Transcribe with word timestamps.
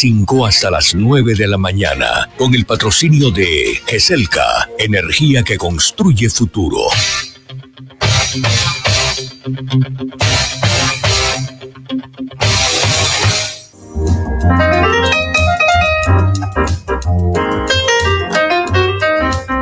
5 0.00 0.46
hasta 0.46 0.70
las 0.70 0.94
9 0.94 1.34
de 1.34 1.46
la 1.46 1.58
mañana, 1.58 2.26
con 2.38 2.54
el 2.54 2.64
patrocinio 2.64 3.30
de 3.30 3.78
GESELCA, 3.86 4.70
energía 4.78 5.42
que 5.42 5.58
construye 5.58 6.30
futuro. 6.30 6.78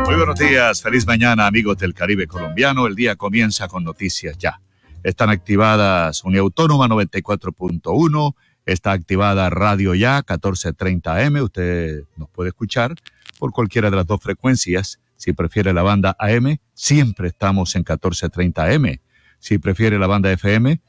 Muy 0.05 0.15
buenos 0.15 0.39
días, 0.39 0.81
feliz 0.81 1.05
mañana 1.05 1.49
amigos 1.49 1.79
del 1.79 1.95
Caribe 1.95 2.29
colombiano. 2.29 2.87
El 2.87 2.95
día 2.95 3.17
comienza 3.17 3.67
con 3.67 3.83
noticias 3.83 4.39
ya. 4.39 4.61
Están 5.03 5.31
activadas 5.31 6.23
Uniautónoma 6.23 6.87
94.1, 6.87 8.35
está 8.69 8.93
activada 8.93 9.49
Radio 9.49 9.95
Ya 9.95 10.17
1430 10.17 11.17
AM. 11.17 11.37
Usted 11.43 12.05
nos 12.17 12.29
puede 12.29 12.51
escuchar 12.51 12.95
por 13.39 13.51
cualquiera 13.51 13.91
de 13.91 13.97
las 13.97 14.07
dos 14.07 14.21
frecuencias. 14.21 15.01
Si 15.17 15.33
prefiere 15.33 15.73
la 15.73 15.83
banda 15.83 16.15
AM, 16.19 16.59
siempre 16.75 17.29
estamos 17.29 17.75
en 17.75 17.81
1430 17.81 18.65
AM. 18.65 19.01
Si 19.39 19.59
prefiere 19.59 19.99
la 19.99 20.07
banda 20.07 20.31
FM, 20.31 20.81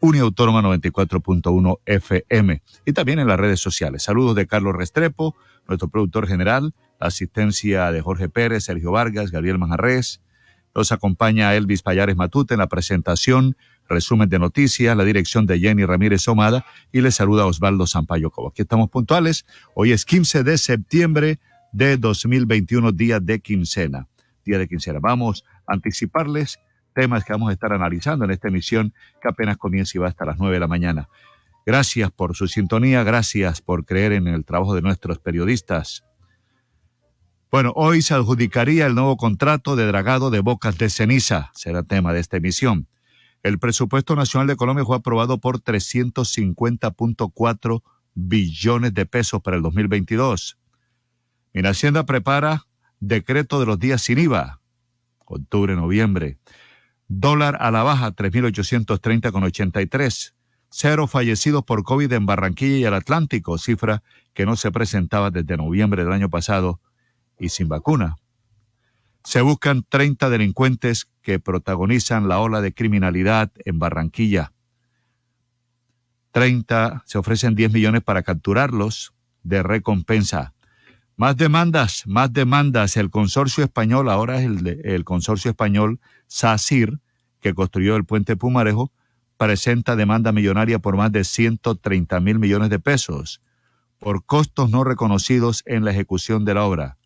Uniautónoma 0.00 0.62
94.1 0.62 1.80
FM. 1.84 2.62
Y 2.86 2.92
también 2.92 3.18
en 3.18 3.26
las 3.26 3.38
redes 3.38 3.60
sociales. 3.60 4.04
Saludos 4.04 4.34
de 4.34 4.46
Carlos 4.46 4.74
Restrepo, 4.74 5.36
nuestro 5.66 5.88
productor 5.88 6.26
general, 6.26 6.72
asistencia 6.98 7.92
de 7.92 8.00
Jorge 8.00 8.30
Pérez, 8.30 8.64
Sergio 8.64 8.92
Vargas, 8.92 9.30
Gabriel 9.30 9.58
Manjarres. 9.58 10.22
Los 10.74 10.92
acompaña 10.92 11.54
Elvis 11.54 11.82
Payares 11.82 12.16
Matute 12.16 12.54
en 12.54 12.60
la 12.60 12.68
presentación, 12.68 13.56
resumen 13.88 14.28
de 14.28 14.38
noticias, 14.38 14.96
la 14.96 15.04
dirección 15.04 15.46
de 15.46 15.58
Jenny 15.58 15.84
Ramírez 15.84 16.26
Omada 16.28 16.64
y 16.92 17.00
les 17.00 17.16
saluda 17.16 17.46
Osvaldo 17.46 17.86
Sampaio 17.86 18.30
Cobo. 18.30 18.48
Aquí 18.48 18.62
estamos 18.62 18.90
puntuales. 18.90 19.46
Hoy 19.74 19.92
es 19.92 20.04
15 20.04 20.44
de 20.44 20.58
septiembre 20.58 21.38
de 21.72 21.96
2021, 21.96 22.92
día 22.92 23.20
de 23.20 23.40
quincena. 23.40 24.08
Día 24.44 24.58
de 24.58 24.68
quincena. 24.68 24.98
Vamos 25.00 25.44
a 25.66 25.74
anticiparles 25.74 26.58
temas 26.94 27.24
que 27.24 27.32
vamos 27.32 27.50
a 27.50 27.52
estar 27.52 27.72
analizando 27.72 28.24
en 28.24 28.32
esta 28.32 28.48
emisión 28.48 28.92
que 29.22 29.28
apenas 29.28 29.56
comienza 29.56 29.96
y 29.96 30.00
va 30.00 30.08
hasta 30.08 30.24
las 30.24 30.38
9 30.38 30.54
de 30.54 30.60
la 30.60 30.66
mañana. 30.66 31.08
Gracias 31.64 32.10
por 32.10 32.34
su 32.34 32.48
sintonía, 32.48 33.02
gracias 33.04 33.60
por 33.60 33.84
creer 33.84 34.12
en 34.12 34.26
el 34.26 34.44
trabajo 34.44 34.74
de 34.74 34.82
nuestros 34.82 35.18
periodistas. 35.18 36.04
Bueno, 37.50 37.72
hoy 37.76 38.02
se 38.02 38.14
adjudicaría 38.14 38.86
el 38.86 38.94
nuevo 38.94 39.16
contrato 39.16 39.76
de 39.76 39.86
dragado 39.86 40.30
de 40.30 40.40
bocas 40.40 40.76
de 40.76 40.90
ceniza, 40.90 41.50
será 41.54 41.82
tema 41.82 42.12
de 42.12 42.20
esta 42.20 42.36
emisión. 42.38 42.88
El 43.42 43.58
presupuesto 43.58 44.14
nacional 44.16 44.48
de 44.48 44.56
Colombia 44.56 44.84
fue 44.84 44.96
aprobado 44.96 45.38
por 45.38 45.60
350.4 45.60 47.82
billones 48.14 48.94
de 48.94 49.06
pesos 49.06 49.40
para 49.42 49.56
el 49.56 49.62
2022. 49.62 50.58
Mi 51.52 51.66
Hacienda 51.66 52.04
prepara 52.04 52.66
decreto 53.00 53.58
de 53.60 53.66
los 53.66 53.78
días 53.78 54.02
sin 54.02 54.18
IVA, 54.18 54.60
octubre, 55.24 55.76
noviembre. 55.76 56.38
Dólar 57.06 57.56
a 57.60 57.70
la 57.70 57.82
baja, 57.82 58.14
3.830,83. 58.14 60.34
Cero 60.70 61.06
fallecidos 61.06 61.64
por 61.64 61.82
COVID 61.82 62.12
en 62.12 62.26
Barranquilla 62.26 62.76
y 62.76 62.84
el 62.84 62.92
Atlántico, 62.92 63.56
cifra 63.56 64.02
que 64.34 64.44
no 64.44 64.54
se 64.56 64.70
presentaba 64.70 65.30
desde 65.30 65.56
noviembre 65.56 66.04
del 66.04 66.12
año 66.12 66.28
pasado 66.28 66.82
y 67.38 67.48
sin 67.48 67.68
vacuna. 67.68 68.16
Se 69.24 69.40
buscan 69.40 69.84
30 69.88 70.30
delincuentes 70.30 71.08
que 71.22 71.38
protagonizan 71.38 72.28
la 72.28 72.38
ola 72.40 72.60
de 72.60 72.72
criminalidad 72.72 73.50
en 73.64 73.78
Barranquilla. 73.78 74.52
30, 76.32 77.02
se 77.06 77.18
ofrecen 77.18 77.54
10 77.54 77.72
millones 77.72 78.02
para 78.02 78.22
capturarlos 78.22 79.12
de 79.42 79.62
recompensa. 79.62 80.54
Más 81.16 81.36
demandas, 81.36 82.04
más 82.06 82.32
demandas. 82.32 82.96
El 82.96 83.10
consorcio 83.10 83.64
español, 83.64 84.08
ahora 84.08 84.38
es 84.38 84.46
el, 84.46 84.80
el 84.84 85.04
consorcio 85.04 85.50
español 85.50 86.00
SACIR, 86.26 87.00
que 87.40 87.54
construyó 87.54 87.96
el 87.96 88.04
puente 88.04 88.36
Pumarejo, 88.36 88.92
presenta 89.36 89.96
demanda 89.96 90.32
millonaria 90.32 90.78
por 90.78 90.96
más 90.96 91.12
de 91.12 91.24
130 91.24 92.20
mil 92.20 92.38
millones 92.38 92.70
de 92.70 92.78
pesos 92.78 93.40
por 93.98 94.24
costos 94.24 94.70
no 94.70 94.84
reconocidos 94.84 95.62
en 95.66 95.84
la 95.84 95.90
ejecución 95.90 96.44
de 96.44 96.54
la 96.54 96.64
obra. 96.64 96.97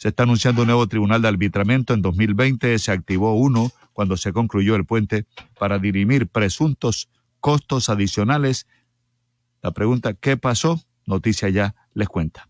Se 0.00 0.08
está 0.08 0.22
anunciando 0.22 0.62
un 0.62 0.68
nuevo 0.68 0.86
tribunal 0.86 1.20
de 1.20 1.28
arbitramiento. 1.28 1.92
En 1.92 2.00
2020 2.00 2.78
se 2.78 2.90
activó 2.90 3.34
uno 3.34 3.70
cuando 3.92 4.16
se 4.16 4.32
concluyó 4.32 4.74
el 4.74 4.86
puente 4.86 5.26
para 5.58 5.78
dirimir 5.78 6.26
presuntos 6.26 7.10
costos 7.38 7.90
adicionales. 7.90 8.66
La 9.60 9.72
pregunta, 9.72 10.14
¿qué 10.14 10.38
pasó? 10.38 10.80
Noticia 11.04 11.50
ya 11.50 11.74
les 11.92 12.08
cuenta. 12.08 12.48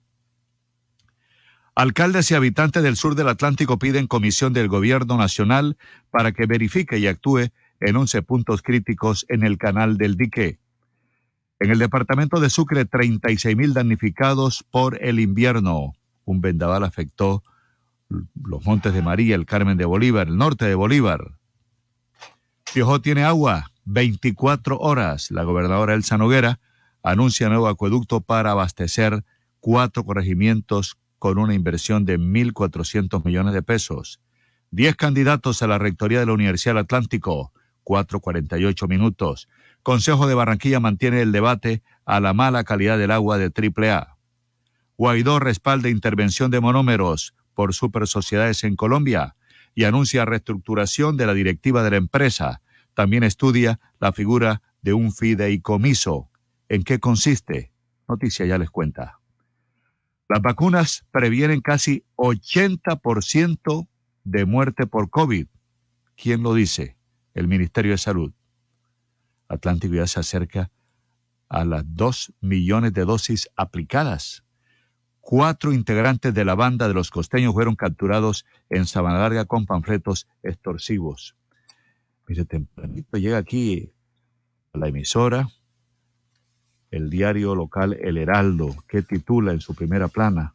Alcaldes 1.75 2.31
y 2.31 2.37
habitantes 2.37 2.85
del 2.85 2.95
sur 2.95 3.17
del 3.17 3.27
Atlántico 3.27 3.81
piden 3.81 4.07
comisión 4.07 4.53
del 4.53 4.69
Gobierno 4.69 5.17
Nacional 5.17 5.77
para 6.13 6.31
que 6.31 6.47
verifique 6.47 6.99
y 6.99 7.09
actúe 7.09 7.49
en 7.81 7.97
11 7.97 8.23
puntos 8.23 8.63
críticos 8.63 9.27
en 9.29 9.43
el 9.43 9.59
canal 9.59 9.99
del 9.99 10.17
dique. 10.17 10.61
En 11.59 11.73
el 11.73 11.81
departamento 11.81 12.39
de 12.39 12.49
Sucre, 12.49 12.85
36 12.85 13.57
mil 13.57 13.75
damnificados 13.75 14.65
por 14.71 15.03
el 15.05 15.19
invierno. 15.19 15.95
Un 16.31 16.41
vendaval 16.41 16.85
afectó 16.85 17.43
los 18.09 18.65
Montes 18.65 18.95
de 18.95 19.03
María, 19.03 19.35
el 19.35 19.47
Carmen 19.47 19.77
de 19.77 19.85
Bolívar, 19.85 20.29
el 20.29 20.37
norte 20.37 20.65
de 20.65 20.77
Bolívar. 20.77 21.39
Piojó 22.73 23.01
tiene 23.01 23.25
agua 23.25 23.73
24 23.85 24.79
horas. 24.79 25.33
La 25.33 25.43
gobernadora 25.43 25.95
Elsa 25.95 26.19
Noguera 26.19 26.61
anuncia 27.03 27.49
nuevo 27.49 27.67
acueducto 27.67 28.21
para 28.21 28.53
abastecer 28.53 29.25
cuatro 29.59 30.05
corregimientos 30.05 30.99
con 31.19 31.37
una 31.37 31.53
inversión 31.53 32.05
de 32.05 32.17
1.400 32.17 33.25
millones 33.25 33.53
de 33.53 33.63
pesos. 33.63 34.21
Diez 34.71 34.95
candidatos 34.95 35.63
a 35.63 35.67
la 35.67 35.79
rectoría 35.79 36.21
de 36.21 36.27
la 36.27 36.33
Universidad 36.33 36.75
del 36.75 36.85
Atlántico, 36.85 37.53
4.48 37.83 38.89
minutos. 38.89 39.49
Consejo 39.83 40.29
de 40.29 40.35
Barranquilla 40.35 40.79
mantiene 40.79 41.23
el 41.23 41.33
debate 41.33 41.83
a 42.05 42.21
la 42.21 42.35
mala 42.35 42.63
calidad 42.63 42.99
del 42.99 43.11
agua 43.11 43.37
de 43.37 43.51
AAA. 43.51 44.20
Guaidó 45.01 45.39
respalda 45.39 45.89
intervención 45.89 46.51
de 46.51 46.61
monómeros 46.61 47.35
por 47.55 47.73
super 47.73 48.07
sociedades 48.07 48.65
en 48.65 48.77
Colombia 48.77 49.35
y 49.75 49.85
anuncia 49.85 50.27
reestructuración 50.27 51.17
de 51.17 51.25
la 51.25 51.33
directiva 51.33 51.83
de 51.83 51.93
la 51.93 51.97
empresa. 51.97 52.61
También 52.93 53.23
estudia 53.23 53.81
la 53.99 54.13
figura 54.13 54.61
de 54.83 54.93
un 54.93 55.11
fideicomiso. 55.11 56.29
¿En 56.69 56.83
qué 56.83 57.01
consiste? 57.01 57.73
Noticia 58.09 58.45
ya 58.45 58.59
les 58.59 58.69
cuenta. 58.69 59.21
Las 60.29 60.43
vacunas 60.43 61.07
previenen 61.11 61.63
casi 61.63 62.05
80% 62.17 63.89
de 64.25 64.45
muerte 64.45 64.87
por 64.87 65.09
COVID. 65.09 65.47
¿Quién 66.15 66.43
lo 66.43 66.53
dice? 66.53 66.99
El 67.33 67.49
Ministerio 67.49 67.93
de 67.93 67.99
Salud. 67.99 68.35
Atlántico 69.49 69.95
ya 69.95 70.07
se 70.07 70.21
acerca 70.21 70.71
a 71.49 71.65
las 71.65 71.85
2 71.87 72.35
millones 72.43 72.93
de 72.93 73.07
dosis 73.07 73.49
aplicadas. 73.57 74.45
Cuatro 75.21 75.73
integrantes 75.73 76.35
de 76.35 76.45
la 76.45 76.55
banda 76.55 76.89
de 76.89 76.95
los 76.95 77.11
costeños 77.11 77.53
fueron 77.53 77.77
capturados 77.77 78.47
en 78.69 78.87
Sabana 78.87 79.19
Larga 79.19 79.45
con 79.45 79.67
panfletos 79.67 80.27
extorsivos. 80.43 81.37
Mire, 82.27 82.45
tempranito 82.45 83.19
llega 83.19 83.39
aquí 83.39 83.93
a 84.73 84.79
la 84.79 84.89
emisora 84.89 85.49
el 86.91 87.09
diario 87.11 87.55
local 87.55 87.97
El 88.01 88.17
Heraldo, 88.17 88.75
que 88.89 89.03
titula 89.03 89.53
en 89.53 89.61
su 89.61 89.75
primera 89.75 90.09
plana, 90.09 90.55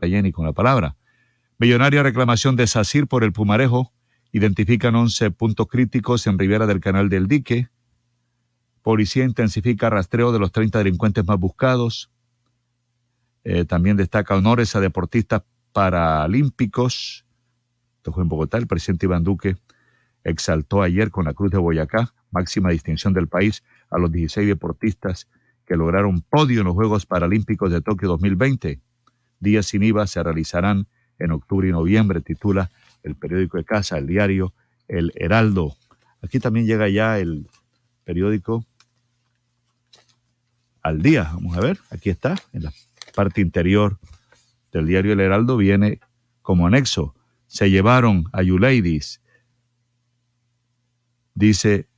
Jenny 0.00 0.32
con 0.32 0.46
la 0.46 0.52
palabra, 0.52 0.96
Millonaria 1.58 2.02
reclamación 2.02 2.56
de 2.56 2.66
SACIR 2.66 3.06
por 3.06 3.22
el 3.22 3.32
Pumarejo, 3.32 3.92
identifican 4.32 4.94
11 4.94 5.30
puntos 5.32 5.66
críticos 5.66 6.26
en 6.26 6.38
Ribera 6.38 6.66
del 6.66 6.80
Canal 6.80 7.10
del 7.10 7.28
Dique, 7.28 7.68
Policía 8.82 9.24
intensifica 9.24 9.90
rastreo 9.90 10.32
de 10.32 10.38
los 10.38 10.52
30 10.52 10.78
delincuentes 10.78 11.26
más 11.26 11.38
buscados, 11.38 12.10
eh, 13.44 13.64
también 13.64 13.96
destaca 13.96 14.36
honores 14.36 14.74
a 14.76 14.80
deportistas 14.80 15.42
paralímpicos, 15.72 17.24
esto 17.96 18.12
fue 18.12 18.22
en 18.22 18.28
Bogotá, 18.28 18.58
el 18.58 18.66
presidente 18.66 19.06
Iván 19.06 19.24
Duque 19.24 19.56
exaltó 20.24 20.82
ayer 20.82 21.10
con 21.10 21.24
la 21.24 21.34
Cruz 21.34 21.50
de 21.50 21.58
Boyacá, 21.58 22.12
máxima 22.30 22.70
distinción 22.70 23.12
del 23.14 23.28
país, 23.28 23.62
a 23.90 23.98
los 23.98 24.12
16 24.12 24.46
deportistas 24.46 25.28
que 25.66 25.76
lograron 25.76 26.20
podio 26.20 26.60
en 26.60 26.66
los 26.66 26.74
Juegos 26.74 27.06
Paralímpicos 27.06 27.72
de 27.72 27.80
Tokio 27.80 28.08
2020. 28.08 28.80
Días 29.38 29.66
sin 29.66 29.82
IVA 29.82 30.06
se 30.06 30.22
realizarán 30.22 30.86
en 31.18 31.32
octubre 31.32 31.68
y 31.68 31.72
noviembre, 31.72 32.20
titula 32.20 32.70
el 33.02 33.14
periódico 33.14 33.56
de 33.56 33.64
casa, 33.64 33.98
el 33.98 34.06
diario 34.06 34.52
El 34.88 35.12
Heraldo. 35.14 35.76
Aquí 36.22 36.40
también 36.40 36.66
llega 36.66 36.88
ya 36.88 37.18
el 37.18 37.48
periódico 38.04 38.64
Al 40.82 41.02
Día. 41.02 41.30
Vamos 41.34 41.56
a 41.56 41.60
ver, 41.60 41.78
aquí 41.90 42.10
está, 42.10 42.36
en 42.52 42.64
la 42.64 42.72
parte 43.14 43.40
interior 43.40 43.98
del 44.72 44.86
diario 44.86 45.12
El 45.12 45.20
Heraldo 45.20 45.56
viene 45.56 46.00
como 46.42 46.66
anexo. 46.66 47.14
Se 47.46 47.70
llevaron 47.70 48.24
a 48.32 48.42
You 48.42 48.58
Ladies. 48.58 49.20
Dice 51.34 51.88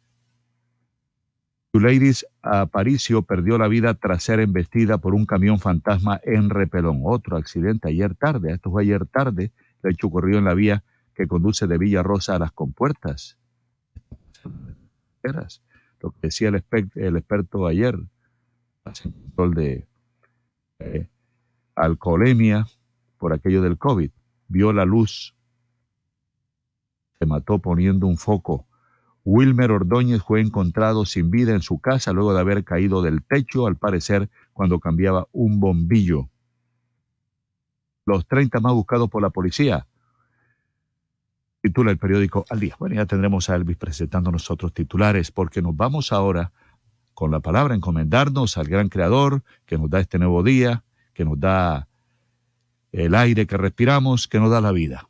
Ladies 1.80 2.26
Aparicio 2.42 3.22
perdió 3.22 3.56
la 3.56 3.66
vida 3.66 3.94
tras 3.94 4.22
ser 4.24 4.40
embestida 4.40 4.98
por 4.98 5.14
un 5.14 5.24
camión 5.24 5.58
fantasma 5.58 6.20
en 6.22 6.50
Repelón. 6.50 7.00
Otro 7.04 7.36
accidente 7.36 7.88
ayer 7.88 8.14
tarde, 8.14 8.52
esto 8.52 8.70
fue 8.70 8.82
ayer 8.82 9.06
tarde, 9.06 9.52
el 9.82 9.92
hecho 9.92 10.08
ocurrió 10.08 10.38
en 10.38 10.44
la 10.44 10.54
vía 10.54 10.84
que 11.14 11.26
conduce 11.26 11.66
de 11.66 11.78
Villa 11.78 12.02
Rosa 12.02 12.36
a 12.36 12.38
las 12.38 12.52
compuertas. 12.52 13.38
Lo 16.00 16.10
que 16.10 16.18
decía 16.22 16.48
el, 16.48 16.62
el 16.94 17.16
experto 17.16 17.66
ayer, 17.66 17.98
control 18.84 19.54
de 19.54 19.86
eh, 20.84 21.08
alcoholemia 21.74 22.66
por 23.18 23.32
aquello 23.32 23.62
del 23.62 23.78
COVID, 23.78 24.10
vio 24.48 24.72
la 24.72 24.84
luz, 24.84 25.34
se 27.18 27.26
mató 27.26 27.58
poniendo 27.58 28.06
un 28.06 28.16
foco 28.16 28.66
Wilmer 29.24 29.70
Ordóñez 29.70 30.22
fue 30.22 30.40
encontrado 30.40 31.04
sin 31.04 31.30
vida 31.30 31.52
en 31.52 31.62
su 31.62 31.78
casa 31.80 32.12
luego 32.12 32.34
de 32.34 32.40
haber 32.40 32.64
caído 32.64 33.02
del 33.02 33.22
techo, 33.22 33.66
al 33.66 33.76
parecer, 33.76 34.28
cuando 34.52 34.80
cambiaba 34.80 35.28
un 35.32 35.60
bombillo. 35.60 36.28
Los 38.04 38.26
30 38.26 38.58
más 38.58 38.72
buscados 38.72 39.08
por 39.08 39.22
la 39.22 39.30
policía. 39.30 39.86
Titula 41.60 41.92
el 41.92 41.98
periódico 41.98 42.44
Al 42.50 42.58
Día. 42.58 42.74
Bueno, 42.80 42.96
ya 42.96 43.06
tendremos 43.06 43.48
a 43.48 43.54
Elvis 43.54 43.76
presentando 43.76 44.32
nosotros 44.32 44.74
titulares, 44.74 45.30
porque 45.30 45.62
nos 45.62 45.76
vamos 45.76 46.12
ahora 46.12 46.52
con 47.14 47.30
la 47.30 47.40
palabra 47.40 47.74
encomendarnos 47.74 48.56
al 48.56 48.66
gran 48.66 48.88
creador 48.88 49.42
que 49.66 49.78
nos 49.78 49.90
da 49.90 50.00
este 50.00 50.18
nuevo 50.18 50.42
día, 50.42 50.84
que 51.14 51.24
nos 51.24 51.38
da 51.38 51.88
el 52.92 53.14
aire 53.14 53.46
que 53.46 53.56
respiramos, 53.56 54.28
que 54.28 54.40
nos 54.40 54.50
da 54.50 54.60
la 54.60 54.72
vida. 54.72 55.08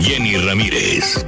Jenny 0.00 0.36
Ramírez. 0.36 1.26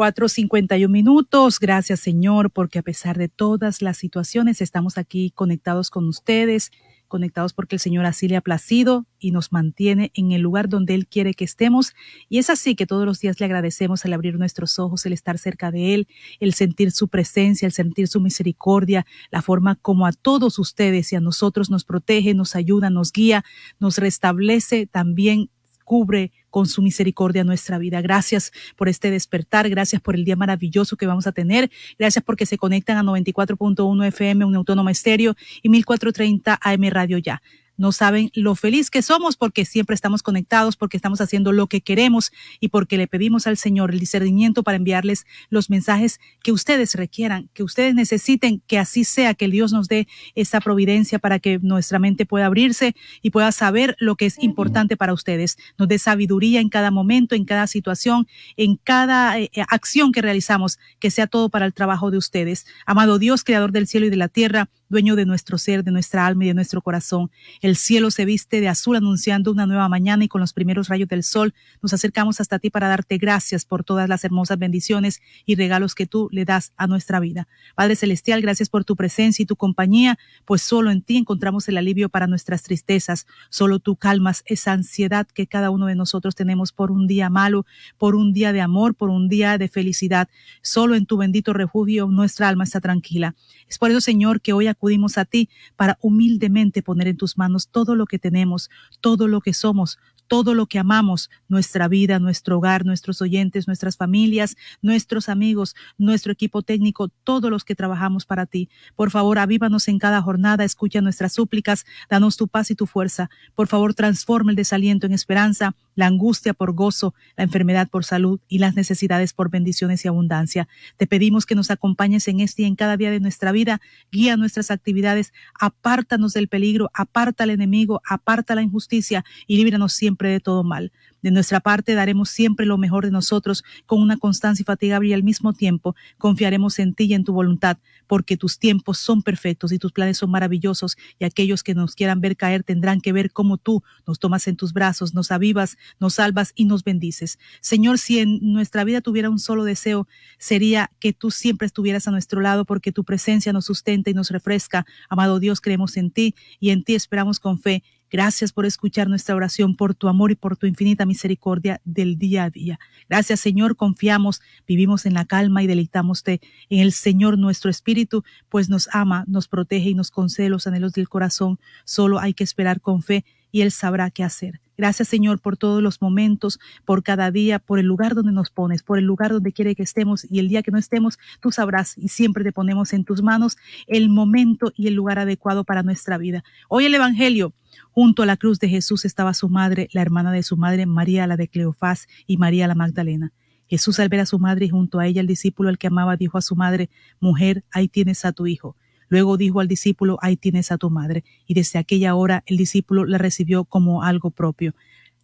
4.51 0.00 0.88
minutos. 0.88 1.60
Gracias 1.60 2.00
Señor, 2.00 2.50
porque 2.50 2.78
a 2.78 2.82
pesar 2.82 3.18
de 3.18 3.28
todas 3.28 3.82
las 3.82 3.98
situaciones 3.98 4.62
estamos 4.62 4.96
aquí 4.96 5.30
conectados 5.30 5.90
con 5.90 6.08
ustedes, 6.08 6.70
conectados 7.10 7.52
porque 7.52 7.76
el 7.76 7.80
Señor 7.80 8.06
así 8.06 8.26
le 8.26 8.36
ha 8.36 8.40
placido 8.40 9.04
y 9.18 9.32
nos 9.32 9.52
mantiene 9.52 10.10
en 10.14 10.32
el 10.32 10.40
lugar 10.40 10.70
donde 10.70 10.94
Él 10.94 11.06
quiere 11.06 11.34
que 11.34 11.44
estemos. 11.44 11.92
Y 12.30 12.38
es 12.38 12.48
así 12.48 12.74
que 12.74 12.86
todos 12.86 13.04
los 13.04 13.20
días 13.20 13.38
le 13.38 13.44
agradecemos 13.44 14.06
al 14.06 14.14
abrir 14.14 14.38
nuestros 14.38 14.78
ojos, 14.78 15.04
el 15.04 15.12
estar 15.12 15.36
cerca 15.36 15.70
de 15.70 15.92
Él, 15.92 16.08
el 16.38 16.54
sentir 16.54 16.92
su 16.92 17.08
presencia, 17.08 17.66
el 17.66 17.72
sentir 17.72 18.08
su 18.08 18.20
misericordia, 18.20 19.04
la 19.30 19.42
forma 19.42 19.74
como 19.74 20.06
a 20.06 20.12
todos 20.12 20.58
ustedes 20.58 21.12
y 21.12 21.16
a 21.16 21.20
nosotros 21.20 21.68
nos 21.68 21.84
protege, 21.84 22.32
nos 22.32 22.56
ayuda, 22.56 22.88
nos 22.88 23.12
guía, 23.12 23.44
nos 23.78 23.98
restablece 23.98 24.86
también 24.86 25.50
cubre 25.84 26.32
con 26.50 26.66
su 26.66 26.82
misericordia 26.82 27.44
nuestra 27.44 27.78
vida. 27.78 28.00
Gracias 28.02 28.52
por 28.76 28.88
este 28.88 29.10
despertar, 29.10 29.68
gracias 29.68 30.02
por 30.02 30.14
el 30.14 30.24
día 30.24 30.36
maravilloso 30.36 30.96
que 30.96 31.06
vamos 31.06 31.26
a 31.26 31.32
tener, 31.32 31.70
gracias 31.98 32.24
porque 32.24 32.46
se 32.46 32.58
conectan 32.58 32.96
a 32.96 33.02
94.1 33.02 34.06
FM, 34.06 34.44
un 34.44 34.56
autónoma 34.56 34.90
estéreo 34.90 35.34
y 35.62 35.68
1430 35.68 36.58
AM 36.60 36.90
Radio 36.90 37.18
Ya 37.18 37.40
no 37.80 37.92
saben 37.92 38.30
lo 38.34 38.54
feliz 38.54 38.90
que 38.90 39.00
somos 39.00 39.36
porque 39.36 39.64
siempre 39.64 39.94
estamos 39.94 40.22
conectados, 40.22 40.76
porque 40.76 40.98
estamos 40.98 41.22
haciendo 41.22 41.50
lo 41.50 41.66
que 41.66 41.80
queremos 41.80 42.30
y 42.60 42.68
porque 42.68 42.98
le 42.98 43.08
pedimos 43.08 43.46
al 43.46 43.56
Señor 43.56 43.90
el 43.90 43.98
discernimiento 43.98 44.62
para 44.62 44.76
enviarles 44.76 45.24
los 45.48 45.70
mensajes 45.70 46.20
que 46.42 46.52
ustedes 46.52 46.94
requieran, 46.94 47.48
que 47.54 47.62
ustedes 47.62 47.94
necesiten, 47.94 48.62
que 48.66 48.78
así 48.78 49.04
sea, 49.04 49.32
que 49.32 49.48
Dios 49.48 49.72
nos 49.72 49.88
dé 49.88 50.08
esa 50.34 50.60
providencia 50.60 51.18
para 51.18 51.38
que 51.38 51.58
nuestra 51.58 51.98
mente 51.98 52.26
pueda 52.26 52.46
abrirse 52.46 52.94
y 53.22 53.30
pueda 53.30 53.50
saber 53.50 53.96
lo 53.98 54.14
que 54.14 54.26
es 54.26 54.38
importante 54.42 54.98
para 54.98 55.14
ustedes. 55.14 55.56
Nos 55.78 55.88
dé 55.88 55.98
sabiduría 55.98 56.60
en 56.60 56.68
cada 56.68 56.90
momento, 56.90 57.34
en 57.34 57.46
cada 57.46 57.66
situación, 57.66 58.28
en 58.58 58.76
cada 58.76 59.38
eh, 59.38 59.50
eh, 59.54 59.64
acción 59.70 60.12
que 60.12 60.20
realizamos, 60.20 60.78
que 60.98 61.10
sea 61.10 61.26
todo 61.26 61.48
para 61.48 61.64
el 61.64 61.72
trabajo 61.72 62.10
de 62.10 62.18
ustedes. 62.18 62.66
Amado 62.84 63.18
Dios, 63.18 63.42
creador 63.42 63.72
del 63.72 63.86
cielo 63.86 64.04
y 64.04 64.10
de 64.10 64.16
la 64.16 64.28
tierra, 64.28 64.68
dueño 64.90 65.16
de 65.16 65.24
nuestro 65.24 65.56
ser, 65.56 65.84
de 65.84 65.92
nuestra 65.92 66.26
alma 66.26 66.44
y 66.44 66.48
de 66.48 66.54
nuestro 66.54 66.82
corazón. 66.82 67.30
El 67.62 67.76
cielo 67.76 68.10
se 68.10 68.26
viste 68.26 68.60
de 68.60 68.68
azul 68.68 68.96
anunciando 68.96 69.50
una 69.50 69.64
nueva 69.64 69.88
mañana 69.88 70.24
y 70.24 70.28
con 70.28 70.40
los 70.40 70.52
primeros 70.52 70.88
rayos 70.88 71.08
del 71.08 71.22
sol 71.22 71.54
nos 71.80 71.94
acercamos 71.94 72.40
hasta 72.40 72.58
ti 72.58 72.68
para 72.68 72.88
darte 72.88 73.16
gracias 73.16 73.64
por 73.64 73.84
todas 73.84 74.08
las 74.08 74.24
hermosas 74.24 74.58
bendiciones 74.58 75.22
y 75.46 75.54
regalos 75.54 75.94
que 75.94 76.06
tú 76.06 76.28
le 76.32 76.44
das 76.44 76.72
a 76.76 76.86
nuestra 76.86 77.20
vida. 77.20 77.48
Padre 77.74 77.96
Celestial, 77.96 78.42
gracias 78.42 78.68
por 78.68 78.84
tu 78.84 78.96
presencia 78.96 79.42
y 79.42 79.46
tu 79.46 79.56
compañía, 79.56 80.18
pues 80.44 80.60
solo 80.62 80.90
en 80.90 81.02
ti 81.02 81.16
encontramos 81.16 81.68
el 81.68 81.78
alivio 81.78 82.08
para 82.08 82.26
nuestras 82.26 82.62
tristezas. 82.62 83.26
Solo 83.48 83.78
tú 83.78 83.96
calmas 83.96 84.42
esa 84.46 84.72
ansiedad 84.72 85.26
que 85.26 85.46
cada 85.46 85.70
uno 85.70 85.86
de 85.86 85.94
nosotros 85.94 86.34
tenemos 86.34 86.72
por 86.72 86.90
un 86.90 87.06
día 87.06 87.30
malo, 87.30 87.64
por 87.96 88.16
un 88.16 88.32
día 88.32 88.52
de 88.52 88.60
amor, 88.60 88.96
por 88.96 89.10
un 89.10 89.28
día 89.28 89.56
de 89.56 89.68
felicidad. 89.68 90.28
Solo 90.62 90.96
en 90.96 91.06
tu 91.06 91.16
bendito 91.16 91.52
refugio 91.52 92.08
nuestra 92.08 92.48
alma 92.48 92.64
está 92.64 92.80
tranquila. 92.80 93.34
Es 93.68 93.78
por 93.78 93.90
eso, 93.90 94.00
Señor, 94.00 94.40
que 94.40 94.52
hoy 94.52 94.66
acudimos 94.80 95.18
a 95.18 95.26
ti 95.26 95.50
para 95.76 95.98
humildemente 96.00 96.82
poner 96.82 97.08
en 97.08 97.18
tus 97.18 97.36
manos 97.36 97.68
todo 97.68 97.94
lo 97.94 98.06
que 98.06 98.18
tenemos, 98.18 98.70
todo 99.02 99.28
lo 99.28 99.42
que 99.42 99.52
somos, 99.52 99.98
todo 100.30 100.54
lo 100.54 100.66
que 100.66 100.78
amamos, 100.78 101.28
nuestra 101.48 101.88
vida, 101.88 102.20
nuestro 102.20 102.58
hogar, 102.58 102.86
nuestros 102.86 103.20
oyentes, 103.20 103.66
nuestras 103.66 103.96
familias, 103.96 104.56
nuestros 104.80 105.28
amigos, 105.28 105.74
nuestro 105.98 106.30
equipo 106.32 106.62
técnico, 106.62 107.08
todos 107.24 107.50
los 107.50 107.64
que 107.64 107.74
trabajamos 107.74 108.26
para 108.26 108.46
ti. 108.46 108.68
Por 108.94 109.10
favor, 109.10 109.40
avívanos 109.40 109.88
en 109.88 109.98
cada 109.98 110.22
jornada, 110.22 110.62
escucha 110.62 111.00
nuestras 111.00 111.32
súplicas, 111.32 111.84
danos 112.08 112.36
tu 112.36 112.46
paz 112.46 112.70
y 112.70 112.76
tu 112.76 112.86
fuerza. 112.86 113.28
Por 113.56 113.66
favor, 113.66 113.92
transforma 113.92 114.52
el 114.52 114.56
desaliento 114.56 115.04
en 115.04 115.14
esperanza, 115.14 115.74
la 115.96 116.06
angustia 116.06 116.54
por 116.54 116.74
gozo, 116.74 117.12
la 117.36 117.42
enfermedad 117.42 117.88
por 117.88 118.04
salud 118.04 118.38
y 118.46 118.58
las 118.58 118.76
necesidades 118.76 119.32
por 119.32 119.50
bendiciones 119.50 120.04
y 120.04 120.08
abundancia. 120.08 120.68
Te 120.96 121.08
pedimos 121.08 121.44
que 121.44 121.56
nos 121.56 121.72
acompañes 121.72 122.28
en 122.28 122.38
este 122.38 122.62
y 122.62 122.66
en 122.66 122.76
cada 122.76 122.96
día 122.96 123.10
de 123.10 123.18
nuestra 123.18 123.50
vida, 123.50 123.80
guía 124.12 124.36
nuestras 124.36 124.70
actividades, 124.70 125.32
apártanos 125.58 126.34
del 126.34 126.46
peligro, 126.46 126.88
aparta 126.94 127.42
al 127.42 127.50
enemigo, 127.50 128.00
aparta 128.08 128.54
la 128.54 128.62
injusticia 128.62 129.24
y 129.48 129.56
líbranos 129.56 129.92
siempre 129.92 130.19
de 130.28 130.40
todo 130.40 130.64
mal. 130.64 130.92
De 131.22 131.30
nuestra 131.30 131.60
parte 131.60 131.94
daremos 131.94 132.30
siempre 132.30 132.66
lo 132.66 132.78
mejor 132.78 133.04
de 133.04 133.10
nosotros 133.10 133.62
con 133.86 134.00
una 134.00 134.16
constancia 134.16 134.62
infatigable 134.62 135.08
y 135.08 135.12
al 135.12 135.22
mismo 135.22 135.52
tiempo 135.52 135.94
confiaremos 136.18 136.78
en 136.78 136.94
ti 136.94 137.04
y 137.04 137.14
en 137.14 137.24
tu 137.24 137.32
voluntad, 137.32 137.78
porque 138.06 138.36
tus 138.36 138.58
tiempos 138.58 138.98
son 138.98 139.22
perfectos 139.22 139.72
y 139.72 139.78
tus 139.78 139.92
planes 139.92 140.18
son 140.18 140.30
maravillosos 140.30 140.96
y 141.18 141.24
aquellos 141.24 141.62
que 141.62 141.74
nos 141.74 141.94
quieran 141.94 142.20
ver 142.20 142.36
caer 142.36 142.62
tendrán 142.62 143.00
que 143.00 143.12
ver 143.12 143.32
cómo 143.32 143.58
tú 143.58 143.82
nos 144.06 144.18
tomas 144.18 144.46
en 144.48 144.56
tus 144.56 144.72
brazos, 144.72 145.14
nos 145.14 145.30
avivas, 145.30 145.76
nos 145.98 146.14
salvas 146.14 146.52
y 146.54 146.64
nos 146.64 146.84
bendices. 146.84 147.38
Señor, 147.60 147.98
si 147.98 148.18
en 148.18 148.38
nuestra 148.40 148.84
vida 148.84 149.00
tuviera 149.00 149.30
un 149.30 149.38
solo 149.38 149.64
deseo, 149.64 150.08
sería 150.38 150.90
que 151.00 151.12
tú 151.12 151.30
siempre 151.30 151.66
estuvieras 151.66 152.08
a 152.08 152.10
nuestro 152.10 152.40
lado 152.40 152.64
porque 152.64 152.92
tu 152.92 153.04
presencia 153.04 153.52
nos 153.52 153.66
sustenta 153.66 154.10
y 154.10 154.14
nos 154.14 154.30
refresca. 154.30 154.86
Amado 155.08 155.38
Dios, 155.38 155.60
creemos 155.60 155.96
en 155.96 156.10
ti 156.10 156.34
y 156.58 156.70
en 156.70 156.82
ti 156.82 156.94
esperamos 156.94 157.40
con 157.40 157.58
fe 157.58 157.82
Gracias 158.10 158.52
por 158.52 158.66
escuchar 158.66 159.08
nuestra 159.08 159.34
oración, 159.34 159.76
por 159.76 159.94
tu 159.94 160.08
amor 160.08 160.30
y 160.30 160.34
por 160.34 160.56
tu 160.56 160.66
infinita 160.66 161.06
misericordia 161.06 161.80
del 161.84 162.18
día 162.18 162.44
a 162.44 162.50
día. 162.50 162.78
Gracias, 163.08 163.40
Señor, 163.40 163.76
confiamos, 163.76 164.40
vivimos 164.66 165.06
en 165.06 165.14
la 165.14 165.24
calma 165.24 165.62
y 165.62 165.66
deleitamos 165.66 166.22
en 166.26 166.40
el 166.70 166.92
Señor 166.92 167.38
nuestro 167.38 167.70
espíritu, 167.70 168.24
pues 168.48 168.68
nos 168.68 168.88
ama, 168.92 169.24
nos 169.28 169.48
protege 169.48 169.90
y 169.90 169.94
nos 169.94 170.10
concede 170.10 170.48
los 170.48 170.66
anhelos 170.66 170.92
del 170.92 171.08
corazón. 171.08 171.58
Solo 171.84 172.18
hay 172.18 172.34
que 172.34 172.44
esperar 172.44 172.80
con 172.80 173.02
fe 173.02 173.24
y 173.50 173.62
Él 173.62 173.70
sabrá 173.70 174.10
qué 174.10 174.24
hacer. 174.24 174.60
Gracias 174.80 175.08
Señor 175.08 175.40
por 175.40 175.58
todos 175.58 175.82
los 175.82 176.00
momentos, 176.00 176.58
por 176.86 177.02
cada 177.02 177.30
día, 177.30 177.58
por 177.58 177.78
el 177.78 177.84
lugar 177.84 178.14
donde 178.14 178.32
nos 178.32 178.50
pones, 178.50 178.82
por 178.82 178.98
el 178.98 179.04
lugar 179.04 179.30
donde 179.30 179.52
quiere 179.52 179.74
que 179.74 179.82
estemos 179.82 180.26
y 180.30 180.38
el 180.38 180.48
día 180.48 180.62
que 180.62 180.70
no 180.70 180.78
estemos, 180.78 181.18
tú 181.40 181.52
sabrás 181.52 181.98
y 181.98 182.08
siempre 182.08 182.44
te 182.44 182.52
ponemos 182.52 182.94
en 182.94 183.04
tus 183.04 183.22
manos 183.22 183.58
el 183.86 184.08
momento 184.08 184.72
y 184.74 184.86
el 184.86 184.94
lugar 184.94 185.18
adecuado 185.18 185.64
para 185.64 185.82
nuestra 185.82 186.16
vida. 186.16 186.44
Hoy 186.70 186.86
el 186.86 186.94
Evangelio, 186.94 187.52
junto 187.90 188.22
a 188.22 188.26
la 188.26 188.38
cruz 188.38 188.58
de 188.58 188.70
Jesús 188.70 189.04
estaba 189.04 189.34
su 189.34 189.50
madre, 189.50 189.88
la 189.92 190.00
hermana 190.00 190.32
de 190.32 190.42
su 190.42 190.56
madre, 190.56 190.86
María 190.86 191.26
la 191.26 191.36
de 191.36 191.48
Cleofás 191.48 192.08
y 192.26 192.38
María 192.38 192.66
la 192.66 192.74
Magdalena. 192.74 193.34
Jesús 193.70 194.00
al 194.00 194.08
ver 194.08 194.20
a 194.20 194.26
su 194.26 194.38
madre 194.38 194.64
y 194.64 194.70
junto 194.70 194.98
a 194.98 195.06
ella 195.06 195.20
el 195.20 195.26
discípulo 195.26 195.68
al 195.68 195.76
que 195.76 195.88
amaba 195.88 196.16
dijo 196.16 196.38
a 196.38 196.42
su 196.42 196.56
madre, 196.56 196.88
Mujer, 197.20 197.64
ahí 197.70 197.86
tienes 197.86 198.24
a 198.24 198.32
tu 198.32 198.46
hijo. 198.46 198.76
Luego 199.10 199.36
dijo 199.36 199.60
al 199.60 199.68
discípulo, 199.68 200.18
ahí 200.22 200.36
tienes 200.36 200.72
a 200.72 200.78
tu 200.78 200.88
madre. 200.88 201.24
Y 201.46 201.52
desde 201.52 201.78
aquella 201.78 202.14
hora 202.14 202.42
el 202.46 202.56
discípulo 202.56 203.04
la 203.04 203.18
recibió 203.18 203.64
como 203.64 204.02
algo 204.02 204.30
propio. 204.30 204.74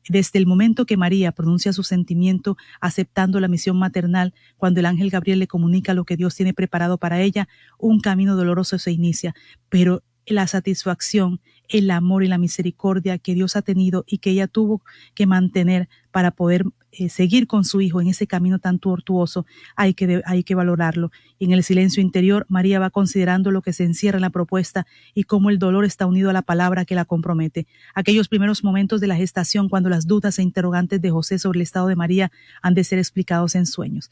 Desde 0.09 0.39
el 0.39 0.47
momento 0.47 0.87
que 0.87 0.97
María 0.97 1.33
pronuncia 1.33 1.73
su 1.73 1.83
sentimiento 1.83 2.57
aceptando 2.81 3.41
la 3.41 3.49
misión 3.49 3.79
maternal, 3.79 4.35
cuando 4.57 4.81
el 4.81 4.87
ángel 4.87 5.11
Gabriel 5.11 5.39
le 5.39 5.47
comunica 5.47 5.95
lo 5.95 6.05
que 6.05 6.17
Dios 6.17 6.35
tiene 6.35 6.53
preparado 6.53 6.99
para 6.99 7.21
ella, 7.21 7.49
un 7.79 8.01
camino 8.01 8.37
doloroso 8.37 8.79
se 8.79 8.93
inicia, 8.93 9.35
pero 9.69 10.03
la 10.27 10.47
satisfacción, 10.47 11.41
el 11.69 11.91
amor 11.91 12.25
y 12.25 12.29
la 12.29 12.39
misericordia 12.39 13.19
que 13.19 13.35
Dios 13.35 13.57
ha 13.57 13.63
tenido 13.63 14.05
y 14.07 14.19
que 14.19 14.31
ella 14.31 14.49
tuvo 14.49 14.83
que 15.15 15.27
mantener 15.27 15.89
para 16.11 16.33
poder 16.33 16.65
eh, 16.99 17.11
seguir 17.11 17.47
con 17.47 17.65
su 17.65 17.83
hijo 17.83 18.01
en 18.01 18.07
ese 18.07 18.27
camino 18.27 18.59
tan 18.59 18.79
tortuoso, 18.79 19.45
hay 19.75 19.93
que, 19.93 20.23
hay 20.25 20.45
que 20.45 20.55
valorarlo. 20.55 21.11
Y 21.39 21.45
en 21.45 21.53
el 21.53 21.63
silencio 21.63 22.03
interior, 22.03 22.47
María 22.49 22.79
va 22.79 22.89
considerando 22.91 23.51
lo 23.51 23.61
que 23.61 23.75
se 23.75 23.85
encierra 23.85 24.17
en 24.17 24.23
la 24.23 24.31
propuesta 24.31 24.87
y 25.15 25.25
cómo 25.25 25.51
el 25.51 25.59
dolor 25.59 25.85
está 25.85 26.07
unido 26.07 26.31
a 26.31 26.33
la 26.33 26.43
palabra 26.43 26.87
que 26.87 26.95
la 26.95 27.05
compromete. 27.05 27.67
Aquellos 27.95 28.29
primeros 28.29 28.65
momentos 28.65 29.01
de 29.01 29.09
la 29.09 29.17
gestación, 29.17 29.69
cuando 29.69 29.91
las 29.91 30.07
dudas 30.07 30.39
e 30.39 30.43
interrogantes 30.43 31.01
de 31.03 31.11
José 31.11 31.39
sobre 31.39 31.59
el 31.59 31.63
estado 31.63 31.89
de 31.89 31.97
María 31.97 32.33
han 32.63 32.75
de 32.75 32.85
ser 32.85 32.99
explicados 32.99 33.55
en 33.55 33.67
sueños. 33.67 34.11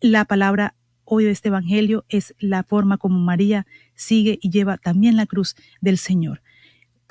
La 0.00 0.24
palabra 0.24 0.74
hoy 1.04 1.24
de 1.24 1.30
este 1.30 1.48
Evangelio 1.48 2.04
es 2.08 2.34
la 2.38 2.62
forma 2.62 2.98
como 2.98 3.18
María 3.18 3.66
sigue 3.94 4.38
y 4.40 4.50
lleva 4.50 4.78
también 4.78 5.16
la 5.16 5.26
cruz 5.26 5.56
del 5.80 5.98
Señor. 5.98 6.40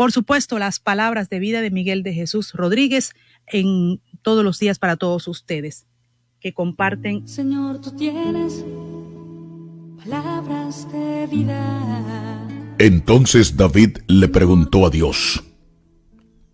Por 0.02 0.12
supuesto, 0.12 0.58
las 0.58 0.80
palabras 0.80 1.30
de 1.30 1.38
vida 1.38 1.62
de 1.62 1.70
Miguel 1.70 2.02
de 2.02 2.12
Jesús 2.12 2.54
Rodríguez 2.54 3.14
en 3.46 4.02
todos 4.24 4.44
los 4.44 4.58
días 4.58 4.80
para 4.80 4.98
todos 4.98 5.28
ustedes 5.28 5.86
que 6.40 6.56
comparten. 6.56 7.28
Señor, 7.28 7.82
tú 7.82 7.92
tienes 7.92 8.66
palabras 10.04 10.92
de 10.92 11.28
vida. 11.28 12.48
Entonces 12.80 13.56
David 13.56 14.00
le 14.08 14.28
preguntó 14.28 14.88
a 14.88 14.90
Dios, 14.90 15.44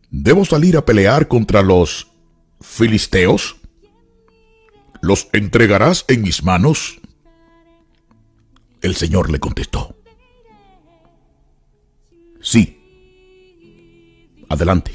¿debo 0.09 0.43
salir 0.43 0.75
a 0.75 0.83
pelear 0.83 1.29
contra 1.29 1.61
los 1.61 2.11
filisteos? 2.59 3.55
¿Los 5.01 5.29
entregarás 5.31 6.03
en 6.09 6.21
mis 6.21 6.43
manos? 6.43 6.99
El 8.81 8.97
Señor 8.97 9.31
le 9.31 9.39
contestó, 9.39 9.95
sí, 12.41 12.76
adelante, 14.49 14.91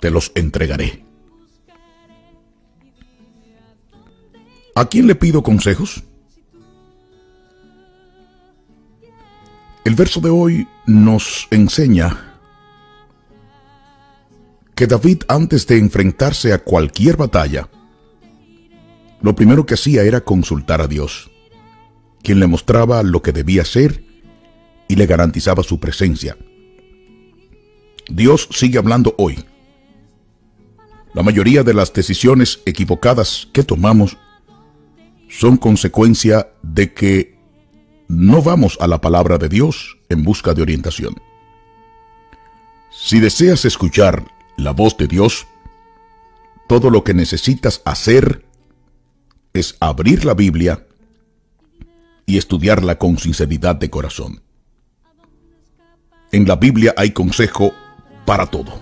te 0.00 0.10
los 0.10 0.32
entregaré. 0.34 1.04
¿A 4.74 4.84
quién 4.86 5.06
le 5.06 5.14
pido 5.14 5.42
consejos? 5.42 6.04
El 9.84 9.94
verso 9.94 10.20
de 10.20 10.30
hoy 10.30 10.68
nos 10.86 11.48
enseña 11.50 12.34
que 14.74 14.86
David 14.86 15.22
antes 15.28 15.66
de 15.66 15.78
enfrentarse 15.78 16.52
a 16.52 16.62
cualquier 16.62 17.16
batalla, 17.16 17.70
lo 19.22 19.34
primero 19.34 19.64
que 19.64 19.74
hacía 19.74 20.02
era 20.02 20.20
consultar 20.20 20.82
a 20.82 20.88
Dios, 20.88 21.30
quien 22.22 22.40
le 22.40 22.46
mostraba 22.46 23.02
lo 23.02 23.22
que 23.22 23.32
debía 23.32 23.62
hacer 23.62 24.04
y 24.88 24.96
le 24.96 25.06
garantizaba 25.06 25.62
su 25.62 25.80
presencia. 25.80 26.36
Dios 28.08 28.48
sigue 28.50 28.78
hablando 28.78 29.14
hoy. 29.18 29.44
La 31.14 31.22
mayoría 31.22 31.62
de 31.62 31.74
las 31.74 31.92
decisiones 31.92 32.60
equivocadas 32.66 33.48
que 33.52 33.62
tomamos 33.62 34.16
son 35.28 35.56
consecuencia 35.56 36.48
de 36.62 36.92
que 36.92 37.36
no 38.08 38.42
vamos 38.42 38.78
a 38.80 38.86
la 38.86 39.00
palabra 39.00 39.38
de 39.38 39.48
Dios 39.48 39.98
en 40.08 40.22
busca 40.22 40.54
de 40.54 40.62
orientación. 40.62 41.14
Si 42.90 43.18
deseas 43.18 43.64
escuchar 43.64 44.24
la 44.56 44.72
voz 44.72 44.96
de 44.96 45.06
Dios, 45.06 45.46
todo 46.68 46.90
lo 46.90 47.02
que 47.02 47.14
necesitas 47.14 47.82
hacer 47.84 48.44
es 49.52 49.76
abrir 49.80 50.24
la 50.24 50.34
Biblia 50.34 50.86
y 52.26 52.38
estudiarla 52.38 52.98
con 52.98 53.18
sinceridad 53.18 53.76
de 53.76 53.90
corazón. 53.90 54.42
En 56.32 56.46
la 56.46 56.56
Biblia 56.56 56.94
hay 56.96 57.12
consejo 57.12 57.72
para 58.26 58.46
todo. 58.46 58.78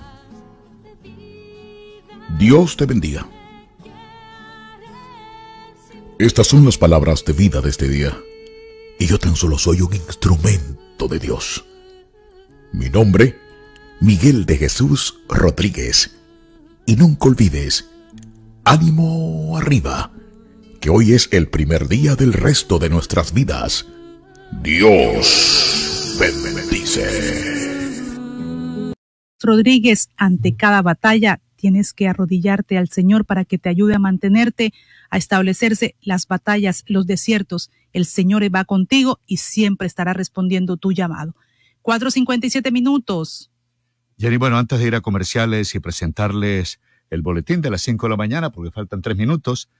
Dios 2.39 2.77
te 2.77 2.87
bendiga. 2.87 3.29
Estas 6.19 6.47
son 6.49 6.65
las 6.65 6.79
palabras 6.79 7.25
de 7.25 7.33
vida 7.33 7.61
de 7.61 7.71
este 7.71 7.89
día. 7.89 8.17
Y 8.99 9.07
yo 9.07 9.19
tan 9.19 9.37
solo 9.37 9.59
soy 9.59 9.83
un 9.83 9.95
instrumento 9.95 11.07
de 11.07 11.19
Dios. 11.19 11.65
Mi 12.73 12.89
nombre, 12.89 13.39
Miguel 14.01 14.47
de 14.47 14.57
Jesús 14.57 15.21
Rodríguez. 15.29 16.17
Y 16.87 16.97
nunca 16.97 17.29
olvides, 17.29 17.91
ánimo 18.65 19.57
arriba, 19.57 20.13
que 20.81 20.91
hoy 20.91 21.13
es 21.13 21.29
el 21.33 21.49
primer 21.49 21.89
día 21.89 22.15
del 22.15 22.33
resto 22.33 22.79
de 22.79 22.91
nuestras 22.91 23.33
vidas. 23.33 23.87
Dios 24.63 26.17
bendice. 26.19 27.54
Rodríguez, 29.45 30.11
ante 30.17 30.57
cada 30.57 30.83
batalla 30.83 31.41
tienes 31.57 31.93
que 31.93 32.09
arrodillarte 32.09 32.77
al 32.77 32.89
Señor 32.89 33.25
para 33.25 33.45
que 33.45 33.59
te 33.59 33.69
ayude 33.69 33.95
a 33.95 33.99
mantenerte, 33.99 34.75
a 35.09 35.17
establecerse 35.17 35.95
las 36.03 36.27
batallas, 36.27 36.85
los 36.87 37.07
desiertos. 37.07 37.71
El 37.93 38.05
Señor 38.05 38.43
va 38.55 38.65
contigo 38.65 39.21
y 39.27 39.39
siempre 39.39 39.87
estará 39.87 40.13
respondiendo 40.13 40.77
tu 40.77 40.93
llamado. 40.93 41.35
4.57 41.83 42.71
minutos. 42.71 43.51
Jenny, 44.19 44.37
bueno, 44.37 44.59
antes 44.59 44.79
de 44.79 44.87
ir 44.87 44.95
a 44.95 45.01
comerciales 45.01 45.75
y 45.75 45.81
presentarles 45.81 46.81
el 47.11 47.23
boletín 47.23 47.61
de 47.61 47.71
las 47.71 47.83
5 47.83 48.07
de 48.07 48.11
la 48.11 48.17
mañana, 48.17 48.51
porque 48.51 48.71
faltan 48.71 49.03
tres 49.03 49.17
minutos, 49.17 49.71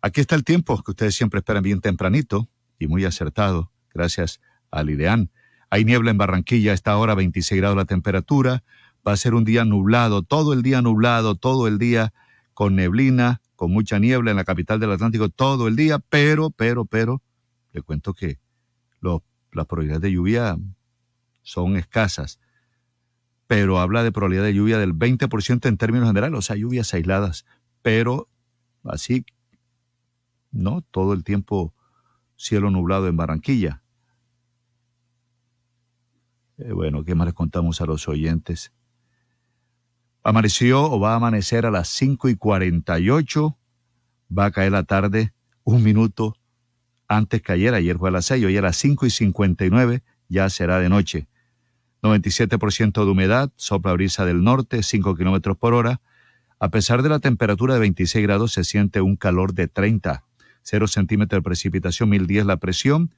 aquí 0.00 0.20
está 0.20 0.34
el 0.34 0.44
tiempo 0.44 0.82
que 0.82 0.92
ustedes 0.92 1.14
siempre 1.14 1.38
esperan 1.38 1.62
bien 1.62 1.80
tempranito 1.80 2.48
y 2.78 2.86
muy 2.86 3.04
acertado, 3.04 3.72
gracias 3.92 4.40
al 4.70 4.90
IDEAN. 4.90 5.30
Hay 5.70 5.84
niebla 5.84 6.10
en 6.10 6.18
Barranquilla, 6.18 6.72
está 6.72 6.92
ahora 6.92 7.14
26 7.14 7.60
grados 7.60 7.76
la 7.76 7.84
temperatura, 7.84 8.62
va 9.06 9.12
a 9.12 9.16
ser 9.16 9.34
un 9.34 9.44
día 9.44 9.64
nublado, 9.64 10.22
todo 10.22 10.52
el 10.52 10.62
día 10.62 10.82
nublado, 10.82 11.36
todo 11.36 11.68
el 11.68 11.78
día 11.78 12.12
con 12.54 12.74
neblina, 12.74 13.40
con 13.54 13.70
mucha 13.70 13.98
niebla 13.98 14.32
en 14.32 14.36
la 14.36 14.44
capital 14.44 14.80
del 14.80 14.92
Atlántico, 14.92 15.28
todo 15.28 15.68
el 15.68 15.76
día, 15.76 15.98
pero, 15.98 16.50
pero, 16.50 16.84
pero, 16.84 17.22
le 17.72 17.82
cuento 17.82 18.14
que 18.14 18.38
las 19.00 19.66
probabilidades 19.66 20.02
de 20.02 20.12
lluvia 20.12 20.58
son 21.42 21.76
escasas, 21.76 22.40
pero 23.46 23.78
habla 23.78 24.02
de 24.02 24.12
probabilidad 24.12 24.44
de 24.44 24.54
lluvia 24.54 24.78
del 24.78 24.92
20% 24.92 25.66
en 25.66 25.76
términos 25.76 26.08
generales, 26.08 26.38
o 26.38 26.42
sea, 26.42 26.56
lluvias 26.56 26.92
aisladas, 26.92 27.46
pero 27.82 28.28
así, 28.84 29.24
¿no? 30.50 30.82
Todo 30.90 31.12
el 31.12 31.24
tiempo 31.24 31.72
cielo 32.36 32.70
nublado 32.70 33.06
en 33.06 33.16
Barranquilla. 33.16 33.82
Eh, 36.58 36.72
bueno, 36.72 37.04
¿qué 37.04 37.14
más 37.14 37.26
les 37.26 37.34
contamos 37.34 37.80
a 37.80 37.86
los 37.86 38.08
oyentes? 38.08 38.72
Amaneció 40.28 40.82
o 40.82 40.98
va 40.98 41.12
a 41.12 41.16
amanecer 41.18 41.66
a 41.66 41.70
las 41.70 41.86
5 41.86 42.28
y 42.28 42.34
48. 42.34 43.56
Va 44.36 44.46
a 44.46 44.50
caer 44.50 44.72
la 44.72 44.82
tarde 44.82 45.32
un 45.62 45.84
minuto 45.84 46.36
antes 47.06 47.40
que 47.42 47.52
ayer. 47.52 47.74
Ayer 47.74 47.96
fue 47.96 48.08
a 48.08 48.12
las 48.12 48.24
6, 48.24 48.44
hoy 48.44 48.56
a 48.56 48.60
las 48.60 48.76
5 48.76 49.06
y 49.06 49.10
59 49.10 50.02
ya 50.28 50.50
será 50.50 50.80
de 50.80 50.88
noche. 50.88 51.28
97% 52.02 53.04
de 53.04 53.08
humedad, 53.08 53.52
sopla 53.54 53.92
brisa 53.92 54.24
del 54.24 54.42
norte, 54.42 54.82
5 54.82 55.14
kilómetros 55.14 55.58
por 55.58 55.74
hora. 55.74 56.00
A 56.58 56.70
pesar 56.70 57.04
de 57.04 57.08
la 57.08 57.20
temperatura 57.20 57.74
de 57.74 57.80
26 57.80 58.26
grados, 58.26 58.52
se 58.52 58.64
siente 58.64 59.00
un 59.00 59.14
calor 59.14 59.54
de 59.54 59.68
30. 59.68 60.24
0 60.62 60.88
centímetros 60.88 61.38
de 61.38 61.42
precipitación, 61.44 62.08
1010 62.08 62.46
la 62.46 62.56
presión. 62.56 63.14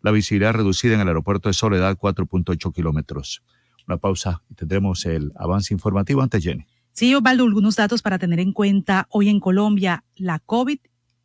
La 0.00 0.12
visibilidad 0.12 0.52
reducida 0.52 0.94
en 0.94 1.00
el 1.00 1.08
aeropuerto 1.08 1.48
de 1.48 1.54
Soledad, 1.54 1.98
4.8 1.98 2.72
kilómetros 2.72 3.42
una 3.86 3.96
pausa 3.96 4.42
y 4.48 4.54
tendremos 4.54 5.04
el 5.06 5.32
avance 5.36 5.74
informativo 5.74 6.22
ante 6.22 6.40
Jenny. 6.40 6.66
Sí, 6.92 7.14
Osvaldo, 7.14 7.44
algunos 7.44 7.76
datos 7.76 8.02
para 8.02 8.18
tener 8.18 8.40
en 8.40 8.52
cuenta. 8.52 9.06
Hoy 9.10 9.28
en 9.28 9.40
Colombia, 9.40 10.04
la 10.16 10.38
COVID 10.40 10.78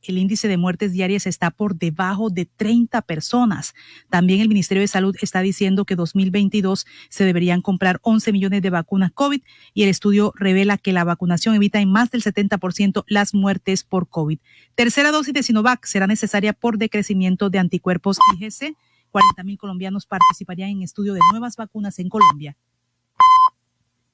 el 0.07 0.17
índice 0.17 0.47
de 0.47 0.57
muertes 0.57 0.93
diarias 0.93 1.27
está 1.27 1.51
por 1.51 1.75
debajo 1.75 2.29
de 2.29 2.45
30 2.45 3.01
personas. 3.03 3.73
También 4.09 4.41
el 4.41 4.47
Ministerio 4.47 4.81
de 4.81 4.87
Salud 4.87 5.15
está 5.21 5.41
diciendo 5.41 5.85
que 5.85 5.95
2022 5.95 6.85
se 7.09 7.25
deberían 7.25 7.61
comprar 7.61 7.99
11 8.03 8.31
millones 8.31 8.61
de 8.61 8.69
vacunas 8.69 9.11
COVID 9.11 9.41
y 9.73 9.83
el 9.83 9.89
estudio 9.89 10.33
revela 10.35 10.77
que 10.77 10.93
la 10.93 11.03
vacunación 11.03 11.55
evita 11.55 11.79
en 11.79 11.91
más 11.91 12.11
del 12.11 12.23
70% 12.23 13.03
las 13.07 13.33
muertes 13.33 13.83
por 13.83 14.07
COVID. 14.07 14.39
Tercera 14.75 15.11
dosis 15.11 15.33
de 15.33 15.43
Sinovac 15.43 15.85
será 15.85 16.07
necesaria 16.07 16.53
por 16.53 16.77
decrecimiento 16.77 17.49
de 17.49 17.59
anticuerpos 17.59 18.17
IgC 18.39 18.75
40 19.17 19.43
mil 19.43 19.57
colombianos 19.57 20.05
participarían 20.05 20.69
en 20.69 20.83
estudio 20.83 21.15
de 21.15 21.19
nuevas 21.31 21.55
vacunas 21.55 21.97
en 21.97 22.07
Colombia. 22.07 22.55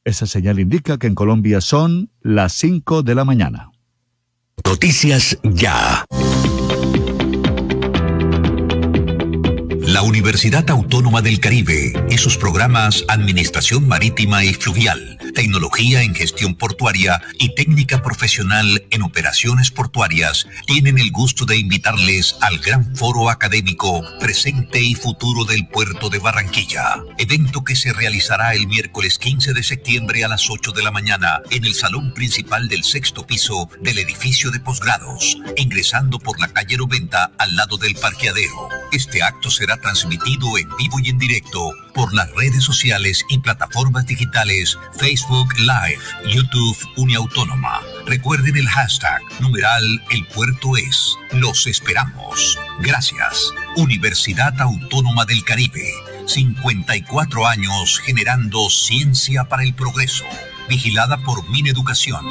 Esa 0.06 0.26
señal 0.26 0.62
indica 0.62 0.98
que 0.98 1.08
en 1.08 1.16
Colombia 1.16 1.60
son 1.60 2.10
las 2.22 2.54
5 2.54 3.04
de 3.04 3.14
la 3.14 3.26
mañana. 3.26 3.72
Noticias 4.64 5.38
ya. 5.44 6.06
La 9.82 10.04
Universidad 10.04 10.70
Autónoma 10.70 11.22
del 11.22 11.42
Caribe 11.42 11.92
y 12.10 12.18
sus 12.18 12.38
programas 12.38 13.04
Administración 13.10 13.86
Marítima 13.86 14.46
y 14.46 14.54
Fluvial 14.54 15.13
tecnología 15.34 16.04
en 16.04 16.16
gestión 16.16 16.56
portuaria 16.56 17.22
y 17.40 17.56
técnica 17.56 18.02
profesional 18.02 18.86
en 18.92 19.02
operaciones 19.02 19.72
portuarias, 19.72 20.48
tienen 20.66 21.00
el 21.00 21.12
gusto 21.12 21.46
de 21.46 21.58
invitarles 21.58 22.36
al 22.42 22.60
gran 22.60 22.96
foro 22.96 23.30
académico 23.30 24.04
Presente 24.20 24.80
y 24.80 24.96
Futuro 24.96 25.46
del 25.46 25.68
Puerto 25.68 26.10
de 26.10 26.20
Barranquilla, 26.20 27.04
evento 27.18 27.64
que 27.64 27.76
se 27.76 27.94
realizará 27.94 28.54
el 28.54 28.68
miércoles 28.68 29.18
15 29.18 29.54
de 29.54 29.64
septiembre 29.64 30.24
a 30.24 30.28
las 30.28 30.50
8 30.50 30.72
de 30.72 30.84
la 30.84 30.92
mañana 30.92 31.42
en 31.50 31.66
el 31.66 31.74
salón 31.74 32.14
principal 32.14 32.68
del 32.68 32.84
sexto 32.84 33.26
piso 33.26 33.70
del 33.82 33.98
edificio 33.98 34.52
de 34.52 34.60
posgrados, 34.60 35.38
ingresando 35.58 36.20
por 36.20 36.40
la 36.40 36.48
calle 36.48 36.78
90 36.78 37.32
al 37.38 37.56
lado 37.56 37.78
del 37.78 37.96
parqueadero. 37.96 38.70
Este 38.92 39.24
acto 39.24 39.50
será 39.50 39.78
transmitido 39.78 40.58
en 40.58 40.70
vivo 40.78 41.00
y 41.02 41.10
en 41.10 41.18
directo 41.18 41.72
por 41.94 42.14
las 42.14 42.30
redes 42.32 42.64
sociales 42.64 43.24
y 43.30 43.40
plataformas 43.40 44.06
digitales 44.06 44.78
Facebook 44.98 45.23
Live, 45.30 46.04
YouTube 46.28 46.78
Uniautónoma. 46.98 47.80
Recuerden 48.06 48.58
el 48.58 48.68
hashtag 48.68 49.22
numeral 49.40 50.04
El 50.12 50.26
Puerto 50.28 50.76
es. 50.76 51.16
Los 51.32 51.66
esperamos. 51.66 52.60
Gracias. 52.82 53.52
Universidad 53.78 54.60
Autónoma 54.60 55.24
del 55.26 55.44
Caribe. 55.46 55.88
54 56.26 57.48
años 57.48 58.00
generando 58.00 58.70
ciencia 58.70 59.46
para 59.46 59.64
el 59.64 59.74
progreso. 59.74 60.26
Vigilada 60.68 61.18
por 61.20 61.50
Mineducación. 61.50 62.26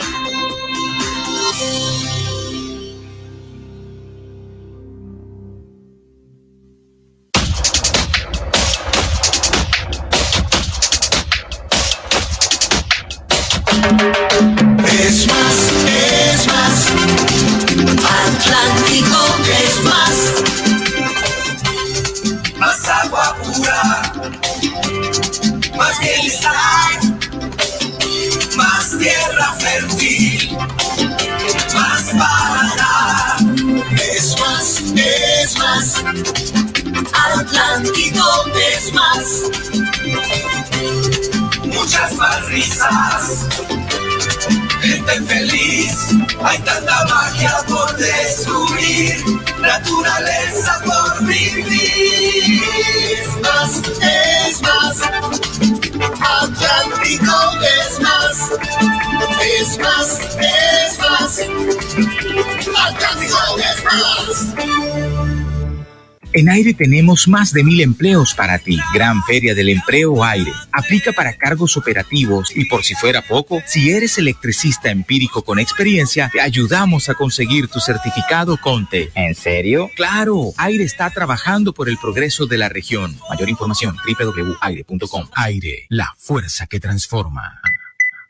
Atlántico 37.52 38.24
es 38.56 38.92
más. 38.94 39.42
Muchas 41.66 42.14
más 42.14 42.46
risas 42.46 43.46
gente 44.80 45.20
feliz. 45.22 45.94
Hay 46.42 46.58
tanta 46.60 47.04
magia 47.04 47.56
por 47.68 47.94
descubrir, 47.96 49.22
naturaleza 49.60 50.80
por 50.84 51.26
vivir. 51.26 52.62
Es 53.20 53.40
más, 53.42 53.82
es 54.00 54.62
más, 54.62 55.00
Atlántico 56.40 57.36
es 57.62 58.00
más, 58.00 58.50
es 59.42 59.78
más, 59.78 60.20
es 60.40 60.98
más, 60.98 61.40
Atlántico 62.78 63.58
es 63.58 63.84
más. 63.84 65.11
En 66.34 66.48
Aire 66.48 66.72
tenemos 66.72 67.28
más 67.28 67.52
de 67.52 67.62
mil 67.62 67.82
empleos 67.82 68.32
para 68.32 68.58
ti. 68.58 68.78
Gran 68.94 69.22
Feria 69.24 69.54
del 69.54 69.68
Empleo 69.68 70.24
Aire. 70.24 70.52
Aplica 70.72 71.12
para 71.12 71.34
cargos 71.34 71.76
operativos 71.76 72.50
y 72.56 72.64
por 72.64 72.84
si 72.84 72.94
fuera 72.94 73.20
poco, 73.20 73.60
si 73.66 73.90
eres 73.90 74.16
electricista 74.16 74.90
empírico 74.90 75.42
con 75.42 75.58
experiencia, 75.58 76.30
te 76.32 76.40
ayudamos 76.40 77.10
a 77.10 77.14
conseguir 77.14 77.68
tu 77.68 77.80
certificado 77.80 78.56
CONTE. 78.56 79.10
¿En 79.14 79.34
serio? 79.34 79.90
Claro, 79.94 80.52
Aire 80.56 80.84
está 80.84 81.10
trabajando 81.10 81.74
por 81.74 81.90
el 81.90 81.98
progreso 81.98 82.46
de 82.46 82.56
la 82.56 82.70
región. 82.70 83.14
Mayor 83.28 83.50
información 83.50 83.96
www.aire.com. 83.96 85.28
Aire, 85.34 85.86
la 85.90 86.14
fuerza 86.16 86.66
que 86.66 86.80
transforma. 86.80 87.60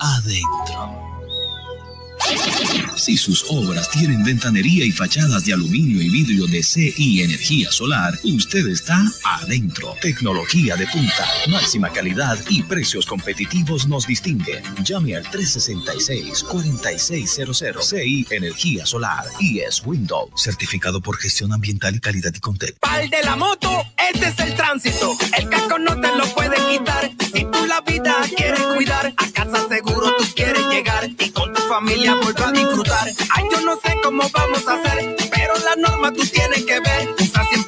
Adentro. 0.00 1.09
Si 2.96 3.16
sus 3.16 3.46
obras 3.48 3.88
tienen 3.90 4.22
ventanería 4.22 4.84
y 4.84 4.92
fachadas 4.92 5.46
de 5.46 5.54
aluminio 5.54 6.02
y 6.02 6.10
vidrio 6.10 6.46
de 6.46 6.62
CI 6.62 7.22
Energía 7.22 7.72
Solar, 7.72 8.18
usted 8.24 8.66
está 8.68 9.02
adentro. 9.24 9.96
Tecnología 10.02 10.76
de 10.76 10.86
punta, 10.86 11.26
máxima 11.48 11.88
calidad 11.90 12.36
y 12.48 12.62
precios 12.62 13.06
competitivos 13.06 13.88
nos 13.88 14.06
distinguen. 14.06 14.62
Llame 14.84 15.16
al 15.16 15.24
366-4600 15.24 17.82
CI 17.82 18.26
Energía 18.30 18.84
Solar 18.84 19.24
y 19.38 19.60
es 19.60 19.80
Windows, 19.84 20.30
certificado 20.36 21.00
por 21.00 21.16
gestión 21.16 21.52
ambiental 21.52 21.94
y 21.96 22.00
calidad 22.00 22.34
y 22.34 22.40
Contec. 22.40 22.76
Pal 22.80 23.08
de 23.08 23.22
la 23.22 23.36
moto, 23.36 23.82
este 24.12 24.28
es 24.28 24.38
el 24.40 24.54
tránsito. 24.54 25.16
El 25.38 25.48
casco 25.48 25.78
no 25.78 25.98
te 26.00 26.14
lo 26.16 26.26
puede 26.34 26.56
quitar. 26.68 27.10
Si 27.32 27.44
tú 27.44 27.64
la 27.66 27.80
vida 27.80 28.16
quieres 28.36 28.60
cuidar, 28.60 28.89
familia 31.80 32.14
vuelva 32.14 32.48
a 32.48 32.52
disfrutar. 32.52 33.08
Ay, 33.30 33.44
yo 33.50 33.60
no 33.62 33.74
sé 33.76 33.96
cómo 34.02 34.22
vamos 34.32 34.68
a 34.68 34.74
hacer, 34.74 35.16
pero 35.30 35.54
la 35.64 35.76
norma 35.76 36.12
tú 36.12 36.22
tienes 36.26 36.64
que 36.64 36.78
ver. 36.80 37.19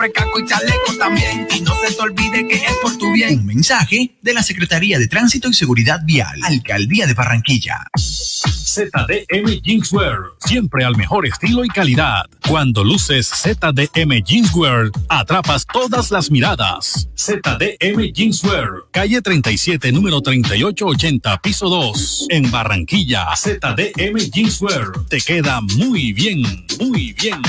Siempre 0.03 0.21
casco 0.21 0.41
y 0.41 0.47
chaleco 0.47 0.97
también. 0.99 1.47
Y 1.55 1.61
no 1.61 1.77
se 1.77 1.95
te 1.95 2.01
olvide 2.01 2.49
que 2.49 2.57
es 2.57 2.77
por 2.83 2.99
tu 2.99 3.13
bien. 3.13 3.39
Un 3.39 3.47
mensaje 3.47 4.11
de 4.21 4.35
la 4.35 4.43
Secretaría 4.43 4.99
de 4.99 5.07
Tránsito 5.07 5.49
y 5.49 5.55
Seguridad 5.55 6.01
Vial, 6.05 6.41
Alcaldía 6.43 7.07
de 7.07 7.15
Barranquilla. 7.15 7.87
ZDM 8.73 9.61
Jeanswear, 9.63 10.19
siempre 10.41 10.85
al 10.85 10.97
mejor 10.97 11.27
estilo 11.27 11.65
y 11.65 11.69
calidad. 11.69 12.25
Cuando 12.49 12.83
luces 12.83 13.29
ZDM 13.29 14.25
Jeanswear, 14.25 14.91
atrapas 15.09 15.67
todas 15.67 16.11
las 16.11 16.31
miradas. 16.31 17.09
ZDM 17.15 18.13
Jeanswear, 18.13 18.69
calle 18.91 19.21
37, 19.21 19.93
número 19.93 20.21
3880, 20.21 21.39
piso 21.43 21.69
2, 21.69 22.27
en 22.31 22.51
Barranquilla. 22.51 23.37
ZDM 23.37 24.19
Jeanswear, 24.33 24.93
te 25.09 25.21
queda 25.21 25.61
muy 25.61 26.13
bien, 26.13 26.43
muy 26.81 27.13
bien. 27.13 27.41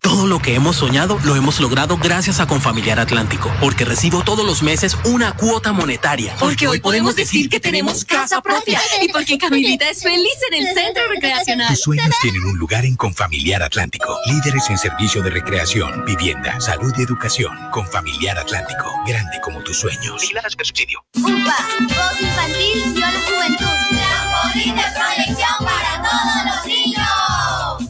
Todo 0.00 0.26
lo 0.26 0.38
que 0.40 0.54
hemos 0.54 0.76
soñado 0.76 1.18
lo 1.24 1.36
hemos 1.36 1.60
logrado 1.60 1.98
gracias 1.98 2.40
a 2.40 2.46
Confamiliar 2.46 2.98
Atlántico, 2.98 3.52
porque 3.60 3.84
recibo 3.84 4.22
todos 4.22 4.46
los 4.46 4.62
meses 4.62 4.96
una 5.04 5.36
cuota 5.36 5.72
monetaria. 5.72 6.34
Porque 6.40 6.66
hoy 6.66 6.80
podemos 6.80 7.16
decir 7.16 7.50
que 7.50 7.60
tenemos 7.60 8.06
casa 8.06 8.40
propia 8.40 8.80
y 9.02 9.08
porque 9.08 9.36
Camilita 9.36 9.90
es 9.90 10.02
feliz 10.02 10.36
en 10.50 10.66
el 10.66 10.74
centro 10.74 11.02
recreacional. 11.08 11.68
Tus 11.68 11.82
sueños 11.82 12.14
tienen 12.22 12.44
un 12.44 12.56
lugar 12.56 12.86
en 12.86 12.96
Confamiliar 12.96 13.62
Atlántico. 13.62 14.18
Líderes 14.26 14.70
en 14.70 14.78
servicio 14.78 15.22
de 15.22 15.30
recreación, 15.30 16.04
vivienda, 16.06 16.58
salud 16.60 16.92
y 16.96 17.02
educación. 17.02 17.56
Confamiliar 17.70 18.38
Atlántico, 18.38 18.90
grande 19.06 19.38
como 19.42 19.62
tus 19.62 19.78
sueños. 19.78 20.30
Subsidio. 20.48 21.04
UPA, 21.14 21.56
voz 21.82 22.20
infantil, 22.20 22.94
yo 22.94 23.00
la 23.00 23.20
juventud. 23.20 23.66
Trampolín 23.90 24.74
de 24.76 24.82
proyección 24.82 25.56
para 25.60 26.02
todos 26.02 26.44
los 26.46 26.66
niños. 26.66 26.79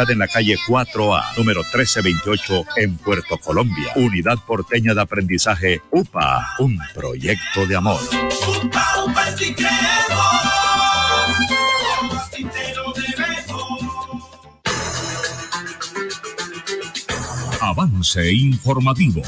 ubicada 0.00 0.12
en 0.12 0.18
la 0.18 0.28
calle 0.28 0.56
4A, 0.66 1.36
número 1.36 1.60
1328, 1.60 2.64
en 2.76 2.96
Puerto 2.96 3.36
Colombia. 3.38 3.92
Unidad 3.96 4.38
Porteña 4.46 4.94
de 4.94 5.00
Aprendizaje 5.00 5.82
UPA, 5.90 6.54
un 6.58 6.78
proyecto 6.94 7.66
de 7.66 7.76
amor. 7.76 8.00
Avance 17.60 18.32
informativo. 18.32 19.22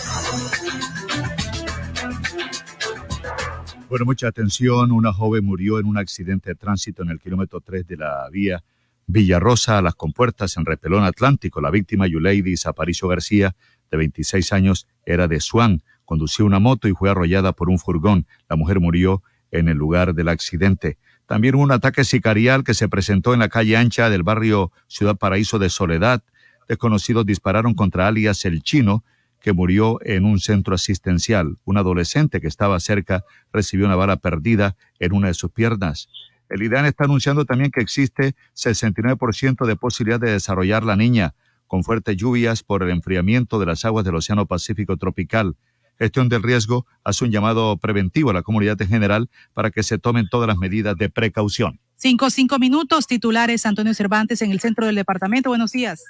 Bueno, 3.91 4.07
mucha 4.07 4.29
atención. 4.29 4.91
Una 4.91 5.13
joven 5.13 5.45
murió 5.45 5.79
en 5.79 5.87
un 5.87 5.99
accidente 5.99 6.51
de 6.51 6.55
tránsito 6.55 7.03
en 7.03 7.11
el 7.11 7.21
kilómetro 7.21 7.61
3 7.61 7.87
de 7.87 7.97
la 7.99 8.29
vía 8.31 8.63
Villarrosa 9.13 9.77
a 9.77 9.83
las 9.83 9.95
compuertas 9.95 10.57
en 10.57 10.65
Repelón 10.65 11.05
Atlántico. 11.05 11.61
La 11.61 11.71
víctima, 11.71 12.07
Yuleidis 12.07 12.65
Aparicio 12.65 13.09
García, 13.09 13.55
de 13.91 13.99
26 13.99 14.55
años, 14.55 14.89
era 15.05 15.29
de 15.29 15.39
Swan. 15.39 15.83
Conducía 16.07 16.47
una 16.47 16.61
moto 16.61 16.89
y 16.89 16.95
fue 16.95 17.11
arrollada 17.11 17.53
por 17.53 17.69
un 17.69 17.79
furgón. 17.79 18.27
La 18.49 18.57
mujer 18.57 18.81
murió 18.81 19.23
en 19.51 19.69
el 19.69 19.77
lugar 19.77 20.15
del 20.15 20.31
accidente. 20.31 20.97
También 21.27 21.57
hubo 21.57 21.63
un 21.63 21.73
ataque 21.73 22.05
sicarial 22.05 22.65
que 22.65 22.73
se 22.73 22.89
presentó 22.89 23.35
en 23.35 23.41
la 23.41 23.51
calle 23.51 23.77
ancha 23.77 24.09
del 24.09 24.23
barrio 24.23 24.73
Ciudad 24.87 25.19
Paraíso 25.19 25.59
de 25.59 25.69
Soledad. 25.69 26.25
Desconocidos 26.67 27.27
dispararon 27.27 27.75
contra 27.75 28.09
alias 28.09 28.47
El 28.47 28.63
Chino, 28.63 29.05
que 29.41 29.53
murió 29.53 29.99
en 30.07 30.25
un 30.25 30.41
centro 30.41 30.75
asistencial. 30.75 31.59
Un 31.65 31.77
adolescente 31.77 32.41
que 32.41 32.49
estaba 32.49 32.81
cerca 32.81 33.25
recibió 33.53 33.85
una 33.85 33.97
bala 33.97 34.17
perdida 34.17 34.75
en 34.99 35.13
una 35.13 35.29
de 35.29 35.35
sus 35.35 35.51
piernas. 35.51 36.09
El 36.53 36.63
IDEAN 36.63 36.85
está 36.85 37.05
anunciando 37.05 37.47
también 37.47 37.71
que 37.71 37.81
existe 37.81 38.35
69% 38.55 39.65
de 39.65 39.75
posibilidad 39.75 40.21
de 40.21 40.33
desarrollar 40.33 40.85
la 40.85 40.97
niña, 40.97 41.35
con 41.67 41.83
fuertes 41.83 42.15
lluvias 42.15 42.63
por 42.63 42.83
el 42.83 42.91
enfriamiento 42.91 43.59
de 43.59 43.65
las 43.65 43.87
aguas 43.87 44.05
del 44.05 44.17
Océano 44.17 44.45
Pacífico 44.45 44.99
tropical. 44.99 45.57
Gestión 45.99 46.29
del 46.29 46.43
riesgo 46.43 46.85
hace 47.05 47.25
un 47.25 47.31
llamado 47.31 47.79
preventivo 47.79 48.29
a 48.29 48.35
la 48.35 48.43
comunidad 48.43 48.77
en 48.83 48.89
general 48.89 49.31
para 49.55 49.71
que 49.71 49.83
se 49.83 49.97
tomen 49.97 50.29
todas 50.29 50.47
las 50.47 50.59
medidas 50.59 50.95
de 50.97 51.09
precaución. 51.09 51.81
Cinco, 51.97 52.29
cinco 52.29 52.59
minutos, 52.59 53.07
titulares 53.07 53.65
Antonio 53.65 53.95
Cervantes 53.95 54.43
en 54.43 54.51
el 54.51 54.61
centro 54.61 54.85
del 54.85 54.97
departamento. 54.97 55.49
Buenos 55.49 55.73
días. 55.73 56.05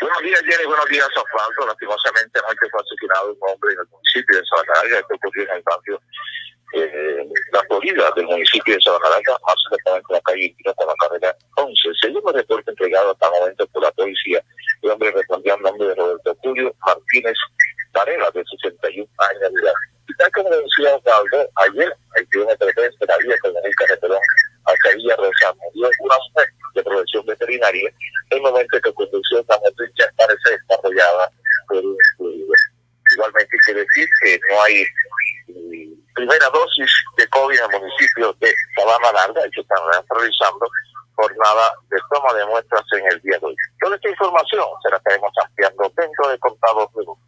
Buenos 0.00 0.22
días, 0.22 0.42
Jenny. 0.42 0.64
Buenos 0.64 0.86
días, 0.86 1.08
Osvaldo. 1.08 1.66
Lastimosamente, 1.66 2.38
anoche 2.38 2.70
fue 2.70 2.80
asesinado 2.82 3.32
un 3.32 3.50
hombre 3.50 3.72
en 3.72 3.80
el 3.80 3.88
municipio 3.90 4.36
de. 4.36 4.42
Esto 4.42 5.14
ocurrió 5.16 5.42
en 5.42 5.56
el 5.56 5.62
barrio 5.66 6.00
eh, 6.74 7.28
La 7.52 7.62
Florida 7.68 8.10
del 8.16 8.26
municipio 8.26 8.74
de 8.74 8.80
Sabanaga, 8.80 9.38
más 9.46 9.56
exactamente 9.66 10.06
en 10.10 10.14
la 10.14 10.20
calle 10.20 10.56
con 10.76 10.86
la 10.86 10.94
carrera 11.00 11.36
11. 11.56 11.88
Según 12.00 12.22
el 12.28 12.34
reporte 12.34 12.70
entregado 12.70 13.12
hasta 13.12 13.26
el 13.26 13.32
momento 13.32 13.66
por 13.68 13.82
la 13.82 13.92
policía, 13.92 14.42
el 14.82 14.90
hombre 14.90 15.10
respondía 15.12 15.54
al 15.54 15.62
nombre 15.62 15.88
de 15.88 15.94
Roberto 15.94 16.36
Julio 16.42 16.74
Martínez 16.84 17.36
Varela, 17.92 18.30
de 18.34 18.44
61 18.44 19.08
años 19.18 19.52
de 19.52 19.60
edad. 19.60 19.72
Y 20.08 20.14
tal 20.16 20.30
como 20.32 20.50
decía 20.50 20.96
Osvaldo, 20.96 21.48
ayer, 21.66 21.96
el 22.16 22.28
kilómetro 22.28 22.68
3 22.74 22.98
de 22.98 23.06
la 23.06 23.18
vía 23.18 23.36
comunica 23.42 23.86
de 23.88 23.96
Perón 23.96 24.20
hacia 24.66 24.96
Villa 24.96 25.16
Rosa, 25.16 25.54
murió 25.54 25.90
una 26.00 26.16
mujer 26.16 26.48
de 26.74 26.82
profesión 26.82 27.26
veterinaria 27.26 27.88
en 28.30 28.36
el 28.36 28.42
momento 28.42 28.80
que 28.80 28.92
conducción 28.92 29.40
esta 29.40 29.58
moto 29.58 29.84
ya 29.96 30.06
parece 30.16 30.50
desarrollada 30.50 31.30
por 31.68 31.84
un 31.84 31.96
Igualmente 33.12 33.56
quiere 33.64 33.80
decir 33.80 34.08
que 34.22 34.40
no 34.50 34.62
hay 34.62 34.84
primera 36.16 36.48
dosis 36.50 36.90
de 37.18 37.28
COVID 37.28 37.58
en 37.60 37.74
el 37.74 37.80
municipio 37.80 38.32
de 38.40 38.48
Sabana 38.74 39.12
Larga 39.12 39.46
y 39.46 39.50
que 39.50 39.60
están 39.60 39.78
realizando 40.08 40.66
jornada 41.14 41.72
de 41.90 41.96
toma 42.10 42.32
de 42.32 42.46
muestras 42.46 42.82
en 42.92 43.04
el 43.12 43.20
día 43.20 43.38
de 43.38 43.46
hoy. 43.46 43.56
Toda 43.80 43.96
esta 43.96 44.08
información 44.08 44.64
se 44.82 44.90
la 44.90 44.96
estaremos 44.96 45.30
ampliando 45.44 45.92
dentro 45.96 46.28
de 46.28 46.38
contados 46.38 46.88
minutos. 46.96 47.22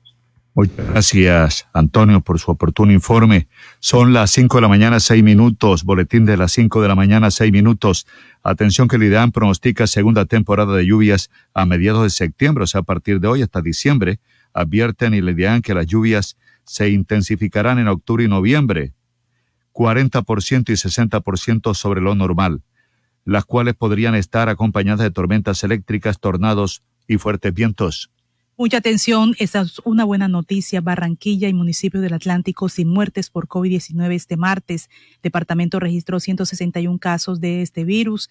Muchas 0.55 0.91
gracias, 0.91 1.69
Antonio, 1.73 2.21
por 2.21 2.41
su 2.41 2.51
oportuno 2.51 2.91
informe. 2.93 3.47
Son 3.79 4.13
las 4.13 4.33
5 4.33 4.57
de 4.57 4.63
la 4.63 4.69
mañana, 4.69 4.99
6 4.99 5.23
minutos. 5.23 5.85
Boletín 5.85 6.27
de 6.27 6.37
las 6.37 6.51
5 6.53 6.83
de 6.83 6.89
la 6.89 6.97
mañana, 6.97 7.31
6 7.31 7.53
minutos. 7.53 8.07
Atención 8.43 8.89
que 8.89 8.97
el 8.97 9.05
IDEAN 9.05 9.31
pronostica 9.31 9.87
segunda 9.87 10.25
temporada 10.25 10.75
de 10.75 10.85
lluvias 10.85 11.31
a 11.55 11.65
mediados 11.65 12.03
de 12.03 12.11
septiembre, 12.11 12.65
o 12.65 12.67
sea, 12.67 12.81
a 12.81 12.85
partir 12.85 13.21
de 13.21 13.29
hoy 13.29 13.43
hasta 13.43 13.61
diciembre. 13.61 14.19
Advierten 14.53 15.15
y 15.15 15.21
le 15.21 15.33
IDEAN 15.33 15.63
que 15.63 15.75
las 15.75 15.87
lluvias 15.87 16.37
se 16.69 16.91
intensificarán 16.91 17.79
en 17.79 17.89
octubre 17.89 18.25
y 18.25 18.29
noviembre. 18.29 18.95
40% 19.73 20.71
y 20.71 20.73
60% 20.73 21.75
sobre 21.75 22.01
lo 22.01 22.15
normal, 22.15 22.63
las 23.25 23.45
cuales 23.45 23.75
podrían 23.75 24.15
estar 24.15 24.49
acompañadas 24.49 25.01
de 25.01 25.11
tormentas 25.11 25.63
eléctricas, 25.65 26.19
tornados 26.19 26.83
y 27.07 27.19
fuertes 27.19 27.55
vientos. 27.55 28.11
Mucha 28.57 28.79
atención, 28.79 29.37
esta 29.39 29.61
es 29.61 29.81
una 29.85 30.05
buena 30.05 30.27
noticia. 30.27 30.81
Barranquilla 30.81 31.49
y 31.49 31.55
municipio 31.55 32.01
del 32.01 32.15
Atlántico 32.15 32.69
sin 32.69 32.89
muertes 32.89 33.31
por 33.31 33.47
COVID-19 33.47 34.15
este 34.15 34.37
martes. 34.37 34.91
Departamento 35.23 35.79
registró 35.79 36.19
161 36.19 36.99
casos 36.99 37.41
de 37.41 37.63
este 37.63 37.85
virus. 37.85 38.29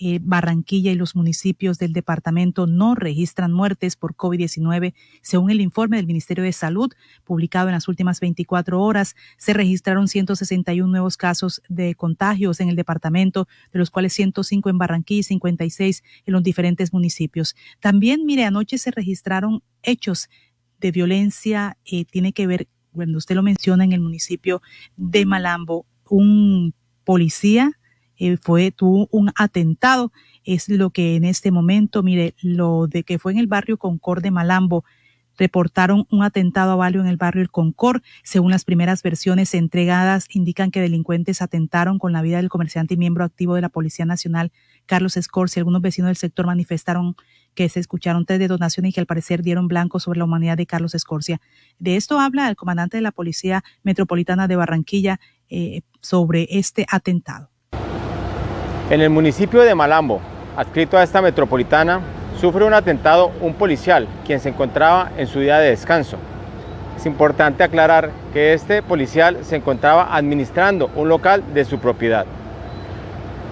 Eh, 0.00 0.20
Barranquilla 0.22 0.92
y 0.92 0.94
los 0.94 1.16
municipios 1.16 1.78
del 1.78 1.92
departamento 1.92 2.68
no 2.68 2.94
registran 2.94 3.52
muertes 3.52 3.96
por 3.96 4.14
COVID-19. 4.14 4.94
Según 5.22 5.50
el 5.50 5.60
informe 5.60 5.96
del 5.96 6.06
Ministerio 6.06 6.44
de 6.44 6.52
Salud, 6.52 6.92
publicado 7.24 7.66
en 7.66 7.74
las 7.74 7.88
últimas 7.88 8.20
24 8.20 8.80
horas, 8.80 9.16
se 9.38 9.54
registraron 9.54 10.06
161 10.06 10.88
nuevos 10.88 11.16
casos 11.16 11.62
de 11.68 11.96
contagios 11.96 12.60
en 12.60 12.68
el 12.68 12.76
departamento, 12.76 13.48
de 13.72 13.80
los 13.80 13.90
cuales 13.90 14.12
105 14.12 14.70
en 14.70 14.78
Barranquilla 14.78 15.20
y 15.20 15.24
56 15.24 16.04
en 16.26 16.32
los 16.32 16.44
diferentes 16.44 16.92
municipios. 16.92 17.56
También, 17.80 18.24
mire, 18.24 18.44
anoche 18.44 18.78
se 18.78 18.92
registraron 18.92 19.64
hechos 19.82 20.28
de 20.78 20.92
violencia, 20.92 21.76
eh, 21.84 22.04
tiene 22.04 22.32
que 22.32 22.46
ver, 22.46 22.68
cuando 22.92 23.18
usted 23.18 23.34
lo 23.34 23.42
menciona, 23.42 23.82
en 23.82 23.92
el 23.92 24.00
municipio 24.00 24.62
de 24.96 25.26
Malambo, 25.26 25.86
un 26.08 26.72
policía 27.02 27.77
eh, 28.18 28.36
fue, 28.36 28.70
tuvo 28.70 29.08
un 29.10 29.30
atentado. 29.36 30.12
Es 30.44 30.68
lo 30.68 30.90
que 30.90 31.16
en 31.16 31.24
este 31.24 31.50
momento, 31.50 32.02
mire, 32.02 32.34
lo 32.42 32.86
de 32.86 33.04
que 33.04 33.18
fue 33.18 33.32
en 33.32 33.38
el 33.38 33.46
barrio 33.46 33.78
Concord 33.78 34.22
de 34.22 34.30
Malambo, 34.30 34.84
reportaron 35.38 36.06
un 36.10 36.22
atentado 36.22 36.72
a 36.72 36.76
Valio 36.76 37.00
en 37.00 37.06
el 37.06 37.16
barrio 37.16 37.42
El 37.42 37.50
Concord. 37.50 38.02
Según 38.24 38.50
las 38.50 38.64
primeras 38.64 39.02
versiones 39.02 39.54
entregadas, 39.54 40.26
indican 40.30 40.70
que 40.70 40.80
delincuentes 40.80 41.40
atentaron 41.40 41.98
con 41.98 42.12
la 42.12 42.22
vida 42.22 42.38
del 42.38 42.48
comerciante 42.48 42.94
y 42.94 42.96
miembro 42.96 43.24
activo 43.24 43.54
de 43.54 43.62
la 43.62 43.68
Policía 43.68 44.04
Nacional, 44.04 44.52
Carlos 44.84 45.16
Escorcia. 45.16 45.60
Algunos 45.60 45.80
vecinos 45.80 46.08
del 46.08 46.16
sector 46.16 46.44
manifestaron 46.46 47.14
que 47.54 47.68
se 47.68 47.80
escucharon 47.80 48.26
tres 48.26 48.40
detonaciones 48.40 48.90
y 48.90 48.92
que 48.92 49.00
al 49.00 49.06
parecer 49.06 49.42
dieron 49.42 49.68
blanco 49.68 50.00
sobre 50.00 50.18
la 50.18 50.24
humanidad 50.24 50.56
de 50.56 50.66
Carlos 50.66 50.94
Escorcia. 50.94 51.40
De 51.78 51.96
esto 51.96 52.18
habla 52.20 52.48
el 52.48 52.56
comandante 52.56 52.96
de 52.96 53.02
la 53.02 53.12
Policía 53.12 53.64
Metropolitana 53.82 54.48
de 54.48 54.56
Barranquilla 54.56 55.20
eh, 55.48 55.82
sobre 56.00 56.46
este 56.50 56.84
atentado. 56.90 57.50
En 58.90 59.02
el 59.02 59.10
municipio 59.10 59.60
de 59.60 59.74
Malambo, 59.74 60.18
adscrito 60.56 60.96
a 60.96 61.02
esta 61.02 61.20
metropolitana, 61.20 62.00
sufre 62.40 62.64
un 62.64 62.72
atentado 62.72 63.30
un 63.42 63.52
policial, 63.52 64.08
quien 64.24 64.40
se 64.40 64.48
encontraba 64.48 65.10
en 65.18 65.26
su 65.26 65.40
día 65.40 65.58
de 65.58 65.68
descanso. 65.68 66.16
Es 66.96 67.04
importante 67.04 67.62
aclarar 67.62 68.08
que 68.32 68.54
este 68.54 68.80
policial 68.80 69.40
se 69.42 69.56
encontraba 69.56 70.16
administrando 70.16 70.90
un 70.96 71.10
local 71.10 71.44
de 71.52 71.66
su 71.66 71.78
propiedad. 71.80 72.24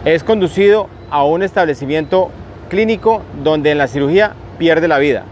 Es 0.07 0.25
conducido 0.25 0.89
a 1.11 1.23
un 1.25 1.43
establecimiento 1.43 2.31
clínico 2.71 3.21
donde 3.45 3.73
en 3.73 3.79
la 3.79 3.89
cirugía 3.89 4.33
pierde 4.57 4.89
la 4.89 4.97
vida. 4.97 5.25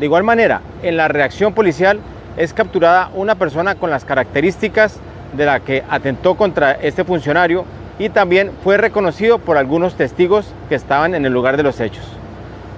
De 0.00 0.06
igual 0.06 0.24
manera, 0.24 0.60
en 0.82 0.96
la 0.96 1.06
reacción 1.06 1.54
policial 1.54 2.00
es 2.36 2.52
capturada 2.52 3.12
una 3.14 3.36
persona 3.36 3.76
con 3.76 3.90
las 3.90 4.04
características 4.04 4.98
de 5.36 5.46
la 5.46 5.60
que 5.60 5.84
atentó 5.88 6.34
contra 6.34 6.72
este 6.72 7.04
funcionario 7.04 7.64
y 8.00 8.08
también 8.08 8.50
fue 8.64 8.78
reconocido 8.78 9.38
por 9.38 9.58
algunos 9.58 9.94
testigos 9.94 10.46
que 10.70 10.74
estaban 10.74 11.14
en 11.14 11.26
el 11.26 11.34
lugar 11.34 11.58
de 11.58 11.62
los 11.62 11.78
hechos. 11.80 12.04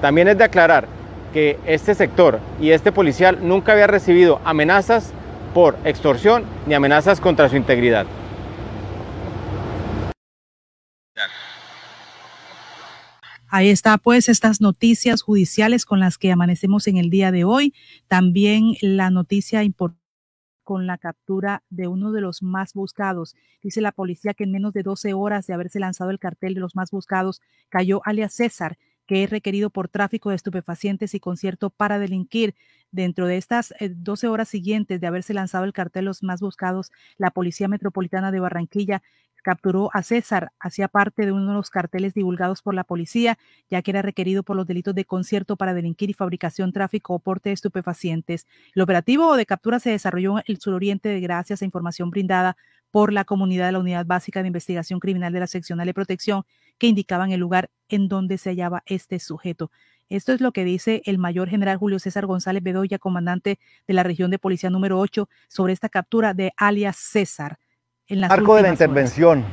También 0.01 0.27
es 0.27 0.37
de 0.37 0.45
aclarar 0.45 0.89
que 1.33 1.61
este 1.65 1.95
sector 1.95 2.41
y 2.61 2.71
este 2.71 2.91
policial 2.91 3.39
nunca 3.41 3.73
había 3.73 3.87
recibido 3.87 4.41
amenazas 4.45 5.13
por 5.55 5.79
extorsión 5.85 6.45
ni 6.67 6.75
amenazas 6.75 7.21
contra 7.21 7.49
su 7.49 7.57
integridad. 7.57 8.05
Ahí 13.49 13.69
está 13.69 13.99
pues 13.99 14.29
estas 14.29 14.61
noticias 14.61 15.23
judiciales 15.23 15.85
con 15.85 16.01
las 16.01 16.19
que 16.19 16.33
amanecemos 16.33 16.89
en 16.89 16.97
el 16.97 17.11
día 17.11 17.31
de 17.31 17.45
hoy. 17.45 17.75
También 18.09 18.75
la 18.81 19.11
noticia 19.11 19.63
importante 19.63 20.02
con 20.65 20.87
la 20.87 20.99
captura 20.99 21.63
de 21.71 21.89
uno 21.89 22.13
de 22.13 22.21
los 22.21 22.43
más 22.43 22.75
buscados. 22.75 23.35
Dice 23.63 23.81
la 23.81 23.93
policía 23.93 24.35
que 24.35 24.45
en 24.45 24.53
menos 24.53 24.73
de 24.73 24.83
12 24.83 25.15
horas 25.15 25.47
de 25.47 25.55
haberse 25.55 25.81
lanzado 25.81 26.11
el 26.11 26.19
cartel 26.19 26.55
de 26.55 26.61
los 26.61 26.77
más 26.77 26.91
buscados, 26.91 27.41
cayó 27.69 28.01
alias 28.05 28.35
César, 28.35 28.79
que 29.07 29.25
es 29.25 29.31
requerido 29.31 29.71
por 29.71 29.89
tráfico 29.89 30.31
de 30.31 30.37
estupefacientes 30.37 31.15
y 31.15 31.21
concierto 31.21 31.71
para 31.71 31.99
delinquir. 31.99 32.55
Dentro 32.91 33.27
de 33.27 33.39
estas 33.39 33.73
12 33.81 34.27
eh, 34.27 34.31
horas 34.31 34.49
siguientes 34.49 35.01
de 35.01 35.07
haberse 35.07 35.33
lanzado 35.33 35.65
el 35.65 35.73
cartel 35.73 36.05
Los 36.05 36.23
Más 36.23 36.41
Buscados, 36.41 36.93
la 37.17 37.31
Policía 37.31 37.67
Metropolitana 37.69 38.31
de 38.31 38.41
Barranquilla 38.41 39.03
capturó 39.43 39.91
a 39.93 40.03
César, 40.03 40.53
hacía 40.59 40.89
parte 40.89 41.27
de 41.27 41.33
uno 41.33 41.49
de 41.49 41.55
los 41.55 41.69
carteles 41.69 42.15
divulgados 42.15 42.63
por 42.63 42.75
la 42.75 42.85
policía, 42.85 43.39
ya 43.69 43.83
que 43.83 43.91
era 43.91 44.01
requerido 44.01 44.43
por 44.43 44.57
los 44.57 44.67
delitos 44.67 44.95
de 44.95 45.05
concierto 45.05 45.57
para 45.57 45.75
delinquir 45.75 46.11
y 46.11 46.15
fabricación, 46.15 46.73
tráfico 46.73 47.15
o 47.15 47.19
porte 47.19 47.51
de 47.51 47.55
estupefacientes. 47.55 48.47
El 48.75 48.83
operativo 48.83 49.37
de 49.37 49.47
captura 49.47 49.81
se 49.81 49.91
desarrolló 49.91 50.39
en 50.39 50.45
el 50.47 50.59
suroriente 50.59 51.11
de 51.11 51.21
gracias 51.21 51.61
a 51.61 51.65
información 51.65 52.11
brindada 52.11 52.57
por 52.91 53.13
la 53.13 53.25
comunidad 53.25 53.67
de 53.67 53.73
la 53.73 53.79
Unidad 53.79 54.07
Básica 54.07 54.43
de 54.43 54.49
Investigación 54.49 55.01
Criminal 55.01 55.33
de 55.33 55.41
la 55.41 55.47
Seccional 55.47 55.87
de 55.87 55.95
Protección, 55.95 56.45
que 56.83 56.89
indicaban 56.89 57.31
el 57.31 57.39
lugar 57.39 57.71
en 57.89 58.09
donde 58.09 58.39
se 58.39 58.51
hallaba 58.51 58.83
este 58.87 59.21
sujeto. 59.21 59.71
Esto 60.09 60.33
es 60.33 60.41
lo 60.41 60.51
que 60.51 60.65
dice 60.65 61.01
el 61.05 61.17
mayor 61.17 61.49
general 61.49 61.77
Julio 61.77 62.01
César 62.01 62.27
González 62.27 62.61
Bedoya, 62.61 62.99
comandante 62.99 63.61
de 63.87 63.95
la 63.95 64.03
región 64.03 64.33
de 64.33 64.41
policía 64.41 64.69
número 64.69 64.99
8, 64.99 65.29
sobre 65.47 65.75
esta 65.75 65.89
captura 65.89 66.35
de 66.35 66.53
alias 66.57 66.97
César. 66.97 67.61
En 68.09 68.21
las 68.21 68.33
Arco 68.33 68.57
de 68.57 68.63
la 68.63 68.71
intervención. 68.71 69.45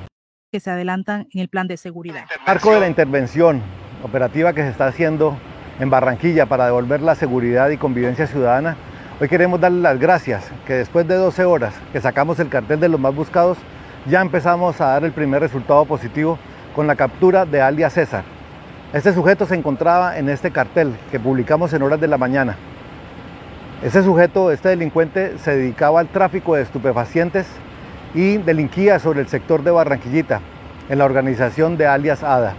Que 0.51 0.59
se 0.59 0.71
adelantan 0.71 1.27
en 1.31 1.41
el 1.41 1.49
plan 1.49 1.67
de 1.67 1.77
seguridad. 1.77 2.25
Arco 2.47 2.73
de 2.73 2.79
la 2.79 2.87
intervención 2.87 3.61
operativa 4.01 4.53
que 4.53 4.63
se 4.63 4.69
está 4.69 4.87
haciendo 4.87 5.37
en 5.79 5.91
Barranquilla 5.91 6.47
para 6.47 6.65
devolver 6.65 6.99
la 7.03 7.13
seguridad 7.13 7.69
y 7.69 7.77
convivencia 7.77 8.25
ciudadana 8.25 8.75
Hoy 9.21 9.27
queremos 9.27 9.61
darle 9.61 9.81
las 9.81 9.99
gracias 9.99 10.49
que 10.65 10.73
después 10.73 11.07
de 11.07 11.13
12 11.13 11.45
horas 11.45 11.75
que 11.91 12.01
sacamos 12.01 12.39
el 12.39 12.49
cartel 12.49 12.79
de 12.79 12.89
los 12.89 12.99
más 12.99 13.13
buscados, 13.13 13.59
ya 14.07 14.21
empezamos 14.21 14.81
a 14.81 14.85
dar 14.85 15.03
el 15.03 15.11
primer 15.11 15.41
resultado 15.41 15.85
positivo 15.85 16.39
con 16.75 16.87
la 16.87 16.95
captura 16.95 17.45
de 17.45 17.61
alias 17.61 17.93
César. 17.93 18.23
Este 18.93 19.13
sujeto 19.13 19.45
se 19.45 19.55
encontraba 19.55 20.17
en 20.17 20.29
este 20.29 20.51
cartel 20.51 20.95
que 21.11 21.19
publicamos 21.19 21.73
en 21.73 21.83
horas 21.83 21.99
de 21.99 22.07
la 22.07 22.17
mañana. 22.17 22.55
Este 23.83 24.03
sujeto, 24.03 24.51
este 24.51 24.69
delincuente, 24.69 25.37
se 25.37 25.55
dedicaba 25.55 25.99
al 25.99 26.07
tráfico 26.07 26.55
de 26.55 26.63
estupefacientes 26.63 27.47
y 28.13 28.37
delinquía 28.37 28.99
sobre 28.99 29.21
el 29.21 29.27
sector 29.27 29.63
de 29.63 29.71
Barranquillita, 29.71 30.41
en 30.89 30.97
la 30.97 31.05
organización 31.05 31.77
de 31.77 31.87
alias 31.87 32.23
ADA. 32.23 32.53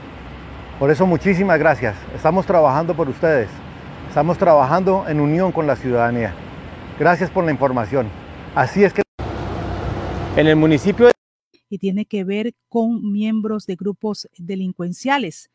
Por 0.78 0.90
eso 0.90 1.06
muchísimas 1.06 1.58
gracias. 1.58 1.94
Estamos 2.14 2.46
trabajando 2.46 2.94
por 2.94 3.08
ustedes. 3.08 3.48
Estamos 4.08 4.38
trabajando 4.38 5.04
en 5.08 5.20
unión 5.20 5.52
con 5.52 5.66
la 5.66 5.76
ciudadanía. 5.76 6.32
Gracias 6.98 7.28
por 7.28 7.44
la 7.44 7.50
información. 7.50 8.08
Así 8.54 8.82
es 8.84 8.92
que... 8.92 9.02
En 10.36 10.46
el 10.46 10.56
municipio... 10.56 11.06
De... 11.06 11.19
Y 11.70 11.78
tiene 11.78 12.04
que 12.04 12.24
ver 12.24 12.54
con 12.68 13.10
miembros 13.10 13.64
de 13.64 13.76
grupos 13.76 14.28
delincuenciales 14.36 15.50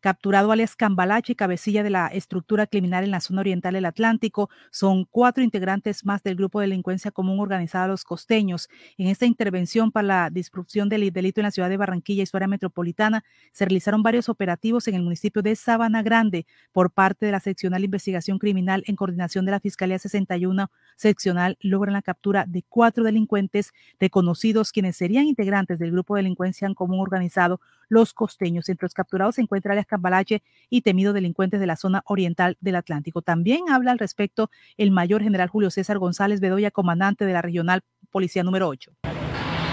capturado 0.00 0.52
alias 0.52 0.76
Cambalache, 0.76 1.34
cabecilla 1.34 1.82
de 1.82 1.90
la 1.90 2.08
estructura 2.08 2.66
criminal 2.66 3.04
en 3.04 3.10
la 3.10 3.20
zona 3.20 3.40
oriental 3.40 3.74
del 3.74 3.84
Atlántico. 3.84 4.50
Son 4.70 5.04
cuatro 5.04 5.42
integrantes 5.42 6.04
más 6.04 6.22
del 6.22 6.36
grupo 6.36 6.60
de 6.60 6.66
delincuencia 6.66 7.10
común 7.10 7.40
organizada 7.40 7.88
Los 7.88 8.04
Costeños. 8.04 8.68
En 8.96 9.08
esta 9.08 9.26
intervención 9.26 9.90
para 9.90 10.06
la 10.06 10.30
disrupción 10.30 10.88
del 10.88 11.10
delito 11.10 11.40
en 11.40 11.44
la 11.44 11.50
ciudad 11.50 11.68
de 11.68 11.76
Barranquilla 11.76 12.22
y 12.22 12.26
su 12.26 12.36
área 12.36 12.48
metropolitana, 12.48 13.24
se 13.52 13.64
realizaron 13.64 14.02
varios 14.02 14.28
operativos 14.28 14.88
en 14.88 14.94
el 14.94 15.02
municipio 15.02 15.42
de 15.42 15.56
Sabana 15.56 16.02
Grande 16.02 16.46
por 16.72 16.90
parte 16.90 17.26
de 17.26 17.32
la 17.32 17.40
seccional 17.40 17.84
investigación 17.84 18.38
criminal 18.38 18.84
en 18.86 18.96
coordinación 18.96 19.44
de 19.44 19.52
la 19.52 19.60
Fiscalía 19.60 19.98
61 19.98 20.70
seccional. 20.96 21.56
Logran 21.60 21.92
la 21.92 22.02
captura 22.02 22.44
de 22.46 22.64
cuatro 22.68 23.04
delincuentes 23.04 23.72
reconocidos 23.98 24.72
quienes 24.72 24.96
serían 24.96 25.26
integrantes 25.26 25.78
del 25.78 25.92
grupo 25.92 26.14
de 26.14 26.22
delincuencia 26.22 26.66
en 26.66 26.74
común 26.74 27.00
organizado 27.00 27.60
Los 27.88 28.12
Costeños. 28.12 28.68
Entre 28.68 28.84
los 28.84 28.94
capturados 28.94 29.36
se 29.36 29.42
encuentra 29.42 29.72
alias 29.72 29.86
Cambalache 29.86 30.42
y 30.70 30.82
temidos 30.82 31.14
delincuentes 31.14 31.60
de 31.60 31.66
la 31.66 31.76
zona 31.76 32.02
oriental 32.06 32.56
del 32.60 32.76
Atlántico. 32.76 33.22
También 33.22 33.70
habla 33.70 33.92
al 33.92 33.98
respecto 33.98 34.50
el 34.76 34.90
mayor 34.90 35.22
general 35.22 35.48
Julio 35.48 35.70
César 35.70 35.98
González 35.98 36.40
Bedoya, 36.40 36.70
comandante 36.70 37.24
de 37.24 37.32
la 37.32 37.42
Regional 37.42 37.82
Policía 38.10 38.42
número 38.42 38.68
8. 38.68 38.92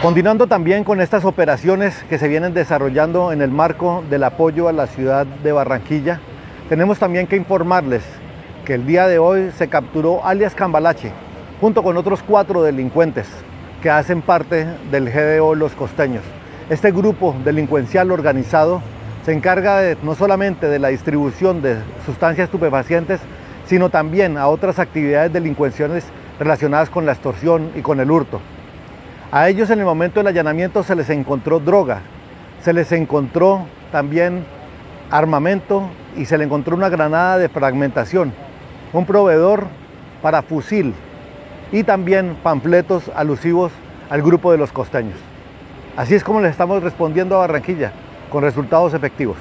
Continuando 0.01 0.47
también 0.47 0.83
con 0.83 1.01
estas 1.01 1.25
operaciones 1.25 2.03
que 2.09 2.17
se 2.17 2.27
vienen 2.27 2.53
desarrollando 2.53 3.31
en 3.31 3.41
el 3.41 3.49
marco 3.49 4.03
del 4.09 4.23
apoyo 4.23 4.67
a 4.67 4.73
la 4.73 4.87
ciudad 4.87 5.25
de 5.25 5.51
Barranquilla, 5.51 6.19
tenemos 6.69 6.99
también 6.99 7.27
que 7.27 7.37
informarles 7.37 8.03
que 8.65 8.73
el 8.73 8.85
día 8.85 9.07
de 9.07 9.19
hoy 9.19 9.51
se 9.51 9.69
capturó 9.69 10.25
alias 10.25 10.53
Cambalache 10.53 11.11
junto 11.61 11.83
con 11.83 11.97
otros 11.97 12.21
cuatro 12.23 12.63
delincuentes 12.63 13.27
que 13.81 13.89
hacen 13.89 14.21
parte 14.21 14.67
del 14.91 15.09
GDO 15.09 15.55
Los 15.55 15.73
Costeños. 15.73 16.23
Este 16.67 16.91
grupo 16.91 17.35
delincuencial 17.45 18.11
organizado 18.11 18.81
se 19.23 19.33
encarga 19.33 19.95
no 20.01 20.15
solamente 20.15 20.67
de 20.67 20.79
la 20.79 20.87
distribución 20.87 21.61
de 21.61 21.77
sustancias 22.07 22.45
estupefacientes, 22.45 23.19
sino 23.67 23.91
también 23.91 24.35
a 24.35 24.47
otras 24.47 24.79
actividades 24.79 25.31
delincuenciales 25.31 26.05
relacionadas 26.39 26.89
con 26.89 27.05
la 27.05 27.11
extorsión 27.11 27.69
y 27.75 27.81
con 27.81 27.99
el 27.99 28.09
hurto. 28.09 28.41
A 29.31 29.47
ellos 29.47 29.69
en 29.69 29.77
el 29.77 29.85
momento 29.85 30.19
del 30.19 30.27
allanamiento 30.27 30.81
se 30.81 30.95
les 30.95 31.11
encontró 31.11 31.59
droga, 31.59 32.01
se 32.63 32.73
les 32.73 32.91
encontró 32.91 33.67
también 33.91 34.43
armamento 35.11 35.87
y 36.17 36.25
se 36.25 36.35
les 36.35 36.45
encontró 36.45 36.75
una 36.75 36.89
granada 36.89 37.37
de 37.37 37.47
fragmentación, 37.47 38.33
un 38.91 39.05
proveedor 39.05 39.67
para 40.23 40.41
fusil 40.41 40.95
y 41.71 41.83
también 41.83 42.35
panfletos 42.41 43.11
alusivos 43.15 43.71
al 44.09 44.23
grupo 44.23 44.51
de 44.51 44.57
los 44.57 44.71
costeños. 44.71 45.34
Así 45.95 46.13
es 46.13 46.25
como 46.25 46.41
les 46.41 46.51
estamos 46.51 46.83
respondiendo 46.83 47.35
a 47.35 47.39
Barranquilla 47.39 47.93
con 48.29 48.43
resultados 48.43 48.93
efectivos. 48.93 49.37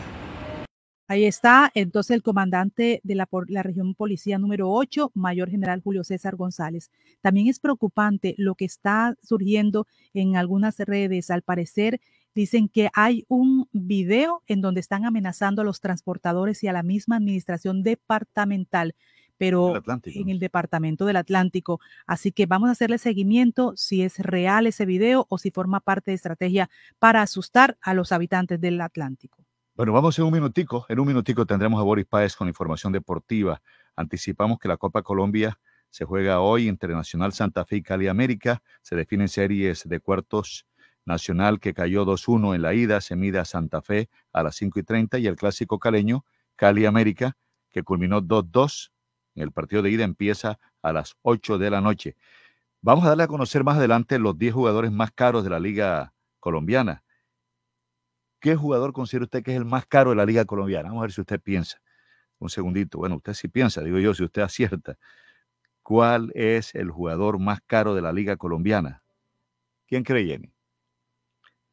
Ahí 1.08 1.24
está 1.24 1.70
entonces 1.74 2.14
el 2.14 2.22
comandante 2.22 3.00
de 3.02 3.14
la, 3.16 3.28
la, 3.48 3.62
región 3.64 3.94
policía 3.94 4.38
número 4.38 4.70
8, 4.70 5.10
mayor 5.14 5.50
general 5.50 5.82
Julio 5.82 6.04
César 6.04 6.36
González. 6.36 6.92
También 7.20 7.48
es 7.48 7.58
preocupante 7.58 8.36
lo 8.38 8.54
que 8.54 8.64
está 8.66 9.16
surgiendo 9.20 9.88
en 10.14 10.36
algunas 10.36 10.78
redes. 10.78 11.30
Al 11.30 11.42
parecer 11.42 12.00
dicen 12.36 12.68
que 12.68 12.88
hay 12.94 13.24
un 13.28 13.68
video 13.72 14.42
en 14.46 14.60
donde 14.60 14.80
están 14.80 15.04
amenazando 15.04 15.62
a 15.62 15.64
los 15.64 15.80
transportadores 15.80 16.62
y 16.62 16.68
a 16.68 16.72
la 16.72 16.84
misma 16.84 17.16
administración 17.16 17.82
departamental 17.82 18.94
pero 19.38 19.74
en 20.04 20.28
el 20.28 20.38
departamento 20.38 21.06
del 21.06 21.16
Atlántico. 21.16 21.80
Así 22.06 22.32
que 22.32 22.46
vamos 22.46 22.68
a 22.68 22.72
hacerle 22.72 22.98
seguimiento 22.98 23.72
si 23.76 24.02
es 24.02 24.18
real 24.18 24.66
ese 24.66 24.86
video 24.86 25.26
o 25.28 25.38
si 25.38 25.50
forma 25.50 25.80
parte 25.80 26.10
de 26.10 26.16
estrategia 26.16 26.70
para 26.98 27.22
asustar 27.22 27.76
a 27.80 27.94
los 27.94 28.12
habitantes 28.12 28.60
del 28.60 28.80
Atlántico. 28.80 29.44
Bueno, 29.76 29.92
vamos 29.92 30.18
en 30.18 30.24
un 30.24 30.32
minutico. 30.32 30.86
En 30.88 31.00
un 31.00 31.06
minutico 31.06 31.44
tendremos 31.46 31.80
a 31.80 31.84
Boris 31.84 32.06
Páez 32.06 32.36
con 32.36 32.46
información 32.46 32.92
deportiva. 32.92 33.60
Anticipamos 33.96 34.58
que 34.58 34.68
la 34.68 34.76
Copa 34.76 35.02
Colombia 35.02 35.58
se 35.90 36.04
juega 36.04 36.40
hoy 36.40 36.68
Internacional 36.68 37.32
Santa 37.32 37.64
Fe 37.64 37.76
y 37.76 37.82
Cali 37.82 38.08
América. 38.08 38.62
Se 38.82 38.94
definen 38.94 39.28
series 39.28 39.88
de 39.88 40.00
cuartos 40.00 40.66
Nacional 41.06 41.60
que 41.60 41.74
cayó 41.74 42.06
2-1 42.06 42.54
en 42.54 42.62
la 42.62 42.72
ida, 42.72 43.00
se 43.00 43.14
mide 43.14 43.38
a 43.38 43.44
Santa 43.44 43.82
Fe 43.82 44.08
a 44.32 44.42
las 44.42 44.56
5 44.56 44.78
y 44.78 44.82
30 44.84 45.18
y 45.18 45.26
el 45.26 45.36
clásico 45.36 45.78
caleño 45.78 46.24
Cali 46.56 46.86
América 46.86 47.36
que 47.70 47.82
culminó 47.82 48.22
2-2 48.22 48.90
el 49.42 49.52
partido 49.52 49.82
de 49.82 49.90
ida 49.90 50.04
empieza 50.04 50.58
a 50.82 50.92
las 50.92 51.16
8 51.22 51.58
de 51.58 51.70
la 51.70 51.80
noche. 51.80 52.16
Vamos 52.80 53.04
a 53.04 53.08
darle 53.08 53.24
a 53.24 53.28
conocer 53.28 53.64
más 53.64 53.78
adelante 53.78 54.18
los 54.18 54.38
10 54.38 54.54
jugadores 54.54 54.92
más 54.92 55.10
caros 55.10 55.42
de 55.44 55.50
la 55.50 55.58
Liga 55.58 56.12
Colombiana. 56.38 57.02
¿Qué 58.40 58.56
jugador 58.56 58.92
considera 58.92 59.24
usted 59.24 59.42
que 59.42 59.52
es 59.52 59.56
el 59.56 59.64
más 59.64 59.86
caro 59.86 60.10
de 60.10 60.16
la 60.16 60.26
Liga 60.26 60.44
Colombiana? 60.44 60.88
Vamos 60.90 61.00
a 61.00 61.06
ver 61.06 61.12
si 61.12 61.20
usted 61.22 61.40
piensa. 61.40 61.80
Un 62.38 62.50
segundito. 62.50 62.98
Bueno, 62.98 63.16
usted 63.16 63.32
sí 63.32 63.48
piensa, 63.48 63.80
digo 63.80 63.98
yo, 63.98 64.12
si 64.12 64.22
usted 64.22 64.42
acierta. 64.42 64.98
¿Cuál 65.82 66.30
es 66.34 66.74
el 66.74 66.90
jugador 66.90 67.38
más 67.38 67.60
caro 67.66 67.94
de 67.94 68.02
la 68.02 68.12
Liga 68.12 68.36
Colombiana? 68.36 69.02
¿Quién 69.86 70.02
cree, 70.02 70.26
Jenny? 70.26 70.52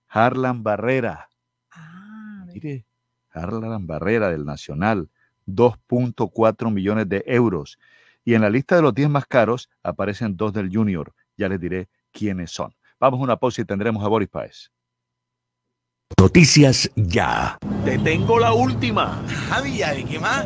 Harlan 0.08 0.63
Barrera. 0.63 1.30
Ah, 1.71 2.45
Mire, 2.47 2.86
Harlan 3.32 3.88
Barrera 3.88 4.30
del 4.30 4.45
Nacional 4.45 5.10
2.4 5.56 6.72
millones 6.72 7.08
de 7.10 7.24
euros. 7.26 7.78
Y 8.24 8.34
en 8.34 8.42
la 8.42 8.50
lista 8.50 8.76
de 8.76 8.82
los 8.82 8.94
10 8.94 9.10
más 9.10 9.26
caros 9.26 9.70
aparecen 9.84 10.38
dos 10.38 10.54
del 10.54 10.70
Junior. 10.72 11.14
Ya 11.38 11.50
les 11.50 11.60
diré 11.60 11.90
quiénes 12.12 12.52
son. 12.52 12.74
Vamos 13.00 13.20
a 13.20 13.24
una 13.24 13.38
pausa 13.38 13.62
y 13.62 13.66
tendremos 13.66 14.04
a 14.04 14.08
Boris 14.08 14.30
Páez. 14.30 14.72
Noticias 16.20 16.92
ya. 16.96 17.58
Te 17.84 17.98
tengo 17.98 18.38
la 18.40 18.54
última. 18.54 19.24
Javi, 19.50 19.78
¿de 19.78 20.06
qué 20.06 20.20
más? 20.20 20.46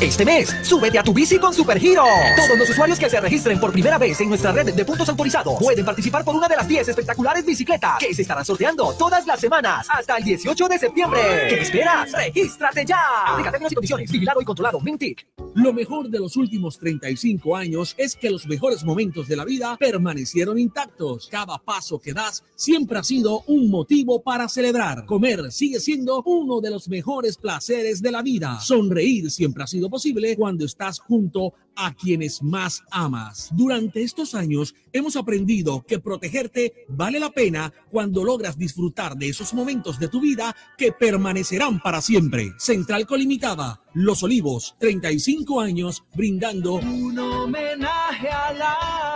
Este 0.00 0.26
mes, 0.26 0.54
súbete 0.62 0.98
a 0.98 1.02
tu 1.02 1.14
bici 1.14 1.38
con 1.38 1.54
Supergiro. 1.54 2.04
Todos 2.36 2.58
los 2.58 2.68
usuarios 2.68 2.98
que 2.98 3.08
se 3.08 3.18
registren 3.18 3.58
por 3.58 3.72
primera 3.72 3.96
vez 3.96 4.20
en 4.20 4.28
nuestra 4.28 4.52
red 4.52 4.74
de 4.74 4.84
puntos 4.84 5.08
autorizados 5.08 5.58
pueden 5.58 5.86
participar 5.86 6.22
por 6.22 6.36
una 6.36 6.48
de 6.48 6.56
las 6.56 6.68
10 6.68 6.88
espectaculares 6.88 7.46
bicicletas 7.46 7.98
que 7.98 8.12
se 8.12 8.20
estarán 8.20 8.44
sorteando 8.44 8.92
todas 8.98 9.26
las 9.26 9.40
semanas 9.40 9.86
hasta 9.88 10.18
el 10.18 10.24
18 10.24 10.68
de 10.68 10.78
septiembre. 10.78 11.20
¿Qué 11.48 11.60
esperas? 11.62 12.12
¡Regístrate 12.12 12.84
ya! 12.84 13.00
Aplica 13.26 13.50
términos 13.50 13.72
condiciones. 13.72 14.12
Vigilado 14.12 14.42
y 14.42 14.44
controlado. 14.44 14.80
Mintic. 14.80 15.26
Lo 15.54 15.72
mejor 15.72 16.10
de 16.10 16.18
los 16.18 16.36
últimos 16.36 16.78
35 16.78 17.56
años 17.56 17.94
es 17.96 18.16
que 18.16 18.28
los 18.28 18.46
mejores 18.46 18.84
momentos 18.84 19.26
de 19.28 19.36
la 19.36 19.46
vida 19.46 19.78
permanecieron 19.78 20.58
intactos. 20.58 21.28
Cada 21.30 21.56
paso 21.56 21.98
que 21.98 22.12
das 22.12 22.44
siempre 22.54 22.98
ha 22.98 23.02
sido 23.02 23.44
un 23.46 23.70
motivo 23.70 24.22
para 24.22 24.46
celebrar. 24.50 25.06
Comer 25.06 25.50
sigue 25.50 25.80
siendo 25.80 26.22
uno 26.26 26.60
de 26.60 26.68
los 26.68 26.86
mejores 26.90 27.38
placeres 27.38 28.02
de 28.02 28.12
la 28.12 28.20
vida. 28.20 28.60
Sonreír 28.60 29.30
siempre 29.30 29.64
ha 29.64 29.66
sido 29.66 29.85
posible 29.88 30.36
cuando 30.36 30.64
estás 30.64 30.98
junto 30.98 31.54
a 31.76 31.94
quienes 31.94 32.42
más 32.42 32.82
amas. 32.90 33.50
Durante 33.52 34.02
estos 34.02 34.34
años 34.34 34.74
hemos 34.92 35.16
aprendido 35.16 35.84
que 35.86 35.98
protegerte 35.98 36.86
vale 36.88 37.20
la 37.20 37.30
pena 37.30 37.72
cuando 37.90 38.24
logras 38.24 38.58
disfrutar 38.58 39.16
de 39.16 39.28
esos 39.28 39.54
momentos 39.54 39.98
de 39.98 40.08
tu 40.08 40.20
vida 40.20 40.56
que 40.76 40.92
permanecerán 40.92 41.80
para 41.80 42.00
siempre. 42.00 42.52
Central 42.58 43.06
Colimitada, 43.06 43.82
Los 43.94 44.22
Olivos, 44.22 44.74
35 44.80 45.60
años 45.60 46.04
brindando 46.14 46.74
un 46.74 47.18
homenaje 47.18 48.28
al 48.28 48.62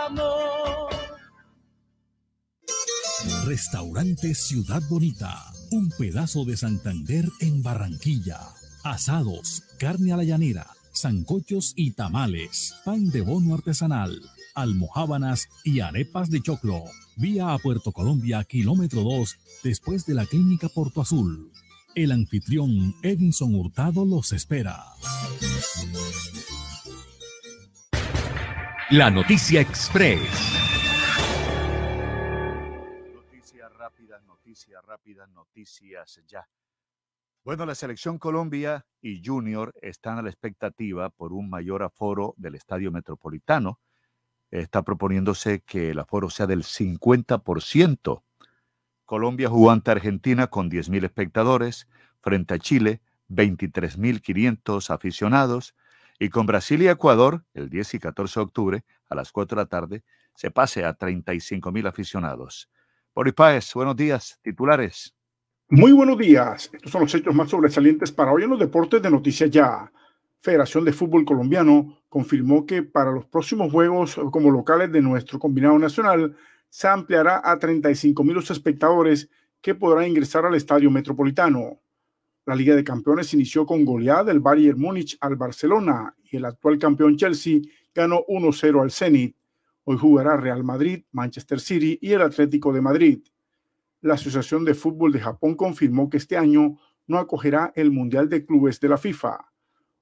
amor. 0.07 0.91
Restaurante 3.45 4.33
Ciudad 4.33 4.81
Bonita, 4.89 5.51
un 5.71 5.89
pedazo 5.97 6.45
de 6.45 6.57
Santander 6.57 7.25
en 7.39 7.61
Barranquilla. 7.61 8.39
Asados, 8.83 9.61
carne 9.77 10.11
a 10.11 10.17
la 10.17 10.23
llanera, 10.23 10.65
zancochos 10.91 11.73
y 11.75 11.91
tamales, 11.91 12.73
pan 12.83 13.11
de 13.11 13.21
bono 13.21 13.53
artesanal, 13.53 14.19
almohábanas 14.55 15.49
y 15.63 15.81
arepas 15.81 16.31
de 16.31 16.41
choclo. 16.41 16.85
Vía 17.15 17.53
a 17.53 17.59
Puerto 17.59 17.91
Colombia, 17.91 18.43
kilómetro 18.43 19.03
2, 19.03 19.37
después 19.63 20.07
de 20.07 20.15
la 20.15 20.25
clínica 20.25 20.67
Porto 20.67 21.01
Azul. 21.01 21.51
El 21.93 22.11
anfitrión 22.11 22.95
Edinson 23.03 23.53
Hurtado 23.53 24.03
los 24.03 24.33
espera. 24.33 24.83
La 28.89 29.11
noticia 29.11 29.61
express. 29.61 30.21
Noticias 33.13 33.71
rápidas, 33.73 34.23
noticias 34.23 34.83
rápidas, 34.83 35.29
noticias 35.29 36.19
ya. 36.27 36.47
Bueno, 37.43 37.65
la 37.65 37.73
selección 37.73 38.19
Colombia 38.19 38.85
y 39.01 39.23
Junior 39.25 39.73
están 39.81 40.19
a 40.19 40.21
la 40.21 40.29
expectativa 40.29 41.09
por 41.09 41.33
un 41.33 41.49
mayor 41.49 41.81
aforo 41.81 42.35
del 42.37 42.53
Estadio 42.53 42.91
Metropolitano. 42.91 43.79
Está 44.51 44.83
proponiéndose 44.83 45.61
que 45.61 45.89
el 45.89 45.97
aforo 45.97 46.29
sea 46.29 46.45
del 46.45 46.61
50%. 46.63 48.21
Colombia 49.05 49.49
jugó 49.49 49.71
ante 49.71 49.89
Argentina 49.89 50.47
con 50.47 50.69
10.000 50.69 51.03
espectadores, 51.03 51.87
frente 52.21 52.53
a 52.53 52.59
Chile 52.59 53.01
23.500 53.29 54.91
aficionados 54.91 55.73
y 56.19 56.29
con 56.29 56.45
Brasil 56.45 56.83
y 56.83 56.89
Ecuador 56.89 57.43
el 57.55 57.71
10 57.71 57.95
y 57.95 57.99
14 57.99 58.39
de 58.39 58.43
octubre 58.43 58.85
a 59.09 59.15
las 59.15 59.31
4 59.31 59.55
de 59.55 59.61
la 59.63 59.67
tarde 59.67 60.03
se 60.35 60.51
pase 60.51 60.85
a 60.85 60.95
35.000 60.95 61.87
aficionados. 61.87 62.69
Boris 63.15 63.33
Páez, 63.33 63.73
buenos 63.73 63.95
días, 63.95 64.37
titulares. 64.43 65.15
Muy 65.73 65.93
buenos 65.93 66.17
días. 66.17 66.69
Estos 66.73 66.91
son 66.91 67.03
los 67.03 67.15
hechos 67.15 67.33
más 67.33 67.49
sobresalientes 67.49 68.11
para 68.11 68.33
hoy 68.33 68.43
en 68.43 68.49
los 68.49 68.59
deportes 68.59 69.01
de 69.01 69.09
Noticias 69.09 69.49
Ya. 69.49 69.89
Federación 70.41 70.83
de 70.83 70.91
Fútbol 70.91 71.23
Colombiano 71.23 71.97
confirmó 72.09 72.65
que 72.65 72.83
para 72.83 73.09
los 73.09 73.25
próximos 73.27 73.71
juegos 73.71 74.19
como 74.31 74.51
locales 74.51 74.91
de 74.91 75.01
nuestro 75.01 75.39
combinado 75.39 75.79
nacional 75.79 76.35
se 76.67 76.89
ampliará 76.89 77.41
a 77.41 77.57
35 77.57 78.21
mil 78.21 78.37
espectadores 78.39 79.29
que 79.61 79.73
podrán 79.73 80.09
ingresar 80.09 80.45
al 80.45 80.55
estadio 80.55 80.91
metropolitano. 80.91 81.79
La 82.45 82.53
Liga 82.53 82.75
de 82.75 82.83
Campeones 82.83 83.33
inició 83.33 83.65
con 83.65 83.85
goleada 83.85 84.25
del 84.25 84.41
Bayern 84.41 84.77
Múnich 84.77 85.17
al 85.21 85.37
Barcelona 85.37 86.13
y 86.21 86.35
el 86.35 86.43
actual 86.43 86.79
campeón 86.79 87.15
Chelsea 87.15 87.61
ganó 87.95 88.25
1-0 88.27 88.81
al 88.81 88.91
Zenit. 88.91 89.37
Hoy 89.85 89.97
jugará 89.97 90.35
Real 90.35 90.65
Madrid, 90.65 91.05
Manchester 91.13 91.61
City 91.61 91.97
y 92.01 92.11
el 92.11 92.23
Atlético 92.23 92.73
de 92.73 92.81
Madrid 92.81 93.21
la 94.01 94.15
Asociación 94.15 94.65
de 94.65 94.73
Fútbol 94.73 95.11
de 95.11 95.19
Japón 95.19 95.55
confirmó 95.55 96.09
que 96.09 96.17
este 96.17 96.37
año 96.37 96.77
no 97.07 97.17
acogerá 97.17 97.71
el 97.75 97.91
Mundial 97.91 98.29
de 98.29 98.45
Clubes 98.45 98.79
de 98.79 98.89
la 98.89 98.97
FIFA. 98.97 99.51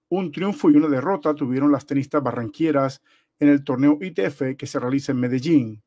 Un 0.10 0.32
triunfo 0.32 0.70
y 0.70 0.76
una 0.76 0.88
derrota 0.88 1.36
tuvieron 1.36 1.72
las 1.72 1.86
tenistas 1.86 2.24
barranquieras 2.24 3.02
en 3.40 3.50
el 3.50 3.64
torneo 3.64 3.98
ITF 4.02 4.56
que 4.58 4.68
se 4.68 4.80
realiza 4.80 5.12
en 5.12 5.20
Medellín. 5.20 5.84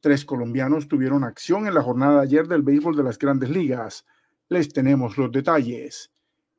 Tres 0.00 0.24
colombianos 0.24 0.86
tuvieron 0.86 1.24
acción 1.24 1.66
en 1.66 1.74
la 1.74 1.82
jornada 1.82 2.16
de 2.16 2.22
ayer 2.22 2.46
del 2.46 2.62
béisbol 2.62 2.96
de 2.96 3.02
las 3.02 3.18
grandes 3.18 3.50
ligas. 3.50 4.06
Les 4.48 4.72
tenemos 4.72 5.18
los 5.18 5.32
detalles. 5.32 6.12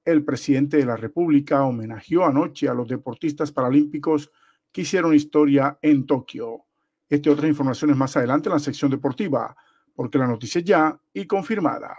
El 0.04 0.24
presidente 0.26 0.78
de 0.78 0.86
la 0.86 0.98
República 0.98 1.64
homenajeó 1.64 2.26
anoche 2.26 2.68
a 2.68 2.74
los 2.74 2.88
deportistas 2.88 3.52
paralímpicos 3.52 4.32
que 4.72 4.82
hicieron 4.82 5.14
historia 5.14 5.78
en 5.82 6.06
Tokio. 6.06 6.66
Este 7.08 7.30
y 7.30 7.32
otras 7.32 7.50
informaciones 7.50 7.98
más 7.98 8.16
adelante 8.18 8.50
en 8.50 8.54
la 8.54 8.60
sección 8.60 8.90
deportiva 8.90 9.56
porque 10.02 10.18
la 10.18 10.26
noticia 10.26 10.62
ya 10.62 11.00
y 11.14 11.28
confirmada. 11.28 11.96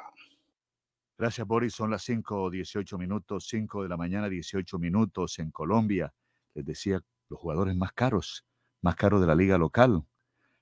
Gracias, 1.16 1.46
Boris. 1.46 1.72
Son 1.72 1.88
las 1.88 2.02
5.18 2.08 2.98
minutos, 2.98 3.46
5 3.46 3.84
de 3.84 3.88
la 3.88 3.96
mañana, 3.96 4.28
18 4.28 4.76
minutos 4.80 5.38
en 5.38 5.52
Colombia. 5.52 6.12
Les 6.52 6.64
decía, 6.64 7.00
los 7.28 7.38
jugadores 7.38 7.76
más 7.76 7.92
caros, 7.92 8.44
más 8.82 8.96
caros 8.96 9.20
de 9.20 9.28
la 9.28 9.36
liga 9.36 9.56
local. 9.56 10.02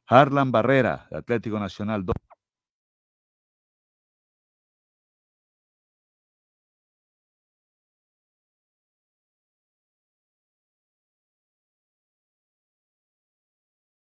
Harlan 0.07 0.53
Barrera, 0.53 1.09
Atlético 1.11 1.59
Nacional. 1.59 2.05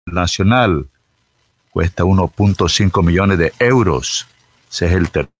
Nacional, 0.07 0.91
cuesta 1.77 2.05
1.5 2.05 3.05
millones 3.05 3.37
de 3.37 3.53
euros. 3.59 4.27
Ese 4.73 4.87
es 4.87 4.93
el 4.93 5.11
tercer. 5.11 5.31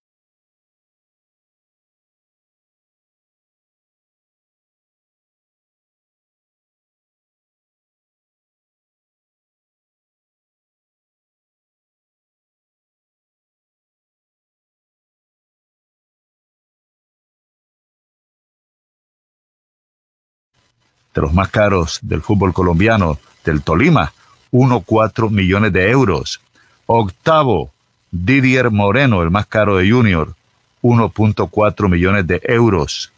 de 21.15 21.23
los 21.23 21.33
más 21.33 21.49
caros 21.49 21.99
del 22.03 22.21
fútbol 22.21 22.53
colombiano, 22.53 23.19
del 23.43 23.63
Tolima, 23.63 24.13
1,4 24.53 25.31
millones 25.31 25.73
de 25.73 25.91
euros. 25.91 26.41
Octavo, 26.87 27.71
Didier 28.11 28.71
Moreno, 28.71 29.23
el 29.23 29.31
más 29.31 29.47
caro 29.47 29.77
de 29.77 29.91
Junior, 29.91 30.35
1.4 30.83 31.89
millones 31.89 32.27
de 32.27 32.41
euros. 32.45 33.13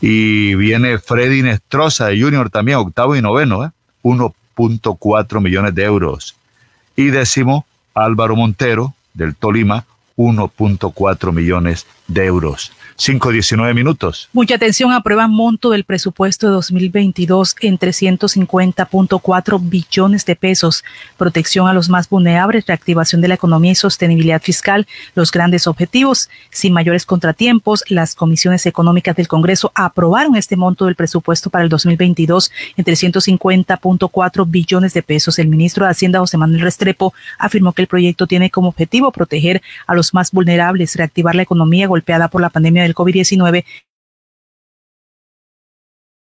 Y 0.00 0.54
viene 0.54 0.98
Freddy 0.98 1.42
Nestroza 1.42 2.06
de 2.06 2.20
Junior 2.20 2.50
también, 2.50 2.78
octavo 2.78 3.14
y 3.14 3.22
noveno, 3.22 3.64
¿eh? 3.64 3.70
1.4 4.02 5.40
millones 5.40 5.74
de 5.74 5.84
euros. 5.84 6.34
Y 6.96 7.06
décimo, 7.06 7.66
Álvaro 7.94 8.34
Montero 8.34 8.94
del 9.14 9.36
Tolima, 9.36 9.84
1.4 10.16 11.32
millones 11.32 11.86
de 12.12 12.26
euros. 12.26 12.72
5.19 12.96 13.74
minutos. 13.74 14.28
Mucha 14.32 14.54
atención, 14.54 14.92
aprueba 14.92 15.26
monto 15.26 15.70
del 15.70 15.84
presupuesto 15.84 16.46
de 16.46 16.52
2022 16.52 17.56
en 17.60 17.78
350.4 17.78 19.60
billones 19.60 20.26
de 20.26 20.36
pesos. 20.36 20.84
Protección 21.16 21.68
a 21.68 21.72
los 21.72 21.88
más 21.88 22.08
vulnerables, 22.08 22.66
reactivación 22.66 23.20
de 23.20 23.28
la 23.28 23.34
economía 23.34 23.72
y 23.72 23.76
sostenibilidad 23.76 24.42
fiscal, 24.42 24.86
los 25.14 25.32
grandes 25.32 25.66
objetivos. 25.66 26.28
Sin 26.50 26.72
mayores 26.72 27.06
contratiempos, 27.06 27.82
las 27.88 28.14
comisiones 28.14 28.66
económicas 28.66 29.16
del 29.16 29.26
Congreso 29.26 29.72
aprobaron 29.74 30.36
este 30.36 30.56
monto 30.56 30.86
del 30.86 30.94
presupuesto 30.94 31.50
para 31.50 31.64
el 31.64 31.70
2022 31.70 32.52
en 32.76 32.84
350.4 32.84 34.44
billones 34.48 34.94
de 34.94 35.02
pesos. 35.02 35.38
El 35.38 35.48
ministro 35.48 35.86
de 35.86 35.90
Hacienda, 35.90 36.20
José 36.20 36.36
Manuel 36.36 36.60
Restrepo, 36.60 37.14
afirmó 37.38 37.72
que 37.72 37.82
el 37.82 37.88
proyecto 37.88 38.26
tiene 38.26 38.50
como 38.50 38.68
objetivo 38.68 39.10
proteger 39.10 39.62
a 39.86 39.94
los 39.94 40.14
más 40.14 40.30
vulnerables, 40.30 40.94
reactivar 40.94 41.34
la 41.34 41.42
economía 41.42 41.88
golpeada 42.02 42.28
por 42.28 42.40
la 42.40 42.50
pandemia 42.50 42.82
del 42.82 42.94
COVID-19 42.94 43.64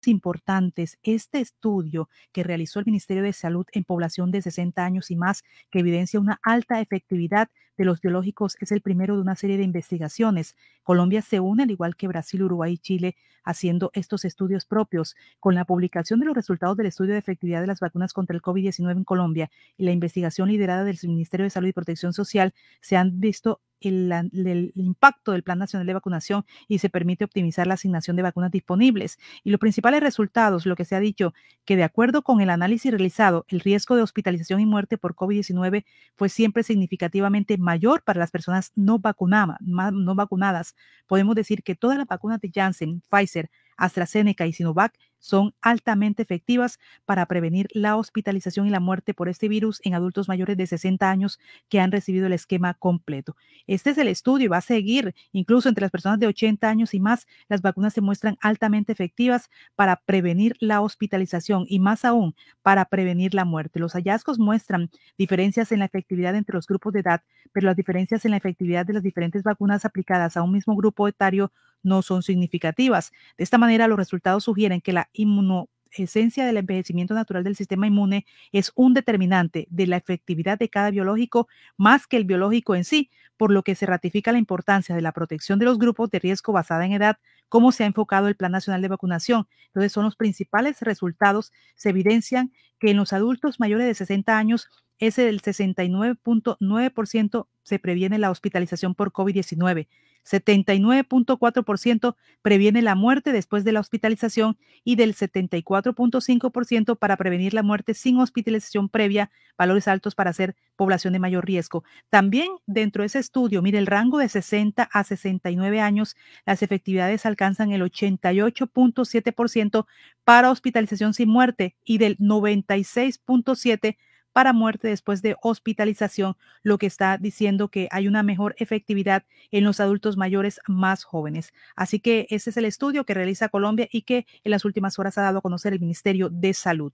importantes 0.07 0.97
este 1.03 1.39
estudio 1.39 2.09
que 2.31 2.43
realizó 2.43 2.79
el 2.79 2.85
Ministerio 2.85 3.23
de 3.23 3.33
Salud 3.33 3.65
en 3.73 3.83
población 3.83 4.31
de 4.31 4.41
60 4.41 4.83
años 4.83 5.11
y 5.11 5.15
más, 5.15 5.43
que 5.69 5.79
evidencia 5.79 6.19
una 6.19 6.39
alta 6.43 6.79
efectividad 6.81 7.49
de 7.77 7.85
los 7.85 8.01
biológicos, 8.01 8.57
es 8.59 8.71
el 8.71 8.81
primero 8.81 9.15
de 9.15 9.21
una 9.21 9.35
serie 9.35 9.57
de 9.57 9.63
investigaciones. 9.63 10.55
Colombia 10.81 11.21
se 11.21 11.39
une, 11.39 11.63
al 11.63 11.71
igual 11.71 11.95
que 11.95 12.07
Brasil, 12.07 12.41
Uruguay 12.41 12.73
y 12.73 12.77
Chile, 12.79 13.15
haciendo 13.43 13.91
estos 13.93 14.25
estudios 14.25 14.65
propios. 14.65 15.15
Con 15.39 15.53
la 15.53 15.65
publicación 15.65 16.19
de 16.19 16.25
los 16.25 16.35
resultados 16.35 16.75
del 16.75 16.87
estudio 16.87 17.13
de 17.13 17.19
efectividad 17.19 17.61
de 17.61 17.67
las 17.67 17.79
vacunas 17.79 18.13
contra 18.13 18.35
el 18.35 18.41
COVID-19 18.41 18.97
en 18.97 19.03
Colombia 19.03 19.51
y 19.77 19.85
la 19.85 19.91
investigación 19.91 20.49
liderada 20.49 20.83
del 20.85 20.97
Ministerio 21.03 21.43
de 21.43 21.51
Salud 21.51 21.67
y 21.67 21.73
Protección 21.73 22.13
Social, 22.13 22.53
se 22.81 22.97
han 22.97 23.19
visto 23.19 23.61
el, 23.81 24.71
impacto 24.75 25.31
del 25.31 25.43
Plan 25.43 25.59
Nacional 25.59 25.87
de 25.87 25.93
Vacunación 25.93 26.45
y 26.67 26.79
se 26.79 26.89
permite 26.89 27.25
optimizar 27.25 27.67
la 27.67 27.75
asignación 27.75 28.15
de 28.15 28.23
vacunas 28.23 28.51
disponibles. 28.51 29.19
Y 29.43 29.51
los 29.51 29.59
principales 29.59 30.01
resultados, 30.01 30.65
lo 30.65 30.75
que 30.75 30.85
se 30.85 30.95
ha 30.95 30.99
dicho, 30.99 31.33
que 31.65 31.75
de 31.75 31.83
acuerdo 31.83 32.21
con 32.21 32.41
el 32.41 32.49
análisis 32.49 32.91
realizado, 32.91 33.45
el 33.47 33.59
riesgo 33.59 33.95
de 33.95 34.03
hospitalización 34.03 34.59
y 34.59 34.65
muerte 34.65 34.97
por 34.97 35.15
COVID-19 35.15 35.85
fue 36.15 36.29
siempre 36.29 36.63
significativamente 36.63 37.57
mayor 37.57 38.03
para 38.03 38.19
las 38.19 38.31
personas 38.31 38.71
no, 38.75 38.99
vacunadas, 38.99 39.57
no 39.61 40.15
vacunadas. 40.15 40.75
Podemos 41.07 41.35
decir 41.35 41.63
que 41.63 41.75
todas 41.75 41.97
las 41.97 42.07
vacunas 42.07 42.41
de 42.41 42.51
Janssen, 42.53 43.01
Pfizer, 43.09 43.49
AstraZeneca 43.77 44.45
y 44.47 44.53
Sinovac 44.53 44.97
son 45.19 45.53
altamente 45.61 46.21
efectivas 46.23 46.79
para 47.05 47.25
prevenir 47.25 47.67
la 47.73 47.95
hospitalización 47.95 48.67
y 48.67 48.69
la 48.69 48.79
muerte 48.79 49.13
por 49.13 49.29
este 49.29 49.47
virus 49.47 49.79
en 49.83 49.93
adultos 49.93 50.27
mayores 50.27 50.57
de 50.57 50.67
60 50.67 51.09
años 51.09 51.39
que 51.69 51.79
han 51.79 51.91
recibido 51.91 52.27
el 52.27 52.33
esquema 52.33 52.73
completo. 52.73 53.35
Este 53.67 53.91
es 53.91 53.97
el 53.97 54.07
estudio 54.07 54.45
y 54.45 54.49
va 54.49 54.57
a 54.57 54.61
seguir, 54.61 55.13
incluso 55.31 55.69
entre 55.69 55.83
las 55.83 55.91
personas 55.91 56.19
de 56.19 56.27
80 56.27 56.69
años 56.69 56.93
y 56.93 56.99
más, 56.99 57.27
las 57.49 57.61
vacunas 57.61 57.93
se 57.93 58.01
muestran 58.01 58.37
altamente 58.41 58.91
efectivas 58.91 59.49
para 59.75 59.97
prevenir 60.05 60.55
la 60.59 60.81
hospitalización 60.81 61.65
y 61.67 61.79
más 61.79 62.05
aún 62.05 62.35
para 62.61 62.85
prevenir 62.85 63.33
la 63.33 63.45
muerte. 63.45 63.79
Los 63.79 63.93
hallazgos 63.93 64.39
muestran 64.39 64.89
diferencias 65.17 65.71
en 65.71 65.79
la 65.79 65.85
efectividad 65.85 66.35
entre 66.35 66.55
los 66.55 66.67
grupos 66.67 66.93
de 66.93 66.99
edad, 66.99 67.21
pero 67.51 67.67
las 67.67 67.75
diferencias 67.75 68.25
en 68.25 68.31
la 68.31 68.37
efectividad 68.37 68.85
de 68.85 68.93
las 68.93 69.03
diferentes 69.03 69.43
vacunas 69.43 69.85
aplicadas 69.85 70.37
a 70.37 70.43
un 70.43 70.51
mismo 70.51 70.75
grupo 70.75 71.07
etario 71.07 71.51
no 71.83 72.01
son 72.01 72.23
significativas. 72.23 73.11
De 73.37 73.43
esta 73.43 73.57
manera, 73.57 73.87
los 73.87 73.97
resultados 73.97 74.43
sugieren 74.43 74.81
que 74.81 74.93
la 74.93 75.09
inmunoesencia 75.13 76.45
del 76.45 76.57
envejecimiento 76.57 77.13
natural 77.13 77.43
del 77.43 77.55
sistema 77.55 77.87
inmune 77.87 78.25
es 78.51 78.71
un 78.75 78.93
determinante 78.93 79.67
de 79.69 79.87
la 79.87 79.97
efectividad 79.97 80.59
de 80.59 80.69
cada 80.69 80.91
biológico 80.91 81.47
más 81.77 82.07
que 82.07 82.17
el 82.17 82.25
biológico 82.25 82.75
en 82.75 82.83
sí, 82.83 83.09
por 83.37 83.51
lo 83.51 83.63
que 83.63 83.75
se 83.75 83.85
ratifica 83.85 84.31
la 84.31 84.39
importancia 84.39 84.95
de 84.95 85.01
la 85.01 85.11
protección 85.11 85.59
de 85.59 85.65
los 85.65 85.77
grupos 85.77 86.09
de 86.09 86.19
riesgo 86.19 86.53
basada 86.53 86.85
en 86.85 86.93
edad, 86.93 87.17
como 87.49 87.71
se 87.71 87.83
ha 87.83 87.87
enfocado 87.87 88.27
el 88.27 88.35
Plan 88.35 88.51
Nacional 88.51 88.81
de 88.81 88.87
Vacunación. 88.89 89.47
Entonces, 89.67 89.91
son 89.91 90.05
los 90.05 90.15
principales 90.15 90.81
resultados. 90.81 91.51
Se 91.75 91.89
evidencian 91.89 92.51
que 92.79 92.91
en 92.91 92.97
los 92.97 93.13
adultos 93.13 93.59
mayores 93.59 93.87
de 93.87 93.93
60 93.93 94.37
años 94.37 94.69
es 94.99 95.19
el 95.19 95.41
69.9% 95.41 97.47
se 97.63 97.79
previene 97.79 98.17
la 98.17 98.31
hospitalización 98.31 98.95
por 98.95 99.11
COVID-19. 99.11 99.87
79.4% 100.27 102.15
previene 102.41 102.81
la 102.81 102.95
muerte 102.95 103.31
después 103.31 103.63
de 103.63 103.71
la 103.71 103.79
hospitalización 103.79 104.57
y 104.83 104.95
del 104.95 105.15
74.5% 105.15 106.97
para 106.97 107.17
prevenir 107.17 107.53
la 107.53 107.61
muerte 107.63 107.93
sin 107.93 108.19
hospitalización 108.19 108.89
previa, 108.89 109.31
valores 109.57 109.87
altos 109.87 110.15
para 110.15 110.33
ser 110.33 110.55
población 110.75 111.13
de 111.13 111.19
mayor 111.19 111.45
riesgo. 111.45 111.83
También 112.09 112.49
dentro 112.65 113.03
de 113.03 113.07
ese 113.07 113.19
estudio, 113.19 113.61
mire, 113.61 113.77
el 113.77 113.87
rango 113.87 114.17
de 114.17 114.29
60 114.29 114.83
a 114.83 115.03
69 115.03 115.81
años, 115.81 116.15
las 116.45 116.63
efectividades 116.63 117.25
alcanzan 117.25 117.71
el 117.71 117.81
88.7% 117.81 119.85
para 120.23 120.51
hospitalización 120.51 121.13
sin 121.13 121.29
muerte 121.29 121.75
y 121.83 121.97
del 121.97 122.17
96.7% 122.17 123.97
para 124.37 124.53
muerte 124.53 124.87
después 124.87 125.23
de 125.23 125.35
hospitalización, 125.41 126.37
lo 126.61 126.77
que 126.77 126.85
está 126.85 127.17
diciendo 127.17 127.69
que 127.69 127.87
hay 127.89 128.07
una 128.07 128.21
mejor 128.21 128.53
efectividad 128.59 129.23
en 129.49 129.63
los 129.63 129.79
adultos 129.79 130.15
mayores 130.15 130.59
más 130.67 131.03
jóvenes. 131.03 131.55
Así 131.75 131.99
que 131.99 132.27
ese 132.29 132.51
es 132.51 132.57
el 132.57 132.65
estudio 132.65 133.03
que 133.03 133.15
realiza 133.15 133.49
Colombia 133.49 133.87
y 133.91 134.03
que 134.03 134.27
en 134.43 134.51
las 134.51 134.63
últimas 134.63 134.99
horas 134.99 135.17
ha 135.17 135.23
dado 135.23 135.39
a 135.39 135.41
conocer 135.41 135.73
el 135.73 135.79
Ministerio 135.79 136.29
de 136.29 136.53
Salud. 136.53 136.93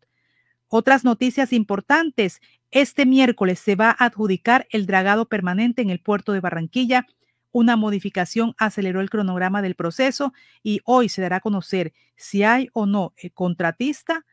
Otras 0.69 1.03
noticias 1.03 1.51
importantes. 1.51 2.39
Este 2.71 3.05
miércoles 3.05 3.59
se 3.59 3.75
va 3.75 3.89
a 3.89 4.05
adjudicar 4.05 4.65
el 4.71 4.85
dragado 4.85 5.25
permanente 5.25 5.81
en 5.81 5.89
el 5.89 5.99
puerto 5.99 6.31
de 6.31 6.39
Barranquilla. 6.39 7.07
Una 7.51 7.75
modificación 7.75 8.55
aceleró 8.57 9.01
el 9.01 9.09
cronograma 9.09 9.61
del 9.61 9.75
proceso 9.75 10.31
y 10.63 10.79
hoy 10.85 11.09
se 11.09 11.21
dará 11.21 11.35
a 11.35 11.41
conocer 11.41 11.91
si 12.15 12.43
hay 12.43 12.69
o 12.71 12.85
no 12.85 13.11
el 13.17 13.33
contratista 13.33 14.23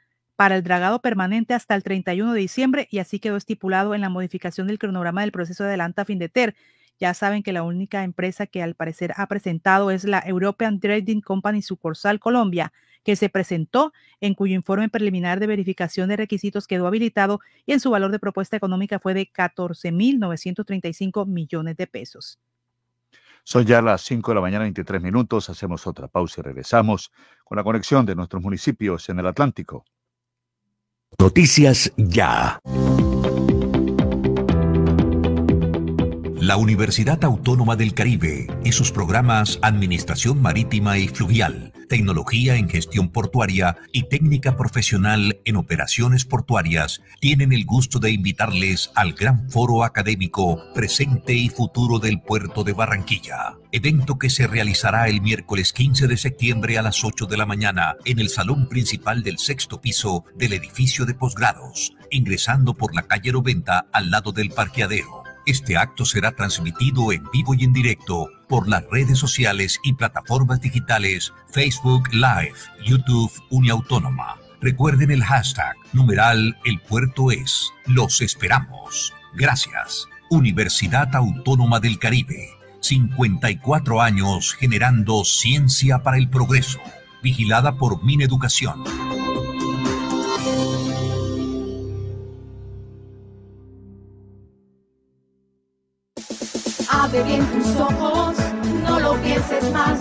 para 0.41 0.57
el 0.57 0.62
dragado 0.62 1.03
permanente 1.03 1.53
hasta 1.53 1.74
el 1.74 1.82
31 1.82 2.32
de 2.32 2.41
diciembre 2.41 2.88
y 2.91 3.01
así 3.01 3.20
quedó 3.20 3.36
estipulado 3.36 3.95
en 3.95 4.01
la 4.01 4.09
modificación 4.09 4.68
del 4.68 4.78
cronograma 4.78 5.20
del 5.20 5.32
proceso 5.32 5.64
de 5.64 5.68
adelanta 5.68 6.07
fin 6.07 6.18
de 6.18 6.30
TER. 6.30 6.57
Ya 6.99 7.12
saben 7.12 7.43
que 7.43 7.53
la 7.53 7.62
única 7.62 8.05
empresa 8.05 8.47
que 8.47 8.62
al 8.62 8.74
parecer 8.74 9.12
ha 9.18 9.26
presentado 9.26 9.91
es 9.91 10.05
la 10.05 10.22
European 10.24 10.80
Trading 10.80 11.20
Company 11.20 11.61
Sucursal 11.61 12.20
Colombia, 12.20 12.72
que 13.05 13.16
se 13.16 13.28
presentó, 13.28 13.93
en 14.22 14.32
cuyo 14.32 14.55
informe 14.55 14.88
preliminar 14.88 15.41
de 15.41 15.47
verificación 15.47 16.09
de 16.09 16.16
requisitos 16.16 16.66
quedó 16.66 16.86
habilitado 16.86 17.41
y 17.66 17.74
en 17.74 17.80
su 17.80 17.91
valor 17.91 18.11
de 18.11 18.18
propuesta 18.18 18.57
económica 18.57 18.99
fue 18.99 19.12
de 19.12 19.30
14.935 19.30 21.26
millones 21.26 21.76
de 21.76 21.86
pesos. 21.86 22.38
Son 23.45 23.66
ya 23.66 23.82
las 23.82 24.01
5 24.01 24.30
de 24.30 24.34
la 24.36 24.41
mañana, 24.41 24.62
23 24.62 25.03
minutos. 25.03 25.51
Hacemos 25.51 25.86
otra 25.86 26.09
pausa 26.09 26.41
y 26.41 26.45
regresamos 26.45 27.12
con 27.45 27.57
la 27.57 27.62
conexión 27.62 28.07
de 28.07 28.14
nuestros 28.14 28.43
municipios 28.43 29.07
en 29.11 29.18
el 29.18 29.26
Atlántico. 29.26 29.84
Noticias 31.20 31.92
Ya. 31.98 32.60
La 36.40 36.56
Universidad 36.56 37.22
Autónoma 37.26 37.76
del 37.76 37.92
Caribe 37.92 38.46
y 38.64 38.72
sus 38.72 38.90
programas 38.90 39.58
Administración 39.60 40.40
Marítima 40.40 40.96
y 40.96 41.08
Fluvial, 41.08 41.74
Tecnología 41.90 42.56
en 42.56 42.70
Gestión 42.70 43.10
Portuaria 43.10 43.76
y 43.92 44.04
Técnica 44.04 44.56
Profesional 44.56 45.38
en 45.44 45.56
Operaciones 45.56 46.24
Portuarias 46.24 47.02
tienen 47.20 47.52
el 47.52 47.66
gusto 47.66 47.98
de 47.98 48.12
invitarles 48.12 48.90
al 48.94 49.12
gran 49.12 49.50
foro 49.50 49.84
académico 49.84 50.58
Presente 50.74 51.34
y 51.34 51.50
Futuro 51.50 51.98
del 51.98 52.22
Puerto 52.22 52.64
de 52.64 52.72
Barranquilla, 52.72 53.58
evento 53.72 54.18
que 54.18 54.30
se 54.30 54.46
realizará 54.46 55.08
el 55.08 55.20
miércoles 55.20 55.72
15 55.72 56.08
de 56.08 56.16
septiembre 56.16 56.78
a 56.78 56.82
las 56.82 57.04
8 57.04 57.26
de 57.26 57.36
la 57.36 57.46
mañana 57.46 57.96
en 58.04 58.18
el 58.18 58.28
salón 58.28 58.68
principal 58.68 59.22
del 59.22 59.38
sexto 59.38 59.80
piso 59.80 60.24
del 60.34 60.52
edificio 60.52 61.06
de 61.06 61.14
posgrados, 61.14 61.94
ingresando 62.10 62.74
por 62.74 62.94
la 62.94 63.02
calle 63.02 63.32
Roventa 63.32 63.86
al 63.92 64.10
lado 64.10 64.32
del 64.32 64.50
parqueadero. 64.50 65.22
Este 65.46 65.76
acto 65.76 66.04
será 66.04 66.32
transmitido 66.32 67.12
en 67.12 67.24
vivo 67.32 67.54
y 67.54 67.64
en 67.64 67.72
directo 67.72 68.28
por 68.48 68.68
las 68.68 68.84
redes 68.90 69.18
sociales 69.18 69.78
y 69.82 69.94
plataformas 69.94 70.60
digitales 70.60 71.32
Facebook 71.48 72.08
Live, 72.12 72.54
YouTube 72.84 73.32
Uniautónoma. 73.50 74.36
Recuerden 74.60 75.10
el 75.10 75.24
hashtag 75.24 75.74
numeral 75.92 76.58
El 76.64 76.80
Puerto 76.80 77.30
es. 77.30 77.70
Los 77.86 78.20
esperamos. 78.20 79.14
Gracias. 79.34 80.06
Universidad 80.28 81.16
Autónoma 81.16 81.80
del 81.80 81.98
Caribe. 81.98 82.59
54 82.81 84.01
años 84.01 84.55
generando 84.55 85.24
ciencia 85.24 86.03
para 86.03 86.18
el 86.18 86.28
progreso. 86.28 86.78
Vigilada 87.22 87.76
por 87.76 88.03
Mineducación. 88.03 88.85
Abre 96.91 97.22
bien 97.22 97.47
tus 97.47 97.76
ojos, 97.76 98.37
no 98.85 99.01
lo 99.01 99.14
pienses 99.22 99.72
más. 99.72 100.01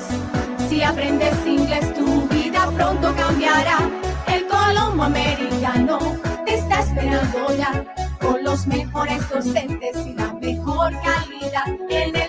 Si 0.69 0.81
aprendes 0.83 1.35
inglés, 1.45 1.93
tu 1.93 2.27
vida 2.29 2.69
pronto 2.75 3.15
cambiará. 3.15 3.89
El 4.27 4.45
Colombo 4.47 5.03
Americano 5.03 5.99
te 6.45 6.55
está 6.55 6.81
esperando 6.81 7.55
ya. 7.57 7.85
Con 8.19 8.43
los 8.43 8.67
mejores 8.67 9.27
docentes 9.29 10.05
y 10.05 10.13
la 10.13 10.33
mejor 10.33 10.91
calidad. 11.01 11.67
En 11.89 12.15
el 12.15 12.28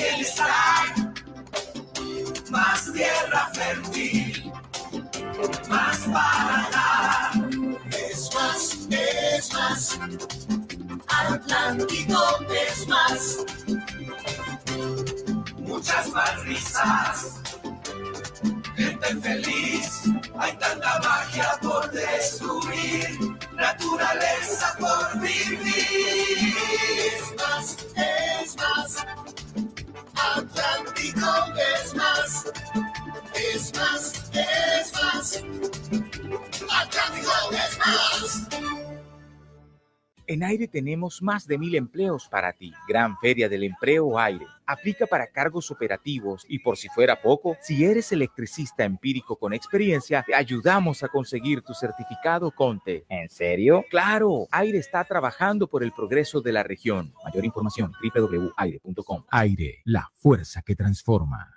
Bienestar. 0.00 1.12
Más 2.50 2.92
tierra 2.92 3.50
fértil. 3.54 4.52
Más 5.68 5.98
para 5.98 6.68
dar. 6.72 7.30
Es 7.92 8.30
más, 8.34 8.78
es 8.90 9.52
más. 9.52 9.98
Atlántico 11.08 12.22
es 12.66 12.88
más. 12.88 13.36
Muchas 15.58 16.08
más 16.10 16.42
risas 16.44 17.40
gente 18.80 19.16
feliz. 19.20 20.02
Hay 20.38 20.52
tanta 20.56 21.00
magia 21.00 21.58
por 21.62 21.90
descubrir, 21.90 23.18
naturaleza 23.54 24.76
por 24.78 25.20
vivir. 25.20 26.54
Es 27.14 27.36
más, 27.36 27.76
es 27.96 28.56
más. 28.56 29.39
Atlántico 30.36 31.30
es 31.56 31.94
más. 31.94 32.44
Es 33.34 33.72
más, 33.74 34.22
es 34.32 34.92
más. 34.92 35.42
Atlántico 36.70 37.32
es 37.52 37.78
más. 37.78 38.79
En 40.30 40.44
Aire 40.44 40.68
tenemos 40.68 41.22
más 41.22 41.44
de 41.48 41.58
mil 41.58 41.74
empleos 41.74 42.28
para 42.28 42.52
ti. 42.52 42.72
Gran 42.86 43.18
Feria 43.18 43.48
del 43.48 43.64
Empleo 43.64 44.16
Aire. 44.16 44.46
Aplica 44.64 45.08
para 45.08 45.26
cargos 45.26 45.72
operativos 45.72 46.46
y 46.48 46.60
por 46.60 46.76
si 46.76 46.88
fuera 46.88 47.20
poco, 47.20 47.56
si 47.60 47.84
eres 47.84 48.12
electricista 48.12 48.84
empírico 48.84 49.34
con 49.34 49.52
experiencia, 49.52 50.22
te 50.24 50.32
ayudamos 50.32 51.02
a 51.02 51.08
conseguir 51.08 51.62
tu 51.62 51.74
certificado 51.74 52.52
CONTE. 52.52 53.06
¿En 53.08 53.28
serio? 53.28 53.84
Claro, 53.90 54.46
Aire 54.52 54.78
está 54.78 55.02
trabajando 55.02 55.66
por 55.66 55.82
el 55.82 55.90
progreso 55.90 56.40
de 56.40 56.52
la 56.52 56.62
región. 56.62 57.12
Mayor 57.24 57.44
información 57.44 57.90
www.aire.com. 58.00 59.24
Aire, 59.30 59.80
la 59.84 60.12
fuerza 60.14 60.62
que 60.62 60.76
transforma. 60.76 61.56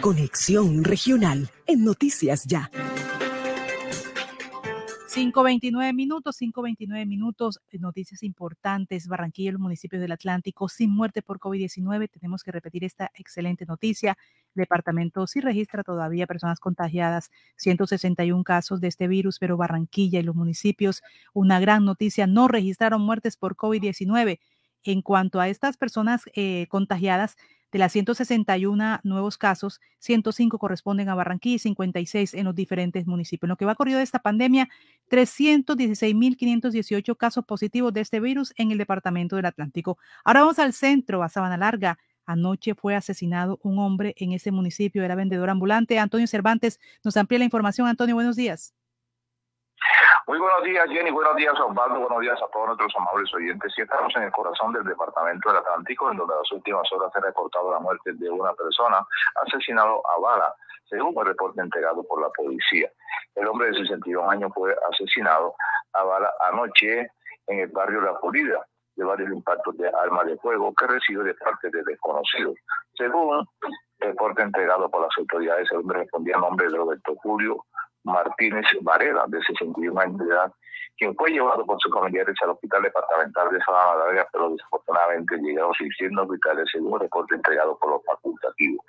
Conexión 0.00 0.82
Regional 0.82 1.48
en 1.66 1.84
Noticias 1.84 2.44
Ya. 2.46 2.70
529 5.12 5.92
minutos, 5.92 6.38
529 6.38 7.06
minutos, 7.06 7.60
eh, 7.70 7.78
noticias 7.78 8.22
importantes, 8.22 9.08
Barranquilla 9.08 9.52
los 9.52 9.60
municipios 9.60 10.00
del 10.00 10.12
Atlántico 10.12 10.68
sin 10.68 10.90
muerte 10.90 11.20
por 11.20 11.38
COVID-19. 11.38 12.08
Tenemos 12.08 12.42
que 12.42 12.52
repetir 12.52 12.84
esta 12.84 13.10
excelente 13.14 13.66
noticia. 13.66 14.16
El 14.54 14.62
departamento 14.62 15.26
sí 15.26 15.40
registra 15.40 15.82
todavía 15.82 16.26
personas 16.26 16.60
contagiadas, 16.60 17.30
161 17.56 18.44
casos 18.44 18.80
de 18.80 18.88
este 18.88 19.08
virus, 19.08 19.38
pero 19.38 19.56
Barranquilla 19.56 20.20
y 20.20 20.22
los 20.22 20.34
municipios, 20.34 21.02
una 21.32 21.60
gran 21.60 21.84
noticia, 21.84 22.26
no 22.26 22.48
registraron 22.48 23.02
muertes 23.02 23.36
por 23.36 23.56
COVID-19. 23.56 24.40
En 24.82 25.02
cuanto 25.02 25.40
a 25.40 25.48
estas 25.48 25.76
personas 25.76 26.22
eh, 26.34 26.66
contagiadas, 26.68 27.36
de 27.72 27.78
las 27.78 27.92
161 27.92 29.00
nuevos 29.02 29.38
casos, 29.38 29.80
105 29.98 30.58
corresponden 30.58 31.08
a 31.08 31.14
Barranquilla 31.14 31.56
y 31.56 31.60
56 31.60 32.34
en 32.34 32.44
los 32.44 32.54
diferentes 32.54 33.06
municipios. 33.06 33.48
En 33.48 33.50
lo 33.50 33.56
que 33.56 33.64
va 33.64 33.74
corrido 33.74 33.98
de 33.98 34.04
esta 34.04 34.20
pandemia, 34.20 34.68
316.518 35.10 37.16
casos 37.16 37.44
positivos 37.44 37.92
de 37.92 38.00
este 38.00 38.20
virus 38.20 38.52
en 38.56 38.72
el 38.72 38.78
departamento 38.78 39.36
del 39.36 39.46
Atlántico. 39.46 39.98
Ahora 40.24 40.40
vamos 40.40 40.58
al 40.58 40.72
centro, 40.72 41.22
a 41.22 41.28
Sabana 41.28 41.56
Larga. 41.56 41.98
Anoche 42.26 42.74
fue 42.74 42.94
asesinado 42.94 43.58
un 43.62 43.78
hombre 43.78 44.14
en 44.16 44.32
ese 44.32 44.52
municipio, 44.52 45.02
era 45.02 45.14
vendedor 45.14 45.50
ambulante. 45.50 45.98
Antonio 45.98 46.26
Cervantes 46.26 46.78
nos 47.02 47.16
amplía 47.16 47.40
la 47.40 47.44
información. 47.44 47.88
Antonio, 47.88 48.14
buenos 48.14 48.36
días. 48.36 48.74
Muy 50.26 50.38
buenos 50.38 50.62
días, 50.62 50.86
Jenny. 50.88 51.10
Buenos 51.10 51.34
días, 51.36 51.54
Osvaldo. 51.58 52.00
Buenos 52.00 52.20
días 52.20 52.40
a 52.40 52.46
todos 52.52 52.66
nuestros 52.66 52.94
amables 52.96 53.34
oyentes. 53.34 53.72
Y 53.76 53.82
estamos 53.82 54.14
en 54.16 54.22
el 54.24 54.32
corazón 54.32 54.72
del 54.72 54.84
Departamento 54.84 55.48
del 55.48 55.58
Atlántico, 55.58 56.10
en 56.10 56.18
donde 56.18 56.34
las 56.36 56.52
últimas 56.52 56.90
horas 56.92 57.10
se 57.12 57.18
ha 57.18 57.22
reportado 57.22 57.72
la 57.72 57.80
muerte 57.80 58.12
de 58.12 58.30
una 58.30 58.52
persona 58.54 59.04
asesinado 59.46 60.02
a 60.08 60.20
bala, 60.20 60.54
según 60.88 61.14
el 61.18 61.26
reporte 61.26 61.60
entregado 61.60 62.04
por 62.04 62.20
la 62.20 62.28
policía. 62.30 62.90
El 63.34 63.48
hombre 63.48 63.70
de 63.70 63.78
61 63.78 64.30
años 64.30 64.52
fue 64.54 64.76
asesinado 64.92 65.54
a 65.94 66.04
bala 66.04 66.32
anoche 66.48 67.10
en 67.46 67.58
el 67.60 67.68
barrio 67.68 68.00
La 68.02 68.18
Pulida 68.18 68.64
de 68.96 69.04
varios 69.04 69.30
impactos 69.30 69.76
de 69.78 69.88
arma 69.88 70.24
de 70.24 70.36
fuego 70.38 70.74
que 70.74 70.86
recibe 70.86 71.24
de 71.24 71.34
parte 71.34 71.70
de 71.70 71.82
desconocidos. 71.84 72.54
Según 72.94 73.46
el 74.00 74.08
reporte 74.08 74.42
entregado 74.42 74.90
por 74.90 75.02
las 75.02 75.16
autoridades, 75.16 75.68
el 75.72 75.78
hombre 75.78 76.00
respondía 76.00 76.36
a 76.36 76.40
nombre 76.40 76.68
de 76.68 76.76
Roberto 76.76 77.16
Julio 77.16 77.64
Martínez 78.04 78.66
Varela, 78.82 79.24
de 79.28 79.42
61 79.42 80.00
años 80.00 80.18
de 80.18 80.26
edad, 80.26 80.52
quien 80.96 81.14
fue 81.16 81.30
llevado 81.30 81.64
por 81.64 81.80
sus 81.80 81.92
familiares 81.92 82.34
al 82.42 82.50
Hospital 82.50 82.82
Departamental 82.82 83.50
de 83.50 83.60
Sabana 83.60 84.04
Larga, 84.04 84.28
pero 84.32 84.50
desafortunadamente 84.50 85.36
llegaron 85.38 85.72
sin 85.74 85.90
signos 85.92 86.28
vitales 86.28 86.68
según 86.70 86.94
el 86.94 87.00
reporte 87.00 87.34
entregado 87.36 87.78
por 87.78 87.90
los 87.90 88.04
facultativos. 88.04 88.84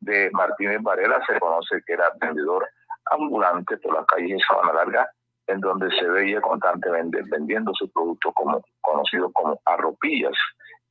De 0.00 0.30
Martínez 0.32 0.80
Varela 0.82 1.22
se 1.26 1.38
conoce 1.38 1.82
que 1.86 1.92
era 1.92 2.10
vendedor 2.20 2.66
ambulante 3.10 3.76
por 3.78 3.94
las 3.94 4.06
calles 4.06 4.30
de 4.30 4.44
Sabana 4.48 4.72
Larga, 4.72 5.10
en 5.46 5.60
donde 5.60 5.90
se 5.90 6.08
veía 6.08 6.40
constantemente 6.40 7.20
vendiendo 7.30 7.72
sus 7.74 7.90
productos 7.92 8.32
como 8.34 8.62
conocidos 8.80 9.30
como 9.34 9.60
arropillas 9.64 10.34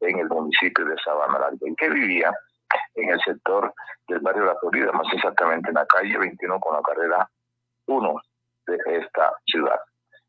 en 0.01 0.19
el 0.19 0.27
municipio 0.27 0.85
de 0.85 0.95
Sabana 1.03 1.39
Larga, 1.39 1.57
en 1.61 1.75
que 1.75 1.89
vivía 1.89 2.31
en 2.95 3.09
el 3.09 3.19
sector 3.21 3.73
del 4.07 4.19
barrio 4.19 4.45
la 4.45 4.55
Florida, 4.59 4.91
más 4.91 5.07
exactamente 5.13 5.69
en 5.69 5.75
la 5.75 5.85
calle 5.85 6.17
21 6.17 6.59
con 6.59 6.75
la 6.75 6.81
carrera 6.81 7.29
1 7.87 8.15
de 8.67 8.77
esta 8.97 9.33
ciudad. 9.45 9.79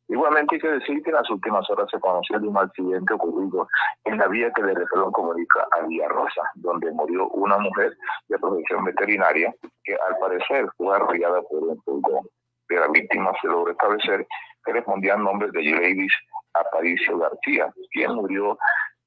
Igualmente 0.09 0.55
hay 0.55 0.61
que 0.61 0.69
decir 0.69 1.03
que 1.03 1.11
en 1.11 1.17
las 1.17 1.29
últimas 1.31 1.69
horas 1.69 1.89
se 1.91 1.99
conoció 1.99 2.39
de 2.39 2.47
un 2.47 2.57
accidente 2.57 3.13
ocurrido 3.15 3.67
en 4.05 4.19
la 4.19 4.29
vía 4.29 4.53
que 4.55 4.63
de 4.63 4.75
Reflón 4.75 5.11
comunica 5.11 5.67
a 5.73 5.85
Villa 5.85 6.09
Rosa, 6.09 6.43
donde 6.55 6.93
murió 6.93 7.29
una 7.31 7.59
mujer 7.59 7.97
de 8.29 8.39
protección 8.39 8.85
veterinaria 8.85 9.53
que 9.83 9.95
al 9.95 10.17
parecer 10.21 10.69
fue 10.77 10.95
arrollada 10.95 11.43
por 11.43 11.65
un 11.65 11.83
pulgón. 11.83 12.25
De 12.69 12.77
la 12.77 12.87
víctima 12.89 13.33
se 13.41 13.49
logró 13.49 13.73
establecer 13.73 14.27
que 14.65 14.73
respondían 14.73 15.25
nombres 15.25 15.51
de 15.53 15.63
Ladies 15.63 16.13
Aparicio 16.55 17.19
García, 17.19 17.73
quien 17.91 18.15
murió 18.15 18.57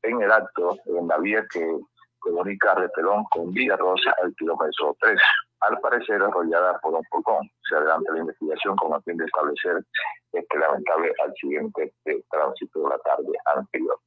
en 0.03 0.21
el 0.21 0.31
acto 0.31 0.75
en 0.85 1.07
la 1.07 1.17
vía 1.17 1.45
que 1.49 1.65
comunica 2.19 2.75
Repelón 2.75 3.23
con 3.31 3.51
Villa 3.51 3.75
Rosa 3.77 4.13
al 4.21 4.33
kilómetro 4.35 4.95
3, 4.99 5.19
al 5.61 5.79
parecer 5.79 6.21
arrollada 6.21 6.79
por 6.79 6.93
un 6.93 7.03
pulgón. 7.09 7.49
Se 7.67 7.75
adelanta 7.75 8.13
la 8.13 8.19
investigación 8.19 8.75
con 8.77 8.93
el 8.93 9.03
fin 9.03 9.17
de 9.17 9.25
establecer 9.25 9.83
este 10.31 10.59
lamentable 10.59 11.13
accidente 11.25 11.93
de 12.05 12.23
tránsito 12.29 12.83
de 12.83 12.89
la 12.89 12.97
tarde 12.99 13.31
anterior. 13.55 13.97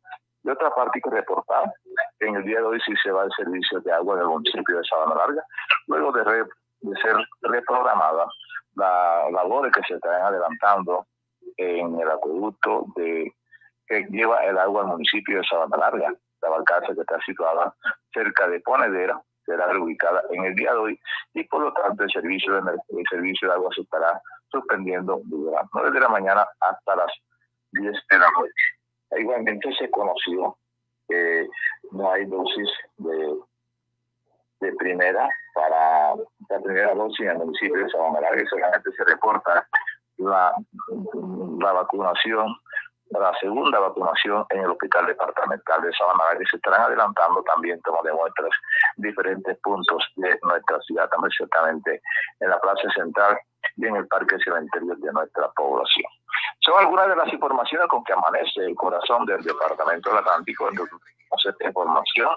De 0.43 0.53
otra 0.53 0.71
parte, 0.75 1.01
que 1.01 1.11
reportar 1.11 1.73
en 2.21 2.35
el 2.35 2.45
día 2.45 2.59
de 2.59 2.65
hoy 2.65 2.81
sí 2.85 2.93
se 3.03 3.13
va 3.13 3.25
el 3.25 3.31
servicio 3.37 3.81
de 3.81 3.93
agua 3.93 4.17
en 4.17 4.23
el 4.23 4.29
municipio 4.29 4.77
de 4.77 4.85
Sabana 4.85 5.15
Larga, 5.15 5.45
luego 5.87 6.13
de, 6.13 6.25
ser 7.01 7.17
reprogramada 7.43 8.27
la 8.75 9.31
labores 9.31 9.73
que 9.73 9.83
se 9.87 9.95
están 9.95 10.21
adelantando 10.23 11.07
en 11.57 12.01
el 12.01 12.11
acueducto 12.11 12.87
de 12.97 13.33
que 13.87 14.05
lleva 14.11 14.45
el 14.45 14.59
agua 14.59 14.83
al 14.83 14.89
municipio 14.89 15.39
de 15.39 15.45
Sabana 15.45 15.77
Larga 15.77 16.15
la 16.43 16.51
barcaza 16.51 16.95
que 16.95 17.01
está 17.01 17.19
situada 17.25 17.75
cerca 18.13 18.49
de 18.49 18.61
Ponedera 18.61 19.21
será 19.45 19.67
reubicada 19.67 20.23
en 20.31 20.45
el 20.45 20.55
día 20.55 20.73
de 20.73 20.79
hoy 20.79 21.01
y 21.35 21.45
por 21.45 21.63
lo 21.63 21.73
tanto 21.73 22.05
el 22.05 22.11
servicio 22.11 22.55
de, 22.55 22.73
el 22.73 23.05
servicio 23.11 23.49
de 23.49 23.55
agua 23.55 23.71
se 23.75 23.83
estará 23.83 24.21
suspendiendo 24.51 25.21
desde 25.25 25.51
las 25.51 25.69
9 25.73 25.91
de 25.91 26.01
la 26.01 26.09
mañana 26.09 26.47
hasta 26.61 26.97
las 26.97 27.13
10 27.73 27.85
de 27.85 28.19
la 28.19 28.31
noche. 28.31 29.19
Igualmente 29.19 29.73
se 29.75 29.91
conoció 29.91 30.57
que 31.09 31.49
no 31.91 32.13
hay 32.13 32.25
dosis 32.27 32.71
de, 32.99 33.35
de 34.61 34.73
primera 34.77 35.29
para 35.55 36.15
la 36.49 36.61
primera 36.63 36.95
dosis 36.95 37.21
en 37.21 37.33
el 37.33 37.39
municipio 37.39 37.75
de 37.75 37.87
y 37.87 38.47
solamente 38.47 38.93
se 38.93 39.05
reporta 39.05 39.67
la, 40.19 40.55
la 41.59 41.73
vacunación 41.73 42.55
la 43.21 43.33
segunda 43.39 43.79
vacunación 43.79 44.45
en 44.51 44.61
el 44.61 44.71
Hospital 44.71 45.07
Departamental 45.07 45.83
de 45.83 45.93
Sabana 45.93 46.25
y 46.41 46.47
se 46.47 46.57
estarán 46.57 46.83
adelantando 46.83 47.43
también 47.43 47.81
toma 47.83 47.99
de 48.05 48.13
muestras 48.13 48.51
diferentes 48.97 49.59
puntos 49.59 50.05
de 50.17 50.39
nuestra 50.43 50.81
ciudad, 50.81 51.09
también 51.11 51.31
ciertamente 51.31 52.01
en 52.41 52.51
la 52.51 52.59
Plaza 52.61 52.89
Central 52.95 53.39
y 53.77 53.87
en 53.87 53.97
el 53.97 54.07
Parque 54.09 54.37
Cementerio 54.45 54.95
de 54.97 55.13
nuestra 55.13 55.49
población. 55.53 56.11
Son 56.61 56.79
algunas 56.79 57.09
de 57.09 57.17
las 57.17 57.33
informaciones 57.33 57.89
con 57.89 58.05
que 58.05 58.13
amanece 58.13 58.61
el 58.61 58.75
corazón 58.75 59.27
del 59.27 59.43
Departamento 59.43 60.11
del 60.11 60.19
Atlántico, 60.19 60.69
en 60.69 60.79
esta 61.45 61.67
información 61.67 62.31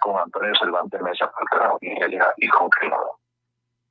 con 0.00 0.16
Antonio 0.16 0.54
Cervantes 0.54 1.02
Mesa, 1.02 1.30
y 2.36 2.48
con 2.48 2.70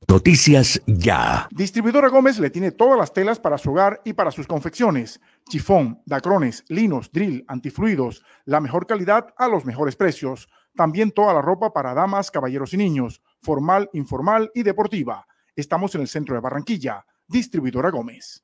Noticias 0.06 0.82
Ya. 0.86 1.48
Distribuidora 1.52 2.10
Gómez 2.10 2.38
le 2.40 2.50
tiene 2.50 2.72
todas 2.72 2.98
las 2.98 3.14
telas 3.14 3.40
para 3.40 3.58
su 3.58 3.72
hogar 3.72 4.00
y 4.06 4.14
para 4.14 4.32
sus 4.32 4.46
confecciones. 4.46 5.20
Chifón, 5.50 6.02
dacrones, 6.06 6.64
linos, 6.70 7.12
drill, 7.12 7.44
antifluidos, 7.48 8.24
la 8.46 8.62
mejor 8.62 8.86
calidad 8.86 9.34
a 9.38 9.48
los 9.48 9.66
mejores 9.66 9.96
precios. 9.96 10.48
También 10.76 11.12
toda 11.12 11.34
la 11.34 11.42
ropa 11.42 11.74
para 11.74 11.94
damas, 11.96 12.30
caballeros 12.30 12.74
y 12.74 12.78
niños, 12.78 13.22
formal, 13.42 13.90
informal 13.94 14.52
y 14.54 14.64
deportiva. 14.64 15.26
Estamos 15.56 15.96
en 15.96 16.02
el 16.02 16.08
centro 16.08 16.36
de 16.36 16.42
Barranquilla. 16.42 17.06
Distribuidora 17.28 17.90
Gómez. 17.90 18.44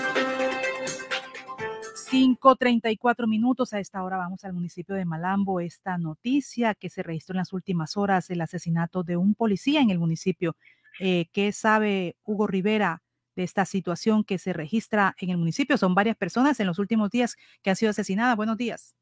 5.34 2.11 3.25
minutos. 3.25 3.71
A 3.71 3.79
esta 3.79 4.03
hora 4.03 4.17
vamos 4.17 4.43
al 4.43 4.51
municipio 4.51 4.95
de 4.95 5.05
Malambo. 5.05 5.61
Esta 5.61 5.97
noticia 5.97 6.75
que 6.75 6.89
se 6.89 7.03
registró 7.03 7.35
en 7.35 7.37
las 7.37 7.53
últimas 7.53 7.95
horas, 7.95 8.29
el 8.29 8.41
asesinato 8.41 9.03
de 9.03 9.15
un 9.15 9.33
policía 9.33 9.79
en 9.79 9.91
el 9.91 9.97
municipio. 9.97 10.57
Eh, 10.99 11.27
¿Qué 11.31 11.53
sabe 11.53 12.17
Hugo 12.25 12.47
Rivera 12.47 13.01
de 13.37 13.43
esta 13.43 13.63
situación 13.63 14.25
que 14.25 14.39
se 14.39 14.51
registra 14.51 15.15
en 15.21 15.29
el 15.29 15.37
municipio? 15.37 15.77
Son 15.77 15.95
varias 15.95 16.17
personas 16.17 16.59
en 16.59 16.67
los 16.67 16.79
últimos 16.79 17.11
días 17.11 17.37
que 17.63 17.69
han 17.69 17.77
sido 17.77 17.91
asesinadas. 17.91 18.35
Buenos 18.35 18.57
días. 18.57 18.93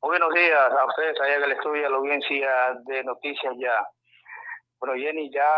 Buenos 0.00 0.32
días 0.32 0.70
a 0.70 0.86
ustedes 0.86 1.20
allá 1.20 1.40
que 1.40 1.48
le 1.48 1.54
estudia 1.54 1.90
la 1.90 1.96
audiencia 1.96 2.48
de 2.84 3.02
Noticias 3.02 3.54
Ya. 3.58 3.84
Bueno, 4.78 4.94
Jenny, 4.94 5.32
ya 5.32 5.50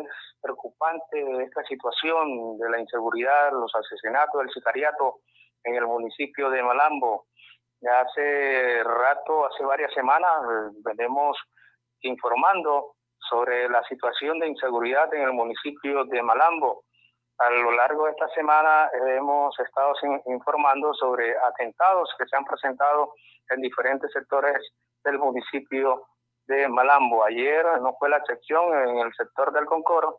es 0.00 0.08
preocupante 0.42 1.44
esta 1.44 1.62
situación 1.62 2.58
de 2.58 2.70
la 2.70 2.80
inseguridad, 2.80 3.52
los 3.52 3.72
asesinatos, 3.72 4.42
el 4.42 4.50
sicariato 4.50 5.20
en 5.68 5.76
el 5.76 5.86
municipio 5.86 6.50
de 6.50 6.62
Malambo. 6.62 7.26
Ya 7.80 8.00
hace 8.00 8.82
rato, 8.82 9.46
hace 9.46 9.64
varias 9.64 9.92
semanas, 9.92 10.32
venimos 10.84 11.36
informando 12.00 12.94
sobre 13.28 13.68
la 13.68 13.82
situación 13.84 14.38
de 14.38 14.48
inseguridad 14.48 15.12
en 15.14 15.22
el 15.22 15.32
municipio 15.32 16.04
de 16.04 16.22
Malambo. 16.22 16.82
A 17.38 17.50
lo 17.50 17.70
largo 17.70 18.06
de 18.06 18.12
esta 18.12 18.28
semana 18.30 18.90
hemos 19.16 19.56
estado 19.60 19.92
informando 20.26 20.92
sobre 20.94 21.36
atentados 21.38 22.12
que 22.18 22.26
se 22.26 22.36
han 22.36 22.44
presentado 22.44 23.12
en 23.50 23.60
diferentes 23.60 24.10
sectores 24.12 24.56
del 25.04 25.18
municipio 25.18 26.02
de 26.48 26.66
Malambo. 26.66 27.24
Ayer 27.24 27.64
no 27.80 27.94
fue 27.98 28.08
la 28.08 28.16
excepción 28.16 28.74
en 28.88 28.98
el 28.98 29.12
sector 29.14 29.52
del 29.52 29.66
Concord. 29.66 30.16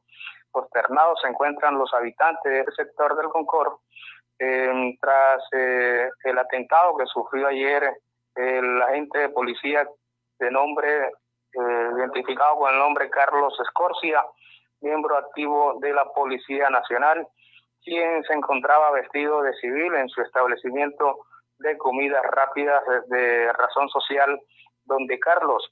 Posternados 0.51 1.19
se 1.21 1.27
encuentran 1.27 1.77
los 1.77 1.93
habitantes 1.93 2.65
del 2.65 2.73
sector 2.73 3.17
del 3.17 3.27
Concord 3.27 3.73
eh, 4.39 4.97
tras 5.01 5.43
eh, 5.51 6.09
el 6.23 6.37
atentado 6.39 6.95
que 6.97 7.05
sufrió 7.07 7.47
ayer 7.47 7.93
el 8.35 8.81
agente 8.81 9.19
de 9.19 9.29
policía 9.29 9.85
de 10.39 10.51
nombre 10.51 11.11
eh, 11.53 11.89
identificado 11.97 12.57
con 12.57 12.73
el 12.73 12.79
nombre 12.79 13.09
Carlos 13.09 13.53
Escorcia, 13.59 14.23
miembro 14.81 15.17
activo 15.17 15.77
de 15.81 15.93
la 15.93 16.05
Policía 16.13 16.69
Nacional, 16.69 17.27
quien 17.83 18.23
se 18.23 18.33
encontraba 18.33 18.91
vestido 18.91 19.41
de 19.41 19.53
civil 19.55 19.93
en 19.95 20.07
su 20.09 20.21
establecimiento 20.21 21.25
de 21.57 21.77
comidas 21.77 22.23
rápidas 22.23 22.81
de 23.07 23.51
razón 23.51 23.89
social, 23.89 24.39
donde 24.85 25.19
Carlos, 25.19 25.69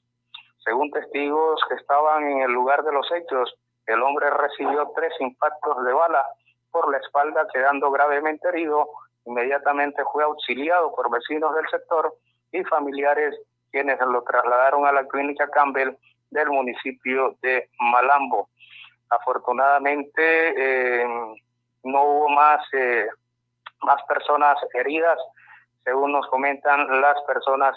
según 0.64 0.90
testigos 0.90 1.60
que 1.68 1.76
estaban 1.76 2.24
en 2.24 2.42
el 2.42 2.50
lugar 2.50 2.82
de 2.82 2.92
los 2.92 3.10
hechos, 3.12 3.54
el 3.86 4.02
hombre 4.02 4.28
recibió 4.30 4.90
tres 4.94 5.12
impactos 5.20 5.84
de 5.84 5.92
bala 5.92 6.26
por 6.70 6.90
la 6.90 6.98
espalda, 6.98 7.46
quedando 7.52 7.90
gravemente 7.90 8.48
herido. 8.48 8.88
Inmediatamente 9.24 10.02
fue 10.12 10.24
auxiliado 10.24 10.94
por 10.94 11.10
vecinos 11.10 11.54
del 11.54 11.68
sector 11.68 12.14
y 12.52 12.64
familiares 12.64 13.34
quienes 13.70 14.00
lo 14.00 14.22
trasladaron 14.22 14.86
a 14.86 14.92
la 14.92 15.06
clínica 15.06 15.48
Campbell 15.50 15.94
del 16.30 16.48
municipio 16.48 17.36
de 17.42 17.68
Malambo. 17.78 18.48
Afortunadamente 19.10 20.22
eh, 20.22 21.06
no 21.84 22.02
hubo 22.04 22.28
más, 22.28 22.62
eh, 22.72 23.08
más 23.82 24.02
personas 24.04 24.56
heridas, 24.74 25.18
según 25.84 26.12
nos 26.12 26.26
comentan 26.28 27.00
las 27.00 27.20
personas 27.22 27.76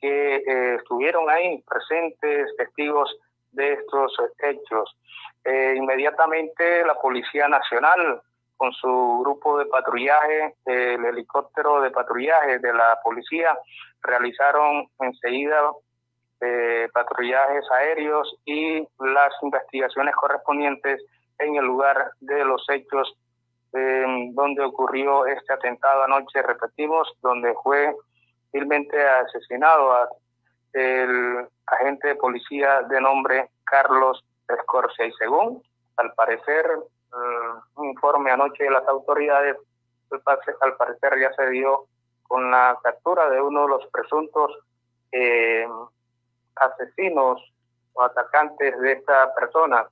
que 0.00 0.36
eh, 0.36 0.74
estuvieron 0.76 1.28
ahí 1.30 1.62
presentes, 1.62 2.54
testigos 2.56 3.14
de 3.52 3.74
estos 3.74 4.12
hechos. 4.38 4.96
Eh, 5.44 5.74
inmediatamente 5.76 6.84
la 6.84 6.94
Policía 6.94 7.48
Nacional, 7.48 8.22
con 8.56 8.72
su 8.72 9.20
grupo 9.22 9.58
de 9.58 9.66
patrullaje, 9.66 10.54
el 10.66 11.04
helicóptero 11.04 11.80
de 11.80 11.90
patrullaje 11.90 12.58
de 12.60 12.72
la 12.72 12.98
policía, 13.02 13.58
realizaron 14.02 14.86
enseguida 15.00 15.72
eh, 16.40 16.88
patrullajes 16.92 17.64
aéreos 17.72 18.36
y 18.44 18.86
las 19.00 19.32
investigaciones 19.42 20.14
correspondientes 20.14 21.02
en 21.38 21.56
el 21.56 21.64
lugar 21.64 22.12
de 22.20 22.44
los 22.44 22.64
hechos 22.68 23.16
donde 23.72 24.62
ocurrió 24.62 25.24
este 25.26 25.54
atentado 25.54 26.04
anoche, 26.04 26.42
repetimos, 26.42 27.10
donde 27.22 27.54
fue 27.62 27.94
vilmente 28.52 29.02
asesinado 29.02 29.92
a 29.92 30.08
el 30.74 31.46
agente 31.66 32.08
de 32.08 32.16
policía 32.16 32.82
de 32.82 33.00
nombre 33.00 33.48
Carlos 33.64 34.24
Y 34.98 35.12
según, 35.12 35.62
al 35.96 36.12
parecer, 36.14 36.78
mm, 37.12 37.80
un 37.80 37.86
informe 37.86 38.30
anoche 38.30 38.64
de 38.64 38.70
las 38.70 38.86
autoridades, 38.86 39.56
al 40.60 40.76
parecer 40.76 41.18
ya 41.18 41.32
se 41.32 41.48
dio 41.50 41.86
con 42.24 42.50
la 42.50 42.78
captura 42.82 43.28
de 43.30 43.40
uno 43.40 43.62
de 43.62 43.68
los 43.68 43.86
presuntos 43.86 44.50
eh, 45.10 45.66
asesinos 46.56 47.42
o 47.94 48.02
atacantes 48.02 48.78
de 48.78 48.92
esta 48.92 49.34
persona. 49.34 49.86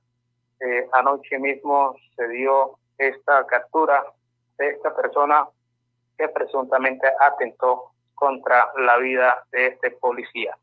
Eh, 0.59 0.87
anoche 0.93 1.39
mismo 1.39 1.95
se 2.15 2.27
dio 2.27 2.77
esta 2.97 3.45
captura 3.47 4.03
de 4.57 4.69
esta 4.69 4.95
persona 4.95 5.47
que 6.17 6.27
presuntamente 6.29 7.07
atentó 7.19 7.91
contra 8.13 8.71
la 8.77 8.97
vida 8.97 9.43
de 9.51 9.67
este 9.67 9.91
policía. 9.91 10.55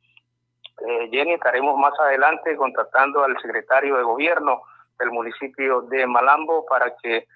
Eh, 0.86 1.08
Jenny, 1.10 1.34
estaremos 1.34 1.76
más 1.78 1.98
adelante 1.98 2.56
contactando 2.56 3.24
al 3.24 3.40
secretario 3.40 3.96
de 3.96 4.02
gobierno 4.02 4.62
del 4.98 5.10
municipio 5.10 5.82
de 5.82 6.06
Malambo 6.06 6.64
para 6.66 6.94
que 6.96 7.26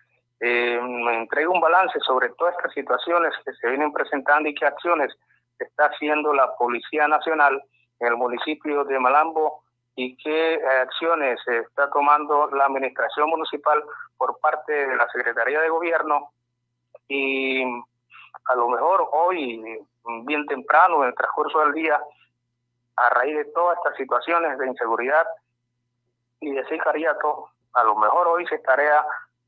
eh, 0.40 0.80
me 0.80 1.18
entregue 1.18 1.48
un 1.48 1.60
balance 1.60 1.98
sobre 2.00 2.30
todas 2.30 2.54
estas 2.56 2.72
situaciones 2.72 3.32
que 3.44 3.52
se 3.54 3.68
vienen 3.68 3.92
presentando 3.92 4.48
y 4.48 4.54
qué 4.54 4.66
acciones 4.66 5.12
está 5.58 5.86
haciendo 5.86 6.34
la 6.34 6.54
Policía 6.56 7.06
Nacional 7.08 7.62
en 8.00 8.08
el 8.08 8.16
municipio 8.16 8.84
de 8.84 8.98
Malambo 8.98 9.62
y 9.94 10.16
qué 10.16 10.60
acciones 10.82 11.38
está 11.46 11.90
tomando 11.90 12.48
la 12.50 12.64
administración 12.64 13.28
municipal 13.28 13.82
por 14.16 14.38
parte 14.40 14.72
de 14.72 14.96
la 14.96 15.06
Secretaría 15.08 15.60
de 15.60 15.68
Gobierno. 15.68 16.30
Y 17.08 17.62
a 17.62 18.54
lo 18.56 18.68
mejor 18.68 19.08
hoy, 19.12 19.78
bien 20.24 20.46
temprano, 20.46 21.02
en 21.02 21.10
el 21.10 21.14
transcurso 21.14 21.60
del 21.60 21.74
día, 21.74 22.00
a 22.96 23.08
raíz 23.10 23.36
de 23.36 23.44
todas 23.46 23.78
estas 23.78 23.96
situaciones 23.96 24.58
de 24.58 24.66
inseguridad 24.66 25.26
y 26.40 26.52
de 26.52 26.64
sicariato, 26.66 27.48
a 27.74 27.84
lo 27.84 27.96
mejor 27.96 28.28
hoy 28.28 28.46
se 28.46 28.56
estaría 28.56 29.04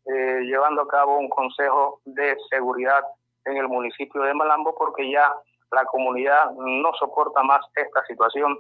eh, 0.06 0.40
llevando 0.42 0.82
a 0.82 0.88
cabo 0.88 1.18
un 1.18 1.28
consejo 1.28 2.00
de 2.04 2.36
seguridad 2.50 3.04
en 3.44 3.56
el 3.56 3.68
municipio 3.68 4.22
de 4.22 4.34
Malambo 4.34 4.74
porque 4.74 5.10
ya 5.10 5.32
la 5.72 5.84
comunidad 5.86 6.50
no 6.52 6.92
soporta 6.94 7.42
más 7.42 7.60
esta 7.74 8.04
situación 8.06 8.58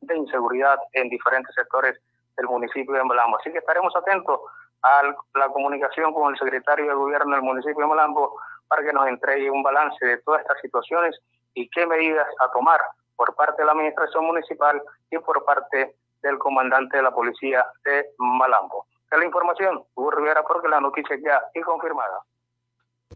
de 0.00 0.16
inseguridad 0.16 0.78
en 0.92 1.08
diferentes 1.08 1.54
sectores 1.54 1.98
del 2.36 2.46
municipio 2.46 2.94
de 2.94 3.04
Malambo. 3.04 3.38
Así 3.38 3.50
que 3.50 3.58
estaremos 3.58 3.94
atentos 3.96 4.40
a 4.82 5.02
la 5.34 5.48
comunicación 5.48 6.12
con 6.12 6.32
el 6.32 6.38
secretario 6.38 6.86
de 6.86 6.94
gobierno 6.94 7.34
del 7.34 7.42
municipio 7.42 7.80
de 7.80 7.86
Malambo 7.86 8.38
para 8.68 8.82
que 8.82 8.92
nos 8.92 9.08
entregue 9.08 9.50
un 9.50 9.62
balance 9.62 10.04
de 10.04 10.18
todas 10.18 10.42
estas 10.42 10.60
situaciones 10.60 11.18
y 11.54 11.68
qué 11.70 11.86
medidas 11.86 12.26
a 12.40 12.50
tomar 12.50 12.80
por 13.16 13.34
parte 13.34 13.62
de 13.62 13.66
la 13.66 13.72
administración 13.72 14.24
municipal 14.24 14.80
y 15.10 15.18
por 15.18 15.44
parte 15.44 15.94
del 16.22 16.38
comandante 16.38 16.96
de 16.96 17.02
la 17.02 17.10
policía 17.10 17.64
de 17.84 18.06
Malambo. 18.18 18.86
La 19.10 19.24
información, 19.24 19.82
Hugo 19.94 20.10
Rivera, 20.10 20.42
porque 20.42 20.68
la 20.68 20.80
noticia 20.80 21.16
ya 21.24 21.40
es 21.54 21.64
confirmada. 21.64 22.20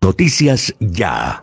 Noticias 0.01 0.75
ya. 0.79 1.43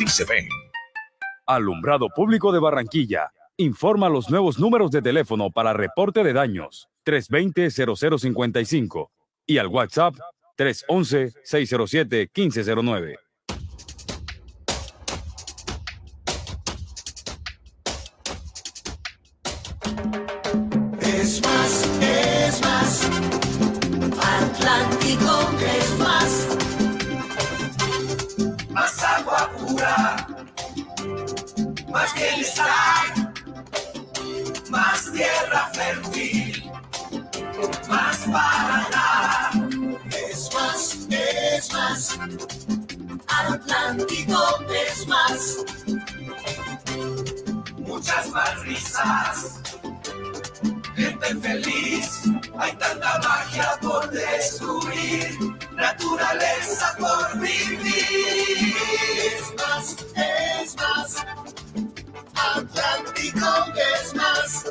sí 0.01 0.07
se 0.07 0.25
ven. 0.25 0.49
Alumbrado 1.45 2.09
Público 2.09 2.51
de 2.51 2.57
Barranquilla. 2.59 3.31
Informa 3.57 4.09
los 4.09 4.31
nuevos 4.31 4.59
números 4.59 4.91
de 4.91 5.01
teléfono 5.01 5.49
para 5.51 5.73
reporte 5.73 6.23
de 6.23 6.33
daños 6.33 6.89
320-0055 7.05 9.09
y 9.45 9.59
al 9.59 9.67
WhatsApp 9.67 10.15
311-607-1509. 10.57 13.17
Atlántico 43.27 44.41
es 44.69 45.07
más. 45.07 45.57
Muchas 47.77 48.29
más 48.29 48.59
risas 48.61 49.61
gente 51.01 51.35
feliz. 51.35 52.21
Hay 52.57 52.71
tanta 52.77 53.19
magia 53.19 53.77
por 53.81 54.09
descubrir, 54.11 55.37
naturaleza 55.73 56.95
por 56.99 57.39
vivir. 57.39 58.75
Es 59.25 59.53
más, 59.57 59.97
es 60.15 60.75
más. 60.75 61.25
Atlántico 62.35 63.51
es 63.75 64.15
más. 64.15 64.65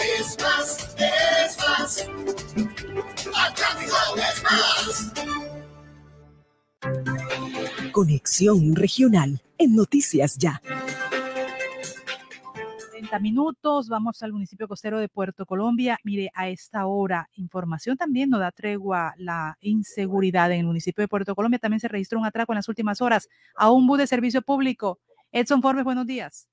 Es 0.00 0.36
más, 0.42 0.88
es 0.98 1.56
más. 1.58 2.06
Atlántico 3.34 3.96
es 4.16 4.42
más. 4.42 5.25
Conexión 7.96 8.76
Regional 8.76 9.40
en 9.56 9.74
Noticias 9.74 10.36
Ya. 10.36 10.60
30 12.90 13.18
minutos, 13.20 13.88
vamos 13.88 14.22
al 14.22 14.34
municipio 14.34 14.68
costero 14.68 14.98
de 14.98 15.08
Puerto 15.08 15.46
Colombia. 15.46 15.96
Mire, 16.04 16.30
a 16.34 16.46
esta 16.50 16.84
hora, 16.84 17.30
información 17.36 17.96
también 17.96 18.28
nos 18.28 18.40
da 18.40 18.52
tregua 18.52 19.14
la 19.16 19.56
inseguridad 19.62 20.52
en 20.52 20.60
el 20.60 20.66
municipio 20.66 21.00
de 21.00 21.08
Puerto 21.08 21.34
Colombia. 21.34 21.58
También 21.58 21.80
se 21.80 21.88
registró 21.88 22.18
un 22.18 22.26
atraco 22.26 22.52
en 22.52 22.56
las 22.56 22.68
últimas 22.68 23.00
horas 23.00 23.30
a 23.54 23.70
un 23.70 23.86
bus 23.86 23.96
de 23.96 24.06
servicio 24.06 24.42
público. 24.42 24.98
Edson 25.32 25.62
Forbes, 25.62 25.84
buenos 25.84 26.06
días. 26.06 26.50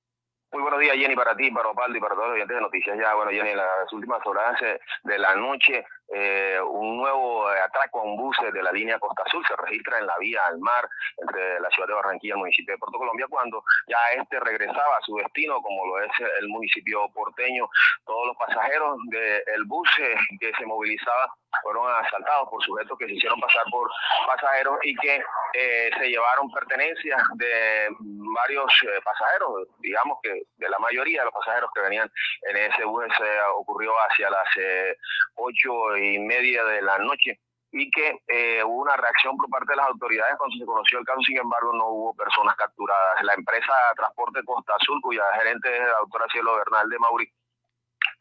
Muy 0.53 0.61
buenos 0.61 0.79
días, 0.79 0.95
Jenny, 0.95 1.15
para 1.15 1.35
ti, 1.35 1.49
para 1.49 1.69
Opaldo 1.69 1.97
y 1.97 1.99
para 1.99 2.13
todos 2.13 2.27
los 2.27 2.35
oyentes 2.35 2.55
de 2.55 2.61
noticias. 2.61 2.95
Ya, 2.97 3.15
bueno, 3.15 3.31
Jenny, 3.31 3.49
en 3.49 3.57
las 3.57 3.91
últimas 3.91 4.23
horas 4.23 4.61
eh, 4.61 4.79
de 5.03 5.17
la 5.17 5.35
noche, 5.35 5.83
eh, 6.13 6.59
un 6.61 6.97
nuevo 6.97 7.51
eh, 7.51 7.59
atraco 7.59 8.01
a 8.01 8.03
un 8.03 8.17
bus 8.17 8.37
de 8.53 8.61
la 8.61 8.71
línea 8.71 8.99
Costa 8.99 9.23
Azul 9.25 9.43
se 9.47 9.55
registra 9.55 9.97
en 9.97 10.05
la 10.05 10.17
vía 10.19 10.41
al 10.45 10.59
mar 10.59 10.87
entre 11.17 11.59
la 11.59 11.69
ciudad 11.71 11.87
de 11.87 11.93
Barranquilla 11.95 12.33
y 12.33 12.37
el 12.37 12.39
municipio 12.39 12.73
de 12.73 12.77
Puerto 12.77 12.99
Colombia 12.99 13.25
cuando 13.29 13.63
ya 13.87 13.97
este 14.21 14.39
regresaba 14.39 14.97
a 14.97 15.01
su 15.01 15.15
destino, 15.17 15.61
como 15.61 15.87
lo 15.87 16.03
es 16.03 16.11
el 16.39 16.47
municipio 16.49 17.09
porteño. 17.13 17.67
Todos 18.05 18.27
los 18.27 18.37
pasajeros 18.37 18.97
del 19.09 19.63
bus 19.65 19.89
eh, 19.99 20.15
que 20.39 20.51
se 20.57 20.65
movilizaba 20.65 21.33
fueron 21.61 21.89
asaltados 22.03 22.49
por 22.49 22.63
sujetos 22.63 22.97
que 22.97 23.05
se 23.05 23.13
hicieron 23.13 23.39
pasar 23.39 23.63
por 23.69 23.89
pasajeros 24.27 24.79
y 24.83 24.95
que 24.95 25.21
eh, 25.53 25.91
se 25.97 26.09
llevaron 26.09 26.51
pertenencias 26.51 27.21
de 27.35 27.89
varios 27.99 28.71
eh, 28.83 28.99
pasajeros, 29.03 29.67
digamos 29.79 30.17
que 30.23 30.43
de 30.57 30.69
la 30.69 30.79
mayoría 30.79 31.21
de 31.21 31.25
los 31.25 31.33
pasajeros 31.33 31.69
que 31.75 31.81
venían 31.81 32.09
en 32.49 32.57
ese 32.57 32.83
bus 32.85 33.05
se 33.17 33.41
ocurrió 33.55 33.93
hacia 34.09 34.29
las 34.29 34.47
eh, 34.57 34.97
ocho 35.35 35.95
y 36.03 36.19
media 36.19 36.63
de 36.65 36.81
la 36.81 36.97
noche 36.99 37.39
y 37.73 37.89
que 37.89 38.19
eh, 38.27 38.63
hubo 38.63 38.83
una 38.83 38.95
reacción 38.95 39.35
por 39.35 39.49
parte 39.49 39.71
de 39.71 39.77
las 39.77 39.87
autoridades 39.87 40.35
cuando 40.37 40.55
se 40.55 40.65
conoció 40.65 40.99
el 40.99 41.05
caso, 41.05 41.21
sin 41.21 41.37
embargo 41.37 41.73
no 41.73 41.87
hubo 41.89 42.13
personas 42.13 42.55
capturadas. 42.55 43.23
La 43.23 43.33
empresa 43.33 43.73
Transporte 43.95 44.43
Costa 44.45 44.73
Azul, 44.79 45.01
cuya 45.01 45.23
gerente 45.39 45.73
es 45.73 45.79
la 45.79 45.99
doctora 46.01 46.25
Cielo 46.31 46.55
Bernal 46.55 46.87
de 46.87 46.99
Mauri, 46.99 47.27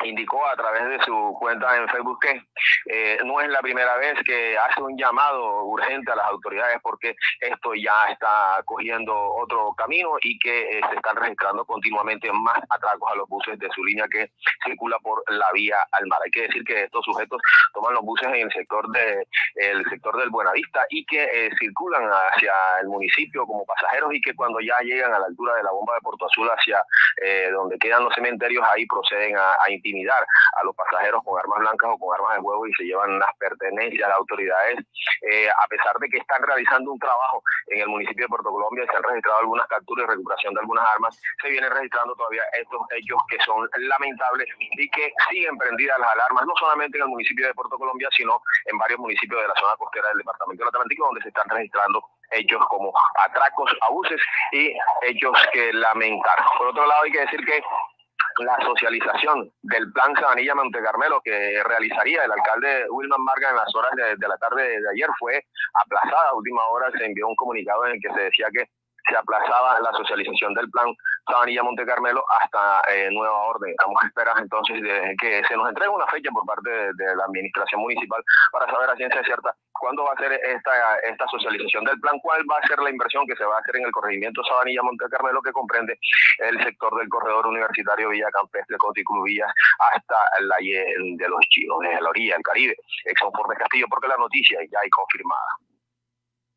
indicó 0.04 0.46
a 0.46 0.56
través 0.56 0.88
de 0.88 1.04
su 1.04 1.36
cuenta 1.38 1.76
en 1.76 1.88
Facebook 1.88 2.18
que 2.20 2.42
eh, 2.86 3.18
no 3.24 3.40
es 3.40 3.48
la 3.48 3.60
primera 3.60 3.96
vez 3.96 4.14
que 4.24 4.56
hace 4.58 4.82
un 4.82 4.96
llamado 4.96 5.64
urgente 5.64 6.10
a 6.12 6.16
las 6.16 6.26
autoridades 6.26 6.78
porque 6.82 7.14
esto 7.40 7.74
ya 7.74 8.08
está 8.10 8.62
cogiendo 8.64 9.14
otro 9.14 9.74
camino 9.74 10.16
y 10.22 10.38
que 10.38 10.78
eh, 10.78 10.80
se 10.88 10.96
están 10.96 11.16
registrando 11.16 11.64
continuamente 11.64 12.30
más 12.32 12.58
atracos 12.68 13.10
a 13.12 13.16
los 13.16 13.28
buses 13.28 13.58
de 13.58 13.68
su 13.70 13.84
línea 13.84 14.06
que 14.10 14.30
circula 14.64 14.98
por 15.00 15.22
la 15.28 15.46
vía 15.52 15.76
al 15.92 16.06
mar. 16.06 16.20
Hay 16.24 16.30
que 16.30 16.42
decir 16.42 16.64
que 16.64 16.84
estos 16.84 17.04
sujetos 17.04 17.40
toman 17.74 17.94
los 17.94 18.04
buses 18.04 18.28
en 18.28 18.46
el 18.46 18.52
sector 18.52 18.90
de 18.92 19.26
el 19.56 19.84
sector 19.90 20.18
del 20.18 20.30
Buenavista 20.30 20.84
y 20.90 21.04
que 21.04 21.22
eh, 21.22 21.50
circulan 21.58 22.08
hacia 22.08 22.52
el 22.80 22.88
municipio 22.88 23.46
como 23.46 23.64
pasajeros 23.64 24.14
y 24.14 24.20
que 24.20 24.34
cuando 24.34 24.60
ya 24.60 24.78
llegan 24.82 25.12
a 25.12 25.18
la 25.18 25.26
altura 25.26 25.54
de 25.54 25.62
la 25.62 25.70
bomba 25.70 25.94
de 25.94 26.00
Puerto 26.00 26.26
Azul 26.26 26.48
hacia 26.48 26.82
donde 27.52 27.78
quedan 27.78 28.04
los 28.04 28.14
cementerios 28.14 28.64
ahí 28.72 28.86
proceden 28.86 29.36
a, 29.36 29.52
a 29.52 29.70
intimidar 29.92 30.26
a 30.60 30.64
los 30.64 30.74
pasajeros 30.74 31.22
con 31.24 31.38
armas 31.38 31.58
blancas 31.60 31.90
o 31.92 31.98
con 31.98 32.14
armas 32.14 32.36
de 32.36 32.42
fuego 32.42 32.66
y 32.66 32.72
se 32.74 32.84
llevan 32.84 33.18
las 33.18 33.30
pertenencias. 33.38 34.08
Las 34.08 34.18
autoridades, 34.18 34.78
eh, 35.30 35.48
a 35.48 35.66
pesar 35.68 35.96
de 36.00 36.08
que 36.08 36.18
están 36.18 36.42
realizando 36.42 36.92
un 36.92 36.98
trabajo 36.98 37.42
en 37.68 37.82
el 37.82 37.88
municipio 37.88 38.24
de 38.24 38.28
Puerto 38.28 38.50
Colombia, 38.50 38.86
se 38.90 38.96
han 38.96 39.02
registrado 39.02 39.38
algunas 39.38 39.66
capturas 39.68 40.06
y 40.06 40.10
recuperación 40.10 40.54
de 40.54 40.60
algunas 40.60 40.88
armas, 40.94 41.20
se 41.40 41.48
vienen 41.48 41.70
registrando 41.70 42.14
todavía 42.16 42.42
estos 42.58 42.80
hechos 42.90 43.20
que 43.28 43.38
son 43.44 43.68
lamentables 43.76 44.48
y 44.58 44.88
que 44.90 45.12
siguen 45.30 45.56
prendidas 45.58 45.98
las 45.98 46.12
alarmas, 46.12 46.46
no 46.46 46.54
solamente 46.58 46.98
en 46.98 47.04
el 47.04 47.10
municipio 47.10 47.46
de 47.46 47.54
Puerto 47.54 47.78
Colombia, 47.78 48.08
sino 48.16 48.40
en 48.66 48.78
varios 48.78 48.98
municipios 48.98 49.40
de 49.42 49.48
la 49.48 49.54
zona 49.54 49.76
costera 49.76 50.08
del 50.08 50.18
departamento 50.18 50.64
del 50.64 50.68
Atlántico, 50.68 51.06
donde 51.06 51.22
se 51.22 51.28
están 51.28 51.48
registrando 51.48 52.02
hechos 52.30 52.64
como 52.68 52.92
atracos, 53.18 53.70
abuses 53.82 54.20
y 54.52 54.74
hechos 55.02 55.36
que 55.52 55.72
lamentar. 55.72 56.36
Por 56.58 56.68
otro 56.68 56.86
lado, 56.86 57.02
hay 57.04 57.12
que 57.12 57.20
decir 57.20 57.44
que 57.44 57.62
la 58.38 58.56
socialización 58.64 59.50
del 59.62 59.92
plan 59.92 60.14
Sabanilla 60.14 60.54
Montecarmelo 60.54 61.20
que 61.22 61.62
realizaría 61.64 62.24
el 62.24 62.32
alcalde 62.32 62.86
Wilman 62.90 63.24
Vargas 63.24 63.50
en 63.50 63.56
las 63.56 63.74
horas 63.74 63.90
de, 63.96 64.16
de 64.16 64.28
la 64.28 64.36
tarde 64.38 64.80
de 64.80 64.90
ayer 64.92 65.08
fue 65.18 65.42
aplazada. 65.82 66.30
A 66.30 66.34
última 66.34 66.66
hora 66.68 66.90
se 66.92 67.04
envió 67.04 67.28
un 67.28 67.36
comunicado 67.36 67.86
en 67.86 67.92
el 67.92 68.00
que 68.00 68.12
se 68.12 68.20
decía 68.20 68.46
que 68.52 68.66
se 69.08 69.16
aplazaba 69.16 69.80
la 69.80 69.92
socialización 69.92 70.54
del 70.54 70.70
plan 70.70 70.94
Sabanilla 71.26 71.62
Monte 71.62 71.86
Carmelo 71.86 72.24
hasta 72.40 72.82
eh, 72.92 73.08
nueva 73.10 73.36
orden. 73.44 73.70
Estamos 73.70 73.96
a 74.02 74.06
esperar 74.06 74.36
entonces 74.38 74.82
de 74.82 75.14
que 75.20 75.42
se 75.44 75.56
nos 75.56 75.68
entregue 75.68 75.90
una 75.90 76.06
fecha 76.06 76.30
por 76.32 76.44
parte 76.44 76.70
de, 76.70 77.16
la 77.16 77.24
administración 77.24 77.80
municipal 77.80 78.22
para 78.52 78.66
saber 78.70 78.90
a 78.90 78.96
ciencia 78.96 79.22
cierta 79.24 79.54
cuándo 79.72 80.04
va 80.04 80.12
a 80.12 80.16
ser 80.16 80.32
esta, 80.32 80.98
esta 81.02 81.26
socialización 81.28 81.84
del 81.84 82.00
plan, 82.00 82.18
cuál 82.20 82.42
va 82.50 82.58
a 82.58 82.66
ser 82.66 82.78
la 82.78 82.90
inversión 82.90 83.26
que 83.26 83.36
se 83.36 83.44
va 83.44 83.56
a 83.56 83.60
hacer 83.60 83.76
en 83.76 83.84
el 83.84 83.92
corregimiento 83.92 84.42
Sabanilla 84.44 84.82
Monte 84.82 85.06
Carmelo 85.10 85.42
que 85.42 85.52
comprende 85.52 85.98
el 86.38 86.62
sector 86.62 86.96
del 86.98 87.08
corredor 87.08 87.46
universitario 87.46 88.10
Villa 88.10 88.30
Campestre, 88.30 88.76
Coticlubillas, 88.78 89.52
hasta 89.94 90.14
la 90.40 90.56
de 90.60 91.28
los 91.28 91.40
chinos, 91.50 91.78
desde 91.80 92.00
la 92.00 92.10
orilla 92.10 92.34
del 92.34 92.42
Caribe, 92.42 92.76
Exxon 93.04 93.32
Forbes 93.32 93.58
Castillo, 93.58 93.86
porque 93.90 94.08
la 94.08 94.16
noticia 94.16 94.58
ya 94.70 94.78
hay 94.80 94.90
confirmada. 94.90 95.71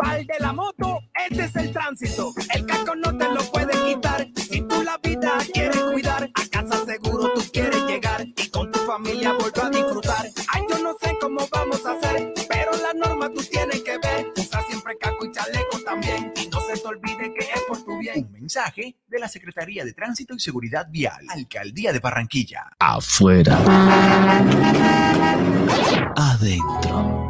Pal 0.00 0.26
de 0.26 0.38
la 0.40 0.52
moto, 0.54 1.00
este 1.28 1.44
es 1.44 1.56
el 1.56 1.72
tránsito. 1.72 2.32
El 2.54 2.64
casco 2.64 2.94
no 2.94 3.14
te 3.16 3.28
lo 3.28 3.42
puede 3.52 3.72
quitar. 3.84 4.26
Si 4.34 4.62
tú 4.62 4.82
la 4.82 4.96
vida 5.02 5.32
quieres 5.52 5.78
cuidar, 5.92 6.24
a 6.24 6.48
casa 6.50 6.84
seguro 6.86 7.30
tú 7.34 7.42
quieres 7.52 7.84
llegar 7.84 8.26
y 8.26 8.48
con 8.48 8.72
tu 8.72 8.78
familia 8.80 9.34
volver 9.34 9.64
a 9.64 9.68
disfrutar. 9.68 10.26
Ay, 10.48 10.62
yo 10.70 10.78
no 10.78 10.96
sé 11.02 11.14
cómo 11.20 11.46
vamos 11.52 11.84
a 11.84 11.92
hacer, 11.92 12.32
pero 12.48 12.70
la 12.82 12.94
norma 12.94 13.28
tú 13.28 13.42
tienes 13.42 13.82
que 13.82 13.98
ver. 13.98 14.32
Usa 14.38 14.62
siempre 14.68 14.96
casco 14.98 15.26
y 15.26 15.32
chaleco 15.32 15.80
también. 15.84 16.32
Y 16.42 16.48
no 16.48 16.60
se 16.62 16.80
te 16.80 16.88
olvide 16.88 17.34
que 17.34 17.44
es 17.44 17.62
por 17.68 17.84
tu 17.84 17.98
bien. 17.98 18.24
Un 18.24 18.32
mensaje 18.32 18.96
de 19.06 19.18
la 19.18 19.28
Secretaría 19.28 19.84
de 19.84 19.92
Tránsito 19.92 20.34
y 20.34 20.40
Seguridad 20.40 20.86
Vial, 20.90 21.26
Alcaldía 21.28 21.92
de 21.92 21.98
Barranquilla. 21.98 22.70
Afuera. 22.78 23.58
Adentro. 26.16 27.29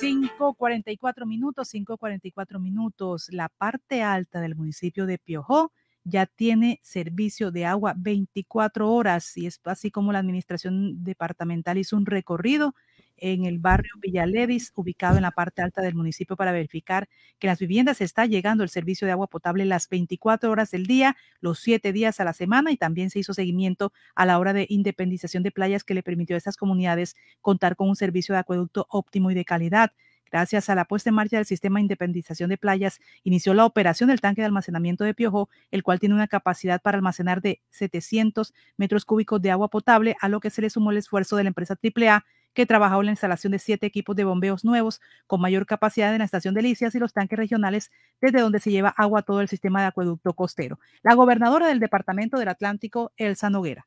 5.44 0.00 1.26
minutos, 1.26 1.74
5.44 1.74 2.58
minutos. 2.58 3.26
La 3.30 3.50
parte 3.50 4.02
alta 4.02 4.40
del 4.40 4.56
municipio 4.56 5.04
de 5.04 5.18
Piojó 5.18 5.72
ya 6.04 6.24
tiene 6.24 6.80
servicio 6.82 7.50
de 7.50 7.66
agua 7.66 7.92
24 7.98 8.90
horas 8.90 9.36
y 9.36 9.46
es 9.46 9.60
así 9.64 9.90
como 9.90 10.12
la 10.12 10.20
administración 10.20 11.04
departamental 11.04 11.76
hizo 11.76 11.98
un 11.98 12.06
recorrido 12.06 12.74
en 13.20 13.44
el 13.44 13.58
barrio 13.58 13.92
Villaledis, 14.00 14.72
ubicado 14.74 15.16
en 15.16 15.22
la 15.22 15.30
parte 15.30 15.62
alta 15.62 15.82
del 15.82 15.94
municipio, 15.94 16.36
para 16.36 16.52
verificar 16.52 17.08
que 17.38 17.46
las 17.46 17.58
viviendas 17.58 18.00
está 18.00 18.26
llegando 18.26 18.64
el 18.64 18.70
servicio 18.70 19.06
de 19.06 19.12
agua 19.12 19.28
potable 19.28 19.64
las 19.64 19.88
24 19.88 20.50
horas 20.50 20.70
del 20.70 20.86
día, 20.86 21.16
los 21.40 21.60
7 21.60 21.92
días 21.92 22.20
a 22.20 22.24
la 22.24 22.32
semana 22.32 22.72
y 22.72 22.76
también 22.76 23.10
se 23.10 23.18
hizo 23.18 23.34
seguimiento 23.34 23.92
a 24.14 24.26
la 24.26 24.38
hora 24.38 24.52
de 24.52 24.66
independización 24.68 25.42
de 25.42 25.50
playas 25.50 25.84
que 25.84 25.94
le 25.94 26.02
permitió 26.02 26.36
a 26.36 26.38
estas 26.38 26.56
comunidades 26.56 27.16
contar 27.40 27.76
con 27.76 27.88
un 27.88 27.96
servicio 27.96 28.34
de 28.34 28.40
acueducto 28.40 28.86
óptimo 28.90 29.30
y 29.30 29.34
de 29.34 29.44
calidad. 29.44 29.92
Gracias 30.30 30.70
a 30.70 30.76
la 30.76 30.84
puesta 30.84 31.10
en 31.10 31.16
marcha 31.16 31.36
del 31.36 31.46
sistema 31.46 31.78
de 31.78 31.82
independización 31.82 32.50
de 32.50 32.56
playas, 32.56 33.00
inició 33.24 33.52
la 33.52 33.64
operación 33.64 34.08
del 34.08 34.20
tanque 34.20 34.42
de 34.42 34.46
almacenamiento 34.46 35.02
de 35.02 35.12
Piojo, 35.12 35.48
el 35.72 35.82
cual 35.82 35.98
tiene 35.98 36.14
una 36.14 36.28
capacidad 36.28 36.80
para 36.80 36.98
almacenar 36.98 37.42
de 37.42 37.60
700 37.70 38.54
metros 38.76 39.04
cúbicos 39.04 39.42
de 39.42 39.50
agua 39.50 39.68
potable, 39.68 40.16
a 40.20 40.28
lo 40.28 40.38
que 40.38 40.50
se 40.50 40.62
le 40.62 40.70
sumó 40.70 40.92
el 40.92 40.98
esfuerzo 40.98 41.36
de 41.36 41.44
la 41.44 41.48
empresa 41.48 41.76
AAA 41.82 42.24
que 42.54 42.66
trabajó 42.66 43.00
en 43.00 43.06
la 43.06 43.12
instalación 43.12 43.52
de 43.52 43.58
siete 43.58 43.86
equipos 43.86 44.16
de 44.16 44.24
bombeos 44.24 44.64
nuevos 44.64 45.00
con 45.26 45.40
mayor 45.40 45.66
capacidad 45.66 46.12
en 46.12 46.18
la 46.18 46.24
estación 46.24 46.54
de 46.54 46.62
Licias 46.62 46.94
y 46.94 46.98
los 46.98 47.12
tanques 47.12 47.38
regionales 47.38 47.90
desde 48.20 48.40
donde 48.40 48.60
se 48.60 48.70
lleva 48.70 48.94
agua 48.96 49.20
a 49.20 49.22
todo 49.22 49.40
el 49.40 49.48
sistema 49.48 49.80
de 49.80 49.88
acueducto 49.88 50.32
costero. 50.34 50.78
La 51.02 51.14
gobernadora 51.14 51.68
del 51.68 51.80
Departamento 51.80 52.38
del 52.38 52.48
Atlántico, 52.48 53.12
Elsa 53.16 53.50
Noguera. 53.50 53.86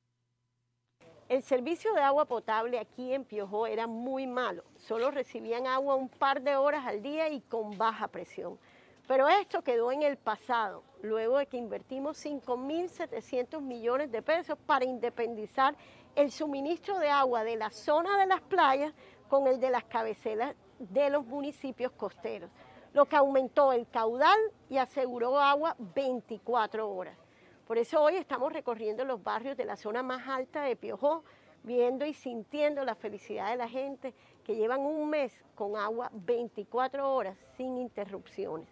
El 1.30 1.42
servicio 1.42 1.94
de 1.94 2.02
agua 2.02 2.26
potable 2.26 2.78
aquí 2.78 3.14
en 3.14 3.24
Piojó 3.24 3.66
era 3.66 3.88
muy 3.88 4.28
malo. 4.28 4.64
Solo 4.78 5.10
recibían 5.10 5.66
agua 5.66 5.96
un 5.96 6.10
par 6.10 6.42
de 6.42 6.56
horas 6.56 6.86
al 6.86 7.02
día 7.02 7.30
y 7.30 7.42
con 7.42 7.78
baja 7.78 8.08
presión. 8.08 8.60
Pero 9.08 9.28
esto 9.28 9.64
quedó 9.64 9.92
en 9.92 10.04
el 10.04 10.16
pasado, 10.16 10.84
luego 11.02 11.38
de 11.38 11.48
que 11.48 11.58
invertimos 11.58 12.24
5.700 12.24 13.62
millones 13.62 14.12
de 14.12 14.22
pesos 14.22 14.58
para 14.66 14.86
independizar 14.86 15.76
el 16.16 16.32
suministro 16.32 17.00
de 17.00 17.10
agua 17.10 17.44
de 17.44 17.56
la 17.56 17.70
zona 17.70 18.18
de 18.20 18.28
las 18.28 18.42
playas 18.42 18.94
con 19.28 19.48
el 19.48 19.60
de 19.60 19.72
las 19.72 19.84
cabeceras 19.86 20.56
de 20.80 21.10
los 21.10 21.26
municipios 21.26 21.92
costeros, 21.94 22.50
lo 22.94 23.06
que 23.06 23.16
aumentó 23.16 23.74
el 23.74 23.88
caudal 23.88 24.38
y 24.70 24.78
aseguró 24.78 25.40
agua 25.40 25.76
24 25.80 26.90
horas. 26.90 27.18
Por 27.66 27.78
eso 27.78 28.02
hoy 28.02 28.18
estamos 28.18 28.52
recorriendo 28.52 29.06
los 29.06 29.24
barrios 29.24 29.58
de 29.58 29.66
la 29.66 29.78
zona 29.78 30.04
más 30.04 30.28
alta 30.28 30.64
de 30.64 30.76
Piojó, 30.76 31.24
viendo 31.64 32.06
y 32.06 32.14
sintiendo 32.14 32.84
la 32.84 32.94
felicidad 32.94 33.50
de 33.50 33.58
la 33.58 33.70
gente 33.70 34.14
que 34.44 34.56
llevan 34.56 34.82
un 34.82 35.10
mes 35.10 35.34
con 35.56 35.78
agua 35.78 36.10
24 36.14 37.14
horas 37.14 37.38
sin 37.56 37.78
interrupciones. 37.78 38.68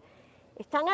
Están 0.57 0.89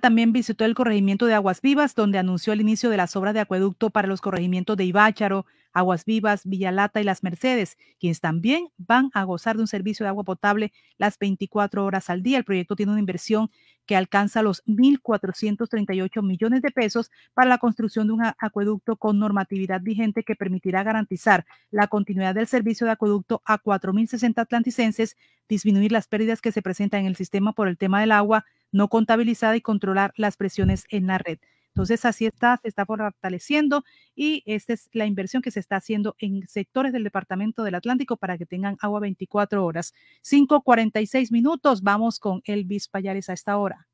también 0.00 0.32
visitó 0.32 0.64
el 0.64 0.74
corregimiento 0.74 1.26
de 1.26 1.34
Aguas 1.34 1.60
Vivas, 1.60 1.94
donde 1.94 2.18
anunció 2.18 2.52
el 2.52 2.60
inicio 2.60 2.90
de 2.90 2.96
las 2.96 3.16
obras 3.16 3.34
de 3.34 3.40
acueducto 3.40 3.90
para 3.90 4.08
los 4.08 4.20
corregimientos 4.20 4.76
de 4.76 4.84
Ibácharo, 4.84 5.46
Aguas 5.72 6.04
Vivas, 6.04 6.42
Villalata 6.44 7.00
y 7.00 7.04
Las 7.04 7.24
Mercedes, 7.24 7.76
quienes 7.98 8.20
también 8.20 8.68
van 8.78 9.10
a 9.12 9.24
gozar 9.24 9.56
de 9.56 9.62
un 9.62 9.66
servicio 9.66 10.04
de 10.04 10.08
agua 10.08 10.22
potable 10.22 10.72
las 10.96 11.18
24 11.18 11.84
horas 11.84 12.08
al 12.08 12.22
día. 12.22 12.38
El 12.38 12.44
proyecto 12.44 12.76
tiene 12.76 12.92
una 12.92 13.00
inversión 13.00 13.50
que 13.84 13.96
alcanza 13.96 14.42
los 14.42 14.64
1.438 14.66 16.22
millones 16.22 16.62
de 16.62 16.70
pesos 16.70 17.10
para 17.34 17.48
la 17.48 17.58
construcción 17.58 18.06
de 18.06 18.12
un 18.12 18.22
acueducto 18.38 18.96
con 18.96 19.18
normatividad 19.18 19.80
vigente 19.80 20.22
que 20.22 20.36
permitirá 20.36 20.84
garantizar 20.84 21.44
la 21.70 21.88
continuidad 21.88 22.36
del 22.36 22.46
servicio 22.46 22.86
de 22.86 22.92
acueducto 22.92 23.42
a 23.44 23.60
4.060 23.60 24.38
atlanticenses, 24.38 25.16
disminuir 25.48 25.90
las 25.90 26.06
pérdidas 26.06 26.40
que 26.40 26.52
se 26.52 26.62
presentan 26.62 27.00
en 27.00 27.06
el 27.06 27.16
sistema 27.16 27.52
por 27.52 27.66
el 27.66 27.76
tema 27.76 28.00
del 28.00 28.12
agua 28.12 28.44
no 28.74 28.88
contabilizada 28.88 29.56
y 29.56 29.60
controlar 29.60 30.12
las 30.16 30.36
presiones 30.36 30.84
en 30.90 31.06
la 31.06 31.16
red. 31.16 31.38
Entonces, 31.68 32.04
así 32.04 32.26
está, 32.26 32.58
se 32.60 32.68
está 32.68 32.84
fortaleciendo 32.86 33.84
y 34.14 34.42
esta 34.46 34.74
es 34.74 34.88
la 34.92 35.06
inversión 35.06 35.42
que 35.42 35.50
se 35.50 35.60
está 35.60 35.76
haciendo 35.76 36.16
en 36.18 36.46
sectores 36.46 36.92
del 36.92 37.04
Departamento 37.04 37.64
del 37.64 37.76
Atlántico 37.76 38.16
para 38.16 38.36
que 38.36 38.46
tengan 38.46 38.76
agua 38.80 39.00
24 39.00 39.64
horas. 39.64 39.92
5.46 40.22 41.32
minutos, 41.32 41.82
vamos 41.82 42.18
con 42.18 42.42
Elvis 42.44 42.88
Payares 42.88 43.28
a 43.28 43.32
esta 43.32 43.56
hora. 43.56 43.88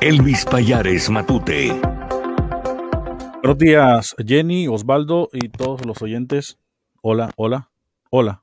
Elvis 0.00 0.44
Payares 0.44 1.10
Matute. 1.10 1.80
Buenos 3.42 3.58
días, 3.58 4.16
Jenny, 4.24 4.68
Osvaldo 4.68 5.28
y 5.32 5.48
todos 5.48 5.84
los 5.84 6.00
oyentes. 6.00 6.58
Hola, 7.02 7.30
hola, 7.36 7.70
hola. 8.10 8.42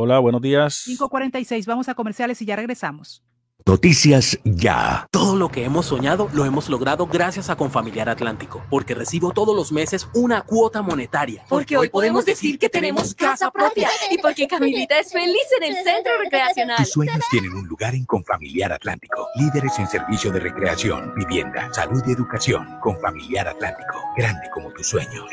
Hola, 0.00 0.20
buenos 0.20 0.40
días. 0.40 0.84
5.46, 0.86 1.66
vamos 1.66 1.88
a 1.88 1.94
comerciales 1.96 2.40
y 2.40 2.44
ya 2.44 2.54
regresamos. 2.54 3.24
Noticias 3.66 4.38
Ya. 4.44 5.06
Todo 5.10 5.36
lo 5.36 5.50
que 5.50 5.64
hemos 5.64 5.84
soñado 5.86 6.30
lo 6.32 6.46
hemos 6.46 6.70
logrado 6.70 7.06
gracias 7.06 7.50
a 7.50 7.56
Confamiliar 7.56 8.08
Atlántico, 8.08 8.62
porque 8.70 8.94
recibo 8.94 9.32
todos 9.32 9.54
los 9.54 9.72
meses 9.72 10.08
una 10.14 10.40
cuota 10.40 10.80
monetaria. 10.80 11.44
Porque, 11.50 11.76
hoy 11.76 11.90
podemos 11.90 12.24
decir 12.24 12.58
que 12.58 12.70
tenemos 12.70 13.14
casa 13.14 13.50
propia 13.50 13.90
y 14.10 14.16
porque 14.18 14.48
Camilita 14.48 14.98
es 14.98 15.12
feliz 15.12 15.44
en 15.60 15.64
el 15.64 15.84
centro 15.84 16.12
recreacional. 16.18 16.78
Tus 16.78 16.92
sueños 16.92 17.22
tienen 17.30 17.52
un 17.52 17.66
lugar 17.66 17.94
en 17.94 18.06
Confamiliar 18.06 18.72
Atlántico. 18.72 19.28
Líderes 19.34 19.78
en 19.78 19.86
servicio 19.86 20.32
de 20.32 20.40
recreación, 20.40 21.12
vivienda, 21.14 21.68
salud 21.74 22.02
y 22.06 22.12
educación. 22.12 22.66
Confamiliar 22.80 23.48
Atlántico. 23.48 24.02
Grande 24.16 24.48
como 24.54 24.72
tus 24.72 24.86
sueños. 24.86 25.26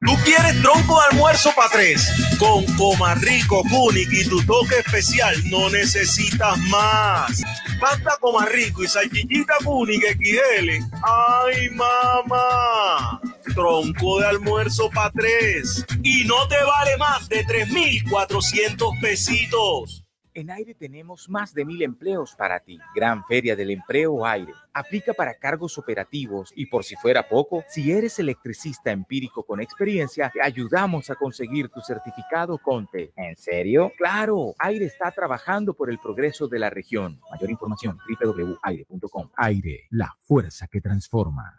¿Tú 0.00 0.12
quieres 0.24 0.60
tronco 0.60 1.00
de 1.00 1.06
almuerzo 1.12 1.50
para 1.56 1.70
tres? 1.70 2.06
Con 2.38 2.64
Comarrico, 2.76 3.62
Kunik 3.70 4.12
y 4.12 4.28
tu 4.28 4.44
toque 4.44 4.80
especial 4.84 5.34
no 5.48 5.70
necesitas 5.70 6.58
más. 6.70 7.35
Pasta 7.80 8.16
Comarrico 8.20 8.82
y 8.84 8.88
salchichita 8.88 9.54
Kunik 9.64 10.02
XL. 10.02 10.70
¡Ay, 11.02 11.70
mamá! 11.70 13.20
Tronco 13.54 14.20
de 14.20 14.26
almuerzo 14.26 14.90
para 14.90 15.10
tres. 15.10 15.84
Y 16.02 16.24
no 16.24 16.46
te 16.48 16.56
vale 16.62 16.96
más 16.96 17.28
de 17.28 17.44
3,400 17.44 18.90
pesitos. 19.00 20.05
En 20.36 20.50
Aire 20.50 20.74
tenemos 20.74 21.30
más 21.30 21.54
de 21.54 21.64
mil 21.64 21.80
empleos 21.80 22.34
para 22.36 22.60
ti. 22.60 22.78
Gran 22.94 23.24
Feria 23.24 23.56
del 23.56 23.70
Empleo 23.70 24.26
Aire. 24.26 24.52
Aplica 24.74 25.14
para 25.14 25.32
cargos 25.38 25.78
operativos 25.78 26.52
y 26.54 26.66
por 26.66 26.84
si 26.84 26.94
fuera 26.96 27.26
poco, 27.26 27.64
si 27.70 27.90
eres 27.90 28.18
electricista 28.18 28.90
empírico 28.90 29.44
con 29.46 29.62
experiencia, 29.62 30.28
te 30.28 30.42
ayudamos 30.42 31.08
a 31.08 31.14
conseguir 31.14 31.70
tu 31.70 31.80
certificado 31.80 32.58
CONTE. 32.58 33.14
¿En 33.16 33.34
serio? 33.34 33.90
Claro, 33.96 34.54
Aire 34.58 34.84
está 34.84 35.10
trabajando 35.10 35.72
por 35.72 35.88
el 35.88 35.98
progreso 35.98 36.48
de 36.48 36.58
la 36.58 36.68
región. 36.68 37.18
Mayor 37.30 37.50
información 37.50 37.98
www.aire.com. 38.06 39.30
Aire, 39.36 39.86
la 39.88 40.14
fuerza 40.20 40.66
que 40.66 40.82
transforma. 40.82 41.58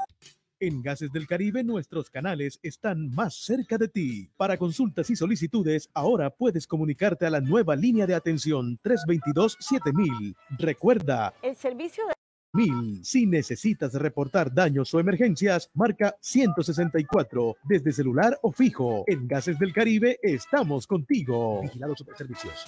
En 0.61 0.83
Gases 0.83 1.11
del 1.11 1.25
Caribe 1.25 1.63
nuestros 1.63 2.11
canales 2.11 2.59
están 2.61 3.09
más 3.15 3.33
cerca 3.33 3.79
de 3.79 3.87
ti. 3.87 4.29
Para 4.37 4.57
consultas 4.57 5.09
y 5.09 5.15
solicitudes, 5.15 5.89
ahora 5.91 6.29
puedes 6.29 6.67
comunicarte 6.67 7.25
a 7.25 7.31
la 7.31 7.41
nueva 7.41 7.75
línea 7.75 8.05
de 8.05 8.13
atención 8.13 8.79
322-7000. 8.83 10.35
Recuerda, 10.59 11.33
El 11.41 11.55
servicio 11.55 12.05
de... 12.05 12.13
Mil. 12.53 13.03
Si 13.03 13.25
necesitas 13.25 13.95
reportar 13.95 14.53
daños 14.53 14.93
o 14.93 14.99
emergencias, 14.99 15.71
marca 15.73 16.15
164 16.21 17.55
desde 17.63 17.91
celular 17.91 18.37
o 18.43 18.51
fijo. 18.51 19.03
En 19.07 19.27
Gases 19.27 19.57
del 19.57 19.73
Caribe 19.73 20.19
estamos 20.21 20.85
contigo. 20.85 21.63
Vigilado 21.63 21.95
Superservicios. 21.95 22.67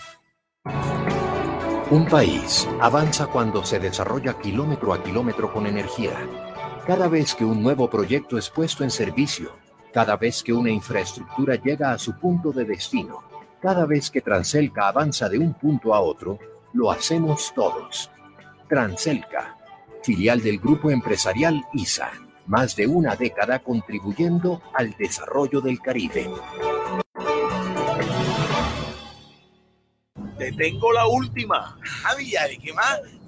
Un 1.92 2.08
país 2.08 2.68
avanza 2.82 3.28
cuando 3.28 3.64
se 3.64 3.80
desarrolla 3.80 4.40
kilómetro 4.40 4.94
a 4.94 5.04
kilómetro 5.04 5.54
con 5.54 5.68
energía. 5.68 6.28
Cada 6.86 7.08
vez 7.08 7.34
que 7.34 7.46
un 7.46 7.64
nuevo 7.64 7.90
proyecto 7.90 8.38
es 8.38 8.50
puesto 8.50 8.84
en 8.84 8.92
servicio, 8.92 9.56
cada 9.94 10.18
vez 10.18 10.44
que 10.44 10.52
una 10.52 10.70
infraestructura 10.70 11.56
llega 11.56 11.94
a 11.94 11.98
su 11.98 12.20
punto 12.20 12.52
de 12.52 12.66
destino, 12.66 13.24
cada 13.62 13.86
vez 13.86 14.12
que 14.12 14.20
Transelca 14.20 14.90
avanza 14.90 15.30
de 15.30 15.40
un 15.40 15.54
punto 15.54 15.94
a 15.94 16.02
otro, 16.02 16.40
lo 16.74 16.92
hacemos 16.92 17.54
todos. 17.56 18.12
Transelca, 18.68 19.56
filial 20.04 20.42
del 20.42 20.60
grupo 20.60 20.92
empresarial 20.92 21.64
ISA, 21.72 22.12
más 22.48 22.76
de 22.76 22.86
una 22.86 23.16
década 23.16 23.60
contribuyendo 23.60 24.62
al 24.74 24.92
desarrollo 24.98 25.62
del 25.62 25.80
Caribe. 25.80 26.30
Te 30.38 30.52
tengo 30.52 30.92
la 30.92 31.08
última. 31.08 31.78
Javi, 31.82 32.34
¿y 32.52 32.58
qué 32.58 32.74
más? 32.74 33.00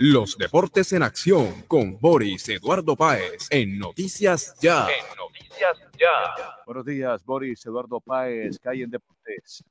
Los 0.00 0.38
deportes 0.38 0.92
en 0.92 1.02
acción 1.02 1.64
con 1.66 1.98
Boris 1.98 2.48
Eduardo 2.48 2.94
Páez 2.94 3.48
en 3.50 3.80
Noticias 3.80 4.54
Ya. 4.60 4.86
Noticias 5.16 5.76
Ya. 5.98 6.54
Buenos 6.64 6.84
días, 6.84 7.24
Boris 7.24 7.66
Eduardo 7.66 8.00
Páez, 8.00 8.60
Calle 8.60 8.84
en 8.84 8.90
Deportes. 8.90 9.64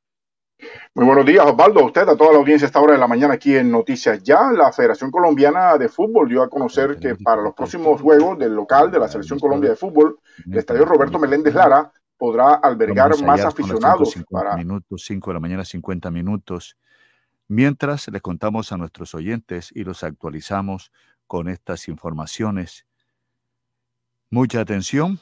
Muy 0.96 1.06
buenos 1.06 1.26
días, 1.26 1.46
Osvaldo. 1.46 1.80
A 1.80 1.86
usted, 1.86 2.10
a 2.10 2.18
toda 2.18 2.34
la 2.34 2.40
audiencia 2.40 2.66
a 2.66 2.68
esta 2.68 2.82
hora 2.82 2.94
de 2.94 3.00
la 3.00 3.08
mañana 3.08 3.36
aquí 3.36 3.56
en 3.56 3.72
Noticias 3.72 4.22
Ya. 4.22 4.52
La 4.52 4.74
Federación 4.74 5.12
Colombiana 5.12 5.78
de 5.78 5.88
Fútbol 5.88 6.28
dio 6.28 6.44
a 6.44 6.50
conocer 6.50 6.98
que 7.00 7.16
para 7.16 7.42
los 7.42 7.54
próximos 7.54 8.02
juegos 8.02 8.38
del 8.38 8.54
local 8.54 8.92
de 8.92 9.00
la 9.00 9.08
Selección 9.08 9.40
Colombia 9.40 9.70
de 9.70 9.76
Fútbol, 9.78 10.20
el 10.46 10.58
estadio 10.58 10.84
Roberto 10.84 11.20
Meléndez 11.20 11.54
Lara 11.54 11.90
podrá 12.18 12.56
albergar 12.56 13.18
más 13.24 13.46
aficionados 13.46 14.14
5:50 14.14 14.26
para 14.30 14.58
minutos, 14.58 15.06
5 15.06 15.30
de 15.30 15.34
la 15.36 15.40
mañana, 15.40 15.64
50 15.64 16.12
minutos. 16.12 16.76
Mientras 17.50 18.10
les 18.10 18.22
contamos 18.22 18.74
a 18.74 18.78
nuestros 18.78 19.16
oyentes 19.16 19.72
y 19.74 19.86
los 19.86 20.04
actualizamos 20.04 20.92
con 21.28 21.48
estas 21.48 21.88
informaciones. 21.88 22.86
Mucha 24.30 24.60
atención 24.60 25.22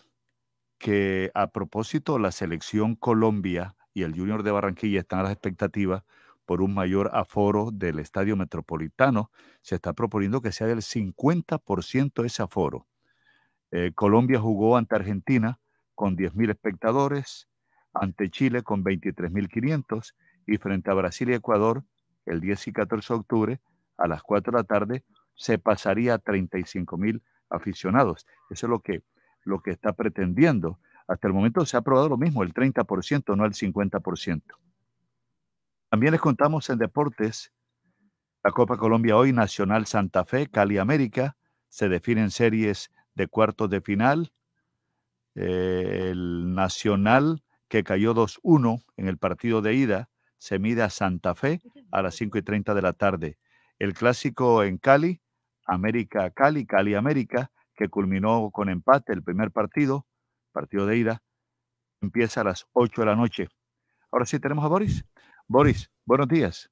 que 0.79 1.29
a 1.35 1.51
propósito 1.51 2.17
la 2.17 2.31
selección 2.31 2.95
Colombia 2.95 3.75
y 3.93 4.01
el 4.01 4.17
Junior 4.17 4.41
de 4.41 4.51
Barranquilla 4.51 5.01
están 5.01 5.19
a 5.19 5.23
las 5.23 5.33
expectativas 5.33 6.03
por 6.45 6.63
un 6.63 6.73
mayor 6.73 7.11
aforo 7.13 7.69
del 7.71 7.99
Estadio 7.99 8.35
Metropolitano. 8.35 9.29
Se 9.61 9.75
está 9.75 9.93
proponiendo 9.93 10.41
que 10.41 10.51
sea 10.51 10.65
del 10.65 10.81
50% 10.81 12.25
ese 12.25 12.41
aforo. 12.41 12.87
Eh, 13.69 13.91
Colombia 13.93 14.39
jugó 14.39 14.77
ante 14.77 14.95
Argentina 14.95 15.59
con 15.93 16.17
10.000 16.17 16.49
espectadores, 16.49 17.47
ante 17.93 18.31
Chile 18.31 18.63
con 18.63 18.83
23.500 18.83 20.15
y 20.47 20.57
frente 20.57 20.89
a 20.89 20.95
Brasil 20.95 21.29
y 21.29 21.33
Ecuador 21.33 21.83
el 22.25 22.41
10 22.41 22.67
y 22.67 22.73
14 22.73 23.13
de 23.13 23.19
octubre 23.19 23.61
a 23.97 24.07
las 24.07 24.23
4 24.23 24.51
de 24.51 24.57
la 24.57 24.63
tarde 24.63 25.03
se 25.35 25.57
pasaría 25.57 26.15
a 26.15 26.19
35.000 26.19 27.21
aficionados. 27.49 28.25
Eso 28.49 28.65
es 28.67 28.69
lo 28.69 28.79
que, 28.79 29.03
lo 29.43 29.61
que 29.61 29.71
está 29.71 29.93
pretendiendo. 29.93 30.79
Hasta 31.07 31.27
el 31.27 31.33
momento 31.33 31.65
se 31.65 31.77
ha 31.77 31.81
aprobado 31.81 32.09
lo 32.09 32.17
mismo, 32.17 32.43
el 32.43 32.53
30%, 32.53 33.35
no 33.35 33.45
el 33.45 33.53
50%. 33.53 34.41
También 35.89 36.11
les 36.11 36.21
contamos 36.21 36.69
en 36.69 36.79
deportes 36.79 37.53
la 38.43 38.51
Copa 38.51 38.77
Colombia 38.77 39.17
hoy, 39.17 39.33
Nacional 39.33 39.87
Santa 39.87 40.23
Fe, 40.23 40.47
Cali 40.47 40.77
América, 40.77 41.35
se 41.67 41.89
definen 41.89 42.29
series 42.29 42.91
de 43.15 43.27
cuartos 43.27 43.71
de 43.71 43.81
final. 43.81 44.31
Eh, 45.33 46.09
el 46.11 46.53
Nacional, 46.53 47.43
que 47.67 47.83
cayó 47.83 48.13
2-1 48.13 48.83
en 48.97 49.07
el 49.07 49.17
partido 49.17 49.63
de 49.63 49.73
ida, 49.73 50.09
se 50.37 50.59
mide 50.59 50.83
a 50.83 50.89
Santa 50.89 51.35
Fe 51.35 51.61
a 51.91 52.01
las 52.01 52.15
5 52.15 52.37
y 52.37 52.41
30 52.41 52.73
de 52.73 52.81
la 52.81 52.93
tarde. 52.93 53.37
El 53.79 53.93
clásico 53.93 54.63
en 54.63 54.77
Cali, 54.77 55.21
América 55.65 56.31
Cali, 56.31 56.65
Cali 56.65 56.95
América, 56.95 57.51
que 57.75 57.89
culminó 57.89 58.49
con 58.51 58.69
empate 58.69 59.13
el 59.13 59.23
primer 59.23 59.51
partido, 59.51 60.05
partido 60.51 60.85
de 60.85 60.97
ida, 60.97 61.23
empieza 62.01 62.41
a 62.41 62.45
las 62.45 62.65
8 62.73 63.01
de 63.01 63.05
la 63.05 63.15
noche. 63.15 63.49
Ahora 64.11 64.25
sí 64.25 64.39
tenemos 64.39 64.63
a 64.63 64.67
Boris. 64.67 65.03
Boris, 65.47 65.91
buenos 66.05 66.27
días. 66.27 66.69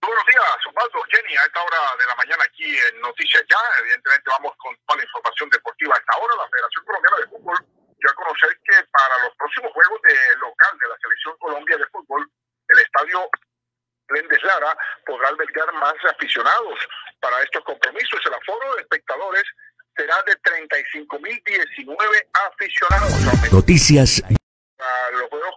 Buenos 0.00 0.24
días, 0.26 0.66
Osvaldo, 0.68 0.98
Jenny, 1.08 1.36
a 1.36 1.46
esta 1.46 1.62
hora 1.62 1.78
de 1.98 2.06
la 2.06 2.16
mañana 2.16 2.42
aquí 2.44 2.64
en 2.64 3.00
Noticias 3.00 3.44
Ya. 3.48 3.56
Evidentemente 3.80 4.24
vamos 4.26 4.52
con 4.58 4.76
toda 4.84 4.98
la 4.98 5.04
información 5.04 5.48
deportiva 5.48 5.94
a 5.94 5.98
esta 5.98 6.16
hora. 6.18 6.34
La 6.36 6.48
Federación 6.50 6.84
Colombiana 6.84 7.16
de 7.18 7.28
Fútbol 7.28 7.81
dio 8.02 8.10
a 8.10 8.14
conocer 8.14 8.58
que 8.64 8.76
para 8.90 9.18
los 9.24 9.36
próximos 9.36 9.72
juegos 9.72 10.02
de 10.02 10.14
local 10.40 10.78
de 10.78 10.88
la 10.88 10.96
Selección 10.98 11.36
Colombia 11.38 11.76
de 11.78 11.86
Fútbol, 11.86 12.28
el 12.68 12.78
estadio 12.80 13.30
Méndez 14.10 14.42
Lara 14.42 14.76
podrá 15.06 15.28
albergar 15.28 15.72
más 15.74 15.94
aficionados 16.10 16.78
para 17.20 17.40
estos 17.42 17.62
compromisos. 17.64 18.20
El 18.26 18.34
aforo 18.34 18.74
de 18.74 18.82
espectadores 18.82 19.44
será 19.96 20.22
de 20.24 20.36
35.019 20.42 22.28
aficionados. 22.50 23.52
Noticias 23.52 24.22
Para 24.76 25.10
los 25.12 25.28
juegos, 25.30 25.54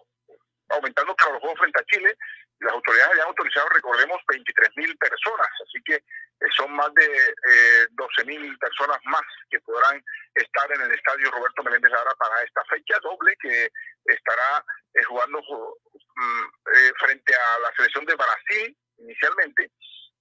aumentando 0.70 1.16
para 1.16 1.32
los 1.32 1.42
juegos 1.42 1.60
frente 1.60 1.80
a 1.82 1.86
Chile, 1.86 2.18
las 2.60 2.74
autoridades 2.74 3.12
habían 3.12 3.28
autorizado, 3.28 3.68
recordemos, 3.70 4.18
23.000 4.28 4.98
personas, 4.98 5.48
así 5.64 5.82
que 5.84 5.96
eh, 5.96 6.50
son 6.56 6.72
más 6.74 6.94
de 6.94 7.06
eh, 7.06 7.88
12.000 7.92 8.58
personas 8.60 8.98
más 9.06 9.22
que 9.50 9.60
podrán 9.62 10.02
estar 10.36 10.72
en 10.72 10.82
el 10.82 10.92
estadio 10.92 11.32
Roberto 11.32 11.64
Meléndez 11.64 11.92
Lara 11.92 12.12
para 12.18 12.42
esta 12.44 12.64
fecha 12.66 12.98
doble 13.02 13.36
que 13.40 13.70
estará 14.06 14.64
eh, 14.94 15.04
jugando 15.04 15.40
mm, 15.40 16.44
eh, 16.76 16.92
frente 17.00 17.34
a 17.36 17.60
la 17.60 17.76
selección 17.76 18.06
de 18.06 18.16
Brasil 18.16 18.78
inicialmente 19.00 19.72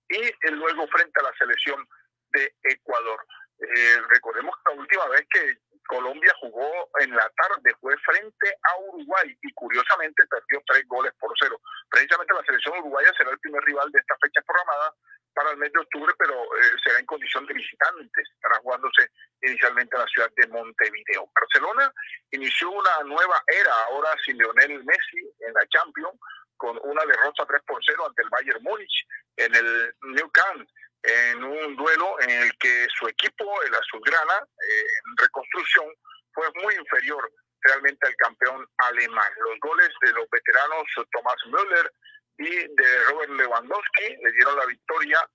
y 0.08 0.22
eh, 0.22 0.50
luego 0.50 0.86
frente 0.88 1.20
a 1.20 1.24
la 1.24 1.32
selección 1.38 1.86
de 2.32 2.52
Ecuador. 2.64 3.24
Eh, 3.60 3.96
recordemos 4.08 4.54
que 4.56 4.74
la 4.74 4.80
última 4.80 5.08
vez 5.08 5.22
que 5.30 5.58
Colombia 5.86 6.32
jugó 6.40 6.88
en 7.00 7.14
la 7.14 7.28
tarde 7.36 7.74
fue 7.80 7.96
frente 7.98 8.56
a 8.62 8.78
Uruguay 8.80 9.36
y 9.42 9.52
curiosamente 9.52 10.26
perdió 10.26 10.62
tres 10.66 10.86
goles 10.88 11.12
por 11.18 11.32
cero. 11.38 11.60
Precisamente 11.90 12.34
la 12.34 12.44
selección 12.44 12.78
uruguaya 12.78 13.12
será 13.16 13.30
el 13.30 13.38
primer 13.38 13.62
rival 13.64 13.90
de 13.90 14.00
esta 14.00 14.16
fecha 14.20 14.40
programada 14.42 14.94
para 15.34 15.50
el 15.50 15.56
mes 15.58 15.72
de 15.72 15.80
octubre, 15.80 16.14
pero 16.18 16.34
eh, 16.34 16.76
será 16.82 16.98
en 17.00 17.06
condición 17.06 17.44
de 17.46 17.54
visitantes. 17.54 18.28
Estará 18.34 18.58
jugándose 18.62 19.10
inicialmente 19.42 19.96
en 19.96 20.02
la 20.02 20.08
ciudad 20.08 20.30
de 20.36 20.46
Montevideo. 20.48 21.28
Barcelona 21.34 21.92
inició 22.30 22.70
una 22.70 23.02
nueva 23.04 23.42
era 23.48 23.72
ahora 23.88 24.10
sin 24.24 24.38
Lionel 24.38 24.84
Messi 24.84 25.20
en 25.40 25.52
la 25.52 25.66
Champions 25.68 26.18
con 26.56 26.78
una 26.84 27.04
derrota 27.04 27.44
3 27.46 27.62
por 27.66 27.84
0 27.84 28.06
ante 28.06 28.22
el 28.22 28.30
Bayern 28.30 28.62
Múnich 28.62 29.06
en 29.36 29.54
el 29.54 29.94
New 30.02 30.30
Camp 30.30 30.68
en 31.04 31.44
un 31.44 31.76
duelo 31.76 32.20
en 32.20 32.30
el 32.30 32.58
que 32.58 32.86
su 32.98 33.06
equipo, 33.08 33.62
el 33.62 33.74
Azulgrana, 33.74 34.38
eh, 34.40 34.86
en 35.04 35.16
reconstrucción, 35.18 35.86
fue 36.32 36.46
muy 36.62 36.74
inferior 36.74 37.30
realmente 37.60 38.06
al 38.06 38.16
campeón 38.16 38.66
alemán. 38.78 39.32
Los 39.38 39.58
goles 39.60 39.90
de 40.02 40.12
los 40.12 40.28
veteranos 40.30 40.84
Thomas 41.12 41.36
Müller 41.46 41.92
y 42.38 42.50
de 42.50 43.04
Robert 43.10 43.30
Lewandowski 43.30 44.08
le 44.22 44.32
dieron 44.32 44.56
la 44.56 44.66
victoria 44.66 45.28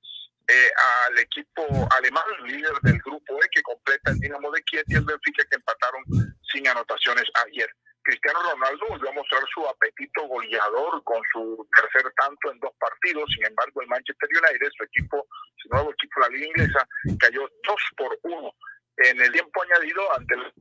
eh, 0.47 0.71
al 1.07 1.19
equipo 1.19 1.63
alemán, 1.97 2.23
líder 2.45 2.73
del 2.81 2.97
grupo 2.99 3.41
E, 3.43 3.47
que 3.51 3.61
completa 3.61 4.11
el 4.11 4.19
Dinamo 4.19 4.51
de 4.51 4.61
Kiev 4.63 4.83
y 4.87 4.95
el 4.95 5.05
Benfica, 5.05 5.45
que 5.45 5.55
empataron 5.55 6.03
sin 6.51 6.67
anotaciones 6.67 7.25
ayer. 7.45 7.69
Cristiano 8.03 8.39
Ronaldo 8.53 8.85
volvió 8.89 9.09
a 9.09 9.13
mostrar 9.13 9.43
su 9.53 9.67
apetito 9.67 10.27
goleador 10.27 11.03
con 11.03 11.21
su 11.31 11.67
tercer 11.75 12.11
tanto 12.15 12.51
en 12.51 12.59
dos 12.59 12.71
partidos. 12.79 13.29
Sin 13.35 13.45
embargo, 13.45 13.81
el 13.81 13.87
Manchester 13.87 14.29
United, 14.29 14.69
su 14.77 14.83
equipo, 14.83 15.27
su 15.57 15.69
nuevo 15.69 15.91
equipo 15.91 16.19
la 16.21 16.29
liga 16.29 16.47
inglesa, 16.47 16.87
cayó 17.19 17.49
dos 17.63 17.81
por 17.97 18.17
uno 18.23 18.51
en 18.97 19.21
el 19.21 19.31
tiempo 19.31 19.63
añadido 19.63 20.01
ante 20.17 20.35
el 20.35 20.53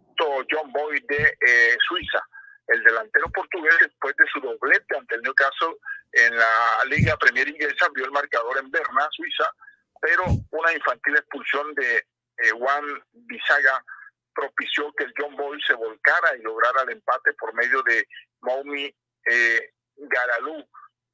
John 0.50 0.72
Boy 0.72 1.00
de 1.08 1.36
eh, 1.46 1.76
Suiza. 1.86 2.22
El 2.66 2.82
delantero 2.84 3.30
portugués, 3.32 3.74
después 3.80 4.14
de 4.16 4.26
su 4.32 4.40
doblete 4.40 4.96
ante 4.96 5.14
el 5.14 5.22
Newcastle 5.22 5.76
en 6.12 6.36
la 6.36 6.84
Liga 6.86 7.16
Premier 7.16 7.48
Inglesa, 7.48 7.86
abrió 7.86 8.04
el 8.04 8.10
marcador 8.10 8.58
en 8.58 8.70
Berna, 8.70 9.08
Suiza, 9.10 9.50
pero 10.00 10.24
una 10.50 10.72
infantil 10.72 11.16
expulsión 11.16 11.74
de 11.74 11.96
eh, 11.96 12.50
Juan 12.50 12.84
Bisaga 13.12 13.82
propició 14.38 14.92
que 14.92 15.04
el 15.04 15.12
John 15.18 15.34
Boy 15.34 15.60
se 15.66 15.74
volcara 15.74 16.36
y 16.36 16.42
lograra 16.42 16.82
el 16.82 16.90
empate 16.90 17.32
por 17.34 17.52
medio 17.54 17.82
de 17.82 18.06
Maumi 18.42 18.94
eh, 19.30 19.72
Garalú. 19.96 20.64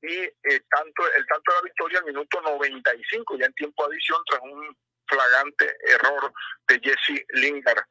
Y 0.03 0.15
eh, 0.15 0.61
tanto 0.69 1.11
el 1.17 1.27
tanto 1.27 1.51
de 1.51 1.57
la 1.57 1.63
victoria 1.63 1.99
al 2.01 2.05
minuto 2.05 2.41
95, 2.43 3.39
ya 3.39 3.47
en 3.47 3.55
tiempo 3.55 3.89
de 3.89 3.95
adición, 3.95 4.21
tras 4.29 4.43
un 4.43 4.77
flagante 5.07 5.75
error 5.89 6.33
de 6.69 6.81
Jesse 6.81 7.25
Lingard, 7.31 7.83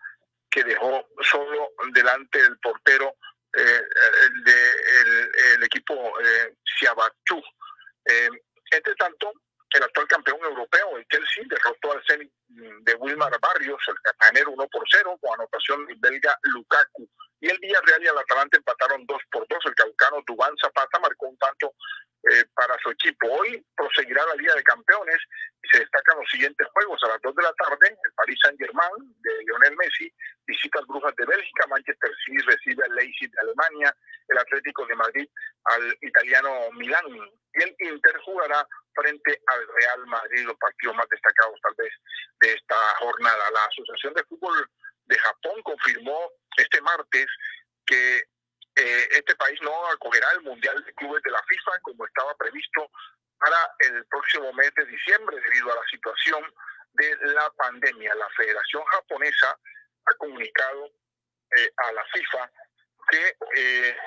que 0.52 0.64
dejó 0.64 1.08
solo 1.22 1.72
delante 1.94 2.44
del 2.44 2.60
portero 2.60 3.16
eh, 3.58 3.82
equipo 5.64 6.14
eh, 6.22 6.56
Eh, 8.06 8.30
entre 8.72 8.96
tanto, 8.96 9.32
el 9.74 9.84
actual 9.84 10.08
campeón 10.08 10.40
europeo, 10.44 10.98
el 10.98 11.06
Chelsea, 11.08 11.44
derrotó 11.48 11.94
al 11.94 12.04
Zenit 12.06 12.32
de 12.82 12.96
Wilmar 12.96 13.32
Barrios, 13.40 13.82
el 13.88 13.96
cartagenero 14.02 14.52
1 14.52 14.68
por 14.68 14.84
0, 14.90 15.18
con 15.22 15.34
anotación 15.34 15.86
del 15.86 15.98
belga 16.00 16.38
Lukaku. 16.44 17.10
Y 17.40 17.50
el 17.50 17.60
Villarreal 17.60 18.04
y 18.04 18.08
el 18.08 18.18
Atalanta 18.18 18.58
empataron 18.58 19.06
2 19.06 19.22
por 19.32 19.48
2. 19.48 19.60
El 19.66 19.76
caucano 19.76 20.24
Dubán 20.26 20.56
Zapata 20.62 21.00
marcó 21.00 21.28
un 21.28 21.38
tanto 21.38 21.74
eh, 22.32 22.46
para 22.56 22.78
su 22.82 22.90
equipo. 22.92 23.28
Hoy 23.28 23.66
proseguirá 23.76 24.26
la 24.26 24.36
Liga 24.36 24.56
de 24.56 24.64
Campeones 24.64 25.20
se 25.72 25.80
destacan 25.80 26.18
los 26.18 26.30
siguientes 26.30 26.68
juegos. 26.74 27.00
A 27.04 27.08
las 27.10 27.22
2 27.22 27.36
de 27.36 27.44
la 27.44 27.54
tarde, 27.54 27.88
el 27.90 28.14
Paris 28.14 28.40
Saint-Germain 28.44 29.16
de 29.22 29.32
Lionel 29.46 29.76
Messi 29.78 30.14
visita 30.46 30.80
al 30.80 30.86
Brujas 30.86 31.16
de 31.16 31.26
Bélgica, 31.26 31.68
Manchester 31.68 32.12
City 32.26 32.38
recibe 32.46 32.84
al 32.84 32.96
Leipzig 32.96 33.32
de 33.32 33.40
Alemania, 33.42 33.96
el 34.28 34.38
Atlético 34.38 34.86
de 34.86 34.96
Madrid 34.96 35.28
al 35.66 35.98
italiano 36.02 36.72
Milán 36.74 37.06
y 37.08 37.64
el 37.64 37.76
Inter 37.80 38.18
jugará 38.26 38.68
frente 38.96 39.40
al 39.48 39.68
Real 39.76 40.06
Madrid, 40.08 40.46
los 40.46 40.58
partidos 40.58 40.96
más 40.96 41.08
destacados 41.10 41.60
tal 41.62 41.74
vez 41.78 41.94
de 42.44 42.54
esta 42.54 42.76
jornada. 43.00 43.52
La 43.52 43.66
Asociación 43.66 44.14
de 44.14 44.24
Fútbol 44.26 44.70
de 45.06 45.18
Japón 45.18 45.62
confirmó 45.64 46.32
este 46.58 46.82
martes 46.82 47.26
que 47.86 48.18
eh, 48.76 49.08
este 49.12 49.36
país 49.36 49.60
no 49.62 49.88
acogerá 49.88 50.30
el 50.34 50.42
Mundial 50.42 50.84
de 50.84 50.94
Clubes 50.96 51.24
de 51.24 51.32
la 51.32 51.42
FIFA 51.44 51.80
como 51.82 52.06
estaba 52.06 52.36
previsto 52.36 52.90
para 53.40 53.58
el 53.80 54.06
próximo 54.08 54.52
mes 54.54 54.72
de 54.76 54.86
diciembre 54.86 55.40
debido 55.40 55.72
a 55.72 55.76
la 55.76 55.86
situación 55.90 56.44
de 56.94 57.16
la 57.34 57.50
pandemia. 57.52 58.14
La 58.16 58.30
Federación 58.36 58.84
Japonesa 58.86 59.58
ha 60.06 60.14
comunicado 60.16 60.92
eh, 61.58 61.72
a 61.78 61.92
la 61.94 62.06
FIFA 62.14 62.52
que 63.10 63.38
eh, 63.56 63.98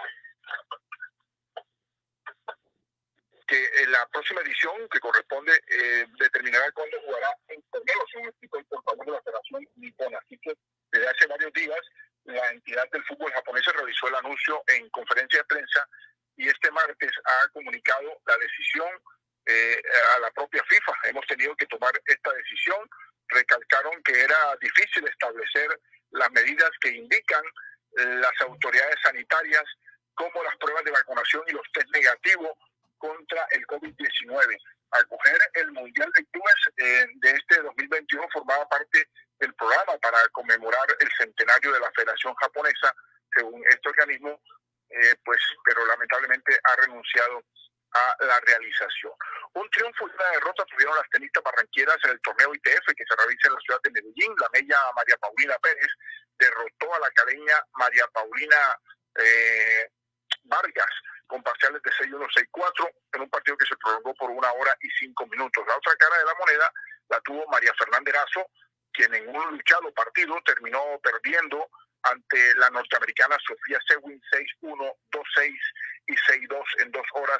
que 3.46 3.70
en 3.82 3.92
la 3.92 4.06
próxima 4.08 4.40
edición, 4.40 4.88
que 4.90 5.00
corresponde, 5.00 5.52
eh, 5.68 6.06
determinará 6.18 6.70
cuándo 6.72 7.00
jugará 7.02 7.32
en 7.48 7.62
según 8.10 8.28
explicó 8.28 8.58
el 8.58 8.64
portavoz 8.66 9.06
de 9.06 9.12
la 9.12 9.22
Federación 9.22 9.68
Nipona. 9.76 10.18
Así 10.18 10.38
que 10.38 10.54
desde 10.90 11.08
hace 11.08 11.26
varios 11.26 11.52
días, 11.52 11.78
la 12.24 12.50
entidad 12.50 12.88
del 12.90 13.04
fútbol 13.04 13.32
japonés 13.32 13.64
realizó 13.66 14.08
el 14.08 14.16
anuncio 14.16 14.62
en 14.66 14.88
conferencia 14.90 15.38
de 15.40 15.44
prensa 15.44 15.88
y 16.36 16.48
este 16.48 16.70
martes 16.70 17.12
ha 17.24 17.48
comunicado 17.48 18.20
la 18.26 18.36
decisión 18.38 18.88
eh, 19.46 19.80
a 20.16 20.20
la 20.20 20.30
propia 20.32 20.62
FIFA. 20.64 20.92
Hemos 21.04 21.26
tenido 21.26 21.54
que 21.56 21.66
tomar 21.66 21.92
esta 22.04 22.32
decisión. 22.32 22.88
Recalcaron 23.28 24.02
que 24.02 24.20
era 24.20 24.56
difícil 24.60 25.06
establecer 25.06 25.80
las 26.10 26.30
medidas 26.32 26.70
que 26.80 26.90
indican 26.90 27.44
las 27.92 28.40
autoridades 28.40 28.96
sanitarias 29.02 29.64
como 30.14 30.42
las 30.42 30.54
pruebas 30.56 30.84
de 30.84 30.90
vacunación 30.90 31.42
y 31.46 31.52
los 31.52 31.62
test 31.72 31.88
negativos 31.90 32.52
contra 32.98 33.46
el 33.50 33.66
COVID-19. 33.66 34.58
Acoger 34.90 35.38
el 35.54 35.72
Mundial 35.72 36.10
de 36.14 36.24
Clubes 36.26 36.54
eh, 36.76 37.06
de 37.16 37.30
este 37.30 37.62
2021 37.62 38.28
formaba 38.32 38.68
parte 38.68 39.08
del 39.38 39.52
programa 39.54 39.98
para 39.98 40.18
conmemorar 40.32 40.86
el 40.98 41.08
centenario 41.18 41.72
de 41.72 41.80
la 41.80 41.90
Federación 41.92 42.34
Japonesa, 42.34 42.94
según 43.34 43.62
este 43.68 43.88
organismo, 43.88 44.40
eh, 44.88 45.14
pues, 45.24 45.40
pero 45.64 45.84
lamentablemente 45.86 46.58
ha 46.62 46.76
renunciado 46.82 47.42
a 47.92 48.16
la 48.24 48.40
realización. 48.40 49.12
Un 49.54 49.68
triunfo 49.70 50.08
y 50.08 50.12
una 50.14 50.30
derrota 50.32 50.64
tuvieron 50.66 50.96
las 50.96 51.08
tenistas 51.10 51.42
barranqueras 51.42 51.96
en 52.04 52.10
el 52.10 52.20
torneo 52.20 52.54
ITF 52.54 52.86
que 52.96 53.04
se 53.08 53.16
realiza 53.16 53.48
en 53.48 53.54
la 53.54 53.60
ciudad 53.60 53.80
de 53.82 53.90
Medellín. 53.90 54.34
La 54.40 54.48
mella 54.52 54.76
María 54.94 55.16
Paulina 55.16 55.56
Pérez 55.58 55.88
derrotó 56.38 56.94
a 56.94 57.00
la 57.00 57.10
caleña 57.10 57.54
María 57.72 58.06
Paulina 58.12 58.78
eh, 59.18 59.90
Vargas 60.44 60.90
con 61.26 61.42
parciales 61.42 61.82
de 61.82 61.90
6-1, 61.90 62.26
6-4 62.52 62.90
en 63.14 63.20
un 63.22 63.30
partido 63.30 63.56
que 63.56 63.66
se 63.66 63.76
prolongó 63.76 64.14
por 64.14 64.30
una 64.30 64.50
hora 64.52 64.76
y 64.80 64.88
cinco 64.98 65.26
minutos. 65.26 65.64
La 65.66 65.76
otra 65.76 65.94
cara 65.96 66.18
de 66.18 66.24
la 66.24 66.34
moneda 66.34 66.72
la 67.08 67.20
tuvo 67.20 67.46
María 67.48 67.72
Fernández 67.78 68.14
Razo, 68.14 68.46
quien 68.92 69.14
en 69.14 69.28
un 69.28 69.50
luchado 69.52 69.92
partido 69.92 70.40
terminó 70.44 70.80
perdiendo 71.02 71.68
ante 72.02 72.54
la 72.56 72.70
norteamericana 72.70 73.36
Sofía 73.46 73.78
Sewin 73.86 74.20
6-1, 74.62 74.94
2-6 75.10 75.58
y 76.06 76.14
6-2 76.14 76.64
en 76.82 76.92
dos 76.92 77.06
horas 77.14 77.38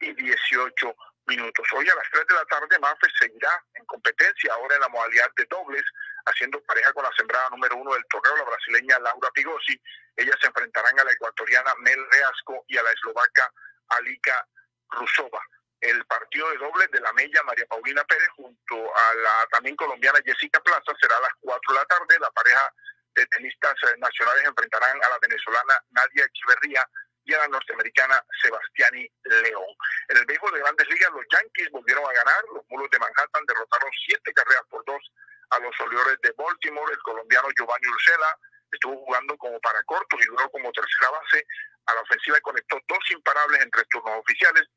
y 0.00 0.12
18 0.12 0.94
minutos. 1.26 1.66
Hoy 1.74 1.88
a 1.88 1.94
las 1.94 2.10
3 2.10 2.26
de 2.26 2.34
la 2.34 2.44
tarde, 2.46 2.78
Mafe 2.78 3.06
seguirá 3.18 3.62
en 3.74 3.84
competencia 3.86 4.52
ahora 4.54 4.74
en 4.74 4.80
la 4.80 4.88
modalidad 4.88 5.30
de 5.36 5.44
dobles, 5.44 5.84
haciendo 6.26 6.60
pareja 6.62 6.92
con 6.92 7.04
la 7.04 7.12
sembrada 7.16 7.48
número 7.50 7.76
uno 7.76 7.92
del 7.94 8.04
torneo, 8.06 8.36
la 8.36 8.44
brasileña 8.44 8.98
Laura 8.98 9.30
Pigosi. 9.34 9.80
Ellas 10.18 10.36
se 10.40 10.48
enfrentarán 10.48 10.98
a 10.98 11.04
la 11.04 11.12
ecuatoriana 11.12 11.72
Mel 11.78 12.04
Reasco 12.10 12.64
y 12.66 12.76
a 12.76 12.82
la 12.82 12.90
eslovaca 12.90 13.52
Alika 13.90 14.44
Rusova. 14.90 15.40
El 15.80 16.04
partido 16.06 16.50
de 16.50 16.58
dobles 16.58 16.90
de 16.90 17.00
la 17.00 17.12
Mella 17.12 17.40
María 17.44 17.64
Paulina 17.66 18.02
Pérez 18.02 18.28
junto 18.34 18.74
a 18.74 19.14
la 19.14 19.46
también 19.52 19.76
colombiana 19.76 20.18
Jessica 20.24 20.58
Plaza 20.58 20.92
será 21.00 21.16
a 21.18 21.20
las 21.20 21.30
4 21.38 21.72
de 21.72 21.78
la 21.78 21.86
tarde. 21.86 22.18
La 22.18 22.32
pareja 22.32 22.74
de 23.14 23.26
tenistas 23.26 23.74
eh, 23.84 23.94
nacionales 23.98 24.44
enfrentarán 24.44 24.98
a 25.04 25.08
la 25.08 25.18
venezolana 25.22 25.80
Nadia 25.90 26.24
Echeverría 26.24 26.84
y 27.22 27.34
a 27.34 27.38
la 27.38 27.48
norteamericana 27.48 28.20
Sebastiani 28.42 29.08
León. 29.22 29.70
En 30.08 30.16
el 30.16 30.26
béisbol 30.26 30.52
de 30.52 30.60
grandes 30.60 30.88
ligas, 30.88 31.12
los 31.12 31.26
Yankees 31.30 31.70
volvieron 31.70 32.04
a 32.10 32.12
ganar. 32.12 32.42
Los 32.52 32.64
mulos 32.70 32.90
de 32.90 32.98
Manhattan 32.98 33.46
derrotaron 33.46 33.90
siete 34.04 34.32
carreras 34.34 34.66
por 34.68 34.84
dos 34.84 35.12
a 35.50 35.60
los 35.60 35.78
Orioles 35.78 36.18
de 36.22 36.34
Baltimore. 36.36 36.92
El 36.92 37.02
colombiano 37.02 37.48
Giovanni 37.56 37.86
Ursela 37.86 38.36
estuvo 38.72 38.96
jugando 39.04 39.36
como 39.36 39.58
para 39.60 39.82
cortos 39.84 40.20
y 40.20 40.26
luego 40.26 40.50
como 40.50 40.72
tercera 40.72 41.10
base. 41.10 41.46
A 41.86 41.94
la 41.94 42.02
ofensiva 42.02 42.40
conectó 42.40 42.78
dos 42.86 43.10
imparables 43.10 43.62
en 43.62 43.70
tres 43.70 43.86
turnos 43.88 44.18
oficiales, 44.18 44.68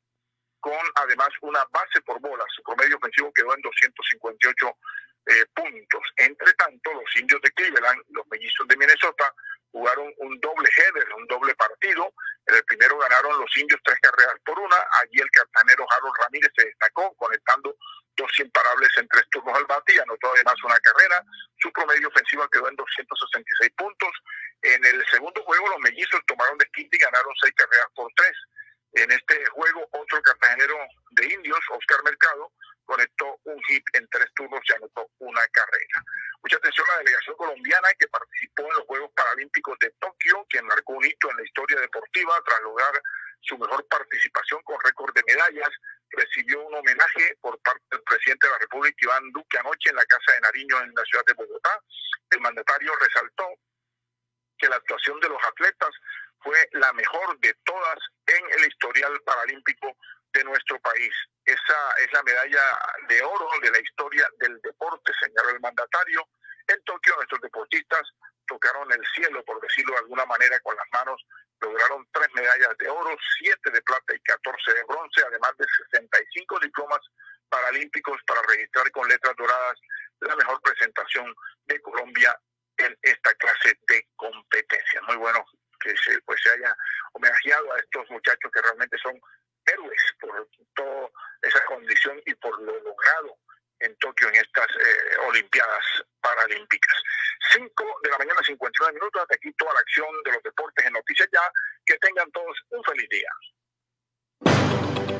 con 0.60 0.80
además 0.94 1.28
una 1.42 1.64
base 1.70 2.00
por 2.02 2.20
bola. 2.20 2.44
Su 2.54 2.62
promedio 2.62 2.96
ofensivo 2.96 3.32
quedó 3.32 3.54
en 3.54 3.60
258 3.60 4.76
eh, 5.26 5.46
puntos. 5.54 6.02
Entre 6.16 6.52
tanto, 6.54 6.92
los 6.94 7.16
indios 7.16 7.40
de 7.42 7.50
Cleveland, 7.52 8.02
los 8.10 8.26
mellizos 8.28 8.66
de 8.66 8.76
Minnesota, 8.76 9.34
jugaron 9.70 10.12
un 10.18 10.40
doble 10.40 10.68
header, 10.76 11.12
un 11.14 11.26
doble 11.26 11.54
partido. 11.54 12.12
En 12.46 12.56
el 12.56 12.64
primero 12.64 12.98
ganaron 12.98 13.38
los 13.38 13.56
indios 13.56 13.80
tres 13.84 13.98
carreras 14.00 14.36
por 14.44 14.58
una. 14.58 14.76
Allí 15.00 15.20
el 15.20 15.30
cartanero 15.30 15.86
Harold 15.90 16.14
Ramírez 16.18 16.50
se 16.56 16.66
destacó, 16.66 17.14
conectando 17.14 17.76
dos 18.16 18.30
imparables 18.38 18.90
en 18.98 19.08
tres 19.08 19.24
turnos 19.30 19.56
al 19.56 19.66
bate 19.66 19.94
y 19.94 19.98
anotó 19.98 20.32
además 20.32 20.54
una 20.64 20.78
carrera. 20.80 21.24
Su 21.58 21.72
promedio 21.72 22.08
ofensivo 22.08 22.48
quedó 22.48 22.68
en 22.68 22.76
266 22.76 23.72
puntos. 23.76 24.10
En 24.62 24.84
el 24.84 25.04
segundo 25.10 25.42
juego, 25.44 25.68
los 25.68 25.80
mellizos 25.80 26.20
tomaron 26.26 26.58
de 26.58 26.66
quinta 26.74 26.96
y 26.96 27.00
ganaron 27.00 27.34
seis 27.40 27.52
carreras 27.56 27.88
por 27.94 28.12
tres. 28.16 28.36
En 28.94 29.10
este 29.10 29.44
juego, 29.46 29.88
otro 29.92 30.20
cartagenero 30.22 30.76
de 31.12 31.26
indios, 31.26 31.60
Oscar 31.70 32.02
Mercado, 32.04 32.52
conectó 32.84 33.38
un 33.44 33.62
hit 33.64 33.84
en 33.94 34.06
tres 34.08 34.26
turnos 34.34 34.60
y 34.68 34.72
anotó 34.74 35.08
una 35.18 35.46
carrera. 35.48 36.04
Mucha 36.42 36.56
atención 36.56 36.86
a 36.90 36.92
la 36.94 36.98
delegación 36.98 37.36
colombiana 37.36 37.88
que 37.98 38.08
participó 38.08 38.62
en 38.62 38.76
los 38.76 38.86
Juegos 38.86 39.10
Paralímpicos 39.14 39.78
de 39.78 39.90
Tokio, 39.98 40.46
quien 40.50 40.66
marcó 40.66 40.92
un 40.92 41.04
hito 41.04 41.30
en 41.30 41.36
la 41.38 41.44
historia 41.44 41.80
deportiva 41.80 42.34
tras 42.44 42.60
lograr 42.62 42.92
su 43.40 43.56
mejor 43.58 43.86
participación 43.88 44.62
con 44.62 44.78
récord 44.80 45.14
de 45.14 45.22
medallas. 45.26 45.70
Recibió 46.12 46.60
un 46.66 46.74
homenaje 46.74 47.36
por 47.40 47.58
parte 47.62 47.84
del 47.90 48.02
presidente 48.02 48.46
de 48.46 48.52
la 48.52 48.58
República, 48.58 48.96
Iván 49.00 49.32
Duque, 49.32 49.58
anoche 49.58 49.90
en 49.90 49.96
la 49.96 50.04
Casa 50.04 50.32
de 50.32 50.40
Nariño 50.40 50.80
en 50.80 50.94
la 50.94 51.04
ciudad 51.04 51.24
de 51.26 51.34
Bogotá. 51.34 51.80
El 52.30 52.40
mandatario 52.40 52.92
resaltó 52.96 53.48
que 54.58 54.68
la 54.68 54.76
actuación 54.76 55.18
de 55.20 55.28
los 55.28 55.42
atletas 55.44 55.90
fue 56.40 56.68
la 56.72 56.92
mejor 56.92 57.38
de 57.40 57.54
todas 57.64 57.98
en 58.26 58.44
el 58.58 58.68
historial 58.68 59.20
paralímpico 59.24 59.96
de 60.32 60.44
nuestro 60.44 60.78
país. 60.80 61.14
Esa 61.44 61.94
es 62.00 62.12
la 62.12 62.22
medalla 62.22 62.62
de 63.08 63.22
oro 63.22 63.48
de 63.62 63.70
la 63.70 63.80
historia 63.80 64.28
del 64.38 64.60
deporte, 64.60 65.12
señaló 65.20 65.50
el 65.50 65.60
mandatario. 65.60 66.26
En 66.68 66.82
Tokio 66.84 67.16
nuestros 67.16 67.40
deportistas 67.40 68.02
tocaron 68.46 68.90
el 68.92 69.04
cielo, 69.14 69.44
por 69.44 69.60
decirlo 69.60 69.92
de 69.94 70.00
alguna 70.00 70.26
manera, 70.26 70.58
con 70.60 70.76
las 70.76 70.86
manos. 70.92 71.24
Lograron 71.60 72.06
tres 72.12 72.28
medallas 72.34 72.76
de 72.78 72.88
oro, 72.88 73.16
siete 73.38 73.70
de 73.70 73.82
plata 73.82 74.14
y 74.14 74.20
14 74.20 74.74
de 74.74 74.84
bronce, 74.84 75.22
además 75.26 75.52
de 75.58 75.66
65 75.90 76.58
diplomas 76.60 77.00
paralímpicos 77.48 78.20
para 78.26 78.42
registrar 78.42 78.90
con 78.90 79.08
letras 79.08 79.34
doradas 79.36 79.78
la 80.20 80.36
mejor 80.36 80.60
presentación 80.62 81.34
de 81.66 81.80
Colombia 81.82 82.38
en 82.78 82.98
esta 83.02 83.34
clase 83.34 83.78
de 83.88 84.08
competencia. 84.16 85.02
Muy 85.02 85.16
bueno 85.16 85.44
que 85.80 85.94
se, 85.96 86.20
pues, 86.22 86.40
se 86.42 86.50
haya 86.50 86.76
homenajeado 87.12 87.72
a 87.72 87.78
estos 87.78 88.10
muchachos 88.10 88.50
que 88.52 88.62
realmente 88.62 88.96
son 88.98 89.20
héroes 89.66 90.02
por 90.20 90.48
toda 90.74 91.08
esa 91.42 91.64
condición 91.66 92.20
y 92.26 92.34
por 92.34 92.60
lo 92.62 92.72
logrado 92.80 93.38
en 93.82 93.94
Tokio 93.98 94.28
en 94.28 94.36
estas 94.36 94.66
eh, 94.66 95.16
Olimpiadas 95.28 95.84
Paralímpicas. 96.20 96.94
5 97.52 97.84
de 98.02 98.10
la 98.10 98.18
mañana, 98.18 98.40
59 98.44 98.94
minutos. 98.94 99.22
Hasta 99.22 99.34
aquí 99.34 99.52
toda 99.54 99.72
la 99.74 99.80
acción 99.80 100.06
de 100.24 100.32
los 100.32 100.42
deportes 100.42 100.86
en 100.86 100.92
Noticias 100.92 101.28
Ya. 101.32 101.40
Que 101.84 101.98
tengan 101.98 102.30
todos 102.30 102.56
un 102.70 102.84
feliz 102.84 103.08
día. 103.10 103.28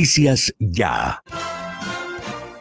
Noticias 0.00 0.54
Ya. 0.58 1.22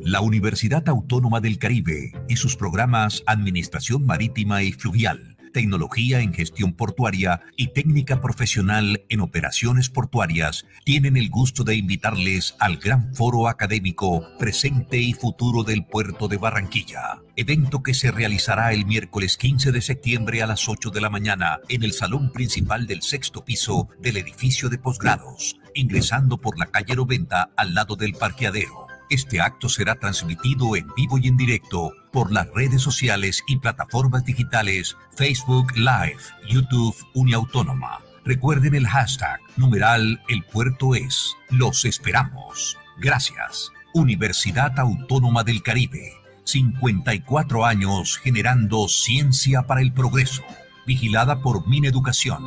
La 0.00 0.20
Universidad 0.20 0.88
Autónoma 0.88 1.40
del 1.40 1.58
Caribe 1.58 2.12
y 2.28 2.36
sus 2.36 2.56
programas 2.56 3.22
Administración 3.26 4.06
Marítima 4.06 4.62
y 4.62 4.72
Fluvial, 4.72 5.33
Tecnología 5.54 6.20
en 6.20 6.34
Gestión 6.34 6.72
Portuaria 6.72 7.40
y 7.56 7.68
Técnica 7.68 8.20
Profesional 8.20 9.04
en 9.08 9.20
Operaciones 9.20 9.88
Portuarias 9.88 10.66
tienen 10.84 11.16
el 11.16 11.30
gusto 11.30 11.62
de 11.62 11.76
invitarles 11.76 12.56
al 12.58 12.76
gran 12.76 13.14
foro 13.14 13.46
académico 13.48 14.26
Presente 14.36 14.98
y 14.98 15.14
Futuro 15.14 15.62
del 15.62 15.86
Puerto 15.86 16.26
de 16.26 16.38
Barranquilla, 16.38 17.22
evento 17.36 17.84
que 17.84 17.94
se 17.94 18.10
realizará 18.10 18.72
el 18.72 18.84
miércoles 18.84 19.36
15 19.36 19.70
de 19.70 19.80
septiembre 19.80 20.42
a 20.42 20.48
las 20.48 20.68
8 20.68 20.90
de 20.90 21.00
la 21.00 21.08
mañana 21.08 21.60
en 21.68 21.84
el 21.84 21.92
salón 21.92 22.32
principal 22.32 22.88
del 22.88 23.02
sexto 23.02 23.44
piso 23.44 23.88
del 24.00 24.16
edificio 24.16 24.68
de 24.68 24.78
posgrados 24.78 25.56
ingresando 25.74 26.38
por 26.38 26.58
la 26.58 26.66
calle 26.66 26.94
Roventa 26.94 27.50
al 27.56 27.74
lado 27.74 27.96
del 27.96 28.14
parqueadero. 28.14 28.83
Este 29.10 29.40
acto 29.40 29.68
será 29.68 29.94
transmitido 29.96 30.76
en 30.76 30.88
vivo 30.96 31.18
y 31.18 31.28
en 31.28 31.36
directo 31.36 31.92
por 32.12 32.32
las 32.32 32.48
redes 32.54 32.82
sociales 32.82 33.42
y 33.46 33.58
plataformas 33.58 34.24
digitales 34.24 34.96
Facebook 35.16 35.72
Live, 35.76 36.20
YouTube 36.48 36.96
Uniautónoma. 37.14 38.00
Recuerden 38.24 38.74
el 38.74 38.86
hashtag 38.86 39.38
numeral 39.56 40.22
El 40.28 40.42
Puerto 40.44 40.94
es. 40.94 41.34
Los 41.50 41.84
esperamos. 41.84 42.78
Gracias. 42.98 43.70
Universidad 43.92 44.78
Autónoma 44.78 45.44
del 45.44 45.62
Caribe. 45.62 46.12
54 46.44 47.66
años 47.66 48.18
generando 48.18 48.88
ciencia 48.88 49.62
para 49.62 49.82
el 49.82 49.92
progreso. 49.92 50.42
Vigilada 50.86 51.40
por 51.40 51.66
Mineducación. 51.68 52.46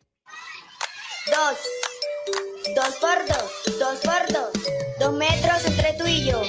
Dos. 1.27 1.57
Dos 2.75 2.95
por 2.95 3.27
dos. 3.27 3.77
Dos 3.77 3.99
por 3.99 4.33
dos. 4.33 4.49
Dos 4.99 5.13
metros 5.13 5.65
entre 5.65 5.93
tú 5.93 6.07
y 6.07 6.25
yo. 6.25 6.41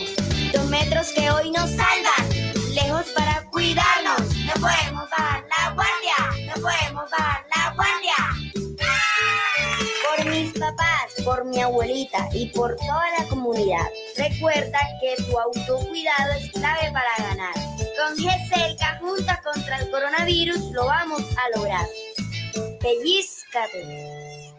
Dos 0.55 0.65
metros 0.71 1.09
que 1.09 1.31
hoy 1.31 1.51
nos 1.51 1.69
salvan. 1.71 2.75
Lejos 2.75 3.07
para 3.15 3.45
cuidarnos. 3.51 4.35
No 4.47 4.53
podemos 4.55 5.11
bajar 5.11 5.45
la 5.51 5.75
guardia. 5.75 6.47
No 6.47 6.55
podemos 6.63 7.11
bajar 7.11 7.45
la 7.55 7.75
guardia. 7.75 8.15
Por 10.17 10.25
mis 10.27 10.59
papás, 10.59 11.13
por 11.23 11.45
mi 11.45 11.61
abuelita 11.61 12.31
y 12.33 12.47
por 12.47 12.75
toda 12.77 13.05
la 13.19 13.29
comunidad. 13.29 13.87
Recuerda 14.17 14.79
que 15.03 15.23
tu 15.23 15.39
autocuidado 15.39 16.33
es 16.39 16.51
clave 16.51 16.91
para 16.93 17.29
ganar. 17.29 17.55
Con 17.99 18.17
GESELCA 18.17 18.99
juntas 19.01 19.39
contra 19.43 19.81
el 19.81 19.91
coronavirus 19.91 20.61
lo 20.73 20.87
vamos 20.87 21.21
a 21.37 21.59
lograr. 21.59 21.87
Pellizcate. 22.81 24.52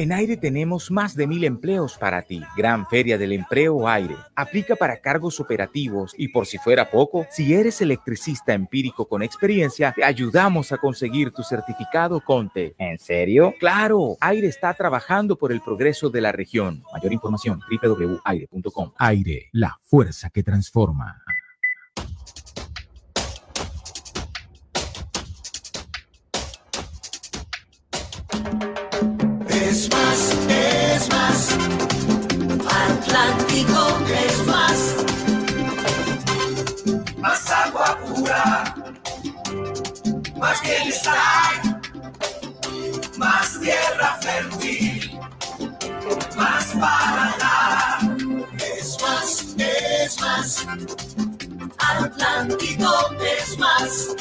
En 0.00 0.12
Aire 0.12 0.38
tenemos 0.38 0.90
más 0.90 1.14
de 1.14 1.26
mil 1.26 1.44
empleos 1.44 1.98
para 1.98 2.22
ti. 2.22 2.42
Gran 2.56 2.86
Feria 2.86 3.18
del 3.18 3.32
Empleo 3.32 3.86
Aire. 3.86 4.16
Aplica 4.34 4.74
para 4.74 5.02
cargos 5.02 5.40
operativos 5.40 6.14
y 6.16 6.28
por 6.28 6.46
si 6.46 6.56
fuera 6.56 6.90
poco, 6.90 7.26
si 7.28 7.52
eres 7.52 7.82
electricista 7.82 8.54
empírico 8.54 9.06
con 9.06 9.22
experiencia, 9.22 9.92
te 9.92 10.02
ayudamos 10.02 10.72
a 10.72 10.78
conseguir 10.78 11.32
tu 11.32 11.42
certificado 11.42 12.22
CONTE. 12.22 12.74
¿En 12.78 12.98
serio? 12.98 13.52
Claro, 13.60 14.16
Aire 14.22 14.46
está 14.46 14.72
trabajando 14.72 15.36
por 15.36 15.52
el 15.52 15.60
progreso 15.60 16.08
de 16.08 16.22
la 16.22 16.32
región. 16.32 16.82
Mayor 16.94 17.12
información 17.12 17.60
www.aire.com. 17.70 18.92
Aire, 18.96 19.50
la 19.52 19.78
fuerza 19.82 20.30
que 20.30 20.42
transforma. 20.42 21.22
Es 48.58 48.96
más, 49.02 49.54
es 49.58 50.20
más. 50.20 50.66
Atlántico 51.76 52.92
es 53.20 53.58
más. 53.58 54.16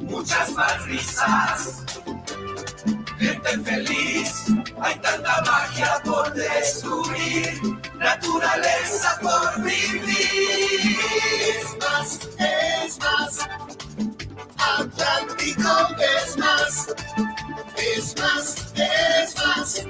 Muchas 0.00 0.52
más 0.52 0.84
risas. 0.84 1.84
Gente 3.18 3.58
feliz. 3.64 4.44
Hay 4.82 4.94
tanta 4.96 5.42
magia 5.46 6.02
por 6.04 6.34
descubrir. 6.34 7.60
Naturaleza 7.98 9.18
por 9.22 9.62
vivir. 9.62 10.98
Es 11.48 11.78
más, 11.78 12.20
es 12.38 12.98
más. 12.98 13.38
Atlántico 14.58 15.88
es 15.98 16.36
más. 16.36 17.31
Es 17.76 18.14
más, 18.18 18.72
es 18.76 19.36
más. 19.36 19.86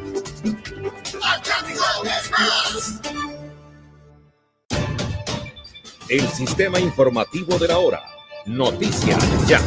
Atlántico 1.23 1.85
es 2.05 2.31
más. 2.31 3.01
El 6.09 6.29
sistema 6.29 6.81
informativo 6.81 7.59
de 7.59 7.69
la 7.69 7.79
hora. 7.79 8.03
Noticias 8.47 9.49
ya. 9.49 9.61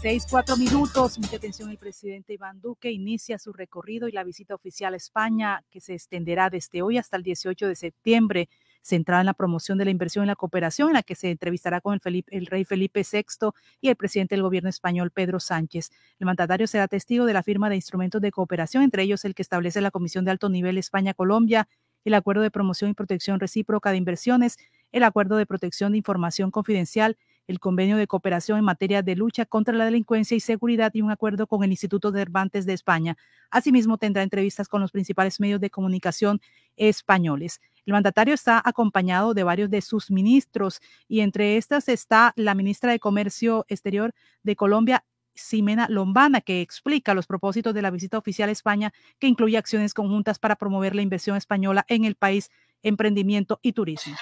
Seis, 0.00 0.24
cuatro 0.30 0.56
minutos. 0.56 1.18
Mucha 1.18 1.36
atención. 1.36 1.70
El 1.70 1.78
presidente 1.78 2.34
Iván 2.34 2.60
Duque 2.60 2.92
inicia 2.92 3.38
su 3.38 3.52
recorrido 3.52 4.06
y 4.06 4.12
la 4.12 4.22
visita 4.22 4.54
oficial 4.54 4.94
a 4.94 4.98
España, 4.98 5.64
que 5.70 5.80
se 5.80 5.94
extenderá 5.94 6.48
desde 6.48 6.82
hoy 6.82 6.98
hasta 6.98 7.16
el 7.16 7.24
18 7.24 7.66
de 7.66 7.74
septiembre, 7.74 8.48
centrada 8.86 9.20
en 9.20 9.26
la 9.26 9.34
promoción 9.34 9.78
de 9.78 9.84
la 9.84 9.90
inversión 9.90 10.24
y 10.24 10.28
la 10.28 10.36
cooperación, 10.36 10.88
en 10.88 10.94
la 10.94 11.02
que 11.02 11.14
se 11.14 11.30
entrevistará 11.30 11.80
con 11.80 11.98
el, 12.02 12.46
rey 12.46 12.64
Felipe 12.64 13.02
VI 13.10 13.50
y 13.80 13.88
el 13.88 13.96
presidente 13.96 14.34
del 14.36 14.42
gobierno 14.42 14.68
español, 14.68 15.10
Pedro 15.10 15.40
Sánchez. 15.40 15.90
El 16.18 16.26
mandatario 16.26 16.66
será 16.66 16.86
testigo 16.86 17.26
de 17.26 17.32
la 17.32 17.42
firma 17.42 17.68
de 17.68 17.76
instrumentos 17.76 18.20
de 18.20 18.30
cooperación, 18.30 18.82
entre 18.84 19.02
ellos 19.02 19.24
el 19.24 19.34
que 19.34 19.42
establece 19.42 19.80
la 19.80 19.90
Comisión 19.90 20.24
de 20.24 20.30
Alto 20.30 20.48
Nivel 20.48 20.78
España-Colombia, 20.78 21.68
el 22.04 22.14
Acuerdo 22.14 22.42
de 22.42 22.52
Promoción 22.52 22.90
y 22.90 22.94
Protección 22.94 23.40
Recíproca 23.40 23.90
de 23.90 23.96
Inversiones, 23.96 24.58
el 24.92 25.02
Acuerdo 25.02 25.36
de 25.36 25.46
Protección 25.46 25.92
de 25.92 25.98
Información 25.98 26.52
Confidencial, 26.52 27.16
el 27.46 27.60
Convenio 27.60 27.96
de 27.96 28.06
Cooperación 28.06 28.58
en 28.58 28.64
materia 28.64 29.02
de 29.02 29.16
lucha 29.16 29.46
contra 29.46 29.74
la 29.74 29.84
delincuencia 29.84 30.36
y 30.36 30.40
seguridad 30.40 30.92
y 30.94 31.02
un 31.02 31.10
acuerdo 31.10 31.46
con 31.46 31.62
el 31.64 31.70
Instituto 31.70 32.10
de 32.12 32.20
Cervantes 32.20 32.66
de 32.66 32.72
España. 32.72 33.16
Asimismo, 33.50 33.98
tendrá 33.98 34.22
entrevistas 34.22 34.68
con 34.68 34.80
los 34.80 34.92
principales 34.92 35.40
medios 35.40 35.60
de 35.60 35.70
comunicación 35.70 36.40
españoles. 36.76 37.60
El 37.84 37.92
mandatario 37.92 38.34
está 38.34 38.60
acompañado 38.64 39.32
de 39.32 39.44
varios 39.44 39.70
de 39.70 39.80
sus 39.80 40.10
ministros 40.10 40.80
y 41.08 41.20
entre 41.20 41.56
estas 41.56 41.88
está 41.88 42.32
la 42.36 42.54
ministra 42.54 42.90
de 42.90 42.98
Comercio 42.98 43.64
Exterior 43.68 44.12
de 44.42 44.56
Colombia, 44.56 45.04
Ximena 45.36 45.86
Lombana, 45.88 46.40
que 46.40 46.60
explica 46.62 47.14
los 47.14 47.26
propósitos 47.26 47.74
de 47.74 47.82
la 47.82 47.90
visita 47.90 48.18
oficial 48.18 48.48
a 48.48 48.52
España, 48.52 48.92
que 49.18 49.28
incluye 49.28 49.56
acciones 49.56 49.94
conjuntas 49.94 50.38
para 50.38 50.56
promover 50.56 50.94
la 50.94 51.02
inversión 51.02 51.36
española 51.36 51.84
en 51.88 52.04
el 52.04 52.16
país 52.16 52.50
emprendimiento 52.82 53.58
y 53.62 53.72
turismo. 53.72 54.16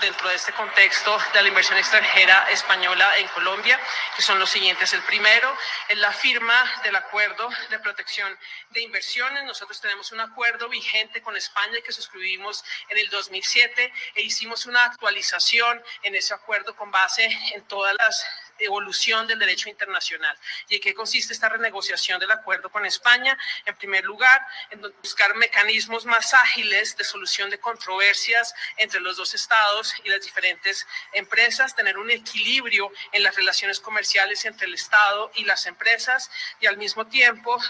Dentro 0.00 0.28
de 0.28 0.34
este 0.34 0.52
contexto 0.52 1.18
de 1.34 1.42
la 1.42 1.48
inversión 1.48 1.78
extranjera 1.78 2.48
española 2.50 3.18
en 3.18 3.26
Colombia, 3.28 3.78
que 4.14 4.22
son 4.22 4.38
los 4.38 4.50
siguientes. 4.50 4.92
El 4.92 5.02
primero 5.02 5.52
es 5.88 5.98
la 5.98 6.12
firma 6.12 6.64
del 6.84 6.96
acuerdo 6.96 7.48
de 7.70 7.78
protección 7.78 8.36
de 8.70 8.82
inversiones. 8.82 9.44
Nosotros 9.44 9.80
tenemos 9.80 10.12
un 10.12 10.20
acuerdo 10.20 10.68
vigente 10.68 11.22
con 11.22 11.36
España 11.36 11.78
que 11.84 11.92
suscribimos 11.92 12.64
en 12.90 12.98
el 12.98 13.08
2007 13.10 13.92
e 14.14 14.22
hicimos 14.22 14.66
una 14.66 14.84
actualización 14.84 15.82
en 16.02 16.14
ese 16.14 16.34
acuerdo 16.34 16.76
con 16.76 16.90
base 16.90 17.26
en 17.54 17.62
todas 17.64 17.94
las 17.98 18.26
evolución 18.58 19.26
del 19.26 19.38
derecho 19.38 19.68
internacional. 19.68 20.36
¿Y 20.68 20.76
en 20.76 20.80
qué 20.80 20.94
consiste 20.94 21.32
esta 21.32 21.48
renegociación 21.48 22.20
del 22.20 22.30
acuerdo 22.30 22.70
con 22.70 22.84
España? 22.86 23.36
En 23.64 23.76
primer 23.76 24.04
lugar, 24.04 24.46
en 24.70 24.80
buscar 25.02 25.34
mecanismos 25.34 26.04
más 26.06 26.34
ágiles 26.34 26.96
de 26.96 27.04
solución 27.04 27.50
de 27.50 27.58
controversias 27.58 28.54
entre 28.76 29.00
los 29.00 29.16
dos 29.16 29.34
estados 29.34 29.94
y 30.04 30.08
las 30.08 30.22
diferentes 30.22 30.86
empresas, 31.12 31.74
tener 31.74 31.98
un 31.98 32.10
equilibrio 32.10 32.92
en 33.12 33.22
las 33.22 33.34
relaciones 33.36 33.80
comerciales 33.80 34.44
entre 34.44 34.66
el 34.66 34.74
Estado 34.74 35.30
y 35.34 35.44
las 35.44 35.66
empresas 35.66 36.30
y 36.60 36.66
al 36.66 36.76
mismo 36.76 37.06
tiempo 37.06 37.60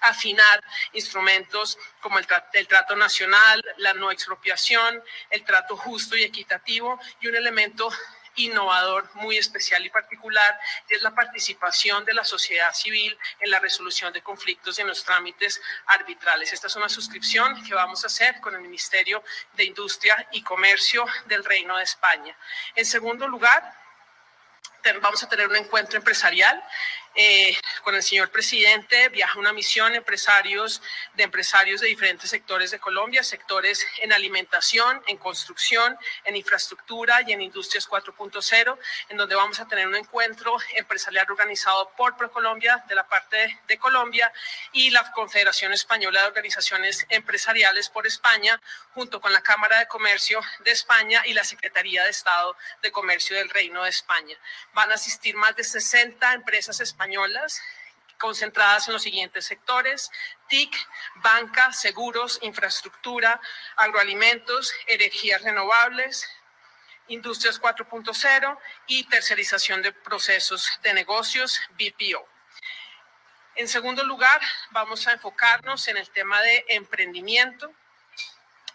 afinar 0.00 0.62
instrumentos 0.92 1.78
como 2.00 2.18
el, 2.18 2.26
el, 2.54 2.66
trato 2.66 2.96
nacional, 2.96 3.62
la 3.76 3.92
no 3.94 4.10
expropiación, 4.10 5.02
el 5.30 5.44
trato 5.44 5.76
justo 5.76 6.16
y 6.16 6.22
equitativo 6.22 6.98
y 7.20 7.28
un 7.28 7.36
elemento 7.36 7.90
innovador 8.44 9.08
muy 9.14 9.36
especial 9.38 9.84
y 9.84 9.90
particular, 9.90 10.58
y 10.88 10.94
es 10.94 11.02
la 11.02 11.14
participación 11.14 12.04
de 12.04 12.14
la 12.14 12.24
sociedad 12.24 12.72
civil 12.72 13.16
en 13.40 13.50
la 13.50 13.58
resolución 13.58 14.12
de 14.12 14.22
conflictos 14.22 14.78
en 14.78 14.86
los 14.86 15.04
trámites 15.04 15.60
arbitrales. 15.86 16.52
Esta 16.52 16.66
es 16.66 16.76
una 16.76 16.88
suscripción 16.88 17.62
que 17.64 17.74
vamos 17.74 18.04
a 18.04 18.06
hacer 18.06 18.40
con 18.40 18.54
el 18.54 18.60
Ministerio 18.60 19.22
de 19.54 19.64
Industria 19.64 20.28
y 20.32 20.42
Comercio 20.42 21.06
del 21.26 21.44
Reino 21.44 21.76
de 21.76 21.84
España. 21.84 22.36
En 22.74 22.84
segundo 22.84 23.26
lugar, 23.28 23.74
vamos 25.00 25.22
a 25.22 25.28
tener 25.28 25.48
un 25.48 25.56
encuentro 25.56 25.98
empresarial 25.98 26.62
eh, 27.16 27.56
con 27.82 27.96
el 27.96 28.02
señor 28.04 28.30
presidente, 28.30 29.08
viaja 29.08 29.38
una 29.38 29.52
misión 29.52 29.94
empresarios 29.94 30.80
de 31.14 31.24
empresarios 31.24 31.80
de 31.80 31.88
diferentes 31.88 32.30
sectores 32.30 32.70
de 32.70 32.78
Colombia, 32.78 33.24
sectores 33.24 33.84
en 34.00 34.12
alimentación, 34.12 35.02
en 35.08 35.16
construcción, 35.16 35.98
en 36.24 36.36
infraestructura 36.36 37.22
y 37.26 37.32
en 37.32 37.40
industrias 37.40 37.88
4.0, 37.88 38.78
en 39.08 39.16
donde 39.16 39.34
vamos 39.34 39.58
a 39.58 39.66
tener 39.66 39.88
un 39.88 39.96
encuentro 39.96 40.56
empresarial 40.76 41.26
organizado 41.28 41.90
por 41.96 42.16
ProColombia 42.16 42.84
de 42.88 42.94
la 42.94 43.08
parte 43.08 43.60
de 43.66 43.78
Colombia 43.78 44.32
y 44.72 44.90
la 44.90 45.10
Confederación 45.10 45.72
Española 45.72 46.22
de 46.22 46.28
Organizaciones 46.28 47.06
Empresariales 47.08 47.88
por 47.88 48.06
España, 48.06 48.60
junto 48.94 49.20
con 49.20 49.32
la 49.32 49.42
Cámara 49.42 49.80
de 49.80 49.88
Comercio 49.88 50.40
de 50.60 50.70
España 50.70 51.22
y 51.26 51.32
la 51.32 51.42
Secretaría 51.42 52.04
de 52.04 52.10
Estado 52.10 52.56
de 52.82 52.92
Comercio 52.92 53.36
del 53.36 53.50
Reino 53.50 53.82
de 53.82 53.90
España. 53.90 54.36
Van 54.74 54.92
a 54.92 54.94
asistir 54.94 55.34
más 55.34 55.56
de 55.56 55.64
60 55.64 56.34
empresas 56.34 56.80
españolas 56.80 56.99
españolas 57.00 57.62
concentradas 58.18 58.86
en 58.86 58.92
los 58.92 59.02
siguientes 59.02 59.46
sectores, 59.46 60.10
TIC, 60.50 60.76
banca, 61.22 61.72
seguros, 61.72 62.38
infraestructura, 62.42 63.40
agroalimentos, 63.76 64.70
energías 64.86 65.40
renovables, 65.40 66.28
industrias 67.08 67.58
4.0 67.58 68.58
y 68.86 69.04
tercerización 69.04 69.80
de 69.80 69.92
procesos 69.92 70.78
de 70.82 70.92
negocios, 70.92 71.58
BPO. 71.70 72.28
En 73.56 73.66
segundo 73.66 74.04
lugar, 74.04 74.42
vamos 74.70 75.06
a 75.06 75.12
enfocarnos 75.12 75.88
en 75.88 75.96
el 75.96 76.10
tema 76.10 76.42
de 76.42 76.66
emprendimiento. 76.68 77.72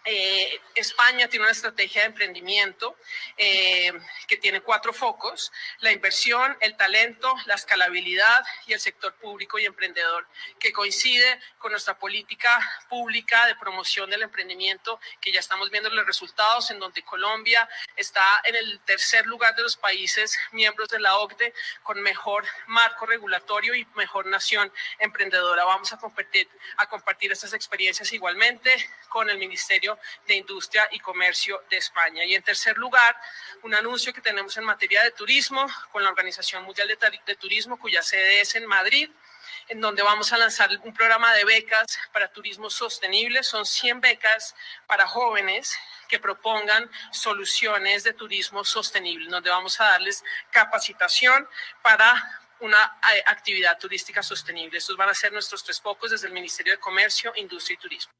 Eh, 0.08 0.60
España 0.76 1.26
tiene 1.26 1.46
una 1.46 1.52
estrategia 1.52 2.02
de 2.02 2.06
emprendimiento 2.06 2.96
eh, 3.36 3.92
que 4.28 4.36
tiene 4.36 4.60
cuatro 4.60 4.92
focos, 4.92 5.50
la 5.80 5.90
inversión, 5.90 6.56
el 6.60 6.76
talento, 6.76 7.34
la 7.46 7.56
escalabilidad 7.56 8.44
y 8.68 8.72
el 8.72 8.78
sector 8.78 9.14
público 9.14 9.58
y 9.58 9.64
emprendedor, 9.64 10.28
que 10.60 10.72
coincide 10.72 11.40
con 11.58 11.72
nuestra 11.72 11.98
política 11.98 12.60
pública 12.88 13.46
de 13.46 13.56
promoción 13.56 14.08
del 14.08 14.22
emprendimiento, 14.22 15.00
que 15.20 15.32
ya 15.32 15.40
estamos 15.40 15.70
viendo 15.70 15.90
los 15.90 16.06
resultados, 16.06 16.70
en 16.70 16.78
donde 16.78 17.02
Colombia 17.02 17.68
está 17.96 18.22
en 18.44 18.54
el 18.54 18.78
tercer 18.84 19.26
lugar 19.26 19.56
de 19.56 19.62
los 19.62 19.76
países 19.76 20.38
miembros 20.52 20.88
de 20.88 21.00
la 21.00 21.16
OCDE 21.18 21.52
con 21.82 22.00
mejor 22.00 22.44
marco 22.68 23.06
regulatorio 23.06 23.74
y 23.74 23.84
mejor 23.96 24.26
nación 24.26 24.72
emprendedora. 25.00 25.64
Vamos 25.64 25.92
a 25.92 25.98
compartir, 25.98 26.48
a 26.76 26.88
compartir 26.88 27.32
estas 27.32 27.54
experiencias 27.54 28.12
igualmente 28.12 28.72
con 29.08 29.28
el 29.28 29.38
Ministerio 29.38 29.95
de 30.26 30.34
Industria 30.34 30.88
y 30.92 31.00
Comercio 31.00 31.62
de 31.70 31.76
España. 31.76 32.24
Y 32.24 32.34
en 32.34 32.42
tercer 32.42 32.76
lugar, 32.76 33.16
un 33.62 33.74
anuncio 33.74 34.12
que 34.12 34.20
tenemos 34.20 34.56
en 34.56 34.64
materia 34.64 35.02
de 35.02 35.10
turismo 35.10 35.66
con 35.92 36.02
la 36.02 36.10
Organización 36.10 36.64
Mundial 36.64 36.88
de, 36.88 37.36
Turismo, 37.36 37.78
cuya 37.78 38.02
sede 38.02 38.40
es 38.40 38.54
en 38.54 38.66
Madrid 38.66 39.10
en 39.68 39.80
donde 39.80 40.02
vamos 40.02 40.32
a 40.32 40.38
lanzar 40.38 40.70
un 40.84 40.94
programa 40.94 41.34
de 41.34 41.44
becas 41.44 41.86
para 42.12 42.28
turismo 42.28 42.70
sostenible. 42.70 43.42
Son 43.42 43.66
100 43.66 44.00
becas 44.00 44.54
para 44.86 45.06
jóvenes 45.08 45.76
que 46.08 46.20
propongan 46.20 46.88
soluciones 47.10 48.04
de 48.04 48.12
turismo 48.12 48.64
sostenible, 48.64 49.28
donde 49.28 49.50
vamos 49.50 49.80
a 49.80 49.84
darles 49.84 50.22
capacitación 50.52 51.48
para 51.82 52.46
una 52.60 52.98
eh, 53.14 53.22
actividad 53.26 53.78
turística 53.78 54.22
sostenible. 54.22 54.78
Estos 54.78 54.96
van 54.96 55.08
a 55.08 55.14
ser 55.14 55.32
nuestros 55.32 55.62
tres 55.64 55.80
focos 55.80 56.10
desde 56.10 56.28
el 56.28 56.32
Ministerio 56.32 56.72
de 56.72 56.78
Comercio, 56.78 57.32
Industria 57.36 57.74
y 57.74 57.78
Turismo. 57.78 58.12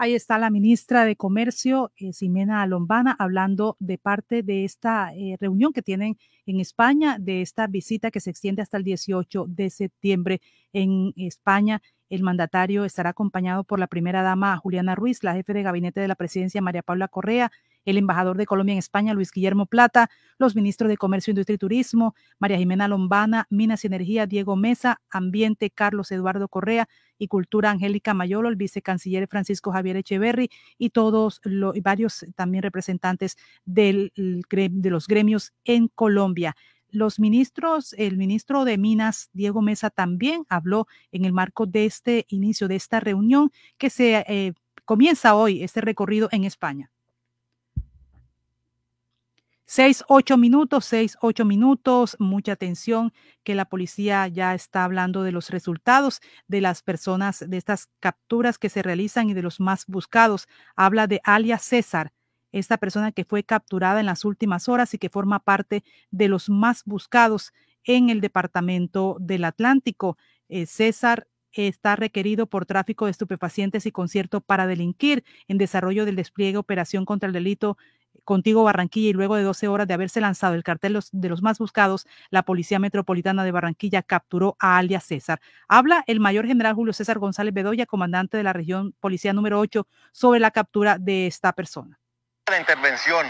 Ahí 0.00 0.14
está 0.14 0.38
la 0.38 0.48
ministra 0.48 1.04
de 1.04 1.16
Comercio, 1.16 1.90
eh, 1.96 2.12
Ximena 2.12 2.64
Lombana, 2.68 3.16
hablando 3.18 3.76
de 3.80 3.98
parte 3.98 4.44
de 4.44 4.64
esta 4.64 5.12
eh, 5.12 5.36
reunión 5.40 5.72
que 5.72 5.82
tienen 5.82 6.16
en 6.46 6.60
España, 6.60 7.16
de 7.18 7.42
esta 7.42 7.66
visita 7.66 8.12
que 8.12 8.20
se 8.20 8.30
extiende 8.30 8.62
hasta 8.62 8.76
el 8.76 8.84
18 8.84 9.46
de 9.48 9.70
septiembre 9.70 10.40
en 10.72 11.12
España. 11.16 11.82
El 12.10 12.22
mandatario 12.22 12.84
estará 12.84 13.10
acompañado 13.10 13.64
por 13.64 13.80
la 13.80 13.88
primera 13.88 14.22
dama 14.22 14.56
Juliana 14.56 14.94
Ruiz, 14.94 15.24
la 15.24 15.34
jefe 15.34 15.52
de 15.52 15.64
gabinete 15.64 16.00
de 16.00 16.06
la 16.06 16.14
presidencia 16.14 16.62
María 16.62 16.82
Paula 16.82 17.08
Correa, 17.08 17.50
el 17.84 17.98
embajador 17.98 18.36
de 18.36 18.46
Colombia 18.46 18.74
en 18.74 18.78
España 18.78 19.14
Luis 19.14 19.32
Guillermo 19.32 19.66
Plata, 19.66 20.10
los 20.38 20.54
ministros 20.54 20.88
de 20.88 20.96
Comercio, 20.96 21.32
Industria 21.32 21.56
y 21.56 21.58
Turismo, 21.58 22.14
María 22.38 22.56
Jimena 22.56 22.86
Lombana, 22.86 23.46
Minas 23.50 23.82
y 23.82 23.88
Energía 23.88 24.26
Diego 24.26 24.54
Mesa, 24.54 25.00
Ambiente 25.10 25.70
Carlos 25.70 26.12
Eduardo 26.12 26.48
Correa 26.48 26.88
y 27.18 27.28
Cultura 27.28 27.70
Angélica 27.70 28.14
Mayolo, 28.14 28.48
el 28.48 28.56
vicecanciller 28.56 29.28
Francisco 29.28 29.72
Javier 29.72 29.96
Echeverry 29.96 30.50
y 30.78 30.90
todos 30.90 31.40
los 31.44 31.74
varios 31.82 32.24
también 32.36 32.62
representantes 32.62 33.36
del, 33.64 34.12
de 34.14 34.90
los 34.90 35.06
gremios 35.06 35.52
en 35.64 35.88
Colombia. 35.88 36.56
Los 36.90 37.20
ministros, 37.20 37.94
el 37.98 38.16
ministro 38.16 38.64
de 38.64 38.78
Minas, 38.78 39.28
Diego 39.34 39.60
Mesa, 39.60 39.90
también 39.90 40.46
habló 40.48 40.86
en 41.12 41.26
el 41.26 41.32
marco 41.32 41.66
de 41.66 41.84
este 41.84 42.24
inicio 42.28 42.66
de 42.66 42.76
esta 42.76 42.98
reunión 42.98 43.50
que 43.76 43.90
se 43.90 44.24
eh, 44.26 44.54
comienza 44.86 45.34
hoy, 45.34 45.62
este 45.62 45.82
recorrido 45.82 46.28
en 46.32 46.44
España. 46.44 46.90
Seis, 49.70 50.02
ocho 50.08 50.38
minutos, 50.38 50.86
seis, 50.86 51.18
ocho 51.20 51.44
minutos. 51.44 52.16
Mucha 52.18 52.52
atención 52.52 53.12
que 53.44 53.54
la 53.54 53.66
policía 53.66 54.26
ya 54.26 54.54
está 54.54 54.82
hablando 54.82 55.22
de 55.24 55.30
los 55.30 55.50
resultados 55.50 56.22
de 56.46 56.62
las 56.62 56.82
personas, 56.82 57.44
de 57.46 57.58
estas 57.58 57.90
capturas 58.00 58.56
que 58.56 58.70
se 58.70 58.80
realizan 58.80 59.28
y 59.28 59.34
de 59.34 59.42
los 59.42 59.60
más 59.60 59.84
buscados. 59.86 60.48
Habla 60.74 61.06
de 61.06 61.20
Alia 61.22 61.58
César, 61.58 62.14
esta 62.50 62.78
persona 62.78 63.12
que 63.12 63.26
fue 63.26 63.44
capturada 63.44 64.00
en 64.00 64.06
las 64.06 64.24
últimas 64.24 64.70
horas 64.70 64.94
y 64.94 64.98
que 64.98 65.10
forma 65.10 65.38
parte 65.38 65.84
de 66.10 66.28
los 66.28 66.48
más 66.48 66.82
buscados 66.86 67.52
en 67.84 68.08
el 68.08 68.22
departamento 68.22 69.18
del 69.20 69.44
Atlántico. 69.44 70.16
Eh, 70.48 70.64
César 70.64 71.28
está 71.52 71.94
requerido 71.94 72.46
por 72.46 72.64
tráfico 72.64 73.04
de 73.04 73.10
estupefacientes 73.10 73.84
y 73.84 73.92
concierto 73.92 74.40
para 74.40 74.66
delinquir 74.66 75.24
en 75.46 75.58
desarrollo 75.58 76.06
del 76.06 76.16
despliegue 76.16 76.56
Operación 76.56 77.04
contra 77.04 77.26
el 77.26 77.32
Delito 77.34 77.76
Contigo 78.24 78.62
Barranquilla 78.62 79.08
y 79.08 79.12
luego 79.14 79.36
de 79.36 79.42
12 79.42 79.68
horas 79.68 79.88
de 79.88 79.94
haberse 79.94 80.20
lanzado 80.20 80.54
el 80.54 80.62
cartel 80.62 80.98
de 81.12 81.28
los 81.28 81.42
más 81.42 81.58
buscados, 81.58 82.06
la 82.28 82.42
Policía 82.42 82.78
Metropolitana 82.78 83.42
de 83.42 83.52
Barranquilla 83.52 84.02
capturó 84.02 84.56
a 84.58 84.76
alias 84.76 85.04
César. 85.04 85.40
Habla 85.66 86.04
el 86.06 86.20
mayor 86.20 86.46
general 86.46 86.74
Julio 86.74 86.92
César 86.92 87.18
González 87.18 87.54
Bedoya, 87.54 87.86
comandante 87.86 88.36
de 88.36 88.42
la 88.42 88.52
región 88.52 88.92
Policía 89.00 89.32
número 89.32 89.58
8, 89.60 89.86
sobre 90.12 90.40
la 90.40 90.50
captura 90.50 90.98
de 90.98 91.26
esta 91.26 91.52
persona. 91.52 91.98
La 92.50 92.58
intervención 92.58 93.26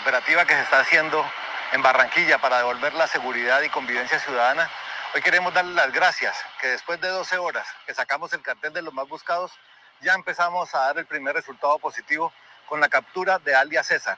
operativa 0.00 0.44
que 0.44 0.54
se 0.54 0.62
está 0.62 0.80
haciendo 0.80 1.24
en 1.72 1.82
Barranquilla 1.82 2.38
para 2.38 2.58
devolver 2.58 2.94
la 2.94 3.06
seguridad 3.06 3.62
y 3.62 3.68
convivencia 3.68 4.18
ciudadana, 4.18 4.68
hoy 5.14 5.22
queremos 5.22 5.54
darle 5.54 5.74
las 5.74 5.92
gracias 5.92 6.36
que 6.60 6.68
después 6.68 7.00
de 7.00 7.08
12 7.08 7.38
horas 7.38 7.66
que 7.86 7.94
sacamos 7.94 8.32
el 8.32 8.42
cartel 8.42 8.72
de 8.72 8.82
los 8.82 8.92
más 8.92 9.08
buscados, 9.08 9.52
ya 10.00 10.14
empezamos 10.14 10.74
a 10.74 10.78
dar 10.78 10.98
el 10.98 11.06
primer 11.06 11.34
resultado 11.34 11.78
positivo 11.78 12.32
con 12.70 12.80
la 12.80 12.88
captura 12.88 13.40
de 13.40 13.52
alias 13.52 13.88
César. 13.88 14.16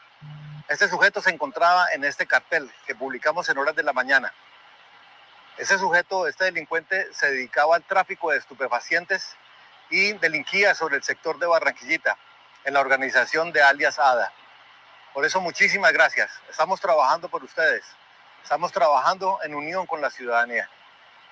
Este 0.68 0.86
sujeto 0.86 1.22
se 1.22 1.30
encontraba 1.30 1.86
en 1.94 2.04
este 2.04 2.26
cartel 2.26 2.70
que 2.86 2.94
publicamos 2.94 3.48
en 3.48 3.56
horas 3.56 3.74
de 3.74 3.82
la 3.82 3.94
mañana. 3.94 4.30
Ese 5.56 5.78
sujeto, 5.78 6.28
este 6.28 6.44
delincuente, 6.44 7.08
se 7.14 7.30
dedicaba 7.30 7.76
al 7.76 7.82
tráfico 7.82 8.30
de 8.30 8.36
estupefacientes 8.36 9.36
y 9.88 10.12
delinquía 10.12 10.74
sobre 10.74 10.96
el 10.96 11.02
sector 11.02 11.38
de 11.38 11.46
Barranquillita, 11.46 12.18
en 12.64 12.74
la 12.74 12.80
organización 12.80 13.52
de 13.52 13.62
alias 13.62 13.98
ADA. 13.98 14.30
Por 15.14 15.24
eso 15.24 15.40
muchísimas 15.40 15.94
gracias. 15.94 16.30
Estamos 16.50 16.78
trabajando 16.78 17.30
por 17.30 17.42
ustedes. 17.42 17.84
Estamos 18.42 18.70
trabajando 18.70 19.38
en 19.44 19.54
unión 19.54 19.86
con 19.86 20.02
la 20.02 20.10
ciudadanía. 20.10 20.68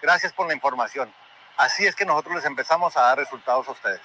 Gracias 0.01 0.33
por 0.33 0.47
la 0.47 0.55
información. 0.55 1.15
Así 1.59 1.87
es 1.87 1.95
que 1.95 2.07
nosotros 2.07 2.37
les 2.37 2.47
empezamos 2.47 2.97
a 2.97 3.03
dar 3.03 3.19
resultados 3.19 3.69
a 3.69 3.73
ustedes. 3.73 4.01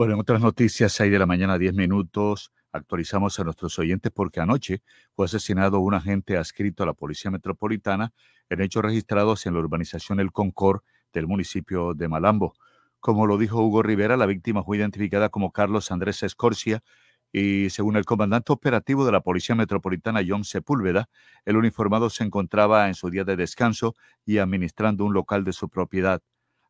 Bueno, 0.00 0.14
en 0.14 0.20
otras 0.20 0.40
noticias, 0.40 0.92
6 0.92 1.12
de 1.12 1.18
la 1.18 1.26
mañana, 1.26 1.58
10 1.58 1.74
minutos, 1.74 2.52
actualizamos 2.72 3.38
a 3.38 3.44
nuestros 3.44 3.78
oyentes 3.78 4.10
porque 4.10 4.40
anoche 4.40 4.80
fue 5.14 5.26
asesinado 5.26 5.80
un 5.80 5.92
agente 5.92 6.38
adscrito 6.38 6.82
a 6.82 6.86
la 6.86 6.94
Policía 6.94 7.30
Metropolitana 7.30 8.14
en 8.48 8.62
hechos 8.62 8.82
registrados 8.82 9.44
en 9.44 9.52
la 9.52 9.60
urbanización 9.60 10.18
El 10.18 10.32
Concord 10.32 10.80
del 11.12 11.26
municipio 11.26 11.92
de 11.92 12.08
Malambo. 12.08 12.54
Como 12.98 13.26
lo 13.26 13.36
dijo 13.36 13.60
Hugo 13.60 13.82
Rivera, 13.82 14.16
la 14.16 14.24
víctima 14.24 14.62
fue 14.62 14.78
identificada 14.78 15.28
como 15.28 15.52
Carlos 15.52 15.90
Andrés 15.90 16.22
Escorcia 16.22 16.82
y 17.30 17.68
según 17.68 17.98
el 17.98 18.06
comandante 18.06 18.54
operativo 18.54 19.04
de 19.04 19.12
la 19.12 19.20
Policía 19.20 19.54
Metropolitana, 19.54 20.22
John 20.26 20.44
Sepúlveda, 20.44 21.10
el 21.44 21.58
uniformado 21.58 22.08
se 22.08 22.24
encontraba 22.24 22.88
en 22.88 22.94
su 22.94 23.10
día 23.10 23.24
de 23.24 23.36
descanso 23.36 23.94
y 24.24 24.38
administrando 24.38 25.04
un 25.04 25.12
local 25.12 25.44
de 25.44 25.52
su 25.52 25.68
propiedad 25.68 26.22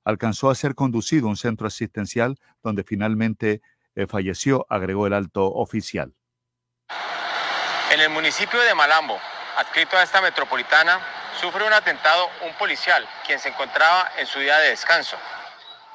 alcanzó 0.04 0.50
a 0.50 0.54
ser 0.54 0.74
conducido 0.74 1.26
a 1.26 1.30
un 1.30 1.36
centro 1.36 1.66
asistencial 1.66 2.38
donde 2.62 2.84
finalmente 2.84 3.62
eh, 3.94 4.06
falleció, 4.06 4.66
agregó 4.68 5.06
el 5.06 5.12
alto 5.12 5.46
oficial. 5.46 6.14
En 7.90 8.00
el 8.00 8.10
municipio 8.10 8.60
de 8.60 8.74
Malambo, 8.74 9.18
adscrito 9.56 9.96
a 9.96 10.02
esta 10.02 10.20
metropolitana, 10.20 11.00
sufre 11.40 11.66
un 11.66 11.72
atentado 11.72 12.28
un 12.46 12.54
policial, 12.54 13.06
quien 13.26 13.38
se 13.38 13.48
encontraba 13.48 14.12
en 14.18 14.26
su 14.26 14.38
día 14.38 14.58
de 14.58 14.70
descanso. 14.70 15.16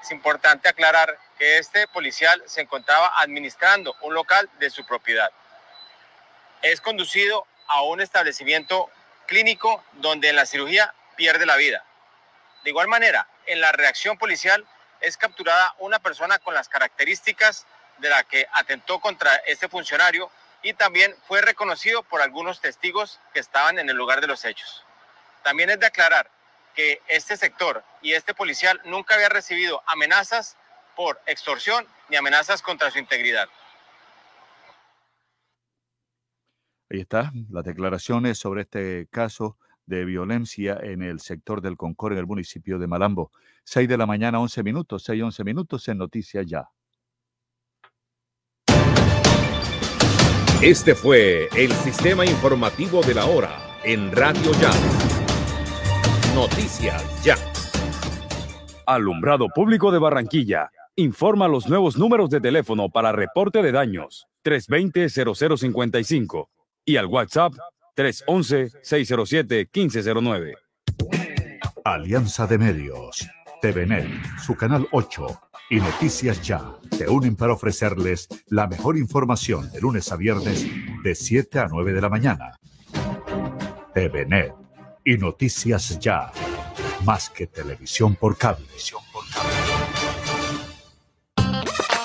Es 0.01 0.11
importante 0.11 0.67
aclarar 0.67 1.17
que 1.37 1.57
este 1.57 1.87
policial 1.87 2.43
se 2.45 2.61
encontraba 2.61 3.13
administrando 3.19 3.95
un 4.01 4.13
local 4.13 4.49
de 4.59 4.69
su 4.69 4.85
propiedad. 4.85 5.29
Es 6.61 6.81
conducido 6.81 7.45
a 7.67 7.83
un 7.83 8.01
establecimiento 8.01 8.89
clínico 9.25 9.83
donde 9.93 10.29
en 10.29 10.35
la 10.35 10.45
cirugía 10.45 10.93
pierde 11.15 11.45
la 11.45 11.55
vida. 11.55 11.83
De 12.65 12.71
igual 12.71 12.87
manera, 12.87 13.27
en 13.45 13.61
la 13.61 13.71
reacción 13.71 14.17
policial 14.17 14.65
es 14.99 15.17
capturada 15.17 15.75
una 15.77 15.99
persona 15.99 16.39
con 16.39 16.55
las 16.55 16.67
características 16.67 17.67
de 17.99 18.09
la 18.09 18.23
que 18.23 18.47
atentó 18.53 18.99
contra 18.99 19.35
este 19.45 19.69
funcionario 19.69 20.31
y 20.63 20.73
también 20.73 21.15
fue 21.27 21.41
reconocido 21.41 22.01
por 22.01 22.23
algunos 22.23 22.61
testigos 22.61 23.19
que 23.35 23.39
estaban 23.39 23.77
en 23.77 23.87
el 23.87 23.95
lugar 23.95 24.19
de 24.19 24.25
los 24.25 24.43
hechos. 24.45 24.83
También 25.43 25.69
es 25.69 25.79
de 25.79 25.85
aclarar 25.85 26.31
que 26.73 27.03
este 27.07 27.37
sector 27.37 27.83
y 28.01 28.13
este 28.13 28.33
policial 28.33 28.81
nunca 28.83 29.13
había 29.13 29.29
recibido 29.29 29.83
amenazas 29.85 30.57
por 30.95 31.21
extorsión 31.27 31.85
ni 32.09 32.17
amenazas 32.17 32.63
contra 32.63 32.89
su 32.89 32.97
integridad. 32.97 33.47
Ahí 36.89 37.01
está, 37.01 37.31
las 37.51 37.63
declaraciones 37.63 38.39
sobre 38.39 38.63
este 38.63 39.07
caso 39.11 39.55
de 39.85 40.05
violencia 40.05 40.77
en 40.81 41.03
el 41.03 41.19
sector 41.19 41.61
del 41.61 41.77
Concord 41.77 42.13
en 42.13 42.19
el 42.19 42.25
municipio 42.25 42.79
de 42.79 42.87
Malambo. 42.87 43.31
6 43.63 43.87
de 43.87 43.97
la 43.97 44.05
mañana, 44.05 44.39
11 44.39 44.63
minutos, 44.63 45.03
6, 45.03 45.23
11 45.23 45.43
minutos 45.43 45.87
en 45.87 45.97
Noticias 45.97 46.45
Ya. 46.45 46.69
Este 50.61 50.95
fue 50.95 51.49
el 51.55 51.71
sistema 51.73 52.25
informativo 52.25 53.01
de 53.01 53.13
la 53.13 53.25
hora 53.25 53.77
en 53.83 54.11
Radio 54.11 54.51
Ya. 54.53 54.71
Noticias 56.33 57.23
Ya. 57.23 57.35
Alumbrado 58.87 59.47
Público 59.49 59.91
de 59.91 59.99
Barranquilla. 59.99 60.71
Informa 60.95 61.47
los 61.47 61.67
nuevos 61.67 61.97
números 61.97 62.29
de 62.29 62.39
teléfono 62.39 62.89
para 62.89 63.11
reporte 63.11 63.61
de 63.61 63.71
daños 63.71 64.27
320-0055 64.43 66.47
y 66.85 66.97
al 66.97 67.07
WhatsApp 67.07 67.53
311-607-1509. 67.95 70.53
Alianza 71.83 72.47
de 72.47 72.57
Medios, 72.57 73.27
TVNet, 73.61 74.07
su 74.43 74.55
canal 74.55 74.87
8 74.91 75.27
y 75.69 75.75
Noticias 75.77 76.41
Ya 76.41 76.63
te 76.97 77.07
unen 77.07 77.35
para 77.35 77.53
ofrecerles 77.53 78.27
la 78.47 78.65
mejor 78.67 78.97
información 78.97 79.71
de 79.71 79.81
lunes 79.81 80.11
a 80.11 80.15
viernes 80.15 80.65
de 81.03 81.15
7 81.15 81.59
a 81.59 81.67
9 81.67 81.93
de 81.93 82.01
la 82.01 82.09
mañana. 82.09 82.57
TVNet 83.93 84.53
y 85.03 85.17
Noticias 85.17 85.99
Ya, 85.99 86.31
más 87.05 87.29
que 87.29 87.45
televisión 87.47 88.15
por 88.15 88.37
cable. 88.37 88.65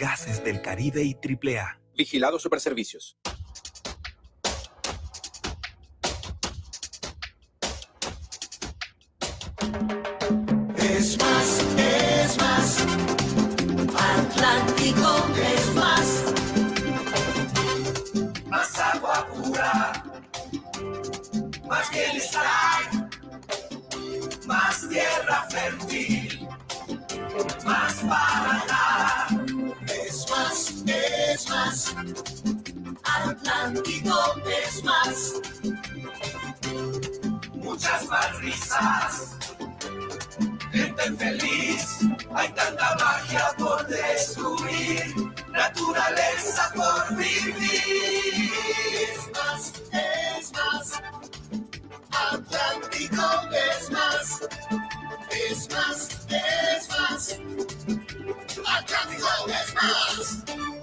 Gases 0.00 0.42
del 0.42 0.62
Caribe 0.62 1.02
y 1.02 1.12
AAA. 1.14 1.78
Vigilado 1.94 2.38
Superservicios. 2.38 3.18
Es 10.78 11.18
más, 11.18 11.66
es 11.76 12.38
más. 12.38 12.78
Atlántico 13.94 15.26
es 15.36 15.74
más. 15.74 16.24
Más 18.46 18.78
agua 18.78 19.26
pura. 19.26 20.02
Más 21.68 21.90
bienestar. 21.90 23.10
Más 24.46 24.88
tierra 24.88 25.46
fértil. 25.50 26.48
Más 27.66 27.94
para 27.96 28.79
es 31.40 31.48
más. 31.48 31.94
Atlántico 33.02 34.18
es 34.46 34.84
más. 34.84 35.34
Muchas 37.54 38.06
más 38.08 38.38
risas. 38.40 39.36
Gente 40.72 41.12
feliz, 41.18 41.98
hay 42.34 42.48
tanta 42.52 42.96
magia 42.96 43.52
por 43.58 43.86
descubrir, 43.86 45.02
naturaleza 45.50 46.72
por 46.74 47.16
vivir. 47.16 48.52
Es 49.10 49.30
más, 49.32 49.72
es 49.92 50.52
más, 50.52 51.02
Atlántico 52.10 53.22
es 53.52 53.90
más, 53.90 54.40
es 55.30 55.68
más, 55.70 56.08
es 56.28 56.88
más, 56.88 57.38
Atlántico 58.66 59.28
es 59.48 59.74
más. 59.74 60.79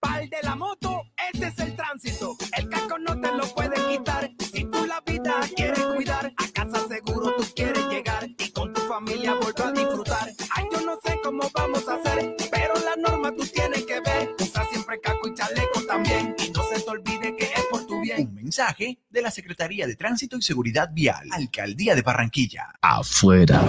Pal 0.00 0.30
de 0.30 0.38
la 0.42 0.56
moto, 0.56 1.02
este 1.32 1.48
es 1.48 1.58
el 1.58 1.76
tránsito. 1.76 2.36
El 2.56 2.68
casco 2.68 2.98
no 2.98 3.20
te 3.20 3.32
lo 3.32 3.46
puede 3.54 3.76
quitar. 3.88 4.30
Si 4.52 4.64
tú 4.64 4.86
la 4.86 5.00
vida 5.02 5.40
quieres 5.54 5.84
cuidar, 5.94 6.32
a 6.36 6.48
casa 6.52 6.88
seguro 6.88 7.34
tú 7.36 7.44
quieres 7.54 7.86
llegar 7.88 8.26
y 8.26 8.50
con 8.50 8.72
tu 8.72 8.80
familia 8.82 9.34
volver 9.34 9.66
a 9.66 9.72
disfrutar. 9.72 10.30
Ay, 10.56 10.64
yo 10.72 10.80
no 10.80 10.98
sé 11.04 11.18
cómo 11.22 11.50
vamos 11.54 11.86
a 11.86 11.96
hacer, 11.96 12.34
pero 12.50 12.74
la 12.74 12.96
norma 12.96 13.30
tú 13.36 13.46
tienes 13.46 13.84
que 13.84 14.00
ver. 14.00 14.34
Usa 14.40 14.64
siempre 14.70 15.00
casco 15.00 15.28
y 15.28 15.34
chaleco 15.34 15.82
también. 15.86 16.34
Y 16.38 16.50
no 16.50 16.62
se 16.64 16.80
te 16.80 16.90
olvide 16.90 17.36
que 17.36 17.44
es 17.44 17.64
por 17.70 17.86
tu 17.86 18.00
bien. 18.00 18.28
Un 18.28 18.34
mensaje 18.34 18.98
de 19.10 19.22
la 19.22 19.30
Secretaría 19.30 19.86
de 19.86 19.96
Tránsito 19.96 20.38
y 20.38 20.42
Seguridad 20.42 20.90
Vial, 20.92 21.28
Alcaldía 21.30 21.94
de 21.94 22.02
Barranquilla. 22.02 22.72
Afuera. 22.80 23.60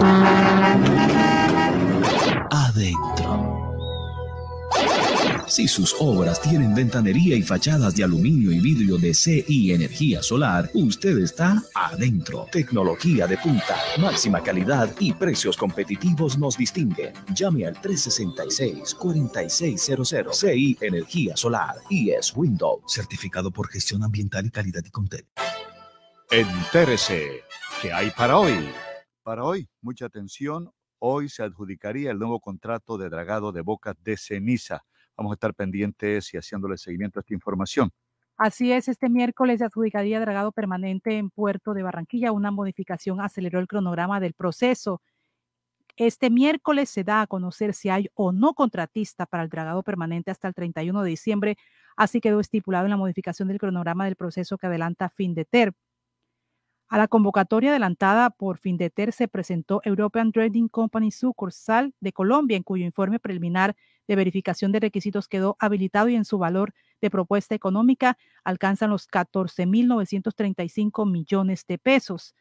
Adentro. 2.50 3.71
Si 5.46 5.68
sus 5.68 5.94
obras 6.00 6.40
tienen 6.40 6.74
ventanería 6.74 7.36
y 7.36 7.42
fachadas 7.42 7.94
de 7.94 8.04
aluminio 8.04 8.50
y 8.52 8.60
vidrio 8.60 8.96
de 8.96 9.12
CI 9.12 9.72
Energía 9.72 10.22
Solar, 10.22 10.70
usted 10.72 11.18
está 11.18 11.62
adentro. 11.74 12.46
Tecnología 12.50 13.26
de 13.26 13.36
punta, 13.36 13.76
máxima 13.98 14.42
calidad 14.42 14.88
y 14.98 15.12
precios 15.12 15.58
competitivos 15.58 16.38
nos 16.38 16.56
distinguen. 16.56 17.12
Llame 17.34 17.66
al 17.66 17.74
366-4600 17.82 20.32
CI 20.32 20.78
Energía 20.80 21.36
Solar 21.36 21.74
y 21.90 22.12
es 22.12 22.34
Windows, 22.34 22.80
certificado 22.86 23.50
por 23.50 23.68
gestión 23.68 24.04
ambiental 24.04 24.46
y 24.46 24.50
calidad 24.50 24.82
y 24.86 24.90
Contel. 24.90 25.26
Entérese, 26.30 27.42
¿qué 27.82 27.92
hay 27.92 28.10
para 28.10 28.38
hoy? 28.38 28.70
Para 29.22 29.44
hoy, 29.44 29.68
mucha 29.82 30.06
atención, 30.06 30.72
hoy 31.04 31.28
se 31.28 31.42
adjudicaría 31.42 32.12
el 32.12 32.18
nuevo 32.18 32.38
contrato 32.38 32.96
de 32.96 33.10
dragado 33.10 33.50
de 33.50 33.60
bocas 33.60 33.96
de 34.04 34.16
ceniza. 34.16 34.84
Vamos 35.16 35.32
a 35.32 35.34
estar 35.34 35.52
pendientes 35.52 36.32
y 36.32 36.36
haciéndole 36.36 36.78
seguimiento 36.78 37.18
a 37.18 37.22
esta 37.22 37.34
información. 37.34 37.90
Así 38.36 38.72
es, 38.72 38.86
este 38.86 39.08
miércoles 39.08 39.58
se 39.58 39.64
adjudicaría 39.64 40.20
dragado 40.20 40.52
permanente 40.52 41.18
en 41.18 41.30
Puerto 41.30 41.74
de 41.74 41.82
Barranquilla. 41.82 42.30
Una 42.30 42.52
modificación 42.52 43.20
aceleró 43.20 43.58
el 43.58 43.66
cronograma 43.66 44.20
del 44.20 44.32
proceso. 44.34 45.02
Este 45.96 46.30
miércoles 46.30 46.88
se 46.88 47.02
da 47.02 47.20
a 47.22 47.26
conocer 47.26 47.74
si 47.74 47.88
hay 47.88 48.08
o 48.14 48.30
no 48.30 48.54
contratista 48.54 49.26
para 49.26 49.42
el 49.42 49.48
dragado 49.48 49.82
permanente 49.82 50.30
hasta 50.30 50.46
el 50.48 50.54
31 50.54 51.02
de 51.02 51.10
diciembre. 51.10 51.56
Así 51.96 52.20
quedó 52.20 52.38
estipulado 52.38 52.86
en 52.86 52.90
la 52.90 52.96
modificación 52.96 53.48
del 53.48 53.58
cronograma 53.58 54.04
del 54.04 54.16
proceso 54.16 54.56
que 54.56 54.68
adelanta 54.68 55.08
FinDeter. 55.10 55.72
A 56.92 56.98
la 56.98 57.08
convocatoria 57.08 57.70
adelantada 57.70 58.28
por 58.28 58.58
FinDeter 58.58 59.14
se 59.14 59.26
presentó 59.26 59.80
European 59.82 60.30
Trading 60.30 60.68
Company 60.68 61.10
sucursal 61.10 61.94
de 62.00 62.12
Colombia, 62.12 62.58
en 62.58 62.62
cuyo 62.62 62.84
informe 62.84 63.18
preliminar 63.18 63.74
de 64.06 64.14
verificación 64.14 64.72
de 64.72 64.80
requisitos 64.80 65.26
quedó 65.26 65.56
habilitado 65.58 66.10
y 66.10 66.16
en 66.16 66.26
su 66.26 66.36
valor 66.36 66.74
de 67.00 67.08
propuesta 67.08 67.54
económica 67.54 68.18
alcanzan 68.44 68.90
los 68.90 69.08
14.935 69.08 71.10
millones 71.10 71.64
de 71.66 71.78
pesos. 71.78 72.34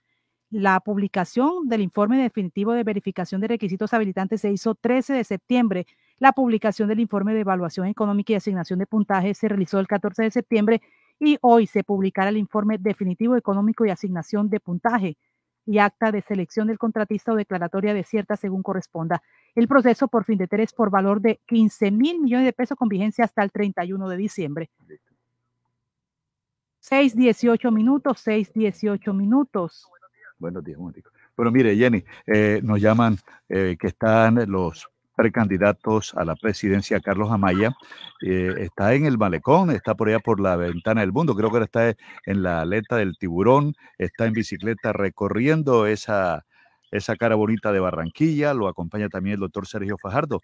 La 0.50 0.82
publicación 0.82 1.70
del 1.70 1.80
informe 1.80 2.22
definitivo 2.22 2.74
de 2.74 2.84
verificación 2.84 3.40
de 3.40 3.48
requisitos 3.48 3.94
habilitantes 3.94 4.42
se 4.42 4.52
hizo 4.52 4.76
13 4.76 5.14
de 5.14 5.24
septiembre. 5.24 5.88
La 6.20 6.34
publicación 6.34 6.90
del 6.90 7.00
informe 7.00 7.34
de 7.34 7.40
evaluación 7.40 7.88
económica 7.88 8.34
y 8.34 8.36
asignación 8.36 8.80
de 8.80 8.86
puntaje 8.86 9.34
se 9.34 9.48
realizó 9.48 9.80
el 9.80 9.88
14 9.88 10.24
de 10.24 10.32
septiembre 10.32 10.82
y 11.22 11.38
hoy 11.42 11.68
se 11.68 11.84
publicará 11.84 12.30
el 12.30 12.38
informe 12.38 12.80
definitivo 12.80 13.38
económico 13.38 13.86
y 13.86 13.92
asignación 13.92 14.50
de 14.50 14.60
puntaje 14.60 15.18
y 15.68 15.78
acta 15.78 16.12
de 16.12 16.24
selección 16.24 16.68
del 16.68 16.80
contratista 16.80 17.32
o 17.32 17.36
declaratoria 17.36 17.94
desierta 17.94 18.36
según 18.36 18.64
corresponda. 18.64 19.22
El 19.54 19.68
proceso 19.68 20.08
por 20.08 20.26
fin 20.26 20.40
de 20.40 20.48
tres 20.48 20.74
por 20.74 20.90
valor 20.90 21.22
de 21.22 21.40
15 21.46 21.92
mil 21.92 22.20
millones 22.20 22.48
de 22.48 22.54
pesos 22.54 22.76
con 22.76 22.90
vigencia 22.90 23.24
hasta 23.24 23.44
el 23.44 23.52
31 23.52 24.10
de 24.10 24.18
diciembre. 24.18 24.72
6, 26.80 27.16
18 27.16 27.70
minutos, 27.70 28.20
6, 28.22 28.54
18 28.54 29.14
minutos. 29.14 29.88
Buenos 30.40 30.64
días, 30.64 30.80
un 30.80 30.92
Bueno, 31.38 31.52
mire, 31.52 31.76
Jenny, 31.76 32.04
eh, 32.26 32.62
nos 32.64 32.82
llaman 32.82 33.18
eh, 33.48 33.78
que 33.80 33.88
están 33.88 34.50
los 34.52 34.91
precandidatos 35.22 36.16
a 36.16 36.26
la 36.26 36.36
presidencia, 36.36 37.00
Carlos 37.00 37.30
Amaya. 37.30 37.76
Eh, 38.24 38.56
está 38.58 38.96
en 38.96 39.06
el 39.06 39.20
malecón, 39.20 39.70
está 39.70 39.94
por 39.94 40.10
allá 40.10 40.18
por 40.18 40.40
la 40.40 40.56
ventana 40.56 41.02
del 41.02 41.12
mundo, 41.12 41.36
creo 41.36 41.52
que 41.52 41.58
ahora 41.58 41.66
está 41.66 41.94
en 42.26 42.42
la 42.42 42.62
aleta 42.62 42.96
del 42.96 43.16
tiburón, 43.20 43.76
está 44.00 44.26
en 44.26 44.34
bicicleta 44.34 44.94
recorriendo 44.94 45.86
esa, 45.86 46.44
esa 46.90 47.16
cara 47.18 47.36
bonita 47.36 47.72
de 47.72 47.80
Barranquilla, 47.80 48.56
lo 48.56 48.68
acompaña 48.68 49.10
también 49.10 49.36
el 49.36 49.42
doctor 49.42 49.68
Sergio 49.68 49.96
Fajardo. 50.00 50.42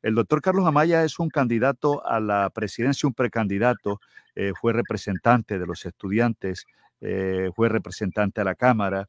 El 0.00 0.14
doctor 0.14 0.40
Carlos 0.40 0.66
Amaya 0.66 1.04
es 1.04 1.18
un 1.18 1.28
candidato 1.28 2.06
a 2.06 2.18
la 2.18 2.48
presidencia, 2.48 3.06
un 3.06 3.12
precandidato, 3.12 4.00
eh, 4.34 4.52
fue 4.58 4.72
representante 4.72 5.58
de 5.58 5.66
los 5.66 5.84
estudiantes, 5.84 6.64
eh, 7.02 7.50
fue 7.54 7.68
representante 7.68 8.40
a 8.40 8.44
la 8.44 8.54
Cámara, 8.54 9.06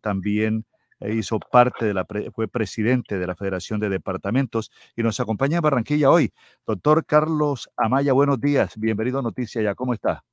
también 0.00 0.58
e 0.58 0.77
hizo 1.00 1.38
parte 1.38 1.86
de 1.86 1.94
la, 1.94 2.06
fue 2.34 2.48
presidente 2.48 3.18
de 3.18 3.26
la 3.26 3.36
Federación 3.36 3.80
de 3.80 3.88
Departamentos 3.88 4.70
y 4.96 5.02
nos 5.02 5.20
acompaña 5.20 5.58
en 5.58 5.62
Barranquilla 5.62 6.10
hoy. 6.10 6.32
Doctor 6.66 7.04
Carlos 7.06 7.70
Amaya, 7.76 8.12
buenos 8.12 8.40
días, 8.40 8.74
bienvenido 8.76 9.20
a 9.20 9.22
Noticias 9.22 9.62
Ya, 9.62 9.74
¿cómo 9.74 9.94
está? 9.94 10.24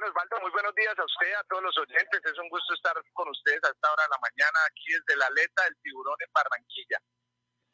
Osvaldo, 0.00 0.40
muy 0.40 0.50
buenos 0.50 0.74
días 0.74 0.98
a 0.98 1.04
usted, 1.04 1.32
a 1.34 1.44
todos 1.44 1.62
los 1.62 1.76
oyentes. 1.78 2.20
Es 2.24 2.38
un 2.38 2.48
gusto 2.48 2.74
estar 2.74 2.94
con 3.12 3.28
ustedes 3.28 3.62
a 3.64 3.68
esta 3.68 3.92
hora 3.92 4.02
de 4.04 4.08
la 4.08 4.18
mañana 4.18 4.58
aquí 4.66 4.92
desde 4.92 5.18
la 5.18 5.26
aleta 5.26 5.64
del 5.64 5.76
tiburón 5.82 6.16
en 6.20 6.32
Barranquilla. 6.32 6.98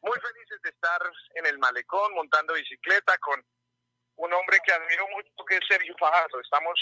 muy 0.01 0.17
felices 0.19 0.61
de 0.61 0.69
estar 0.69 1.01
en 1.35 1.45
el 1.47 1.57
malecón 1.57 2.13
montando 2.13 2.53
bicicleta 2.53 3.17
con 3.17 3.43
un 4.17 4.33
hombre 4.33 4.57
que 4.65 4.73
admiro 4.73 5.07
mucho, 5.15 5.29
que 5.47 5.57
es 5.57 5.67
Sergio 5.67 5.95
Fajardo. 5.99 6.39
Estamos 6.41 6.73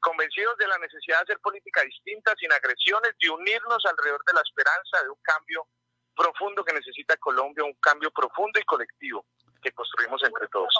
convencidos 0.00 0.56
de 0.58 0.66
la 0.66 0.78
necesidad 0.78 1.18
de 1.18 1.22
hacer 1.22 1.38
política 1.40 1.82
distinta, 1.82 2.34
sin 2.38 2.52
agresiones, 2.52 3.12
de 3.20 3.30
unirnos 3.30 3.84
alrededor 3.86 4.22
de 4.26 4.34
la 4.34 4.42
esperanza 4.42 5.02
de 5.02 5.10
un 5.10 5.18
cambio 5.22 5.66
profundo 6.14 6.64
que 6.64 6.74
necesita 6.74 7.16
Colombia, 7.16 7.64
un 7.64 7.74
cambio 7.80 8.10
profundo 8.10 8.58
y 8.60 8.64
colectivo 8.64 9.24
que 9.62 9.72
construimos 9.72 10.22
entre 10.24 10.48
todos. 10.48 10.74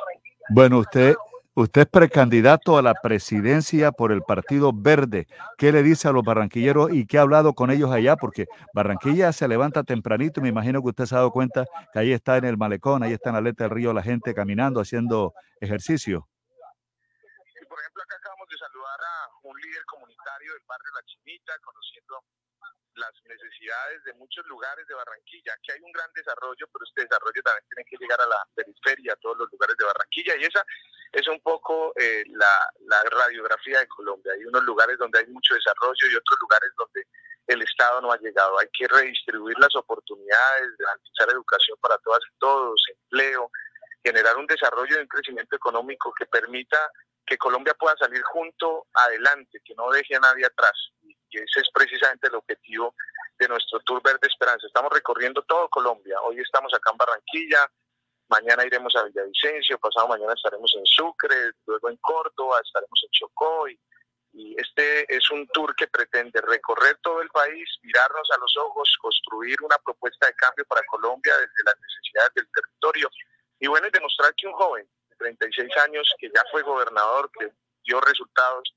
Bueno, 0.50 0.78
usted, 0.78 1.14
usted 1.54 1.82
es 1.82 1.86
precandidato 1.88 2.78
a 2.78 2.82
la 2.82 2.94
presidencia 2.94 3.92
por 3.92 4.12
el 4.12 4.22
Partido 4.22 4.72
Verde. 4.74 5.26
¿Qué 5.58 5.72
le 5.72 5.82
dice 5.82 6.08
a 6.08 6.12
los 6.12 6.22
barranquilleros 6.24 6.92
y 6.92 7.06
qué 7.06 7.18
ha 7.18 7.22
hablado 7.22 7.54
con 7.54 7.70
ellos 7.70 7.90
allá? 7.90 8.16
Porque 8.16 8.46
Barranquilla 8.72 9.32
se 9.32 9.48
levanta 9.48 9.82
tempranito 9.82 10.40
y 10.40 10.44
me 10.44 10.48
imagino 10.48 10.80
que 10.82 10.88
usted 10.88 11.06
se 11.06 11.14
ha 11.14 11.18
dado 11.18 11.30
cuenta 11.30 11.66
que 11.92 11.98
ahí 11.98 12.12
está 12.12 12.36
en 12.36 12.44
el 12.44 12.56
malecón, 12.56 13.02
ahí 13.02 13.12
está 13.12 13.30
en 13.30 13.34
la 13.34 13.38
aleta 13.40 13.64
del 13.64 13.70
río 13.70 13.92
la 13.92 14.02
gente 14.02 14.34
caminando, 14.34 14.80
haciendo 14.80 15.34
ejercicio. 15.60 16.28
Por 17.68 17.80
ejemplo, 17.80 18.02
acá 18.02 18.16
acabamos 18.16 18.48
de 18.48 18.58
saludar 18.58 19.00
a 19.00 19.48
un 19.48 19.56
líder 19.60 19.84
comunitario 19.86 20.52
del 20.52 20.62
barrio 20.68 20.90
La 20.94 21.02
Chinita, 21.06 21.52
conociendo 21.64 22.14
las 22.94 23.12
necesidades 23.24 24.04
de 24.04 24.14
muchos 24.14 24.46
lugares 24.46 24.86
de 24.86 24.94
Barranquilla. 24.94 25.54
Aquí 25.54 25.72
hay 25.72 25.80
un 25.80 25.92
gran 25.92 26.10
desarrollo, 26.14 26.66
pero 26.72 26.84
este 26.84 27.02
desarrollo 27.02 27.42
también 27.42 27.64
tiene 27.68 27.88
que 27.88 27.96
llegar 27.96 28.20
a 28.20 28.26
la 28.26 28.46
periferia, 28.54 29.12
a 29.12 29.16
todos 29.16 29.38
los 29.38 29.50
lugares 29.50 29.76
de 29.76 29.84
Barranquilla. 29.84 30.36
Y 30.36 30.44
esa 30.44 30.64
es 31.12 31.26
un 31.28 31.40
poco 31.40 31.92
eh, 31.96 32.24
la, 32.28 32.70
radiografía 33.10 33.80
de 33.80 33.88
Colombia. 33.88 34.32
Hay 34.32 34.44
unos 34.44 34.64
lugares 34.64 34.98
donde 34.98 35.18
hay 35.18 35.26
mucho 35.26 35.54
desarrollo 35.54 36.06
y 36.10 36.16
otros 36.16 36.38
lugares 36.40 36.70
donde 36.76 37.06
el 37.46 37.62
Estado 37.62 38.00
no 38.00 38.12
ha 38.12 38.18
llegado. 38.18 38.58
Hay 38.58 38.68
que 38.72 38.88
redistribuir 38.88 39.58
las 39.58 39.74
oportunidades, 39.76 40.76
garantizar 40.78 41.30
educación 41.30 41.76
para 41.80 41.98
todas 41.98 42.20
y 42.30 42.38
todos, 42.38 42.82
empleo, 42.88 43.50
generar 44.04 44.36
un 44.36 44.46
desarrollo 44.46 44.96
y 44.96 45.00
un 45.00 45.08
crecimiento 45.08 45.56
económico 45.56 46.12
que 46.18 46.26
permita 46.26 46.90
que 47.26 47.38
Colombia 47.38 47.74
pueda 47.74 47.96
salir 47.96 48.22
junto 48.22 48.86
adelante, 48.94 49.60
que 49.64 49.74
no 49.74 49.90
deje 49.90 50.16
a 50.16 50.20
nadie 50.20 50.46
atrás. 50.46 50.92
Ese 51.38 51.60
es 51.60 51.68
precisamente 51.72 52.28
el 52.28 52.34
objetivo 52.34 52.94
de 53.38 53.48
nuestro 53.48 53.80
Tour 53.80 54.02
Verde 54.02 54.28
Esperanza. 54.28 54.66
Estamos 54.66 54.92
recorriendo 54.92 55.42
todo 55.42 55.68
Colombia. 55.68 56.20
Hoy 56.22 56.40
estamos 56.40 56.72
acá 56.74 56.90
en 56.92 56.98
Barranquilla, 56.98 57.66
mañana 58.28 58.64
iremos 58.64 58.94
a 58.96 59.04
Villavicencio, 59.04 59.78
pasado 59.78 60.08
mañana 60.08 60.32
estaremos 60.34 60.72
en 60.76 60.86
Sucre, 60.86 61.52
luego 61.66 61.90
en 61.90 61.96
Córdoba, 61.96 62.60
estaremos 62.64 63.00
en 63.04 63.10
Chocó. 63.10 63.68
Y, 63.68 63.78
y 64.32 64.54
este 64.58 65.04
es 65.14 65.30
un 65.30 65.46
tour 65.48 65.74
que 65.76 65.88
pretende 65.88 66.40
recorrer 66.40 66.98
todo 67.02 67.20
el 67.20 67.28
país, 67.28 67.68
mirarnos 67.82 68.28
a 68.34 68.38
los 68.38 68.56
ojos, 68.56 68.96
construir 69.00 69.60
una 69.62 69.76
propuesta 69.78 70.26
de 70.26 70.34
cambio 70.34 70.64
para 70.66 70.82
Colombia 70.84 71.34
desde 71.36 71.64
las 71.64 71.74
necesidades 71.80 72.34
del 72.34 72.48
territorio. 72.54 73.10
Y 73.60 73.66
bueno, 73.66 73.86
y 73.86 73.90
demostrar 73.90 74.34
que 74.34 74.46
un 74.46 74.54
joven 74.54 74.88
36 75.22 75.76
años, 75.86 76.12
que 76.18 76.28
ya 76.34 76.42
fue 76.50 76.62
gobernador, 76.62 77.30
que 77.38 77.52
dio 77.84 78.00
resultados, 78.00 78.74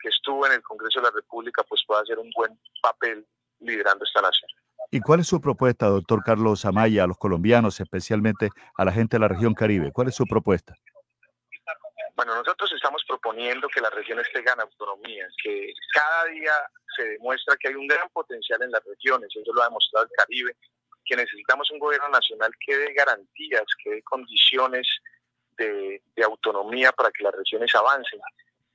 que 0.00 0.08
estuvo 0.08 0.46
en 0.46 0.52
el 0.52 0.62
Congreso 0.62 1.00
de 1.00 1.06
la 1.06 1.12
República, 1.12 1.62
pues 1.68 1.82
pueda 1.86 2.02
hacer 2.02 2.18
un 2.18 2.30
buen 2.34 2.58
papel 2.82 3.26
liderando 3.60 4.04
esta 4.04 4.20
nación. 4.20 4.48
¿Y 4.90 5.00
cuál 5.00 5.20
es 5.20 5.28
su 5.28 5.40
propuesta, 5.40 5.86
doctor 5.86 6.22
Carlos 6.24 6.64
Amaya, 6.64 7.04
a 7.04 7.06
los 7.06 7.18
colombianos, 7.18 7.78
especialmente 7.80 8.48
a 8.76 8.84
la 8.84 8.92
gente 8.92 9.16
de 9.16 9.20
la 9.20 9.28
región 9.28 9.54
Caribe? 9.54 9.92
¿Cuál 9.92 10.08
es 10.08 10.14
su 10.14 10.24
propuesta? 10.24 10.74
Bueno, 12.16 12.34
nosotros 12.34 12.72
estamos 12.72 13.02
proponiendo 13.06 13.68
que 13.68 13.80
la 13.80 13.90
región 13.90 14.18
esté 14.20 14.40
en 14.40 14.60
autonomía, 14.60 15.26
que 15.42 15.72
cada 15.94 16.24
día 16.26 16.52
se 16.96 17.04
demuestra 17.04 17.56
que 17.56 17.68
hay 17.68 17.74
un 17.74 17.86
gran 17.86 18.08
potencial 18.10 18.60
en 18.62 18.72
las 18.72 18.84
regiones, 18.84 19.28
eso 19.34 19.52
lo 19.54 19.62
ha 19.62 19.66
demostrado 19.66 20.06
el 20.06 20.12
Caribe, 20.16 20.56
que 21.04 21.16
necesitamos 21.16 21.70
un 21.70 21.78
gobierno 21.78 22.08
nacional 22.08 22.50
que 22.64 22.76
dé 22.76 22.92
garantías, 22.92 23.64
que 23.82 23.90
dé 23.90 24.02
condiciones 24.02 24.86
de, 25.56 26.02
autonomía 26.24 26.92
para 26.92 27.10
que 27.10 27.24
las 27.24 27.34
regiones 27.34 27.74
avancen, 27.74 28.20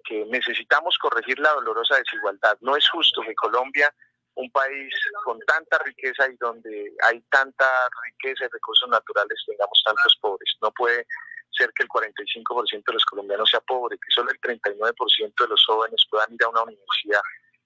que 0.06 0.26
necesitamos 0.26 0.98
corregir 0.98 1.40
la 1.40 1.52
dolorosa 1.53 1.98
desigualdad. 1.98 2.57
No 2.61 2.76
es 2.76 2.88
justo 2.90 3.22
que 3.22 3.36
Colombia, 3.36 3.94
un 4.36 4.52
país 4.52 4.94
con 5.23 5.40
tanta 5.41 5.77
riqueza 5.80 6.30
y 6.30 6.36
donde 6.38 6.94
hay 7.03 7.22
tanta 7.30 7.65
riqueza 8.06 8.45
y 8.45 8.49
recursos 8.49 8.90
naturales, 8.90 9.44
tengamos 9.45 9.82
tantos 9.84 10.18
pobres. 10.22 10.56
No 10.61 10.72
puede 10.72 11.06
ser 11.52 11.72
que 11.73 11.84
el 11.84 11.90
45% 11.90 12.84
de 12.86 12.94
los 12.94 13.06
colombianos 13.06 13.49
sea 13.49 13.61
pobre, 13.61 13.98
que 13.98 14.11
solo 14.14 14.30
el 14.32 14.40
39% 14.41 15.34
de 15.40 15.48
los 15.48 15.65
jóvenes 15.65 16.06
puedan 16.10 16.34
ir 16.34 16.44
a 16.44 16.49
una 16.49 16.64
universidad 16.64 17.22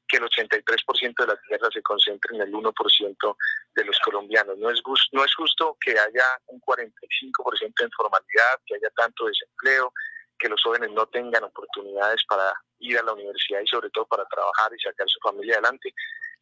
que 0.10 0.18
el 0.18 0.24
83% 0.24 1.14
de 1.20 1.28
la 1.28 1.38
tierra 1.48 1.70
se 1.72 1.82
concentre 1.84 2.36
en 2.36 2.41
el 2.41 2.52
1% 2.52 3.38
de 3.76 3.86
los 3.86 3.99
colombianos. 3.99 4.57
No 4.57 4.70
es, 4.72 4.82
no 5.11 5.24
es 5.24 5.36
justo 5.36 5.78
que 5.80 5.91
haya 5.91 6.26
un 6.48 6.60
45% 6.60 7.74
de 7.78 7.86
informalidad, 7.86 8.60
que 8.66 8.76
haya 8.76 8.90
tanto 8.95 9.26
desempleo, 9.26 9.94
que 10.40 10.49
los 10.49 10.61
jóvenes 10.64 10.91
no 10.91 11.06
tengan 11.07 11.44
oportunidades 11.44 12.24
para 12.28 12.53
ir 12.80 12.98
a 12.98 13.03
la 13.03 13.14
universidad 13.14 13.61
y 13.61 13.68
sobre 13.68 13.90
todo 13.90 14.06
para 14.07 14.26
trabajar 14.26 14.72
y 14.74 14.80
sacar 14.80 15.07
su 15.10 15.20
familia 15.20 15.56
adelante. 15.56 15.94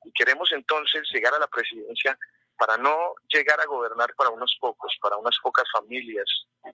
Y 0.06 0.12
queremos 0.12 0.52
entonces 0.52 1.04
llegar 1.12 1.34
a 1.34 1.40
la 1.40 1.48
presidencia 1.48 2.18
para 2.58 2.78
no 2.78 3.16
llegar 3.28 3.60
a 3.60 3.66
gobernar 3.66 4.14
para 4.16 4.30
unos 4.30 4.56
pocos, 4.60 4.96
para 5.02 5.18
unas 5.18 5.38
pocas 5.44 5.66
familias. 5.72 6.26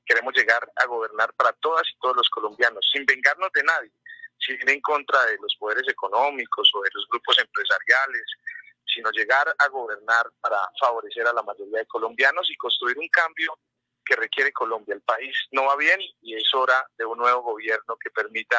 Queremos 0.06 0.34
llegar 0.36 0.70
a 0.76 0.86
gobernar 0.86 1.34
para 1.34 1.52
todas 1.54 1.84
y 1.90 1.98
todos 2.00 2.16
los 2.18 2.30
colombianos, 2.30 2.88
sin 2.94 3.06
vengarnos 3.06 3.52
de 3.54 3.64
nadie 3.64 3.91
sin 4.45 4.56
ir 4.56 4.70
en 4.70 4.82
contra 4.82 5.24
de 5.26 5.38
los 5.41 5.56
poderes 5.58 5.88
económicos 5.88 6.70
o 6.74 6.82
de 6.82 6.90
los 6.94 7.08
grupos 7.08 7.38
empresariales, 7.40 8.24
sino 8.86 9.10
llegar 9.12 9.54
a 9.58 9.68
gobernar 9.70 10.30
para 10.41 10.60
favorecer 10.80 11.26
a 11.28 11.34
la 11.34 11.44
mayoría 11.44 11.80
de 11.80 11.86
colombianos 11.86 12.50
y 12.50 12.58
construir 12.58 12.98
un 12.98 13.08
cambio 13.10 13.58
que 14.05 14.15
requiere 14.15 14.51
Colombia. 14.51 14.95
El 14.95 15.01
país 15.01 15.35
no 15.51 15.65
va 15.65 15.75
bien 15.75 15.99
y 16.21 16.35
es 16.35 16.53
hora 16.53 16.88
de 16.97 17.05
un 17.05 17.17
nuevo 17.17 17.41
gobierno 17.41 17.95
que 17.97 18.09
permita 18.11 18.57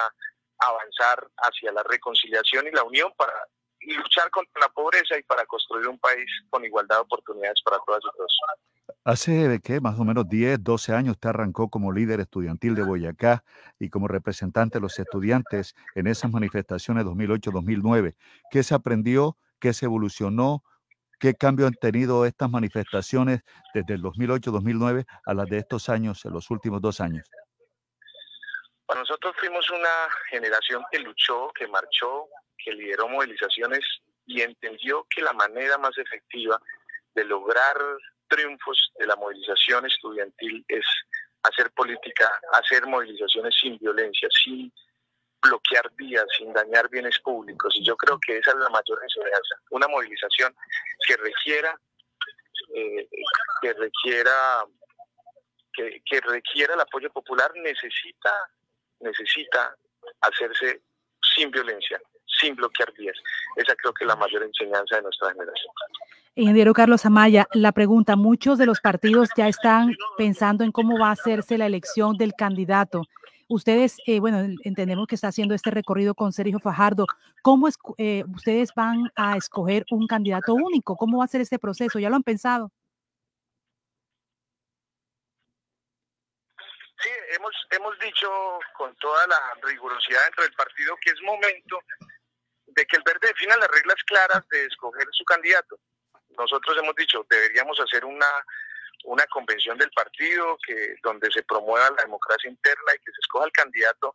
avanzar 0.58 1.28
hacia 1.38 1.72
la 1.72 1.82
reconciliación 1.82 2.66
y 2.66 2.70
la 2.70 2.84
unión 2.84 3.12
para 3.16 3.32
luchar 3.80 4.30
contra 4.30 4.60
la 4.60 4.68
pobreza 4.68 5.18
y 5.18 5.22
para 5.24 5.44
construir 5.46 5.88
un 5.88 5.98
país 5.98 6.26
con 6.48 6.64
igualdad 6.64 6.96
de 6.96 7.02
oportunidades 7.02 7.60
para 7.64 7.78
todas 7.86 8.02
y 8.02 8.16
todos. 8.16 8.36
Hace 9.04 9.60
más 9.82 9.98
o 9.98 10.04
menos 10.04 10.26
10, 10.28 10.62
12 10.62 10.94
años 10.94 11.12
usted 11.12 11.28
arrancó 11.28 11.68
como 11.68 11.92
líder 11.92 12.20
estudiantil 12.20 12.74
de 12.74 12.82
Boyacá 12.82 13.44
y 13.78 13.90
como 13.90 14.08
representante 14.08 14.78
de 14.78 14.82
los 14.82 14.98
estudiantes 14.98 15.74
en 15.94 16.06
esas 16.06 16.30
manifestaciones 16.30 17.04
2008-2009. 17.04 18.14
¿Qué 18.50 18.62
se 18.62 18.74
aprendió? 18.74 19.36
¿Qué 19.60 19.74
se 19.74 19.84
evolucionó? 19.84 20.62
¿Qué 21.24 21.32
cambio 21.32 21.66
han 21.66 21.72
tenido 21.72 22.26
estas 22.26 22.50
manifestaciones 22.50 23.40
desde 23.72 23.94
el 23.94 24.02
2008-2009 24.02 25.06
a 25.24 25.32
las 25.32 25.48
de 25.48 25.56
estos 25.56 25.88
años, 25.88 26.22
en 26.26 26.34
los 26.34 26.50
últimos 26.50 26.82
dos 26.82 27.00
años? 27.00 27.26
Para 28.84 29.00
nosotros 29.00 29.34
fuimos 29.40 29.70
una 29.70 29.88
generación 30.28 30.84
que 30.92 30.98
luchó, 30.98 31.50
que 31.58 31.66
marchó, 31.66 32.28
que 32.62 32.72
lideró 32.72 33.08
movilizaciones 33.08 33.80
y 34.26 34.42
entendió 34.42 35.06
que 35.08 35.22
la 35.22 35.32
manera 35.32 35.78
más 35.78 35.96
efectiva 35.96 36.60
de 37.14 37.24
lograr 37.24 37.74
triunfos 38.28 38.92
de 38.98 39.06
la 39.06 39.16
movilización 39.16 39.86
estudiantil 39.86 40.62
es 40.68 40.84
hacer 41.44 41.70
política, 41.70 42.30
hacer 42.52 42.86
movilizaciones 42.86 43.54
sin 43.58 43.78
violencia, 43.78 44.28
sin 44.44 44.70
bloquear 45.44 45.90
vías, 45.96 46.24
sin 46.36 46.52
dañar 46.52 46.88
bienes 46.88 47.18
públicos. 47.20 47.74
Y 47.76 47.84
yo 47.84 47.96
creo 47.96 48.18
que 48.18 48.38
esa 48.38 48.50
es 48.50 48.56
la 48.56 48.68
mayor 48.70 48.98
enseñanza. 49.02 49.56
Una 49.70 49.88
movilización 49.88 50.54
que 51.06 51.16
requiera, 51.16 51.78
eh, 52.74 53.08
que 53.60 53.72
requiera, 53.72 54.32
que, 55.72 56.02
que 56.04 56.20
requiera 56.20 56.74
el 56.74 56.80
apoyo 56.80 57.10
popular 57.10 57.52
necesita, 57.56 58.32
necesita 59.00 59.76
hacerse 60.20 60.82
sin 61.34 61.50
violencia, 61.50 62.00
sin 62.40 62.54
bloquear 62.54 62.92
vías. 62.92 63.16
Esa 63.56 63.74
creo 63.76 63.92
que 63.92 64.04
es 64.04 64.08
la 64.08 64.16
mayor 64.16 64.42
enseñanza 64.42 64.96
de 64.96 65.02
nuestra 65.02 65.30
generación. 65.32 65.72
Ingeniero 66.36 66.72
Carlos 66.72 67.06
Amaya, 67.06 67.46
la 67.52 67.70
pregunta, 67.70 68.16
muchos 68.16 68.58
de 68.58 68.66
los 68.66 68.80
partidos 68.80 69.28
ya 69.36 69.46
están 69.46 69.94
pensando 70.18 70.64
en 70.64 70.72
cómo 70.72 70.98
va 70.98 71.10
a 71.10 71.12
hacerse 71.12 71.58
la 71.58 71.66
elección 71.66 72.16
del 72.16 72.32
candidato. 72.36 73.06
Ustedes, 73.54 73.98
eh, 74.06 74.18
bueno, 74.18 74.38
entendemos 74.64 75.06
que 75.06 75.14
está 75.14 75.28
haciendo 75.28 75.54
este 75.54 75.70
recorrido 75.70 76.16
con 76.16 76.32
Sergio 76.32 76.58
Fajardo. 76.58 77.06
¿Cómo 77.40 77.68
es, 77.68 77.76
eh, 77.98 78.24
ustedes 78.34 78.74
van 78.74 79.12
a 79.14 79.36
escoger 79.36 79.84
un 79.92 80.08
candidato 80.08 80.54
único? 80.54 80.96
¿Cómo 80.96 81.18
va 81.18 81.24
a 81.24 81.28
ser 81.28 81.40
este 81.40 81.60
proceso? 81.60 82.00
¿Ya 82.00 82.10
lo 82.10 82.16
han 82.16 82.24
pensado? 82.24 82.72
Sí, 86.98 87.10
hemos, 87.36 87.54
hemos 87.70 87.96
dicho 88.00 88.28
con 88.76 88.92
toda 88.96 89.24
la 89.28 89.38
rigurosidad 89.62 90.24
dentro 90.24 90.42
del 90.42 90.54
partido 90.54 90.96
que 91.00 91.10
es 91.10 91.22
momento 91.22 91.78
de 92.66 92.84
que 92.86 92.96
el 92.96 93.04
verde 93.04 93.28
defina 93.28 93.56
las 93.56 93.68
reglas 93.68 94.02
claras 94.04 94.48
de 94.48 94.64
escoger 94.64 95.06
su 95.12 95.24
candidato. 95.24 95.78
Nosotros 96.36 96.76
hemos 96.76 96.96
dicho, 96.96 97.24
deberíamos 97.30 97.78
hacer 97.78 98.04
una, 98.04 98.26
una 99.04 99.26
convención 99.26 99.78
del 99.78 99.90
partido 99.90 100.56
que 100.66 100.96
donde 101.02 101.30
se 101.30 101.42
promueva 101.42 101.90
la 101.90 102.02
democracia 102.02 102.50
interna 102.50 102.94
y 102.94 102.98
que 102.98 103.12
se 103.12 103.20
escoja 103.20 103.46
el 103.46 103.52
candidato 103.52 104.14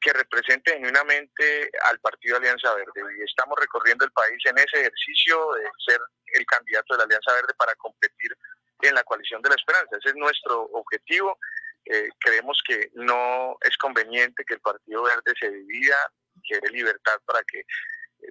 que 0.00 0.12
represente 0.12 0.72
genuinamente 0.72 1.70
al 1.90 1.98
partido 2.00 2.36
Alianza 2.36 2.72
Verde. 2.74 3.02
Y 3.18 3.22
estamos 3.22 3.58
recorriendo 3.58 4.04
el 4.04 4.12
país 4.12 4.38
en 4.44 4.58
ese 4.58 4.80
ejercicio 4.80 5.52
de 5.54 5.64
ser 5.84 6.00
el 6.34 6.46
candidato 6.46 6.94
de 6.94 6.98
la 6.98 7.04
Alianza 7.04 7.32
Verde 7.32 7.54
para 7.58 7.74
competir 7.76 8.36
en 8.82 8.94
la 8.94 9.02
coalición 9.02 9.42
de 9.42 9.48
la 9.48 9.56
esperanza. 9.56 9.96
Ese 9.98 10.10
es 10.10 10.16
nuestro 10.16 10.62
objetivo. 10.72 11.38
Eh, 11.84 12.08
creemos 12.20 12.60
que 12.66 12.90
no 12.94 13.56
es 13.62 13.76
conveniente 13.78 14.44
que 14.44 14.54
el 14.54 14.60
Partido 14.60 15.02
Verde 15.02 15.34
se 15.38 15.50
divida, 15.50 15.96
que 16.44 16.60
dé 16.60 16.70
libertad 16.70 17.18
para 17.26 17.42
que 17.44 17.64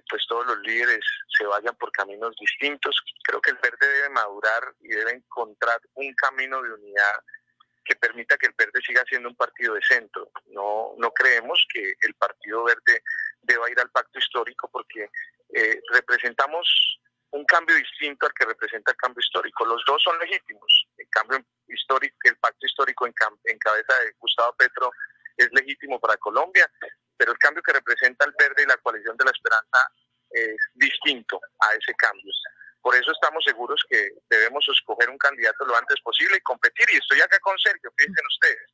pues 0.08 0.26
todos 0.26 0.46
los 0.46 0.58
líderes 0.60 1.04
se 1.36 1.44
vayan 1.44 1.76
por 1.76 1.90
caminos 1.92 2.34
distintos. 2.40 2.96
Creo 3.22 3.40
que 3.40 3.50
el 3.50 3.58
Verde 3.62 3.86
debe 3.86 4.08
madurar 4.10 4.74
y 4.80 4.88
debe 4.88 5.12
encontrar 5.12 5.80
un 5.94 6.12
camino 6.14 6.62
de 6.62 6.72
unidad 6.72 7.24
que 7.84 7.96
permita 7.96 8.36
que 8.36 8.46
el 8.46 8.54
Verde 8.56 8.80
siga 8.86 9.02
siendo 9.08 9.28
un 9.28 9.36
partido 9.36 9.74
de 9.74 9.80
centro. 9.82 10.30
No, 10.46 10.94
no 10.98 11.10
creemos 11.12 11.64
que 11.72 11.94
el 12.02 12.14
Partido 12.14 12.64
Verde 12.64 13.02
deba 13.42 13.70
ir 13.70 13.80
al 13.80 13.90
pacto 13.90 14.18
histórico 14.18 14.68
porque 14.70 15.10
eh, 15.54 15.80
representamos 15.92 17.00
un 17.30 17.44
cambio 17.44 17.76
distinto 17.76 18.26
al 18.26 18.32
que 18.32 18.44
representa 18.44 18.92
el 18.92 18.96
cambio 18.96 19.20
histórico. 19.20 19.64
Los 19.64 19.82
dos 19.86 20.02
son 20.02 20.18
legítimos. 20.18 20.86
El 20.96 21.08
cambio 21.10 21.44
histórico, 21.66 22.16
el 22.24 22.36
pacto 22.36 22.66
histórico 22.66 23.06
en, 23.06 23.14
en 23.44 23.58
cabeza 23.58 23.94
de 24.00 24.12
Gustavo 24.18 24.54
Petro 24.56 24.90
es 25.36 25.48
legítimo 25.52 26.00
para 26.00 26.16
Colombia, 26.16 26.70
pero 27.18 27.32
el 27.32 27.38
cambio 27.38 27.62
que 27.62 27.72
representa 27.72 28.24
el 28.24 28.32
verde 28.38 28.62
y 28.62 28.66
la 28.66 28.76
coalición 28.78 29.16
de 29.16 29.24
la 29.24 29.32
esperanza 29.32 29.92
es 30.30 30.56
distinto 30.74 31.40
a 31.60 31.74
ese 31.74 31.92
cambio. 31.94 32.32
Por 32.80 32.94
eso 32.94 33.10
estamos 33.12 33.44
seguros 33.44 33.82
que 33.88 34.08
debemos 34.30 34.64
escoger 34.70 35.10
un 35.10 35.18
candidato 35.18 35.66
lo 35.66 35.76
antes 35.76 36.00
posible 36.00 36.36
y 36.36 36.40
competir. 36.40 36.88
Y 36.90 36.96
estoy 36.96 37.20
acá 37.20 37.38
con 37.40 37.58
Sergio, 37.58 37.92
fíjense 37.96 38.22
ustedes. 38.28 38.70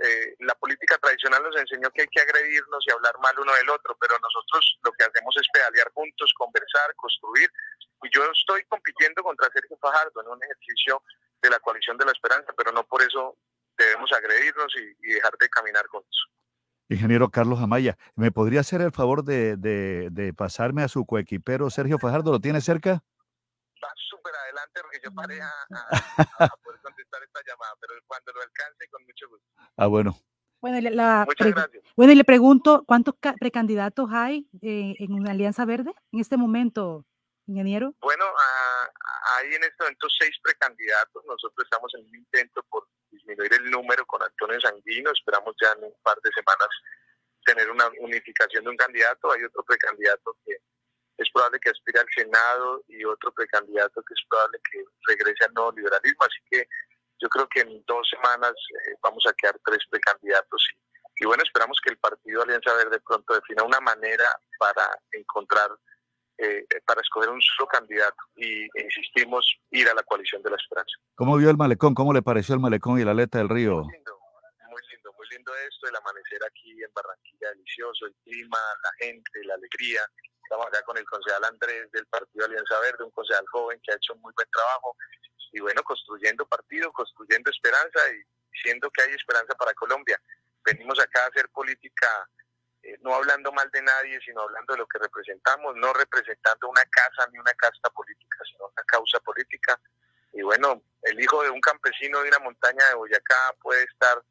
Eh, 0.00 0.34
la 0.40 0.54
política 0.54 0.96
tradicional 0.98 1.42
nos 1.42 1.56
enseñó 1.56 1.90
que 1.90 2.02
hay 2.02 2.08
que 2.08 2.20
agredirnos 2.20 2.84
y 2.86 2.92
hablar 2.92 3.18
mal 3.18 3.38
uno 3.38 3.52
del 3.54 3.68
otro, 3.70 3.96
pero 4.00 4.16
nosotros 4.18 4.78
lo 4.84 4.92
que 4.92 5.04
hacemos 5.04 5.34
es 5.36 5.48
pedalear 5.52 5.90
juntos, 5.92 6.32
conversar, 6.36 6.94
construir. 6.94 7.50
Y 8.02 8.08
yo 8.14 8.24
estoy 8.30 8.64
compitiendo 8.66 9.22
contra 9.22 9.50
Sergio 9.52 9.76
Fajardo 9.78 10.20
en 10.22 10.28
un 10.28 10.42
ejercicio 10.42 11.02
de 11.42 11.50
la 11.50 11.58
coalición 11.58 11.96
de 11.98 12.04
la 12.04 12.12
esperanza, 12.12 12.52
pero 12.56 12.70
no 12.70 12.84
por 12.84 13.02
eso 13.02 13.36
debemos 13.76 14.12
agredirnos 14.12 14.72
y, 14.76 15.14
dejar 15.14 15.36
de 15.38 15.48
caminar 15.48 15.86
juntos. 15.86 16.28
Ingeniero 16.88 17.30
Carlos 17.30 17.60
Amaya, 17.60 17.98
¿me 18.14 18.32
podría 18.32 18.60
hacer 18.60 18.80
el 18.80 18.92
favor 18.92 19.24
de, 19.24 19.56
de 19.56 20.34
pasarme 20.34 20.82
a 20.82 20.88
su 20.88 21.04
coequipero 21.04 21.70
Sergio 21.70 21.98
Fajardo? 21.98 22.32
¿Lo 22.32 22.40
tiene 22.40 22.60
cerca? 22.60 23.02
va 23.82 23.92
súper 23.96 24.34
adelante 24.34 24.80
porque 24.82 24.98
yo 25.02 25.14
paré 25.14 25.40
a, 25.40 25.52
poder 26.62 26.80
contestar 26.82 27.22
esta 27.22 27.40
llamada, 27.46 27.74
pero 27.80 27.94
cuando 28.06 28.32
lo 28.32 28.42
alcance, 28.42 28.88
con 28.90 29.04
mucho 29.04 29.28
gusto. 29.28 29.46
Ah, 29.76 29.86
bueno. 29.86 30.16
Bueno, 30.60 30.80
la, 30.90 31.24
Muchas 31.26 31.52
gracias. 31.52 31.84
Bueno, 31.96 32.12
y 32.12 32.16
le 32.16 32.24
pregunto, 32.24 32.82
¿cuántos 32.84 33.14
precandidatos 33.38 34.10
hay 34.12 34.48
eh, 34.60 34.96
en 34.98 35.12
una 35.12 35.30
Alianza 35.30 35.64
Verde 35.64 35.94
en 36.10 36.20
este 36.20 36.36
momento, 36.36 37.04
ingeniero? 37.48 37.94
Bueno, 38.00 38.24
hay 39.36 39.54
en 39.54 39.64
este 39.64 39.76
momento 39.80 40.06
seis 40.18 40.36
precandidatos. 40.42 41.24
Nosotros 41.26 41.64
estamos 41.64 41.92
en 41.94 42.04
un 42.06 42.14
intento 42.14 42.62
por 42.70 42.86
disminuir 43.10 43.52
el 43.54 43.70
número 43.70 44.04
con 44.06 44.22
Antonio 44.22 44.60
Sanguino. 44.60 45.10
Esperamos 45.10 45.54
ya 45.60 45.72
en 45.72 45.84
un 45.84 45.94
par 46.02 46.18
de 46.22 46.30
semanas 46.32 46.68
tener 47.44 47.70
una 47.70 47.88
unificación 48.00 48.64
de 48.64 48.70
un 48.70 48.76
candidato. 48.76 49.32
Hay 49.32 49.42
otro 49.44 49.62
precandidato 49.64 50.36
que 50.44 50.56
es 51.18 51.30
probable 51.32 51.58
que 51.60 51.70
aspire 51.70 52.00
al 52.00 52.06
Senado 52.14 52.84
y 52.88 53.04
otro 53.04 53.32
precandidato 53.32 54.02
que 54.02 54.14
es 54.14 54.20
probable 54.28 54.60
que 54.70 54.84
regrese 55.06 55.44
al 55.44 55.54
nuevo 55.54 55.72
liberalismo. 55.72 56.24
Así 56.24 56.40
que 56.50 56.68
yo 57.20 57.28
creo 57.28 57.48
que 57.48 57.60
en 57.60 57.82
dos 57.86 58.08
semanas 58.08 58.52
eh, 58.52 58.94
vamos 59.02 59.24
a 59.26 59.32
quedar 59.32 59.58
tres 59.64 59.80
precandidatos 59.90 60.62
y, 61.20 61.26
bueno, 61.26 61.42
esperamos 61.42 61.78
que 61.82 61.90
el 61.90 61.98
partido 61.98 62.42
Alianza 62.42 62.72
Verde 62.74 63.00
pronto 63.00 63.34
defina 63.34 63.64
una 63.64 63.80
manera 63.80 64.40
para 64.58 64.88
encontrar, 65.10 65.68
eh, 66.38 66.64
para 66.86 67.00
escoger 67.00 67.28
un 67.30 67.40
solo 67.42 67.66
candidato 67.66 68.16
y 68.36 68.68
insistimos 68.80 69.44
ir 69.70 69.88
a 69.88 69.94
la 69.94 70.02
coalición 70.04 70.42
de 70.42 70.50
la 70.50 70.56
esperanza. 70.56 70.92
¿Cómo 71.16 71.36
vio 71.36 71.50
el 71.50 71.56
malecón? 71.56 71.94
¿Cómo 71.94 72.12
le 72.12 72.22
pareció 72.22 72.54
el 72.54 72.60
malecón 72.60 73.00
y 73.00 73.04
la 73.04 73.10
aleta 73.10 73.38
del 73.38 73.48
río? 73.48 73.82
Muy 73.82 73.92
lindo, 73.92 74.18
muy 74.70 74.82
lindo, 74.90 75.12
muy 75.18 75.26
lindo 75.30 75.52
esto, 75.68 75.88
el 75.88 75.96
amanecer 75.96 76.40
aquí 76.46 76.70
en 76.82 76.90
Barranquilla 76.94 77.50
delicioso, 77.50 78.06
el 78.06 78.14
clima, 78.24 78.58
la 78.82 78.90
gente, 79.04 79.44
la 79.44 79.54
alegría. 79.54 80.00
Estamos 80.44 80.66
acá 80.66 80.80
con 80.86 80.96
el 80.96 81.04
concejal 81.04 81.44
Andrés 81.44 81.90
del 81.92 82.06
Partido 82.06 82.46
Alianza 82.46 82.80
Verde, 82.80 83.04
un 83.04 83.10
concejal 83.10 83.44
joven 83.50 83.80
que 83.82 83.92
ha 83.92 83.96
hecho 83.96 84.14
un 84.14 84.20
muy 84.22 84.32
buen 84.34 84.48
trabajo 84.50 84.96
y 85.52 85.60
bueno, 85.60 85.82
construyendo 85.82 86.46
partido, 86.46 86.92
construyendo 86.92 87.50
esperanza 87.50 88.00
y 88.12 88.22
diciendo 88.52 88.90
que 88.90 89.02
hay 89.02 89.10
esperanza 89.12 89.54
para 89.54 89.74
Colombia. 89.74 90.20
Venimos 90.64 91.00
acá 91.00 91.24
a 91.24 91.28
hacer 91.28 91.48
política 91.50 92.08
eh, 92.82 92.96
no 93.00 93.14
hablando 93.14 93.52
mal 93.52 93.70
de 93.70 93.82
nadie, 93.82 94.20
sino 94.24 94.42
hablando 94.42 94.74
de 94.74 94.80
lo 94.80 94.86
que 94.86 94.98
representamos, 94.98 95.76
no 95.76 95.92
representando 95.92 96.68
una 96.68 96.84
casa 96.84 97.28
ni 97.32 97.38
una 97.38 97.52
casta 97.54 97.90
política, 97.90 98.38
sino 98.50 98.66
una 98.66 98.82
causa 98.86 99.18
política. 99.20 99.78
Y 100.32 100.42
bueno, 100.42 100.82
el 101.02 101.20
hijo 101.20 101.42
de 101.42 101.50
un 101.50 101.60
campesino 101.60 102.20
de 102.22 102.28
una 102.28 102.38
montaña 102.40 102.88
de 102.88 102.94
Boyacá 102.94 103.54
puede 103.60 103.82
estar 103.84 104.22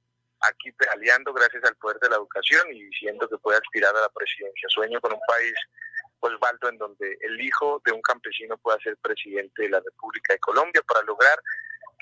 aquí 0.42 0.72
pedaleando 0.72 1.34
gracias 1.34 1.64
al 1.64 1.76
poder 1.78 2.00
de 2.00 2.10
la 2.10 2.18
educación 2.18 2.72
y 2.72 2.84
diciendo 2.84 3.28
que 3.28 3.38
puede 3.38 3.58
aspirar 3.58 3.96
a 3.96 4.02
la 4.02 4.10
presidencia. 4.10 4.70
Sueño 4.70 5.02
con 5.02 5.14
un 5.14 5.22
país 5.28 5.54
Osvaldo, 6.20 6.70
en 6.70 6.78
donde 6.78 7.18
el 7.22 7.40
hijo 7.42 7.82
de 7.86 7.92
un 7.92 8.02
campesino 8.02 8.58
pueda 8.58 8.78
ser 8.80 8.98
presidente 8.98 9.64
de 9.64 9.70
la 9.70 9.80
República 9.80 10.34
de 10.34 10.40
Colombia 10.40 10.82
para 10.88 11.02
lograr 11.04 11.40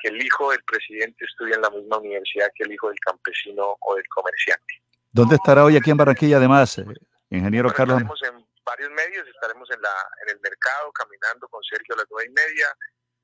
que 0.02 0.10
el 0.10 0.22
hijo 0.22 0.52
del 0.52 0.64
presidente 0.64 1.26
estudie 1.26 1.56
en 1.56 1.62
la 1.62 1.70
misma 1.70 1.98
universidad 1.98 2.52
que 2.56 2.64
el 2.64 2.74
hijo 2.74 2.90
del 2.90 3.00
campesino 3.00 3.78
o 3.80 3.96
del 3.96 4.08
comerciante. 4.08 4.82
¿Dónde 5.16 5.40
estará 5.40 5.64
hoy 5.64 5.78
aquí 5.78 5.92
en 5.92 5.96
Barranquilla 5.96 6.36
además, 6.36 6.78
eh, 6.78 6.84
ingeniero 7.30 7.72
Carlos? 7.72 8.04
Estaremos 8.04 8.20
en 8.28 8.36
varios 8.66 8.92
medios, 8.92 9.26
estaremos 9.26 9.72
en, 9.72 9.82
la, 9.82 9.96
en 10.24 10.36
el 10.36 10.40
mercado 10.42 10.92
caminando 10.92 11.48
con 11.48 11.64
Sergio 11.64 11.96
a 11.96 12.00
las 12.00 12.08
nueve 12.12 12.28
y 12.28 12.34
media, 12.36 12.68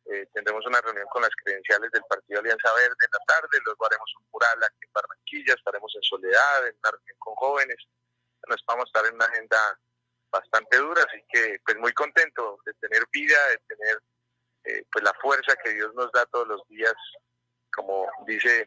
eh, 0.05 0.26
tendremos 0.34 0.65
una 0.65 0.80
reunión 0.80 1.05
con 1.11 1.22
las 1.22 1.35
credenciales 1.43 1.91
del 1.91 2.03
Partido 2.07 2.39
Alianza 2.39 2.72
Verde 2.80 2.95
en 2.95 3.11
la 3.11 3.19
tarde, 3.27 3.59
luego 3.65 3.85
haremos 3.85 4.09
un 4.22 4.26
mural 4.31 4.63
aquí 4.63 4.88
en 4.88 4.93
Barranquilla, 4.93 5.53
estaremos 5.53 5.91
en 5.93 6.03
Soledad, 6.03 6.68
en 6.72 6.76
una 6.80 6.91
reunión 6.95 7.18
con 7.19 7.35
jóvenes, 7.35 7.77
nos 8.47 8.63
vamos 8.65 8.85
a 8.85 8.88
estar 8.88 9.05
en 9.11 9.15
una 9.15 9.26
agenda 9.26 9.59
bastante 10.31 10.77
dura, 10.77 11.03
así 11.03 11.19
que 11.27 11.59
pues 11.65 11.76
muy 11.76 11.91
contento 11.91 12.55
de 12.65 12.73
tener 12.76 13.03
vida, 13.11 13.35
de 13.51 13.76
tener 13.76 13.99
eh, 14.63 14.85
pues 14.89 15.03
la 15.03 15.13
fuerza 15.19 15.59
que 15.61 15.73
Dios 15.73 15.93
nos 15.93 16.09
da 16.13 16.26
todos 16.27 16.47
los 16.47 16.65
días, 16.69 16.95
como 17.76 18.07
dice 18.26 18.65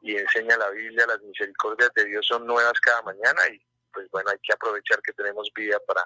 y 0.00 0.16
enseña 0.16 0.56
la 0.56 0.70
Biblia, 0.70 1.06
las 1.06 1.20
misericordias 1.22 1.90
de 1.94 2.04
Dios 2.06 2.26
son 2.26 2.46
nuevas 2.46 2.78
cada 2.80 3.02
mañana 3.02 3.42
y 3.52 3.60
pues 3.92 4.08
bueno, 4.10 4.30
hay 4.30 4.38
que 4.42 4.52
aprovechar 4.52 5.00
que 5.02 5.12
tenemos 5.12 5.50
vida 5.54 5.78
para, 5.86 6.02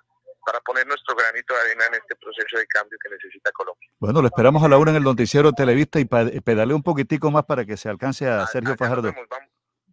para 0.47 0.61
poner 0.61 0.87
nuestro 0.87 1.17
granito 1.17 1.55
de 1.55 1.61
arena 1.61 1.87
en 1.87 1.95
este 1.95 2.15
proceso 2.17 2.57
de 2.57 2.67
cambio 2.67 2.97
que 3.03 3.11
necesita 3.11 3.51
Colombia. 3.53 3.89
Bueno, 3.99 4.21
lo 4.23 4.29
esperamos 4.29 4.63
a 4.63 4.69
la 4.69 4.79
una 4.79 4.93
en 4.93 4.99
el 4.99 5.03
noticiero 5.03 5.53
Televista 5.53 5.99
y 5.99 6.05
pedale 6.05 6.73
un 6.73 6.83
poquitico 6.83 7.31
más 7.31 7.45
para 7.45 7.65
que 7.65 7.77
se 7.77 7.89
alcance 7.89 8.29
a, 8.29 8.47
Sergio 8.47 8.77
Fajardo 8.77 9.13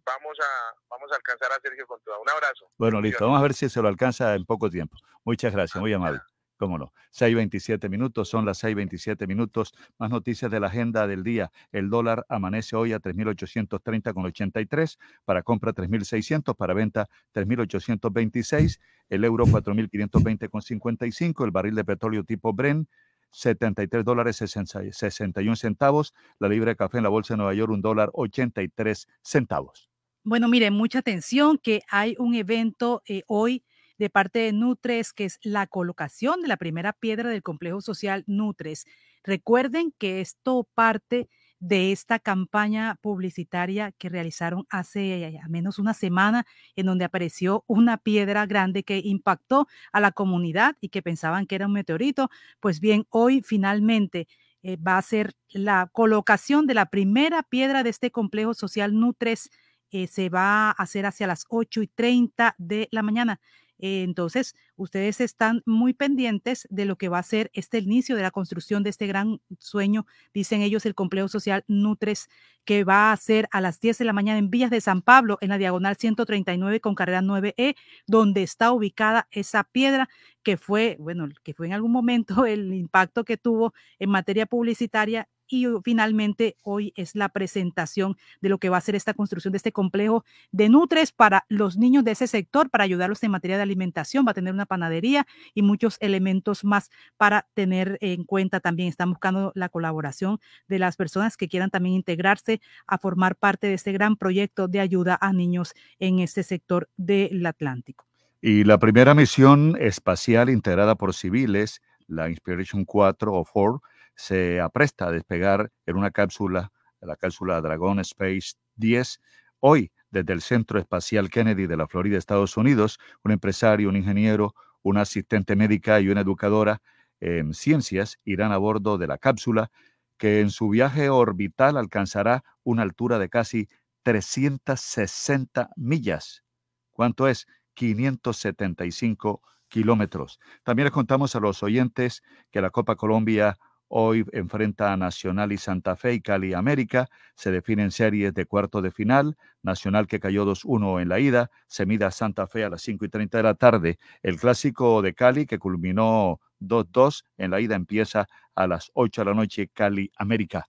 vamos 0.08 0.38
a, 0.40 0.74
vamos 0.88 1.12
a 1.12 1.16
alcanzar 1.16 1.52
a 1.52 1.60
Sergio 1.60 1.86
con 1.86 2.00
todo. 2.02 2.20
Un 2.20 2.30
abrazo. 2.30 2.70
Bueno, 2.76 3.00
listo. 3.00 3.24
Vamos 3.24 3.40
a 3.40 3.42
ver 3.42 3.54
si 3.54 3.68
se 3.68 3.82
lo 3.82 3.88
alcanza 3.88 4.34
en 4.34 4.44
poco 4.44 4.70
tiempo. 4.70 4.96
Muchas 5.24 5.52
gracias, 5.52 5.80
muy 5.80 5.92
amable. 5.92 6.20
Cómo 6.58 6.76
no. 6.76 6.92
6.27 7.12 7.88
minutos, 7.88 8.28
son 8.28 8.44
las 8.44 8.62
6.27 8.64 9.26
minutos. 9.28 9.72
Más 9.96 10.10
noticias 10.10 10.50
de 10.50 10.58
la 10.58 10.66
agenda 10.66 11.06
del 11.06 11.22
día. 11.22 11.52
El 11.70 11.88
dólar 11.88 12.26
amanece 12.28 12.74
hoy 12.74 12.92
a 12.92 12.98
3.830 12.98 14.12
con 14.12 14.24
83, 14.26 14.98
para 15.24 15.42
compra 15.42 15.72
3.600, 15.72 16.56
para 16.56 16.74
venta 16.74 17.08
3.826, 17.32 18.80
el 19.08 19.24
euro 19.24 19.46
4.520 19.46 20.50
con 20.50 20.60
55, 20.60 21.44
el 21.44 21.50
barril 21.52 21.76
de 21.76 21.84
petróleo 21.84 22.24
tipo 22.24 22.52
Bren 22.52 22.88
73 23.30 24.04
dólares 24.04 24.36
61 24.36 25.56
centavos, 25.56 26.14
la 26.38 26.48
libra 26.48 26.70
de 26.70 26.76
café 26.76 26.98
en 26.98 27.04
la 27.04 27.10
bolsa 27.10 27.34
de 27.34 27.38
Nueva 27.38 27.54
York 27.54 27.70
un 27.70 27.82
dólar 27.82 28.10
83 28.14 29.06
centavos. 29.22 29.90
Bueno, 30.24 30.48
miren, 30.48 30.74
mucha 30.74 30.98
atención 30.98 31.58
que 31.58 31.82
hay 31.90 32.16
un 32.18 32.34
evento 32.34 33.02
eh, 33.06 33.22
hoy 33.28 33.64
de 33.98 34.10
parte 34.10 34.38
de 34.40 34.52
Nutres, 34.52 35.12
que 35.12 35.24
es 35.24 35.38
la 35.42 35.66
colocación 35.66 36.40
de 36.42 36.48
la 36.48 36.56
primera 36.56 36.92
piedra 36.92 37.30
del 37.30 37.42
complejo 37.42 37.80
social 37.80 38.24
Nutres. 38.26 38.86
Recuerden 39.24 39.92
que 39.98 40.20
esto 40.20 40.68
parte 40.74 41.28
de 41.60 41.90
esta 41.90 42.18
campaña 42.18 42.96
publicitaria 43.02 43.92
que 43.92 44.08
realizaron 44.08 44.64
hace 44.70 45.38
al 45.42 45.50
menos 45.50 45.78
una 45.78 45.92
semana, 45.92 46.46
en 46.76 46.86
donde 46.86 47.04
apareció 47.04 47.64
una 47.66 47.98
piedra 47.98 48.46
grande 48.46 48.84
que 48.84 49.00
impactó 49.02 49.66
a 49.92 50.00
la 50.00 50.12
comunidad 50.12 50.76
y 50.80 50.88
que 50.90 51.02
pensaban 51.02 51.46
que 51.46 51.56
era 51.56 51.66
un 51.66 51.72
meteorito. 51.72 52.30
Pues 52.60 52.80
bien, 52.80 53.06
hoy 53.10 53.42
finalmente 53.42 54.28
eh, 54.62 54.76
va 54.76 54.98
a 54.98 55.02
ser 55.02 55.34
la 55.50 55.88
colocación 55.92 56.66
de 56.66 56.74
la 56.74 56.86
primera 56.86 57.42
piedra 57.42 57.82
de 57.82 57.90
este 57.90 58.10
complejo 58.10 58.54
social 58.54 58.98
Nutres 58.98 59.50
eh, 59.90 60.06
se 60.06 60.28
va 60.28 60.68
a 60.68 60.70
hacer 60.72 61.06
hacia 61.06 61.26
las 61.26 61.44
8 61.48 61.82
y 61.82 61.86
30 61.88 62.54
de 62.58 62.88
la 62.90 63.02
mañana. 63.02 63.40
Eh, 63.78 64.02
entonces, 64.02 64.54
ustedes 64.76 65.20
están 65.20 65.62
muy 65.66 65.94
pendientes 65.94 66.66
de 66.70 66.84
lo 66.84 66.96
que 66.96 67.08
va 67.08 67.18
a 67.18 67.22
ser 67.22 67.50
este 67.54 67.78
inicio 67.78 68.16
de 68.16 68.22
la 68.22 68.30
construcción 68.30 68.82
de 68.82 68.90
este 68.90 69.06
gran 69.06 69.40
sueño, 69.58 70.06
dicen 70.34 70.62
ellos, 70.62 70.86
el 70.86 70.94
complejo 70.94 71.28
social 71.28 71.64
Nutres, 71.68 72.28
que 72.64 72.84
va 72.84 73.12
a 73.12 73.16
ser 73.16 73.48
a 73.50 73.60
las 73.60 73.80
10 73.80 73.98
de 73.98 74.04
la 74.04 74.12
mañana 74.12 74.38
en 74.38 74.50
Villas 74.50 74.70
de 74.70 74.80
San 74.80 75.00
Pablo, 75.02 75.38
en 75.40 75.48
la 75.48 75.58
diagonal 75.58 75.96
139 75.96 76.80
con 76.80 76.94
carrera 76.94 77.22
9E, 77.22 77.76
donde 78.06 78.42
está 78.42 78.72
ubicada 78.72 79.26
esa 79.30 79.64
piedra 79.64 80.08
que 80.42 80.56
fue, 80.56 80.96
bueno, 81.00 81.28
que 81.42 81.54
fue 81.54 81.66
en 81.66 81.72
algún 81.72 81.92
momento 81.92 82.44
el 82.46 82.74
impacto 82.74 83.24
que 83.24 83.36
tuvo 83.36 83.72
en 83.98 84.10
materia 84.10 84.46
publicitaria 84.46 85.28
y 85.48 85.66
finalmente 85.82 86.56
hoy 86.62 86.92
es 86.96 87.14
la 87.14 87.28
presentación 87.28 88.16
de 88.40 88.48
lo 88.48 88.58
que 88.58 88.68
va 88.68 88.76
a 88.76 88.80
ser 88.80 88.94
esta 88.94 89.14
construcción 89.14 89.52
de 89.52 89.56
este 89.58 89.72
complejo 89.72 90.24
de 90.52 90.68
Nutres 90.68 91.12
para 91.12 91.44
los 91.48 91.76
niños 91.76 92.04
de 92.04 92.12
ese 92.12 92.26
sector, 92.26 92.70
para 92.70 92.84
ayudarlos 92.84 93.22
en 93.22 93.30
materia 93.30 93.56
de 93.56 93.62
alimentación. 93.62 94.26
Va 94.26 94.32
a 94.32 94.34
tener 94.34 94.52
una 94.52 94.66
panadería 94.66 95.26
y 95.54 95.62
muchos 95.62 95.96
elementos 96.00 96.64
más 96.64 96.90
para 97.16 97.46
tener 97.54 97.98
en 98.00 98.24
cuenta 98.24 98.60
también. 98.60 98.88
Están 98.88 99.10
buscando 99.10 99.52
la 99.54 99.68
colaboración 99.68 100.38
de 100.68 100.78
las 100.78 100.96
personas 100.96 101.36
que 101.36 101.48
quieran 101.48 101.70
también 101.70 101.94
integrarse 101.94 102.60
a 102.86 102.98
formar 102.98 103.36
parte 103.36 103.66
de 103.66 103.74
este 103.74 103.92
gran 103.92 104.16
proyecto 104.16 104.68
de 104.68 104.80
ayuda 104.80 105.18
a 105.20 105.32
niños 105.32 105.74
en 105.98 106.18
este 106.20 106.42
sector 106.42 106.88
del 106.96 107.44
Atlántico. 107.46 108.06
Y 108.40 108.64
la 108.64 108.78
primera 108.78 109.14
misión 109.14 109.76
espacial 109.80 110.48
integrada 110.48 110.94
por 110.94 111.12
civiles, 111.12 111.82
la 112.06 112.30
Inspiration 112.30 112.84
4 112.84 113.32
o 113.32 113.44
4, 113.44 113.82
se 114.18 114.60
apresta 114.60 115.06
a 115.06 115.12
despegar 115.12 115.70
en 115.86 115.96
una 115.96 116.10
cápsula, 116.10 116.72
la 117.00 117.14
cápsula 117.14 117.60
Dragon 117.60 118.00
Space 118.00 118.54
10, 118.74 119.20
hoy 119.60 119.92
desde 120.10 120.32
el 120.32 120.42
Centro 120.42 120.80
Espacial 120.80 121.30
Kennedy 121.30 121.68
de 121.68 121.76
la 121.76 121.86
Florida, 121.86 122.18
Estados 122.18 122.56
Unidos, 122.56 122.98
un 123.22 123.30
empresario, 123.30 123.88
un 123.88 123.96
ingeniero, 123.96 124.56
una 124.82 125.02
asistente 125.02 125.54
médica 125.54 126.00
y 126.00 126.08
una 126.08 126.22
educadora 126.22 126.82
en 127.20 127.54
ciencias 127.54 128.18
irán 128.24 128.50
a 128.50 128.58
bordo 128.58 128.98
de 128.98 129.06
la 129.06 129.18
cápsula 129.18 129.70
que 130.16 130.40
en 130.40 130.50
su 130.50 130.68
viaje 130.68 131.10
orbital 131.10 131.76
alcanzará 131.76 132.42
una 132.64 132.82
altura 132.82 133.20
de 133.20 133.28
casi 133.28 133.68
360 134.02 135.70
millas. 135.76 136.42
¿Cuánto 136.90 137.28
es? 137.28 137.46
575 137.74 139.42
kilómetros. 139.68 140.40
También 140.64 140.86
les 140.86 140.92
contamos 140.92 141.36
a 141.36 141.40
los 141.40 141.62
oyentes 141.62 142.24
que 142.50 142.60
la 142.60 142.70
Copa 142.70 142.96
Colombia 142.96 143.56
Hoy 143.88 144.24
enfrenta 144.32 144.92
a 144.92 144.96
Nacional 144.98 145.50
y 145.50 145.56
Santa 145.58 145.96
Fe 145.96 146.14
y 146.14 146.20
Cali 146.20 146.52
América. 146.52 147.08
Se 147.34 147.50
definen 147.50 147.90
series 147.90 148.34
de 148.34 148.44
cuarto 148.44 148.82
de 148.82 148.90
final. 148.90 149.36
Nacional 149.62 150.06
que 150.06 150.20
cayó 150.20 150.44
2-1 150.44 151.00
en 151.00 151.08
la 151.08 151.18
ida. 151.20 151.50
Se 151.66 151.86
mida 151.86 152.10
Santa 152.10 152.46
Fe 152.46 152.64
a 152.64 152.70
las 152.70 152.82
5 152.82 153.06
y 153.06 153.08
30 153.08 153.38
de 153.38 153.42
la 153.44 153.54
tarde. 153.54 153.98
El 154.22 154.38
clásico 154.38 155.00
de 155.00 155.14
Cali 155.14 155.46
que 155.46 155.58
culminó 155.58 156.38
2-2 156.60 157.24
en 157.38 157.50
la 157.50 157.60
ida 157.60 157.76
empieza 157.76 158.26
a 158.54 158.66
las 158.66 158.90
8 158.92 159.22
de 159.22 159.24
la 159.24 159.34
noche. 159.34 159.68
Cali 159.72 160.10
América. 160.16 160.68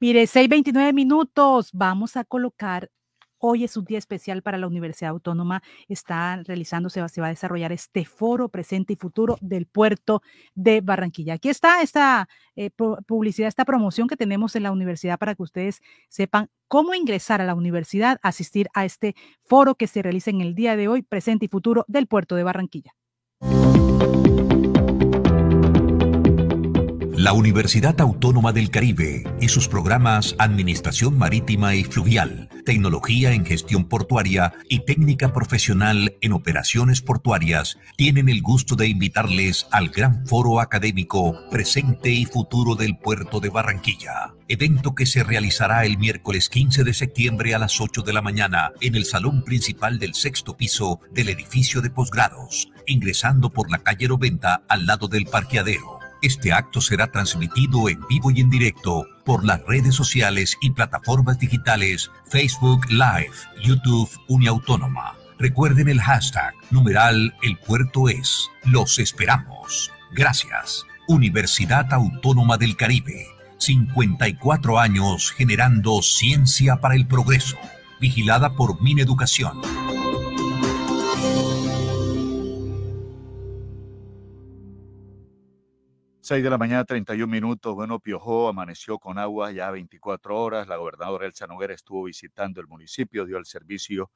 Mire, 0.00 0.26
6:29 0.26 0.92
minutos. 0.92 1.70
Vamos 1.72 2.16
a 2.16 2.24
colocar 2.24 2.90
Hoy 3.42 3.64
es 3.64 3.74
un 3.78 3.86
día 3.86 3.96
especial 3.96 4.42
para 4.42 4.58
la 4.58 4.66
Universidad 4.66 5.12
Autónoma. 5.12 5.62
Está 5.88 6.42
realizándose, 6.44 7.00
se 7.08 7.20
va 7.22 7.28
a 7.28 7.30
desarrollar 7.30 7.72
este 7.72 8.04
foro 8.04 8.50
presente 8.50 8.92
y 8.92 8.96
futuro 8.96 9.38
del 9.40 9.64
puerto 9.64 10.22
de 10.54 10.82
Barranquilla. 10.82 11.34
Aquí 11.34 11.48
está 11.48 11.80
esta 11.80 12.28
eh, 12.54 12.68
publicidad, 13.06 13.48
esta 13.48 13.64
promoción 13.64 14.08
que 14.08 14.16
tenemos 14.16 14.56
en 14.56 14.64
la 14.64 14.72
universidad 14.72 15.18
para 15.18 15.34
que 15.34 15.42
ustedes 15.42 15.80
sepan 16.10 16.50
cómo 16.68 16.94
ingresar 16.94 17.40
a 17.40 17.46
la 17.46 17.54
universidad, 17.54 18.18
asistir 18.22 18.68
a 18.74 18.84
este 18.84 19.14
foro 19.40 19.74
que 19.74 19.86
se 19.86 20.02
realiza 20.02 20.28
en 20.28 20.42
el 20.42 20.54
día 20.54 20.76
de 20.76 20.88
hoy, 20.88 21.00
presente 21.00 21.46
y 21.46 21.48
futuro 21.48 21.86
del 21.88 22.08
puerto 22.08 22.36
de 22.36 22.42
Barranquilla. 22.42 22.94
La 27.20 27.34
Universidad 27.34 28.00
Autónoma 28.00 28.50
del 28.50 28.70
Caribe 28.70 29.24
y 29.42 29.48
sus 29.48 29.68
programas 29.68 30.34
Administración 30.38 31.18
Marítima 31.18 31.74
y 31.74 31.84
Fluvial, 31.84 32.48
Tecnología 32.64 33.32
en 33.34 33.44
Gestión 33.44 33.84
Portuaria 33.84 34.54
y 34.70 34.86
Técnica 34.86 35.30
Profesional 35.30 36.16
en 36.22 36.32
Operaciones 36.32 37.02
Portuarias 37.02 37.76
tienen 37.98 38.30
el 38.30 38.40
gusto 38.40 38.74
de 38.74 38.88
invitarles 38.88 39.66
al 39.70 39.90
gran 39.90 40.26
foro 40.26 40.60
académico 40.60 41.38
Presente 41.50 42.08
y 42.08 42.24
Futuro 42.24 42.74
del 42.74 42.96
Puerto 42.96 43.38
de 43.38 43.50
Barranquilla, 43.50 44.32
evento 44.48 44.94
que 44.94 45.04
se 45.04 45.22
realizará 45.22 45.84
el 45.84 45.98
miércoles 45.98 46.48
15 46.48 46.84
de 46.84 46.94
septiembre 46.94 47.54
a 47.54 47.58
las 47.58 47.82
8 47.82 48.00
de 48.00 48.14
la 48.14 48.22
mañana 48.22 48.72
en 48.80 48.94
el 48.94 49.04
salón 49.04 49.44
principal 49.44 49.98
del 49.98 50.14
sexto 50.14 50.56
piso 50.56 51.00
del 51.12 51.28
edificio 51.28 51.82
de 51.82 51.90
posgrados, 51.90 52.70
ingresando 52.86 53.50
por 53.50 53.70
la 53.70 53.80
calle 53.80 54.08
Roventa 54.08 54.62
al 54.68 54.86
lado 54.86 55.06
del 55.06 55.26
parqueadero. 55.26 55.99
Este 56.22 56.52
acto 56.52 56.82
será 56.82 57.10
transmitido 57.10 57.88
en 57.88 58.06
vivo 58.06 58.30
y 58.30 58.40
en 58.40 58.50
directo 58.50 59.06
por 59.24 59.42
las 59.44 59.62
redes 59.64 59.94
sociales 59.94 60.56
y 60.60 60.70
plataformas 60.70 61.38
digitales 61.38 62.10
Facebook 62.26 62.90
Live, 62.90 63.32
YouTube 63.62 64.10
Uniautónoma. 64.28 65.14
Recuerden 65.38 65.88
el 65.88 66.00
hashtag 66.00 66.52
numeral 66.70 67.34
El 67.42 67.56
Puerto 67.56 68.10
es. 68.10 68.50
Los 68.64 68.98
esperamos. 68.98 69.90
Gracias. 70.12 70.84
Universidad 71.08 71.90
Autónoma 71.94 72.58
del 72.58 72.76
Caribe. 72.76 73.26
54 73.56 74.78
años 74.78 75.32
generando 75.32 76.02
ciencia 76.02 76.76
para 76.76 76.96
el 76.96 77.06
progreso. 77.06 77.56
Vigilada 77.98 78.50
por 78.50 78.82
Mineducación. 78.82 79.62
6 86.30 86.44
de 86.44 86.50
la 86.50 86.58
mañana, 86.58 86.84
31 86.84 87.26
minutos. 87.26 87.74
Bueno, 87.74 87.98
Piojó 87.98 88.46
amaneció 88.46 89.00
con 89.00 89.18
agua 89.18 89.50
ya 89.50 89.68
24 89.72 90.40
horas. 90.40 90.68
La 90.68 90.76
gobernadora 90.76 91.26
Elsa 91.26 91.48
Noguera 91.48 91.74
estuvo 91.74 92.04
visitando 92.04 92.60
el 92.60 92.68
municipio, 92.68 93.26
dio 93.26 93.36
el 93.36 93.46
servicio 93.46 94.12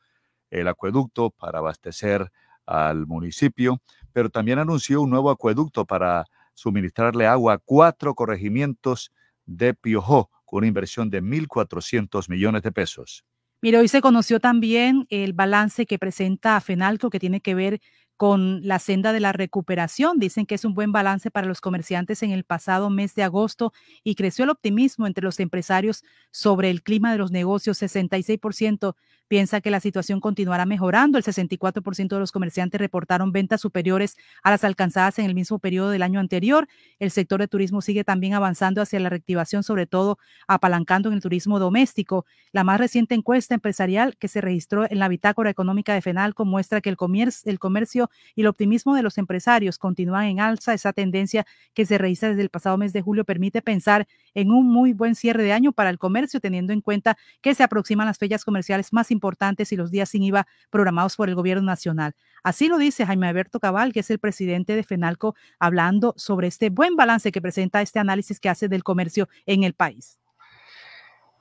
el 0.48 0.68
acueducto 0.68 1.30
para 1.30 1.58
abastecer 1.58 2.30
al 2.66 3.08
municipio, 3.08 3.80
pero 4.12 4.30
también 4.30 4.60
anunció 4.60 5.02
un 5.02 5.10
nuevo 5.10 5.28
acueducto 5.28 5.86
para 5.86 6.26
suministrarle 6.54 7.26
agua 7.26 7.54
a 7.54 7.58
cuatro 7.58 8.14
corregimientos 8.14 9.10
de 9.44 9.74
Piojó, 9.74 10.30
con 10.44 10.58
una 10.58 10.68
inversión 10.68 11.10
de 11.10 11.20
1.400 11.20 12.28
millones 12.28 12.62
de 12.62 12.70
pesos. 12.70 13.24
Mira, 13.60 13.80
hoy 13.80 13.88
se 13.88 14.02
conoció 14.02 14.38
también 14.38 15.06
el 15.08 15.32
balance 15.32 15.84
que 15.86 15.98
presenta 15.98 16.60
FENALCO 16.60 17.10
que 17.10 17.18
tiene 17.18 17.40
que 17.40 17.56
ver 17.56 17.80
con 18.16 18.66
la 18.66 18.78
senda 18.78 19.12
de 19.12 19.20
la 19.20 19.32
recuperación. 19.32 20.18
Dicen 20.18 20.46
que 20.46 20.54
es 20.54 20.64
un 20.64 20.74
buen 20.74 20.92
balance 20.92 21.30
para 21.30 21.46
los 21.46 21.60
comerciantes 21.60 22.22
en 22.22 22.30
el 22.30 22.44
pasado 22.44 22.90
mes 22.90 23.14
de 23.14 23.22
agosto 23.22 23.72
y 24.02 24.14
creció 24.14 24.44
el 24.44 24.50
optimismo 24.50 25.06
entre 25.06 25.24
los 25.24 25.40
empresarios 25.40 26.04
sobre 26.30 26.70
el 26.70 26.82
clima 26.82 27.12
de 27.12 27.18
los 27.18 27.30
negocios. 27.30 27.78
66% 27.78 28.96
piensa 29.28 29.60
que 29.60 29.70
la 29.70 29.80
situación 29.80 30.20
continuará 30.20 30.66
mejorando. 30.66 31.18
El 31.18 31.24
64% 31.24 32.08
de 32.08 32.18
los 32.18 32.32
comerciantes 32.32 32.80
reportaron 32.80 33.32
ventas 33.32 33.60
superiores 33.60 34.16
a 34.42 34.50
las 34.50 34.64
alcanzadas 34.64 35.18
en 35.18 35.26
el 35.26 35.34
mismo 35.34 35.58
periodo 35.58 35.90
del 35.90 36.02
año 36.02 36.20
anterior. 36.20 36.68
El 36.98 37.10
sector 37.10 37.40
de 37.40 37.48
turismo 37.48 37.80
sigue 37.80 38.04
también 38.04 38.34
avanzando 38.34 38.82
hacia 38.82 39.00
la 39.00 39.08
reactivación, 39.08 39.62
sobre 39.62 39.86
todo 39.86 40.18
apalancando 40.46 41.08
en 41.08 41.14
el 41.14 41.22
turismo 41.22 41.58
doméstico. 41.58 42.26
La 42.52 42.64
más 42.64 42.78
reciente 42.78 43.14
encuesta 43.14 43.54
empresarial 43.54 44.16
que 44.16 44.28
se 44.28 44.40
registró 44.40 44.90
en 44.90 44.98
la 44.98 45.08
bitácora 45.08 45.50
económica 45.50 45.94
de 45.94 46.02
FENALCO 46.02 46.44
muestra 46.44 46.80
que 46.80 46.90
el 46.90 46.96
comercio, 46.96 48.10
y 48.34 48.40
el 48.42 48.46
optimismo 48.46 48.94
de 48.94 49.02
los 49.02 49.18
empresarios 49.18 49.78
continúan 49.78 50.26
en 50.26 50.40
alza. 50.40 50.74
Esa 50.74 50.92
tendencia 50.92 51.46
que 51.72 51.86
se 51.86 51.98
registra 51.98 52.30
desde 52.30 52.42
el 52.42 52.50
pasado 52.50 52.76
mes 52.76 52.92
de 52.92 53.02
julio 53.02 53.24
permite 53.24 53.62
pensar 53.62 54.06
en 54.34 54.50
un 54.50 54.66
muy 54.68 54.92
buen 54.92 55.14
cierre 55.14 55.42
de 55.42 55.52
año 55.52 55.72
para 55.72 55.90
el 55.90 55.98
comercio, 55.98 56.40
teniendo 56.40 56.72
en 56.72 56.80
cuenta 56.80 57.16
que 57.40 57.54
se 57.54 57.62
aproximan 57.62 58.06
las 58.06 58.18
fechas 58.18 58.44
comerciales 58.44 58.92
más 58.92 59.10
importantes 59.14 59.72
y 59.72 59.76
los 59.76 59.90
días 59.90 60.10
sin 60.10 60.22
IVA 60.22 60.46
programados 60.68 61.16
por 61.16 61.30
el 61.30 61.34
gobierno 61.34 61.62
nacional. 61.62 62.14
Así 62.42 62.68
lo 62.68 62.76
dice 62.76 63.06
Jaime 63.06 63.28
Alberto 63.28 63.58
Cabal, 63.58 63.94
que 63.94 64.00
es 64.00 64.10
el 64.10 64.18
presidente 64.18 64.76
de 64.76 64.82
FENALCO, 64.82 65.34
hablando 65.58 66.12
sobre 66.18 66.48
este 66.48 66.68
buen 66.68 66.96
balance 66.96 67.32
que 67.32 67.40
presenta 67.40 67.80
este 67.80 67.98
análisis 67.98 68.38
que 68.38 68.50
hace 68.50 68.68
del 68.68 68.84
comercio 68.84 69.28
en 69.46 69.64
el 69.64 69.72
país. 69.72 70.18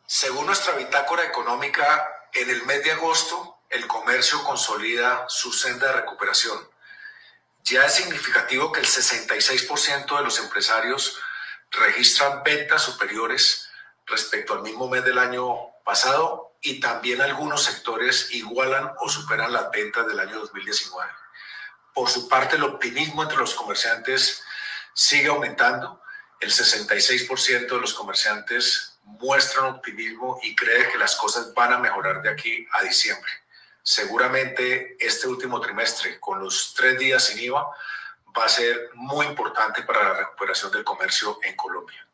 Según 0.06 0.46
nuestra 0.46 0.76
bitácora 0.76 1.24
económica, 1.26 1.84
en 2.34 2.50
el 2.50 2.64
mes 2.66 2.84
de 2.84 2.92
agosto 2.92 3.58
el 3.70 3.88
comercio 3.88 4.44
consolida 4.44 5.26
su 5.28 5.52
senda 5.52 5.88
de 5.88 6.02
recuperación. 6.02 6.58
Ya 7.64 7.86
es 7.86 7.94
significativo 7.96 8.72
que 8.72 8.82
el 8.82 8.86
66% 8.86 10.18
de 10.18 10.24
los 10.24 10.40
empresarios 10.40 11.18
registran 11.72 12.44
ventas 12.44 12.84
superiores 12.84 13.70
respecto 14.06 14.54
al 14.54 14.62
mismo 14.62 14.88
mes 14.88 15.04
del 15.04 15.18
año 15.18 15.73
pasado 15.84 16.56
y 16.62 16.80
también 16.80 17.22
algunos 17.22 17.64
sectores 17.64 18.30
igualan 18.32 18.92
o 19.00 19.10
superan 19.10 19.52
las 19.52 19.70
ventas 19.72 20.08
del 20.08 20.20
año 20.20 20.40
2019. 20.40 21.12
Por 21.94 22.10
su 22.10 22.28
parte, 22.28 22.56
el 22.56 22.64
optimismo 22.64 23.22
entre 23.22 23.38
los 23.38 23.54
comerciantes 23.54 24.42
sigue 24.94 25.28
aumentando. 25.28 26.02
El 26.40 26.52
66% 26.52 27.68
de 27.68 27.80
los 27.80 27.94
comerciantes 27.94 28.98
muestran 29.04 29.66
optimismo 29.66 30.40
y 30.42 30.56
cree 30.56 30.90
que 30.90 30.98
las 30.98 31.16
cosas 31.16 31.54
van 31.54 31.74
a 31.74 31.80
mejorar 31.80 32.22
de 32.22 32.30
aquí 32.30 32.66
a 32.74 32.84
diciembre. 32.84 33.32
Seguramente 33.82 34.96
este 35.00 35.28
último 35.28 35.60
trimestre, 35.60 36.20
con 36.20 36.40
los 36.40 36.74
tres 36.74 36.98
días 36.98 37.26
sin 37.26 37.40
IVA, 37.40 37.68
va 38.38 38.46
a 38.46 38.50
ser 38.50 38.90
muy 38.94 39.26
importante 39.26 39.84
para 39.84 40.04
la 40.04 40.14
recuperación 40.14 40.72
del 40.72 40.84
comercio 40.84 41.38
en 41.44 41.56
Colombia. 41.56 42.08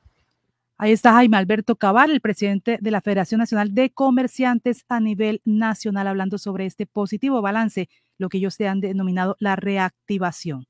Ahí 0.82 0.94
está 0.94 1.12
Jaime 1.12 1.36
Alberto 1.36 1.76
Cabal, 1.76 2.10
el 2.10 2.22
presidente 2.22 2.78
de 2.80 2.90
la 2.90 3.02
Federación 3.02 3.40
Nacional 3.40 3.76
de 3.76 3.90
Comerciantes 3.90 4.86
a 4.88 5.02
nivel 5.02 5.42
nacional, 5.44 6.08
hablando 6.08 6.38
sobre 6.38 6.66
este 6.66 6.86
positivo 6.86 7.42
balance, 7.42 7.90
lo 8.18 8.30
que 8.30 8.38
ellos 8.38 8.54
se 8.54 8.70
han 8.70 8.80
denominado 8.80 9.36
la 9.40 9.58
reactivación. 9.58 10.68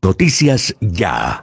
Noticias 0.00 0.76
ya. 0.80 1.42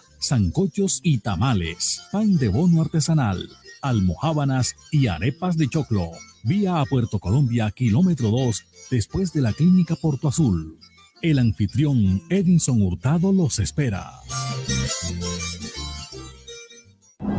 sancochos 0.21 1.01
y 1.03 1.17
tamales, 1.17 2.03
pan 2.11 2.37
de 2.37 2.47
bono 2.47 2.81
artesanal, 2.81 3.49
almohábanas 3.81 4.75
y 4.91 5.07
arepas 5.07 5.57
de 5.57 5.67
choclo. 5.67 6.11
Vía 6.43 6.79
a 6.79 6.85
Puerto 6.85 7.19
Colombia, 7.19 7.69
kilómetro 7.71 8.29
2, 8.29 8.63
después 8.91 9.33
de 9.33 9.41
la 9.41 9.51
clínica 9.51 9.95
Porto 9.95 10.27
Azul. 10.27 10.77
El 11.21 11.39
anfitrión 11.39 12.21
Edinson 12.29 12.81
Hurtado 12.81 13.33
los 13.33 13.59
espera. 13.59 14.11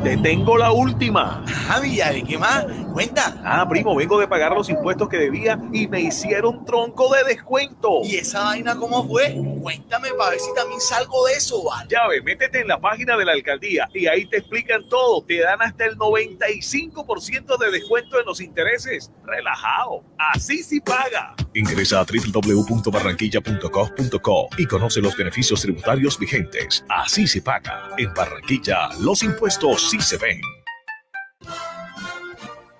Te 0.02 0.16
tengo 0.16 0.56
la 0.56 0.72
última. 0.72 1.44
Villar, 1.82 2.22
¿qué 2.22 2.38
más? 2.38 2.66
Cuenta. 2.92 3.36
Ah, 3.44 3.66
primo, 3.68 3.94
vengo 3.96 4.18
de 4.18 4.28
pagar 4.28 4.52
los 4.52 4.68
impuestos 4.68 5.08
que 5.08 5.16
debía 5.16 5.58
y 5.72 5.88
me 5.88 6.00
hicieron 6.00 6.64
tronco 6.64 7.12
de 7.14 7.24
descuento. 7.24 8.00
¿Y 8.04 8.16
esa 8.16 8.44
vaina 8.44 8.76
cómo 8.76 9.06
fue? 9.08 9.36
Cuéntame 9.60 10.10
para 10.16 10.30
ver 10.30 10.40
si 10.40 10.54
también 10.54 10.80
salgo 10.80 11.26
de 11.26 11.34
eso, 11.34 11.64
¿vale? 11.64 11.88
Ya 11.90 12.06
ve, 12.06 12.22
métete 12.22 12.60
en 12.60 12.68
la 12.68 12.80
página 12.80 13.16
de 13.16 13.24
la 13.24 13.32
alcaldía 13.32 13.88
y 13.92 14.06
ahí 14.06 14.26
te 14.26 14.38
explican 14.38 14.88
todo. 14.88 15.24
Te 15.24 15.40
dan 15.40 15.60
hasta 15.62 15.84
el 15.84 15.96
95% 15.96 17.58
de 17.58 17.70
descuento 17.70 18.20
en 18.20 18.26
los 18.26 18.40
intereses. 18.40 19.10
Relajado. 19.24 20.04
Así 20.18 20.62
sí 20.62 20.80
paga. 20.80 21.34
Ingresa 21.54 22.00
a 22.00 22.04
www.barranquilla.gov.co 22.04 24.48
y 24.58 24.66
conoce 24.66 25.00
los 25.00 25.16
beneficios 25.16 25.62
tributarios 25.62 26.18
vigentes. 26.18 26.84
Así 26.88 27.26
se 27.26 27.40
paga. 27.42 27.90
En 27.98 28.14
Barranquilla, 28.14 28.88
los 29.00 29.22
impuestos 29.22 29.90
sí 29.90 30.00
se 30.00 30.16
ven. 30.18 30.40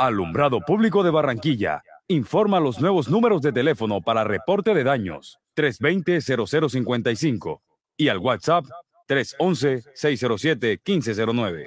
Alumbrado 0.00 0.60
Público 0.60 1.02
de 1.02 1.10
Barranquilla. 1.10 1.82
Informa 2.08 2.58
los 2.58 2.80
nuevos 2.80 3.10
números 3.10 3.42
de 3.42 3.52
teléfono 3.52 4.00
para 4.00 4.24
reporte 4.24 4.72
de 4.72 4.82
daños 4.82 5.38
320-0055 5.56 7.60
y 7.98 8.08
al 8.08 8.16
WhatsApp 8.16 8.64
311-607-1509. 9.10 11.66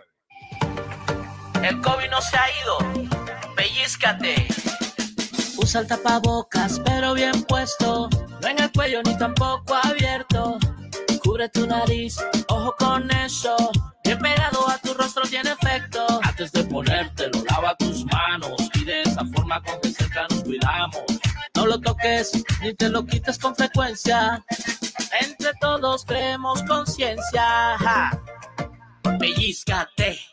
El 1.62 1.80
COVID 1.80 2.10
no 2.10 2.20
se 2.22 2.36
ha 2.36 2.46
ido. 2.64 2.80
Pellizcate. 3.56 4.48
Usa 5.58 5.82
el 5.82 5.88
tapabocas, 5.88 6.80
pero 6.80 7.14
bien 7.14 7.44
puesto. 7.44 8.10
No 8.42 8.48
en 8.48 8.60
el 8.60 8.72
cuello 8.72 9.04
ni 9.06 9.16
tampoco 9.16 9.76
abierto. 9.84 10.58
Cubre 11.24 11.50
tu 11.50 11.68
nariz, 11.68 12.18
ojo 12.48 12.74
con 12.80 13.12
eso. 13.12 13.56
Bien 14.04 14.18
pegado 14.18 14.68
a 14.68 14.80
tu 14.80 14.96
rostro 14.96 15.22
tiene 15.24 15.52
efecto. 15.52 16.20
Antes 16.24 16.52
de 16.52 16.64
ponértelo, 16.64 17.43
Y 18.74 18.84
de 18.86 19.02
esa 19.02 19.26
forma 19.26 19.62
con 19.64 19.80
que 19.82 19.90
cerca 19.90 20.28
nos 20.30 20.44
cuidamos. 20.44 21.04
No 21.56 21.66
lo 21.68 21.80
toques 21.80 22.44
ni 22.62 22.74
te 22.74 22.90
lo 22.90 23.06
quites 23.06 23.38
con 23.38 23.56
frecuencia. 23.56 24.44
Entre 25.22 25.52
todos 25.62 26.06
creemos 26.06 26.62
conciencia. 26.64 28.12
Pellizcate. 29.20 30.33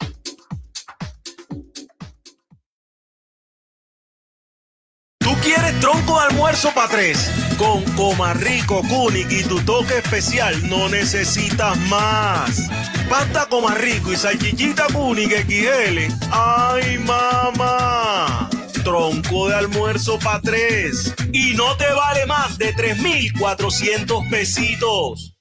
Quieres 5.41 5.79
tronco 5.79 6.19
de 6.19 6.27
almuerzo 6.27 6.71
para 6.73 6.87
tres? 6.87 7.31
Con 7.57 7.83
Comarrico, 7.95 8.81
Kunik 8.87 9.31
y 9.31 9.43
tu 9.43 9.59
toque 9.61 9.97
especial 9.97 10.67
no 10.69 10.89
necesitas 10.89 11.77
más. 11.89 12.69
Pasta 13.09 13.47
Comarrico 13.47 14.11
y 14.11 14.15
salchichita 14.15 14.87
Kunik 14.93 15.31
XL. 15.31 16.13
¡Ay, 16.31 16.97
mamá! 16.99 18.49
Tronco 18.83 19.49
de 19.49 19.55
almuerzo 19.55 20.17
para 20.19 20.41
tres. 20.41 21.13
Y 21.33 21.53
no 21.53 21.75
te 21.77 21.91
vale 21.91 22.25
más 22.25 22.57
de 22.57 22.73
3,400 22.73 24.23
pesitos. 24.29 25.35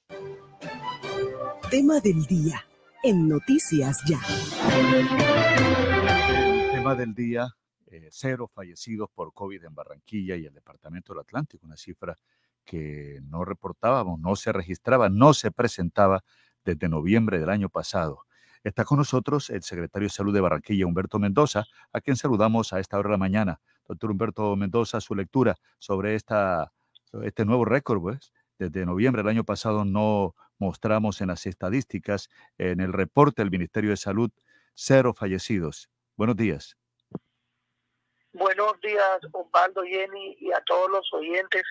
Tema 1.70 2.01
del 2.01 2.27
día 2.27 2.64
en 3.02 3.28
Noticias 3.28 3.98
Ya. 4.06 4.20
Tema 6.72 6.94
del 6.94 7.14
día, 7.14 7.55
eh, 7.90 8.08
cero 8.10 8.48
fallecidos 8.52 9.10
por 9.12 9.32
COVID 9.34 9.64
en 9.64 9.74
Barranquilla 9.74 10.36
y 10.36 10.46
el 10.46 10.54
Departamento 10.54 11.12
del 11.12 11.22
Atlántico, 11.22 11.66
una 11.66 11.76
cifra 11.76 12.16
que 12.64 13.20
no 13.24 13.44
reportábamos, 13.44 14.20
no 14.20 14.36
se 14.36 14.52
registraba, 14.52 15.08
no 15.08 15.34
se 15.34 15.50
presentaba 15.50 16.22
desde 16.64 16.88
noviembre 16.88 17.40
del 17.40 17.50
año 17.50 17.68
pasado. 17.68 18.26
Está 18.62 18.84
con 18.84 18.98
nosotros 18.98 19.50
el 19.50 19.62
secretario 19.62 20.06
de 20.06 20.12
Salud 20.12 20.32
de 20.32 20.40
Barranquilla, 20.40 20.86
Humberto 20.86 21.18
Mendoza, 21.18 21.64
a 21.92 22.00
quien 22.00 22.16
saludamos 22.16 22.72
a 22.72 22.78
esta 22.78 22.98
hora 22.98 23.08
de 23.08 23.12
la 23.12 23.18
mañana. 23.18 23.60
Doctor 23.88 24.10
Humberto 24.10 24.54
Mendoza, 24.54 25.00
su 25.00 25.14
lectura 25.14 25.56
sobre 25.78 26.14
esta, 26.14 26.72
este 27.24 27.44
nuevo 27.44 27.64
récord, 27.64 28.00
pues, 28.00 28.32
desde 28.58 28.86
noviembre 28.86 29.22
del 29.22 29.30
año 29.30 29.44
pasado 29.44 29.84
no 29.84 30.34
mostramos 30.58 31.22
en 31.22 31.28
las 31.28 31.46
estadísticas, 31.46 32.28
en 32.58 32.80
el 32.80 32.92
reporte 32.92 33.42
del 33.42 33.50
Ministerio 33.50 33.90
de 33.90 33.96
Salud, 33.96 34.30
cero 34.74 35.14
fallecidos. 35.14 35.88
Buenos 36.16 36.36
días. 36.36 36.80
Buenos 38.32 38.81
días, 38.81 39.19
Osvaldo, 39.32 39.82
Jenny 39.82 40.36
y 40.39 40.52
a 40.52 40.61
todos 40.61 40.89
los 40.89 41.12
oyentes. 41.12 41.65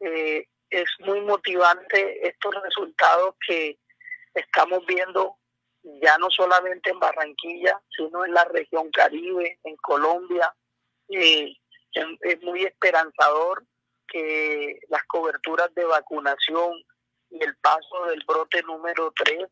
Eh, 0.00 0.46
es 0.70 0.88
muy 1.00 1.20
motivante 1.20 2.26
estos 2.26 2.54
resultados 2.62 3.34
que 3.46 3.78
estamos 4.32 4.86
viendo 4.86 5.36
ya 6.02 6.16
no 6.16 6.30
solamente 6.30 6.90
en 6.90 6.98
Barranquilla, 6.98 7.78
sino 7.94 8.24
en 8.24 8.32
la 8.32 8.44
región 8.44 8.90
Caribe, 8.90 9.58
en 9.64 9.76
Colombia. 9.76 10.54
Eh, 11.10 11.52
es, 11.92 12.42
muy 12.42 12.64
esperanzador 12.64 13.64
que 14.06 14.80
las 14.88 15.04
coberturas 15.04 15.74
de 15.74 15.84
vacunación 15.84 16.72
y 17.30 17.44
el 17.44 17.54
paso 17.58 18.06
del 18.06 18.24
brote 18.26 18.62
número 18.62 19.12
3 19.14 19.46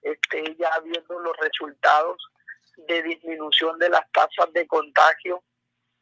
esté 0.00 0.56
ya 0.58 0.70
viendo 0.80 1.18
los 1.18 1.36
resultados 1.36 2.16
de 2.88 3.02
disminución 3.02 3.78
de 3.78 3.90
las 3.90 4.10
tasas 4.12 4.50
de 4.54 4.66
contagio 4.66 5.42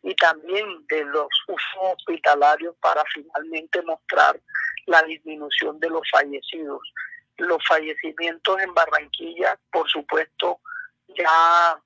y 0.06 0.14
también 0.14 0.86
de 0.86 1.04
los 1.04 1.26
usos 1.48 1.80
hospitalarios 1.80 2.76
para 2.80 3.02
finalmente 3.12 3.82
mostrar 3.82 4.40
la 4.86 5.02
disminución 5.02 5.80
de 5.80 5.90
los 5.90 6.08
fallecidos. 6.08 6.80
Los 7.38 7.58
fallecimientos 7.66 8.60
en 8.60 8.72
Barranquilla, 8.72 9.58
por 9.72 9.90
supuesto, 9.90 10.60
ya, 11.08 11.82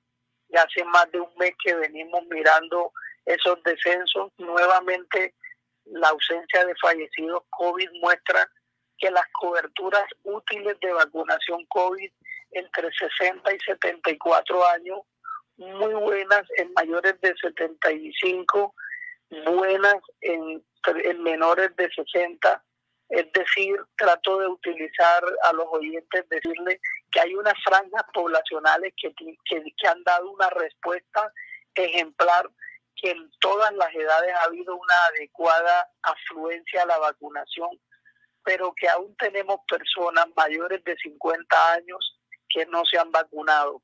ya 0.49 0.61
hace 0.61 0.83
más 0.85 1.11
de 1.11 1.19
un 1.19 1.35
mes 1.39 1.53
que 1.63 1.73
venimos 1.73 2.21
mirando 2.29 2.93
esos 3.25 3.61
descensos. 3.63 4.31
Nuevamente, 4.37 5.33
la 5.85 6.09
ausencia 6.09 6.63
de 6.63 6.75
fallecidos 6.75 7.41
COVID 7.49 7.89
muestra 8.01 8.47
que 8.99 9.09
las 9.09 9.25
coberturas 9.31 10.05
útiles 10.21 10.79
de 10.79 10.93
vacunación 10.93 11.65
COVID 11.69 12.11
entre 12.51 12.91
60 12.93 13.51
y 13.51 13.59
74 13.61 14.67
años 14.67 14.99
muy 15.61 15.93
buenas 15.93 16.43
en 16.57 16.73
mayores 16.73 17.19
de 17.21 17.33
75 17.41 18.73
buenas 19.45 19.95
en, 20.21 20.63
en 21.03 21.23
menores 21.23 21.75
de 21.75 21.89
60 21.89 22.63
es 23.11 23.29
decir, 23.33 23.75
trato 23.97 24.39
de 24.39 24.47
utilizar 24.47 25.21
a 25.43 25.51
los 25.51 25.65
oyentes, 25.69 26.27
decirles 26.29 26.79
que 27.11 27.19
hay 27.19 27.35
unas 27.35 27.61
franjas 27.61 28.03
poblacionales 28.13 28.93
que, 28.95 29.13
que, 29.13 29.87
han 29.87 30.01
dado 30.05 30.31
una 30.31 30.49
respuesta 30.49 31.31
ejemplar, 31.75 32.49
que 32.95 33.11
en 33.11 33.29
todas 33.41 33.73
las 33.73 33.93
edades 33.93 34.33
ha 34.35 34.45
habido 34.45 34.77
una 34.77 34.93
adecuada 35.09 35.89
afluencia 36.03 36.83
a 36.83 36.85
la 36.85 36.99
vacunación, 36.99 37.69
pero 38.45 38.73
que 38.73 38.87
aún 38.87 39.13
tenemos 39.17 39.59
personas 39.67 40.27
mayores 40.37 40.81
de 40.85 40.95
50 40.95 41.73
años 41.73 42.17
que 42.47 42.65
no 42.67 42.85
se 42.85 42.97
han 42.97 43.11
vacunado. 43.11 43.81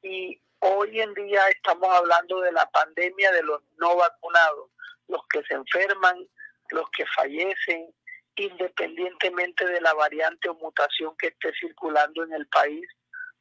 Y 0.00 0.40
hoy 0.60 1.00
en 1.00 1.12
día 1.14 1.48
estamos 1.48 1.88
hablando 1.94 2.40
de 2.40 2.52
la 2.52 2.66
pandemia 2.70 3.32
de 3.32 3.42
los 3.42 3.62
no 3.78 3.96
vacunados, 3.96 4.70
los 5.08 5.20
que 5.28 5.42
se 5.44 5.54
enferman, 5.54 6.26
los 6.70 6.88
que 6.90 7.04
fallecen, 7.06 7.92
independientemente 8.36 9.66
de 9.66 9.80
la 9.80 9.92
variante 9.94 10.48
o 10.48 10.54
mutación 10.54 11.14
que 11.18 11.28
esté 11.28 11.52
circulando 11.58 12.24
en 12.24 12.32
el 12.32 12.46
país. 12.48 12.86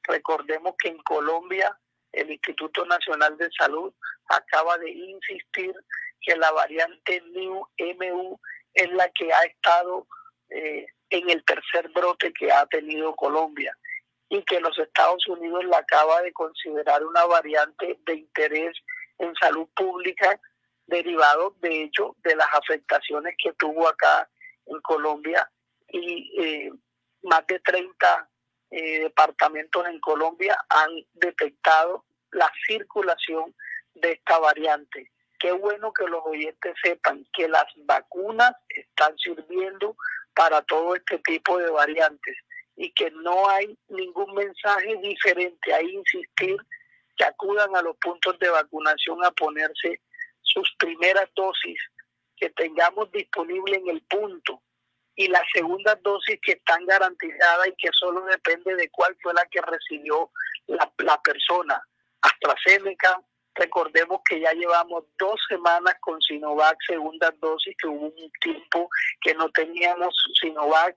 Recordemos 0.04 0.76
que 0.80 0.90
en 0.90 0.98
Colombia 1.00 1.78
el 2.12 2.32
Instituto 2.32 2.86
Nacional 2.86 3.38
de 3.38 3.50
Salud 3.58 3.94
acaba 4.30 4.78
de 4.78 4.90
insistir 4.90 5.74
que 6.22 6.36
la 6.36 6.52
variante 6.52 7.22
New 7.32 7.68
MU 7.78 8.40
es 8.74 8.91
la 8.91 9.10
que 9.10 9.32
ha 9.32 9.44
estado 9.44 10.08
eh, 10.50 10.86
en 11.10 11.30
el 11.30 11.44
tercer 11.46 11.90
brote 11.90 12.34
que 12.34 12.52
ha 12.52 12.66
tenido 12.68 13.16
Colombia 13.16 13.76
y 14.30 14.43
que 14.43 14.60
los 14.60 14.77
Estados 14.77 15.27
Unidos 15.27 15.65
la 15.65 15.80
acaba 15.80 16.22
de 16.22 16.31
considerar 16.31 17.03
una 17.03 17.26
variante 17.26 17.99
de 18.06 18.14
interés 18.14 18.77
en 19.18 19.34
salud 19.35 19.68
pública 19.76 20.39
derivado 20.85 21.56
de 21.61 21.84
hecho 21.84 22.15
de 22.23 22.35
las 22.35 22.47
afectaciones 22.53 23.35
que 23.41 23.53
tuvo 23.53 23.88
acá 23.88 24.30
en 24.68 24.80
Colombia 24.81 25.49
y 25.91 26.41
eh, 26.41 26.72
más 27.23 27.45
de 27.47 27.60
30 27.60 28.30
eh, 28.72 28.99
departamentos 28.99 29.88
en 29.88 29.99
Colombia 29.99 30.57
han 30.69 30.91
detectado 31.14 32.06
la 32.31 32.51
circulación 32.68 33.56
de 33.95 34.11
esta 34.14 34.38
variante. 34.38 35.11
Qué 35.39 35.51
bueno 35.51 35.91
que 35.91 36.06
los 36.06 36.22
oyentes 36.23 36.76
sepan 36.84 37.26
que 37.34 37.47
las 37.47 37.65
vacunas 37.77 38.51
están 38.69 39.18
sirviendo 39.18 39.95
para 40.35 40.61
todo 40.61 40.95
este 40.95 41.18
tipo 41.19 41.57
de 41.57 41.69
variantes 41.72 42.35
y 42.80 42.91
que 42.93 43.11
no 43.11 43.49
hay 43.49 43.77
ningún 43.89 44.34
mensaje 44.34 44.95
diferente 45.03 45.73
a 45.73 45.81
insistir 45.81 46.56
que 47.18 47.26
acudan 47.26 47.76
a 47.76 47.81
los 47.81 47.97
puntos 47.97 48.39
de 48.39 48.49
vacunación 48.49 49.23
a 49.26 49.31
ponerse 49.31 49.99
sus 50.41 50.73
primeras 50.80 51.30
dosis 51.35 51.77
que 52.38 52.49
tengamos 52.51 53.11
disponible 53.11 53.76
en 53.76 53.89
el 53.89 54.01
punto 54.03 54.61
y 55.14 55.27
las 55.27 55.43
segundas 55.53 56.01
dosis 56.03 56.39
que 56.41 56.53
están 56.53 56.85
garantizadas 56.85 57.68
y 57.68 57.76
que 57.76 57.89
solo 57.91 58.22
depende 58.22 58.73
de 58.76 58.89
cuál 58.89 59.14
fue 59.22 59.34
la 59.34 59.45
que 59.47 59.60
recibió 59.60 60.31
la, 60.68 60.89
la 60.99 61.22
persona. 61.22 61.84
AstraZeneca, 62.22 63.22
recordemos 63.56 64.22
que 64.23 64.39
ya 64.39 64.53
llevamos 64.53 65.03
dos 65.18 65.38
semanas 65.49 65.95
con 65.99 66.22
Sinovac, 66.22 66.77
segundas 66.88 67.38
dosis, 67.41 67.76
que 67.77 67.88
hubo 67.89 68.06
un 68.06 68.31
tiempo 68.39 68.89
que 69.19 69.34
no 69.34 69.49
teníamos 69.49 70.15
Sinovac. 70.39 70.95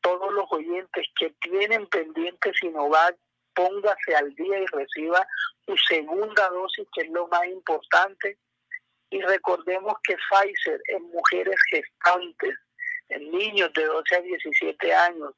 Todos 0.00 0.32
los 0.32 0.46
oyentes 0.50 1.06
que 1.18 1.30
tienen 1.40 1.86
pendiente 1.88 2.52
Sinovac, 2.54 3.16
póngase 3.54 4.14
al 4.14 4.34
día 4.34 4.60
y 4.60 4.66
reciba 4.66 5.26
su 5.66 5.76
segunda 5.76 6.48
dosis, 6.50 6.86
que 6.94 7.02
es 7.02 7.10
lo 7.10 7.26
más 7.28 7.46
importante 7.46 8.38
y 9.10 9.20
recordemos 9.22 9.94
que 10.02 10.16
Pfizer 10.16 10.80
en 10.88 11.02
mujeres 11.10 11.56
gestantes, 11.70 12.54
en 13.08 13.30
niños 13.30 13.72
de 13.72 13.86
12 13.86 14.16
a 14.16 14.20
17 14.20 14.94
años, 14.94 15.32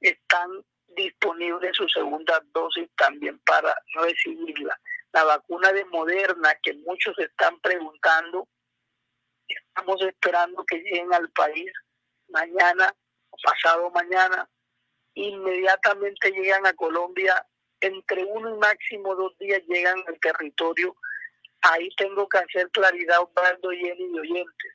están 0.00 0.64
disponibles 0.88 1.76
su 1.76 1.88
segunda 1.88 2.40
dosis 2.52 2.88
también 2.96 3.38
para 3.40 3.74
recibirla. 3.94 4.78
La 5.12 5.24
vacuna 5.24 5.72
de 5.72 5.84
Moderna, 5.86 6.54
que 6.62 6.74
muchos 6.74 7.18
están 7.18 7.58
preguntando, 7.60 8.46
estamos 9.48 10.00
esperando 10.02 10.64
que 10.64 10.78
lleguen 10.78 11.12
al 11.12 11.28
país 11.30 11.72
mañana 12.28 12.94
pasado 13.42 13.90
mañana. 13.90 14.48
Inmediatamente 15.14 16.30
llegan 16.30 16.66
a 16.66 16.74
Colombia, 16.74 17.46
entre 17.80 18.24
uno 18.24 18.54
y 18.54 18.58
máximo 18.58 19.14
dos 19.14 19.36
días 19.38 19.62
llegan 19.66 20.02
al 20.06 20.18
territorio 20.20 20.94
ahí 21.72 21.88
tengo 21.96 22.28
que 22.28 22.38
hacer 22.38 22.70
claridad, 22.70 23.22
Osvaldo, 23.22 23.72
y 23.72 23.86
y 23.86 24.18
oyentes, 24.18 24.72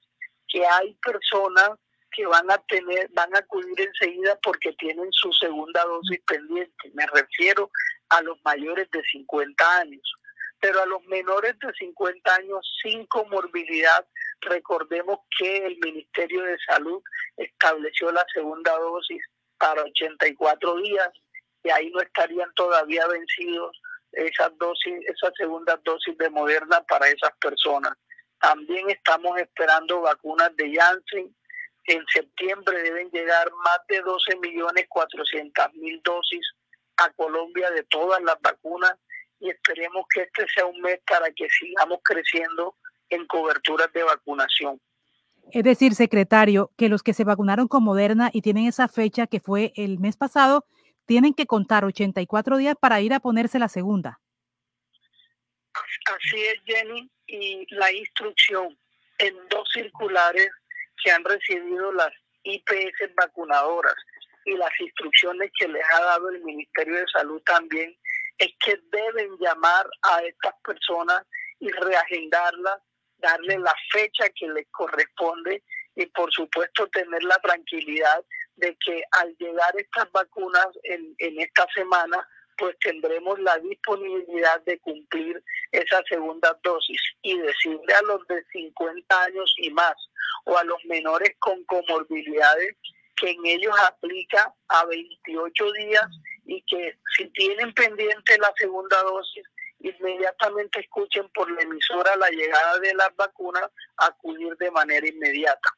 que 0.48 0.66
hay 0.66 0.94
personas 0.96 1.72
que 2.12 2.26
van 2.26 2.50
a 2.52 2.58
tener, 2.68 3.10
van 3.14 3.34
a 3.36 3.40
acudir 3.40 3.80
enseguida 3.80 4.38
porque 4.44 4.74
tienen 4.74 5.08
su 5.12 5.32
segunda 5.34 5.84
dosis 5.86 6.20
pendiente. 6.28 6.92
Me 6.94 7.06
refiero 7.08 7.70
a 8.10 8.22
los 8.22 8.38
mayores 8.44 8.90
de 8.92 9.02
50 9.04 9.78
años. 9.78 10.14
Pero 10.62 10.82
a 10.82 10.86
los 10.86 11.04
menores 11.06 11.58
de 11.60 11.74
50 11.74 12.36
años 12.36 12.80
sin 12.82 13.06
comorbilidad, 13.08 14.06
recordemos 14.42 15.20
que 15.38 15.66
el 15.66 15.78
Ministerio 15.80 16.44
de 16.44 16.58
Salud 16.66 17.02
estableció 17.36 18.12
la 18.12 18.26
segunda 18.34 18.78
dosis 18.78 19.22
para 19.58 19.84
84 19.84 20.76
días 20.78 21.10
y 21.64 21.70
ahí 21.70 21.90
no 21.92 22.02
estarían 22.02 22.52
todavía 22.54 23.08
vencidos 23.08 23.80
esas 24.12 24.56
dosis, 24.58 24.94
esas 25.08 25.32
segundas 25.38 25.80
dosis 25.84 26.18
de 26.18 26.30
Moderna 26.30 26.84
para 26.84 27.08
esas 27.08 27.32
personas. 27.40 27.94
También 28.40 28.90
estamos 28.90 29.40
esperando 29.40 30.02
vacunas 30.02 30.56
de 30.58 30.74
Janssen. 30.76 31.36
En 31.86 32.06
septiembre 32.08 32.82
deben 32.84 33.10
llegar 33.12 33.52
más 33.64 33.80
de 33.88 34.02
12 34.02 34.38
millones 34.38 34.86
400 34.90 35.74
mil 35.74 36.02
dosis 36.04 36.46
a 36.98 37.10
Colombia 37.14 37.70
de 37.72 37.84
todas 37.84 38.22
las 38.22 38.40
vacunas 38.42 38.94
y 39.42 39.50
esperemos 39.50 40.06
que 40.14 40.22
este 40.22 40.48
sea 40.54 40.66
un 40.66 40.80
mes 40.82 41.00
para 41.08 41.32
que 41.32 41.50
sigamos 41.50 42.00
creciendo 42.04 42.76
en 43.10 43.26
coberturas 43.26 43.92
de 43.92 44.04
vacunación. 44.04 44.80
Es 45.52 45.64
decir, 45.64 45.96
secretario, 45.96 46.72
que 46.78 46.88
los 46.88 47.04
que 47.04 47.14
se 47.14 47.24
vacunaron 47.24 47.68
con 47.68 47.84
Moderna 47.84 48.30
y 48.32 48.42
tienen 48.42 48.68
esa 48.68 48.88
fecha 48.88 49.28
que 49.28 49.40
fue 49.40 49.74
el 49.76 50.00
mes 50.00 50.16
pasado, 50.16 50.66
tienen 51.08 51.34
que 51.34 51.48
contar 51.48 51.84
84 51.84 52.58
días 52.58 52.76
para 52.80 53.02
ir 53.02 53.14
a 53.14 53.20
ponerse 53.20 53.60
la 53.60 53.68
segunda. 53.68 54.22
Así 55.74 56.42
es, 56.42 56.56
Jenny, 56.66 57.10
y 57.28 57.66
la 57.76 57.92
instrucción 57.92 58.78
en 59.18 59.36
dos 59.50 59.68
circulares 59.74 60.50
que 61.04 61.12
han 61.12 61.24
recibido 61.24 61.92
las 61.94 62.12
IPS 62.44 63.16
vacunadoras 63.16 63.96
y 64.46 64.56
las 64.56 64.72
instrucciones 64.80 65.52
que 65.58 65.68
les 65.68 65.84
ha 65.96 66.02
dado 66.04 66.30
el 66.30 66.44
Ministerio 66.44 66.96
de 66.96 67.06
Salud 67.12 67.42
también 67.46 67.96
es 68.42 68.54
que 68.60 68.76
deben 68.92 69.38
llamar 69.40 69.88
a 70.02 70.24
estas 70.24 70.56
personas 70.64 71.24
y 71.60 71.70
reagendarlas, 71.70 72.82
darle 73.20 73.60
la 73.60 73.74
fecha 73.92 74.28
que 74.30 74.48
les 74.48 74.68
corresponde 74.72 75.64
y 75.96 76.08
por 76.08 76.32
supuesto 76.34 76.88
tener 76.88 77.24
la 77.24 77.38
tranquilidad 77.38 78.26
de 78.56 78.76
que 78.84 79.04
al 79.12 79.36
llegar 79.38 79.72
estas 79.78 80.12
vacunas 80.12 80.70
en, 80.84 81.14
en 81.20 81.40
esta 81.40 81.68
semana, 81.76 82.28
pues 82.58 82.76
tendremos 82.80 83.40
la 83.42 83.60
disponibilidad 83.60 84.60
de 84.62 84.80
cumplir 84.80 85.44
esa 85.72 86.02
segunda 86.10 86.60
dosis 86.64 87.00
y 87.22 87.38
decirle 87.38 87.94
a 87.94 88.02
los 88.02 88.26
de 88.28 88.44
50 88.54 89.24
años 89.24 89.54
y 89.58 89.70
más 89.70 89.94
o 90.46 90.58
a 90.58 90.64
los 90.64 90.84
menores 90.86 91.36
con 91.38 91.64
comorbilidades 91.66 92.76
que 93.22 93.32
en 93.32 93.46
ellos 93.46 93.74
aplica 93.88 94.54
a 94.68 94.86
28 94.86 95.72
días 95.74 96.06
y 96.46 96.62
que 96.64 96.98
si 97.16 97.30
tienen 97.30 97.72
pendiente 97.74 98.38
la 98.40 98.52
segunda 98.58 99.02
dosis, 99.04 99.44
inmediatamente 99.80 100.80
escuchen 100.80 101.30
por 101.30 101.50
la 101.52 101.62
emisora 101.62 102.16
la 102.18 102.30
llegada 102.30 102.80
de 102.80 102.94
las 102.96 103.16
vacunas, 103.16 103.70
acudir 103.98 104.58
de 104.58 104.72
manera 104.72 105.08
inmediata 105.08 105.70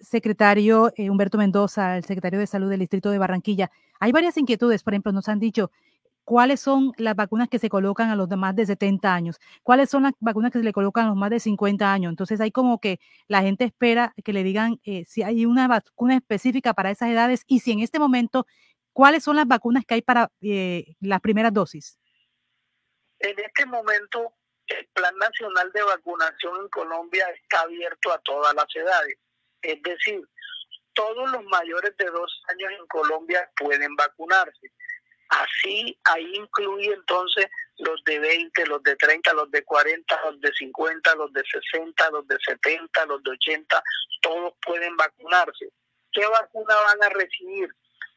secretario 0.00 0.92
eh, 0.96 1.10
Humberto 1.10 1.38
Mendoza, 1.38 1.96
el 1.96 2.04
secretario 2.04 2.38
de 2.38 2.46
Salud 2.46 2.70
del 2.70 2.78
Distrito 2.80 3.10
de 3.10 3.18
Barranquilla. 3.18 3.70
Hay 3.98 4.12
varias 4.12 4.36
inquietudes, 4.36 4.82
por 4.82 4.94
ejemplo, 4.94 5.12
nos 5.12 5.28
han 5.28 5.40
dicho 5.40 5.70
cuáles 6.28 6.60
son 6.60 6.92
las 6.98 7.16
vacunas 7.16 7.48
que 7.48 7.58
se 7.58 7.70
colocan 7.70 8.10
a 8.10 8.14
los 8.14 8.28
de 8.28 8.36
más 8.36 8.54
de 8.54 8.66
70 8.66 9.14
años, 9.14 9.40
cuáles 9.62 9.88
son 9.88 10.02
las 10.02 10.12
vacunas 10.20 10.52
que 10.52 10.58
se 10.58 10.64
le 10.64 10.74
colocan 10.74 11.06
a 11.06 11.08
los 11.08 11.16
más 11.16 11.30
de 11.30 11.40
50 11.40 11.90
años. 11.90 12.10
Entonces 12.10 12.38
hay 12.42 12.50
como 12.50 12.82
que 12.82 13.00
la 13.28 13.40
gente 13.40 13.64
espera 13.64 14.12
que 14.22 14.34
le 14.34 14.42
digan 14.42 14.78
eh, 14.84 15.06
si 15.06 15.22
hay 15.22 15.46
una 15.46 15.66
vacuna 15.68 16.16
específica 16.16 16.74
para 16.74 16.90
esas 16.90 17.08
edades 17.08 17.44
y 17.46 17.60
si 17.60 17.72
en 17.72 17.80
este 17.80 17.98
momento, 17.98 18.46
cuáles 18.92 19.24
son 19.24 19.36
las 19.36 19.48
vacunas 19.48 19.86
que 19.86 19.94
hay 19.94 20.02
para 20.02 20.30
eh, 20.42 20.96
las 21.00 21.22
primeras 21.22 21.54
dosis. 21.54 21.98
En 23.20 23.38
este 23.38 23.64
momento, 23.64 24.34
el 24.66 24.86
Plan 24.92 25.16
Nacional 25.16 25.72
de 25.72 25.82
Vacunación 25.82 26.60
en 26.60 26.68
Colombia 26.68 27.26
está 27.42 27.62
abierto 27.62 28.12
a 28.12 28.18
todas 28.18 28.54
las 28.54 28.66
edades 28.76 29.16
es 29.62 29.82
decir, 29.82 30.22
todos 30.94 31.30
los 31.30 31.44
mayores 31.44 31.96
de 31.96 32.06
dos 32.06 32.42
años 32.48 32.70
en 32.78 32.86
Colombia 32.86 33.50
pueden 33.56 33.94
vacunarse. 33.96 34.72
Así, 35.28 35.98
ahí 36.04 36.34
incluye 36.34 36.92
entonces 36.92 37.46
los 37.78 38.02
de 38.04 38.18
20, 38.18 38.66
los 38.66 38.82
de 38.82 38.96
30, 38.96 39.32
los 39.34 39.50
de 39.50 39.62
40, 39.62 40.20
los 40.24 40.40
de 40.40 40.52
50, 40.52 41.14
los 41.16 41.32
de 41.32 41.42
60, 41.44 42.10
los 42.10 42.26
de 42.26 42.38
70, 42.44 43.06
los 43.06 43.22
de 43.22 43.30
80, 43.32 43.82
todos 44.22 44.54
pueden 44.64 44.96
vacunarse. 44.96 45.68
¿Qué 46.12 46.26
vacuna 46.26 46.74
van 46.74 47.02
a 47.02 47.08
recibir? 47.10 47.68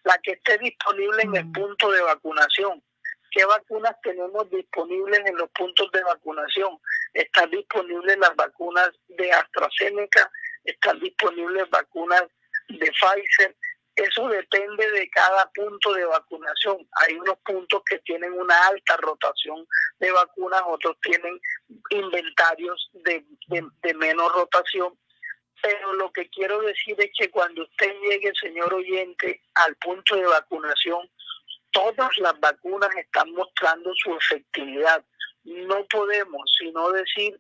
La 0.04 0.18
que 0.20 0.32
esté 0.32 0.58
disponible 0.58 1.22
en 1.24 1.36
el 1.36 1.46
mm. 1.46 1.52
punto 1.52 1.92
de 1.92 2.02
vacunación. 2.02 2.82
¿Qué 3.32 3.46
vacunas 3.46 3.96
tenemos 4.04 4.50
disponibles 4.50 5.22
en 5.26 5.38
los 5.38 5.50
puntos 5.52 5.90
de 5.92 6.04
vacunación? 6.04 6.78
Están 7.14 7.50
disponibles 7.50 8.18
las 8.18 8.36
vacunas 8.36 8.90
de 9.08 9.32
AstraZeneca, 9.32 10.30
están 10.66 11.00
disponibles 11.00 11.70
vacunas 11.70 12.24
de 12.68 12.92
Pfizer, 12.92 13.56
eso 14.02 14.28
depende 14.30 14.90
de 14.92 15.10
cada 15.10 15.50
punto 15.52 15.94
de 15.94 16.06
vacunación. 16.06 16.88
Hay 16.94 17.16
unos 17.16 17.38
puntos 17.46 17.84
que 17.86 18.00
tienen 18.00 18.34
una 18.34 18.68
alta 18.68 18.98
rotación 18.98 19.68
de 20.00 20.12
vacunas, 20.12 20.62
otros 20.66 20.98
tienen 21.02 21.40
inventarios 21.90 22.90
de, 22.94 23.24
de, 23.48 23.94
menos 23.94 24.32
rotación. 24.34 24.98
Pero 25.62 25.94
lo 25.94 26.12
que 26.12 26.28
quiero 26.30 26.62
decir 26.62 26.96
es 26.98 27.12
que 27.18 27.30
cuando 27.30 27.62
usted 27.62 27.94
llegue, 28.02 28.32
señor 28.42 28.74
oyente, 28.74 29.42
al 29.54 29.76
punto 29.76 30.16
de 30.16 30.26
vacunación, 30.26 31.08
todas 31.72 32.10
las 32.18 32.40
vacunas 32.40 32.90
están 32.96 33.32
mostrando 33.34 33.92
su 33.96 34.16
efectividad. 34.16 35.06
No 35.44 35.86
podemos 35.86 36.42
sino 36.58 36.92
decir 36.92 37.40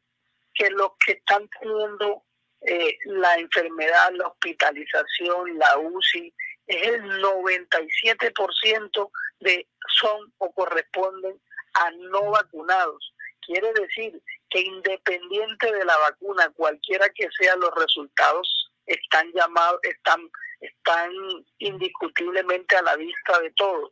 que 0.53 0.69
los 0.69 0.91
que 1.03 1.13
están 1.13 1.49
teniendo 1.59 2.23
eh, 2.61 2.95
la 3.05 3.35
enfermedad, 3.37 4.11
la 4.13 4.27
hospitalización, 4.27 5.57
la 5.57 5.79
UCI, 5.79 6.31
es 6.71 6.87
el 6.87 7.21
97% 7.21 9.11
de 9.41 9.67
son 9.99 10.33
o 10.37 10.51
corresponden 10.53 11.39
a 11.73 11.91
no 11.91 12.31
vacunados. 12.31 13.13
Quiere 13.45 13.73
decir 13.73 14.21
que 14.49 14.61
independiente 14.61 15.71
de 15.71 15.85
la 15.85 15.97
vacuna, 15.97 16.49
cualquiera 16.55 17.09
que 17.09 17.27
sean 17.37 17.59
los 17.59 17.73
resultados, 17.75 18.71
están 18.85 19.31
llamados, 19.33 19.79
están, 19.83 20.29
están 20.59 21.11
indiscutiblemente 21.59 22.77
a 22.77 22.83
la 22.83 22.95
vista 22.95 23.39
de 23.39 23.51
todos. 23.51 23.91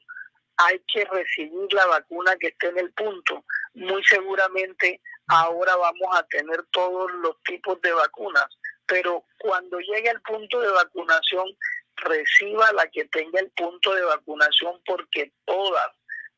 Hay 0.58 0.82
que 0.92 1.06
recibir 1.06 1.74
la 1.74 1.86
vacuna 1.88 2.36
que 2.38 2.48
esté 2.48 2.68
en 2.68 2.80
el 2.80 2.92
punto. 2.94 3.44
Muy 3.74 4.04
seguramente 4.04 5.02
ahora 5.28 5.76
vamos 5.76 6.16
a 6.18 6.24
tener 6.24 6.64
todos 6.72 7.12
los 7.14 7.42
tipos 7.44 7.80
de 7.82 7.92
vacunas 7.92 8.48
pero 8.90 9.24
cuando 9.38 9.80
llegue 9.80 10.10
el 10.10 10.22
punto 10.22 10.60
de 10.60 10.72
vacunación, 10.72 11.46
reciba 12.02 12.72
la 12.74 12.88
que 12.88 13.06
tenga 13.06 13.40
el 13.40 13.52
punto 13.52 13.94
de 13.94 14.04
vacunación 14.04 14.82
porque 14.86 15.32
todas 15.46 15.92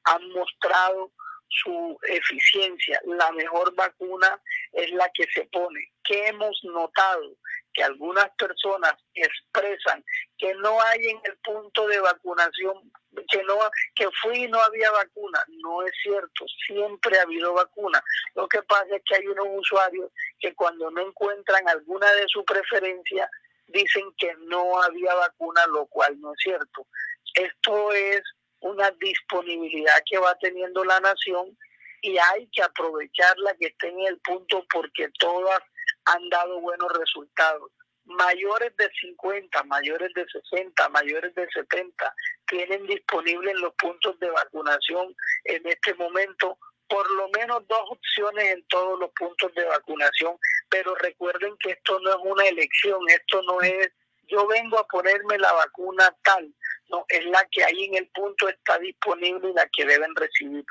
han 0.03 0.29
mostrado 0.29 1.11
su 1.51 1.97
eficiencia. 2.07 2.99
La 3.05 3.31
mejor 3.33 3.73
vacuna 3.75 4.41
es 4.71 4.91
la 4.91 5.09
que 5.13 5.25
se 5.33 5.45
pone. 5.45 5.91
¿Qué 6.03 6.27
hemos 6.27 6.59
notado? 6.63 7.35
Que 7.73 7.83
algunas 7.83 8.29
personas 8.37 8.93
expresan 9.13 10.03
que 10.37 10.53
no 10.55 10.81
hay 10.81 11.07
en 11.07 11.19
el 11.23 11.37
punto 11.37 11.87
de 11.87 11.99
vacunación, 11.99 12.91
que 13.29 13.43
no 13.43 13.57
que 13.95 14.07
fui 14.21 14.43
y 14.43 14.47
no 14.47 14.59
había 14.61 14.91
vacuna. 14.91 15.43
No 15.63 15.83
es 15.83 15.91
cierto, 16.03 16.45
siempre 16.67 17.17
ha 17.17 17.23
habido 17.23 17.53
vacuna. 17.53 18.03
Lo 18.35 18.47
que 18.47 18.61
pasa 18.63 18.95
es 18.95 19.01
que 19.05 19.15
hay 19.15 19.27
unos 19.27 19.47
usuarios 19.51 20.11
que 20.39 20.53
cuando 20.55 20.89
no 20.91 21.01
encuentran 21.01 21.67
alguna 21.69 22.11
de 22.13 22.27
su 22.27 22.43
preferencia, 22.43 23.29
dicen 23.71 24.03
que 24.17 24.33
no 24.47 24.81
había 24.81 25.13
vacuna, 25.15 25.65
lo 25.67 25.85
cual 25.87 26.19
no 26.19 26.33
es 26.33 26.39
cierto. 26.39 26.87
Esto 27.33 27.91
es 27.93 28.21
una 28.59 28.91
disponibilidad 28.91 30.01
que 30.05 30.17
va 30.17 30.37
teniendo 30.39 30.83
la 30.83 30.99
nación 30.99 31.57
y 32.01 32.17
hay 32.17 32.47
que 32.51 32.63
aprovecharla 32.63 33.55
que 33.59 33.67
esté 33.67 33.89
en 33.89 34.01
el 34.01 34.19
punto 34.19 34.65
porque 34.71 35.09
todas 35.19 35.61
han 36.05 36.29
dado 36.29 36.59
buenos 36.59 36.91
resultados. 36.97 37.71
Mayores 38.05 38.75
de 38.77 38.89
50, 38.99 39.63
mayores 39.63 40.11
de 40.15 40.25
60, 40.25 40.89
mayores 40.89 41.33
de 41.35 41.47
70 41.53 42.15
tienen 42.47 42.85
disponible 42.87 43.51
en 43.51 43.61
los 43.61 43.73
puntos 43.75 44.19
de 44.19 44.29
vacunación 44.29 45.15
en 45.45 45.67
este 45.67 45.93
momento 45.93 46.57
por 46.91 47.09
lo 47.11 47.29
menos 47.29 47.65
dos 47.69 47.79
opciones 47.89 48.53
en 48.53 48.63
todos 48.67 48.99
los 48.99 49.11
puntos 49.11 49.53
de 49.55 49.63
vacunación, 49.63 50.35
pero 50.69 50.93
recuerden 50.95 51.55
que 51.57 51.71
esto 51.71 51.97
no 52.01 52.09
es 52.09 52.17
una 52.23 52.45
elección, 52.45 52.99
esto 53.07 53.41
no 53.43 53.61
es 53.61 53.89
yo 54.27 54.47
vengo 54.47 54.79
a 54.79 54.87
ponerme 54.87 55.37
la 55.37 55.51
vacuna 55.53 56.15
tal, 56.23 56.53
no, 56.89 57.05
es 57.09 57.25
la 57.25 57.45
que 57.51 57.63
ahí 57.63 57.85
en 57.85 57.95
el 57.95 58.07
punto 58.09 58.47
está 58.47 58.77
disponible 58.79 59.49
y 59.49 59.53
la 59.53 59.67
que 59.71 59.85
deben 59.85 60.15
recibir. 60.15 60.65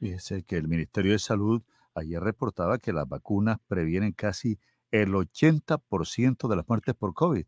Fíjese 0.00 0.44
que 0.44 0.56
el 0.56 0.68
Ministerio 0.68 1.12
de 1.12 1.18
Salud 1.18 1.62
ayer 1.94 2.20
reportaba 2.20 2.78
que 2.78 2.92
las 2.92 3.08
vacunas 3.08 3.58
previenen 3.68 4.12
casi 4.12 4.58
el 4.90 5.12
80% 5.12 6.48
de 6.48 6.56
las 6.56 6.68
muertes 6.68 6.94
por 6.94 7.14
COVID 7.14 7.46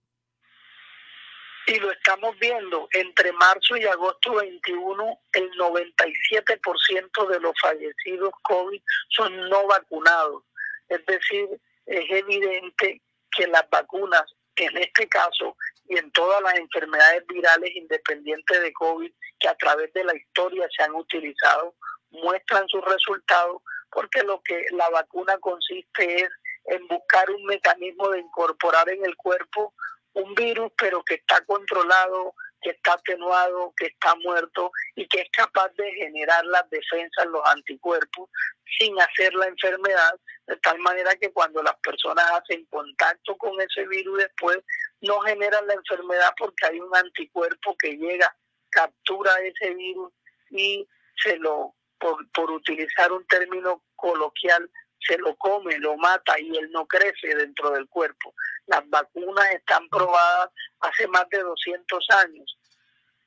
y 1.67 1.79
lo 1.81 1.91
estamos 1.91 2.39
viendo 2.39 2.89
entre 2.93 3.33
marzo 3.33 3.77
y 3.77 3.85
agosto 3.85 4.35
21, 4.35 5.19
el 5.33 5.51
97% 5.53 7.29
de 7.29 7.41
los 7.41 7.53
fallecidos 7.61 8.33
COVID 8.43 8.81
son 9.09 9.49
no 9.49 9.67
vacunados. 9.67 10.45
Es 10.89 11.05
decir, 11.07 11.49
es 11.87 12.05
evidente 12.11 13.03
que 13.37 13.47
las 13.49 13.69
vacunas, 13.69 14.23
en 14.55 14.77
este 14.79 15.09
caso 15.09 15.57
y 15.89 15.99
en 15.99 16.11
todas 16.13 16.41
las 16.43 16.55
enfermedades 16.55 17.27
virales 17.27 17.75
independientes 17.75 18.61
de 18.61 18.73
COVID 18.73 19.13
que 19.39 19.49
a 19.49 19.55
través 19.57 19.93
de 19.93 20.05
la 20.05 20.17
historia 20.17 20.69
se 20.75 20.85
han 20.85 20.95
utilizado, 20.95 21.75
muestran 22.11 22.67
sus 22.69 22.85
resultados 22.85 23.61
porque 23.91 24.23
lo 24.23 24.41
que 24.43 24.67
la 24.71 24.89
vacuna 24.91 25.37
consiste 25.39 26.23
es 26.23 26.31
en 26.67 26.87
buscar 26.89 27.31
un 27.31 27.45
mecanismo 27.45 28.09
de 28.11 28.21
incorporar 28.21 28.89
en 28.89 29.05
el 29.05 29.17
cuerpo 29.17 29.75
un 30.17 30.35
virus, 30.35 30.73
pero 30.79 31.03
que 31.05 31.15
está 31.15 31.45
controlado, 31.45 32.35
que 32.63 32.71
está 32.71 32.95
atenuado, 32.95 33.73
que 33.77 33.87
está 33.87 34.15
muerto 34.17 34.71
y 34.95 35.07
que 35.09 35.21
es 35.21 35.31
capaz 35.31 35.69
de 35.77 35.93
generar 35.93 36.45
las 36.47 36.69
defensas, 36.71 37.27
los 37.27 37.43
anticuerpos, 37.47 38.31
sin 38.79 38.99
hacer 39.01 39.35
la 39.35 39.47
enfermedad, 39.47 40.19
de 40.47 40.57
tal 40.57 40.79
manera 40.79 41.15
que 41.17 41.33
cuando 41.33 41.63
las 41.63 41.77
personas 41.81 42.25
hacen 42.33 42.65
contacto 42.67 43.37
con 43.37 43.61
ese 43.61 43.87
virus 43.89 44.19
después, 44.19 44.59
no 45.03 45.21
generan 45.21 45.67
la 45.67 45.75
enfermedad 45.75 46.33
porque 46.39 46.67
hay 46.67 46.81
un 46.81 46.97
anticuerpo 46.97 47.77
que 47.79 47.93
llega, 47.93 48.35
captura 48.71 49.33
ese 49.41 49.75
virus 49.75 50.13
y 50.51 50.89
se 51.23 51.37
lo, 51.37 51.75
por, 51.99 52.31
por 52.31 52.51
utilizar 52.51 53.13
un 53.13 53.27
término 53.27 53.83
coloquial, 53.97 54.71
se 55.01 55.19
lo 55.19 55.35
come, 55.37 55.79
lo 55.79 55.97
mata 55.97 56.39
y 56.39 56.57
él 56.57 56.71
no 56.73 56.87
crece 56.87 57.35
dentro 57.35 57.71
del 57.71 57.89
cuerpo. 57.89 58.35
Las 58.67 58.89
vacunas 58.89 59.51
están 59.53 59.89
probadas 59.89 60.51
hace 60.81 61.07
más 61.09 61.29
de 61.31 61.39
200 61.39 62.11
años. 62.11 62.59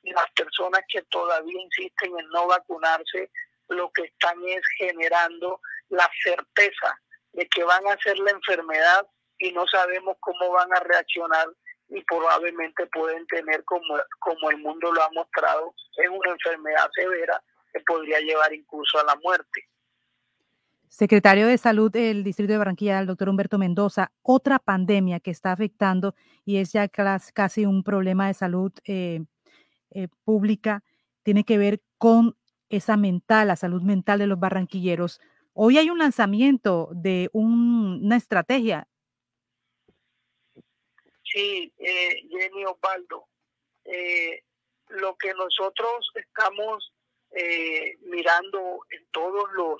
Las 0.02 0.30
personas 0.32 0.82
que 0.88 1.02
todavía 1.02 1.60
insisten 1.60 2.18
en 2.18 2.28
no 2.30 2.46
vacunarse, 2.46 3.30
lo 3.68 3.90
que 3.92 4.04
están 4.04 4.36
es 4.46 4.62
generando 4.78 5.60
la 5.90 6.10
certeza 6.22 6.98
de 7.32 7.46
que 7.48 7.62
van 7.64 7.86
a 7.86 7.92
hacer 7.92 8.18
la 8.18 8.30
enfermedad 8.30 9.06
y 9.38 9.52
no 9.52 9.66
sabemos 9.66 10.16
cómo 10.20 10.50
van 10.50 10.72
a 10.74 10.80
reaccionar 10.80 11.48
y 11.88 12.02
probablemente 12.02 12.86
pueden 12.86 13.26
tener, 13.26 13.64
como, 13.64 13.98
como 14.20 14.50
el 14.50 14.58
mundo 14.58 14.92
lo 14.92 15.02
ha 15.02 15.10
mostrado, 15.10 15.74
es 15.96 16.08
una 16.08 16.30
enfermedad 16.30 16.88
severa 16.94 17.42
que 17.72 17.80
podría 17.80 18.20
llevar 18.20 18.52
incluso 18.52 18.98
a 19.00 19.04
la 19.04 19.16
muerte. 19.16 19.68
Secretario 20.90 21.46
de 21.46 21.56
Salud 21.56 21.88
del 21.88 22.24
Distrito 22.24 22.52
de 22.52 22.58
Barranquilla, 22.58 22.98
el 22.98 23.06
doctor 23.06 23.28
Humberto 23.28 23.58
Mendoza, 23.58 24.10
otra 24.22 24.58
pandemia 24.58 25.20
que 25.20 25.30
está 25.30 25.52
afectando 25.52 26.16
y 26.44 26.56
es 26.56 26.72
ya 26.72 26.88
casi 26.88 27.64
un 27.64 27.84
problema 27.84 28.26
de 28.26 28.34
salud 28.34 28.72
eh, 28.84 29.20
eh, 29.92 30.08
pública, 30.24 30.82
tiene 31.22 31.44
que 31.44 31.58
ver 31.58 31.80
con 31.96 32.36
esa 32.70 32.96
mental, 32.96 33.46
la 33.46 33.54
salud 33.54 33.82
mental 33.82 34.18
de 34.18 34.26
los 34.26 34.40
barranquilleros. 34.40 35.20
Hoy 35.52 35.78
hay 35.78 35.90
un 35.90 35.98
lanzamiento 35.98 36.88
de 36.92 37.30
una 37.32 38.16
estrategia. 38.16 38.88
Sí, 41.22 41.72
eh, 41.78 42.16
Jenny 42.28 42.64
Osvaldo, 42.64 43.28
lo 44.88 45.16
que 45.16 45.34
nosotros 45.34 46.10
estamos 46.16 46.92
mirando 48.10 48.80
en 48.90 49.06
todos 49.12 49.44
los 49.52 49.78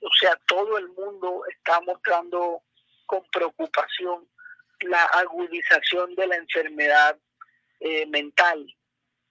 o 0.00 0.10
sea, 0.18 0.38
todo 0.46 0.78
el 0.78 0.88
mundo 0.88 1.42
está 1.48 1.80
mostrando 1.80 2.62
con 3.06 3.24
preocupación 3.30 4.28
la 4.80 5.02
agudización 5.04 6.14
de 6.14 6.26
la 6.26 6.36
enfermedad 6.36 7.18
eh, 7.80 8.06
mental. 8.06 8.64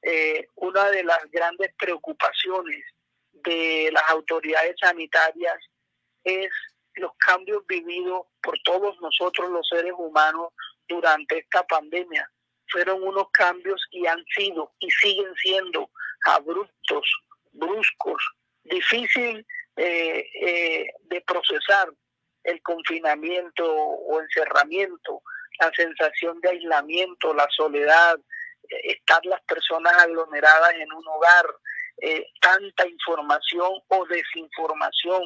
Eh, 0.01 0.47
una 0.55 0.89
de 0.91 1.03
las 1.03 1.19
grandes 1.31 1.73
preocupaciones 1.77 2.83
de 3.31 3.89
las 3.91 4.03
autoridades 4.09 4.75
sanitarias 4.79 5.57
es 6.23 6.49
los 6.95 7.11
cambios 7.17 7.65
vividos 7.67 8.25
por 8.41 8.57
todos 8.63 8.99
nosotros 8.99 9.49
los 9.49 9.67
seres 9.67 9.93
humanos 9.97 10.49
durante 10.87 11.39
esta 11.39 11.65
pandemia. 11.65 12.29
Fueron 12.69 13.03
unos 13.03 13.29
cambios 13.31 13.81
y 13.91 14.05
han 14.07 14.23
sido 14.35 14.73
y 14.79 14.89
siguen 14.91 15.33
siendo 15.35 15.89
abruptos, 16.25 17.09
bruscos, 17.53 18.21
difícil 18.63 19.45
eh, 19.77 20.25
eh, 20.41 20.87
de 21.03 21.21
procesar 21.21 21.89
el 22.43 22.61
confinamiento 22.61 23.65
o 23.65 24.19
encerramiento, 24.21 25.21
la 25.59 25.71
sensación 25.75 26.39
de 26.41 26.49
aislamiento, 26.49 27.33
la 27.33 27.47
soledad, 27.55 28.17
estar 28.69 29.25
las 29.25 29.41
personas 29.43 29.93
aglomeradas 29.93 30.73
en 30.73 30.91
un 30.91 31.07
hogar, 31.07 31.45
tanta 32.41 32.87
información 32.87 33.71
o 33.87 34.05
desinformación, 34.05 35.23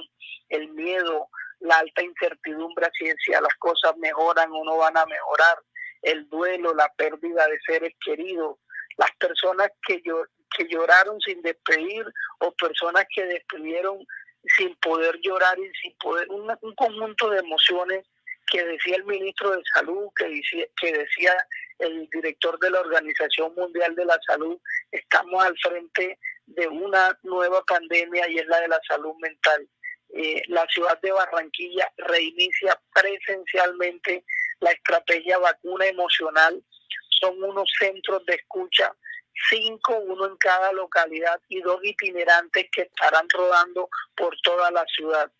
el 0.49 0.69
miedo, 0.69 1.27
la 1.61 1.77
alta 1.77 2.03
incertidumbre 2.03 2.87
si, 2.97 3.31
las 3.31 3.55
cosas 3.59 3.95
mejoran 3.97 4.51
o 4.51 4.63
no 4.63 4.77
van 4.77 4.97
a 4.97 5.05
mejorar, 5.05 5.57
el 6.01 6.27
duelo, 6.29 6.73
la 6.73 6.91
pérdida 6.97 7.47
de 7.47 7.59
seres 7.65 7.93
queridos, 8.03 8.57
las 8.97 9.11
personas 9.17 9.69
que, 9.85 10.01
que 10.01 10.67
lloraron 10.67 11.19
sin 11.21 11.41
despedir 11.41 12.05
o 12.39 12.51
personas 12.53 13.05
que 13.13 13.25
despidieron 13.25 13.99
sin 14.57 14.75
poder 14.75 15.19
llorar 15.21 15.57
y 15.59 15.71
sin 15.81 15.95
poder, 15.97 16.27
un, 16.29 16.75
conjunto 16.75 17.29
de 17.29 17.39
emociones 17.39 18.05
que 18.51 18.63
decía 18.63 18.95
el 18.97 19.05
ministro 19.05 19.51
de 19.51 19.61
Salud, 19.73 20.09
que 20.15 20.27
decía, 20.27 20.65
que 20.79 20.93
decía 20.93 21.37
el 21.79 22.09
director 22.09 22.59
de 22.59 22.69
la 22.69 22.81
Organización 22.81 23.53
Mundial 23.55 23.95
de 23.95 24.05
la 24.05 24.19
Salud, 24.25 24.59
estamos 24.91 25.43
al 25.43 25.57
frente 25.57 26.19
de 26.45 26.67
una 26.67 27.17
nueva 27.23 27.63
pandemia 27.63 28.27
y 28.29 28.39
es 28.39 28.47
la 28.47 28.59
de 28.61 28.67
la 28.67 28.79
salud 28.87 29.15
mental. 29.21 29.67
Eh, 30.13 30.41
la 30.47 30.65
ciudad 30.67 30.99
de 31.01 31.11
Barranquilla 31.11 31.89
reinicia 31.97 32.77
presencialmente 32.93 34.25
la 34.59 34.71
estrategia 34.71 35.37
vacuna 35.37 35.85
emocional. 35.87 36.61
Son 37.21 37.41
unos 37.41 37.71
centros 37.79 38.25
de 38.25 38.35
escucha, 38.35 38.93
cinco, 39.49 39.97
uno 39.97 40.27
en 40.27 40.37
cada 40.37 40.71
localidad 40.73 41.39
y 41.49 41.61
dos 41.61 41.79
itinerantes 41.83 42.67
que 42.71 42.83
estarán 42.83 43.27
rodando 43.29 43.89
por 44.15 44.35
toda 44.43 44.71
la 44.71 44.85
ciudad. 44.85 45.31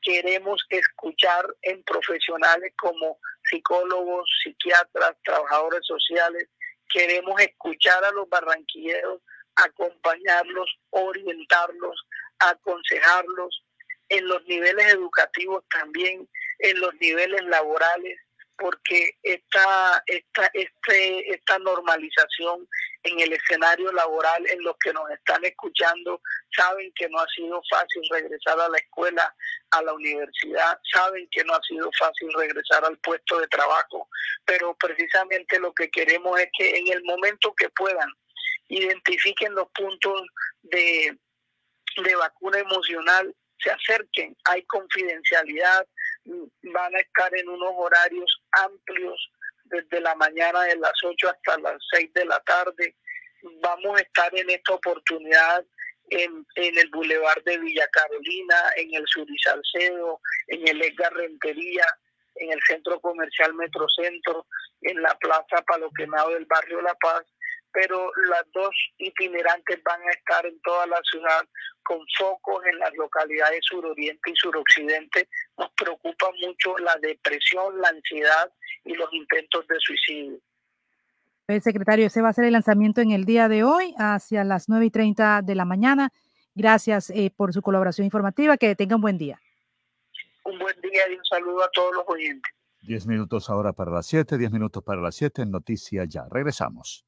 Queremos 0.00 0.64
escuchar 0.68 1.46
en 1.62 1.82
profesionales 1.82 2.72
como 2.76 3.18
psicólogos, 3.44 4.28
psiquiatras, 4.42 5.16
trabajadores 5.24 5.80
sociales. 5.84 6.48
Queremos 6.88 7.40
escuchar 7.40 8.04
a 8.04 8.12
los 8.12 8.28
barranquilleros, 8.28 9.20
acompañarlos, 9.56 10.78
orientarlos, 10.90 12.06
aconsejarlos 12.38 13.64
en 14.08 14.26
los 14.26 14.42
niveles 14.46 14.94
educativos 14.94 15.64
también, 15.70 16.28
en 16.60 16.80
los 16.80 16.94
niveles 16.94 17.42
laborales, 17.44 18.18
porque 18.58 19.16
esta, 19.22 20.02
esta, 20.06 20.50
este, 20.52 21.32
esta 21.32 21.58
normalización 21.60 22.68
en 23.04 23.20
el 23.20 23.32
escenario 23.32 23.92
laboral, 23.92 24.44
en 24.48 24.62
los 24.62 24.76
que 24.78 24.92
nos 24.92 25.08
están 25.10 25.44
escuchando, 25.44 26.20
saben 26.54 26.92
que 26.96 27.08
no 27.08 27.20
ha 27.20 27.26
sido 27.28 27.62
fácil 27.70 28.02
regresar 28.10 28.58
a 28.60 28.68
la 28.68 28.78
escuela, 28.78 29.34
a 29.70 29.82
la 29.82 29.94
universidad, 29.94 30.78
saben 30.92 31.28
que 31.30 31.44
no 31.44 31.54
ha 31.54 31.62
sido 31.62 31.88
fácil 31.98 32.28
regresar 32.34 32.84
al 32.84 32.98
puesto 32.98 33.38
de 33.38 33.46
trabajo, 33.46 34.08
pero 34.44 34.76
precisamente 34.76 35.60
lo 35.60 35.72
que 35.72 35.88
queremos 35.90 36.38
es 36.40 36.48
que 36.58 36.78
en 36.78 36.88
el 36.88 37.02
momento 37.04 37.54
que 37.54 37.68
puedan, 37.70 38.10
identifiquen 38.68 39.54
los 39.54 39.68
puntos 39.70 40.22
de, 40.62 41.16
de 42.02 42.16
vacuna 42.16 42.58
emocional 42.58 43.34
se 43.60 43.70
acerquen, 43.70 44.36
hay 44.44 44.64
confidencialidad, 44.64 45.86
van 46.62 46.94
a 46.94 47.00
estar 47.00 47.34
en 47.34 47.48
unos 47.48 47.72
horarios 47.76 48.42
amplios 48.64 49.30
desde 49.64 50.00
la 50.00 50.14
mañana 50.14 50.62
de 50.62 50.76
las 50.76 50.92
8 51.02 51.28
hasta 51.28 51.58
las 51.60 51.76
6 51.92 52.12
de 52.14 52.24
la 52.24 52.40
tarde. 52.40 52.96
Vamos 53.62 53.98
a 53.98 54.02
estar 54.02 54.34
en 54.36 54.50
esta 54.50 54.74
oportunidad 54.74 55.64
en, 56.10 56.46
el 56.56 56.90
Boulevard 56.90 57.42
de 57.44 57.58
Villa 57.58 57.86
Carolina, 57.92 58.56
en 58.76 58.94
el 58.94 59.04
Sur 59.06 59.26
Salcedo, 59.42 60.20
en 60.48 60.66
el 60.66 60.82
Edgar 60.82 61.12
Rentería, 61.12 61.84
en 62.36 62.52
el 62.52 62.60
Centro 62.66 63.00
Comercial 63.00 63.54
Metrocentro, 63.54 64.46
en 64.82 65.02
la 65.02 65.14
Plaza 65.18 65.62
Paloquenado 65.66 66.30
del 66.30 66.46
Barrio 66.46 66.80
La 66.80 66.94
Paz 66.94 67.24
pero 67.72 68.10
las 68.28 68.44
dos 68.52 68.74
itinerantes 68.98 69.82
van 69.84 70.00
a 70.02 70.10
estar 70.10 70.46
en 70.46 70.60
toda 70.60 70.86
la 70.86 71.00
ciudad 71.10 71.42
con 71.82 71.98
focos 72.18 72.64
en 72.66 72.78
las 72.78 72.94
localidades 72.94 73.60
suroriente 73.62 74.30
y 74.30 74.36
suroccidente. 74.36 75.28
Nos 75.56 75.70
preocupa 75.72 76.26
mucho 76.46 76.76
la 76.78 76.96
depresión, 76.96 77.80
la 77.80 77.88
ansiedad 77.88 78.52
y 78.84 78.94
los 78.94 79.12
intentos 79.12 79.66
de 79.66 79.76
suicidio. 79.78 80.38
El 81.48 81.62
secretario, 81.62 82.06
ese 82.06 82.20
va 82.20 82.28
a 82.28 82.32
ser 82.34 82.44
el 82.44 82.52
lanzamiento 82.52 83.00
en 83.00 83.10
el 83.10 83.24
día 83.24 83.48
de 83.48 83.64
hoy, 83.64 83.94
hacia 83.96 84.44
las 84.44 84.68
9 84.68 84.84
y 84.84 84.90
30 84.90 85.40
de 85.42 85.54
la 85.54 85.64
mañana. 85.64 86.12
Gracias 86.54 87.08
eh, 87.10 87.32
por 87.34 87.54
su 87.54 87.62
colaboración 87.62 88.04
informativa. 88.04 88.58
Que 88.58 88.76
tenga 88.76 88.96
un 88.96 89.00
buen 89.00 89.16
día. 89.16 89.40
Un 90.44 90.58
buen 90.58 90.78
día 90.82 91.08
y 91.10 91.14
un 91.14 91.24
saludo 91.24 91.64
a 91.64 91.70
todos 91.70 91.94
los 91.94 92.04
oyentes. 92.06 92.52
Diez 92.82 93.06
minutos 93.06 93.48
ahora 93.48 93.72
para 93.72 93.90
las 93.90 94.06
siete, 94.06 94.36
diez 94.36 94.50
minutos 94.50 94.82
para 94.82 95.00
las 95.00 95.14
siete 95.14 95.42
en 95.42 95.50
Noticias 95.50 96.06
Ya. 96.08 96.26
Regresamos. 96.30 97.07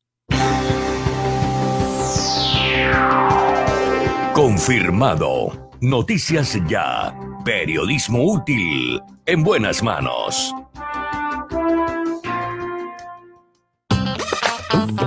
Confirmado. 4.35 5.71
Noticias 5.81 6.59
Ya. 6.67 7.15
Periodismo 7.45 8.25
útil. 8.33 9.01
En 9.27 9.43
buenas 9.43 9.83
manos. 9.83 10.55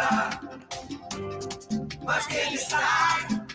Suerte. 0.00 0.48
más 2.04 2.28
bienestar, 2.28 3.46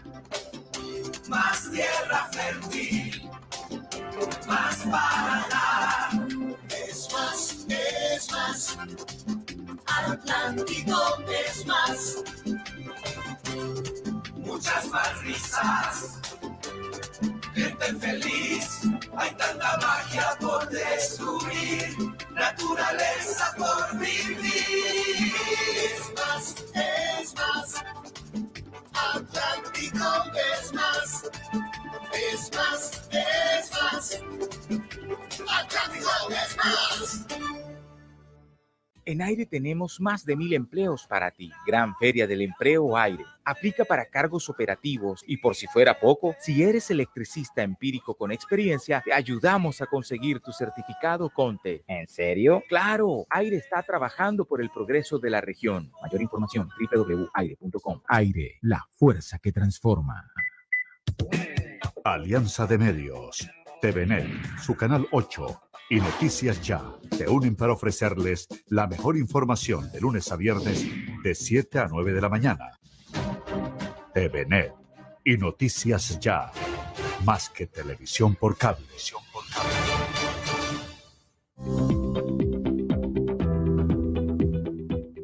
más 1.28 1.72
tierra 1.72 2.30
fértil, 2.32 3.30
más 4.48 4.78
para 4.78 5.48
dar. 5.50 6.10
Es 6.70 7.08
más, 7.12 7.66
es 7.70 8.32
más, 8.32 8.78
Atlántico 9.88 11.18
es 11.30 11.66
más, 11.66 12.24
muchas 14.36 14.88
más 14.90 15.22
risas, 15.22 16.22
gente 17.54 17.96
feliz, 18.00 18.82
hay 19.18 19.32
tanta 19.36 19.78
magia 19.78 20.38
por 20.40 20.70
descubrir, 20.70 22.15
naturaleza 22.36 23.54
por 23.58 24.00
vivir. 24.00 25.34
Es 25.86 26.14
más, 26.16 26.56
es 26.74 27.34
más. 27.36 27.84
Atlántico 28.94 30.06
es 30.54 30.74
más, 30.74 31.24
es 32.14 32.52
más, 32.56 33.02
es 33.12 33.72
más. 33.72 34.22
Atlántico 35.48 36.10
es 36.30 36.58
más. 36.58 37.65
En 39.08 39.22
Aire 39.22 39.46
tenemos 39.46 40.02
más 40.02 40.26
de 40.26 40.36
mil 40.36 40.52
empleos 40.54 41.06
para 41.06 41.30
ti. 41.30 41.52
Gran 41.68 41.96
Feria 41.96 42.26
del 42.26 42.42
Empleo 42.42 42.98
Aire. 42.98 43.24
Aplica 43.44 43.86
para 43.86 44.10
cargos 44.10 44.50
operativos 44.50 45.24
y 45.28 45.38
por 45.38 45.56
si 45.56 45.68
fuera 45.68 46.00
poco, 46.00 46.36
si 46.40 46.64
eres 46.64 46.90
electricista 46.90 47.62
empírico 47.62 48.16
con 48.16 48.32
experiencia, 48.32 49.04
te 49.06 49.14
ayudamos 49.14 49.80
a 49.82 49.86
conseguir 49.86 50.40
tu 50.40 50.52
certificado 50.52 51.30
CONTE. 51.30 51.84
¿En 51.86 52.08
serio? 52.08 52.64
Claro, 52.68 53.28
Aire 53.30 53.58
está 53.58 53.84
trabajando 53.84 54.46
por 54.46 54.60
el 54.60 54.72
progreso 54.72 55.20
de 55.20 55.30
la 55.30 55.40
región. 55.40 55.92
Mayor 56.02 56.24
información 56.24 56.70
www.aire.com. 56.80 58.02
Aire, 58.08 58.58
la 58.62 58.88
fuerza 58.90 59.38
que 59.38 59.52
transforma. 59.52 60.32
Alianza 62.04 62.66
de 62.66 62.80
Medios. 62.80 63.48
TVNet, 63.82 64.26
su 64.58 64.76
canal 64.76 65.08
8 65.12 65.65
y 65.90 65.98
Noticias 65.98 66.62
Ya 66.62 66.84
se 67.12 67.28
unen 67.30 67.56
para 67.56 67.74
ofrecerles 67.74 68.48
la 68.68 68.88
mejor 68.88 69.18
información 69.18 69.92
de 69.92 70.02
lunes 70.02 70.32
a 70.32 70.36
viernes 70.36 70.86
de 71.24 71.36
7 71.36 71.80
a 71.80 71.88
9 71.88 72.14
de 72.14 72.22
la 72.22 72.30
mañana. 72.30 72.72
TVNet 74.14 74.74
y 75.24 75.38
Noticias 75.38 76.20
Ya, 76.20 76.52
más 77.24 77.50
que 77.50 77.68
televisión 77.68 78.36
por 78.36 78.58
cable. 78.58 78.86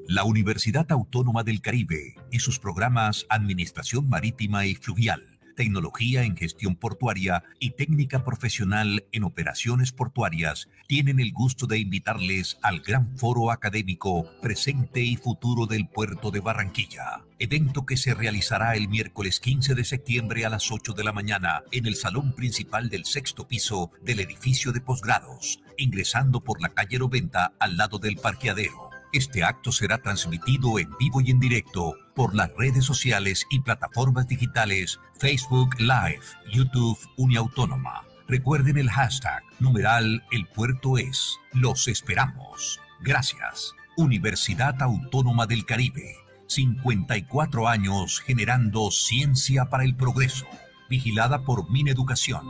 La 0.07 0.25
Universidad 0.25 0.91
Autónoma 0.91 1.43
del 1.43 1.61
Caribe 1.61 2.15
y 2.31 2.39
sus 2.39 2.59
programas 2.59 3.25
Administración 3.29 4.09
Marítima 4.09 4.65
y 4.65 4.75
Fluvial 4.75 5.30
tecnología 5.51 6.23
en 6.23 6.35
gestión 6.35 6.75
portuaria 6.75 7.43
y 7.59 7.71
técnica 7.71 8.23
profesional 8.23 9.05
en 9.11 9.23
operaciones 9.23 9.91
portuarias, 9.91 10.69
tienen 10.87 11.19
el 11.19 11.31
gusto 11.31 11.67
de 11.67 11.79
invitarles 11.79 12.57
al 12.61 12.81
gran 12.81 13.17
foro 13.17 13.51
académico 13.51 14.29
Presente 14.41 15.01
y 15.01 15.15
Futuro 15.15 15.65
del 15.65 15.87
Puerto 15.87 16.31
de 16.31 16.39
Barranquilla, 16.39 17.23
evento 17.39 17.85
que 17.85 17.97
se 17.97 18.13
realizará 18.13 18.75
el 18.75 18.87
miércoles 18.87 19.39
15 19.39 19.75
de 19.75 19.83
septiembre 19.83 20.45
a 20.45 20.49
las 20.49 20.71
8 20.71 20.93
de 20.93 21.03
la 21.03 21.13
mañana 21.13 21.63
en 21.71 21.85
el 21.85 21.95
salón 21.95 22.33
principal 22.35 22.89
del 22.89 23.05
sexto 23.05 23.47
piso 23.47 23.91
del 24.03 24.19
edificio 24.19 24.71
de 24.71 24.81
posgrados, 24.81 25.61
ingresando 25.77 26.43
por 26.43 26.61
la 26.61 26.69
calle 26.69 26.99
Roventa 26.99 27.53
al 27.59 27.77
lado 27.77 27.97
del 27.97 28.17
parqueadero. 28.17 28.90
Este 29.13 29.43
acto 29.43 29.73
será 29.73 29.97
transmitido 29.97 30.79
en 30.79 30.89
vivo 30.97 31.19
y 31.19 31.31
en 31.31 31.39
directo 31.39 31.95
por 32.15 32.33
las 32.33 32.49
redes 32.55 32.85
sociales 32.85 33.45
y 33.49 33.59
plataformas 33.59 34.25
digitales 34.25 35.01
Facebook 35.19 35.77
Live, 35.79 36.21
YouTube 36.53 36.97
Uniautónoma. 37.17 38.03
Recuerden 38.29 38.77
el 38.77 38.89
hashtag 38.89 39.43
numeral 39.59 40.23
El 40.31 40.47
Puerto 40.47 40.97
es. 40.97 41.37
Los 41.51 41.89
esperamos. 41.89 42.79
Gracias. 43.01 43.73
Universidad 43.97 44.81
Autónoma 44.81 45.45
del 45.45 45.65
Caribe. 45.65 46.15
54 46.47 47.67
años 47.67 48.21
generando 48.21 48.91
ciencia 48.91 49.65
para 49.65 49.83
el 49.83 49.95
progreso. 49.97 50.45
Vigilada 50.89 51.43
por 51.43 51.69
Mineducación. 51.69 52.49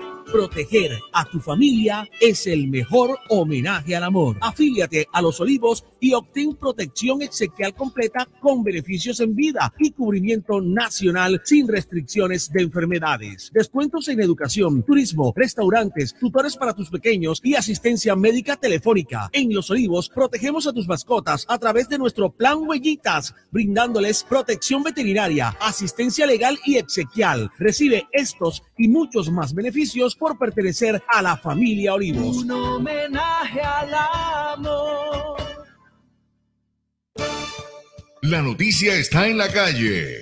Proteger 0.31 0.97
a 1.11 1.25
tu 1.25 1.39
familia 1.39 2.09
es 2.21 2.47
el 2.47 2.69
mejor 2.69 3.19
homenaje 3.27 3.95
al 3.95 4.03
amor. 4.05 4.37
Afíliate 4.39 5.07
a 5.11 5.21
Los 5.21 5.41
Olivos 5.41 5.83
y 6.01 6.13
obtén 6.13 6.55
protección 6.55 7.21
exequial 7.21 7.73
completa 7.73 8.27
con 8.41 8.63
beneficios 8.63 9.21
en 9.21 9.35
vida 9.35 9.73
y 9.79 9.91
cubrimiento 9.91 10.59
nacional 10.59 11.39
sin 11.45 11.67
restricciones 11.67 12.51
de 12.51 12.63
enfermedades. 12.63 13.51
Descuentos 13.53 14.09
en 14.09 14.19
educación, 14.19 14.83
turismo, 14.83 15.31
restaurantes, 15.35 16.13
tutores 16.19 16.57
para 16.57 16.73
tus 16.73 16.89
pequeños 16.89 17.39
y 17.43 17.55
asistencia 17.55 18.15
médica 18.15 18.57
telefónica. 18.57 19.29
En 19.31 19.53
Los 19.53 19.69
Olivos 19.69 20.09
protegemos 20.09 20.67
a 20.67 20.73
tus 20.73 20.87
mascotas 20.87 21.45
a 21.47 21.59
través 21.59 21.87
de 21.87 21.99
nuestro 21.99 22.31
plan 22.31 22.57
Huellitas, 22.67 23.35
brindándoles 23.51 24.23
protección 24.23 24.81
veterinaria, 24.81 25.55
asistencia 25.61 26.25
legal 26.25 26.57
y 26.65 26.77
exequial. 26.77 27.51
Recibe 27.59 28.07
estos 28.11 28.63
y 28.75 28.87
muchos 28.87 29.31
más 29.31 29.53
beneficios 29.53 30.15
por 30.15 30.39
pertenecer 30.39 31.03
a 31.07 31.21
la 31.21 31.37
familia 31.37 31.93
Olivos. 31.93 32.37
Un 32.37 32.51
homenaje 32.51 33.61
al 33.61 33.93
amor. 33.93 35.20
La 38.23 38.43
noticia 38.43 38.93
está 38.93 39.27
en 39.27 39.39
la 39.39 39.51
calle. 39.51 40.21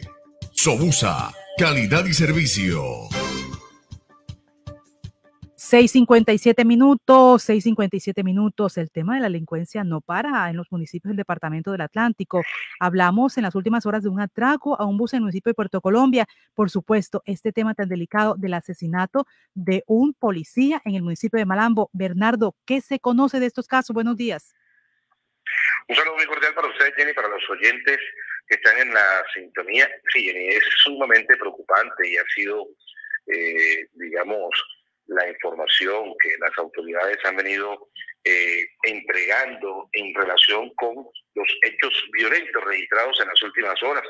Sobusa, 0.53 1.33
calidad 1.57 2.05
y 2.05 2.13
servicio. 2.13 3.09
6.57 5.57 6.63
minutos, 6.63 7.49
6.57 7.49 8.23
minutos. 8.23 8.77
El 8.77 8.89
tema 8.89 9.15
de 9.15 9.19
la 9.19 9.27
delincuencia 9.27 9.83
no 9.83 9.99
para 9.99 10.49
en 10.49 10.55
los 10.55 10.71
municipios 10.71 11.09
del 11.09 11.17
Departamento 11.17 11.73
del 11.73 11.81
Atlántico. 11.81 12.41
Hablamos 12.79 13.37
en 13.37 13.43
las 13.43 13.55
últimas 13.55 13.85
horas 13.85 14.03
de 14.03 14.09
un 14.09 14.21
atraco 14.21 14.79
a 14.79 14.85
un 14.85 14.97
bus 14.97 15.11
en 15.11 15.17
el 15.17 15.23
municipio 15.23 15.49
de 15.49 15.55
Puerto 15.55 15.81
Colombia. 15.81 16.25
Por 16.53 16.69
supuesto, 16.69 17.21
este 17.25 17.51
tema 17.51 17.73
tan 17.73 17.89
delicado 17.89 18.35
del 18.35 18.53
asesinato 18.53 19.27
de 19.53 19.83
un 19.87 20.13
policía 20.13 20.81
en 20.85 20.95
el 20.95 21.03
municipio 21.03 21.37
de 21.37 21.45
Malambo. 21.45 21.89
Bernardo, 21.91 22.55
¿qué 22.63 22.79
se 22.79 22.99
conoce 23.01 23.41
de 23.41 23.47
estos 23.47 23.67
casos? 23.67 23.93
Buenos 23.93 24.15
días. 24.15 24.53
Un 25.89 25.95
saludo 25.95 26.17
muy 26.17 26.25
cordial 26.27 26.53
para 26.53 26.67
usted, 26.67 26.93
Jenny, 26.95 27.13
para 27.13 27.29
los 27.29 27.49
oyentes 27.49 27.97
que 28.47 28.55
están 28.55 28.77
en 28.77 28.93
la 28.93 29.25
sintonía. 29.33 29.89
Sí, 30.13 30.23
Jenny, 30.23 30.49
es 30.49 30.63
sumamente 30.83 31.35
preocupante 31.35 32.07
y 32.07 32.15
ha 32.15 32.23
sido, 32.35 32.67
eh, 33.25 33.87
digamos, 33.93 34.51
la 35.07 35.27
información 35.27 36.13
que 36.21 36.29
las 36.39 36.55
autoridades 36.59 37.17
han 37.25 37.37
venido 37.37 37.89
eh, 38.23 38.67
entregando 38.83 39.89
en 39.93 40.13
relación 40.13 40.71
con 40.75 40.93
los 41.33 41.47
hechos 41.63 42.05
violentos 42.11 42.63
registrados 42.65 43.19
en 43.21 43.27
las 43.29 43.41
últimas 43.41 43.81
horas. 43.81 44.07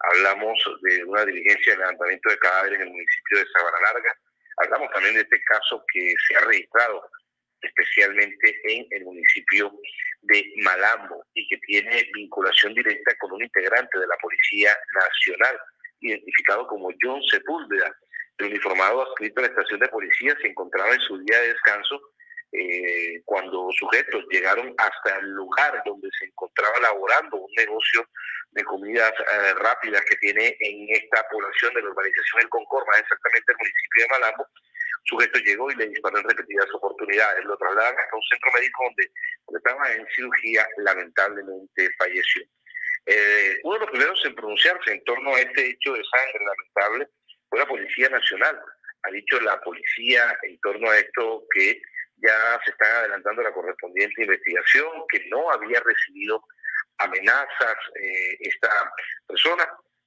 Hablamos 0.00 0.58
de 0.82 1.04
una 1.04 1.24
diligencia 1.24 1.74
de 1.74 1.78
levantamiento 1.78 2.28
de 2.28 2.38
cadáveres 2.38 2.80
en 2.80 2.88
el 2.88 2.92
municipio 2.92 3.38
de 3.38 3.46
Sabana 3.52 3.78
Larga. 3.82 4.18
Hablamos 4.64 4.90
también 4.92 5.14
de 5.14 5.20
este 5.20 5.40
caso 5.44 5.84
que 5.92 6.12
se 6.26 6.36
ha 6.38 6.40
registrado 6.40 7.08
especialmente 7.62 8.60
en 8.64 8.86
el 8.90 9.04
municipio 9.04 9.72
de 10.22 10.44
Malambo 10.62 11.24
y 11.34 11.46
que 11.48 11.56
tiene 11.58 12.08
vinculación 12.14 12.74
directa 12.74 13.14
con 13.18 13.32
un 13.32 13.42
integrante 13.42 13.98
de 13.98 14.06
la 14.06 14.16
Policía 14.20 14.76
Nacional, 14.94 15.58
identificado 16.00 16.66
como 16.66 16.90
John 17.02 17.22
Sepúlveda. 17.30 17.94
El 18.38 18.46
uniformado 18.46 19.02
adscrito 19.02 19.40
a 19.40 19.42
la 19.42 19.48
estación 19.48 19.80
de 19.80 19.88
policía 19.88 20.34
se 20.40 20.48
encontraba 20.48 20.94
en 20.94 21.00
su 21.00 21.18
día 21.18 21.40
de 21.40 21.48
descanso 21.48 22.00
eh, 22.52 23.22
cuando 23.24 23.70
sujetos 23.78 24.24
llegaron 24.30 24.74
hasta 24.78 25.18
el 25.18 25.30
lugar 25.30 25.82
donde 25.84 26.08
se 26.18 26.26
encontraba 26.26 26.80
laborando 26.80 27.36
un 27.36 27.52
negocio 27.56 28.04
de 28.50 28.64
comidas 28.64 29.12
eh, 29.12 29.54
rápidas 29.54 30.02
que 30.06 30.16
tiene 30.16 30.56
en 30.58 30.86
esta 30.90 31.28
población 31.28 31.74
de 31.74 31.82
la 31.82 31.90
urbanización 31.90 32.42
El 32.42 32.48
Concord, 32.48 32.86
más 32.88 32.98
exactamente 32.98 33.52
el 33.52 33.58
municipio 33.58 34.02
de 34.02 34.08
Malambo, 34.08 34.46
sujeto 35.04 35.38
llegó 35.40 35.70
y 35.70 35.76
le 35.76 35.88
disparó 35.88 36.18
en 36.18 36.28
repetidas 36.28 36.66
oportunidades. 36.74 37.44
Lo 37.44 37.56
trasladan 37.56 37.94
hasta 37.98 38.16
un 38.16 38.22
centro 38.22 38.52
médico 38.52 38.84
donde, 38.84 39.10
donde 39.46 39.58
estaba 39.58 39.92
en 39.92 40.06
cirugía, 40.14 40.66
lamentablemente 40.78 41.90
falleció. 41.98 42.42
Eh, 43.06 43.58
uno 43.64 43.74
de 43.74 43.80
los 43.80 43.90
primeros 43.90 44.24
en 44.24 44.34
pronunciarse 44.34 44.92
en 44.92 45.04
torno 45.04 45.34
a 45.34 45.40
este 45.40 45.70
hecho 45.70 45.92
de 45.92 46.02
sangre 46.04 46.44
lamentable 46.44 47.08
fue 47.48 47.58
la 47.58 47.66
Policía 47.66 48.08
Nacional. 48.08 48.60
Ha 49.02 49.10
dicho 49.10 49.40
la 49.40 49.58
policía 49.62 50.38
en 50.42 50.60
torno 50.60 50.90
a 50.90 50.98
esto 50.98 51.44
que 51.54 51.80
ya 52.16 52.60
se 52.64 52.70
está 52.70 52.98
adelantando 52.98 53.42
la 53.42 53.52
correspondiente 53.52 54.22
investigación, 54.22 54.88
que 55.08 55.26
no 55.30 55.50
había 55.50 55.80
recibido 55.80 56.44
amenazas 56.98 57.76
eh, 57.94 58.36
esta 58.40 58.68
persona, 59.26 59.66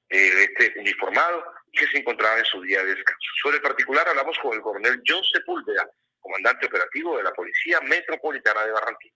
eh, 0.09 0.43
este 0.43 0.79
uniformado, 0.79 1.43
que 1.73 1.87
se 1.87 1.97
encontraba 1.97 2.37
en 2.37 2.45
su 2.45 2.61
día 2.61 2.79
de 2.83 2.95
descanso. 2.95 3.27
Sobre 3.41 3.57
el 3.57 3.61
particular 3.63 4.07
hablamos 4.07 4.37
con 4.39 4.53
el 4.53 4.61
coronel 4.61 5.01
John 5.05 5.23
Sepúlveda, 5.23 5.89
comandante 6.19 6.67
operativo 6.67 7.17
de 7.17 7.23
la 7.23 7.31
Policía 7.31 7.79
Metropolitana 7.81 8.63
de 8.63 8.71
Barranquilla. 8.71 9.15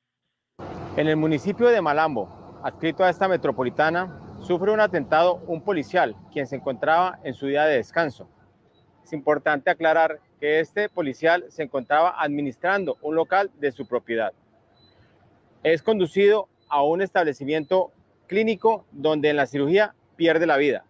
En 0.98 1.08
el 1.08 1.16
municipio 1.16 1.68
de 1.68 1.82
Malambo, 1.82 2.60
adscrito 2.64 3.04
a 3.04 3.10
esta 3.12 3.28
metropolitana, 3.28 4.38
sufre 4.42 4.72
un 4.72 4.80
atentado 4.80 5.36
un 5.46 5.64
policial, 5.64 6.16
quien 6.34 6.48
se 6.48 6.56
encontraba 6.56 7.20
en 7.24 7.36
su 7.36 7.46
día 7.46 7.66
de 7.66 7.78
descanso. 7.78 8.28
Es 9.04 9.14
importante 9.14 9.70
aclarar 9.70 10.20
que 10.40 10.60
este 10.60 10.90
policial 10.90 11.46
se 11.50 11.64
encontraba 11.64 12.16
administrando 12.20 12.98
un 13.02 13.16
local 13.16 13.52
de 13.60 13.72
su 13.72 13.88
propiedad. 13.88 14.34
Es 15.64 15.84
conducido 15.84 16.50
a 16.70 16.84
un 16.84 17.02
establecimiento 17.02 17.92
clínico 18.26 18.86
donde 18.92 19.30
en 19.30 19.38
la 19.38 19.46
cirugía 19.46 19.94
pierde 20.16 20.48
la 20.48 20.58
vida. 20.58 20.86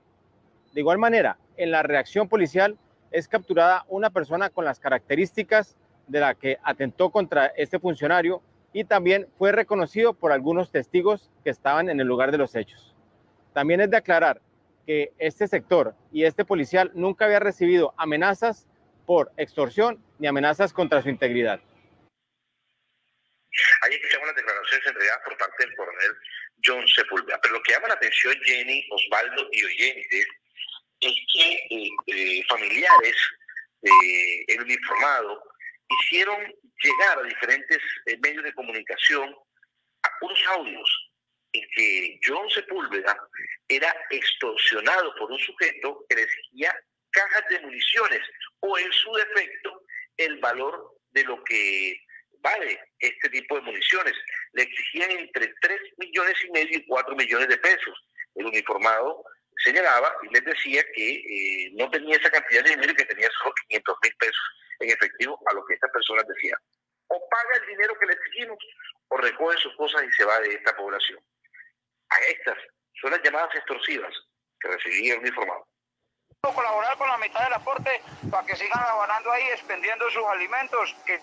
De 0.74 0.82
igual 0.82 0.98
manera, 0.98 1.38
en 1.58 1.72
la 1.72 1.84
reacción 1.84 2.30
policial 2.30 2.78
es 3.12 3.28
capturada 3.28 3.86
una 3.90 4.10
persona 4.10 4.50
con 4.50 4.66
las 4.66 4.80
características 4.80 5.76
de 6.08 6.20
la 6.20 6.36
que 6.36 6.58
atentó 6.64 7.10
contra 7.10 7.48
este 7.48 7.80
funcionario 7.80 8.42
y 8.74 8.84
también 8.84 9.28
fue 9.38 9.52
reconocido 9.52 10.14
por 10.14 10.32
algunos 10.32 10.72
testigos 10.72 11.30
que 11.44 11.50
estaban 11.50 11.90
en 11.90 12.00
el 12.00 12.08
lugar 12.08 12.32
de 12.32 12.38
los 12.38 12.56
hechos. 12.56 12.96
También 13.54 13.82
es 13.82 13.90
de 13.90 13.98
aclarar 13.98 14.42
que 14.86 15.12
este 15.18 15.48
sector 15.48 15.96
y 16.12 16.24
este 16.24 16.46
policial 16.46 16.92
nunca 16.94 17.26
había 17.26 17.40
recibido 17.40 17.94
amenazas 17.98 18.68
por 19.06 19.32
extorsión 19.38 20.02
ni 20.20 20.28
amenazas 20.28 20.74
contra 20.74 21.02
su 21.02 21.10
integridad. 21.10 21.60
Ahí 23.82 23.94
escuchamos 23.94 24.28
las 24.28 24.36
declaraciones 24.36 24.88
entregadas 24.88 25.20
por 25.26 25.38
parte 25.38 25.66
del 25.66 25.76
coronel 25.76 26.12
John 26.64 26.88
Sepúlveda. 26.88 27.40
Pero 27.42 27.56
lo 27.56 27.64
que 27.64 27.74
llama 27.74 27.88
la 27.88 27.94
atención 27.96 28.36
Jenny, 28.44 28.88
Osvaldo 28.92 29.48
y 29.52 29.64
Oyentes 29.64 30.28
es 31.00 31.14
que 31.34 31.54
eh, 31.70 31.90
eh, 32.08 32.44
familiares 32.48 33.16
del 33.82 34.62
uniformado 34.62 35.44
hicieron 35.90 36.38
llegar 36.84 37.20
a 37.20 37.24
diferentes 37.24 37.80
eh, 38.06 38.18
medios 38.22 38.44
de 38.44 38.54
comunicación 38.54 39.36
unos 40.22 40.40
audios 40.48 41.12
en 41.54 41.64
que 41.76 42.20
John 42.26 42.50
Sepúlveda 42.50 43.18
era 43.68 43.94
extorsionado 44.10 45.14
por 45.16 45.32
un 45.32 45.40
sujeto 45.40 46.06
que 46.10 46.16
le 46.16 46.22
exigía 46.24 46.76
cajas 47.12 47.44
de 47.50 47.60
municiones 47.62 48.22
o 48.62 48.78
en 48.78 48.92
su 48.92 49.12
defecto 49.14 49.84
el 50.18 50.38
valor 50.40 50.98
de 51.12 51.24
lo 51.24 51.44
que 51.44 52.00
vale 52.40 52.80
este 53.00 53.30
tipo 53.30 53.56
de 53.56 53.62
municiones. 53.62 54.14
Le 54.54 54.64
exigían 54.64 55.12
entre 55.12 55.54
3 55.62 55.82
millones 55.98 56.36
y 56.46 56.52
medio 56.52 56.78
y 56.78 56.86
4 56.86 57.16
millones 57.16 57.48
de 57.48 57.58
pesos. 57.58 58.08
El 58.36 58.46
uniformado 58.46 59.24
señalaba 59.64 60.16
y 60.24 60.34
les 60.34 60.44
decía 60.44 60.84
que 60.94 61.16
eh, 61.16 61.72
no 61.74 61.90
tenía 61.90 62.16
esa 62.16 62.30
cantidad 62.30 62.64
de 62.64 62.72
dinero 62.72 62.92
y 62.92 62.96
que 62.96 63.06
tenía 63.06 63.30
solo 63.42 63.54
500 63.68 63.98
mil 64.04 64.16
pesos 64.18 64.44
en 64.80 64.90
efectivo, 64.92 65.40
a 65.50 65.54
lo 65.54 65.66
que 65.66 65.74
estas 65.74 65.92
personas 65.92 66.28
decían. 66.28 66.60
O 67.08 67.30
paga 67.30 67.58
el 67.62 67.68
dinero 67.68 67.98
que 68.00 68.06
le 68.06 68.14
exigimos 68.14 68.58
o 69.08 69.18
recoge 69.18 69.58
sus 69.58 69.76
cosas 69.76 70.04
y 70.04 70.12
se 70.12 70.26
va 70.26 70.40
de 70.40 70.54
esta 70.54 70.76
población. 70.76 71.20
A 72.10 72.20
estas 72.20 72.58
son 73.02 73.12
las 73.12 73.22
llamadas 73.24 73.56
extorsivas 73.56 74.14
que 74.60 74.68
recibía 74.68 75.14
el 75.14 75.22
uniformado 75.22 75.68
colaborar 76.54 76.98
con 76.98 77.08
la 77.10 77.18
mitad 77.18 77.44
del 77.44 77.54
aporte 77.54 78.02
para 78.32 78.46
que 78.46 78.56
sigan 78.56 78.84
abonando 78.88 79.32
ahí, 79.32 79.44
expendiendo 79.50 80.10
sus 80.10 80.26
alimentos, 80.26 80.96
que 81.06 81.20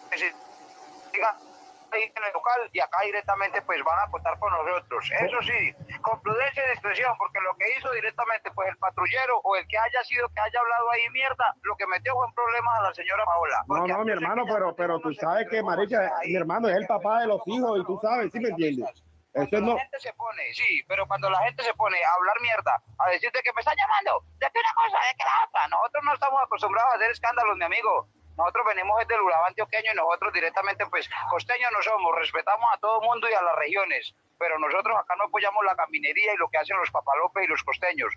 en 2.02 2.24
el 2.24 2.32
local 2.32 2.70
y 2.72 2.80
acá 2.80 2.98
directamente 3.04 3.62
pues 3.62 3.82
van 3.84 3.98
a 3.98 4.10
contar 4.10 4.38
con 4.38 4.52
nosotros. 4.52 5.10
Eso 5.20 5.42
sí, 5.42 5.74
con 6.02 6.20
prudencia 6.22 6.64
y 6.66 6.70
discreción, 6.70 7.14
porque 7.18 7.40
lo 7.40 7.54
que 7.56 7.64
hizo 7.78 7.90
directamente 7.92 8.50
pues 8.52 8.68
el 8.68 8.76
patrullero 8.78 9.38
o 9.42 9.56
el 9.56 9.66
que 9.68 9.78
haya 9.78 10.02
sido 10.04 10.28
que 10.28 10.40
haya 10.40 10.58
hablado 10.60 10.90
ahí 10.90 11.08
mierda, 11.10 11.54
lo 11.62 11.76
que 11.76 11.86
metió 11.86 12.14
fue 12.14 12.26
en 12.26 12.34
problemas 12.34 12.78
a 12.78 12.82
la 12.82 12.94
señora 12.94 13.24
Paola. 13.24 13.64
No, 13.68 13.86
no, 13.86 14.04
mi 14.04 14.12
hermano, 14.12 14.44
pero, 14.46 14.74
pero 14.74 15.00
tú 15.00 15.12
sabes 15.14 15.48
que 15.48 15.62
Maricha, 15.62 16.10
mi 16.24 16.36
hermano 16.36 16.68
es 16.68 16.76
el 16.76 16.86
papá 16.86 17.20
de 17.20 17.26
los 17.28 17.40
hijos 17.46 17.80
y 17.80 17.84
tú 17.84 17.98
sabes, 18.02 18.32
¿sí 18.32 18.40
me 18.40 18.48
entiendes? 18.48 19.04
Cuando 19.34 19.74
la 19.74 19.80
gente 19.80 19.98
se 19.98 20.12
pone, 20.12 20.54
sí, 20.54 20.84
pero 20.86 21.08
cuando 21.08 21.28
la 21.28 21.38
gente 21.40 21.64
se 21.64 21.74
pone 21.74 21.98
a 21.98 22.14
hablar 22.14 22.40
mierda, 22.40 22.80
a 22.98 23.10
decirte 23.10 23.40
que 23.42 23.52
me 23.52 23.60
está 23.60 23.72
llamando, 23.74 24.22
de 24.38 24.46
que 24.46 24.60
una 24.60 24.74
cosa, 24.74 24.98
de 25.02 25.14
que 25.18 25.24
la 25.24 25.44
otra, 25.48 25.68
nosotros 25.68 26.04
no 26.04 26.14
estamos 26.14 26.40
acostumbrados 26.40 26.92
a 26.92 26.96
hacer 26.96 27.10
escándalos, 27.10 27.56
mi 27.56 27.64
amigo. 27.64 28.08
Nosotros 28.36 28.64
venimos 28.66 28.98
desde 28.98 29.14
el 29.14 29.20
Urabá 29.20 29.46
antioqueño 29.46 29.92
y 29.92 29.96
nosotros 29.96 30.32
directamente, 30.32 30.84
pues, 30.86 31.08
costeños 31.30 31.70
no 31.72 31.82
somos, 31.82 32.16
respetamos 32.18 32.66
a 32.74 32.78
todo 32.78 33.00
mundo 33.02 33.28
y 33.30 33.32
a 33.32 33.42
las 33.42 33.54
regiones, 33.56 34.12
pero 34.38 34.58
nosotros 34.58 34.96
acá 34.98 35.14
no 35.16 35.24
apoyamos 35.24 35.64
la 35.64 35.76
caminería 35.76 36.34
y 36.34 36.36
lo 36.36 36.48
que 36.48 36.58
hacen 36.58 36.76
los 36.76 36.90
papalopes 36.90 37.44
y 37.44 37.46
los 37.46 37.62
costeños. 37.62 38.12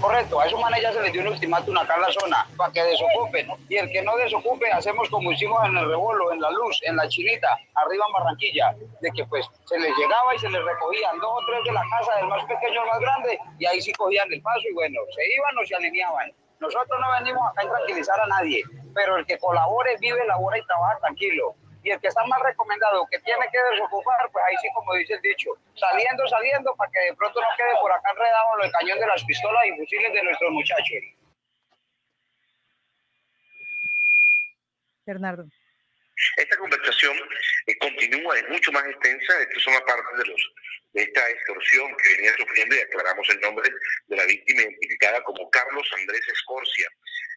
Correcto, 0.00 0.40
a 0.40 0.46
esos 0.46 0.60
manes 0.60 0.80
ya 0.80 0.92
se 0.92 1.02
les 1.02 1.12
dio 1.12 1.20
un 1.22 1.28
ultimátum 1.28 1.76
acá 1.76 1.96
en 1.96 2.02
la 2.02 2.12
zona 2.12 2.46
para 2.56 2.72
que 2.72 2.82
desocupen. 2.84 3.50
Y 3.68 3.76
el 3.76 3.90
que 3.90 4.00
no 4.00 4.16
desocupe, 4.16 4.70
hacemos 4.70 5.10
como 5.10 5.32
hicimos 5.32 5.62
en 5.66 5.76
el 5.76 5.88
Rebolo, 5.88 6.32
en 6.32 6.40
la 6.40 6.50
Luz, 6.50 6.80
en 6.82 6.96
la 6.96 7.08
Chinita, 7.08 7.58
arriba 7.74 8.06
en 8.06 8.12
Barranquilla, 8.12 8.74
de 9.00 9.10
que 9.10 9.24
pues 9.26 9.46
se 9.66 9.78
les 9.78 9.94
llegaba 9.98 10.34
y 10.34 10.38
se 10.38 10.48
les 10.48 10.64
recogían 10.64 11.18
dos 11.18 11.42
o 11.42 11.46
tres 11.46 11.64
de 11.64 11.72
la 11.72 11.82
casa 11.90 12.16
del 12.16 12.28
más 12.28 12.44
pequeño 12.44 12.80
al 12.80 12.88
más 12.88 13.00
grande 13.00 13.38
y 13.58 13.66
ahí 13.66 13.82
sí 13.82 13.92
cogían 13.92 14.32
el 14.32 14.40
paso 14.40 14.62
y 14.70 14.72
bueno, 14.72 15.00
se 15.14 15.34
iban 15.34 15.58
o 15.58 15.66
se 15.66 15.74
alineaban. 15.74 16.32
Nosotros 16.62 17.00
no 17.00 17.10
venimos 17.18 17.42
acá 17.50 17.66
a 17.66 17.70
tranquilizar 17.70 18.20
a 18.20 18.26
nadie, 18.26 18.62
pero 18.94 19.16
el 19.16 19.26
que 19.26 19.36
colabore, 19.38 19.96
vive, 19.98 20.24
labora 20.26 20.56
y 20.58 20.64
trabaja 20.64 20.96
tranquilo 21.00 21.56
y 21.82 21.90
el 21.90 22.00
que 22.00 22.06
está 22.06 22.24
más 22.26 22.40
recomendado, 22.40 23.04
que 23.10 23.18
tiene 23.18 23.44
que 23.50 23.58
desocupar, 23.72 24.30
pues 24.30 24.44
ahí 24.46 24.54
sí, 24.62 24.68
como 24.72 24.94
dice 24.94 25.14
el 25.14 25.22
dicho, 25.22 25.50
saliendo, 25.74 26.24
saliendo, 26.28 26.72
para 26.76 26.88
que 26.92 27.00
de 27.00 27.16
pronto 27.16 27.40
no 27.40 27.48
quede 27.56 27.74
por 27.80 27.90
acá 27.90 28.10
enredado 28.10 28.62
el 28.62 28.70
cañón 28.70 29.00
de 29.00 29.06
las 29.08 29.24
pistolas 29.24 29.66
y 29.66 29.76
fusiles 29.76 30.12
de 30.12 30.22
nuestros 30.22 30.50
muchachos. 30.52 31.02
Bernardo. 35.04 35.44
Esta 36.36 36.56
conversación 36.56 37.16
eh, 37.66 37.78
continúa, 37.78 38.38
es 38.38 38.48
mucho 38.48 38.72
más 38.72 38.84
extensa. 38.86 39.40
Estos 39.42 39.62
son 39.62 39.74
las 39.74 39.82
partes 39.82 40.18
de, 40.18 40.26
los, 40.26 40.52
de 40.92 41.02
esta 41.02 41.30
extorsión 41.30 41.96
que 41.96 42.16
venía 42.16 42.32
sufriendo 42.36 42.76
y 42.76 42.80
aclaramos 42.80 43.28
el 43.30 43.40
nombre 43.40 43.70
de 44.08 44.16
la 44.16 44.24
víctima 44.26 44.62
identificada 44.62 45.22
como 45.24 45.50
Carlos 45.50 45.88
Andrés 45.98 46.22
Escorcia. 46.28 46.88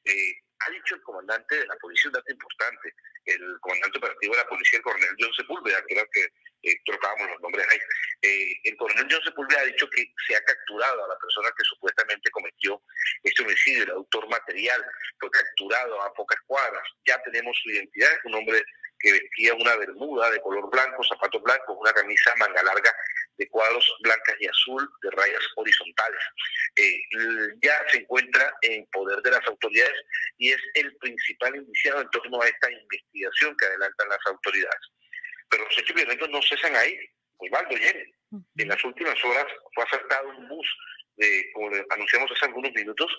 Eh, 0.06 0.34
ha 0.60 0.70
dicho 0.70 0.96
el 0.96 1.02
comandante 1.02 1.56
de 1.56 1.68
la 1.68 1.76
policía 1.78 2.10
un 2.10 2.14
dato 2.14 2.32
importante, 2.32 2.94
el 3.26 3.60
comandante 3.60 3.98
operativo 3.98 4.34
de 4.34 4.42
la 4.42 4.48
policía, 4.48 4.78
el 4.78 4.84
coronel 4.84 5.16
John 5.20 5.34
Sepúlveda, 5.34 5.84
que 5.86 5.96
era 5.96 6.08
que 6.12 6.24
eh, 6.64 6.82
trocábamos 6.86 7.30
los 7.32 7.42
nombres 7.42 7.68
ahí. 7.70 7.80
Eh, 8.22 8.54
el 8.64 8.78
coronel 8.78 9.08
John 9.10 9.24
Sepúlveda 9.24 9.62
ha 9.62 9.66
dicho 9.66 9.90
que 9.90 10.06
se 10.28 10.36
ha 10.36 10.44
capturado 10.44 11.06
a 11.06 11.08
la 11.08 11.18
persona 11.18 11.50
que 11.58 11.64
supuestamente 11.66 12.32
cometió 12.32 12.82
este 13.24 13.44
homicidio, 13.44 13.84
el 13.84 13.92
autor 13.92 14.30
material, 14.30 14.84
fue 15.20 15.30
capturado 15.32 16.02
a 16.02 16.14
pocas 16.14 16.40
cuadras, 16.46 16.84
ya 17.06 17.22
tenemos 17.24 17.58
su 17.62 17.70
identidad, 17.72 18.12
es 18.14 18.26
un 18.26 18.36
hombre 18.36 18.64
que 19.06 19.12
vestía 19.12 19.54
una 19.54 19.76
bermuda 19.76 20.32
de 20.32 20.42
color 20.42 20.68
blanco, 20.72 21.04
zapatos 21.04 21.42
blancos, 21.44 21.78
una 21.80 21.94
camisa 21.94 22.34
manga 22.38 22.64
larga 22.64 22.92
de 23.38 23.48
cuadros 23.50 23.86
blancas 24.00 24.36
y 24.40 24.48
azul 24.48 24.90
de 25.04 25.12
rayas 25.12 25.44
horizontales. 25.58 26.20
Eh, 26.76 27.02
ya 27.62 27.76
se 27.92 28.00
encuentra 28.00 28.52
en 28.64 28.84
poder 28.88 29.22
de 29.22 29.30
las 29.30 29.46
autoridades 29.46 29.96
y 30.40 30.50
es 30.50 30.62
el 30.74 30.96
principal 30.98 31.56
indiciado 31.56 32.02
en 32.02 32.10
torno 32.10 32.42
a 32.42 32.48
esta 32.48 32.72
investigación 32.72 33.56
que 33.58 33.66
adelantan 33.68 34.10
las 34.10 34.26
autoridades. 34.26 34.82
Pero 35.52 35.66
los 35.66 35.78
hechos 35.78 35.96
violentos 35.96 36.30
no 36.32 36.42
cesan 36.42 36.76
ahí. 36.76 36.98
Osvaldo, 37.38 37.78
Jenny, 37.78 38.12
en 38.58 38.68
las 38.68 38.84
últimas 38.84 39.24
horas 39.24 39.46
fue 39.76 39.84
asaltado 39.84 40.30
un 40.30 40.48
bus, 40.48 40.68
de, 41.18 41.52
como 41.54 41.70
anunciamos 41.92 42.32
hace 42.32 42.46
algunos 42.48 42.72
minutos, 42.74 43.12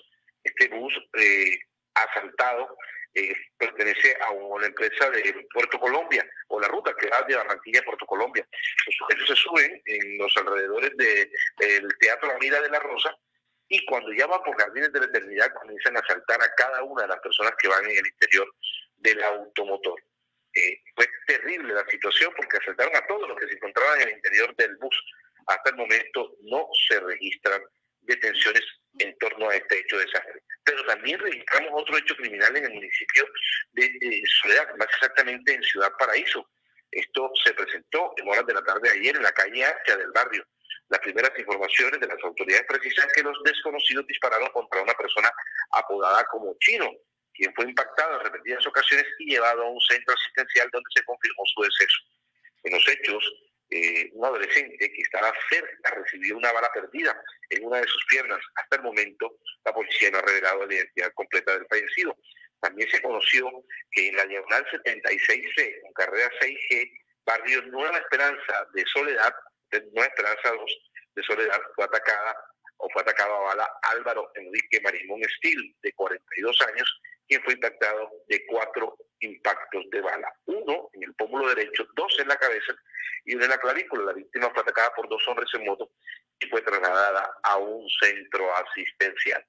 este 0.43 0.67
bus 0.67 0.93
eh, 1.13 1.57
asaltado 1.93 2.75
eh, 3.17 3.35
pertenece 3.57 4.15
a 4.21 4.31
una 4.31 4.67
empresa 4.67 5.09
de 5.09 5.47
Puerto 5.51 5.79
Colombia 5.79 6.23
o 6.49 6.59
la 6.59 6.67
ruta 6.67 6.93
que 6.99 7.09
va 7.09 7.23
de 7.23 7.35
Barranquilla 7.35 7.79
a 7.79 7.83
Puerto 7.83 8.05
Colombia. 8.05 8.47
Los 8.85 8.95
sujetos 8.95 9.27
se 9.27 9.35
suben 9.35 9.81
en 9.85 10.17
los 10.19 10.35
alrededores 10.37 10.91
del 10.95 11.87
Teatro 11.99 12.27
La 12.27 12.37
Mira 12.37 12.61
de 12.61 12.69
la 12.69 12.79
Rosa 12.79 13.17
y 13.67 13.83
cuando 13.85 14.13
ya 14.13 14.27
van 14.27 14.43
por 14.43 14.55
Jardines 14.55 14.93
de 14.93 14.99
la 14.99 15.05
Eternidad 15.07 15.51
comienzan 15.53 15.97
a 15.97 15.99
asaltar 15.99 16.41
a 16.43 16.53
cada 16.53 16.83
una 16.83 17.03
de 17.03 17.07
las 17.07 17.19
personas 17.19 17.53
que 17.57 17.67
van 17.67 17.83
en 17.85 17.97
el 17.97 18.05
interior 18.05 18.53
del 18.97 19.23
automotor. 19.23 19.99
Eh, 20.53 20.81
fue 20.95 21.07
terrible 21.25 21.73
la 21.73 21.85
situación 21.89 22.31
porque 22.37 22.57
asaltaron 22.57 22.95
a 22.95 23.05
todos 23.07 23.27
los 23.27 23.37
que 23.39 23.47
se 23.47 23.55
encontraban 23.55 24.01
en 24.01 24.09
el 24.09 24.15
interior 24.15 24.55
del 24.55 24.75
bus. 24.77 24.95
Hasta 25.47 25.71
el 25.71 25.75
momento 25.75 26.35
no 26.43 26.67
se 26.87 26.99
registran 26.99 27.63
detenciones 28.07 28.63
en 28.99 29.15
torno 29.17 29.49
a 29.49 29.55
este 29.55 29.79
hecho 29.79 29.97
de 29.97 30.07
sangre. 30.09 30.41
Pero 30.63 30.83
también 30.85 31.19
registramos 31.19 31.71
otro 31.73 31.97
hecho 31.97 32.15
criminal 32.15 32.55
en 32.55 32.65
el 32.65 32.73
municipio 32.73 33.25
de, 33.73 34.23
Soledad, 34.41 34.75
más 34.77 34.87
exactamente 34.87 35.53
en 35.53 35.63
Ciudad 35.63 35.91
Paraíso. 35.99 36.49
Esto 36.91 37.29
se 37.43 37.53
presentó 37.53 38.13
en 38.17 38.27
horas 38.27 38.45
de 38.45 38.53
la 38.53 38.63
tarde 38.63 38.89
ayer 38.89 39.15
en 39.15 39.23
la 39.23 39.31
calle 39.31 39.65
Hacha 39.65 39.97
del 39.97 40.11
barrio. 40.11 40.45
Las 40.89 40.99
primeras 41.01 41.31
informaciones 41.37 41.99
de 41.99 42.07
las 42.07 42.23
autoridades 42.23 42.65
precisan 42.67 43.09
que 43.13 43.23
los 43.23 43.37
desconocidos 43.43 44.07
dispararon 44.07 44.49
contra 44.51 44.81
una 44.81 44.93
persona 44.93 45.29
apodada 45.71 46.23
como 46.25 46.55
Chino, 46.59 46.89
quien 47.33 47.53
fue 47.53 47.65
impactado 47.65 48.17
en 48.17 48.25
repetidas 48.25 48.65
ocasiones 48.65 49.05
y 49.19 49.31
llevado 49.31 49.63
a 49.63 49.69
un 49.69 49.81
centro 49.81 50.15
asistencial 50.15 50.69
donde 50.71 50.89
se 50.95 51.03
confirmó 51.03 51.43
su 51.53 51.61
deceso. 51.61 51.99
En 52.63 52.73
los 52.73 52.87
hechos, 52.87 53.23
eh, 53.69 54.09
un 54.13 54.25
adolescente 54.25 54.91
que 54.91 55.01
estaba 55.01 55.33
cerca 55.49 55.95
recibió 55.95 56.37
una 56.37 56.51
bala 56.51 56.71
perdida 56.73 57.19
en 57.49 57.65
una 57.65 57.81
de 57.81 57.87
sus 57.87 58.05
piernas. 58.05 58.39
Hasta 58.55 58.77
el 58.77 58.83
momento, 58.83 59.39
la 59.65 59.73
policía 59.73 60.11
no 60.11 60.19
ha 60.19 60.21
revelado 60.21 60.65
la 60.65 60.73
identidad 60.73 61.11
completa 61.13 61.53
del 61.53 61.67
fallecido. 61.67 62.15
También 62.59 62.89
se 62.89 63.01
conoció 63.01 63.49
que 63.91 64.07
en 64.09 64.15
la 64.15 64.25
diagonal 64.25 64.65
76C, 64.71 65.81
con 65.81 65.93
carrera 65.93 66.29
6G, 66.41 66.91
barrio 67.25 67.61
Nueva 67.63 67.97
Esperanza 67.97 68.67
de 68.73 68.83
Soledad, 68.85 69.33
de 69.71 69.81
Nueva 69.93 70.07
Esperanza 70.07 70.49
2 70.51 70.91
de 71.15 71.23
Soledad, 71.23 71.61
fue 71.75 71.85
atacada 71.85 72.35
o 72.77 72.89
fue 72.89 73.01
atacado 73.01 73.35
a 73.35 73.55
bala 73.55 73.71
Álvaro 73.81 74.31
Enrique 74.35 74.79
Marimón 74.81 75.21
Estil, 75.23 75.75
de 75.81 75.93
42 75.93 76.61
años, 76.73 77.01
quien 77.27 77.41
fue 77.43 77.53
impactado 77.53 78.09
de 78.27 78.45
cuatro 78.47 78.97
impactos 79.19 79.83
de 79.91 80.01
bala. 80.01 80.31
Uno 80.45 80.89
en 80.93 81.03
el 81.03 81.13
pómulo 81.15 81.49
derecho, 81.49 81.85
dos 81.95 82.17
en 82.19 82.27
la 82.27 82.37
cabeza 82.37 82.73
y 83.25 83.35
uno 83.35 83.45
en 83.45 83.51
la 83.51 83.57
clavícula. 83.57 84.05
La 84.05 84.13
víctima 84.13 84.49
fue 84.51 84.61
atacada 84.61 84.93
por 84.95 85.09
dos 85.09 85.27
hombres 85.27 85.49
en 85.53 85.65
moto 85.65 85.91
y 86.39 86.47
fue 86.47 86.61
trasladada 86.61 87.37
a 87.43 87.57
un 87.57 87.87
centro 88.01 88.45
asistencial. 88.55 89.45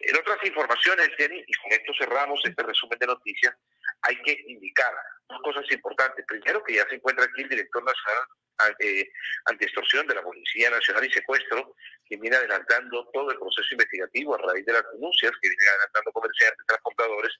En 0.00 0.16
otras 0.16 0.38
informaciones, 0.44 1.10
Jenny, 1.16 1.42
y 1.46 1.54
con 1.54 1.72
esto 1.72 1.92
cerramos 1.98 2.40
este 2.44 2.62
resumen 2.62 2.98
de 2.98 3.06
noticias, 3.06 3.54
hay 4.02 4.16
que 4.22 4.44
indicar 4.46 4.92
dos 5.28 5.40
cosas 5.42 5.64
importantes. 5.70 6.24
Primero, 6.26 6.62
que 6.62 6.74
ya 6.74 6.88
se 6.88 6.96
encuentra 6.96 7.24
aquí 7.24 7.42
el 7.42 7.48
director 7.48 7.82
nacional 7.84 8.24
ante, 8.58 9.64
extorsión 9.64 10.06
de 10.06 10.14
la 10.14 10.22
Policía 10.22 10.70
Nacional 10.70 11.04
y 11.04 11.12
Secuestro, 11.12 11.74
que 12.08 12.16
viene 12.16 12.36
adelantando 12.36 13.08
todo 13.12 13.30
el 13.30 13.38
proceso 13.38 13.68
investigativo 13.72 14.34
a 14.34 14.38
raíz 14.38 14.64
de 14.66 14.72
las 14.72 14.84
denuncias 14.92 15.32
que 15.40 15.48
vienen 15.48 15.68
adelantando 15.68 16.12
comerciantes, 16.12 16.66
transportadores, 16.66 17.32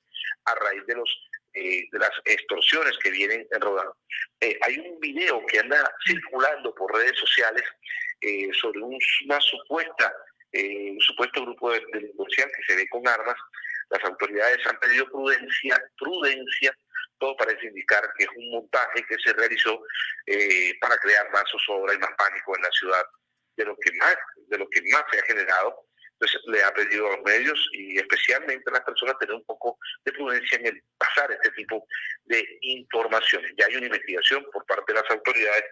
a 0.44 0.54
raíz 0.54 0.86
de 0.86 0.94
los 0.94 1.28
eh, 1.54 1.88
de 1.90 1.98
las 1.98 2.12
extorsiones 2.24 2.96
que 2.98 3.10
vienen 3.10 3.46
rodando. 3.58 3.96
Eh, 4.40 4.58
hay 4.62 4.78
un 4.78 5.00
video 5.00 5.44
que 5.46 5.58
anda 5.58 5.90
circulando 6.06 6.74
por 6.74 6.94
redes 6.94 7.18
sociales 7.18 7.64
eh, 8.20 8.50
sobre 8.52 8.80
una 8.80 9.40
supuesta 9.40 10.14
un 10.52 11.00
supuesto 11.00 11.42
grupo 11.42 11.72
de 11.72 11.82
delincuencial 11.92 12.50
que 12.50 12.62
se 12.66 12.76
ve 12.76 12.88
con 12.88 13.06
armas. 13.06 13.36
Las 13.90 14.04
autoridades 14.04 14.66
han 14.66 14.78
pedido 14.78 15.06
prudencia, 15.06 15.82
prudencia 15.98 16.74
todo 17.18 17.36
parece 17.36 17.66
indicar 17.66 18.02
que 18.16 18.24
es 18.24 18.30
un 18.36 18.50
montaje 18.50 19.04
que 19.08 19.16
se 19.18 19.32
realizó 19.32 19.80
eh, 20.26 20.72
para 20.80 20.96
crear 20.98 21.30
más 21.32 21.44
zozobra 21.50 21.94
y 21.94 21.98
más 21.98 22.10
pánico 22.16 22.56
en 22.56 22.62
la 22.62 22.70
ciudad 22.70 23.04
de 23.56 23.64
lo 23.64 23.76
que 23.76 23.92
más, 23.98 24.16
de 24.48 24.58
lo 24.58 24.68
que 24.68 24.80
más 24.92 25.04
se 25.10 25.18
ha 25.18 25.22
generado. 25.24 25.84
Entonces 26.12 26.40
le 26.46 26.62
ha 26.64 26.72
pedido 26.74 27.06
a 27.06 27.16
los 27.16 27.24
medios 27.24 27.68
y 27.72 27.96
especialmente 27.96 28.64
a 28.70 28.72
las 28.72 28.84
personas 28.84 29.18
tener 29.18 29.34
un 29.34 29.44
poco 29.44 29.78
de 30.04 30.12
prudencia 30.12 30.58
en 30.58 30.66
el 30.66 30.82
pasar 30.96 31.30
este 31.30 31.50
tipo 31.52 31.86
de 32.24 32.44
informaciones. 32.62 33.52
Ya 33.56 33.66
hay 33.66 33.76
una 33.76 33.86
investigación 33.86 34.44
por 34.52 34.66
parte 34.66 34.92
de 34.92 35.00
las 35.00 35.10
autoridades 35.10 35.64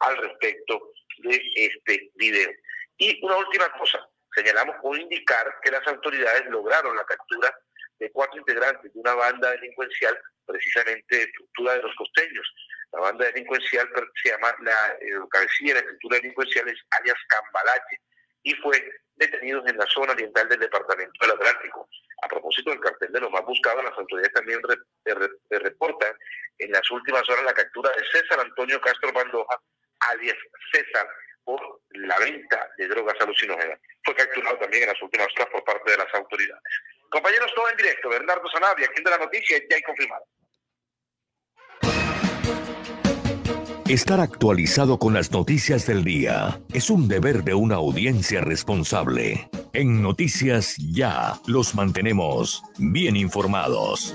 al 0.00 0.16
respecto 0.16 0.92
de 1.18 1.40
este 1.54 2.10
video. 2.16 2.50
Y 2.98 3.24
una 3.24 3.36
última 3.36 3.70
cosa, 3.78 4.08
señalamos 4.34 4.76
o 4.82 4.96
indicar 4.96 5.54
que 5.62 5.70
las 5.70 5.86
autoridades 5.86 6.46
lograron 6.46 6.96
la 6.96 7.04
captura 7.04 7.52
de 7.98 8.10
cuatro 8.10 8.38
integrantes 8.38 8.92
de 8.92 9.00
una 9.00 9.14
banda 9.14 9.50
delincuencial 9.52 10.18
precisamente 10.46 11.16
de 11.16 11.22
estructura 11.22 11.74
de 11.74 11.82
los 11.82 11.94
costeños. 11.96 12.54
La 12.92 13.00
banda 13.00 13.26
delincuencial 13.26 13.88
se 14.22 14.30
llama, 14.30 14.54
la 14.60 14.96
eh, 15.00 15.12
cabecilla 15.30 15.74
de 15.74 15.80
la 15.80 15.86
estructura 15.86 16.16
delincuencial 16.16 16.68
es 16.68 16.78
alias 16.90 17.16
Cambalache 17.28 18.00
y 18.42 18.54
fue 18.56 18.82
detenido 19.14 19.62
en 19.66 19.76
la 19.76 19.86
zona 19.86 20.12
oriental 20.12 20.48
del 20.48 20.60
departamento 20.60 21.12
del 21.20 21.36
Atlántico. 21.36 21.88
A 22.22 22.28
propósito 22.28 22.70
del 22.70 22.80
cartel 22.80 23.12
de 23.12 23.20
los 23.20 23.30
más 23.30 23.44
buscados, 23.44 23.84
las 23.84 23.96
autoridades 23.96 24.32
también 24.32 24.60
reportan 25.50 26.14
en 26.58 26.72
las 26.72 26.90
últimas 26.90 27.28
horas 27.28 27.44
la 27.44 27.54
captura 27.54 27.90
de 27.90 28.04
César 28.06 28.40
Antonio 28.40 28.80
Castro 28.80 29.12
Bandoja, 29.12 29.60
alias 30.00 30.36
César, 30.72 31.08
por 31.44 31.60
la 31.90 32.18
venta 32.18 32.70
de 32.76 32.88
drogas 32.88 33.16
alucinógenas. 33.20 33.78
Fue 34.04 34.14
capturado 34.14 34.58
también 34.58 34.84
en 34.84 34.88
las 34.90 35.02
últimas 35.02 35.28
horas 35.36 35.48
por 35.50 35.64
parte 35.64 35.90
de 35.90 35.98
las 35.98 36.14
autoridades. 36.14 36.62
Compañeros, 37.10 37.52
todo 37.54 37.68
en 37.70 37.76
directo. 37.76 38.08
Bernardo 38.08 38.48
Sanabria, 38.50 38.88
quien 38.88 39.04
de 39.04 39.10
la 39.10 39.18
noticia, 39.18 39.58
ya 39.68 39.76
hay 39.76 39.82
confirmado. 39.82 40.24
Estar 43.88 44.20
actualizado 44.20 44.98
con 44.98 45.12
las 45.12 45.30
noticias 45.32 45.86
del 45.86 46.02
día 46.02 46.58
es 46.72 46.88
un 46.88 47.08
deber 47.08 47.44
de 47.44 47.52
una 47.52 47.74
audiencia 47.74 48.40
responsable. 48.40 49.50
En 49.74 50.00
Noticias 50.00 50.76
Ya 50.78 51.34
los 51.46 51.74
mantenemos 51.74 52.62
bien 52.78 53.16
informados. 53.16 54.14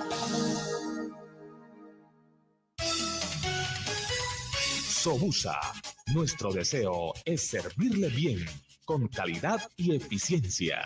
Sobusa, 4.88 5.59
nuestro 6.14 6.52
deseo 6.52 7.14
es 7.26 7.48
servirle 7.48 8.10
bien, 8.10 8.45
con 8.86 9.08
calidad 9.08 9.61
y 9.76 9.95
eficiencia. 9.95 10.86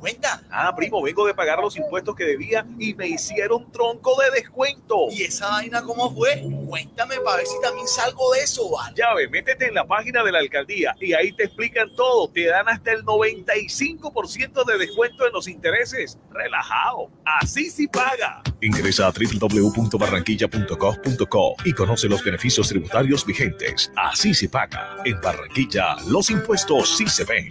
Cuenta. 0.00 0.42
Ah, 0.50 0.74
primo, 0.76 1.02
vengo 1.02 1.26
de 1.26 1.34
pagar 1.34 1.58
los 1.60 1.76
impuestos 1.76 2.14
que 2.14 2.24
debía 2.24 2.66
y 2.78 2.94
me 2.94 3.08
hicieron 3.08 3.70
tronco 3.72 4.20
de 4.20 4.30
descuento. 4.30 5.08
¿Y 5.10 5.22
esa 5.22 5.48
vaina 5.48 5.82
cómo 5.82 6.14
fue? 6.14 6.42
Cuéntame 6.66 7.16
para 7.20 7.38
ver 7.38 7.46
si 7.46 7.60
también 7.60 7.88
salgo 7.88 8.32
de 8.32 8.40
eso, 8.40 8.70
¿vale? 8.70 8.94
Ya 8.96 9.14
ve, 9.14 9.28
métete 9.28 9.66
en 9.66 9.74
la 9.74 9.86
página 9.86 10.22
de 10.22 10.32
la 10.32 10.38
alcaldía 10.38 10.94
y 11.00 11.12
ahí 11.12 11.32
te 11.32 11.44
explican 11.44 11.94
todo 11.94 12.26
te 12.28 12.46
dan 12.46 12.68
hasta 12.68 12.92
el 12.92 13.04
95% 13.04 14.64
de 14.64 14.78
descuento 14.78 15.26
en 15.26 15.32
los 15.32 15.48
intereses. 15.48 16.16
Relajado. 16.30 17.10
Así 17.24 17.68
sí 17.70 17.88
paga. 17.88 18.42
Ingresa 18.60 19.06
a 19.06 19.12
www.barranquilla.gov.co 19.12 21.54
y 21.64 21.72
conoce 21.72 22.08
los 22.08 22.22
beneficios 22.24 22.68
tributarios 22.68 23.24
vigentes. 23.24 23.90
Así 23.96 24.34
se 24.34 24.48
paga. 24.48 24.96
En 25.04 25.20
Barranquilla, 25.20 25.96
los 26.08 26.30
impuestos 26.30 26.96
sí 26.96 27.08
se 27.08 27.24
ven. 27.24 27.48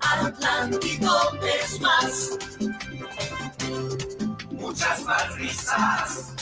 Atlántico 0.00 1.16
es 1.42 1.80
más, 1.80 2.30
muchas 4.50 5.02
más 5.04 5.34
risas 5.36 6.34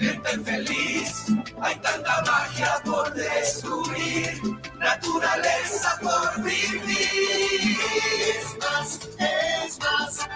gente 0.00 0.38
feliz. 0.44 1.26
Hay 1.60 1.76
tanta 1.76 2.22
magia 2.22 2.80
por 2.84 3.12
descubrir, 3.12 4.40
naturaleza 4.78 5.98
por 6.02 6.42
vivir. 6.42 7.76
Es 8.34 8.58
más, 8.58 9.00
es 9.18 9.78
más, 9.78 10.28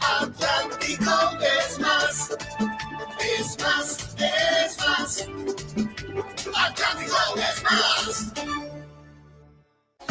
Atlántico 0.00 1.14
es 1.40 1.78
más, 1.80 2.30
es 3.20 3.58
más, 3.62 4.14
es 4.18 4.78
más, 4.78 5.26
Atlántico 6.54 7.16
es 7.36 7.62
más. 7.64 8.71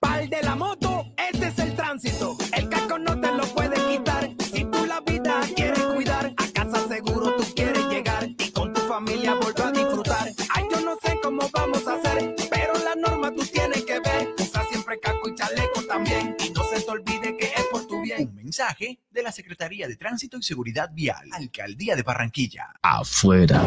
Pal 0.00 0.28
de 0.30 0.42
la 0.42 0.56
moto, 0.56 1.04
este 1.30 1.48
es 1.48 1.58
el 1.58 1.76
tránsito. 1.76 2.36
El 2.52 2.68
casco 2.68 2.98
no 2.98 3.20
te 3.20 3.32
lo 3.32 3.44
puede 3.54 3.76
quitar. 3.88 4.30
Si 4.52 4.64
tú 4.64 4.86
la 4.86 5.00
vida 5.00 5.40
quieres 5.54 5.82
cuidar, 5.84 6.32
a 6.36 6.52
casa 6.52 6.88
seguro 6.88 7.34
tú 7.36 7.44
quieres 7.54 7.84
llegar 7.88 8.26
y 8.26 8.50
con 8.50 8.72
tu 8.72 8.80
familia 8.82 9.34
volver 9.34 9.62
a 9.66 9.70
disfrutar. 9.72 10.30
Ay, 10.54 10.64
yo 10.70 10.80
no 10.80 10.96
sé 11.02 11.18
cómo 11.22 11.48
vamos 11.52 11.86
a 11.86 11.94
hacer, 11.94 12.34
pero 12.50 12.72
la 12.82 12.94
norma 12.96 13.30
tú 13.34 13.44
tienes 13.46 13.84
que 13.84 14.00
ver. 14.00 14.34
Usa 14.38 14.64
siempre 14.70 14.98
casco 15.00 15.28
y 15.28 15.34
chaleco 15.34 15.82
también 15.86 16.34
y 16.44 16.50
no 16.50 16.64
se 16.64 16.80
te 16.80 16.90
olvide 16.90 17.36
que 17.36 17.46
es 17.46 17.66
por 17.70 17.86
tu 17.86 18.00
bien. 18.00 18.28
Un 18.28 18.34
mensaje 18.36 18.98
de 19.10 19.22
la 19.22 19.32
Secretaría 19.32 19.86
de 19.86 19.96
Tránsito 19.96 20.38
y 20.38 20.42
Seguridad 20.42 20.90
Vial, 20.94 21.28
Alcaldía 21.32 21.94
de 21.94 22.02
Barranquilla. 22.02 22.72
Afuera. 22.82 23.60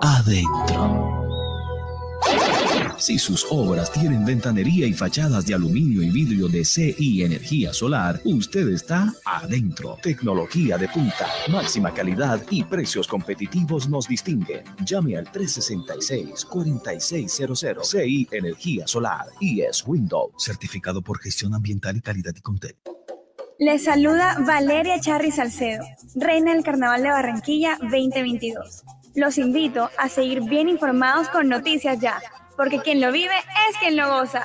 Adentro. 0.00 1.41
Si 2.98 3.18
sus 3.18 3.46
obras 3.50 3.90
tienen 3.90 4.22
ventanería 4.24 4.86
y 4.86 4.92
fachadas 4.92 5.44
de 5.44 5.54
aluminio 5.54 6.02
y 6.02 6.10
vidrio 6.10 6.46
de 6.46 6.64
CI 6.64 7.24
Energía 7.24 7.72
Solar, 7.72 8.20
usted 8.24 8.68
está 8.68 9.12
adentro. 9.24 9.98
Tecnología 10.00 10.78
de 10.78 10.86
punta, 10.88 11.26
máxima 11.48 11.92
calidad 11.92 12.40
y 12.50 12.62
precios 12.62 13.08
competitivos 13.08 13.88
nos 13.88 14.06
distinguen. 14.06 14.62
Llame 14.84 15.16
al 15.16 15.26
366-4600 15.32 17.84
CI 17.84 18.28
Energía 18.30 18.86
Solar 18.86 19.26
y 19.40 19.62
es 19.62 19.82
Windows, 19.84 20.34
certificado 20.38 21.02
por 21.02 21.18
gestión 21.18 21.54
ambiental 21.54 21.96
y 21.96 22.02
calidad 22.02 22.34
y 22.36 22.40
Contel. 22.40 22.76
Les 23.58 23.82
saluda 23.84 24.38
Valeria 24.46 25.00
Charri 25.00 25.32
Salcedo, 25.32 25.84
reina 26.14 26.54
del 26.54 26.62
Carnaval 26.62 27.02
de 27.02 27.10
Barranquilla 27.10 27.78
2022. 27.80 28.84
Los 29.14 29.36
invito 29.36 29.90
a 29.98 30.08
seguir 30.08 30.40
bien 30.42 30.68
informados 30.68 31.28
con 31.28 31.48
Noticias 31.48 32.00
Ya, 32.00 32.20
porque 32.56 32.80
quien 32.80 33.00
lo 33.00 33.12
vive 33.12 33.36
es 33.68 33.76
quien 33.78 33.96
lo 33.96 34.08
goza. 34.08 34.44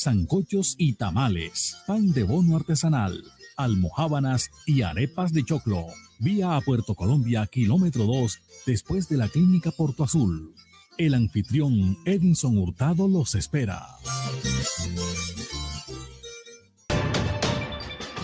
sancochos 0.00 0.76
y 0.78 0.94
tamales, 0.94 1.76
pan 1.86 2.12
de 2.12 2.22
bono 2.22 2.56
artesanal, 2.56 3.22
almohábanas 3.58 4.50
y 4.64 4.80
arepas 4.80 5.34
de 5.34 5.44
choclo. 5.44 5.84
Vía 6.18 6.56
a 6.56 6.60
Puerto 6.62 6.94
Colombia, 6.94 7.46
kilómetro 7.46 8.04
2, 8.04 8.38
después 8.66 9.10
de 9.10 9.18
la 9.18 9.28
clínica 9.28 9.70
Porto 9.70 10.04
Azul. 10.04 10.54
El 10.96 11.12
anfitrión 11.14 11.98
Edinson 12.06 12.56
Hurtado 12.56 13.08
los 13.08 13.34
espera. 13.34 13.86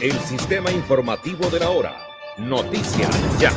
El 0.00 0.12
sistema 0.20 0.70
informativo 0.72 1.50
de 1.50 1.60
la 1.60 1.70
hora. 1.70 1.96
Noticias 2.38 3.40
ya. 3.40 3.52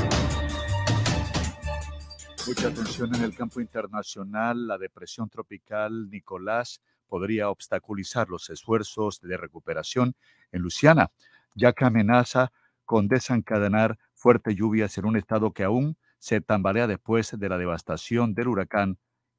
Mucha 2.45 2.67
atención 2.67 3.15
en 3.15 3.23
el 3.23 3.33
campo 3.33 3.61
internacional. 3.61 4.67
La 4.67 4.77
depresión 4.77 5.29
tropical 5.29 6.09
Nicolás 6.09 6.81
podría 7.09 7.49
obstaculizar 7.49 8.29
los 8.29 8.49
esfuerzos 8.49 9.19
de 9.19 9.35
recuperación 9.35 10.15
en 10.51 10.61
Luisiana, 10.61 11.11
ya 11.55 11.73
que 11.73 11.83
amenaza 11.83 12.51
con 12.85 13.07
desencadenar 13.07 13.97
fuertes 14.13 14.55
lluvias 14.55 14.97
en 14.97 15.05
un 15.05 15.17
estado 15.17 15.51
que 15.51 15.63
aún 15.63 15.97
se 16.19 16.41
tambalea 16.41 16.87
después 16.87 17.37
de 17.37 17.49
la 17.49 17.57
devastación 17.57 18.33
del 18.33 18.47
huracán 18.47 18.97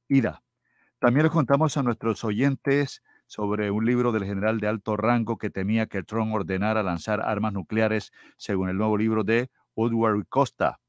Ida. 0.08 0.42
También 0.98 1.24
les 1.24 1.32
contamos 1.32 1.76
a 1.76 1.82
nuestros 1.82 2.24
oyentes 2.24 3.02
sobre 3.26 3.70
un 3.70 3.86
libro 3.86 4.12
del 4.12 4.24
general 4.24 4.58
de 4.58 4.66
alto 4.66 4.96
rango 4.96 5.38
que 5.38 5.50
temía 5.50 5.86
que 5.86 6.02
Trump 6.02 6.34
ordenara 6.34 6.82
lanzar 6.82 7.20
armas 7.20 7.52
nucleares, 7.52 8.12
según 8.36 8.68
el 8.68 8.76
nuevo 8.76 8.98
libro 8.98 9.22
de 9.22 9.50
Woodward 9.76 10.26
Costa. 10.28 10.80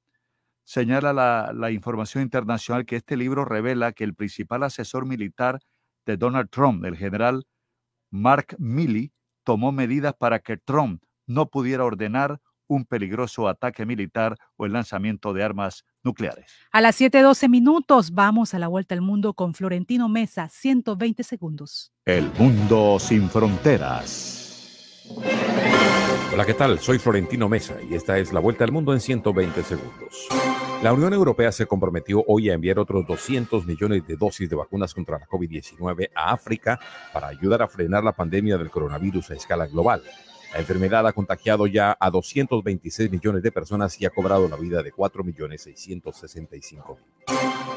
Señala 0.64 1.14
la, 1.14 1.52
la 1.54 1.72
información 1.72 2.24
internacional 2.24 2.86
que 2.86 2.96
este 2.96 3.16
libro 3.16 3.46
revela 3.46 3.92
que 3.92 4.04
el 4.04 4.16
principal 4.16 4.64
asesor 4.64 5.06
militar 5.06 5.60
de 6.06 6.18
Donald 6.18 6.50
Trump, 6.50 6.84
el 6.86 6.98
general 6.98 7.46
Mark 8.10 8.56
Milley, 8.58 9.12
tomó 9.44 9.72
medidas 9.72 10.14
para 10.14 10.40
que 10.40 10.58
Trump 10.58 11.04
no 11.28 11.48
pudiera 11.48 11.86
ordenar 11.86 12.40
un 12.68 12.86
peligroso 12.86 13.50
ataque 13.50 13.86
militar 13.86 14.38
o 14.56 14.66
el 14.66 14.74
lanzamiento 14.74 15.34
de 15.34 15.44
armas 15.44 15.84
nucleares. 16.04 16.52
A 16.72 16.80
las 16.80 17.00
7:12 17.00 17.50
minutos 17.50 18.12
vamos 18.12 18.54
a 18.54 18.60
la 18.60 18.68
vuelta 18.70 18.96
al 18.96 19.02
mundo 19.02 19.34
con 19.34 19.54
Florentino 19.54 20.08
Mesa, 20.08 20.48
120 20.48 21.24
segundos. 21.24 21.92
El 22.06 22.32
mundo 22.40 22.98
sin 23.00 23.30
fronteras. 23.30 24.38
Hola, 26.34 26.46
¿qué 26.46 26.54
tal? 26.54 26.80
Soy 26.80 26.98
Florentino 26.98 27.50
Mesa 27.50 27.76
y 27.90 27.96
esta 27.96 28.18
es 28.18 28.32
la 28.32 28.40
vuelta 28.40 28.64
al 28.64 28.72
mundo 28.72 28.94
en 28.94 29.02
120 29.02 29.64
segundos. 29.64 30.30
La 30.84 30.94
Unión 30.94 31.14
Europea 31.14 31.52
se 31.52 31.68
comprometió 31.68 32.24
hoy 32.26 32.50
a 32.50 32.56
enviar 32.56 32.80
otros 32.80 33.06
200 33.06 33.68
millones 33.68 34.08
de 34.08 34.16
dosis 34.16 34.50
de 34.50 34.56
vacunas 34.56 34.96
contra 34.96 35.20
la 35.20 35.28
COVID-19 35.28 36.10
a 36.16 36.32
África 36.32 36.80
para 37.14 37.28
ayudar 37.28 37.62
a 37.62 37.68
frenar 37.68 38.04
la 38.04 38.14
pandemia 38.14 38.58
del 38.58 38.72
coronavirus 38.72 39.30
a 39.30 39.36
escala 39.36 39.68
global. 39.68 40.02
La 40.54 40.60
enfermedad 40.60 41.08
ha 41.08 41.14
contagiado 41.14 41.66
ya 41.66 41.96
a 41.98 42.10
226 42.10 43.10
millones 43.10 43.42
de 43.42 43.54
personas 43.54 44.00
y 44.02 44.06
ha 44.06 44.10
cobrado 44.10 44.50
la 44.50 44.58
vida 44.58 44.84
de 44.84 44.92
4 44.92 45.24
millones 45.24 45.62
665 45.62 46.98
mil. 46.98 47.22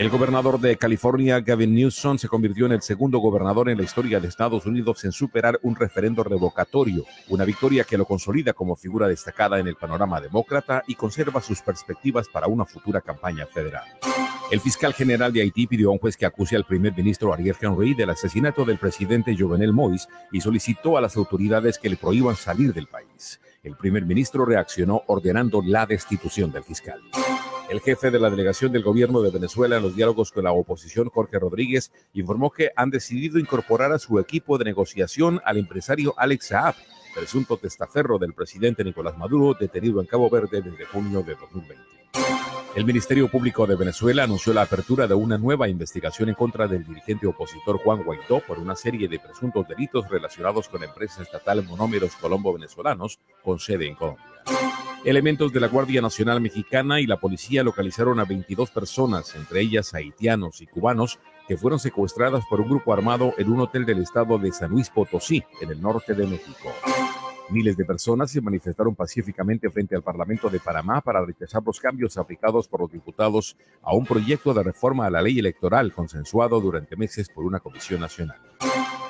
El 0.01 0.11
gobernador 0.11 0.59
de 0.59 0.77
California, 0.77 1.39
Gavin 1.39 1.73
Newsom, 1.73 2.19
se 2.19 2.27
convirtió 2.27 2.67
en 2.67 2.73
el 2.73 2.83
segundo 2.83 3.19
gobernador 3.19 3.69
en 3.69 3.79
la 3.79 3.85
historia 3.85 4.19
de 4.19 4.27
Estados 4.27 4.67
Unidos 4.67 5.05
en 5.05 5.13
superar 5.13 5.61
un 5.63 5.77
referendo 5.77 6.25
revocatorio, 6.25 7.05
una 7.29 7.45
victoria 7.45 7.85
que 7.85 7.97
lo 7.97 8.05
consolida 8.05 8.53
como 8.55 8.75
figura 8.75 9.07
destacada 9.07 9.61
en 9.61 9.69
el 9.69 9.77
panorama 9.77 10.21
demócrata 10.21 10.83
y 10.89 10.97
conserva 10.97 11.41
sus 11.41 11.63
perspectivas 11.63 12.27
para 12.29 12.49
una 12.49 12.65
futura 12.65 13.01
campaña 13.01 13.47
federal. 13.47 13.85
El 14.51 14.61
fiscal 14.61 14.93
general 14.93 15.33
de 15.33 15.41
Haití 15.41 15.67
pidió 15.67 15.89
a 15.89 15.93
un 15.93 15.99
juez 15.99 16.17
que 16.17 16.27
acuse 16.27 16.55
al 16.55 16.65
primer 16.65 16.95
ministro 16.95 17.33
Ariel 17.33 17.57
Henry 17.59 17.95
del 17.95 18.11
asesinato 18.11 18.65
del 18.65 18.79
presidente 18.79 19.35
Jovenel 19.37 19.73
Moïse 19.73 20.07
y 20.33 20.41
solicitó 20.41 20.99
a 20.99 21.01
las 21.01 21.17
autoridades 21.17 21.79
que 21.79 21.89
le 21.89 21.97
prohíban 21.97 22.37
salir 22.37 22.64
del 22.73 22.87
país. 22.87 23.41
El 23.63 23.77
primer 23.77 24.05
ministro 24.05 24.45
reaccionó 24.45 25.03
ordenando 25.07 25.63
la 25.65 25.87
destitución 25.87 26.53
del 26.53 26.65
fiscal. 26.65 27.01
El 27.71 27.81
jefe 27.81 28.11
de 28.11 28.19
la 28.19 28.29
delegación 28.29 28.73
del 28.73 28.83
gobierno 28.83 29.23
de 29.23 29.31
Venezuela 29.31 29.77
en 29.77 29.83
los 29.83 29.97
diálogos 29.97 30.31
con 30.31 30.45
la 30.45 30.53
oposición, 30.53 31.09
Jorge 31.09 31.39
Rodríguez, 31.39 31.93
informó 32.13 32.51
que 32.51 32.71
han 32.77 32.91
decidido 32.91 33.39
incorporar 33.39 33.91
a 33.93 33.99
su 33.99 34.19
equipo 34.19 34.59
de 34.59 34.67
negociación 34.67 35.41
al 35.45 35.57
empresario 35.57 36.15
Alex 36.19 36.49
Saab, 36.49 36.75
presunto 37.15 37.57
testaferro 37.57 38.19
del 38.19 38.35
presidente 38.35 38.85
Nicolás 38.85 39.17
Maduro, 39.17 39.57
detenido 39.59 40.01
en 40.01 40.07
Cabo 40.07 40.29
Verde 40.29 40.61
desde 40.61 40.85
junio 40.85 41.23
de 41.23 41.35
2020. 41.35 41.95
El 42.75 42.85
Ministerio 42.85 43.29
Público 43.29 43.69
de 43.69 43.77
Venezuela 43.77 44.25
anunció 44.25 44.53
la 44.53 44.63
apertura 44.63 45.07
de 45.07 45.15
una 45.15 45.39
nueva 45.39 45.69
investigación 45.69 46.29
en 46.29 46.35
contra 46.35 46.67
del 46.67 46.85
dirigente 46.85 47.27
opositor 47.27 47.79
Juan 47.79 48.03
Guaidó 48.03 48.41
por 48.41 48.59
una 48.59 48.75
serie 48.75 49.07
de 49.07 49.21
presuntos 49.21 49.69
delitos 49.69 50.09
relacionados 50.09 50.69
con 50.69 50.81
la 50.81 50.87
empresa 50.87 51.23
estatal 51.23 51.65
Monómeros 51.65 52.17
Colombo 52.17 52.53
Venezolanos 52.53 53.21
con 53.45 53.61
sede 53.61 53.87
en 53.87 53.95
Colombia. 53.95 54.25
Elementos 55.05 55.53
de 55.53 55.61
la 55.61 55.69
Guardia 55.69 56.01
Nacional 56.01 56.41
Mexicana 56.41 56.99
y 56.99 57.07
la 57.07 57.21
policía 57.21 57.63
localizaron 57.63 58.19
a 58.19 58.25
22 58.25 58.71
personas, 58.71 59.37
entre 59.37 59.61
ellas 59.61 59.95
haitianos 59.95 60.61
y 60.61 60.67
cubanos, 60.67 61.21
que 61.47 61.57
fueron 61.57 61.79
secuestradas 61.79 62.45
por 62.49 62.61
un 62.61 62.71
grupo 62.71 62.93
armado 62.93 63.35
en 63.37 63.53
un 63.53 63.61
hotel 63.61 63.85
del 63.85 64.03
estado 64.03 64.39
de 64.39 64.51
San 64.51 64.71
Luis 64.71 64.91
Potosí, 64.91 65.45
en 65.61 65.71
el 65.71 65.81
norte 65.81 66.15
de 66.15 66.27
México. 66.27 66.73
Miles 67.51 67.77
de 67.77 67.85
personas 67.85 68.31
se 68.31 68.41
manifestaron 68.41 68.95
pacíficamente 68.95 69.69
frente 69.69 69.95
al 69.95 70.03
Parlamento 70.03 70.49
de 70.49 70.61
Panamá 70.61 71.03
para 71.03 71.25
rechazar 71.25 71.63
los 71.65 71.79
cambios 71.79 72.17
aplicados 72.17 72.67
por 72.67 72.81
los 72.81 72.91
diputados 72.91 73.57
a 73.83 73.95
un 73.95 74.07
proyecto 74.07 74.55
de 74.55 74.63
reforma 74.63 75.07
a 75.07 75.11
la 75.11 75.21
ley 75.21 75.39
electoral 75.39 75.93
consensuado 75.93 76.59
durante 76.61 76.97
meses 76.97 77.29
por 77.29 77.45
una 77.45 77.61
comisión 77.61 78.01
nacional. 78.01 78.39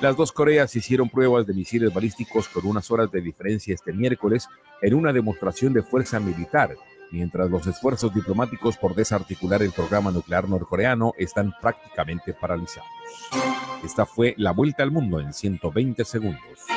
Las 0.01 0.17
dos 0.17 0.33
Coreas 0.33 0.75
hicieron 0.75 1.09
pruebas 1.09 1.47
de 1.47 1.53
misiles 1.53 1.93
balísticos 1.93 2.49
con 2.49 2.67
unas 2.67 2.91
horas 2.91 3.09
de 3.09 3.21
diferencia 3.21 3.73
este 3.73 3.93
miércoles 3.93 4.49
en 4.81 4.93
una 4.93 5.13
demostración 5.13 5.71
de 5.71 5.83
fuerza 5.83 6.19
militar, 6.19 6.75
mientras 7.11 7.49
los 7.49 7.65
esfuerzos 7.65 8.13
diplomáticos 8.13 8.75
por 8.75 8.93
desarticular 8.93 9.63
el 9.63 9.71
programa 9.71 10.11
nuclear 10.11 10.49
norcoreano 10.49 11.13
están 11.17 11.53
prácticamente 11.61 12.33
paralizados. 12.33 12.89
Esta 13.85 14.05
fue 14.05 14.35
la 14.37 14.51
vuelta 14.51 14.83
al 14.83 14.91
mundo 14.91 15.21
en 15.21 15.31
120 15.31 16.03
segundos. 16.03 16.74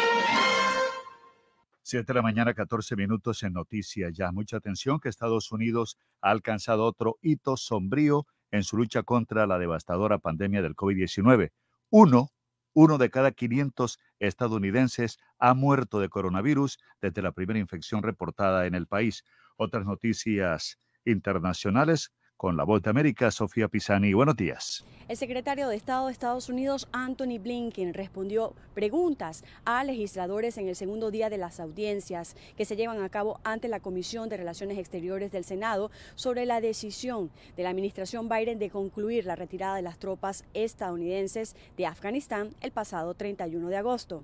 7 1.89 2.05
de 2.07 2.19
la 2.19 2.23
mañana, 2.23 2.53
14 2.53 2.97
minutos 2.97 3.43
en 3.43 3.55
Noticias 3.55 4.13
Ya. 4.13 4.31
Mucha 4.31 4.59
atención 4.59 5.01
que 5.01 5.09
Estados 5.09 5.51
Unidos 5.53 5.97
ha 6.21 6.29
alcanzado 6.29 6.85
otro 6.85 7.17
hito 7.23 7.57
sombrío 7.57 8.27
en 8.51 8.63
su 8.63 8.77
lucha 8.77 9.05
contra 9.05 9.47
la 9.47 9.59
devastadora 9.59 10.19
pandemia 10.19 10.61
del 10.61 10.77
COVID-19. 10.77 11.51
Uno, 11.89 12.29
uno 12.75 12.99
de 12.99 13.09
cada 13.09 13.31
500 13.31 13.99
estadounidenses 14.19 15.17
ha 15.39 15.55
muerto 15.55 15.99
de 15.99 16.11
coronavirus 16.11 16.79
desde 17.01 17.23
la 17.23 17.33
primera 17.33 17.59
infección 17.59 18.03
reportada 18.03 18.67
en 18.67 18.75
el 18.75 18.87
país. 18.87 19.25
Otras 19.57 19.87
noticias 19.87 20.79
internacionales 21.07 22.13
con 22.39 22.57
la 22.57 22.63
Voz 22.63 22.81
de 22.83 22.89
América, 22.89 23.33
Sofía 23.33 23.67
Pisani. 23.67 24.15
Buenos 24.15 24.37
días. 24.37 24.85
El 25.09 25.17
secretario 25.17 25.69
de 25.69 25.75
Estado 25.75 26.07
de 26.07 26.13
Estados 26.13 26.49
Unidos, 26.49 26.89
Anthony 26.93 27.39
Blinken, 27.43 27.95
respondió 27.95 28.55
preguntas 28.75 29.43
a 29.65 29.83
legisladores 29.83 30.57
en 30.57 30.69
el 30.69 30.77
segundo 30.77 31.11
día 31.11 31.31
de 31.31 31.37
las 31.37 31.59
audiencias 31.59 32.37
que 32.57 32.65
se 32.65 32.77
llevan 32.77 33.03
a 33.03 33.09
cabo 33.09 33.41
ante 33.43 33.67
la 33.67 33.81
Comisión 33.81 34.29
de 34.29 34.37
Relaciones 34.37 34.79
Exteriores 34.79 35.33
del 35.33 35.45
Senado 35.45 35.91
sobre 36.15 36.47
la 36.47 36.61
decisión 36.61 37.31
de 37.57 37.65
la 37.65 37.71
administración 37.71 38.29
Biden 38.29 38.61
de 38.61 38.71
concluir 38.71 39.27
la 39.27 39.35
retirada 39.35 39.75
de 39.75 39.83
las 39.83 39.99
tropas 39.99 40.45
estadounidenses 40.55 41.57
de 41.77 41.87
Afganistán 41.87 42.51
el 42.61 42.71
pasado 42.71 43.15
31 43.15 43.69
de 43.69 43.77
agosto 43.77 44.23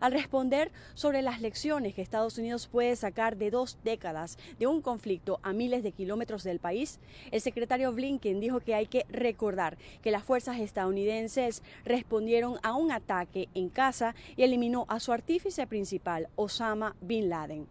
al 0.00 0.12
responder 0.12 0.70
sobre 0.94 1.22
las 1.22 1.40
lecciones 1.40 1.94
que 1.94 2.02
Estados 2.02 2.38
Unidos 2.38 2.68
puede 2.68 2.96
sacar 2.96 3.36
de 3.36 3.50
dos 3.50 3.78
décadas 3.84 4.38
de 4.58 4.66
un 4.66 4.82
conflicto 4.82 5.40
a 5.42 5.52
miles 5.52 5.82
de 5.82 5.92
kilómetros 5.92 6.44
del 6.44 6.60
país, 6.60 7.00
el 7.30 7.40
secretario 7.40 7.92
Blinken 7.92 8.40
dijo 8.40 8.60
que 8.60 8.74
hay 8.74 8.86
que 8.86 9.06
recordar 9.08 9.78
que 10.02 10.10
las 10.10 10.24
fuerzas 10.24 10.60
estadounidenses 10.60 11.62
respondieron 11.84 12.58
a 12.62 12.74
un 12.74 12.92
ataque 12.92 13.48
en 13.54 13.68
casa 13.68 14.14
y 14.36 14.42
eliminó 14.42 14.86
a 14.88 15.00
su 15.00 15.12
artífice 15.12 15.66
principal, 15.66 16.28
Osama 16.36 16.94
Bin 17.00 17.28
Laden. 17.28 17.66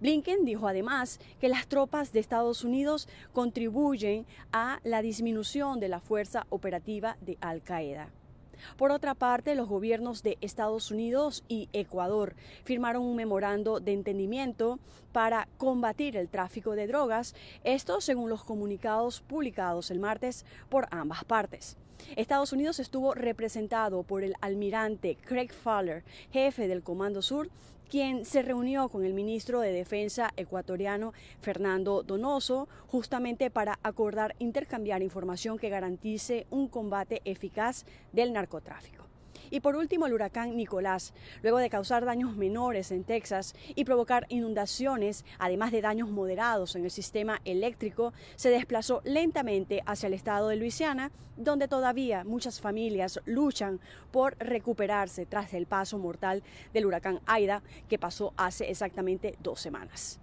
Blinken 0.00 0.44
dijo 0.44 0.68
además 0.68 1.20
que 1.40 1.48
las 1.48 1.66
tropas 1.66 2.12
de 2.12 2.20
Estados 2.20 2.64
Unidos 2.64 3.08
contribuyen 3.32 4.26
a 4.52 4.80
la 4.84 5.02
disminución 5.02 5.80
de 5.80 5.88
la 5.88 6.00
fuerza 6.00 6.46
operativa 6.50 7.16
de 7.20 7.38
Al 7.40 7.62
Qaeda. 7.62 8.10
Por 8.76 8.90
otra 8.90 9.14
parte, 9.14 9.54
los 9.54 9.68
gobiernos 9.68 10.22
de 10.22 10.38
Estados 10.40 10.90
Unidos 10.90 11.44
y 11.48 11.68
Ecuador 11.72 12.34
firmaron 12.64 13.02
un 13.02 13.16
memorando 13.16 13.80
de 13.80 13.92
entendimiento 13.92 14.78
para 15.12 15.48
combatir 15.56 16.16
el 16.16 16.28
tráfico 16.28 16.72
de 16.72 16.86
drogas, 16.86 17.34
esto 17.64 18.00
según 18.00 18.30
los 18.30 18.44
comunicados 18.44 19.20
publicados 19.20 19.90
el 19.90 19.98
martes 19.98 20.44
por 20.68 20.88
ambas 20.90 21.24
partes. 21.24 21.76
Estados 22.16 22.52
Unidos 22.52 22.78
estuvo 22.78 23.14
representado 23.14 24.02
por 24.02 24.24
el 24.24 24.34
almirante 24.40 25.16
Craig 25.16 25.52
Fowler, 25.52 26.04
jefe 26.32 26.68
del 26.68 26.82
Comando 26.82 27.22
Sur, 27.22 27.48
quien 27.88 28.24
se 28.24 28.42
reunió 28.42 28.88
con 28.88 29.04
el 29.04 29.14
ministro 29.14 29.60
de 29.60 29.72
Defensa 29.72 30.30
ecuatoriano 30.36 31.12
Fernando 31.40 32.02
Donoso 32.02 32.68
justamente 32.88 33.50
para 33.50 33.78
acordar 33.82 34.34
intercambiar 34.38 35.02
información 35.02 35.58
que 35.58 35.68
garantice 35.68 36.46
un 36.50 36.68
combate 36.68 37.22
eficaz 37.24 37.84
del 38.12 38.32
narcotráfico. 38.32 39.05
Y 39.50 39.60
por 39.60 39.76
último, 39.76 40.06
el 40.06 40.12
huracán 40.12 40.56
Nicolás, 40.56 41.14
luego 41.42 41.58
de 41.58 41.70
causar 41.70 42.04
daños 42.04 42.36
menores 42.36 42.90
en 42.90 43.04
Texas 43.04 43.54
y 43.74 43.84
provocar 43.84 44.26
inundaciones, 44.28 45.24
además 45.38 45.72
de 45.72 45.82
daños 45.82 46.08
moderados 46.08 46.76
en 46.76 46.84
el 46.84 46.90
sistema 46.90 47.40
eléctrico, 47.44 48.12
se 48.36 48.50
desplazó 48.50 49.02
lentamente 49.04 49.82
hacia 49.86 50.08
el 50.08 50.14
estado 50.14 50.48
de 50.48 50.56
Luisiana, 50.56 51.10
donde 51.36 51.68
todavía 51.68 52.24
muchas 52.24 52.60
familias 52.60 53.20
luchan 53.26 53.80
por 54.10 54.36
recuperarse 54.38 55.26
tras 55.26 55.52
el 55.54 55.66
paso 55.66 55.98
mortal 55.98 56.42
del 56.72 56.86
huracán 56.86 57.20
Aida, 57.26 57.62
que 57.88 57.98
pasó 57.98 58.32
hace 58.36 58.70
exactamente 58.70 59.36
dos 59.42 59.60
semanas. 59.60 60.18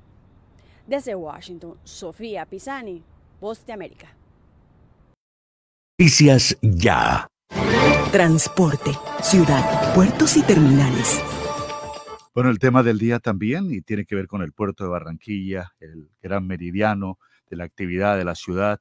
Desde 0.87 1.15
Washington, 1.15 1.77
Sofía 1.83 2.45
Pisani, 2.45 3.03
Voz 3.39 3.65
de 3.65 3.73
América. 3.73 4.15
Noticias 5.99 6.57
ya. 6.61 7.27
Transporte, 8.13 8.91
ciudad, 9.23 9.95
puertos 9.95 10.37
y 10.37 10.43
terminales. 10.43 11.19
Bueno, 12.35 12.51
el 12.51 12.59
tema 12.59 12.83
del 12.83 12.99
día 12.99 13.17
también, 13.17 13.73
y 13.73 13.81
tiene 13.81 14.05
que 14.05 14.13
ver 14.13 14.27
con 14.27 14.43
el 14.43 14.53
puerto 14.53 14.83
de 14.83 14.91
Barranquilla, 14.91 15.73
el 15.79 16.11
gran 16.21 16.45
meridiano 16.45 17.17
de 17.49 17.55
la 17.55 17.63
actividad 17.63 18.15
de 18.15 18.23
la 18.23 18.35
ciudad, 18.35 18.79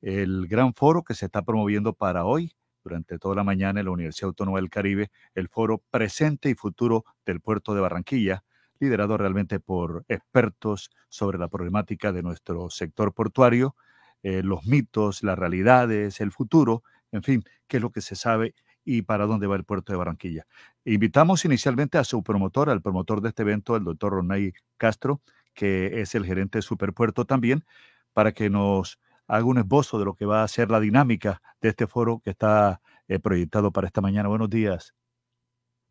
el 0.00 0.46
gran 0.48 0.72
foro 0.72 1.02
que 1.02 1.12
se 1.12 1.26
está 1.26 1.42
promoviendo 1.42 1.92
para 1.92 2.24
hoy, 2.24 2.54
durante 2.82 3.18
toda 3.18 3.34
la 3.34 3.44
mañana 3.44 3.80
en 3.80 3.84
la 3.84 3.92
Universidad 3.92 4.28
Autónoma 4.28 4.60
del 4.60 4.70
Caribe, 4.70 5.10
el 5.34 5.48
foro 5.48 5.82
Presente 5.90 6.48
y 6.48 6.54
Futuro 6.54 7.04
del 7.26 7.42
Puerto 7.42 7.74
de 7.74 7.82
Barranquilla, 7.82 8.44
liderado 8.78 9.18
realmente 9.18 9.60
por 9.60 10.06
expertos 10.08 10.88
sobre 11.10 11.36
la 11.36 11.48
problemática 11.48 12.12
de 12.12 12.22
nuestro 12.22 12.70
sector 12.70 13.12
portuario, 13.12 13.76
eh, 14.22 14.42
los 14.42 14.64
mitos, 14.64 15.22
las 15.22 15.38
realidades, 15.38 16.22
el 16.22 16.32
futuro, 16.32 16.82
en 17.12 17.22
fin, 17.22 17.44
qué 17.68 17.76
es 17.76 17.82
lo 17.82 17.90
que 17.90 18.00
se 18.00 18.16
sabe 18.16 18.54
y 18.90 19.02
para 19.02 19.26
dónde 19.26 19.46
va 19.46 19.54
el 19.54 19.62
puerto 19.62 19.92
de 19.92 19.98
Barranquilla. 19.98 20.46
Invitamos 20.84 21.44
inicialmente 21.44 21.96
a 21.96 22.02
su 22.02 22.24
promotor, 22.24 22.70
al 22.70 22.82
promotor 22.82 23.20
de 23.20 23.28
este 23.28 23.42
evento, 23.42 23.76
el 23.76 23.84
doctor 23.84 24.14
Ronay 24.14 24.52
Castro, 24.78 25.20
que 25.54 26.00
es 26.00 26.16
el 26.16 26.26
gerente 26.26 26.58
de 26.58 26.62
Superpuerto 26.62 27.24
también, 27.24 27.64
para 28.12 28.32
que 28.32 28.50
nos 28.50 28.98
haga 29.28 29.44
un 29.44 29.58
esbozo 29.58 30.00
de 30.00 30.06
lo 30.06 30.14
que 30.14 30.26
va 30.26 30.42
a 30.42 30.48
ser 30.48 30.72
la 30.72 30.80
dinámica 30.80 31.40
de 31.60 31.68
este 31.68 31.86
foro 31.86 32.20
que 32.24 32.30
está 32.30 32.80
eh, 33.06 33.20
proyectado 33.20 33.70
para 33.70 33.86
esta 33.86 34.00
mañana. 34.00 34.28
Buenos 34.28 34.50
días. 34.50 34.92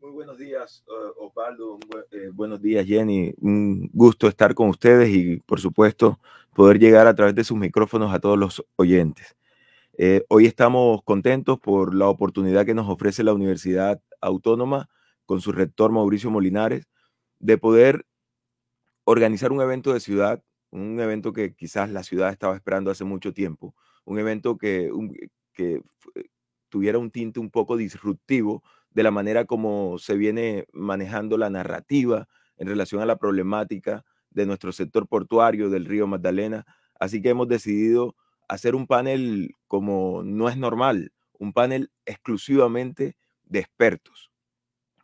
Muy 0.01 0.11
buenos 0.11 0.37
días, 0.37 0.83
uh, 0.87 1.25
Osvaldo. 1.25 1.79
Eh, 2.11 2.31
buenos 2.33 2.61
días, 2.61 2.85
Jenny. 2.85 3.33
Un 3.39 3.89
gusto 3.93 4.27
estar 4.27 4.53
con 4.53 4.67
ustedes 4.67 5.09
y, 5.09 5.37
por 5.37 5.61
supuesto, 5.61 6.19
poder 6.53 6.79
llegar 6.79 7.07
a 7.07 7.15
través 7.15 7.33
de 7.33 7.45
sus 7.45 7.57
micrófonos 7.57 8.13
a 8.13 8.19
todos 8.19 8.37
los 8.37 8.65
oyentes. 8.75 9.38
Eh, 10.01 10.23
hoy 10.29 10.45
estamos 10.45 11.03
contentos 11.03 11.59
por 11.59 11.93
la 11.93 12.07
oportunidad 12.07 12.65
que 12.65 12.73
nos 12.73 12.87
ofrece 12.87 13.21
la 13.21 13.33
Universidad 13.33 14.01
Autónoma 14.21 14.87
con 15.25 15.41
su 15.41 15.51
rector 15.51 15.91
Mauricio 15.91 16.31
Molinares 16.31 16.87
de 17.39 17.57
poder 17.57 18.05
organizar 19.03 19.51
un 19.51 19.59
evento 19.59 19.91
de 19.91 19.99
ciudad, 19.99 20.41
un 20.71 21.01
evento 21.01 21.33
que 21.33 21.53
quizás 21.53 21.89
la 21.89 22.03
ciudad 22.03 22.29
estaba 22.31 22.55
esperando 22.55 22.91
hace 22.91 23.03
mucho 23.03 23.33
tiempo, 23.33 23.75
un 24.05 24.19
evento 24.19 24.57
que, 24.57 24.89
que 25.51 25.81
tuviera 26.69 26.97
un 26.97 27.11
tinte 27.11 27.41
un 27.41 27.51
poco 27.51 27.75
disruptivo 27.75 28.63
de 28.91 29.03
la 29.03 29.11
manera 29.11 29.43
como 29.43 29.97
se 29.97 30.15
viene 30.15 30.65
manejando 30.71 31.37
la 31.37 31.49
narrativa 31.49 32.29
en 32.55 32.69
relación 32.69 33.01
a 33.01 33.05
la 33.05 33.17
problemática 33.17 34.05
de 34.29 34.45
nuestro 34.45 34.71
sector 34.71 35.09
portuario 35.09 35.69
del 35.69 35.83
río 35.83 36.07
Magdalena. 36.07 36.65
Así 36.97 37.21
que 37.21 37.31
hemos 37.31 37.49
decidido 37.49 38.15
hacer 38.49 38.75
un 38.75 38.87
panel 38.87 39.55
como 39.67 40.23
no 40.23 40.49
es 40.49 40.57
normal, 40.57 41.13
un 41.37 41.53
panel 41.53 41.91
exclusivamente 42.05 43.15
de 43.45 43.59
expertos, 43.59 44.31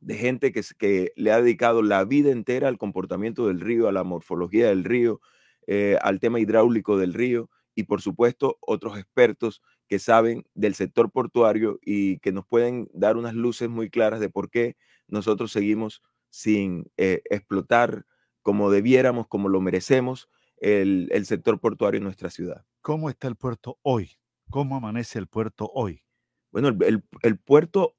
de 0.02 0.16
gente 0.16 0.52
que, 0.52 0.62
que 0.78 1.12
le 1.16 1.32
ha 1.32 1.42
dedicado 1.42 1.82
la 1.82 2.04
vida 2.04 2.32
entera 2.32 2.68
al 2.68 2.78
comportamiento 2.78 3.48
del 3.48 3.62
río, 3.62 3.88
a 3.88 3.92
la 3.94 4.04
morfología 4.04 4.68
del 4.68 4.84
río, 4.84 5.22
eh, 5.68 5.98
al 6.02 6.20
tema 6.20 6.40
hidráulico 6.40 6.98
del 6.98 7.14
río 7.14 7.50
y 7.74 7.84
por 7.84 8.02
supuesto 8.02 8.58
otros 8.62 8.98
expertos 8.98 9.62
que 9.88 10.00
saben 10.00 10.46
del 10.54 10.76
sector 10.76 11.12
portuario 11.12 11.80
y 11.82 12.20
que 12.20 12.32
nos 12.32 12.46
pueden 12.46 12.88
dar 12.94 13.18
unas 13.18 13.34
luces 13.34 13.70
muy 13.70 13.90
claras 13.90 14.20
de 14.20 14.30
por 14.30 14.50
qué 14.50 14.76
nosotros 15.08 15.52
seguimos 15.52 16.02
sin 16.30 16.92
eh, 16.98 17.22
explotar 17.30 18.06
como 18.42 18.70
debiéramos, 18.70 19.28
como 19.28 19.50
lo 19.50 19.60
merecemos, 19.60 20.30
el, 20.58 21.10
el 21.12 21.26
sector 21.26 21.60
portuario 21.60 21.98
en 21.98 22.04
nuestra 22.04 22.30
ciudad. 22.30 22.66
¿Cómo 22.82 23.10
está 23.10 23.28
el 23.28 23.36
puerto 23.36 23.80
hoy? 23.82 24.12
¿Cómo 24.50 24.78
amanece 24.78 25.20
el 25.20 25.28
puerto 25.28 25.70
hoy? 25.74 26.04
Bueno, 26.52 26.70
el, 26.70 26.84
el, 26.84 27.04
el 27.24 27.38
puerto, 27.40 27.96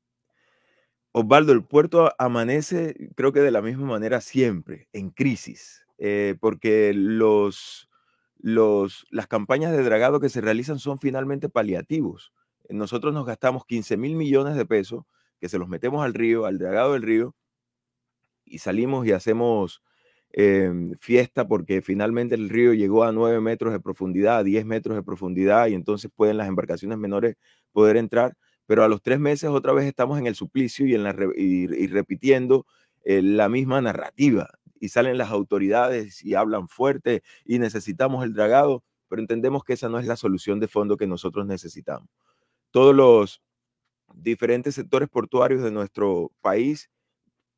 Osvaldo, 1.13 1.53
el 1.53 1.65
puerto 1.65 2.13
amanece 2.19 3.11
creo 3.17 3.33
que 3.33 3.41
de 3.41 3.51
la 3.51 3.63
misma 3.63 3.87
manera 3.87 4.21
siempre, 4.21 4.89
en 4.93 5.11
crisis, 5.11 5.85
eh, 5.99 6.37
porque 6.41 6.93
los, 6.95 7.89
los, 8.39 9.07
las 9.11 9.27
campañas 9.27 9.73
de 9.73 9.83
dragado 9.83 10.21
que 10.21 10.29
se 10.29 10.41
realizan 10.41 10.79
son 10.79 10.99
finalmente 10.99 11.49
paliativos. 11.49 12.33
Nosotros 12.69 13.15
nos 13.15 13.27
gastamos 13.27 13.65
15 13.65 13.97
mil 13.97 14.17
millones 14.17 14.57
de 14.57 14.67
pesos 14.67 15.05
que 15.41 15.49
se 15.49 15.59
los 15.59 15.69
metemos 15.69 16.05
al 16.05 16.15
río, 16.15 16.47
al 16.47 16.59
dragado 16.59 16.95
del 16.95 17.03
río, 17.03 17.35
y 18.45 18.59
salimos 18.59 19.07
y 19.07 19.13
hacemos 19.13 19.83
Em, 20.39 20.93
fiesta 20.97 21.49
porque 21.49 21.81
finalmente 21.81 22.35
el 22.35 22.51
río 22.51 22.75
llegó 22.75 23.05
a 23.05 23.13
9 23.13 23.41
metros 23.41 23.73
de 23.73 23.81
profundidad, 23.81 24.37
a 24.37 24.45
10 24.45 24.67
metros 24.67 24.95
de 24.95 25.03
profundidad 25.03 25.67
y 25.69 25.73
entonces 25.73 26.11
pueden 26.15 26.37
las 26.37 26.47
embarcaciones 26.47 26.99
menores 26.99 27.37
poder 27.73 27.97
entrar, 27.97 28.37
pero 28.67 28.85
a 28.85 28.89
los 28.89 29.01
tres 29.01 29.19
meses 29.19 29.49
otra 29.49 29.73
vez 29.73 29.87
estamos 29.87 30.19
en 30.19 30.27
el 30.27 30.35
suplicio 30.35 30.87
y, 30.87 30.95
en 30.95 31.05
la, 31.05 31.17
y, 31.35 31.87
repitiendo 31.87 32.67
eh, 33.05 33.23
la 33.23 33.49
misma 33.49 33.81
narrativa 33.81 34.51
y 34.79 34.91
salen 34.91 35.17
las 35.17 35.31
autoridades 35.31 36.23
y 36.23 36.35
hablan 36.35 36.69
fuerte 36.69 37.23
y 37.47 37.59
necesitamos 37.59 38.23
el 38.23 38.35
dragado, 38.35 38.85
pero 39.09 39.23
entendemos 39.23 39.65
que 39.65 39.73
esa 39.73 39.89
no 39.89 39.99
es 39.99 40.07
la 40.07 40.17
solución 40.17 40.61
de 40.61 40.69
fondo 40.69 40.99
que 40.99 41.07
nosotros 41.07 41.47
necesitamos. 41.47 42.11
Todos 42.73 42.95
los 42.95 43.41
diferentes 44.15 44.75
sectores 44.75 45.09
portuarios 45.09 45.63
de 45.63 45.71
nuestro 45.71 46.31
país 46.43 46.91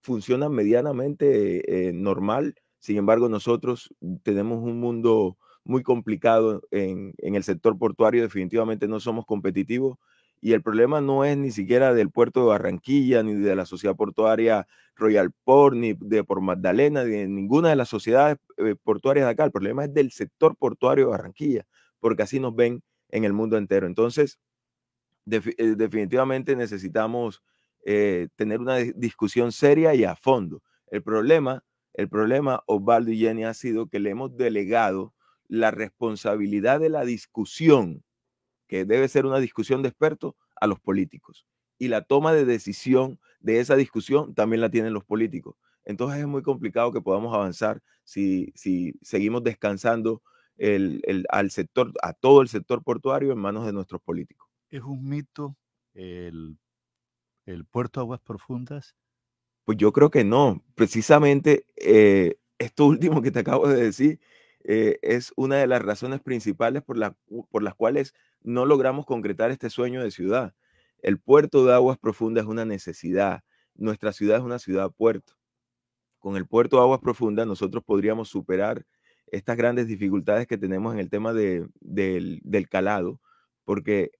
funcionan 0.01 0.53
medianamente 0.53 1.89
eh, 1.89 1.93
normal 1.93 2.55
sin 2.79 2.97
embargo, 2.97 3.29
nosotros 3.29 3.95
tenemos 4.23 4.63
un 4.63 4.81
mundo 4.81 5.37
muy 5.65 5.83
complicado 5.83 6.63
en, 6.71 7.13
el 7.19 7.45
sector 7.45 7.79
portuario, 7.79 8.23
definitivamente 8.23 8.89
no 8.89 9.01
somos 9.01 9.27
competitivos 9.27 9.99
y 10.41 10.53
el 10.53 10.63
problema 10.63 11.01
no 11.01 11.25
es 11.25 11.37
ni 11.37 11.51
siquiera 11.51 11.93
del 11.93 12.11
puerto 12.11 12.41
de 12.41 12.47
Barranquilla, 12.47 13.23
ni 13.23 13.35
de 13.35 13.57
la 13.57 13.67
sociedad 13.67 13.97
portuaria 13.97 14.67
Royal 14.95 15.33
Port, 15.45 15.77
ni 15.77 15.95
de 15.99 16.25
por 16.25 16.41
Magdalena, 16.41 17.05
ni 17.05 17.11
de 17.11 17.29
ninguna 17.29 17.71
de 17.71 17.77
las 17.77 17.89
sociedades 17.89 18.39
eh, 18.57 18.77
portuarias 18.83 19.27
de 19.27 19.33
acá. 19.33 19.45
El 19.45 19.51
problema 19.51 19.85
es 19.85 19.93
del 19.93 20.13
sector 20.13 20.57
portuario 20.57 21.07
de 21.07 21.11
Barranquilla, 21.11 21.67
porque 21.99 22.23
así 22.23 22.39
nos 22.39 22.55
ven 22.55 22.83
en 23.11 23.25
el 23.25 23.33
mundo 23.33 23.57
entero. 23.59 23.87
Entonces, 23.87 24.39
eh, 25.31 25.75
definitivamente 25.77 26.57
necesitamos 26.57 27.43
eh, 27.85 28.29
tener 28.37 28.61
una 28.61 28.77
discusión 28.77 29.53
seria 29.53 29.95
y 29.95 30.05
a 30.05 30.15
fondo. 30.15 30.63
El 30.87 31.03
problema 31.03 31.65
el 31.99 32.09
problema, 32.09 32.63
Osvaldo 32.67 33.11
y 33.11 33.19
Jenny, 33.19 33.43
ha 33.43 33.55
sido 33.55 33.89
que 33.89 33.99
le 33.99 34.11
hemos 34.11 34.37
delegado 34.37 35.15
la 35.49 35.73
responsabilidad 35.73 36.79
de 36.79 36.91
la 36.91 37.05
discusión, 37.05 38.05
que 38.69 38.85
debe 38.85 39.09
ser 39.09 39.27
una 39.27 39.41
discusión 39.41 39.83
de 39.83 39.89
expertos, 39.89 40.35
a 40.61 40.69
los 40.69 40.79
políticos. 40.79 41.45
Y 41.77 41.89
la 41.89 42.03
toma 42.03 42.33
de 42.33 42.45
decisión 42.45 43.19
de 43.41 43.59
esa 43.59 43.75
discusión 43.75 44.33
también 44.33 44.61
la 44.61 44.71
tienen 44.71 44.95
los 44.95 45.05
políticos. 45.05 45.57
Entonces 45.85 46.21
es 46.21 46.29
muy 46.29 46.43
complicado 46.43 46.93
que 46.93 47.01
podamos 47.01 47.35
avanzar 47.35 47.83
si, 48.05 48.53
si 48.55 48.95
seguimos 49.03 49.43
descansando 49.43 50.23
al 51.31 51.51
sector, 51.51 51.93
a 52.01 52.13
todo 52.13 52.43
el 52.43 52.49
sector 52.49 52.85
portuario 52.85 53.33
en 53.33 53.39
manos 53.39 53.67
de 53.67 53.73
nuestros 53.73 54.01
políticos. 54.03 54.49
Es 54.71 54.83
un 54.83 55.03
mito 55.03 55.57
el, 55.95 56.59
el 57.45 57.65
puerto 57.65 57.99
Aguas 57.99 58.21
Profundas 58.21 58.95
pues 59.69 59.77
yo 59.77 59.93
creo 59.93 60.11
que 60.11 60.25
no. 60.25 60.65
Precisamente 60.75 61.67
eh, 61.77 62.39
esto 62.59 62.87
último 62.87 63.21
que 63.21 63.31
te 63.31 63.41
acabo 63.41 63.69
de 63.69 63.77
decir 63.77 64.19
eh, 64.65 64.99
es 65.03 65.35
una 65.37 65.57
de 65.57 65.67
las 65.67 65.83
razones 65.83 66.23
principales 66.23 66.83
por, 66.83 66.97
por 67.51 67.63
las 67.63 67.75
cuales 67.75 68.15
no 68.41 68.65
logramos 68.65 69.05
concretar 69.05 69.51
este 69.51 69.69
sueño 69.69 70.03
de 70.03 70.11
ciudad. 70.11 70.55
El 71.03 71.21
puerto 71.21 71.67
de 71.67 71.75
aguas 71.75 71.99
profundas 71.99 72.45
es 72.45 72.49
una 72.49 72.65
necesidad. 72.65 73.43
Nuestra 73.75 74.15
ciudad 74.15 74.39
es 74.39 74.43
una 74.43 74.59
ciudad 74.59 74.91
puerto. 74.91 75.35
Con 76.19 76.39
el 76.39 76.47
puerto 76.47 76.77
de 76.77 76.85
aguas 76.85 77.01
profundas 77.01 77.47
nosotros 77.47 77.85
podríamos 77.85 78.31
superar 78.31 78.87
estas 79.27 79.59
grandes 79.59 79.87
dificultades 79.87 80.47
que 80.47 80.57
tenemos 80.57 80.95
en 80.95 81.01
el 81.01 81.11
tema 81.11 81.35
de, 81.35 81.69
del, 81.81 82.41
del 82.43 82.71
calado, 82.71 83.21
porque 83.65 84.13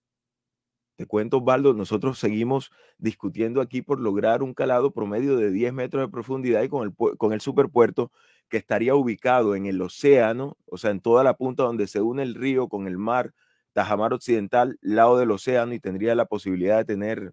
te 0.99 1.07
cuento, 1.07 1.37
Osvaldo, 1.39 1.75
nosotros 1.75 2.19
seguimos 2.19 2.73
discutiendo 2.99 3.61
aquí 3.61 3.83
por 3.83 4.01
lograr 4.01 4.43
un 4.43 4.53
calado 4.53 4.91
promedio 4.91 5.37
de 5.37 5.53
10 5.53 5.73
metros 5.73 6.05
de 6.05 6.11
profundidad 6.11 6.61
y 6.65 6.69
con 6.69 6.89
el, 6.89 7.17
con 7.17 7.33
el 7.33 7.41
superpuerto 7.41 8.11
que 8.49 8.57
estaría 8.57 8.97
ubicado 8.97 9.55
en 9.55 9.67
el 9.67 9.81
océano, 9.81 10.57
o 10.67 10.77
sea, 10.77 10.91
en 10.91 10.99
toda 10.99 11.23
la 11.23 11.35
punta 11.35 11.63
donde 11.63 11.87
se 11.87 12.01
une 12.01 12.25
el 12.25 12.35
río 12.35 12.67
con 12.67 12.89
el 12.89 12.99
mar, 12.99 13.33
Tajamar 13.75 14.13
Occidental, 14.13 14.77
lado 14.81 15.19
del 15.19 15.31
océano, 15.31 15.73
y 15.73 15.79
tendría 15.79 16.17
la 16.17 16.25
posibilidad 16.25 16.79
de 16.79 16.85
tener 16.85 17.33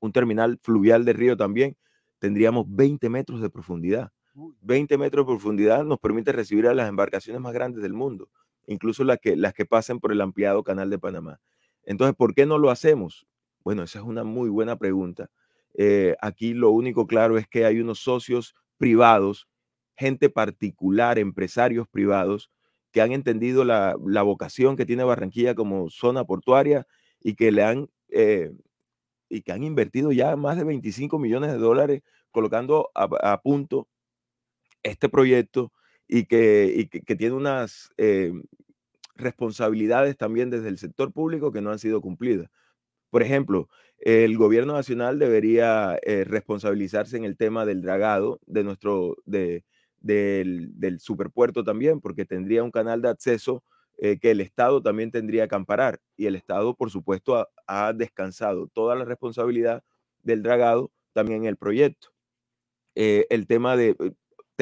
un 0.00 0.12
terminal 0.12 0.58
fluvial 0.62 1.04
de 1.04 1.12
río 1.12 1.36
también, 1.36 1.76
tendríamos 2.20 2.64
20 2.70 3.10
metros 3.10 3.42
de 3.42 3.50
profundidad. 3.50 4.12
20 4.62 4.96
metros 4.96 5.26
de 5.26 5.30
profundidad 5.30 5.84
nos 5.84 5.98
permite 5.98 6.32
recibir 6.32 6.66
a 6.68 6.72
las 6.72 6.88
embarcaciones 6.88 7.42
más 7.42 7.52
grandes 7.52 7.82
del 7.82 7.92
mundo, 7.92 8.30
incluso 8.66 9.04
las 9.04 9.18
que, 9.18 9.36
las 9.36 9.52
que 9.52 9.66
pasen 9.66 10.00
por 10.00 10.10
el 10.10 10.22
ampliado 10.22 10.64
canal 10.64 10.88
de 10.88 10.98
Panamá. 10.98 11.38
Entonces, 11.84 12.14
¿por 12.16 12.34
qué 12.34 12.46
no 12.46 12.58
lo 12.58 12.70
hacemos? 12.70 13.26
Bueno, 13.64 13.82
esa 13.82 14.00
es 14.00 14.04
una 14.04 14.24
muy 14.24 14.48
buena 14.48 14.76
pregunta. 14.76 15.30
Eh, 15.74 16.16
aquí 16.20 16.54
lo 16.54 16.70
único 16.70 17.06
claro 17.06 17.38
es 17.38 17.46
que 17.46 17.64
hay 17.64 17.80
unos 17.80 18.00
socios 18.00 18.54
privados, 18.76 19.48
gente 19.96 20.28
particular, 20.28 21.18
empresarios 21.18 21.88
privados, 21.88 22.50
que 22.90 23.00
han 23.00 23.12
entendido 23.12 23.64
la, 23.64 23.96
vocación 24.22 24.76
que 24.76 24.84
tiene 24.84 25.04
Barranquilla 25.04 25.54
como 25.54 25.88
zona 25.88 26.24
portuaria 26.24 26.86
y 27.20 27.34
que 27.34 27.50
le 27.50 27.64
han 27.64 27.88
eh, 28.10 28.52
y 29.32 29.40
que 29.40 29.52
han 29.52 29.62
invertido 29.64 30.12
ya 30.12 30.36
más 30.36 30.58
de 30.58 30.64
25 30.64 31.18
millones 31.18 31.50
de 31.52 31.58
dólares 31.58 32.02
colocando 32.30 32.90
a, 32.94 33.40
punto 33.40 33.88
este 34.82 35.08
proyecto 35.08 35.72
y 36.06 36.24
que, 36.26 36.90
tiene 37.16 37.34
unas 37.34 37.90
eh, 37.96 38.32
responsabilidades 39.14 40.16
también 40.16 40.50
desde 40.50 40.68
el 40.68 40.78
sector 40.78 41.12
público 41.12 41.52
que 41.52 41.60
no 41.60 41.70
han 41.70 41.78
sido 41.78 42.00
cumplidas. 42.00 42.50
Por 43.10 43.22
ejemplo, 43.22 43.68
el 43.98 44.36
gobierno 44.36 44.72
nacional 44.74 45.18
debería 45.18 45.98
eh, 46.02 46.24
responsabilizarse 46.24 47.16
en 47.16 47.24
el 47.24 47.36
tema 47.36 47.64
del 47.66 47.82
dragado 47.82 48.40
de 48.46 48.64
nuestro, 48.64 49.16
de, 49.26 49.64
del, 50.00 50.98
superpuerto 50.98 51.64
también, 51.64 52.00
porque 52.00 52.24
tendría 52.24 52.64
un 52.64 52.70
canal 52.70 53.02
de 53.02 53.10
acceso 53.10 53.62
eh, 53.98 54.18
que 54.18 54.30
el 54.30 54.40
Estado 54.40 54.82
también 54.82 55.10
tendría 55.10 55.46
que 55.46 55.54
amparar. 55.54 56.00
Y 56.16 56.26
el 56.26 56.34
Estado, 56.34 56.74
por 56.74 56.90
supuesto, 56.90 57.48
ha, 57.66 57.92
descansado 57.92 58.68
toda 58.68 58.96
la 58.96 59.04
responsabilidad 59.04 59.84
del 60.22 60.42
dragado 60.42 60.90
también 61.12 61.42
en 61.42 61.48
el 61.48 61.56
proyecto. 61.56 62.08
Eh, 62.94 63.26
el 63.30 63.46
tema 63.46 63.76
de, 63.76 63.96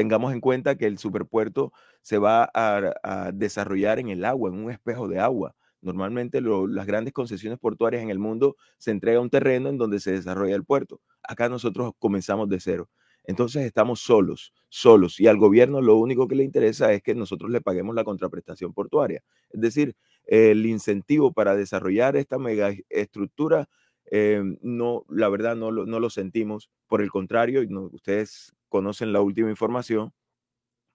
tengamos 0.00 0.32
en 0.32 0.40
cuenta 0.40 0.76
que 0.76 0.86
el 0.86 0.96
superpuerto 0.96 1.74
se 2.00 2.16
va 2.16 2.50
a, 2.54 3.32
desarrollar 3.34 3.98
en 3.98 4.08
el 4.08 4.24
agua, 4.24 4.48
en 4.48 4.56
un 4.56 4.70
espejo 4.70 5.08
de 5.08 5.18
agua. 5.18 5.54
Normalmente 5.82 6.40
las 6.40 6.86
grandes 6.86 7.12
concesiones 7.12 7.58
portuarias 7.58 8.02
en 8.02 8.08
el 8.08 8.18
mundo 8.18 8.56
se 8.78 8.92
entrega 8.92 9.20
un 9.20 9.28
terreno 9.28 9.68
en 9.68 9.76
donde 9.76 10.00
se 10.00 10.12
desarrolla 10.12 10.56
el 10.56 10.64
puerto. 10.64 11.02
Acá 11.22 11.50
nosotros 11.50 11.92
comenzamos 11.98 12.48
de 12.48 12.60
cero. 12.60 12.88
Entonces 13.24 13.66
estamos 13.66 14.00
solos, 14.00 14.54
solos. 14.70 15.20
Y 15.20 15.26
al 15.26 15.36
gobierno 15.36 15.82
lo 15.82 15.96
único 15.96 16.26
que 16.26 16.34
le 16.34 16.44
interesa 16.44 16.94
es 16.94 17.02
que 17.02 17.14
nosotros 17.14 17.50
le 17.50 17.60
paguemos 17.60 17.94
la 17.94 18.04
contraprestación 18.04 18.72
portuaria. 18.72 19.22
Es 19.50 19.60
decir, 19.60 19.94
el 20.24 20.64
incentivo 20.64 21.30
para 21.34 21.54
desarrollar 21.54 22.16
esta 22.16 22.38
mega 22.38 22.72
estructura, 22.88 23.68
eh, 24.10 24.42
no, 24.62 25.04
la 25.10 25.28
verdad 25.28 25.56
no 25.56 25.70
lo, 25.70 25.84
no 25.84 26.08
sentimos. 26.08 26.70
Por 26.86 27.02
el 27.02 27.10
contrario, 27.10 27.60
ustedes 27.92 28.54
conocen 28.70 29.12
la 29.12 29.20
última 29.22 29.50
información 29.50 30.14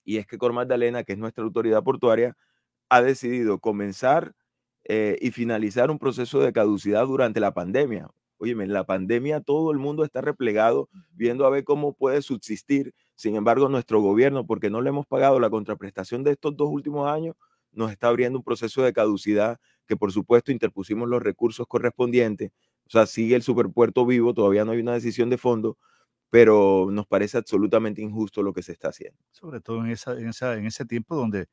Y 0.05 0.17
es 0.17 0.27
que 0.27 0.37
Cor 0.37 0.53
Magdalena, 0.53 1.03
que 1.03 1.13
es 1.13 1.19
nuestra 1.19 1.43
autoridad 1.43 1.83
portuaria, 1.83 2.37
ha 2.89 3.01
decidido 3.01 3.59
comenzar 3.59 4.33
eh, 4.85 5.17
y 5.21 5.31
finalizar 5.31 5.91
un 5.91 5.99
proceso 5.99 6.39
de 6.41 6.53
caducidad 6.53 7.07
durante 7.07 7.39
la 7.39 7.53
pandemia. 7.53 8.09
Óyeme, 8.37 8.65
en 8.65 8.73
la 8.73 8.85
pandemia 8.85 9.41
todo 9.41 9.71
el 9.71 9.79
mundo 9.79 10.03
está 10.03 10.21
replegado 10.21 10.89
viendo 11.13 11.45
a 11.45 11.49
ver 11.49 11.63
cómo 11.63 11.93
puede 11.93 12.21
subsistir. 12.21 12.93
Sin 13.15 13.35
embargo, 13.35 13.69
nuestro 13.69 14.01
gobierno, 14.01 14.45
porque 14.45 14.69
no 14.69 14.81
le 14.81 14.89
hemos 14.89 15.07
pagado 15.07 15.39
la 15.39 15.49
contraprestación 15.49 16.23
de 16.23 16.31
estos 16.33 16.55
dos 16.55 16.69
últimos 16.69 17.09
años, 17.09 17.35
nos 17.71 17.91
está 17.91 18.07
abriendo 18.09 18.39
un 18.39 18.43
proceso 18.43 18.83
de 18.83 18.93
caducidad 18.93 19.59
que 19.87 19.97
por 19.97 20.11
supuesto 20.11 20.51
interpusimos 20.51 21.09
los 21.09 21.21
recursos 21.23 21.65
correspondientes. 21.67 22.51
O 22.87 22.91
sea, 22.91 23.05
sigue 23.07 23.35
el 23.35 23.41
superpuerto 23.43 24.05
vivo, 24.05 24.33
todavía 24.33 24.65
no 24.65 24.71
hay 24.73 24.79
una 24.79 24.93
decisión 24.93 25.29
de 25.29 25.37
fondo, 25.37 25.77
pero 26.35 26.87
nos 26.91 27.07
parece 27.07 27.37
absolutamente 27.37 28.01
injusto 28.01 28.43
lo 28.43 28.51
que 28.53 28.61
se 28.61 28.73
está 28.73 28.89
haciendo. 28.89 29.17
Sobre 29.31 29.61
todo 29.61 29.83
en, 29.85 29.91
esa, 29.91 30.13
en, 30.19 30.27
esa, 30.29 30.55
en 30.57 30.65
ese 30.65 30.85
tiempo 30.85 31.15
donde 31.15 31.47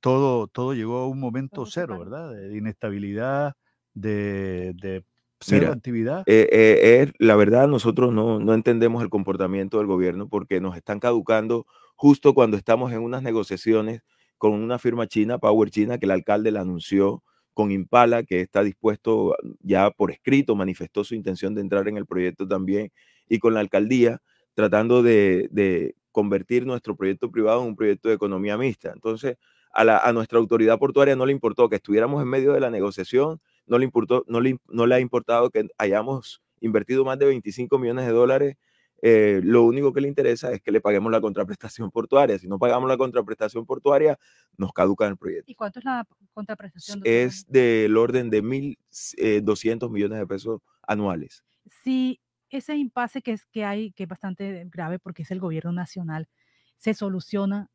todo, 0.00 0.48
todo 0.48 0.74
llegó 0.74 0.98
a 0.98 1.08
un 1.08 1.20
momento 1.20 1.66
cero, 1.66 1.98
¿verdad? 1.98 2.32
De 2.34 2.56
inestabilidad, 2.58 3.54
de, 3.94 4.74
de 4.76 5.04
cero 5.40 5.66
Mira, 5.66 5.72
actividad. 5.72 6.26
eh, 6.26 6.48
eh, 6.52 7.02
es- 7.02 7.12
la 7.18 7.36
verdad, 7.36 7.68
nosotros 7.68 8.12
no, 8.12 8.38
no 8.40 8.54
entendemos 8.54 9.02
el 9.02 9.10
comportamiento 9.10 9.78
del 9.78 9.86
gobierno 9.86 10.28
porque 10.28 10.60
nos 10.60 10.76
están 10.76 11.00
caducando 11.00 11.66
justo 11.96 12.34
cuando 12.34 12.56
estamos 12.56 12.92
en 12.92 13.00
unas 13.00 13.22
negociaciones 13.22 14.02
con 14.38 14.52
una 14.52 14.78
firma 14.78 15.06
china, 15.08 15.38
Power 15.38 15.70
China, 15.70 15.98
que 15.98 16.06
el 16.06 16.12
alcalde 16.12 16.50
la 16.52 16.60
anunció, 16.60 17.22
con 17.54 17.72
Impala, 17.72 18.22
que 18.22 18.40
está 18.40 18.62
dispuesto 18.62 19.34
ya 19.60 19.90
por 19.90 20.12
escrito, 20.12 20.54
manifestó 20.54 21.02
su 21.02 21.14
intención 21.16 21.54
de 21.56 21.60
entrar 21.62 21.88
en 21.88 21.96
el 21.96 22.06
proyecto 22.06 22.46
también, 22.46 22.92
y 23.28 23.38
con 23.38 23.54
la 23.54 23.60
alcaldía, 23.60 24.20
tratando 24.54 25.02
de, 25.02 25.48
de 25.50 25.94
convertir 26.12 26.66
nuestro 26.66 26.96
proyecto 26.96 27.30
privado 27.30 27.62
en 27.62 27.68
un 27.68 27.76
proyecto 27.76 28.08
de 28.08 28.14
economía 28.16 28.56
mixta. 28.58 28.90
Entonces, 28.92 29.36
a, 29.72 29.84
la- 29.84 29.98
a 29.98 30.12
nuestra 30.12 30.38
autoridad 30.38 30.78
portuaria 30.78 31.14
no 31.14 31.26
le 31.26 31.32
importó 31.32 31.68
que 31.68 31.76
estuviéramos 31.76 32.22
en 32.22 32.28
medio 32.28 32.52
de 32.52 32.60
la 32.60 32.70
negociación, 32.70 33.40
no 33.66 33.78
le, 33.78 33.84
importó, 33.84 34.24
no 34.26 34.40
le, 34.40 34.58
no 34.68 34.86
le 34.86 34.94
ha 34.94 35.00
importado 35.00 35.50
que 35.50 35.68
hayamos 35.78 36.42
invertido 36.60 37.04
más 37.04 37.18
de 37.18 37.26
25 37.26 37.78
millones 37.78 38.06
de 38.06 38.12
dólares. 38.12 38.56
eh, 39.02 39.40
lo 39.44 39.62
único 39.62 39.92
que 39.92 40.00
le 40.00 40.08
interesa 40.08 40.50
es 40.50 40.60
que 40.60 40.72
le 40.72 40.80
paguemos 40.80 41.12
la 41.12 41.20
contraprestación 41.20 41.90
portuaria. 41.92 42.36
Si 42.38 42.48
no 42.48 42.58
pagamos 42.58 42.88
la 42.88 42.96
contraprestación 42.96 43.64
portuaria, 43.64 44.18
nos 44.56 44.72
caduca 44.72 45.06
el 45.06 45.16
proyecto. 45.16 45.52
¿Y 45.52 45.54
cuánto 45.54 45.78
es 45.78 45.84
la 45.84 46.04
contraprestación? 46.32 46.98
doctor? 46.98 47.12
Es 47.12 47.46
del 47.48 47.96
orden 47.96 48.28
de 48.30 48.42
1.200 48.42 49.90
millones 49.90 50.18
de 50.18 50.26
pesos 50.26 50.60
anuales. 50.82 51.44
si 51.84 52.18
ese 52.56 52.76
impasse 52.76 53.20
que, 53.22 53.32
es, 53.32 53.44
que 53.46 53.64
hay, 53.64 53.92
que 53.92 54.04
es 54.04 54.08
bastante 54.08 54.64
grave 54.72 54.98
porque 54.98 55.22
es 55.22 55.30
el 55.30 55.40
gobierno 55.40 55.72
nacional, 55.72 56.28
se 56.76 56.94
soluciona, 56.94 57.70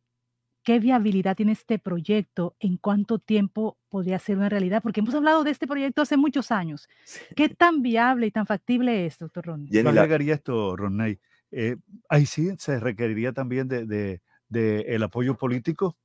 ¿qué 0.64 0.80
viabilidad 0.80 1.36
tiene 1.36 1.52
este 1.52 1.80
proyecto? 1.80 2.56
¿En 2.60 2.78
cuánto 2.78 3.20
tiempo 3.20 3.78
podría 3.90 4.20
ser 4.20 4.38
una 4.38 4.50
realidad? 4.50 4.82
Porque 4.82 5.02
hemos 5.02 5.14
hablado 5.16 5.44
de 5.44 5.52
este 5.52 5.68
proyecto 5.68 6.02
hace 6.02 6.18
muchos 6.18 6.52
años. 6.52 6.88
¿Qué 7.36 7.50
tan 7.50 7.82
viable 7.82 8.28
y 8.28 8.32
tan 8.32 8.46
factible 8.48 9.06
es, 9.06 9.20
doctor 9.20 9.46
Ronnie? 9.46 9.70
Yo 9.70 9.84
agregaría 9.90 10.36
esto, 10.36 10.76
Ronay. 10.76 11.20
Eh, 11.52 11.76
ahí 12.10 12.26
sí 12.26 12.50
se 12.58 12.80
requeriría 12.80 13.34
también 13.34 13.68
de, 13.68 13.86
de- 13.86 14.22
de 14.50 14.82
el 14.90 15.04
apoyo 15.04 15.36
político. 15.36 15.98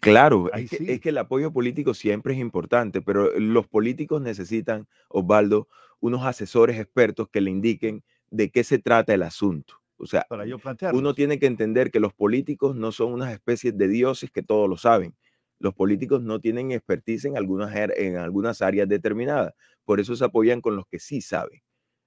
Claro, 0.00 0.50
es 0.52 0.70
que, 0.70 0.76
sí. 0.78 0.90
es 0.90 1.00
que 1.00 1.10
el 1.10 1.18
apoyo 1.18 1.52
político 1.52 1.92
siempre 1.94 2.32
es 2.34 2.38
importante, 2.40 3.02
pero 3.02 3.38
los 3.38 3.66
políticos 3.68 4.20
necesitan, 4.22 4.86
Osvaldo, 5.08 5.68
unos 6.00 6.24
asesores 6.24 6.78
expertos 6.78 7.28
que 7.30 7.40
le 7.40 7.50
indiquen 7.50 8.02
de 8.30 8.50
qué 8.50 8.64
se 8.64 8.78
trata 8.78 9.12
el 9.14 9.22
asunto. 9.22 9.74
O 9.96 10.06
sea, 10.06 10.26
Para 10.28 10.44
uno 10.90 11.14
tiene 11.14 11.38
que 11.38 11.46
entender 11.46 11.90
que 11.90 12.00
los 12.00 12.14
políticos 12.14 12.74
no 12.76 12.92
son 12.92 13.12
unas 13.12 13.32
especies 13.32 13.76
de 13.76 13.88
dioses 13.88 14.30
que 14.30 14.42
todos 14.42 14.68
lo 14.68 14.76
saben. 14.76 15.14
Los 15.58 15.74
políticos 15.74 16.22
no 16.22 16.40
tienen 16.40 16.72
expertise 16.72 17.26
en 17.26 17.36
algunas, 17.36 17.72
er- 17.74 17.92
en 17.96 18.16
algunas 18.16 18.60
áreas 18.62 18.88
determinadas. 18.88 19.54
Por 19.84 20.00
eso 20.00 20.16
se 20.16 20.24
apoyan 20.24 20.60
con 20.60 20.76
los 20.76 20.86
que 20.86 20.98
sí 20.98 21.20
saben. 21.20 21.62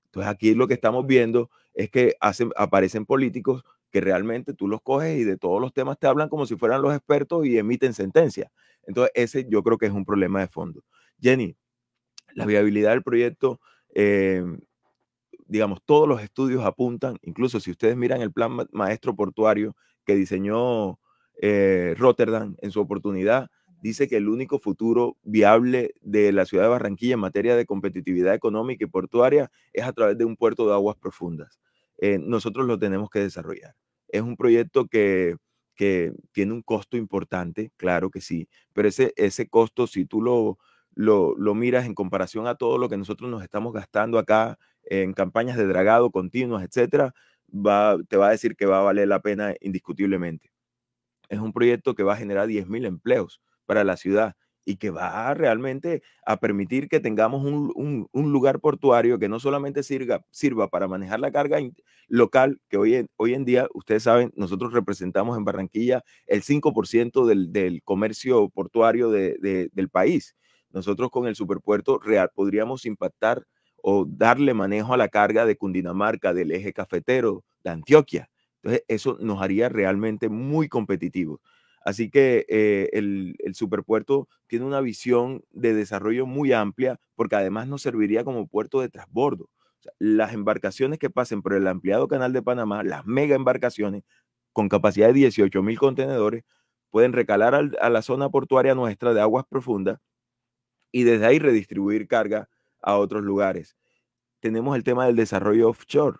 Entonces 0.05 0.31
aquí 0.31 0.53
lo 0.55 0.67
que 0.67 0.73
estamos 0.75 1.05
viendo 1.05 1.49
es 1.73 1.89
que 1.89 2.15
hacen, 2.19 2.51
aparecen 2.55 3.05
políticos 3.05 3.63
que 3.97 4.01
realmente 4.01 4.53
tú 4.53 4.67
los 4.67 4.81
coges 4.83 5.17
y 5.17 5.23
de 5.23 5.37
todos 5.37 5.59
los 5.59 5.73
temas 5.73 5.97
te 5.97 6.05
hablan 6.05 6.29
como 6.29 6.45
si 6.45 6.55
fueran 6.55 6.83
los 6.83 6.93
expertos 6.93 7.45
y 7.47 7.57
emiten 7.57 7.93
sentencias. 7.95 8.51
Entonces 8.85 9.11
ese 9.15 9.47
yo 9.49 9.63
creo 9.63 9.77
que 9.79 9.87
es 9.87 9.91
un 9.91 10.05
problema 10.05 10.39
de 10.39 10.47
fondo. 10.47 10.83
Jenny, 11.19 11.55
la 12.35 12.45
viabilidad 12.45 12.91
del 12.91 13.03
proyecto, 13.03 13.59
eh, 13.95 14.43
digamos, 15.47 15.79
todos 15.85 16.07
los 16.07 16.21
estudios 16.21 16.63
apuntan, 16.65 17.17
incluso 17.21 17.59
si 17.59 17.71
ustedes 17.71 17.95
miran 17.97 18.21
el 18.21 18.31
plan 18.31 18.51
ma- 18.51 18.67
maestro 18.71 19.15
portuario 19.15 19.75
que 20.05 20.15
diseñó 20.15 20.99
eh, 21.41 21.95
Rotterdam 21.97 22.55
en 22.61 22.71
su 22.71 22.79
oportunidad, 22.81 23.49
dice 23.81 24.07
que 24.07 24.17
el 24.17 24.29
único 24.29 24.59
futuro 24.59 25.17
viable 25.23 25.93
de 26.01 26.31
la 26.31 26.45
ciudad 26.45 26.63
de 26.65 26.69
Barranquilla 26.69 27.13
en 27.15 27.19
materia 27.19 27.55
de 27.55 27.65
competitividad 27.65 28.33
económica 28.33 28.83
y 28.83 28.87
portuaria 28.87 29.51
es 29.73 29.85
a 29.85 29.93
través 29.93 30.17
de 30.17 30.25
un 30.25 30.35
puerto 30.35 30.67
de 30.67 30.73
aguas 30.73 30.97
profundas. 30.97 31.59
Eh, 31.99 32.19
nosotros 32.19 32.67
lo 32.67 32.77
tenemos 32.77 33.09
que 33.09 33.19
desarrollar. 33.19 33.75
Es 34.09 34.21
un 34.21 34.37
proyecto 34.37 34.87
que, 34.87 35.35
que 35.75 36.13
tiene 36.31 36.53
un 36.53 36.61
costo 36.63 36.97
importante, 36.97 37.71
claro 37.77 38.09
que 38.09 38.21
sí, 38.21 38.47
pero 38.73 38.87
ese, 38.87 39.13
ese 39.17 39.47
costo, 39.49 39.87
si 39.87 40.05
tú 40.05 40.21
lo, 40.21 40.57
lo, 40.95 41.35
lo 41.37 41.55
miras 41.55 41.85
en 41.85 41.95
comparación 41.95 42.47
a 42.47 42.55
todo 42.55 42.77
lo 42.77 42.89
que 42.89 42.97
nosotros 42.97 43.29
nos 43.29 43.43
estamos 43.43 43.73
gastando 43.73 44.17
acá 44.19 44.57
en 44.83 45.13
campañas 45.13 45.57
de 45.57 45.67
dragado 45.67 46.11
continuas, 46.11 46.63
etcétera, 46.63 47.13
va, 47.53 47.97
te 48.07 48.17
va 48.17 48.27
a 48.29 48.31
decir 48.31 48.55
que 48.55 48.65
va 48.65 48.79
a 48.79 48.83
valer 48.83 49.07
la 49.07 49.21
pena 49.21 49.53
indiscutiblemente. 49.61 50.51
Es 51.29 51.39
un 51.39 51.53
proyecto 51.53 51.95
que 51.95 52.03
va 52.03 52.13
a 52.13 52.17
generar 52.17 52.47
10.000 52.47 52.85
empleos 52.85 53.41
para 53.65 53.83
la 53.83 53.97
ciudad 53.97 54.35
y 54.67 54.75
que 54.77 54.89
va 54.91 55.33
realmente 55.33 56.03
a 56.25 56.39
permitir 56.39 56.89
que 56.89 56.99
tengamos 56.99 57.43
un, 57.45 57.71
un- 57.75 58.31
lugar 58.33 58.59
portuario 58.59 59.17
que 59.19 59.29
no 59.29 59.39
solamente 59.39 59.81
sirva, 59.83 60.25
sirva 60.31 60.67
para 60.69 60.87
manejar 60.89 61.19
la 61.21 61.31
carga 61.31 61.59
local, 62.07 62.59
que 62.69 62.77
hoy 62.77 62.95
en, 62.95 63.09
hoy 63.17 63.33
en 63.33 63.45
día, 63.45 63.67
ustedes 63.73 64.03
saben, 64.03 64.31
nosotros 64.35 64.73
representamos 64.73 65.37
en 65.37 65.45
Barranquilla 65.45 66.03
el 66.25 66.41
5% 66.43 67.25
del, 67.25 67.51
del 67.53 67.81
comercio 67.83 68.49
portuario 68.49 69.09
de- 69.09 69.69
del 69.71 69.89
país. 69.89 70.35
Nosotros 70.71 71.09
con 71.11 71.27
el 71.27 71.35
superpuerto 71.35 71.99
real 71.99 72.29
podríamos 72.35 72.85
impactar 72.85 73.43
o 73.81 74.05
darle 74.07 74.53
manejo 74.53 74.93
a 74.93 74.97
la 74.97 75.07
carga 75.09 75.45
de 75.45 75.55
Cundinamarca, 75.55 76.33
del 76.33 76.51
eje 76.51 76.73
cafetero, 76.73 77.43
de 77.63 77.69
Antioquia. 77.71 78.29
Entonces, 78.61 78.83
eso 78.87 79.17
nos 79.21 79.41
haría 79.41 79.69
realmente 79.69 80.29
muy 80.29 80.67
competitivos. 80.67 81.39
Así 81.87 82.09
que 82.11 82.45
eh, 82.49 82.89
el, 82.93 83.35
el 83.39 83.55
superpuerto 83.55 84.27
tiene 84.47 84.65
una 84.65 84.81
visión 84.81 85.43
de 85.51 85.73
desarrollo 85.73 86.25
muy 86.27 86.53
amplia 86.53 86.99
porque 87.15 87.37
además 87.37 87.67
nos 87.69 87.81
serviría 87.81 88.25
como 88.25 88.47
puerto 88.47 88.81
de 88.81 88.89
transbordo. 88.89 89.49
Las 89.99 90.33
embarcaciones 90.33 90.99
que 90.99 91.09
pasen 91.09 91.41
por 91.41 91.53
el 91.53 91.67
ampliado 91.67 92.07
canal 92.09 92.33
de 92.33 92.41
Panamá, 92.43 92.83
las 92.83 93.05
mega 93.05 93.35
embarcaciones 93.37 94.03
con 94.53 94.69
capacidad 94.69 95.07
de 95.07 95.13
18 95.13 95.63
mil 95.63 95.79
contenedores, 95.79 96.43
pueden 96.91 97.13
recalar 97.13 97.55
al- 97.55 97.77
a 97.81 97.89
la 97.89 98.01
zona 98.01 98.29
portuaria 98.29 98.75
nuestra 98.75 99.13
de 99.13 99.21
aguas 99.21 99.45
profundas 99.49 99.99
y 100.91 101.03
desde 101.03 101.25
ahí 101.25 101.39
redistribuir 101.39 102.07
carga 102.07 102.49
a 102.81 102.97
otros 102.97 103.23
lugares. 103.23 103.75
Tenemos 104.41 104.75
el 104.77 104.83
tema 104.83 105.07
del 105.07 105.15
desarrollo 105.15 105.69
offshore. 105.69 106.17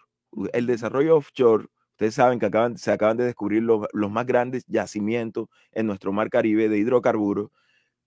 El 0.54 0.68
desarrollo 0.68 1.18
offshore, 1.18 1.68
ustedes 1.98 2.14
saben 2.14 2.38
que 2.38 2.46
acaban, 2.46 2.78
se 2.78 2.92
acaban 2.92 3.18
de 3.18 3.26
descubrir 3.26 3.64
los, 3.64 3.88
los 3.92 4.12
más 4.12 4.28
grandes 4.28 4.64
yacimientos 4.68 5.48
en 5.72 5.88
nuestro 5.88 6.14
mar 6.14 6.30
Caribe 6.30 6.70
de 6.70 6.78
hidrocarburos 6.78 7.50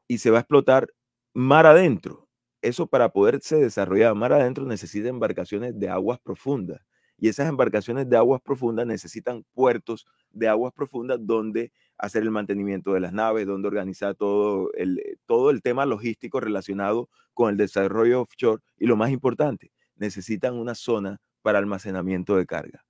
y 0.07 0.19
se 0.19 0.31
va 0.31 0.39
a 0.39 0.41
explotar 0.43 0.87
mar 1.35 1.67
adentro. 1.67 2.29
Eso 2.63 2.87
para 2.87 3.09
poderse 3.09 3.57
desarrollar 3.57 4.15
mar 4.15 4.33
adentro 4.33 4.65
necesita 4.65 5.09
embarcaciones 5.09 5.77
de 5.77 5.89
aguas 5.89 6.21
profundas. 6.21 6.81
Y 7.19 7.29
esas 7.29 7.49
embarcaciones 7.49 8.09
de 8.09 8.17
aguas 8.17 8.41
profundas 8.41 8.87
necesitan 8.87 9.45
puertos 9.55 10.07
de 10.31 10.47
aguas 10.47 10.73
profundas 10.73 11.19
donde 11.21 11.73
hacer 11.99 12.23
el 12.23 12.31
mantenimiento 12.31 12.93
de 12.93 13.01
las 13.01 13.13
naves, 13.13 13.45
donde 13.45 13.67
organizar 13.67 14.15
todo 14.15 14.73
el, 14.75 15.03
todo 15.27 15.51
el 15.51 15.63
tema 15.63 15.85
logístico 15.85 16.39
relacionado 16.39 17.09
con 17.35 17.51
el 17.51 17.57
desarrollo 17.57 18.23
offshore. 18.23 18.63
Y 18.79 18.87
lo 18.87 18.97
más 18.97 19.11
importante, 19.11 19.73
necesitan 19.97 20.55
una 20.55 20.77
zona 20.77 21.21
para 21.43 21.59
almacenamiento 21.59 22.37
de 22.37 22.47
carga. 22.47 22.85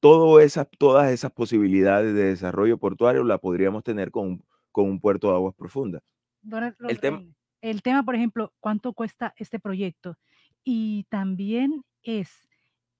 Todo 0.00 0.40
esas, 0.40 0.68
todas 0.78 1.10
esas 1.12 1.32
posibilidades 1.32 2.14
de 2.14 2.24
desarrollo 2.24 2.78
portuario 2.78 3.24
la 3.24 3.38
podríamos 3.38 3.82
tener 3.82 4.10
con, 4.10 4.26
un- 4.28 4.44
con 4.70 4.86
un 4.88 5.00
puerto 5.00 5.28
de 5.28 5.34
aguas 5.34 5.54
profundas. 5.56 6.02
El 6.88 7.00
tema, 7.00 7.22
el 7.60 7.82
tema, 7.82 8.04
por 8.04 8.14
ejemplo, 8.14 8.52
¿cuánto 8.60 8.92
cuesta 8.92 9.34
este 9.36 9.58
proyecto? 9.58 10.16
Y 10.64 11.04
también 11.10 11.82
es 12.02 12.48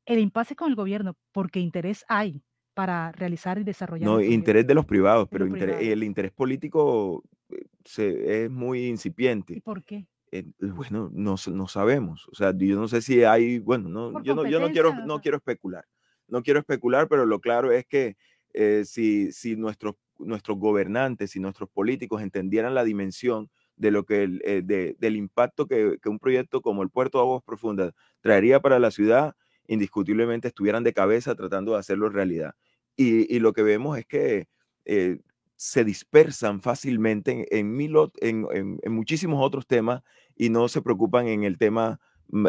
el 0.06 0.18
impasse 0.18 0.56
con 0.56 0.68
el 0.70 0.74
gobierno, 0.74 1.14
porque 1.32 1.60
interés 1.60 2.04
hay 2.08 2.42
para 2.74 3.12
realizar 3.12 3.58
y 3.58 3.64
desarrollar 3.64 4.08
no, 4.08 4.20
interés 4.20 4.66
de 4.66 4.74
los 4.74 4.86
privados, 4.86 5.28
pero 5.30 5.44
los 5.44 5.54
interés- 5.54 5.76
privados. 5.76 5.92
el 5.92 6.02
interés 6.04 6.32
político 6.32 7.22
eh, 7.50 7.64
se- 7.84 8.44
es 8.44 8.50
muy 8.50 8.80
¿Y 8.80 8.88
incipiente. 8.88 9.60
por 9.62 9.84
qué? 9.84 10.06
Eh, 10.30 10.44
bueno, 10.60 11.10
no, 11.12 11.36
no 11.50 11.68
sabemos. 11.68 12.28
O 12.28 12.34
sea, 12.34 12.52
yo 12.56 12.76
no 12.76 12.86
sé 12.88 13.02
si 13.02 13.24
hay, 13.24 13.58
bueno, 13.60 13.88
no, 13.88 14.22
yo 14.22 14.34
no, 14.34 14.46
yo 14.46 14.60
no 14.60 14.70
quiero, 14.70 14.94
no 15.06 15.20
quiero 15.20 15.36
especular. 15.38 15.84
No 16.28 16.42
quiero 16.42 16.60
especular, 16.60 17.08
pero 17.08 17.26
lo 17.26 17.40
claro 17.40 17.72
es 17.72 17.86
que 17.86 18.16
eh, 18.54 18.84
si, 18.86 19.32
si 19.32 19.56
nuestros 19.56 19.94
nuestros 20.20 20.58
gobernantes 20.58 21.36
y 21.36 21.40
nuestros 21.40 21.68
políticos 21.70 22.22
entendieran 22.22 22.74
la 22.74 22.82
dimensión 22.82 23.48
de 23.76 23.92
lo 23.92 24.04
que 24.04 24.24
el, 24.24 24.42
eh, 24.44 24.62
de- 24.64 24.96
del 24.98 25.14
impacto 25.16 25.66
que, 25.68 25.98
que 26.02 26.08
un 26.08 26.18
proyecto 26.18 26.60
como 26.60 26.82
el 26.82 26.90
Puerto 26.90 27.18
de 27.18 27.22
Aguas 27.22 27.42
Profundas 27.44 27.92
traería 28.20 28.58
para 28.60 28.80
la 28.80 28.90
ciudad, 28.90 29.36
indiscutiblemente 29.68 30.48
estuvieran 30.48 30.82
de 30.82 30.92
cabeza 30.92 31.36
tratando 31.36 31.72
de 31.74 31.78
hacerlo 31.78 32.08
realidad. 32.08 32.54
Y, 32.96 33.32
y 33.34 33.38
lo 33.38 33.52
que 33.52 33.62
vemos 33.62 33.96
es 33.98 34.06
que 34.06 34.48
eh, 34.84 35.20
se 35.56 35.84
dispersan 35.84 36.60
fácilmente 36.60 37.32
en, 37.32 37.46
en 37.68 37.76
mil 37.76 37.94
en- 38.20 38.46
en- 38.52 38.92
muchísimos 38.92 39.44
otros 39.44 39.66
temas 39.66 40.02
y 40.36 40.50
no 40.50 40.68
se 40.68 40.82
preocupan 40.82 41.28
en 41.28 41.44
el 41.44 41.58
tema 41.58 42.00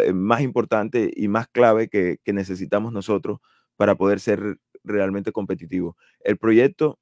eh, 0.03 0.13
más 0.13 0.41
importante 0.41 1.11
y 1.15 1.27
más 1.27 1.47
clave 1.47 1.87
que, 1.89 2.17
que 2.23 2.33
necesitamos 2.33 2.91
nosotros 2.93 3.39
para 3.79 3.95
poder 3.95 4.19
ser 4.19 4.57
realmente 4.83 5.31
competitivos. 5.31 5.95
El 6.19 6.37
proyecto 6.37 6.99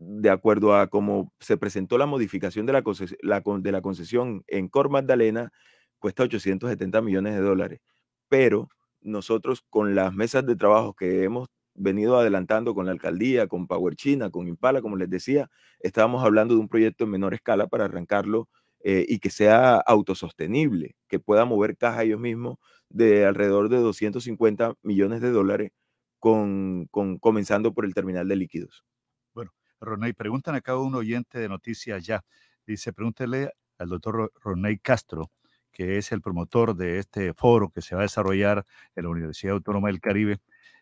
de 0.00 0.30
acuerdo 0.30 0.74
a 0.74 0.88
cómo 0.88 1.32
se 1.38 1.56
presentó 1.56 1.96
la 1.96 2.06
modificación 2.06 2.66
de 2.66 2.72
la 2.72 3.80
concesión 3.82 4.42
en 4.48 4.68
Cor 4.68 4.90
Magdalena, 4.90 5.52
cuesta 6.00 6.24
870 6.24 7.02
millones 7.02 7.34
de 7.34 7.40
dólares. 7.42 7.80
Pero 8.28 8.68
nosotros 9.00 9.62
con 9.70 9.94
las 9.94 10.12
mesas 10.12 10.44
de 10.44 10.56
trabajo 10.56 10.94
que 10.94 11.22
hemos 11.22 11.46
venido 11.74 12.18
adelantando 12.18 12.74
con 12.74 12.86
la 12.86 12.92
alcaldía, 12.92 13.46
con 13.46 13.68
Power 13.68 13.94
China, 13.94 14.30
con 14.30 14.48
Impala, 14.48 14.82
como 14.82 14.96
les 14.96 15.08
decía, 15.08 15.48
estábamos 15.78 16.24
hablando 16.24 16.54
de 16.54 16.60
un 16.60 16.68
proyecto 16.68 17.04
en 17.04 17.10
menor 17.10 17.32
escala 17.32 17.68
para 17.68 17.84
arrancarlo 17.84 18.48
eh, 18.82 19.04
y 19.08 19.20
que 19.20 19.30
sea 19.30 19.76
autosostenible, 19.76 20.96
que 21.08 21.20
pueda 21.20 21.44
mover 21.44 21.76
caja 21.76 22.02
ellos 22.02 22.18
mismos 22.18 22.56
de 22.90 23.24
alrededor 23.24 23.68
de 23.68 23.78
250 23.78 24.74
millones 24.82 25.20
de 25.20 25.30
dólares, 25.30 25.72
con, 26.18 26.86
con- 26.90 27.18
comenzando 27.18 27.72
por 27.72 27.84
el 27.86 27.94
terminal 27.94 28.28
de 28.28 28.36
líquidos. 28.36 28.84
Bueno, 29.32 29.52
Roney, 29.80 30.12
preguntan 30.12 30.54
acá 30.54 30.76
un 30.76 30.94
oyente 30.94 31.38
de 31.38 31.48
Noticias 31.48 32.04
Ya. 32.04 32.22
Dice, 32.66 32.92
pregúntele 32.92 33.50
al 33.78 33.88
doctor 33.88 34.14
Ro- 34.14 34.32
Roney 34.42 34.78
Castro, 34.78 35.30
que 35.72 35.96
es 35.96 36.12
el 36.12 36.20
promotor 36.20 36.76
de 36.76 36.98
este 36.98 37.32
foro 37.32 37.70
que 37.70 37.80
se 37.80 37.94
va 37.94 38.02
a 38.02 38.04
desarrollar 38.04 38.66
en 38.94 39.04
la 39.04 39.08
Universidad 39.10 39.54
Autónoma 39.54 39.88
del 39.88 40.00
Caribe, 40.00 40.40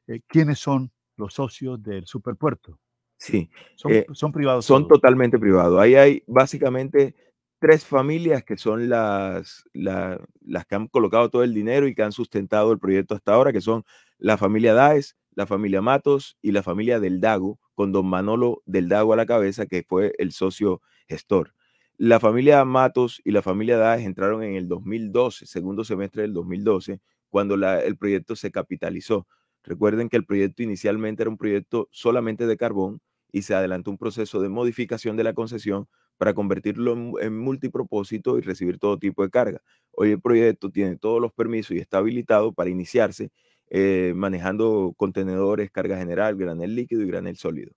eh, 0.08 0.20
¿quiénes 0.26 0.58
son 0.58 0.90
los 1.16 1.34
socios 1.34 1.80
del 1.82 2.06
superpuerto? 2.06 2.80
Sí, 3.16 3.50
Son, 3.76 3.92
eh, 3.92 4.06
son 4.12 4.32
privados. 4.32 4.64
son 4.64 4.84
todos. 4.88 5.00
totalmente 5.00 5.38
privados. 5.38 5.78
Ahí 5.80 5.94
hay 5.94 6.22
básicamente 6.26 7.14
tres 7.58 7.84
familias 7.84 8.44
que 8.44 8.56
son 8.56 8.88
las, 8.88 9.64
la- 9.72 10.20
las 10.40 10.66
que 10.66 10.74
han 10.76 10.88
colocado 10.88 11.30
todo 11.30 11.42
el 11.44 11.54
dinero 11.54 11.86
y 11.88 11.94
que 11.94 12.02
han 12.02 12.12
sustentado 12.12 12.72
el 12.72 12.78
proyecto 12.78 13.14
hasta 13.14 13.34
ahora, 13.34 13.52
que 13.52 13.60
son 13.60 13.84
la 14.18 14.36
familia 14.38 14.74
Daes, 14.74 15.16
la 15.34 15.46
familia 15.46 15.82
Matos 15.82 16.36
y 16.42 16.52
la 16.52 16.62
familia 16.62 17.00
Del 17.00 17.20
Dago, 17.20 17.58
con 17.74 17.92
don 17.92 18.06
Manolo 18.06 18.62
Del 18.66 18.88
Dago 18.88 19.12
a 19.12 19.16
la 19.16 19.26
cabeza, 19.26 19.66
que 19.66 19.84
fue 19.88 20.12
el 20.18 20.32
socio 20.32 20.80
gestor. 21.08 21.54
La 21.96 22.20
familia 22.20 22.64
Matos 22.64 23.20
y 23.24 23.32
la 23.32 23.42
familia 23.42 23.76
Daes 23.78 24.06
entraron 24.06 24.42
en 24.42 24.54
el 24.54 24.68
2012, 24.68 25.46
segundo 25.46 25.84
semestre 25.84 26.22
del 26.22 26.32
2012, 26.32 27.00
cuando 27.28 27.56
la- 27.56 27.80
el 27.82 27.96
proyecto 27.96 28.36
se 28.36 28.50
capitalizó. 28.52 29.26
Recuerden 29.64 30.08
que 30.08 30.16
el 30.16 30.24
proyecto 30.24 30.62
inicialmente 30.62 31.22
era 31.22 31.30
un 31.30 31.36
proyecto 31.38 31.88
solamente 31.90 32.46
de 32.46 32.56
carbón 32.56 33.00
y 33.32 33.42
se 33.42 33.54
adelantó 33.54 33.90
un 33.90 33.98
proceso 33.98 34.40
de 34.40 34.48
modificación 34.48 35.16
de 35.16 35.24
la 35.24 35.34
concesión 35.34 35.88
para 36.18 36.34
convertirlo 36.34 37.20
en, 37.20 37.38
multipropósito 37.38 38.38
y 38.38 38.42
recibir 38.42 38.78
todo 38.78 38.98
tipo 38.98 39.22
de 39.22 39.30
carga. 39.30 39.62
Hoy 39.92 40.12
el 40.12 40.20
proyecto 40.20 40.70
tiene 40.70 40.96
todos 40.96 41.20
los 41.20 41.32
permisos 41.32 41.72
y 41.76 41.78
está 41.78 41.98
habilitado 41.98 42.52
para 42.52 42.70
iniciarse 42.70 43.30
eh, 43.70 44.12
manejando 44.16 44.94
contenedores, 44.96 45.70
carga 45.70 45.96
general, 45.98 46.36
granel 46.36 46.74
líquido 46.74 47.02
y 47.02 47.06
granel 47.06 47.36
sólido. 47.36 47.72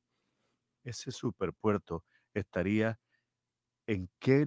Ese 0.83 1.11
superpuerto 1.11 2.03
estaría 2.33 2.99
en 3.87 4.09
qué, 4.19 4.45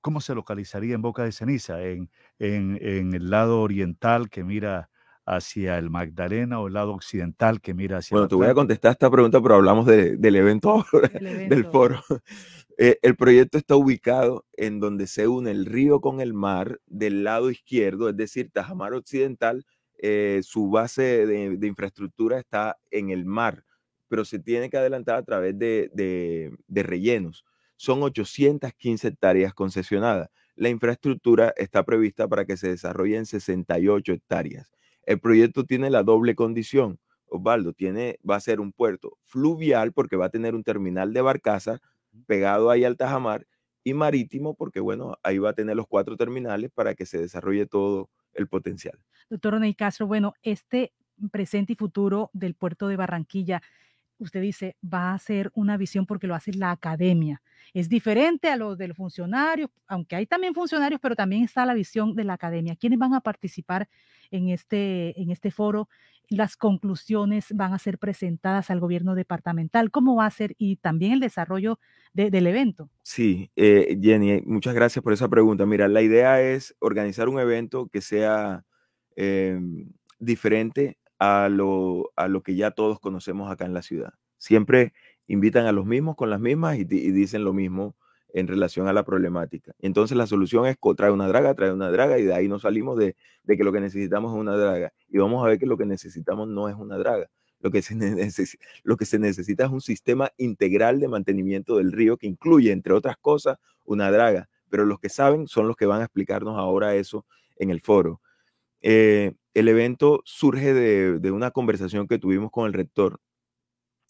cómo 0.00 0.20
se 0.20 0.34
localizaría 0.34 0.94
en 0.94 1.02
Boca 1.02 1.24
de 1.24 1.32
Ceniza, 1.32 1.82
en, 1.82 2.10
en, 2.38 2.78
en 2.82 3.14
el 3.14 3.30
lado 3.30 3.60
oriental 3.60 4.30
que 4.30 4.44
mira 4.44 4.90
hacia 5.26 5.76
el 5.78 5.90
Magdalena 5.90 6.60
o 6.60 6.68
el 6.68 6.74
lado 6.74 6.92
occidental 6.94 7.60
que 7.60 7.74
mira 7.74 7.98
hacia 7.98 8.14
Bueno, 8.14 8.28
te 8.28 8.36
voy 8.36 8.46
a 8.46 8.54
contestar 8.54 8.92
esta 8.92 9.10
pregunta, 9.10 9.42
pero 9.42 9.56
hablamos 9.56 9.84
de- 9.86 10.16
del 10.16 10.36
evento 10.36 10.70
ahora, 10.92 11.08
del 11.08 11.26
evento. 11.26 11.70
foro. 11.72 12.00
Eh, 12.78 12.98
el 13.02 13.16
proyecto 13.16 13.58
está 13.58 13.74
ubicado 13.74 14.44
en 14.52 14.80
donde 14.80 15.06
se 15.06 15.26
une 15.28 15.50
el 15.50 15.66
río 15.66 16.00
con 16.00 16.20
el 16.20 16.32
mar 16.34 16.78
del 16.86 17.24
lado 17.24 17.50
izquierdo, 17.50 18.08
es 18.08 18.16
decir, 18.16 18.50
Tajamar 18.52 18.92
Occidental, 18.94 19.64
eh, 19.98 20.40
su 20.42 20.68
base 20.70 21.26
de, 21.26 21.56
de 21.56 21.66
infraestructura 21.66 22.38
está 22.38 22.76
en 22.90 23.10
el 23.10 23.24
mar, 23.24 23.64
pero 24.08 24.24
se 24.26 24.38
tiene 24.38 24.68
que 24.70 24.76
adelantar 24.76 25.16
a 25.16 25.22
través 25.24 25.58
de, 25.58 25.90
de- 25.94 26.52
de 26.68 26.82
rellenos. 26.82 27.44
Son 27.76 28.02
815 28.02 29.08
hectáreas 29.08 29.52
concesionadas. 29.54 30.28
La 30.54 30.68
infraestructura 30.68 31.52
está 31.56 31.82
prevista 31.84 32.28
para 32.28 32.44
que 32.44 32.56
se 32.56 32.68
desarrolle 32.68 33.16
en 33.16 33.26
68 33.26 34.12
hectáreas. 34.12 34.70
El 35.06 35.20
proyecto 35.20 35.64
tiene 35.64 35.88
la 35.88 36.02
doble 36.02 36.34
condición. 36.34 36.98
Osvaldo, 37.28 37.72
tiene, 37.72 38.18
va 38.28 38.36
a 38.36 38.40
ser 38.40 38.60
un 38.60 38.72
puerto 38.72 39.18
fluvial 39.22 39.92
porque 39.92 40.16
va 40.16 40.26
a 40.26 40.30
tener 40.30 40.54
un 40.54 40.62
terminal 40.62 41.12
de 41.12 41.22
barcaza 41.22 41.80
pegado 42.26 42.70
ahí 42.70 42.84
al 42.84 42.96
Tajamar 42.96 43.46
y 43.82 43.94
marítimo 43.94 44.54
porque, 44.54 44.80
bueno, 44.80 45.16
ahí 45.22 45.38
va 45.38 45.50
a 45.50 45.54
tener 45.54 45.76
los 45.76 45.86
cuatro 45.86 46.16
terminales 46.16 46.70
para 46.72 46.94
que 46.94 47.06
se 47.06 47.18
desarrolle 47.18 47.66
todo 47.66 48.10
el 48.32 48.48
potencial. 48.48 48.98
Doctor 49.30 49.54
Roney 49.54 49.74
Castro, 49.74 50.06
bueno, 50.06 50.34
este 50.42 50.92
presente 51.30 51.72
y 51.72 51.76
futuro 51.76 52.30
del 52.32 52.54
puerto 52.54 52.88
de 52.88 52.96
Barranquilla, 52.96 53.62
usted 54.18 54.40
dice, 54.40 54.76
va 54.82 55.12
a 55.12 55.18
ser 55.18 55.50
una 55.54 55.76
visión 55.76 56.06
porque 56.06 56.26
lo 56.26 56.34
hace 56.34 56.52
la 56.52 56.70
academia. 56.70 57.42
Es 57.74 57.88
diferente 57.88 58.48
a 58.48 58.56
lo 58.56 58.76
del 58.76 58.94
funcionario, 58.94 59.70
aunque 59.86 60.16
hay 60.16 60.26
también 60.26 60.54
funcionarios, 60.54 61.00
pero 61.00 61.14
también 61.16 61.42
está 61.44 61.66
la 61.66 61.74
visión 61.74 62.14
de 62.14 62.24
la 62.24 62.34
academia. 62.34 62.76
¿Quiénes 62.76 62.98
van 62.98 63.14
a 63.14 63.20
participar 63.20 63.88
en 64.30 64.48
este, 64.48 65.20
en 65.20 65.30
este 65.30 65.50
foro? 65.50 65.88
Las 66.28 66.56
conclusiones 66.56 67.46
van 67.54 67.72
a 67.72 67.78
ser 67.78 67.98
presentadas 67.98 68.70
al 68.70 68.80
gobierno 68.80 69.14
departamental. 69.14 69.90
¿Cómo 69.90 70.16
va 70.16 70.26
a 70.26 70.30
ser? 70.30 70.54
Y 70.58 70.76
también 70.76 71.12
el 71.12 71.20
desarrollo 71.20 71.78
de- 72.14 72.30
del 72.30 72.46
evento. 72.48 72.90
Sí, 73.02 73.50
eh, 73.56 73.96
Jenny, 74.00 74.40
muchas 74.44 74.74
gracias 74.74 75.02
por 75.02 75.12
esa 75.12 75.28
pregunta. 75.28 75.66
Mira, 75.66 75.86
la 75.86 76.02
idea 76.02 76.40
es 76.40 76.74
organizar 76.80 77.28
un 77.28 77.38
evento 77.38 77.88
que 77.88 78.00
sea 78.00 78.64
em, 79.16 79.88
diferente 80.18 80.98
a 81.18 81.48
lo, 81.50 82.12
a 82.16 82.28
lo 82.28 82.42
que 82.42 82.54
ya 82.56 82.70
todos 82.70 83.00
conocemos 83.00 83.50
acá 83.50 83.64
en 83.66 83.74
la 83.74 83.82
ciudad. 83.82 84.12
Siempre 84.38 84.92
invitan 85.26 85.66
a 85.66 85.72
los 85.72 85.86
mismos 85.86 86.16
con 86.16 86.30
las 86.30 86.40
mismas 86.40 86.78
y, 86.78 86.84
di- 86.84 87.00
y 87.00 87.10
dicen 87.10 87.44
lo 87.44 87.52
mismo 87.52 87.96
en 88.32 88.46
relación 88.48 88.86
a 88.88 88.92
la 88.92 89.04
problemática. 89.04 89.72
Entonces 89.80 90.16
la 90.16 90.26
solución 90.26 90.66
es 90.66 90.76
trae 90.96 91.10
una 91.10 91.26
draga, 91.28 91.54
trae 91.54 91.72
una 91.72 91.90
draga 91.90 92.18
y 92.18 92.24
de 92.24 92.34
ahí 92.34 92.48
nos 92.48 92.62
salimos 92.62 92.98
de, 92.98 93.16
de 93.44 93.56
que 93.56 93.64
lo 93.64 93.72
que 93.72 93.80
necesitamos 93.80 94.32
es 94.34 94.38
una 94.40 94.56
draga. 94.56 94.92
Y 95.08 95.18
vamos 95.18 95.44
a 95.44 95.48
ver 95.48 95.58
que 95.58 95.66
lo 95.66 95.76
que 95.78 95.86
necesitamos 95.86 96.48
no 96.48 96.68
es 96.68 96.76
una 96.76 96.98
draga. 96.98 97.28
Lo 97.60 97.70
que, 97.70 97.80
se 97.82 97.94
lo 98.84 98.96
que 98.96 99.06
se 99.06 99.18
necesita 99.18 99.64
es 99.64 99.70
un 99.70 99.80
sistema 99.80 100.30
integral 100.36 101.00
de 101.00 101.08
mantenimiento 101.08 101.78
del 101.78 101.92
río 101.92 102.16
que 102.18 102.26
incluye, 102.26 102.72
entre 102.72 102.92
otras 102.92 103.16
cosas, 103.16 103.58
una 103.84 104.10
draga. 104.10 104.48
Pero 104.68 104.84
los 104.84 104.98
que 105.00 105.08
saben 105.08 105.46
son 105.48 105.66
los 105.68 105.76
que 105.76 105.86
van 105.86 106.00
a 106.02 106.04
explicarnos 106.04 106.58
ahora 106.58 106.94
eso 106.94 107.24
en 107.56 107.70
el 107.70 107.80
foro. 107.80 108.20
Eh, 108.88 109.32
el 109.54 109.66
evento 109.66 110.22
surge 110.24 110.72
de, 110.72 111.30
una 111.32 111.50
conversación 111.50 112.06
que 112.06 112.20
tuvimos 112.20 112.52
con 112.52 112.68
el 112.68 112.72
rector. 112.72 113.20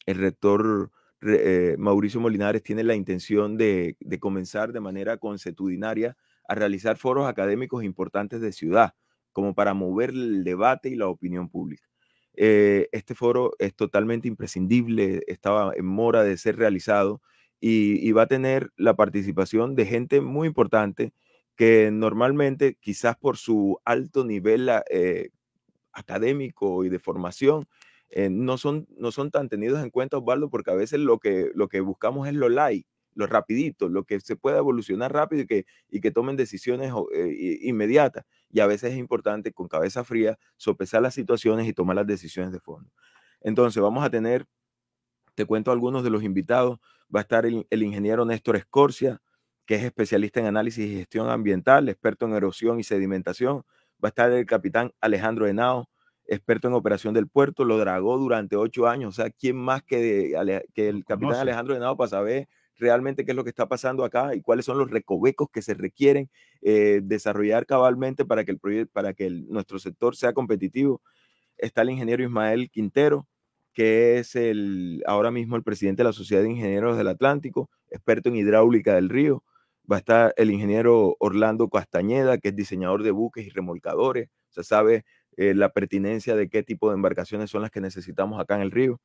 El 0.04 0.18
rector 0.18 0.90
re- 1.18 1.72
eh, 1.72 1.76
Mauricio 1.78 2.20
Molinares 2.20 2.62
tiene 2.62 2.84
la 2.84 2.94
intención 2.94 3.56
de, 3.56 3.96
de 4.00 4.18
comenzar 4.20 4.74
de 4.74 4.80
manera 4.80 5.16
consuetudinaria 5.16 6.14
a 6.46 6.54
realizar 6.54 6.98
foros 6.98 7.26
académicos 7.26 7.84
importantes 7.84 8.42
de 8.42 8.52
ciudad, 8.52 8.92
como 9.32 9.54
para 9.54 9.72
mover 9.72 10.10
el 10.10 10.44
debate 10.44 10.90
y 10.90 10.94
la 10.94 11.08
opinión 11.08 11.48
pública. 11.48 11.88
Eh, 12.34 12.90
este 12.92 13.14
foro 13.14 13.52
es 13.58 13.74
totalmente 13.74 14.28
imprescindible, 14.28 15.22
estaba 15.26 15.72
en 15.74 15.86
mora 15.86 16.22
de 16.22 16.36
ser 16.36 16.56
realizado 16.56 17.22
y, 17.60 18.06
y 18.06 18.12
va 18.12 18.24
a 18.24 18.28
tener 18.28 18.72
la 18.76 18.94
participación 18.94 19.74
de 19.74 19.86
gente 19.86 20.20
muy 20.20 20.48
importante 20.48 21.14
que 21.56 21.90
normalmente, 21.90 22.76
quizás 22.80 23.16
por 23.16 23.38
su 23.38 23.78
alto 23.84 24.24
nivel 24.24 24.70
eh, 24.90 25.30
académico 25.92 26.84
y 26.84 26.90
de 26.90 26.98
formación, 26.98 27.66
eh, 28.10 28.28
no, 28.30 28.58
son, 28.58 28.86
no 28.96 29.10
son 29.10 29.30
tan 29.30 29.48
tenidos 29.48 29.82
en 29.82 29.90
cuenta, 29.90 30.18
Osvaldo, 30.18 30.50
porque 30.50 30.70
a 30.70 30.74
veces 30.74 31.00
lo 31.00 31.18
que, 31.18 31.50
lo 31.54 31.68
que 31.68 31.80
buscamos 31.80 32.28
es 32.28 32.34
lo 32.34 32.48
light, 32.48 32.86
lo 33.14 33.26
rapidito, 33.26 33.88
lo 33.88 34.04
que 34.04 34.20
se 34.20 34.36
pueda 34.36 34.58
evolucionar 34.58 35.12
rápido 35.12 35.42
y 35.42 35.46
que, 35.46 35.66
y 35.88 36.00
que 36.00 36.10
tomen 36.10 36.36
decisiones 36.36 36.92
eh, 37.14 37.58
inmediatas. 37.62 38.26
Y 38.50 38.60
a 38.60 38.66
veces 38.66 38.92
es 38.92 38.98
importante 38.98 39.52
con 39.52 39.66
cabeza 39.68 40.04
fría 40.04 40.38
sopesar 40.56 41.02
las 41.02 41.14
situaciones 41.14 41.66
y 41.66 41.72
tomar 41.72 41.96
las 41.96 42.06
decisiones 42.06 42.52
de 42.52 42.60
fondo. 42.60 42.90
Entonces, 43.40 43.82
vamos 43.82 44.04
a 44.04 44.10
tener, 44.10 44.46
te 45.34 45.46
cuento 45.46 45.72
algunos 45.72 46.04
de 46.04 46.10
los 46.10 46.22
invitados, 46.22 46.78
va 47.14 47.20
a 47.20 47.22
estar 47.22 47.46
el, 47.46 47.66
el 47.70 47.82
ingeniero 47.82 48.24
Néstor 48.26 48.56
Escorcia, 48.56 49.22
que 49.66 49.74
es 49.74 49.82
especialista 49.84 50.40
en 50.40 50.46
análisis 50.46 50.86
y 50.86 50.96
gestión 50.96 51.28
ambiental, 51.28 51.88
experto 51.88 52.26
en 52.26 52.34
erosión 52.34 52.78
y 52.80 52.84
sedimentación. 52.84 53.64
Va 54.02 54.08
a 54.08 54.08
estar 54.08 54.30
el 54.30 54.46
capitán 54.46 54.92
Alejandro 55.00 55.46
Henao, 55.46 55.88
experto 56.26 56.68
en 56.68 56.74
operación 56.74 57.14
del 57.14 57.28
puerto, 57.28 57.64
lo 57.64 57.78
dragó 57.78 58.16
durante 58.18 58.56
ocho 58.56 58.86
años. 58.86 59.18
O 59.18 59.22
sea, 59.22 59.30
¿quién 59.30 59.56
más 59.56 59.82
que, 59.82 59.98
de 59.98 60.36
Ale- 60.36 60.66
que 60.74 60.88
el 60.88 61.04
capitán 61.04 61.28
conoce. 61.28 61.40
Alejandro 61.40 61.74
Henao 61.76 61.96
para 61.96 62.08
saber 62.08 62.48
realmente 62.78 63.24
qué 63.24 63.32
es 63.32 63.36
lo 63.36 63.42
que 63.42 63.50
está 63.50 63.66
pasando 63.66 64.04
acá 64.04 64.34
y 64.34 64.42
cuáles 64.42 64.66
son 64.66 64.76
los 64.78 64.90
recovecos 64.90 65.48
que 65.50 65.62
se 65.62 65.74
requieren 65.74 66.28
eh, 66.62 67.00
desarrollar 67.02 67.64
cabalmente 67.64 68.24
para 68.24 68.44
que, 68.44 68.52
el 68.52 68.88
para 68.88 69.14
que 69.14 69.26
el- 69.26 69.48
nuestro 69.48 69.78
sector 69.78 70.14
sea 70.14 70.32
competitivo? 70.32 71.00
Está 71.56 71.82
el 71.82 71.90
ingeniero 71.90 72.22
Ismael 72.22 72.70
Quintero, 72.70 73.26
que 73.72 74.18
es 74.18 74.36
el, 74.36 75.02
ahora 75.06 75.30
mismo 75.30 75.56
el 75.56 75.62
presidente 75.62 76.02
de 76.02 76.08
la 76.08 76.12
Sociedad 76.12 76.42
de 76.42 76.50
Ingenieros 76.50 76.98
del 76.98 77.08
Atlántico, 77.08 77.70
experto 77.90 78.28
en 78.28 78.36
hidráulica 78.36 78.94
del 78.94 79.08
río. 79.08 79.42
Va 79.90 79.96
a 79.96 79.98
estar 80.00 80.34
el 80.36 80.50
ingeniero 80.50 81.16
Orlando 81.20 81.68
Castañeda, 81.68 82.38
que 82.38 82.48
es 82.48 82.56
diseñador 82.56 83.02
de 83.04 83.12
buques 83.12 83.46
y 83.46 83.50
remolcadores. 83.50 84.28
O 84.50 84.52
sea, 84.54 84.64
sabe 84.64 85.04
eh, 85.36 85.54
la 85.54 85.68
pertinencia 85.72 86.34
de 86.36 86.48
qué 86.48 86.62
tipo 86.62 86.88
de 86.90 86.96
embarcaciones 86.96 87.50
son 87.50 87.62
las 87.62 87.70
que 87.70 87.80
necesitamos 87.80 88.40
acá 88.40 88.56
en 88.56 88.62
el 88.62 88.70
río. 88.72 89.00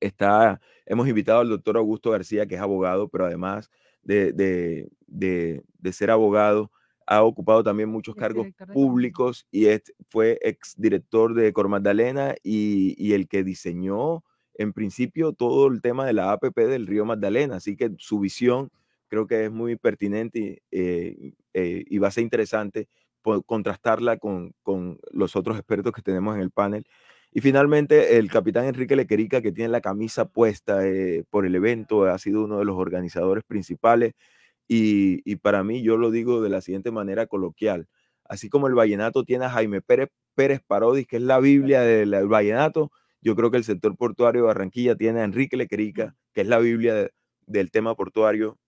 Está, 0.00 0.60
hemos 0.86 1.08
invitado 1.08 1.40
al 1.40 1.48
doctor 1.48 1.76
Augusto 1.76 2.10
García, 2.12 2.46
que 2.46 2.54
es 2.54 2.60
abogado, 2.60 3.08
pero 3.08 3.26
además 3.26 3.70
de, 4.02 4.32
de- 4.32 4.88
de- 5.06 5.62
de 5.78 5.92
ser 5.92 6.10
abogado, 6.12 6.70
ha 7.06 7.22
ocupado 7.24 7.64
también 7.64 7.88
muchos 7.88 8.14
cargos 8.20 8.44
públicos 8.74 9.46
y 9.50 9.66
es- 9.66 9.92
fue 10.08 10.38
exdirector 10.42 11.34
de 11.34 11.52
Cor 11.52 11.68
Magdalena 11.68 12.34
y, 12.44 12.94
y 12.98 13.14
el 13.14 13.26
que 13.28 13.42
diseñó 13.42 14.22
en 14.54 14.72
principio 14.72 15.32
todo 15.32 15.66
el 15.68 15.80
tema 15.82 16.06
de 16.06 16.12
la 16.12 16.30
APP 16.32 16.66
del 16.66 16.86
río 16.86 17.04
Magdalena. 17.04 17.56
Así 17.56 17.76
que 17.76 17.90
su 17.98 18.20
visión 18.20 18.70
creo 19.08 19.26
que 19.26 19.46
es 19.46 19.50
muy 19.50 19.76
pertinente 19.76 20.62
eh, 20.70 21.32
eh, 21.54 21.84
y 21.86 21.98
va 21.98 22.08
a 22.08 22.10
ser 22.12 22.24
interesante 22.24 22.88
contrastarla 23.46 24.16
con, 24.18 24.52
con 24.62 24.98
los 25.10 25.36
otros 25.36 25.58
expertos 25.58 25.92
que 25.92 26.02
tenemos 26.02 26.34
en 26.36 26.40
el 26.42 26.50
panel. 26.50 26.84
Y 27.30 27.40
finalmente, 27.42 28.16
el 28.18 28.30
capitán 28.30 28.64
Enrique 28.64 28.96
Lequerica, 28.96 29.42
que 29.42 29.52
tiene 29.52 29.68
la 29.70 29.82
camisa 29.82 30.26
puesta 30.30 30.86
eh, 30.86 31.24
por 31.28 31.44
el 31.44 31.54
evento, 31.54 32.04
ha 32.06 32.18
sido 32.18 32.44
uno 32.44 32.58
de 32.58 32.64
los 32.64 32.76
organizadores 32.76 33.44
principales. 33.44 34.14
Y, 34.66 35.20
y 35.30 35.36
para 35.36 35.64
mí, 35.64 35.82
yo 35.82 35.96
lo 35.96 36.10
digo 36.10 36.40
de 36.42 36.48
la 36.50 36.60
siguiente 36.60 36.90
manera 36.90 37.26
coloquial. 37.26 37.86
Así 38.24 38.48
como 38.48 38.66
el 38.68 38.74
vallenato 38.74 39.24
tiene 39.24 39.46
a 39.46 39.50
Jaime 39.50 39.80
Pérez, 39.82 40.08
Pérez 40.34 40.60
Parodis, 40.66 41.06
que 41.06 41.16
es 41.16 41.22
la 41.22 41.40
Biblia 41.40 41.80
del 41.82 42.10
del 42.12 42.28
vallenato, 42.28 42.90
yo 43.20 43.34
creo 43.36 43.50
que 43.50 43.56
el 43.58 43.64
sector 43.64 43.96
portuario 43.96 44.42
de 44.42 44.46
Barranquilla 44.48 44.94
tiene 44.96 45.20
a 45.20 45.24
Enrique 45.24 45.56
Lequerica, 45.56 46.14
que 46.32 46.42
es 46.42 46.46
la 46.48 46.58
Biblia 46.58 46.94
de- 46.94 47.10
del 47.46 47.70
tema 47.70 47.94
portuario 47.94 48.58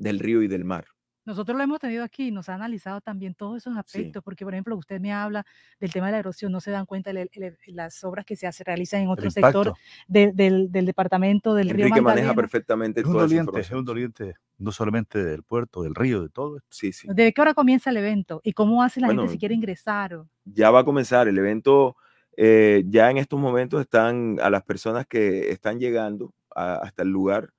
del 0.00 0.18
río 0.18 0.42
y 0.42 0.48
del 0.48 0.64
mar. 0.64 0.86
Nosotros 1.26 1.56
lo 1.56 1.62
hemos 1.62 1.78
tenido 1.78 2.02
aquí 2.02 2.28
y 2.28 2.30
nos 2.32 2.48
ha 2.48 2.54
analizado 2.54 3.00
también 3.02 3.34
todos 3.34 3.58
esos 3.58 3.76
aspectos, 3.76 4.22
porque 4.24 4.42
por 4.44 4.54
ejemplo 4.54 4.74
usted 4.76 4.98
me 5.00 5.12
habla 5.12 5.44
del 5.78 5.92
tema 5.92 6.06
de 6.06 6.12
la 6.12 6.18
erosión, 6.18 6.50
no 6.50 6.60
se 6.60 6.70
dan 6.70 6.86
cuenta 6.86 7.12
de 7.12 7.28
las 7.66 8.02
obras 8.04 8.24
que 8.24 8.36
se 8.36 8.46
hace, 8.46 8.64
realizan 8.64 9.02
en 9.02 9.08
otro 9.10 9.30
sector 9.30 9.74
de- 10.08 10.32
del, 10.32 10.72
del 10.72 10.86
departamento 10.86 11.54
del 11.54 11.68
río 11.68 11.84
Enrique 11.86 12.00
maneja 12.00 12.34
perfectamente 12.34 13.00
Es 13.00 13.06
un 13.06 13.12
doliente, 13.12 13.60
es 13.60 13.70
un 13.70 13.84
doliente 13.84 14.34
no 14.58 14.72
solamente 14.72 15.22
del 15.22 15.42
puerto, 15.42 15.82
del 15.82 15.94
río, 15.94 16.22
de 16.22 16.30
todo. 16.30 16.56
esto. 16.56 16.68
Sí, 16.70 16.92
sí. 16.92 17.06
¿De 17.12 17.32
qué 17.32 17.40
hora 17.42 17.52
comienza 17.54 17.90
el 17.90 17.98
evento? 17.98 18.40
¿Y 18.42 18.52
cómo 18.54 18.82
hace 18.82 19.00
la 19.00 19.08
Bueno, 19.08 19.22
gente 19.22 19.32
si 19.34 19.38
quiere 19.38 19.54
ingresar? 19.54 20.14
o- 20.14 20.28
ya 20.46 20.70
va 20.70 20.80
a 20.80 20.84
comenzar 20.84 21.28
el 21.28 21.36
evento. 21.38 21.96
eh, 22.36 22.84
ya 22.86 23.10
en 23.10 23.18
estos 23.18 23.38
momentos 23.38 23.80
están 23.82 24.38
a 24.40 24.48
las 24.48 24.62
personas 24.62 25.04
que 25.06 25.50
están 25.50 25.78
llegando 25.78 26.32
a- 26.54 26.76
hasta 26.76 27.02
el 27.02 27.10
lugar, 27.10 27.52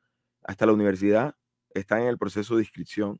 hasta 0.43 0.65
la 0.65 0.73
universidad, 0.73 1.35
están 1.73 2.01
en 2.03 2.07
el 2.07 2.17
proceso 2.17 2.55
de 2.55 2.63
inscripción, 2.63 3.19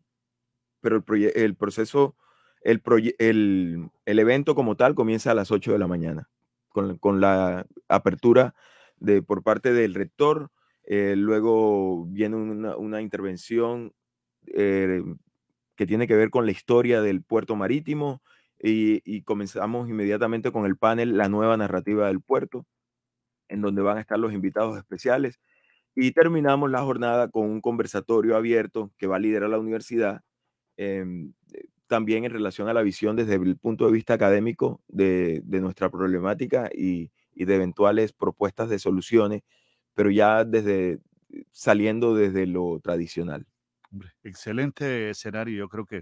pero 0.82 1.04
el, 1.08 1.32
el 1.36 1.56
proceso, 1.56 2.16
el, 2.64 2.82
el, 3.20 3.90
el 4.06 4.20
evento 4.20 4.56
como 4.56 4.76
tal 4.76 4.96
comienza 4.96 5.32
a 5.32 5.36
las 5.36 5.52
8 5.52 5.72
de 5.74 5.80
la 5.80 5.88
mañana, 5.88 6.30
con, 6.70 6.98
con 6.98 7.22
la 7.22 7.66
apertura 7.88 8.56
de, 8.98 9.22
por 9.24 9.44
parte 9.44 9.74
del 9.74 9.94
rector. 9.96 10.52
eh, 10.86 11.16
luego 11.18 12.06
viene 12.08 12.36
una, 12.36 12.76
una 12.78 13.02
intervención 13.02 13.94
eh, 14.48 15.04
que 15.76 15.86
tiene 15.88 16.08
que 16.08 16.16
ver 16.16 16.30
con 16.30 16.46
la 16.46 16.52
historia 16.52 17.02
del 17.02 17.24
puerto 17.24 17.56
marítimo 17.56 18.22
y 18.64 19.24
comenzamos 19.24 19.90
inmediatamente 19.90 20.52
con 20.52 20.66
el 20.66 20.78
panel 20.78 21.18
La 21.18 21.30
nueva 21.30 21.58
narrativa 21.58 22.08
del 22.08 22.22
puerto, 22.22 22.68
en 23.50 23.62
donde 23.62 23.82
van 23.82 23.98
a 23.98 24.02
estar 24.02 24.20
los 24.20 24.34
invitados 24.34 24.78
especiales. 24.78 25.40
Y 25.96 26.12
terminamos 26.12 26.72
la 26.72 26.82
jornada 26.84 27.30
con 27.30 27.50
un 27.50 27.62
conversatorio 27.62 28.36
abierto 28.38 28.92
que 28.98 29.08
va 29.08 29.18
a 29.18 29.20
liderar 29.20 29.50
la 29.50 29.60
universidad, 29.60 30.22
em, 30.78 31.34
eh, 31.54 31.66
también 31.88 32.26
en 32.26 32.32
relación 32.32 32.70
a 32.70 32.74
la 32.74 32.82
visión 32.84 33.16
desde 33.18 33.36
el 33.36 33.58
punto 33.58 33.86
de 33.88 33.92
vista 33.94 34.14
académico 34.16 34.82
de, 34.88 35.42
de 35.46 35.62
nuestra 35.62 35.90
problemática 35.90 36.70
y, 36.74 37.12
y 37.34 37.46
de 37.46 37.56
eventuales 37.56 38.14
propuestas 38.14 38.70
de 38.70 38.80
soluciones, 38.80 39.44
pero 39.94 40.10
ya 40.12 40.46
desde 40.46 41.00
saliendo 41.52 42.16
desde 42.16 42.48
lo 42.48 42.80
tradicional. 42.82 43.46
Excelente 44.24 45.10
escenario, 45.10 45.58
yo 45.58 45.70
creo 45.70 45.86
que 45.86 45.98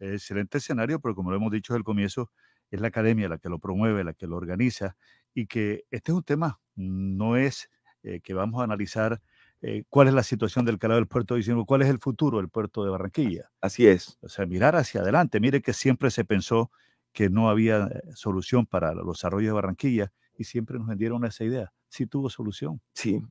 eh, 0.00 0.14
excelente 0.14 0.58
escenario, 0.58 1.00
pero 1.00 1.14
como 1.14 1.30
lo 1.30 1.36
hemos 1.36 1.52
dicho 1.52 1.72
desde 1.72 1.78
el 1.80 1.84
comienzo, 1.84 2.30
es 2.70 2.80
la 2.80 2.88
academia 2.88 3.28
la 3.28 3.38
que 3.38 3.48
lo 3.48 3.58
promueve, 3.58 4.04
la 4.04 4.14
que 4.14 4.26
lo 4.26 4.36
organiza, 4.36 4.96
y 5.34 5.46
que 5.46 5.84
este 5.90 6.12
es 6.12 6.16
un 6.16 6.24
tema, 6.24 6.60
no 6.76 7.36
es 7.36 7.70
eh, 8.02 8.20
que 8.20 8.34
vamos 8.34 8.60
a 8.60 8.64
analizar 8.64 9.20
eh, 9.66 9.84
cuál 9.88 10.08
es 10.08 10.14
la 10.14 10.22
situación 10.22 10.66
del 10.66 10.78
calado 10.78 11.00
del 11.00 11.08
puerto, 11.08 11.40
sino 11.40 11.64
cuál 11.64 11.80
es 11.80 11.88
el 11.88 11.98
futuro 11.98 12.36
del 12.36 12.50
puerto 12.50 12.84
de 12.84 12.90
Barranquilla. 12.90 13.50
Así 13.62 13.86
es. 13.86 14.18
O 14.20 14.28
sea, 14.28 14.44
mirar 14.44 14.76
hacia 14.76 15.00
adelante. 15.00 15.40
Mire 15.40 15.62
que 15.62 15.72
siempre 15.72 16.10
se 16.10 16.22
pensó 16.22 16.70
que 17.14 17.30
no 17.30 17.48
había 17.48 17.86
eh, 17.86 18.02
solución 18.14 18.66
para 18.66 18.92
los 18.92 19.06
desarrollos 19.16 19.48
de 19.48 19.52
Barranquilla 19.54 20.12
y 20.36 20.44
siempre 20.44 20.78
nos 20.78 20.86
vendieron 20.86 21.24
esa 21.24 21.44
idea. 21.44 21.72
Sí 21.88 22.04
tuvo 22.04 22.28
solución. 22.28 22.82
Sí. 22.92 23.22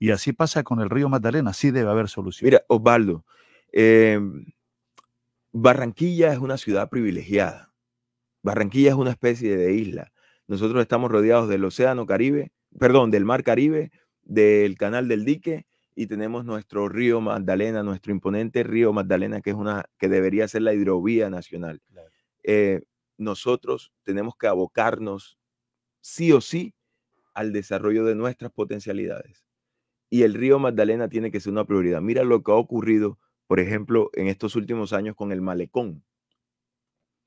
Y 0.00 0.10
así 0.10 0.32
pasa 0.32 0.64
con 0.64 0.80
el 0.80 0.90
río 0.90 1.08
Magdalena, 1.08 1.52
sí 1.52 1.70
debe 1.70 1.88
haber 1.88 2.08
solución. 2.08 2.46
Mira, 2.46 2.64
Osvaldo, 2.66 3.24
em, 3.70 4.44
Barranquilla 5.52 6.32
es 6.32 6.40
una 6.40 6.56
ciudad 6.56 6.90
privilegiada. 6.90 7.72
Barranquilla 8.42 8.90
es 8.90 8.96
una 8.96 9.10
especie 9.10 9.56
de 9.56 9.74
isla. 9.74 10.12
Nosotros 10.48 10.82
estamos 10.82 11.12
rodeados 11.12 11.48
del 11.48 11.64
Océano 11.64 12.06
Caribe, 12.06 12.50
perdón, 12.76 13.12
del 13.12 13.24
Mar 13.24 13.44
Caribe, 13.44 13.92
del 14.24 14.76
Canal 14.76 15.06
del 15.06 15.24
Dique 15.24 15.64
y 15.98 16.06
tenemos 16.06 16.44
nuestro 16.44 16.90
río 16.90 17.22
Magdalena, 17.22 17.82
nuestro 17.82 18.12
imponente 18.12 18.62
río 18.62 18.92
Magdalena, 18.92 19.40
que 19.40 19.50
es 19.50 19.56
una 19.56 19.86
que 19.98 20.10
debería 20.10 20.46
ser 20.46 20.60
la 20.62 20.74
hidrovía 20.74 21.30
nacional. 21.30 21.80
Eh, 22.44 22.82
nosotros 23.16 23.94
tenemos 24.02 24.36
que 24.36 24.46
abocarnos 24.46 25.38
sí 26.02 26.32
o 26.32 26.42
sí 26.42 26.74
al 27.32 27.54
desarrollo 27.54 28.04
de 28.04 28.14
nuestras 28.14 28.52
potencialidades. 28.52 29.46
Y 30.10 30.22
el 30.22 30.34
río 30.34 30.58
Magdalena 30.58 31.08
tiene 31.08 31.30
que 31.30 31.40
ser 31.40 31.52
una 31.52 31.64
prioridad. 31.64 32.02
Mira 32.02 32.24
lo 32.24 32.42
que 32.42 32.52
ha 32.52 32.56
ocurrido, 32.56 33.18
por 33.46 33.58
ejemplo, 33.58 34.10
en 34.12 34.26
estos 34.28 34.54
últimos 34.54 34.92
años 34.92 35.16
con 35.16 35.32
el 35.32 35.40
malecón. 35.40 36.04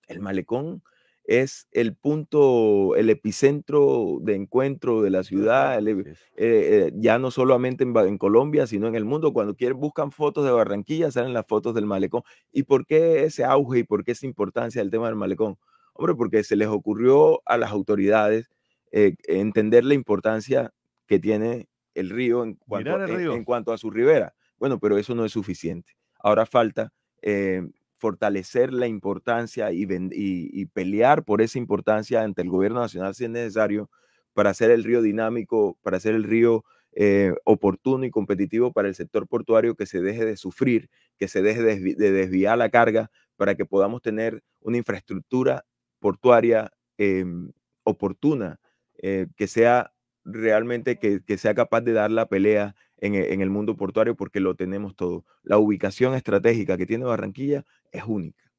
El 0.07 0.19
malecón 0.19 0.83
es 1.29 1.67
el 1.71 1.95
punto, 1.95 2.95
el 2.95 3.11
epicentro 3.11 4.17
de 4.19 4.33
encuentro 4.33 5.03
de 5.03 5.11
la 5.11 5.21
ciudad, 5.21 5.77
el 5.77 5.87
e- 5.87 5.91
eh, 5.99 6.15
eh, 6.37 6.91
ya 6.95 7.19
no 7.19 7.29
solamente 7.29 7.83
en, 7.83 8.17
Colombia, 8.17 8.65
sino 8.65 8.87
en 8.87 8.95
el 8.95 9.05
mundo. 9.05 9.31
Cuando 9.31 9.55
quieren, 9.55 9.79
buscan 9.79 10.11
fotos 10.11 10.43
de 10.43 10.49
Barranquilla, 10.49 11.11
salen 11.11 11.33
las 11.33 11.45
fotos 11.45 11.75
del 11.75 11.85
malecón. 11.85 12.23
¿Y 12.51 12.63
por 12.63 12.87
qué 12.87 13.25
ese 13.25 13.45
auge 13.45 13.79
y 13.79 13.83
por 13.83 14.03
qué 14.03 14.13
esa 14.13 14.25
importancia 14.25 14.81
del 14.81 14.89
tema 14.89 15.05
del 15.05 15.17
malecón? 15.17 15.59
Hombre, 15.93 16.15
porque 16.15 16.43
se 16.43 16.55
les 16.55 16.67
ocurrió 16.67 17.43
a 17.45 17.59
las 17.59 17.69
autoridades 17.69 18.49
eh, 18.91 19.13
entender 19.25 19.85
la 19.85 19.93
importancia 19.93 20.73
que 21.05 21.19
tiene 21.19 21.69
el 21.93 22.09
río 22.09 22.41
en 22.41 22.55
cuanto, 22.55 23.05
en 23.05 23.43
cuanto 23.43 23.71
a 23.71 23.77
su 23.77 23.91
ribera. 23.91 24.33
Bueno, 24.57 24.79
pero 24.79 24.97
eso 24.97 25.13
no 25.13 25.25
es 25.25 25.31
suficiente. 25.31 25.93
Ahora 26.19 26.47
falta 26.47 26.91
eh, 27.21 27.61
fortalecer 27.99 28.73
la 28.73 28.87
importancia 28.87 29.71
y, 29.71 30.65
pelear 30.73 31.23
por 31.23 31.41
esa 31.41 31.59
importancia 31.59 32.23
ante 32.23 32.41
el 32.41 32.49
gobierno 32.49 32.79
nacional 32.79 33.13
si 33.13 33.25
es 33.25 33.29
necesario 33.29 33.89
para 34.33 34.49
hacer 34.49 34.71
el 34.71 34.83
río 34.83 35.01
dinámico, 35.01 35.77
para 35.81 35.97
hacer 35.97 36.15
el 36.15 36.23
río 36.23 36.63
eh, 36.93 37.33
oportuno 37.43 38.05
y 38.05 38.09
competitivo 38.09 38.71
para 38.71 38.87
el 38.87 38.95
sector 38.95 39.27
portuario, 39.27 39.75
que 39.75 39.85
se 39.85 40.01
deje 40.01 40.25
de 40.25 40.37
sufrir, 40.37 40.89
que 41.17 41.27
se 41.27 41.41
deje 41.41 41.61
de 41.61 42.11
desviar 42.11 42.57
la 42.57 42.69
carga 42.69 43.11
para 43.35 43.55
que 43.55 43.65
podamos 43.65 44.01
tener 44.01 44.41
una 44.61 44.77
infraestructura 44.77 45.65
portuaria 45.99 46.71
em, 46.97 47.51
oportuna, 47.83 48.59
eh, 48.97 49.27
que 49.35 49.47
sea 49.47 49.93
realmente 50.31 50.99
que, 50.99 51.21
que 51.23 51.37
sea 51.37 51.53
capaz 51.53 51.81
de 51.81 51.93
dar 51.93 52.11
la 52.11 52.27
pelea 52.27 52.75
en, 52.97 53.15
e- 53.15 53.33
en 53.33 53.41
el 53.41 53.49
mundo 53.49 53.75
portuario 53.75 54.15
porque 54.15 54.39
lo 54.39 54.55
tenemos 54.55 54.95
todo. 54.95 55.25
La 55.43 55.57
ubicación 55.57 56.13
estratégica 56.15 56.77
que 56.77 56.85
tiene 56.85 57.05
Barranquilla 57.05 57.65
es 57.91 58.03
única. 58.05 58.51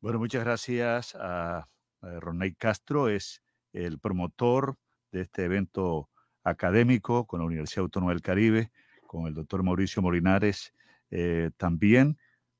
Bueno, 0.00 0.18
muchas 0.20 0.44
gracias 0.44 1.16
a, 1.18 1.68
Ronay 2.00 2.54
Castro, 2.54 3.08
es 3.08 3.42
el 3.72 3.98
promotor 3.98 4.76
de 5.10 5.22
este 5.22 5.44
evento 5.44 6.08
académico 6.44 7.26
con 7.26 7.40
la 7.40 7.46
Universidad 7.46 7.82
Autónoma 7.82 8.12
del 8.12 8.22
Caribe, 8.22 8.70
con 9.08 9.26
el 9.26 9.34
doctor 9.34 9.64
Mauricio 9.64 10.00
Morinares, 10.00 10.72
eh, 11.10 11.50
también 11.56 12.16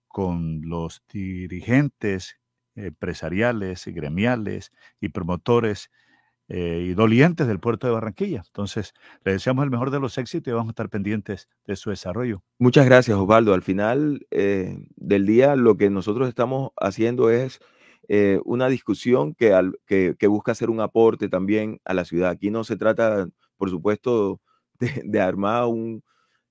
con 0.08 0.62
los 0.64 1.04
dirigentes 1.12 2.40
empresariales, 2.74 3.86
gremiales 3.86 4.72
y 5.00 5.10
promotores 5.10 5.90
eh, 6.48 6.86
y 6.90 6.94
dolientes 6.94 7.46
del 7.46 7.60
puerto 7.60 7.86
de 7.86 7.92
Barranquilla. 7.92 8.42
Entonces, 8.46 8.94
le 9.24 9.32
deseamos 9.32 9.64
el 9.64 9.70
mejor 9.70 9.90
de 9.90 10.00
los 10.00 10.16
éxitos 10.18 10.50
y 10.50 10.54
vamos 10.54 10.70
a 10.70 10.72
estar 10.72 10.88
pendientes 10.90 11.48
de 11.66 11.76
su 11.76 11.90
desarrollo. 11.90 12.42
Muchas 12.58 12.86
gracias, 12.86 13.16
Osvaldo. 13.18 13.54
Al 13.54 13.62
final 13.62 14.26
eh, 14.30 14.76
del 14.96 15.26
día, 15.26 15.56
lo 15.56 15.76
que 15.76 15.90
nosotros 15.90 16.28
estamos 16.28 16.70
haciendo 16.80 17.30
es 17.30 17.60
eh, 18.08 18.40
una 18.44 18.68
discusión 18.68 19.34
que, 19.34 19.52
al- 19.52 19.78
que, 19.86 20.16
que 20.18 20.26
busca 20.26 20.52
hacer 20.52 20.70
un 20.70 20.80
aporte 20.80 21.28
también 21.28 21.80
a 21.84 21.94
la 21.94 22.04
ciudad. 22.04 22.30
Aquí 22.30 22.50
no 22.50 22.64
se 22.64 22.76
trata, 22.76 23.28
por 23.56 23.70
supuesto, 23.70 24.40
de, 24.80 25.02
de 25.04 25.20
armar 25.20 25.66
un, 25.66 26.02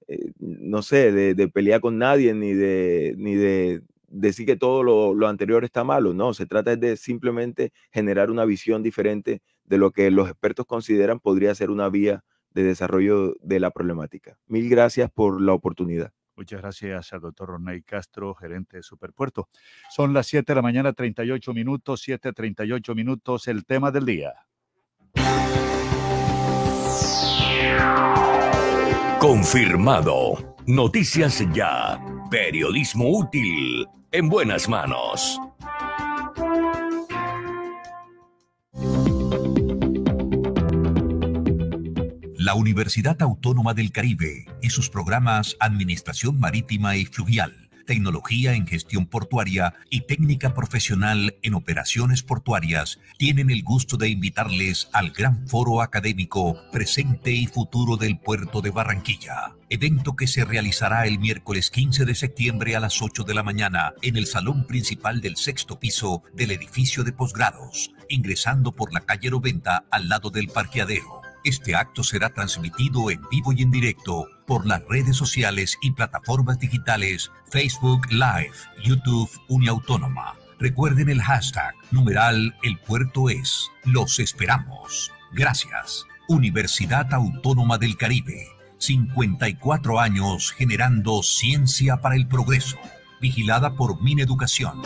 eh, 0.08 0.32
no 0.40 0.82
sé, 0.82 1.12
de, 1.12 1.34
de 1.36 1.48
pelear 1.50 1.82
con 1.82 1.98
nadie, 1.98 2.34
ni 2.34 2.54
de, 2.54 3.16
ni 3.18 3.36
de 3.36 3.82
decir 4.08 4.46
que 4.46 4.56
todo 4.56 4.84
lo, 4.84 5.14
lo 5.14 5.28
anterior 5.28 5.64
está 5.66 5.84
malo. 5.84 6.14
No, 6.14 6.34
se 6.34 6.46
trata 6.46 6.76
de 6.76 6.98
simplemente 6.98 7.72
generar 7.92 8.32
una 8.32 8.46
visión 8.46 8.84
diferente 8.84 9.42
de 9.68 9.78
lo 9.78 9.92
que 9.92 10.10
los 10.10 10.30
expertos 10.30 10.66
consideran 10.66 11.20
podría 11.20 11.54
ser 11.54 11.70
una 11.70 11.90
vía 11.90 12.24
de 12.52 12.64
desarrollo 12.64 13.36
de 13.42 13.60
la 13.60 13.70
problemática. 13.72 14.40
Mil 14.48 14.68
gracias 14.70 15.12
por 15.12 15.40
la 15.42 15.54
oportunidad. 15.54 16.12
Muchas 16.36 16.62
gracias 16.62 17.14
al 17.14 17.22
doctor 17.22 17.50
Ronay 17.50 17.82
Castro, 17.82 18.36
gerente 18.36 18.78
de 18.78 18.84
Superpuerto. 18.84 19.50
Son 19.90 20.14
las 20.14 20.28
7 20.28 20.52
de 20.52 20.56
la 20.56 20.62
mañana, 20.62 20.94
38 20.94 21.54
minutos, 21.54 22.02
7:38 22.08 22.96
minutos, 22.96 23.48
el 23.48 23.66
tema 23.66 23.92
del 23.92 24.06
día. 24.06 24.34
Confirmado. 29.20 30.56
Noticias 30.68 31.44
ya. 31.54 32.00
Periodismo 32.30 33.18
útil. 33.18 33.88
En 34.12 34.30
buenas 34.30 34.70
manos. 34.70 35.40
La 42.48 42.56
Universidad 42.56 43.22
Autónoma 43.22 43.74
del 43.74 43.92
Caribe 43.92 44.46
y 44.62 44.70
sus 44.70 44.90
programas 44.90 45.58
Administración 45.60 46.40
Marítima 46.40 46.96
y 46.96 47.04
Fluvial, 47.04 47.68
Tecnología 47.86 48.54
en 48.54 48.66
Gestión 48.66 49.06
Portuaria 49.06 49.74
y 49.90 50.08
Técnica 50.08 50.54
Profesional 50.54 51.36
en 51.42 51.56
Operaciones 51.56 52.24
Portuarias 52.24 53.00
tienen 53.18 53.50
el 53.50 53.64
gusto 53.64 53.98
de 53.98 54.08
invitarles 54.08 54.88
al 54.94 55.12
gran 55.12 55.46
foro 55.50 55.82
académico 55.82 56.58
Presente 56.72 57.34
y 57.34 57.48
Futuro 57.48 57.98
del 57.98 58.18
Puerto 58.18 58.62
de 58.62 58.72
Barranquilla, 58.72 59.58
evento 59.70 60.16
que 60.16 60.28
se 60.28 60.46
realizará 60.46 61.06
el 61.06 61.20
miércoles 61.20 61.70
15 61.70 62.06
de 62.06 62.16
septiembre 62.16 62.78
a 62.78 62.80
las 62.80 63.02
8 63.02 63.26
de 63.26 63.34
la 63.34 63.44
mañana 63.44 63.92
en 64.02 64.16
el 64.16 64.26
salón 64.26 64.66
principal 64.68 65.20
del 65.20 65.36
sexto 65.36 65.82
piso 65.82 66.24
del 66.34 66.52
edificio 66.52 67.04
de 67.04 67.12
posgrados, 67.12 67.92
ingresando 68.08 68.74
por 68.74 68.94
la 68.94 69.02
calle 69.02 69.32
90 69.32 69.84
al 69.92 70.08
lado 70.08 70.30
del 70.30 70.48
parqueadero. 70.48 71.27
Este 71.48 71.78
acto 71.78 72.04
será 72.04 72.30
transmitido 72.30 73.10
en 73.10 73.22
vivo 73.32 73.54
y 73.54 73.62
en 73.62 73.72
directo 73.72 74.28
por 74.46 74.66
las 74.66 74.84
redes 74.90 75.16
sociales 75.16 75.78
y 75.82 75.92
plataformas 75.92 76.60
digitales 76.60 77.32
Facebook 77.50 78.06
Live, 78.10 78.52
YouTube 78.84 79.30
Uniautónoma. 79.48 80.34
Recuerden 80.60 81.08
el 81.08 81.22
hashtag 81.22 81.74
numeral 81.90 82.54
El 82.64 82.78
Puerto 82.80 83.30
es. 83.30 83.72
Los 83.86 84.20
esperamos. 84.20 85.10
Gracias. 85.32 86.06
Universidad 86.28 87.14
Autónoma 87.14 87.78
del 87.78 87.96
Caribe. 87.96 88.50
54 88.80 90.02
años 90.02 90.52
generando 90.52 91.24
ciencia 91.24 92.02
para 92.02 92.18
el 92.18 92.28
progreso. 92.28 92.76
Vigilada 93.22 93.74
por 93.74 94.02
Mineducación. 94.04 94.82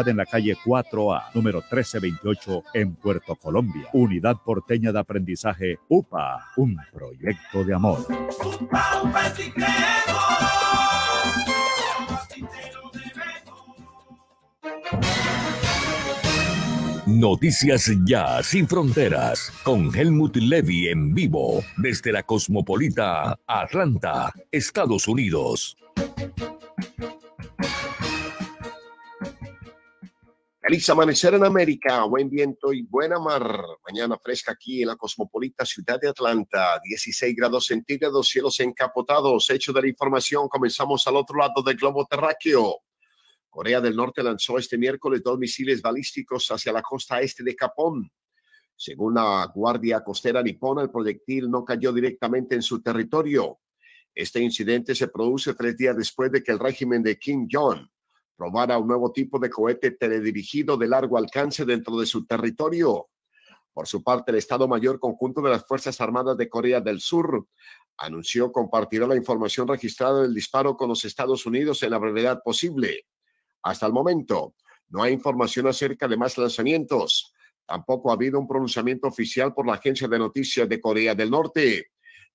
en 0.00 0.16
la 0.16 0.26
calle 0.26 0.56
4A, 0.64 1.34
número 1.34 1.58
1328, 1.58 2.64
en 2.74 2.94
Puerto 2.94 3.36
Colombia. 3.36 3.88
Unidad 3.92 4.36
Porteña 4.42 4.90
de 4.90 4.98
Aprendizaje 4.98 5.78
UPA, 5.88 6.46
un 6.56 6.76
proyecto 6.92 7.62
de 7.64 7.74
amor. 7.74 8.06
Noticias 17.06 17.90
Ya 18.06 18.42
Sin 18.42 18.66
Fronteras 18.66 19.52
con 19.62 19.94
Helmut 19.94 20.36
Levy 20.36 20.88
en 20.88 21.12
vivo 21.14 21.62
desde 21.76 22.12
la 22.12 22.22
Cosmopolita 22.22 23.38
Atlanta, 23.46 24.32
Estados 24.50 25.06
Unidos. 25.06 25.76
Feliz 30.64 30.88
amanecer 30.90 31.34
en 31.34 31.44
América, 31.44 32.04
buen 32.04 32.30
viento 32.30 32.72
y 32.72 32.82
buena 32.82 33.18
mar. 33.18 33.52
Mañana 33.84 34.16
fresca 34.16 34.52
aquí 34.52 34.82
en 34.82 34.88
la 34.88 34.96
cosmopolita 34.96 35.66
ciudad 35.66 36.00
de 36.00 36.08
Atlanta, 36.08 36.80
16 36.84 37.34
grados 37.34 37.66
centígrados, 37.66 38.28
cielos 38.28 38.60
encapotados. 38.60 39.50
Hecho 39.50 39.72
de 39.72 39.82
la 39.82 39.88
información, 39.88 40.46
comenzamos 40.48 41.04
al 41.08 41.16
otro 41.16 41.36
lado 41.36 41.64
del 41.64 41.76
globo 41.76 42.06
terráqueo. 42.06 42.76
Corea 43.50 43.80
del 43.80 43.96
Norte 43.96 44.22
lanzó 44.22 44.56
este 44.56 44.78
miércoles 44.78 45.20
dos 45.24 45.36
misiles 45.36 45.82
balísticos 45.82 46.48
hacia 46.52 46.72
la 46.72 46.80
costa 46.80 47.20
este 47.20 47.42
de 47.42 47.56
Japón. 47.58 48.08
Según 48.76 49.14
la 49.14 49.50
Guardia 49.52 50.04
Costera 50.04 50.44
nipona, 50.44 50.82
el 50.82 50.92
proyectil 50.92 51.50
no 51.50 51.64
cayó 51.64 51.92
directamente 51.92 52.54
en 52.54 52.62
su 52.62 52.80
territorio. 52.80 53.58
Este 54.14 54.38
incidente 54.38 54.94
se 54.94 55.08
produce 55.08 55.54
tres 55.54 55.76
días 55.76 55.96
después 55.96 56.30
de 56.30 56.40
que 56.40 56.52
el 56.52 56.60
régimen 56.60 57.02
de 57.02 57.18
Kim 57.18 57.48
Jong 57.50 57.84
probara 58.36 58.78
un 58.78 58.88
nuevo 58.88 59.12
tipo 59.12 59.38
de 59.38 59.50
cohete 59.50 59.92
teledirigido 59.92 60.76
de 60.76 60.88
largo 60.88 61.16
alcance 61.18 61.64
dentro 61.64 61.96
de 61.98 62.06
su 62.06 62.26
territorio. 62.26 63.08
Por 63.72 63.86
su 63.86 64.02
parte, 64.02 64.32
el 64.32 64.38
Estado 64.38 64.68
Mayor 64.68 65.00
Conjunto 65.00 65.40
de 65.40 65.50
las 65.50 65.66
Fuerzas 65.66 66.00
Armadas 66.00 66.36
de 66.36 66.48
Corea 66.48 66.80
del 66.80 67.00
Sur 67.00 67.46
anunció 67.96 68.52
compartirá 68.52 69.06
la 69.06 69.16
información 69.16 69.68
registrada 69.68 70.22
del 70.22 70.34
disparo 70.34 70.76
con 70.76 70.88
los 70.88 71.04
Estados 71.04 71.46
Unidos 71.46 71.82
en 71.82 71.90
la 71.90 71.98
brevedad 71.98 72.42
posible. 72.42 73.06
Hasta 73.62 73.86
el 73.86 73.92
momento, 73.92 74.54
no 74.88 75.02
hay 75.02 75.12
información 75.12 75.66
acerca 75.68 76.06
de 76.06 76.16
más 76.16 76.36
lanzamientos. 76.36 77.32
Tampoco 77.64 78.10
ha 78.10 78.14
habido 78.14 78.38
un 78.38 78.48
pronunciamiento 78.48 79.06
oficial 79.06 79.54
por 79.54 79.66
la 79.66 79.74
agencia 79.74 80.08
de 80.08 80.18
noticias 80.18 80.68
de 80.68 80.80
Corea 80.80 81.14
del 81.14 81.30
Norte. 81.30 81.86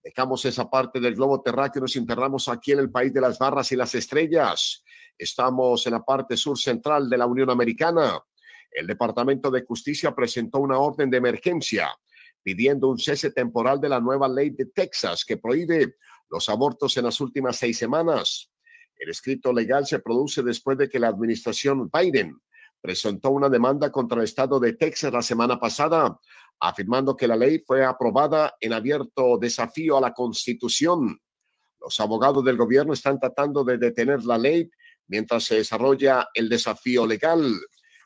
Dejamos 0.04 0.46
esa 0.46 0.70
parte 0.70 1.00
del 1.00 1.16
globo 1.16 1.42
terráqueo 1.42 1.82
nos 1.82 1.96
internamos 1.96 2.48
aquí 2.48 2.72
en 2.72 2.80
el 2.80 2.92
país 2.92 3.14
de 3.14 3.22
las 3.22 3.38
barras 3.38 3.72
y 3.72 3.76
las 3.76 3.94
estrellas. 3.96 4.84
Estamos 5.18 5.86
en 5.86 5.94
la 5.94 6.04
parte 6.04 6.38
sur 6.38 6.58
central 6.58 7.10
de 7.10 7.18
la 7.18 7.26
Unión 7.26 7.50
Americana. 7.50 8.20
El 8.72 8.88
Departamento 8.88 9.50
de 9.50 9.66
Justicia 9.66 10.14
presentó 10.14 10.60
una 10.60 10.78
orden 10.78 11.10
de 11.10 11.18
emergencia 11.18 11.90
pidiendo 12.44 12.88
un 12.88 12.98
cese 12.98 13.32
temporal 13.32 13.82
de 13.82 13.90
la 13.90 14.00
nueva 14.00 14.30
ley 14.30 14.52
de 14.52 14.68
Texas 14.68 15.26
que 15.26 15.36
prohíbe 15.36 15.98
los 16.30 16.48
abortos 16.48 16.96
en 16.96 17.04
las 17.04 17.20
últimas 17.20 17.58
seis 17.58 17.78
semanas. 17.78 18.50
El 18.98 19.10
escrito 19.10 19.52
legal 19.52 19.86
se 19.86 20.00
produce 20.00 20.42
después 20.44 20.78
de 20.78 20.88
que 20.88 21.00
la 21.00 21.10
administración 21.10 21.90
Biden 21.92 22.40
presentó 22.82 23.32
una 23.32 23.50
demanda 23.50 23.92
contra 23.92 24.20
el 24.20 24.24
estado 24.24 24.60
de 24.60 24.74
Texas 24.74 25.12
la 25.12 25.22
semana 25.22 25.60
pasada, 25.60 26.18
afirmando 26.60 27.16
que 27.16 27.28
la 27.28 27.36
ley 27.36 27.60
fue 27.66 27.86
aprobada 27.86 28.56
en 28.60 28.74
abierto 28.74 29.38
desafío 29.38 29.98
a 29.98 30.02
la 30.02 30.14
Constitución. 30.14 31.20
Los 31.80 32.00
abogados 32.00 32.44
del 32.44 32.58
gobierno 32.58 32.94
están 32.94 33.20
tratando 33.20 33.64
de 33.64 33.78
detener 33.78 34.24
la 34.24 34.38
ley 34.38 34.70
mientras 35.08 35.46
se 35.46 35.56
desarrolla 35.56 36.28
el 36.34 36.50
desafío 36.50 37.06
legal. 37.06 37.54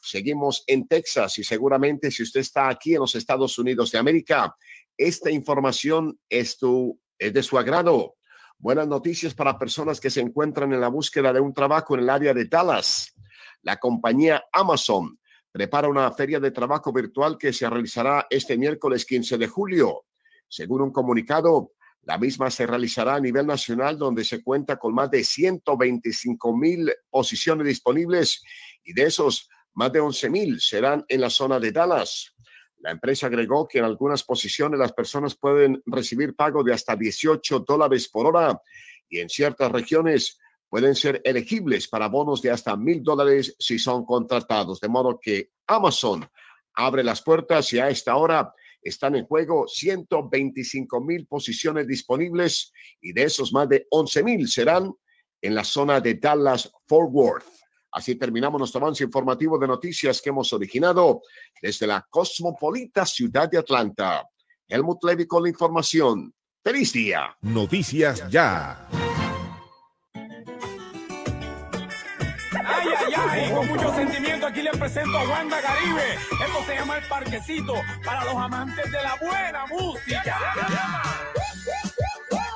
Seguimos 0.02 0.64
en 0.68 0.88
Texas 0.88 1.38
y 1.38 1.44
seguramente 1.44 2.12
si 2.12 2.24
usted 2.24 2.42
está 2.42 2.70
aquí 2.70 2.94
en 2.94 3.02
los 3.02 3.16
Estados 3.16 3.58
Unidos 3.58 3.92
de 3.92 4.00
América, 4.00 4.56
esta 4.98 5.32
información 5.32 6.20
es, 6.30 6.58
de 6.60 7.44
su 7.44 7.58
agrado. 7.58 8.16
Buenas 8.58 8.88
noticias 8.88 9.34
para 9.34 9.58
personas 9.58 10.00
que 10.00 10.10
se 10.10 10.22
encuentran 10.22 10.74
en 10.74 10.82
la 10.82 10.90
búsqueda 10.90 11.34
de 11.34 11.40
un 11.40 11.54
trabajo 11.54 11.96
en 11.96 12.02
el 12.02 12.10
área 12.10 12.34
de 12.34 12.46
Dallas. 12.46 13.14
La 13.62 13.78
compañía 13.78 14.44
Amazon 14.52 15.20
prepara 15.52 15.90
una 15.90 16.12
feria 16.12 16.40
de 16.40 16.52
trabajo 16.52 16.94
virtual 16.94 17.38
que 17.38 17.52
se 17.52 17.70
realizará 17.70 18.28
este 18.30 18.58
miércoles 18.58 19.06
15 19.06 19.38
de 19.38 19.48
julio. 19.48 20.06
Según 20.48 20.82
un 20.82 20.92
comunicado, 20.92 21.74
la 22.04 22.18
misma 22.18 22.50
se 22.50 22.66
realizará 22.66 23.16
a 23.16 23.20
nivel 23.20 23.46
nacional 23.46 23.98
donde 23.98 24.24
se 24.24 24.42
cuenta 24.42 24.78
con 24.78 24.94
más 24.94 25.12
de 25.12 25.24
125 25.24 26.58
mil 26.58 26.92
posiciones 27.10 27.68
disponibles 27.68 28.42
y 28.84 28.94
de 28.94 29.04
esos 29.04 29.50
más 29.74 29.92
de 29.92 30.00
11 30.00 30.30
mil 30.30 30.60
serán 30.60 31.06
en 31.08 31.22
la 31.22 31.30
zona 31.30 31.60
de 31.60 31.72
Dallas. 31.72 32.34
La 32.80 32.92
empresa 32.92 33.28
agregó 33.28 33.68
que 33.68 33.78
en 33.78 33.86
algunas 33.86 34.24
posiciones 34.24 34.80
las 34.80 34.94
personas 34.94 35.36
pueden 35.36 35.82
recibir 35.86 36.36
pago 36.36 36.64
de 36.64 36.74
hasta 36.74 36.96
18 36.96 37.60
dólares 37.60 38.10
por 38.10 38.26
hora 38.26 38.60
y 39.08 39.20
en 39.20 39.30
ciertas 39.30 39.72
regiones 39.72 40.40
pueden 40.72 40.96
ser 40.96 41.22
elegibles 41.26 41.90
para 41.90 42.08
bonos 42.08 42.42
de 42.42 42.50
hasta 42.50 42.78
mil 42.78 43.04
dólares 43.04 43.58
si 43.60 43.78
son 43.78 44.06
contratados. 44.06 44.80
De 44.80 44.88
modo 44.88 45.20
que 45.20 45.52
Amazon 45.68 46.26
abre 46.76 47.04
las 47.04 47.22
puertas 47.22 47.74
y 47.74 47.80
a 47.80 47.90
esta 47.90 48.16
hora 48.16 48.54
están 48.82 49.18
en 49.18 49.26
juego 49.26 49.68
125 49.68 51.02
mil 51.02 51.28
posiciones 51.28 51.86
disponibles 51.88 52.72
y 53.02 53.12
de 53.12 53.24
esos 53.24 53.52
más 53.52 53.68
de 53.68 53.86
11 53.90 54.24
mil 54.24 54.48
serán 54.48 54.94
en 55.42 55.56
la 55.56 55.66
zona 55.66 56.00
de 56.00 56.14
Dallas 56.14 56.72
Fort 56.88 57.10
Worth. 57.12 57.46
Así 57.92 58.16
terminamos 58.16 58.58
nuestro 58.58 58.80
avance 58.80 59.04
informativo 59.04 59.60
de 59.60 59.68
noticias 59.68 60.22
que 60.22 60.30
hemos 60.30 60.54
originado 60.54 61.22
desde 61.62 61.86
la 61.86 62.08
cosmopolita 62.10 63.06
ciudad 63.06 63.52
de 63.52 63.58
Atlanta. 63.58 64.26
Helmut 64.70 65.04
Levy 65.04 65.28
con 65.28 65.44
la 65.44 65.50
información. 65.50 66.34
¡Feliz 66.64 66.94
día! 66.94 67.36
Noticias 67.42 68.32
ya. 68.32 68.88
Ay, 73.32 73.50
con 73.50 73.66
mucho 73.66 73.96
sentimiento 73.96 74.46
aquí 74.46 74.62
les 74.62 74.76
presento 74.76 75.18
a 75.18 75.24
Wanda 75.24 75.62
Caribe. 75.62 76.16
Esto 76.16 76.66
se 76.68 76.76
llama 76.76 76.98
El 76.98 77.08
Parquecito 77.08 77.76
para 78.04 78.26
los 78.26 78.36
amantes 78.36 78.92
de 78.92 79.02
la 79.02 79.16
buena 79.22 79.66
música. 79.68 80.38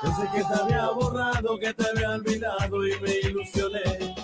Yo 0.04 0.10
sé 0.18 0.28
que 0.34 0.44
te 0.44 0.62
había 0.62 0.90
borrado, 0.90 1.58
que 1.58 1.74
te 1.74 1.90
había 1.90 2.10
olvidado 2.10 2.88
y 2.88 3.00
me 3.00 3.10
ilusioné. 3.24 4.16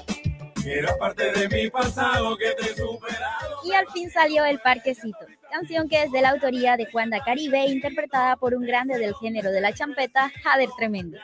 Era 0.65 0.97
parte 0.97 1.31
de 1.31 1.47
mi 1.47 1.69
pasado 1.69 2.35
que 2.37 2.51
te 2.51 2.71
he 2.71 2.75
superado. 2.75 3.50
Y 3.63 3.73
al 3.73 3.87
fin 3.87 4.09
salió 4.09 4.45
El 4.45 4.59
Parquecito, 4.59 5.25
canción 5.51 5.89
que 5.89 6.03
es 6.03 6.11
de 6.11 6.21
la 6.21 6.29
autoría 6.29 6.77
de 6.77 6.85
Juan 6.85 7.09
da 7.09 7.19
Caribe, 7.19 7.65
interpretada 7.65 8.35
por 8.37 8.55
un 8.55 8.63
grande 8.63 8.97
del 8.97 9.13
género 9.15 9.51
de 9.51 9.61
la 9.61 9.73
champeta, 9.73 10.31
Jader 10.43 10.69
Tremendo. 10.77 11.17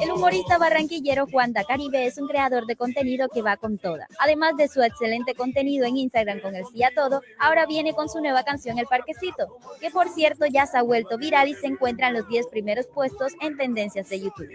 El 0.00 0.12
humorista 0.12 0.58
barranquillero 0.58 1.26
Juan 1.26 1.52
da 1.52 1.64
Caribe 1.64 2.06
es 2.06 2.18
un 2.18 2.28
creador 2.28 2.66
de 2.66 2.76
contenido 2.76 3.28
que 3.28 3.42
va 3.42 3.56
con 3.56 3.78
toda. 3.78 4.06
Además 4.18 4.56
de 4.56 4.68
su 4.68 4.82
excelente 4.82 5.34
contenido 5.34 5.86
en 5.86 5.96
Instagram 5.96 6.40
con 6.40 6.54
el 6.54 6.64
sí 6.66 6.80
todo, 6.94 7.20
ahora 7.38 7.66
viene 7.66 7.92
con 7.92 8.08
su 8.08 8.20
nueva 8.20 8.42
canción 8.42 8.78
El 8.78 8.86
Parquecito, 8.86 9.58
que 9.80 9.90
por 9.90 10.08
cierto 10.08 10.46
ya 10.46 10.66
se 10.66 10.78
ha 10.78 10.82
vuelto 10.82 11.18
viral 11.18 11.48
y 11.48 11.54
se 11.54 11.66
encuentra 11.66 12.08
en 12.08 12.14
los 12.14 12.28
10 12.28 12.46
primeros 12.46 12.86
puestos 12.86 13.32
en 13.40 13.56
tendencias 13.56 14.08
de 14.08 14.20
YouTube. 14.20 14.50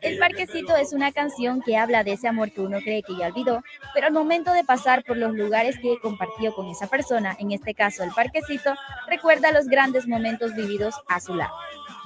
El 0.00 0.18
Parquecito 0.18 0.76
es 0.76 0.92
una 0.92 1.12
canción 1.12 1.62
que 1.62 1.76
habla 1.76 2.04
de 2.04 2.12
ese 2.12 2.28
amor 2.28 2.50
que 2.50 2.60
uno 2.60 2.80
cree 2.80 3.02
que 3.02 3.16
ya 3.16 3.28
olvidó, 3.28 3.62
pero 3.94 4.06
al 4.06 4.12
momento 4.12 4.52
de 4.52 4.64
pasar 4.64 4.87
por 5.04 5.16
los 5.16 5.34
lugares 5.34 5.78
que 5.78 5.98
compartió 6.00 6.54
con 6.54 6.66
esa 6.68 6.86
persona, 6.86 7.36
en 7.38 7.52
este 7.52 7.74
caso 7.74 8.02
el 8.02 8.10
Parquecito, 8.12 8.74
recuerda 9.06 9.52
los 9.52 9.66
grandes 9.66 10.06
momentos 10.06 10.54
vividos 10.54 10.94
a 11.08 11.20
su 11.20 11.34
lado. 11.34 11.52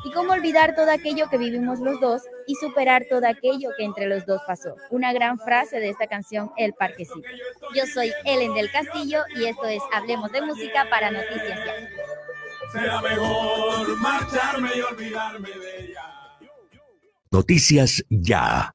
Y 0.04 0.10
cómo 0.10 0.32
olvidar 0.32 0.74
todo 0.74 0.90
aquello 0.90 1.28
que 1.30 1.38
vivimos 1.38 1.78
los 1.78 2.00
dos 2.00 2.22
y 2.48 2.56
superar 2.56 3.04
todo 3.08 3.26
aquello 3.28 3.70
que 3.78 3.84
entre 3.84 4.06
los 4.06 4.26
dos 4.26 4.40
pasó. 4.48 4.74
Una 4.90 5.12
gran 5.12 5.38
frase 5.38 5.78
de 5.78 5.90
esta 5.90 6.08
canción, 6.08 6.50
El 6.56 6.72
Parquecito. 6.74 7.28
Yo 7.74 7.86
soy 7.86 8.12
Ellen 8.24 8.54
del 8.54 8.70
Castillo 8.72 9.22
y 9.36 9.44
esto 9.44 9.66
es 9.66 9.82
Hablemos 9.92 10.32
de 10.32 10.42
Música 10.42 10.86
para 10.90 11.12
Noticias 11.12 11.60
Ya. 11.64 11.74
Será 12.72 13.00
mejor 13.00 13.96
marcharme 13.98 14.70
y 14.74 14.80
olvidarme 14.80 15.50
de 15.50 15.84
ella. 15.84 16.02
Noticias 17.30 18.04
Ya. 18.10 18.72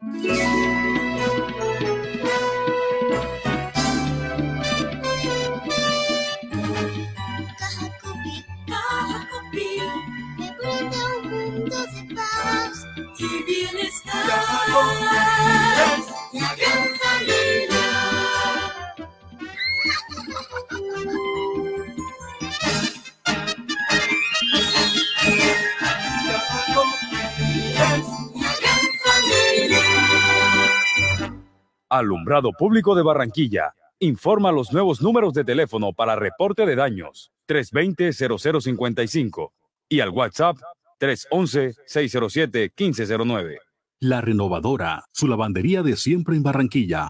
Alumbrado 31.90 32.52
Público 32.52 32.96
de 32.96 33.02
Barranquilla. 33.02 33.74
Informa 34.00 34.52
los 34.52 34.72
nuevos 34.72 35.02
números 35.02 35.34
de 35.34 35.44
teléfono 35.44 35.94
para 35.94 36.16
reporte 36.16 36.64
de 36.66 36.76
daños 36.76 37.32
320-0055 37.48 39.52
y 39.90 40.02
al 40.02 40.10
WhatsApp 40.10 40.58
311-607-1509. 41.00 43.67
La 44.00 44.22
Renovadora, 44.22 45.06
su 45.12 45.28
lavandería 45.28 45.82
de 45.82 45.96
siempre 45.96 46.36
en 46.36 46.44
Barranquilla, 46.44 47.10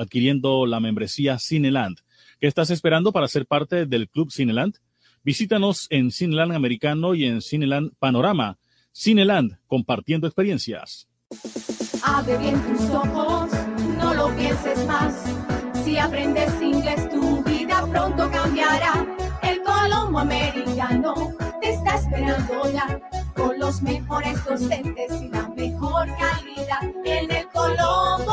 adquiriendo 0.00 0.66
la 0.66 0.80
membresía 0.80 1.38
Cineland. 1.38 1.98
¿Qué 2.40 2.46
estás 2.46 2.70
esperando 2.70 3.12
para 3.12 3.28
ser 3.28 3.46
parte 3.46 3.86
del 3.86 4.08
Club 4.08 4.32
Cineland? 4.32 4.76
Visítanos 5.22 5.86
en 5.90 6.10
Cineland 6.10 6.52
Americano 6.52 7.14
y 7.14 7.26
en 7.26 7.42
Cineland 7.42 7.92
Panorama. 7.98 8.58
Cineland, 8.92 9.58
compartiendo 9.66 10.26
experiencias. 10.26 11.06
Abre 12.02 12.38
bien 12.38 12.60
tus 12.62 12.88
ojos, 12.90 13.50
no 13.98 14.14
lo 14.14 14.34
pienses 14.36 14.86
más. 14.86 15.14
Si 15.84 15.98
aprendes 15.98 16.50
inglés, 16.60 17.08
tu 17.10 17.42
vida 17.44 17.86
pronto 17.90 18.30
cambiará. 18.30 19.06
El 19.42 19.62
Colombo 19.62 20.20
Americano 20.20 21.32
te 21.60 21.70
está 21.70 21.96
esperando 21.96 22.72
ya. 22.72 23.00
Con 23.34 23.58
los 23.58 23.80
mejores 23.82 24.44
docentes 24.44 25.22
y 25.22 25.28
la 25.28 25.48
mejor 25.48 26.08
calidad. 26.16 26.82
En 27.04 27.30
el 27.30 27.46
Colombo 27.48 28.32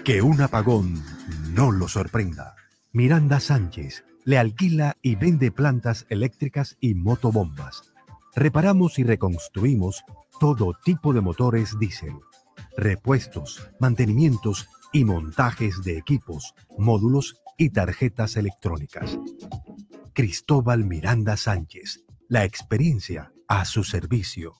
Que 0.03 0.21
un 0.21 0.39
apagón 0.41 1.03
no 1.51 1.71
lo 1.71 1.87
sorprenda. 1.89 2.55
Miranda 2.93 3.41
Sánchez 3.41 4.06
le 4.27 4.37
alquila 4.37 4.95
y 5.01 5.15
vende 5.15 5.51
plantas 5.51 6.05
eléctricas 6.09 6.77
y 6.81 6.93
motobombas. 6.95 7.93
Reparamos 8.35 8.99
y 8.99 9.03
reconstruimos 9.03 10.03
todo 10.37 10.77
tipo 10.83 11.13
de 11.13 11.21
motores 11.21 11.79
diésel, 11.79 12.15
repuestos, 12.75 13.71
mantenimientos 13.79 14.67
y 14.91 15.05
montajes 15.05 15.81
de 15.85 15.97
equipos, 15.97 16.53
módulos 16.77 17.41
y 17.57 17.69
tarjetas 17.69 18.35
electrónicas. 18.35 19.17
Cristóbal 20.11 20.83
Miranda 20.83 21.37
Sánchez, 21.37 22.03
la 22.27 22.43
experiencia 22.43 23.31
a 23.47 23.63
su 23.63 23.85
servicio. 23.85 24.55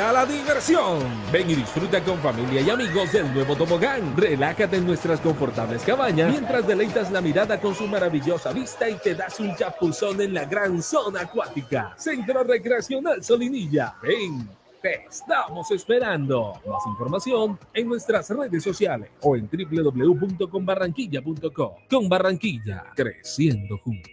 a 0.00 0.12
la 0.12 0.26
diversión. 0.26 0.98
Ven 1.32 1.50
y 1.50 1.54
disfruta 1.54 2.02
con 2.02 2.18
familia 2.18 2.60
y 2.60 2.70
amigos 2.70 3.12
del 3.12 3.32
nuevo 3.32 3.54
tobogán. 3.54 4.16
Relájate 4.16 4.76
en 4.76 4.86
nuestras 4.86 5.20
confortables 5.20 5.82
cabañas 5.82 6.30
mientras 6.30 6.66
deleitas 6.66 7.12
la 7.12 7.20
mirada 7.20 7.60
con 7.60 7.74
su 7.74 7.86
maravillosa 7.86 8.52
vista 8.52 8.88
y 8.88 8.96
te 8.96 9.14
das 9.14 9.38
un 9.38 9.54
chapuzón 9.54 10.20
en 10.20 10.34
la 10.34 10.46
gran 10.46 10.82
zona 10.82 11.20
acuática. 11.20 11.94
Centro 11.96 12.42
Recreacional 12.42 13.22
Solinilla. 13.22 13.94
Ven. 14.02 14.57
Te 14.82 15.04
estamos 15.08 15.70
esperando. 15.70 16.60
Más 16.66 16.86
información 16.86 17.58
en 17.74 17.88
nuestras 17.88 18.30
redes 18.30 18.62
sociales 18.62 19.10
o 19.22 19.36
en 19.36 19.48
www.conbarranquilla.com. 19.50 21.72
Con 21.90 22.08
Barranquilla, 22.08 22.84
creciendo 22.94 23.78
juntos. 23.78 24.12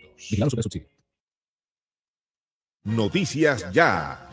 Noticias 2.84 3.72
Ya. 3.72 4.28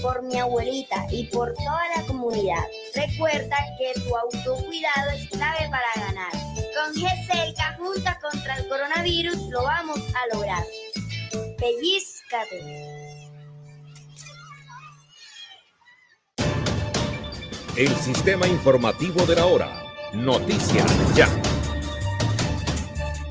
Por 0.00 0.22
mi 0.22 0.38
abuelita 0.38 1.06
y 1.10 1.26
por 1.26 1.52
toda 1.54 1.82
la 1.96 2.06
comunidad. 2.06 2.64
Recuerda 2.94 3.56
que 3.78 4.00
tu 4.00 4.16
autocuidado 4.16 5.10
es 5.14 5.28
clave 5.30 5.68
para 5.70 6.06
ganar. 6.06 6.32
Con 6.32 6.94
GESELCA, 6.94 7.76
junta 7.78 8.18
contra 8.20 8.56
el 8.56 8.68
coronavirus, 8.68 9.36
lo 9.50 9.62
vamos 9.62 10.00
a 10.14 10.34
lograr. 10.34 10.64
Pellizcate. 11.58 13.06
El 17.76 17.94
sistema 17.96 18.46
informativo 18.46 19.26
de 19.26 19.36
la 19.36 19.46
hora. 19.46 19.82
Noticias 20.14 21.14
ya. 21.14 21.28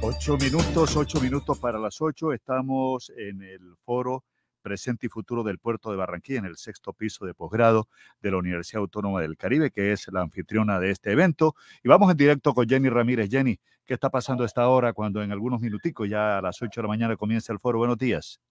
Ocho 0.02 0.38
minutos, 0.38 0.96
ocho 0.96 1.20
minutos 1.20 1.58
para 1.58 1.80
las 1.80 2.00
ocho. 2.00 2.32
Estamos 2.32 3.12
en 3.18 3.42
el 3.42 3.76
foro 3.86 4.24
presente 4.66 5.06
y 5.06 5.10
futuro 5.10 5.44
del 5.44 5.60
puerto 5.60 5.92
de 5.92 5.98
Barranquilla, 5.98 6.40
en 6.40 6.46
el 6.46 6.58
sexto 6.58 6.92
piso 6.92 7.24
de 7.24 7.36
posgrado 7.36 7.88
de 8.20 8.32
la 8.32 8.38
Universidad 8.38 8.82
Autónoma 8.82 9.22
del 9.22 9.38
Caribe, 9.38 9.70
que 9.70 9.92
es 9.92 10.08
la 10.12 10.22
anfitriona 10.22 10.80
de 10.80 10.90
este 10.90 11.12
evento. 11.12 11.54
Y 11.84 11.88
vamos 11.88 12.10
en 12.10 12.18
directo 12.18 12.56
con 12.56 12.68
Jenny 12.68 12.90
Ramírez. 12.90 13.30
Jenny, 13.30 13.60
¿qué 13.86 13.94
está 13.94 14.10
pasando 14.10 14.42
a 14.42 14.48
esta 14.48 14.68
hora 14.68 14.92
cuando 14.94 15.22
en 15.22 15.32
algunos 15.32 15.62
minuticos, 15.62 16.10
ya 16.10 16.40
a 16.40 16.42
las 16.42 16.60
ocho 16.64 16.82
de 16.82 16.86
la 16.86 16.88
mañana, 16.88 17.16
comienza 17.16 17.54
el 17.54 17.60
foro? 17.60 17.78
Buenos 17.78 18.00
días. 18.00 18.42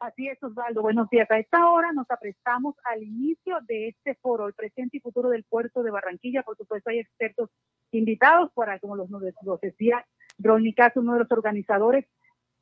Así 0.00 0.26
es, 0.26 0.42
Osvaldo. 0.42 0.80
Buenos 0.80 1.10
días. 1.10 1.30
A 1.30 1.38
esta 1.38 1.68
hora 1.70 1.92
nos 1.92 2.10
aprestamos 2.10 2.74
al 2.84 3.02
inicio 3.02 3.58
de 3.68 3.88
este 3.88 4.14
foro, 4.22 4.48
el 4.48 4.54
presente 4.54 4.96
y 4.96 5.00
futuro 5.00 5.28
del 5.28 5.44
puerto 5.44 5.82
de 5.82 5.90
Barranquilla. 5.90 6.42
Por 6.42 6.56
supuesto, 6.56 6.88
hay 6.88 7.00
expertos 7.00 7.50
invitados 7.90 8.50
para, 8.54 8.78
como 8.78 8.96
los, 8.96 9.10
los 9.10 9.60
decía 9.60 10.04
Caso, 10.76 11.00
uno 11.00 11.12
de 11.12 11.20
los 11.20 11.30
organizadores, 11.30 12.06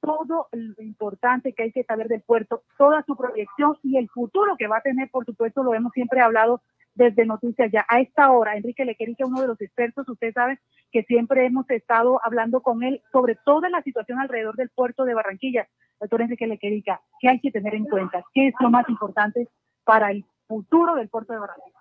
todo 0.00 0.48
lo 0.52 0.82
importante 0.82 1.52
que 1.52 1.64
hay 1.64 1.72
que 1.72 1.84
saber 1.84 2.08
del 2.08 2.22
puerto, 2.22 2.62
toda 2.78 3.02
su 3.04 3.16
proyección 3.16 3.76
y 3.82 3.98
el 3.98 4.08
futuro 4.08 4.56
que 4.58 4.66
va 4.66 4.78
a 4.78 4.82
tener, 4.82 5.10
por 5.10 5.24
supuesto, 5.24 5.62
lo 5.62 5.74
hemos 5.74 5.92
siempre 5.92 6.20
hablado 6.20 6.62
desde 6.94 7.24
Noticias 7.24 7.70
Ya. 7.72 7.86
A 7.88 8.00
esta 8.00 8.30
hora, 8.32 8.56
Enrique 8.56 8.84
Lequerica, 8.84 9.26
uno 9.26 9.40
de 9.40 9.46
los 9.46 9.60
expertos, 9.60 10.08
usted 10.08 10.32
sabe 10.32 10.58
que 10.90 11.04
siempre 11.04 11.46
hemos 11.46 11.68
estado 11.70 12.20
hablando 12.24 12.62
con 12.62 12.82
él 12.82 13.02
sobre 13.12 13.36
toda 13.44 13.68
la 13.68 13.82
situación 13.82 14.18
alrededor 14.18 14.56
del 14.56 14.70
puerto 14.70 15.04
de 15.04 15.14
Barranquilla 15.14 15.68
doctor 16.00 16.22
Enrique 16.22 16.46
Lequerica, 16.46 17.00
¿qué 17.20 17.28
hay 17.28 17.40
que 17.40 17.50
tener 17.50 17.74
en 17.74 17.84
cuenta? 17.84 18.24
¿Qué 18.32 18.48
es 18.48 18.54
lo 18.60 18.70
más 18.70 18.88
importante 18.88 19.48
para 19.84 20.10
el 20.10 20.24
futuro 20.48 20.94
del 20.94 21.08
puerto 21.08 21.32
de 21.32 21.38
Barranquilla? 21.38 21.78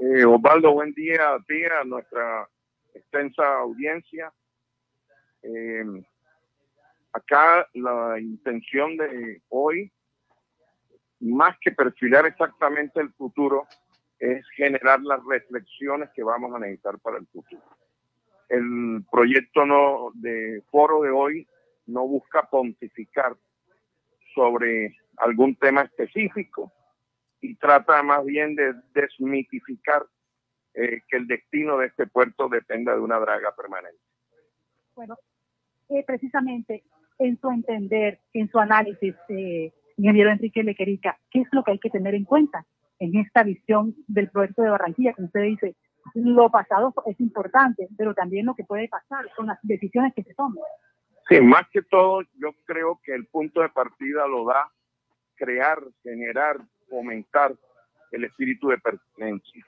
Eh, 0.00 0.24
Osvaldo, 0.24 0.72
buen 0.72 0.92
día 0.94 1.34
a 1.34 1.40
ti, 1.40 1.64
a 1.64 1.84
nuestra 1.84 2.48
extensa 2.94 3.58
audiencia. 3.58 4.32
Eh, 5.42 5.84
acá 7.18 7.68
la 7.74 8.18
intención 8.18 8.96
de 8.96 9.42
hoy, 9.48 9.92
más 11.20 11.56
que 11.60 11.72
perfilar 11.72 12.26
exactamente 12.26 13.00
el 13.00 13.12
futuro, 13.12 13.66
es 14.18 14.44
generar 14.56 15.00
las 15.02 15.20
reflexiones 15.24 16.10
que 16.14 16.22
vamos 16.22 16.54
a 16.54 16.58
necesitar 16.58 16.98
para 16.98 17.18
el 17.18 17.26
futuro. 17.26 17.62
El 18.48 19.04
proyecto 19.10 19.66
no, 19.66 20.10
de 20.14 20.62
foro 20.70 21.02
de 21.02 21.10
hoy 21.10 21.46
no 21.86 22.06
busca 22.06 22.42
pontificar, 22.42 23.36
sobre 24.38 24.96
algún 25.16 25.56
tema 25.56 25.82
específico 25.82 26.72
y 27.40 27.56
trata 27.56 28.02
más 28.04 28.24
bien 28.24 28.54
de 28.54 28.72
desmitificar 28.94 30.06
eh, 30.74 31.02
que 31.08 31.16
el 31.16 31.26
destino 31.26 31.78
de 31.78 31.86
este 31.86 32.06
puerto 32.06 32.48
dependa 32.48 32.94
de 32.94 33.00
una 33.00 33.18
draga 33.18 33.52
permanente. 33.56 34.00
Bueno, 34.94 35.16
eh, 35.88 36.04
precisamente 36.06 36.84
en 37.18 37.38
su 37.40 37.50
entender, 37.50 38.20
en 38.32 38.48
su 38.50 38.58
análisis, 38.58 39.14
eh, 39.28 39.72
ingeniero 39.96 40.30
Enrique 40.30 40.62
Lequerica, 40.62 41.18
¿qué 41.30 41.40
es 41.40 41.48
lo 41.52 41.64
que 41.64 41.72
hay 41.72 41.78
que 41.78 41.90
tener 41.90 42.14
en 42.14 42.24
cuenta 42.24 42.64
en 42.98 43.16
esta 43.16 43.42
visión 43.42 43.94
del 44.06 44.30
puerto 44.30 44.62
de 44.62 44.70
Barranquilla? 44.70 45.14
Como 45.14 45.26
usted 45.26 45.42
dice, 45.42 45.76
lo 46.14 46.50
pasado 46.50 46.94
es 47.06 47.20
importante, 47.20 47.88
pero 47.96 48.14
también 48.14 48.46
lo 48.46 48.54
que 48.54 48.64
puede 48.64 48.88
pasar 48.88 49.26
con 49.36 49.46
las 49.46 49.58
decisiones 49.62 50.14
que 50.14 50.22
se 50.22 50.34
toman. 50.34 50.62
Sí, 51.28 51.40
más 51.40 51.68
que 51.72 51.82
todo, 51.82 52.22
yo 52.22 52.52
creo 52.64 53.00
que 53.04 53.14
el 53.14 53.26
punto 53.26 53.60
de 53.60 53.68
partida 53.68 54.26
lo 54.26 54.46
da 54.46 54.70
crear, 55.36 55.78
generar, 56.02 56.56
fomentar 56.88 57.54
el 58.12 58.24
espíritu 58.24 58.68
de 58.68 58.78
pertenencia. 58.78 59.66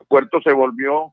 El 0.00 0.06
puerto 0.06 0.40
se 0.40 0.52
volvió 0.52 1.12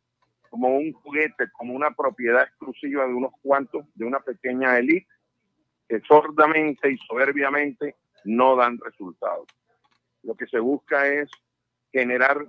como 0.50 0.70
un 0.70 0.94
juguete, 0.94 1.50
como 1.58 1.74
una 1.74 1.92
propiedad 1.92 2.44
exclusiva 2.44 3.06
de 3.06 3.14
unos 3.14 3.34
cuantos, 3.42 3.86
de 3.96 4.06
una 4.06 4.20
pequeña 4.20 4.78
élite, 4.78 5.08
que 5.88 6.02
sordamente 6.02 6.92
y 6.92 6.98
soberbiamente 6.98 7.96
no 8.26 8.56
dan 8.56 8.78
resultados. 8.80 9.48
Lo 10.24 10.36
que 10.36 10.48
se 10.48 10.60
busca 10.60 11.08
es 11.08 11.30
generar 11.92 12.46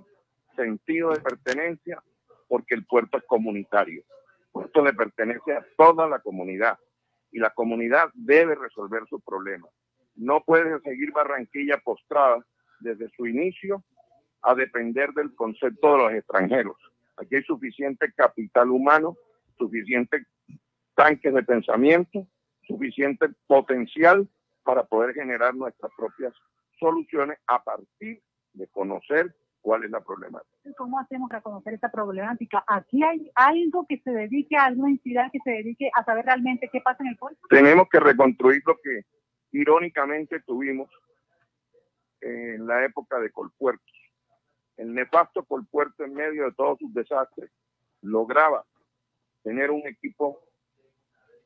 sentido 0.55 1.11
de 1.11 1.21
pertenencia 1.21 2.03
porque 2.47 2.75
el 2.75 2.85
puerto 2.85 3.17
es 3.17 3.23
comunitario. 3.25 4.01
El 4.01 4.51
puerto 4.51 4.83
le 4.83 4.93
pertenece 4.93 5.53
a 5.53 5.65
toda 5.77 6.07
la 6.07 6.19
comunidad 6.19 6.77
y 7.31 7.39
la 7.39 7.51
comunidad 7.51 8.09
debe 8.13 8.55
resolver 8.55 9.03
su 9.07 9.21
problema. 9.21 9.67
No 10.15 10.43
puede 10.43 10.79
seguir 10.81 11.11
Barranquilla 11.11 11.77
postrada 11.77 12.45
desde 12.79 13.09
su 13.15 13.27
inicio 13.27 13.83
a 14.41 14.55
depender 14.55 15.11
del 15.11 15.33
concepto 15.35 15.93
de 15.93 15.97
los 15.97 16.13
extranjeros. 16.13 16.77
Aquí 17.17 17.35
hay 17.35 17.43
suficiente 17.43 18.11
capital 18.13 18.69
humano, 18.69 19.15
suficiente 19.57 20.25
tanques 20.95 21.33
de 21.33 21.43
pensamiento, 21.43 22.27
suficiente 22.69 23.27
potencial 23.47 24.29
para 24.63 24.83
poder 24.85 25.15
generar 25.15 25.55
nuestras 25.55 25.91
propias 25.97 26.33
soluciones 26.79 27.39
a 27.47 27.61
partir 27.63 28.21
de 28.53 28.67
conocer 28.67 29.35
cuál 29.61 29.83
es 29.83 29.91
la 29.91 29.99
problemática. 29.99 30.55
¿Cómo 30.77 30.99
hacemos 30.99 31.29
para 31.29 31.41
conocer 31.41 31.73
esta 31.73 31.91
problemática? 31.91 32.63
¿Aquí 32.67 33.03
hay 33.03 33.29
algo 33.35 33.85
que 33.89 33.99
se 33.99 34.11
dedique 34.11 34.55
a 34.55 34.65
alguna 34.65 34.89
entidad 34.89 35.31
que 35.31 35.39
se 35.43 35.49
dedique 35.49 35.89
a 35.93 36.03
saber 36.05 36.25
realmente 36.25 36.69
qué 36.71 36.79
pasa 36.81 37.03
en 37.03 37.09
el 37.09 37.17
puerto? 37.17 37.39
Tenemos 37.49 37.89
que 37.89 37.99
reconstruir 37.99 38.61
lo 38.65 38.77
que 38.77 39.01
irónicamente 39.51 40.39
tuvimos 40.41 40.89
en 42.21 42.67
la 42.67 42.85
época 42.85 43.19
de 43.19 43.31
Colpuerto. 43.31 43.83
El 44.77 44.93
nefasto 44.93 45.43
Colpuerto 45.43 46.05
en 46.05 46.13
medio 46.13 46.45
de 46.45 46.51
todos 46.53 46.77
sus 46.77 46.93
desastres 46.93 47.51
lograba 48.01 48.63
tener 49.43 49.71
un 49.71 49.85
equipo 49.87 50.39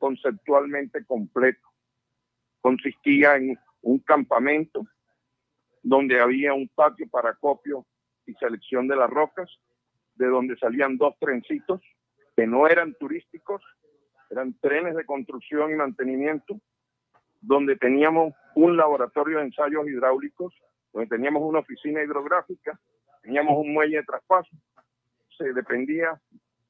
conceptualmente 0.04 1.02
completo. 1.06 1.66
Consistía 2.60 3.36
en 3.36 3.58
un 3.80 4.00
campamento 4.00 4.86
donde 5.82 6.20
había 6.20 6.52
un 6.52 6.68
patio 6.68 7.08
para 7.08 7.32
copio 7.36 7.86
y 8.26 8.34
selección 8.34 8.86
de 8.86 8.96
las 8.96 9.08
rocas, 9.08 9.50
de 10.16 10.26
donde 10.26 10.58
salían 10.58 10.98
dos 10.98 11.14
trencitos 11.18 11.80
que 12.36 12.46
no 12.46 12.68
eran 12.68 12.94
turísticos, 13.00 13.62
eran 14.28 14.52
trenes 14.60 14.94
de 14.94 15.06
construcción 15.06 15.70
y 15.70 15.74
mantenimiento, 15.74 16.60
donde 17.40 17.76
teníamos 17.76 18.34
un 18.56 18.76
laboratorio 18.76 19.38
de 19.38 19.44
ensayos 19.44 19.88
hidráulicos, 19.88 20.52
donde 20.92 21.08
teníamos 21.08 21.42
una 21.44 21.60
oficina 21.60 22.02
hidrográfica, 22.02 22.78
teníamos 23.22 23.56
un 23.56 23.72
muelle 23.72 23.96
de 23.96 24.04
traspaso, 24.04 24.54
se 25.38 25.54
dependía 25.54 26.20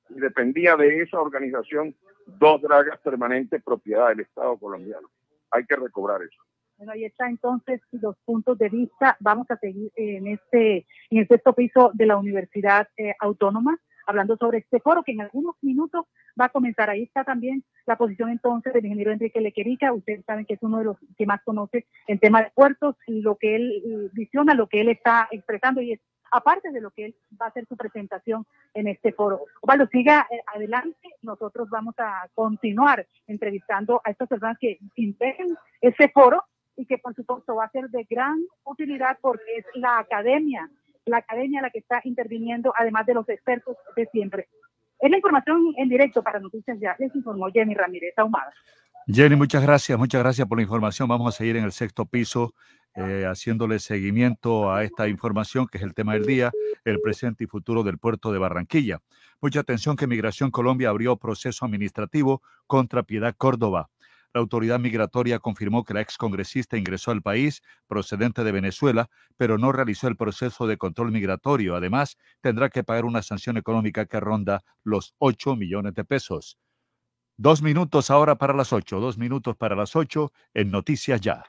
y 0.08 0.20
dependía 0.20 0.76
de 0.76 1.02
esa 1.02 1.20
organización 1.20 1.96
dos 2.26 2.62
dragas 2.62 2.98
permanentes 3.00 3.62
propiedad 3.62 4.08
del 4.08 4.20
Estado 4.20 4.56
colombiano. 4.58 5.08
Hay 5.50 5.64
que 5.64 5.76
recobrar 5.76 6.22
eso. 6.22 6.42
Bueno, 6.76 6.92
ahí 6.92 7.04
está 7.04 7.28
entonces 7.28 7.80
los 7.92 8.16
puntos 8.24 8.58
de 8.58 8.68
vista. 8.68 9.16
Vamos 9.20 9.48
a 9.50 9.56
seguir 9.56 9.92
en 9.94 10.26
este, 10.26 10.86
en 11.10 11.18
el 11.18 11.28
sexto 11.28 11.52
piso 11.52 11.92
de 11.94 12.06
la 12.06 12.16
Universidad 12.16 12.88
eh, 12.96 13.14
Autónoma, 13.20 13.78
hablando 14.06 14.36
sobre 14.36 14.58
este 14.58 14.80
foro 14.80 15.02
que 15.04 15.12
en 15.12 15.20
algunos 15.20 15.54
minutos 15.62 16.06
va 16.38 16.46
a 16.46 16.48
comenzar. 16.50 16.90
Ahí 16.90 17.04
está 17.04 17.22
también 17.22 17.64
la 17.86 17.96
posición 17.96 18.30
entonces 18.30 18.72
del 18.72 18.86
ingeniero 18.86 19.12
Enrique 19.12 19.40
Lequerica. 19.40 19.92
Ustedes 19.92 20.24
saben 20.24 20.46
que 20.46 20.54
es 20.54 20.62
uno 20.62 20.78
de 20.78 20.84
los 20.84 20.96
que 21.16 21.26
más 21.26 21.42
conoce 21.44 21.86
el 22.08 22.18
tema 22.18 22.42
de 22.42 22.50
puertos, 22.54 22.96
lo 23.06 23.36
que 23.36 23.54
él 23.54 23.82
eh, 23.86 24.10
visiona, 24.12 24.54
lo 24.54 24.66
que 24.66 24.80
él 24.80 24.88
está 24.88 25.28
expresando 25.30 25.80
y 25.80 25.92
es 25.92 26.00
aparte 26.30 26.70
de 26.70 26.80
lo 26.80 26.90
que 26.90 27.06
él 27.06 27.14
va 27.40 27.46
a 27.46 27.48
hacer 27.50 27.66
su 27.66 27.76
presentación 27.76 28.46
en 28.74 28.88
este 28.88 29.12
foro. 29.12 29.44
Bueno, 29.62 29.86
siga 29.86 30.26
eh, 30.30 30.40
adelante, 30.54 31.14
nosotros 31.22 31.68
vamos 31.70 31.94
a 31.98 32.28
continuar 32.34 33.06
entrevistando 33.26 34.00
a 34.04 34.10
estas 34.10 34.28
personas 34.28 34.58
que 34.58 34.78
integran 34.96 35.56
ese 35.80 36.08
foro 36.08 36.42
y 36.76 36.86
que 36.86 36.98
por 36.98 37.14
supuesto 37.14 37.54
va 37.54 37.64
a 37.66 37.70
ser 37.70 37.88
de 37.90 38.04
gran 38.08 38.38
utilidad 38.64 39.18
porque 39.20 39.58
es 39.58 39.66
la 39.74 39.98
academia, 39.98 40.68
la 41.06 41.18
academia 41.18 41.62
la 41.62 41.70
que 41.70 41.78
está 41.78 42.00
interviniendo, 42.04 42.72
además 42.76 43.06
de 43.06 43.14
los 43.14 43.28
expertos 43.28 43.76
de 43.96 44.06
siempre. 44.06 44.48
Es 45.00 45.10
la 45.10 45.16
información 45.16 45.74
en 45.76 45.88
directo 45.88 46.22
para 46.22 46.40
Noticias 46.40 46.78
Ya, 46.80 46.96
les 46.98 47.14
informó 47.14 47.48
Jenny 47.52 47.74
Ramírez 47.74 48.14
Ahumada. 48.16 48.52
Jenny, 49.06 49.36
muchas 49.36 49.62
gracias, 49.62 49.98
muchas 49.98 50.22
gracias 50.22 50.48
por 50.48 50.56
la 50.56 50.62
información. 50.62 51.08
Vamos 51.08 51.34
a 51.34 51.36
seguir 51.36 51.56
en 51.56 51.64
el 51.64 51.72
sexto 51.72 52.06
piso 52.06 52.54
eh, 52.94 53.26
haciéndole 53.28 53.78
seguimiento 53.78 54.72
a 54.72 54.82
esta 54.82 55.08
información 55.08 55.66
que 55.66 55.76
es 55.76 55.84
el 55.84 55.92
tema 55.92 56.14
del 56.14 56.24
día, 56.24 56.52
el 56.86 57.00
presente 57.02 57.44
y 57.44 57.46
futuro 57.46 57.82
del 57.82 57.98
puerto 57.98 58.32
de 58.32 58.38
Barranquilla. 58.38 59.00
Mucha 59.42 59.60
atención 59.60 59.96
que 59.96 60.06
Migración 60.06 60.50
Colombia 60.50 60.88
abrió 60.88 61.18
proceso 61.18 61.66
administrativo 61.66 62.40
contra 62.66 63.02
Piedad 63.02 63.34
Córdoba. 63.36 63.90
La 64.32 64.40
autoridad 64.40 64.80
migratoria 64.80 65.38
confirmó 65.38 65.84
que 65.84 65.92
la 65.92 66.00
excongresista 66.00 66.78
ingresó 66.78 67.10
al 67.10 67.20
país 67.20 67.62
procedente 67.86 68.42
de 68.42 68.52
Venezuela, 68.52 69.10
pero 69.36 69.58
no 69.58 69.70
realizó 69.70 70.08
el 70.08 70.16
proceso 70.16 70.66
de 70.66 70.78
control 70.78 71.12
migratorio. 71.12 71.76
Además, 71.76 72.16
tendrá 72.40 72.70
que 72.70 72.82
pagar 72.82 73.04
una 73.04 73.20
sanción 73.20 73.58
económica 73.58 74.06
que 74.06 74.18
ronda 74.18 74.64
los 74.82 75.14
8 75.18 75.56
millones 75.56 75.92
de 75.92 76.04
pesos. 76.04 76.58
Dos 77.36 77.62
minutos 77.62 78.10
ahora 78.12 78.36
para 78.36 78.54
las 78.54 78.72
8, 78.72 79.00
dos 79.00 79.18
minutos 79.18 79.56
para 79.56 79.74
las 79.74 79.96
8 79.96 80.32
en 80.54 80.70
Noticias 80.70 81.20
Ya. 81.20 81.42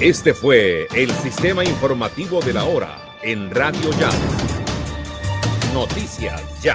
Este 0.00 0.32
fue 0.32 0.86
el 0.94 1.10
sistema 1.10 1.62
informativo 1.62 2.40
de 2.40 2.54
la 2.54 2.64
hora 2.64 2.96
en 3.22 3.50
Radio 3.50 3.90
Ya. 4.00 4.10
Noticias 5.74 6.62
Ya. 6.62 6.74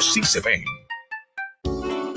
sí 0.00 0.22
se 0.22 0.40
ven. 0.40 0.64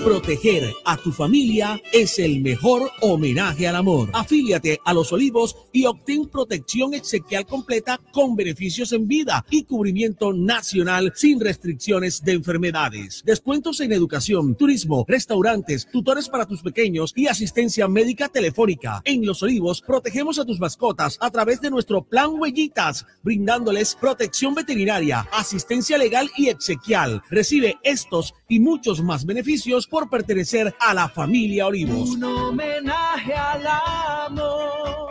Proteger 0.08 0.74
a 0.86 0.96
tu 0.96 1.12
familia 1.12 1.82
es 1.92 2.18
el 2.18 2.40
mejor 2.40 2.90
homenaje 3.02 3.68
al 3.68 3.76
amor. 3.76 4.10
Afíliate 4.14 4.80
a 4.86 4.94
Los 4.94 5.12
Olivos 5.12 5.58
y 5.74 5.84
obtén 5.84 6.30
protección 6.30 6.94
exequial 6.94 7.46
completa 7.46 8.00
con 8.14 8.38
beneficios 8.38 8.94
en 8.94 9.06
vida 9.06 9.46
y 9.50 9.66
cubrimiento 9.66 10.32
nacional 10.32 11.12
sin 11.14 11.42
restricciones 11.42 12.24
de 12.24 12.32
enfermedades. 12.32 13.22
Descuentos 13.26 13.82
en 13.82 13.92
educación, 13.92 14.56
turismo, 14.56 15.04
restaurantes, 15.10 15.86
tutores 15.92 16.30
para 16.30 16.46
tus 16.46 16.62
pequeños 16.62 17.12
y 17.14 17.28
asistencia 17.28 17.90
médica 17.90 18.30
telefónica. 18.30 19.02
En 19.04 19.26
Los 19.26 19.44
Olivos 19.44 19.82
protegemos 19.82 20.40
a 20.40 20.46
tus 20.46 20.62
mascotas 20.62 21.18
a 21.20 21.30
través 21.32 21.60
de 21.60 21.70
nuestro 21.70 22.02
plan 22.02 22.30
Huellitas, 22.32 23.06
brindándoles 23.24 23.98
protección 24.00 24.56
veterinaria, 24.56 25.28
asistencia 25.34 25.98
legal 25.98 26.30
y 26.38 26.48
exequial. 26.48 27.22
Recibe 27.30 27.76
estos 27.84 28.34
y 28.48 28.62
muchos 28.62 29.04
más 29.04 29.26
beneficios 29.26 29.86
pertenecer 30.06 30.76
a 30.80 30.94
la 30.94 31.10
familia 31.10 31.68
Olivos. 31.68 32.12
Un 32.12 32.24
homenaje 32.24 33.34
al 33.34 33.66
amor. 33.68 35.10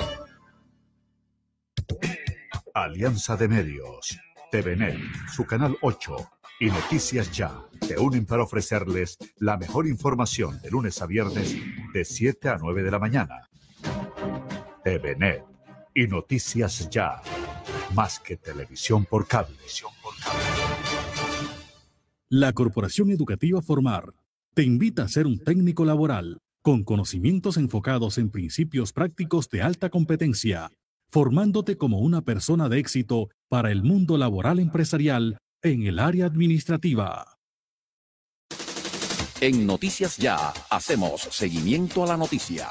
Alianza 2.73 3.37
de 3.37 3.49
Medios, 3.49 4.19
TVNet, 4.53 4.99
su 5.35 5.45
canal 5.45 5.77
8 5.81 6.17
y 6.61 6.67
Noticias 6.67 7.31
Ya 7.33 7.53
se 7.81 7.99
unen 7.99 8.27
para 8.27 8.43
ofrecerles 8.43 9.19
la 9.39 9.57
mejor 9.57 9.87
información 9.87 10.61
de 10.63 10.71
lunes 10.71 11.01
a 11.03 11.07
viernes 11.07 11.57
de 11.93 12.05
7 12.05 12.49
a 12.49 12.59
9 12.59 12.83
de 12.83 12.91
la 12.91 12.99
mañana. 12.99 13.49
TVNet 14.85 15.43
y 15.95 16.07
Noticias 16.07 16.89
Ya, 16.91 17.21
más 17.95 18.21
que 18.21 18.37
televisión 18.37 19.05
por 19.05 19.27
cable. 19.27 19.57
La 22.29 22.53
Corporación 22.53 23.11
Educativa 23.11 23.63
Formar 23.63 24.13
te 24.57 24.63
invita 24.63 25.03
a 25.03 25.09
ser 25.09 25.27
un 25.27 25.39
técnico 25.39 25.85
laboral 25.85 26.39
con 26.63 26.83
conocimientos 26.83 27.59
enfocados 27.59 28.17
en 28.17 28.31
principios 28.31 28.95
prácticos 28.95 29.51
de 29.51 29.61
alta 29.61 29.91
competencia, 29.91 30.71
formándote 31.11 31.77
como 31.77 31.99
una 31.99 32.23
persona 32.23 32.71
de 32.71 32.79
éxito 32.79 33.29
para 33.51 33.71
el 33.71 33.83
mundo 33.83 34.17
laboral 34.17 34.59
empresarial 34.59 35.37
en 35.61 35.83
el 35.83 35.99
área 35.99 36.25
administrativa. 36.25 37.37
En 39.43 39.67
Noticias 39.67 40.17
Ya 40.17 40.55
hacemos 40.71 41.21
seguimiento 41.21 42.05
a 42.05 42.07
la 42.07 42.17
noticia. 42.17 42.69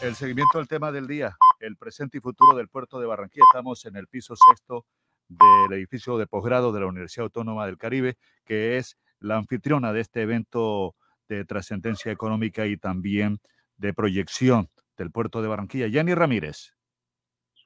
El 0.00 0.14
seguimiento 0.14 0.56
del 0.56 0.68
tema 0.68 0.90
del 0.90 1.06
día, 1.06 1.36
el 1.60 1.76
presente 1.76 2.16
y 2.16 2.22
futuro 2.22 2.56
del 2.56 2.68
puerto 2.68 2.98
de 2.98 3.04
Barranquilla. 3.04 3.44
Estamos 3.52 3.84
en 3.84 3.96
el 3.96 4.06
piso 4.06 4.34
sexto 4.34 4.86
del 5.28 5.74
edificio 5.74 6.16
de 6.16 6.26
posgrado 6.26 6.72
de 6.72 6.80
la 6.80 6.86
Universidad 6.86 7.24
Autónoma 7.24 7.66
del 7.66 7.76
Caribe, 7.76 8.16
que 8.46 8.78
es 8.78 8.96
la 9.20 9.36
anfitriona 9.36 9.92
de 9.92 10.00
este 10.00 10.22
evento 10.22 10.94
de 11.28 11.44
trascendencia 11.44 12.12
económica 12.12 12.66
y 12.66 12.76
también 12.76 13.38
de 13.76 13.92
proyección 13.92 14.68
del 14.96 15.10
puerto 15.10 15.42
de 15.42 15.48
Barranquilla. 15.48 15.88
Yanni 15.88 16.14
Ramírez. 16.14 16.72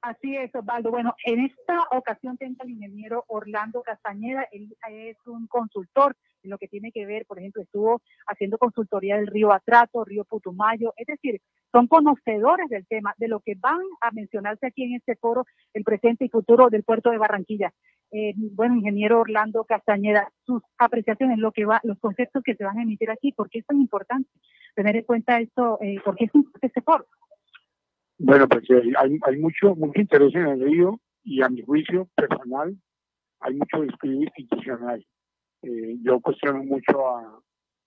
Así 0.02 0.34
es, 0.34 0.54
Osvaldo. 0.54 0.90
Bueno, 0.90 1.14
en 1.24 1.40
esta 1.40 1.82
ocasión 1.90 2.38
tengo 2.38 2.56
al 2.60 2.70
ingeniero 2.70 3.24
Orlando 3.28 3.82
Castañeda. 3.82 4.46
Él 4.50 4.74
es 4.88 5.16
un 5.26 5.46
consultor 5.46 6.16
en 6.42 6.50
lo 6.50 6.58
que 6.58 6.68
tiene 6.68 6.90
que 6.90 7.04
ver, 7.04 7.26
por 7.26 7.38
ejemplo, 7.38 7.62
estuvo 7.62 8.00
haciendo 8.26 8.56
consultoría 8.56 9.16
del 9.16 9.26
río 9.26 9.52
Atrato, 9.52 10.04
río 10.04 10.24
Putumayo, 10.24 10.94
es 10.96 11.06
decir, 11.06 11.40
son 11.70 11.86
conocedores 11.86 12.68
del 12.68 12.86
tema, 12.86 13.14
de 13.18 13.28
lo 13.28 13.40
que 13.40 13.54
van 13.56 13.82
a 14.00 14.10
mencionarse 14.10 14.66
aquí 14.66 14.84
en 14.84 14.94
este 14.94 15.16
foro, 15.16 15.44
el 15.74 15.84
presente 15.84 16.24
y 16.24 16.28
futuro 16.28 16.68
del 16.70 16.82
puerto 16.82 17.10
de 17.10 17.18
Barranquilla. 17.18 17.72
Eh, 18.12 18.34
bueno, 18.36 18.76
ingeniero 18.76 19.20
Orlando 19.20 19.64
Castañeda, 19.64 20.32
sus 20.44 20.62
apreciaciones, 20.78 21.38
lo 21.38 21.52
que 21.52 21.64
va, 21.64 21.80
los 21.84 21.98
conceptos 21.98 22.42
que 22.42 22.56
se 22.56 22.64
van 22.64 22.78
a 22.78 22.82
emitir 22.82 23.10
aquí, 23.10 23.32
¿por 23.32 23.48
qué 23.48 23.60
es 23.60 23.66
tan 23.66 23.80
importante 23.80 24.28
tener 24.74 24.96
en 24.96 25.04
cuenta 25.04 25.38
esto? 25.40 25.78
Eh, 25.80 26.00
¿Por 26.04 26.16
qué 26.16 26.24
es 26.24 26.34
importante 26.34 26.66
este 26.66 26.82
foro? 26.82 27.06
Bueno, 28.18 28.48
pues 28.48 28.68
eh, 28.70 28.92
hay, 28.98 29.36
mucho, 29.38 29.74
mucho 29.76 30.00
interés 30.00 30.34
en 30.34 30.46
el 30.46 30.60
río 30.60 31.00
y 31.22 31.40
a 31.42 31.48
mi 31.48 31.62
juicio 31.62 32.08
personal 32.14 32.76
hay 33.40 33.54
mucho 33.54 33.80
descuido 33.80 34.22
institucional. 34.22 35.06
Eh, 35.62 35.96
yo 36.02 36.20
cuestiono 36.20 36.62
mucho 36.64 37.08
a, 37.08 37.40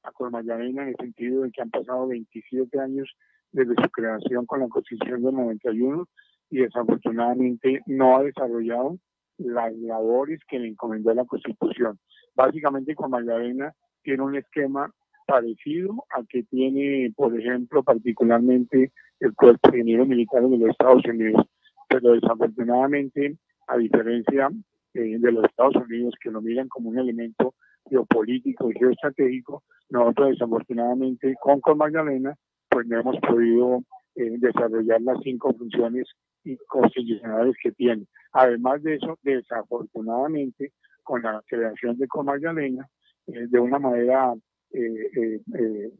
a 0.03 0.11
en 0.39 0.79
el 0.79 0.95
sentido 0.95 1.43
de 1.43 1.51
que 1.51 1.61
han 1.61 1.69
pasado 1.69 2.07
27 2.07 2.79
años 2.79 3.15
desde 3.51 3.75
su 3.75 3.89
creación 3.91 4.45
con 4.45 4.61
la 4.61 4.67
Constitución 4.69 5.21
del 5.21 5.35
91 5.35 6.07
y 6.49 6.57
desafortunadamente 6.57 7.81
no 7.85 8.17
ha 8.17 8.23
desarrollado 8.23 8.97
las 9.37 9.73
labores 9.73 10.39
que 10.47 10.59
le 10.59 10.69
encomendó 10.69 11.13
la 11.13 11.25
Constitución. 11.25 11.99
Básicamente 12.35 12.95
Colmayarena 12.95 13.73
tiene 14.03 14.23
un 14.23 14.35
esquema 14.35 14.91
parecido 15.25 16.05
al 16.09 16.27
que 16.27 16.43
tiene, 16.43 17.11
por 17.15 17.37
ejemplo, 17.39 17.83
particularmente 17.83 18.91
el 19.19 19.33
Cuerpo 19.33 19.71
de 19.71 19.77
Ingenieros 19.77 20.07
Militares 20.07 20.49
de 20.49 20.57
los 20.57 20.69
Estados 20.69 21.03
Unidos, 21.05 21.45
pero 21.87 22.13
desafortunadamente, 22.13 23.37
a 23.67 23.77
diferencia 23.77 24.49
eh, 24.93 25.17
de 25.17 25.31
los 25.31 25.45
Estados 25.45 25.75
Unidos, 25.75 26.13
que 26.21 26.31
lo 26.31 26.41
miran 26.41 26.67
como 26.67 26.89
un 26.89 26.99
elemento 26.99 27.55
geopolítico 27.89 28.69
y 28.69 28.73
geoestratégico, 28.77 29.63
nosotros 29.89 30.31
desafortunadamente 30.31 31.35
con 31.41 31.61
Con 31.61 31.77
Magdalena, 31.77 32.35
pues 32.69 32.87
no 32.87 32.99
hemos 32.99 33.17
podido 33.19 33.83
eh, 34.15 34.37
desarrollar 34.39 35.01
las 35.01 35.17
cinco 35.23 35.53
funciones 35.53 36.07
y 36.43 36.57
constitucionales 36.67 37.55
que 37.61 37.71
tiene. 37.71 38.05
Además 38.31 38.81
de 38.83 38.95
eso, 38.95 39.17
desafortunadamente, 39.21 40.73
con 41.03 41.21
la 41.21 41.41
creación 41.47 41.97
de 41.97 42.07
Con 42.07 42.25
Magdalena, 42.25 42.87
eh, 43.27 43.47
de 43.47 43.59
una 43.59 43.79
manera 43.79 44.33
eh, 44.71 45.09
eh, 45.15 45.41
eh, 45.53 45.91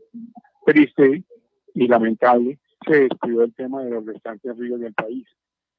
triste 0.65 1.23
y 1.75 1.87
lamentable, 1.87 2.59
se 2.87 3.01
descuidó 3.01 3.43
el 3.43 3.53
tema 3.53 3.83
de 3.83 3.91
los 3.91 4.05
restantes 4.05 4.57
ríos 4.57 4.79
del 4.79 4.93
país. 4.93 5.27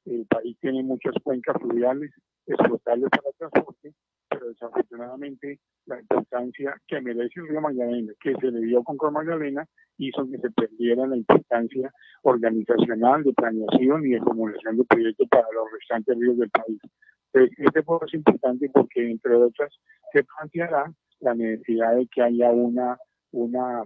El 0.05 0.25
país 0.27 0.57
tiene 0.61 0.81
muchas 0.81 1.13
cuencas 1.21 1.57
fluviales 1.59 2.11
explotables 2.47 3.09
para 3.09 3.49
transporte, 3.49 3.93
pero 4.29 4.47
desafortunadamente 4.47 5.59
la 5.85 5.99
importancia 5.99 6.75
que 6.87 7.01
merece 7.01 7.39
el 7.39 7.47
río 7.47 7.61
Magdalena, 7.61 8.13
que 8.19 8.33
se 8.35 8.51
le 8.51 8.61
dio 8.61 8.83
con 8.83 8.97
Cor 8.97 9.11
Magdalena, 9.11 9.65
hizo 9.97 10.27
que 10.29 10.37
se 10.37 10.49
perdiera 10.51 11.05
la 11.07 11.15
importancia 11.15 11.91
organizacional 12.23 13.23
de 13.23 13.33
planeación 13.33 14.05
y 14.05 14.11
de 14.11 14.19
formulación 14.19 14.77
de 14.77 14.83
proyectos 14.85 15.27
para 15.29 15.45
los 15.53 15.71
restantes 15.71 16.17
ríos 16.17 16.37
del 16.37 16.49
país. 16.49 16.79
Entonces, 17.33 17.57
este 17.59 17.83
foro 17.83 18.05
es 18.05 18.13
importante 18.13 18.69
porque, 18.73 19.09
entre 19.09 19.35
otras, 19.35 19.71
se 20.11 20.23
planteará 20.23 20.91
la 21.19 21.35
necesidad 21.35 21.95
de 21.95 22.07
que 22.07 22.21
haya 22.21 22.51
una, 22.51 22.97
una, 23.31 23.83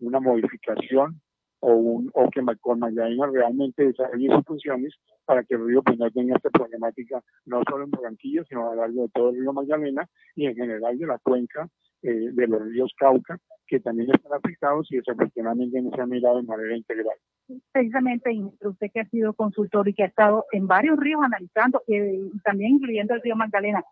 una 0.00 0.20
modificación 0.20 1.20
o, 1.62 1.74
un, 1.74 2.10
o 2.14 2.28
que 2.28 2.42
con 2.60 2.80
Magdalena 2.80 3.26
realmente 3.32 3.86
desarrolle 3.86 4.28
sus 4.28 4.44
funciones 4.44 4.94
para 5.24 5.44
que 5.44 5.54
el 5.54 5.66
río 5.66 5.82
pues, 5.82 5.98
no 5.98 6.10
tenga 6.10 6.36
esta 6.36 6.50
problemática 6.50 7.22
no 7.46 7.62
solo 7.68 7.84
en 7.84 7.90
Barranquilla, 7.90 8.42
sino 8.48 8.68
a 8.68 8.74
lo 8.74 8.80
largo 8.82 9.02
de 9.02 9.08
todo 9.10 9.30
el 9.30 9.40
río 9.40 9.52
Magdalena 9.52 10.06
y 10.34 10.46
en 10.46 10.56
general 10.56 10.98
de 10.98 11.06
la 11.06 11.18
cuenca 11.18 11.68
eh, 12.02 12.30
de 12.32 12.46
los 12.48 12.62
ríos 12.62 12.92
Cauca, 12.98 13.38
que 13.66 13.78
también 13.78 14.10
están 14.12 14.32
afectados 14.32 14.90
y 14.90 14.96
desafortunadamente 14.96 15.80
no 15.80 15.90
se 15.94 16.00
han 16.00 16.08
mirado 16.08 16.38
de 16.38 16.42
manera 16.42 16.76
integral. 16.76 17.16
precisamente, 17.70 18.30
usted 18.60 18.88
que 18.92 19.00
ha 19.00 19.08
sido 19.08 19.32
consultor 19.32 19.88
y 19.88 19.94
que 19.94 20.02
ha 20.02 20.06
estado 20.06 20.44
en 20.50 20.66
varios 20.66 20.98
ríos 20.98 21.20
analizando, 21.22 21.80
eh, 21.86 22.28
también 22.42 22.72
incluyendo 22.72 23.14
el 23.14 23.22
río 23.22 23.36
Magdalena, 23.36 23.84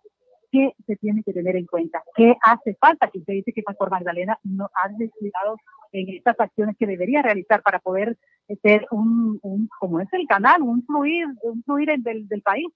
¿qué 0.50 0.72
se 0.86 0.96
tiene 0.96 1.22
que 1.22 1.32
tener 1.32 1.56
en 1.56 1.66
cuenta? 1.66 2.02
¿Qué 2.14 2.34
hace 2.42 2.74
falta? 2.80 3.08
Que 3.08 3.18
usted 3.18 3.34
dice 3.34 3.52
que 3.52 3.62
por 3.62 3.90
Magdalena 3.90 4.38
no 4.44 4.68
ha 4.74 4.88
descuidado 4.88 5.56
en 5.92 6.08
estas 6.16 6.38
acciones 6.38 6.76
que 6.78 6.86
debería 6.86 7.22
realizar 7.22 7.62
para 7.62 7.78
poder 7.78 8.16
ser 8.62 8.86
un, 8.90 9.38
un 9.42 9.68
como 9.78 10.00
es 10.00 10.12
el 10.12 10.26
canal, 10.26 10.62
un 10.62 10.84
fluir, 10.84 11.26
un 11.42 11.62
fluir 11.62 11.90
del, 11.98 12.26
del 12.28 12.42
país. 12.42 12.68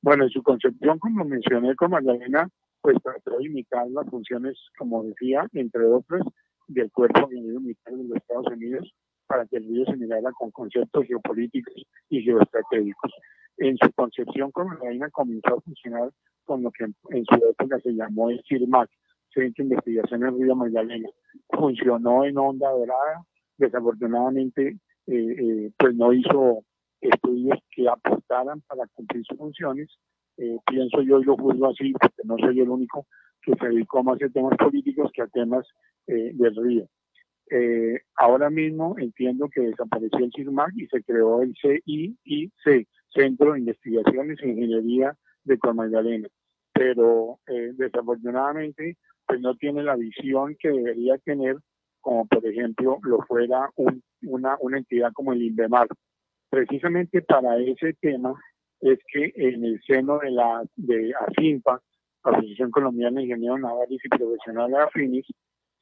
Bueno, 0.00 0.24
en 0.24 0.30
su 0.30 0.42
concepción, 0.42 0.98
como 0.98 1.24
mencioné 1.24 1.74
con 1.74 1.90
Magdalena, 1.90 2.48
pues 2.80 2.96
trató 3.02 3.38
de 3.38 3.46
imitar 3.46 3.88
las 3.90 4.08
funciones, 4.08 4.56
como 4.78 5.02
decía, 5.02 5.46
entre 5.52 5.84
otras, 5.86 6.22
del 6.68 6.90
cuerpo 6.92 7.26
militar 7.28 7.94
de 7.94 8.04
los 8.04 8.16
Estados 8.16 8.46
Unidos 8.46 8.94
para 9.26 9.46
que 9.46 9.58
el 9.58 9.64
río 9.64 9.84
se 9.84 9.96
mirara 9.96 10.32
con 10.32 10.50
conceptos 10.50 11.06
geopolíticos 11.06 11.74
y 12.08 12.22
geoestratégicos. 12.22 13.12
En 13.58 13.76
su 13.76 13.92
concepción, 13.92 14.50
como 14.52 14.70
Magdalena 14.70 15.10
comenzó 15.10 15.56
a 15.56 15.60
funcionar 15.60 16.10
con 16.44 16.62
lo 16.62 16.70
que 16.70 16.84
en 16.84 17.24
su 17.24 17.34
época 17.34 17.78
se 17.80 17.90
llamó 17.90 18.30
el 18.30 18.42
CIRMAC, 18.48 18.88
Centro 19.32 19.64
de 19.64 19.74
Investigación 19.74 20.20
del 20.20 20.38
Río 20.38 20.56
Magdalena. 20.56 21.08
Funcionó 21.50 22.24
en 22.24 22.38
onda 22.38 22.70
dorada, 22.70 23.24
desafortunadamente 23.56 24.78
eh, 25.06 25.36
eh, 25.38 25.70
pues 25.76 25.94
no 25.94 26.12
hizo 26.12 26.64
estudios 27.00 27.58
que 27.70 27.88
aportaran 27.88 28.60
para 28.62 28.86
cumplir 28.94 29.24
sus 29.24 29.38
funciones. 29.38 29.88
Eh, 30.36 30.56
pienso 30.66 31.02
yo 31.02 31.20
y 31.20 31.24
lo 31.24 31.36
juzgo 31.36 31.68
así, 31.68 31.92
porque 31.92 32.22
no 32.24 32.36
soy 32.38 32.60
el 32.60 32.68
único 32.68 33.06
que 33.42 33.54
se 33.54 33.68
dedicó 33.68 34.02
más 34.02 34.22
a 34.22 34.28
temas 34.28 34.56
políticos 34.56 35.10
que 35.12 35.22
a 35.22 35.26
temas 35.26 35.66
del 36.06 36.56
río. 36.56 36.88
ahora 38.16 38.48
mismo 38.48 38.94
entiendo 38.98 39.46
que 39.50 39.60
desapareció 39.60 40.24
el 40.24 40.32
CIRMAC 40.34 40.72
y 40.76 40.86
se 40.86 41.02
creó 41.02 41.42
el 41.42 41.54
CIIC, 41.60 42.88
Centro 43.12 43.52
de 43.52 43.60
Investigaciones 43.60 44.38
e 44.42 44.48
Ingeniería 44.48 45.14
de 45.44 45.58
Magdalena. 45.74 46.28
Pero 46.72 47.38
desafortunadamente 47.46 48.96
pues 49.26 49.40
no 49.40 49.54
tiene 49.56 49.82
la 49.82 49.94
visión 49.96 50.56
que 50.58 50.70
debería 50.70 51.18
tener, 51.18 51.56
como 52.00 52.26
por 52.26 52.44
ejemplo 52.46 52.98
lo 53.02 53.18
fuera 53.22 53.70
una, 54.22 54.56
una 54.60 54.78
entidad 54.78 55.12
como 55.12 55.32
el 55.32 55.42
INVEMAR. 55.42 55.88
Precisamente 56.48 57.20
para 57.22 57.58
ese 57.58 57.92
tema 58.00 58.34
es 58.80 58.98
que 59.12 59.32
en 59.36 59.64
el 59.64 59.80
seno 59.86 60.18
de 60.18 60.30
la 60.30 60.64
de 60.76 61.12
Asociación 62.22 62.70
Colombiana 62.70 63.16
de 63.16 63.24
Ingenieros 63.24 63.60
Navales 63.60 64.00
y 64.02 64.08
Profesionales 64.08 64.78
AFINIS, 64.78 65.26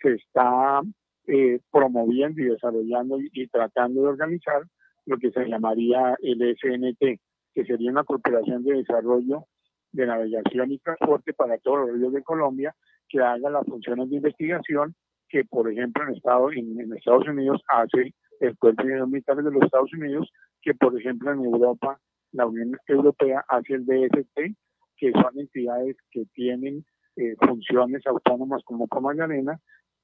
se 0.00 0.14
está 0.14 0.82
eh, 1.26 1.60
promoviendo 1.70 2.40
y 2.40 2.46
desarrollando 2.46 3.18
y, 3.20 3.46
tratando 3.48 4.02
de 4.02 4.08
organizar 4.08 4.62
lo 5.06 5.18
que 5.18 5.30
se 5.30 5.46
llamaría 5.46 6.16
el 6.20 6.56
SNT, 6.56 7.20
que 7.54 7.64
sería 7.64 7.90
una 7.90 8.04
corporación 8.04 8.62
de 8.64 8.74
desarrollo 8.74 9.46
de 9.92 10.06
navegación 10.06 10.72
y 10.72 10.78
transporte 10.78 11.32
para 11.32 11.58
todos 11.58 11.88
los 11.88 11.98
ríos 11.98 12.12
de 12.12 12.22
Colombia, 12.22 12.74
que 13.08 13.20
haga 13.20 13.48
las 13.48 13.64
funciones 13.64 14.10
de 14.10 14.16
investigación 14.16 14.94
que, 15.28 15.44
por 15.44 15.70
ejemplo, 15.70 16.02
en, 16.04 16.14
Estado, 16.14 16.50
Estados 16.50 17.28
Unidos 17.28 17.62
hace 17.68 18.14
el 18.40 18.56
Cuerpo 18.58 18.84
de 18.84 19.06
Militares 19.06 19.44
de 19.44 19.50
los 19.50 19.62
Estados 19.62 19.92
Unidos, 19.94 20.30
que, 20.60 20.74
por 20.74 20.98
ejemplo, 20.98 21.32
en 21.32 21.44
Europa, 21.44 21.98
la 22.32 22.46
Unión 22.46 22.76
Europea 22.86 23.44
hace 23.48 23.74
el 23.74 23.86
DST, 23.86 24.54
que 24.96 25.12
son 25.12 25.38
entidades 25.38 25.96
que 26.10 26.24
tienen 26.34 26.84
eh, 27.16 27.34
funciones 27.40 28.06
autónomas 28.06 28.62
como 28.64 28.86
Arena, 29.20 29.58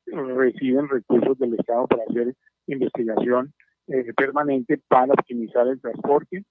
reciben 0.07 0.89
recursos 0.89 1.39
del 1.39 1.55
Estado 1.55 1.87
para 1.87 2.03
hacer 2.09 2.35
investigación 2.67 3.53
eh, 3.89 4.13
permanente 4.15 4.81
para 4.89 5.13
optimizar 5.13 5.67
el 5.69 5.81
transporte 5.81 6.45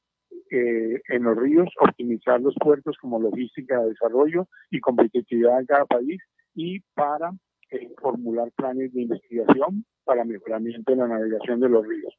eh, 0.50 1.02
en 1.08 1.24
los 1.24 1.38
ríos, 1.38 1.70
optimizar 1.80 2.42
los 2.42 2.54
puertos 2.56 2.98
como 3.00 3.20
logística 3.20 3.80
de 3.80 3.90
desarrollo 3.90 4.48
y 4.70 4.80
competitividad 4.82 5.60
en 5.62 5.66
cada 5.66 5.86
país 5.86 6.22
y 6.54 6.82
para 6.94 7.32
eh, 7.72 7.90
formular 8.02 8.52
planes 8.58 8.92
de 8.94 9.04
investigación 9.04 9.86
para 10.04 10.26
mejoramiento 10.26 10.92
de 10.92 10.98
la 10.98 11.08
navegación 11.08 11.62
de 11.62 11.70
los 11.70 11.88
ríos. 11.88 12.14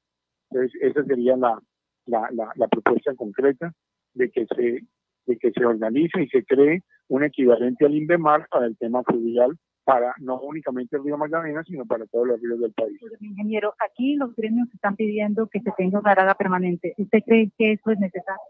Entonces, 0.50 0.80
esa 0.80 1.04
sería 1.04 1.36
la, 1.36 1.60
la, 2.06 2.28
la, 2.54 2.68
propuesta 2.68 3.14
concreta 3.14 3.70
de 4.14 4.30
que 4.30 4.46
se 4.46 4.80
de 5.26 5.36
que 5.36 5.52
se 5.52 5.64
organice 5.64 6.22
y 6.22 6.28
se 6.28 6.44
cree 6.44 6.82
un 7.08 7.24
equivalente 7.24 7.84
al 7.84 7.94
INVEMAR 7.94 8.48
para 8.48 8.66
el 8.66 8.76
tema 8.76 9.02
fluvial 9.04 9.56
para 9.84 10.14
no 10.18 10.40
únicamente 10.40 10.96
el 10.96 11.04
río 11.04 11.18
Magdalena, 11.18 11.62
sino 11.64 11.84
para 11.84 12.06
todos 12.06 12.28
los 12.28 12.40
ríos 12.40 12.60
del 12.60 12.72
país. 12.72 12.98
Ingeniero, 13.20 13.74
aquí 13.78 14.14
los 14.16 14.34
gremios 14.36 14.68
están 14.72 14.96
pidiendo 14.96 15.48
que 15.48 15.60
se 15.60 15.72
tenga 15.76 15.98
una 15.98 16.12
arada 16.12 16.34
permanente. 16.34 16.94
¿Usted 16.98 17.20
cree 17.24 17.50
que 17.58 17.72
eso 17.72 17.90
es 17.90 17.98
necesario? 17.98 18.42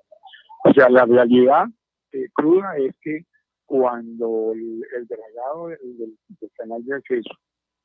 O 0.65 0.73
sea, 0.73 0.89
la 0.89 1.05
realidad 1.05 1.67
eh, 2.13 2.29
cruda 2.35 2.77
es 2.77 2.95
que 3.01 3.25
cuando 3.65 4.53
el, 4.53 5.07
dragado 5.07 5.69
del, 5.69 6.19
canal 6.57 6.85
de 6.85 6.97
acceso 6.97 7.31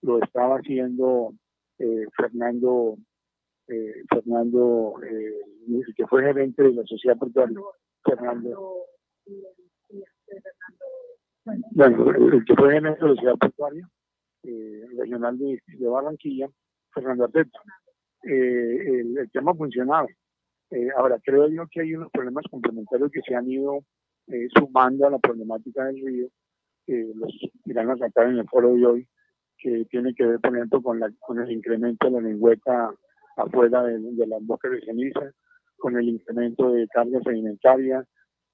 lo 0.01 0.22
estaba 0.22 0.58
haciendo 0.58 1.34
eh, 1.80 2.06
Fernando, 2.16 2.98
eh, 3.67 4.03
Fernando 4.09 4.95
eh, 5.03 5.84
que 5.95 6.06
fue 6.08 6.24
gerente 6.24 6.64
de 6.64 6.74
la 6.74 6.84
sociedad 6.84 7.17
portuaria, 7.17 7.58
Fernando, 8.03 8.84
bueno, 11.72 12.11
el 12.11 12.45
que 12.45 12.56
fue 12.56 12.74
gerente 12.74 13.00
de 13.00 13.08
la 13.08 13.16
sociedad 13.16 13.38
portuaria 13.38 13.90
regional 14.98 15.38
de, 15.38 15.61
Barranquilla, 15.88 16.50
Fernando 16.93 17.26
Arteta. 17.26 17.59
El, 18.24 19.17
el, 19.17 19.32
tema 19.32 19.53
funcionaba. 19.53 20.08
ahora, 20.98 21.19
creo 21.24 21.48
yo 21.50 21.67
que 21.69 21.82
hay 21.82 21.95
unos 21.95 22.11
problemas 22.11 22.45
complementarios 22.50 23.11
que 23.11 23.22
se 23.22 23.35
han 23.35 23.50
ido 23.50 23.84
eh, 24.30 24.48
sumando 24.58 25.08
a 25.08 25.11
la 25.11 25.19
problemática 25.19 25.85
del 25.85 26.06
río, 26.06 26.27
los 26.88 27.34
irán 27.66 27.90
a 27.92 27.95
tratar 27.95 28.27
en 28.27 28.40
el 28.40 28.50
foro 28.50 28.74
de 28.74 28.85
hoy, 28.85 29.08
que 29.58 29.85
tiene 29.85 30.14
que 30.14 30.26
ver, 30.26 30.40
por 30.42 30.56
ejemplo, 30.56 30.82
con, 30.82 31.00
la, 31.00 31.09
con 31.19 31.40
el 31.40 31.50
incremento 31.50 32.08
de 32.08 32.11
la 32.11 32.27
lengüeta 32.27 32.93
afuera 33.38 33.84
de, 33.84 34.27
las 34.27 34.45
bosques 34.45 34.72
de 34.72 34.82
ceniza, 34.82 35.32
con 35.77 35.95
el 35.95 36.09
incremento 36.09 36.72
de 36.72 36.88
carga 36.90 37.22
sedimentaria, 37.24 38.03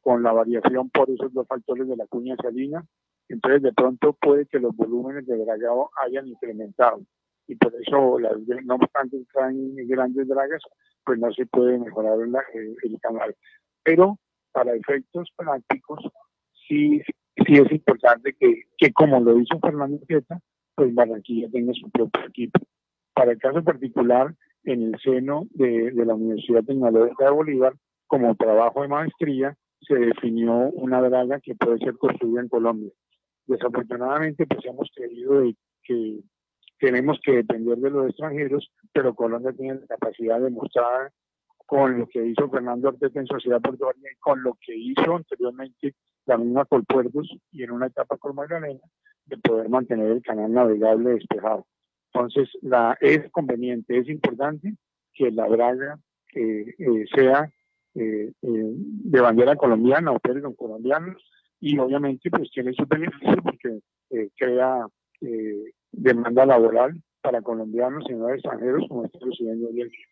con 0.04 0.22
la 0.22 0.34
variación 0.34 0.90
por 0.90 1.10
esos 1.10 1.34
dos 1.34 1.48
factores 1.48 1.88
de 1.88 1.96
la 1.96 2.06
cuña 2.08 2.36
salina. 2.42 2.86
Entonces, 3.30 3.62
de 3.64 3.74
pronto 3.74 4.14
puede 4.14 4.46
que 4.46 4.60
los 4.60 4.76
volúmenes 4.76 5.26
de 5.26 5.38
dragado 5.38 5.90
hayan 6.06 6.28
incrementado. 6.28 7.02
Y 7.48 7.56
por 7.56 7.74
eso, 7.76 8.20
las, 8.20 8.38
no 8.66 8.76
obstante 8.76 9.18
traen 9.34 9.76
grandes 9.88 10.28
dragas, 10.28 10.62
pues 11.06 11.18
no 11.20 11.32
se 11.34 11.46
puede 11.46 11.80
mejorar 11.80 12.20
el, 12.20 12.76
el 12.84 13.00
canal. 13.00 13.36
Pero 13.84 14.20
para 14.52 14.76
efectos 14.76 15.30
prácticos, 15.36 16.00
sí, 16.68 17.02
sí 17.46 17.54
es 17.56 17.72
importante 17.72 18.34
que, 18.40 18.64
que 18.78 18.92
como 18.94 19.20
lo 19.20 19.40
hizo 19.40 19.60
Fernando 19.60 20.00
Queta, 20.08 20.40
pues 20.76 20.94
Barranquilla 20.94 21.50
tenga 21.50 21.74
su 21.74 21.90
propio 21.90 22.26
equipo. 22.28 22.60
Para 23.14 23.32
el 23.32 23.38
caso 23.40 23.64
particular, 23.64 24.36
en 24.64 24.84
el 24.84 25.00
seno 25.00 25.48
de, 25.52 25.92
de 25.92 26.06
la 26.06 26.16
Universidad 26.16 26.64
Tecnológica 26.64 27.26
de 27.26 27.32
Bolívar, 27.32 27.74
como 28.08 28.36
trabajo 28.36 28.82
de 28.82 28.88
maestría, 28.88 29.58
se 29.88 29.96
definió 29.96 30.54
una 30.54 31.02
draga 31.02 31.40
que 31.40 31.56
puede 31.56 31.78
ser 31.80 31.98
construida 31.98 32.42
en 32.42 32.50
Colombia. 32.50 32.92
Desafortunadamente, 33.46 34.46
pues 34.48 34.66
hemos 34.66 34.90
creído 34.96 35.44
que 35.84 36.20
tenemos 36.80 37.20
que 37.24 37.34
depender 37.34 37.78
de 37.78 37.90
los 37.90 38.10
extranjeros, 38.10 38.72
pero 38.92 39.16
Colombia 39.16 39.54
tiene 39.54 39.80
la 39.80 39.88
capacidad 39.88 40.40
de 40.40 40.50
mostrar 40.50 41.12
con 41.66 41.98
lo 41.98 42.08
que 42.08 42.26
hizo 42.26 42.50
Fernando 42.50 42.90
Arteta 42.90 43.20
en 43.20 43.28
Sociedad 43.28 43.62
Portuaria 43.62 44.10
y 44.12 44.16
con 44.20 44.44
lo 44.44 44.58
que 44.60 44.76
hizo 44.76 45.16
anteriormente 45.16 45.96
la 46.26 46.38
misma 46.38 46.66
Colpuertos 46.66 47.30
y 47.52 47.64
en 47.64 47.72
una 47.72 47.88
etapa 47.88 48.18
con 48.18 48.36
Magdalena 48.36 48.80
de 49.26 49.38
poder 49.38 49.70
mantener 49.70 50.12
el 50.12 50.22
canal 50.22 50.52
navegable 50.52 51.12
despejado. 51.12 51.66
Entonces, 52.14 52.50
la, 52.62 52.98
es 53.02 53.30
conveniente, 53.32 53.98
es 53.98 54.08
importante 54.08 54.76
que 55.14 55.32
la 55.32 55.48
draga 55.48 56.00
eh, 56.36 56.74
sea 57.16 57.50
eh, 57.96 58.32
eh, 58.42 58.74
de 58.76 59.22
bandera 59.22 59.56
colombiana, 59.56 60.12
opere 60.12 60.42
con 60.42 60.54
colombianos 60.54 61.22
y 61.60 61.78
obviamente 61.78 62.30
pues 62.30 62.50
tiene 62.52 62.74
su 62.74 62.86
beneficio 62.86 63.42
porque 63.42 63.80
crea 64.36 64.86
demanda 65.92 66.46
laboral 66.46 67.02
para 67.22 67.42
colombianos 67.42 68.04
y 68.10 68.14
no 68.14 68.30
extranjeros 68.30 68.86
como 68.90 69.06
está 69.06 69.20
sucediendo 69.20 69.70
hoy 69.70 69.82
en 69.82 69.90
día. 69.90 70.06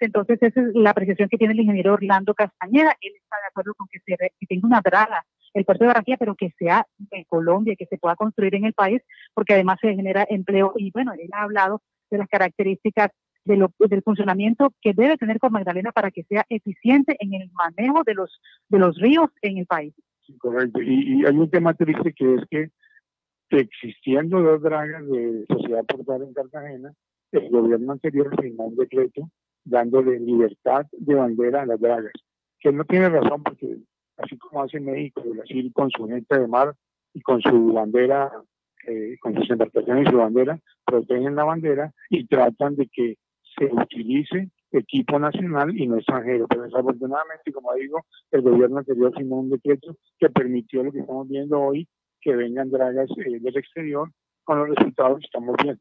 Entonces, 0.00 0.42
esa 0.42 0.60
es 0.60 0.74
la 0.74 0.90
apreciación 0.90 1.28
que 1.28 1.36
tiene 1.36 1.52
el 1.54 1.60
ingeniero 1.60 1.94
Orlando 1.94 2.34
Castañeda. 2.34 2.96
Él 3.00 3.12
está 3.14 3.36
de 3.36 3.48
acuerdo 3.48 3.74
con 3.74 3.86
que, 3.88 4.00
se 4.00 4.46
tenga 4.46 4.66
una 4.66 4.80
draga 4.80 5.24
el 5.54 5.64
puerto 5.64 5.84
de 5.84 5.88
Barranquilla, 5.88 6.16
pero 6.16 6.34
que 6.34 6.50
sea 6.58 6.86
de 6.96 7.24
Colombia, 7.26 7.76
que 7.78 7.86
se 7.86 7.98
pueda 7.98 8.16
construir 8.16 8.54
en 8.54 8.64
el 8.64 8.72
país, 8.72 9.02
porque 9.34 9.52
además 9.52 9.78
se 9.80 9.94
genera 9.94 10.26
empleo. 10.28 10.72
Y 10.76 10.90
bueno, 10.90 11.12
él 11.12 11.28
ha 11.32 11.42
hablado 11.42 11.82
de 12.10 12.18
las 12.18 12.28
características 12.28 13.10
de 13.44 13.68
del 13.78 14.02
funcionamiento 14.02 14.72
que 14.80 14.92
debe 14.92 15.16
tener 15.16 15.38
con 15.38 15.52
Magdalena 15.52 15.92
para 15.92 16.10
que 16.10 16.22
sea 16.24 16.44
eficiente 16.48 17.16
en 17.18 17.34
el 17.34 17.50
manejo 17.52 18.02
de 18.04 18.14
los, 18.14 18.40
de 18.68 18.78
los 18.78 18.96
ríos 18.98 19.30
en 19.42 19.58
el 19.58 19.66
país. 19.66 19.94
correcto. 20.38 20.80
Y, 20.80 21.24
hay 21.24 21.36
un 21.36 21.50
tema 21.50 21.74
triste 21.74 22.12
que 22.12 22.34
es 22.34 22.42
que, 22.50 22.70
existiendo 23.50 24.40
dos 24.40 24.62
dragas 24.62 25.06
de 25.06 25.44
sociedad 25.48 25.84
portuaria 25.84 26.26
en 26.26 26.32
Cartagena, 26.32 26.92
el 27.32 27.50
gobierno 27.50 27.92
anterior 27.92 28.34
firmó 28.40 28.66
un 28.66 28.76
decreto 28.76 29.28
dándole 29.64 30.18
libertad 30.18 30.86
de 30.92 31.14
bandera 31.14 31.62
a 31.62 31.66
las 31.66 31.80
dragas, 31.80 32.12
que 32.60 32.72
no 32.72 32.84
tiene 32.84 33.08
razón 33.08 33.42
porque 33.42 33.78
así 34.16 34.38
como 34.38 34.62
hace 34.62 34.80
México, 34.80 35.22
Brasil 35.24 35.70
con 35.74 35.90
su 35.90 36.06
gente 36.08 36.38
de 36.38 36.46
mar 36.46 36.74
y 37.14 37.20
con 37.20 37.40
su 37.42 37.72
bandera, 37.72 38.30
eh, 38.86 39.16
con 39.20 39.34
sus 39.34 39.50
embarcaciones 39.50 40.08
y 40.08 40.10
su 40.10 40.16
bandera, 40.16 40.58
protegen 40.84 41.36
la 41.36 41.44
bandera 41.44 41.92
y 42.10 42.26
tratan 42.26 42.76
de 42.76 42.88
que 42.92 43.16
se 43.56 43.66
utilice 43.66 44.50
equipo 44.70 45.18
nacional 45.18 45.76
y 45.76 45.86
no 45.86 45.96
extranjero. 45.96 46.46
Pero 46.48 46.62
desafortunadamente, 46.62 47.52
como 47.52 47.74
digo, 47.74 48.04
el 48.30 48.42
gobierno 48.42 48.78
anterior 48.78 49.12
firmó 49.16 49.40
un 49.40 49.50
decreto 49.50 49.96
que 50.18 50.30
permitió 50.30 50.82
lo 50.82 50.92
que 50.92 51.00
estamos 51.00 51.28
viendo 51.28 51.60
hoy, 51.60 51.88
que 52.20 52.34
vengan 52.34 52.70
dragas 52.70 53.10
eh, 53.18 53.38
del 53.40 53.56
exterior, 53.56 54.10
con 54.44 54.58
los 54.58 54.68
resultados 54.68 55.20
que 55.20 55.26
estamos 55.26 55.56
viendo. 55.62 55.80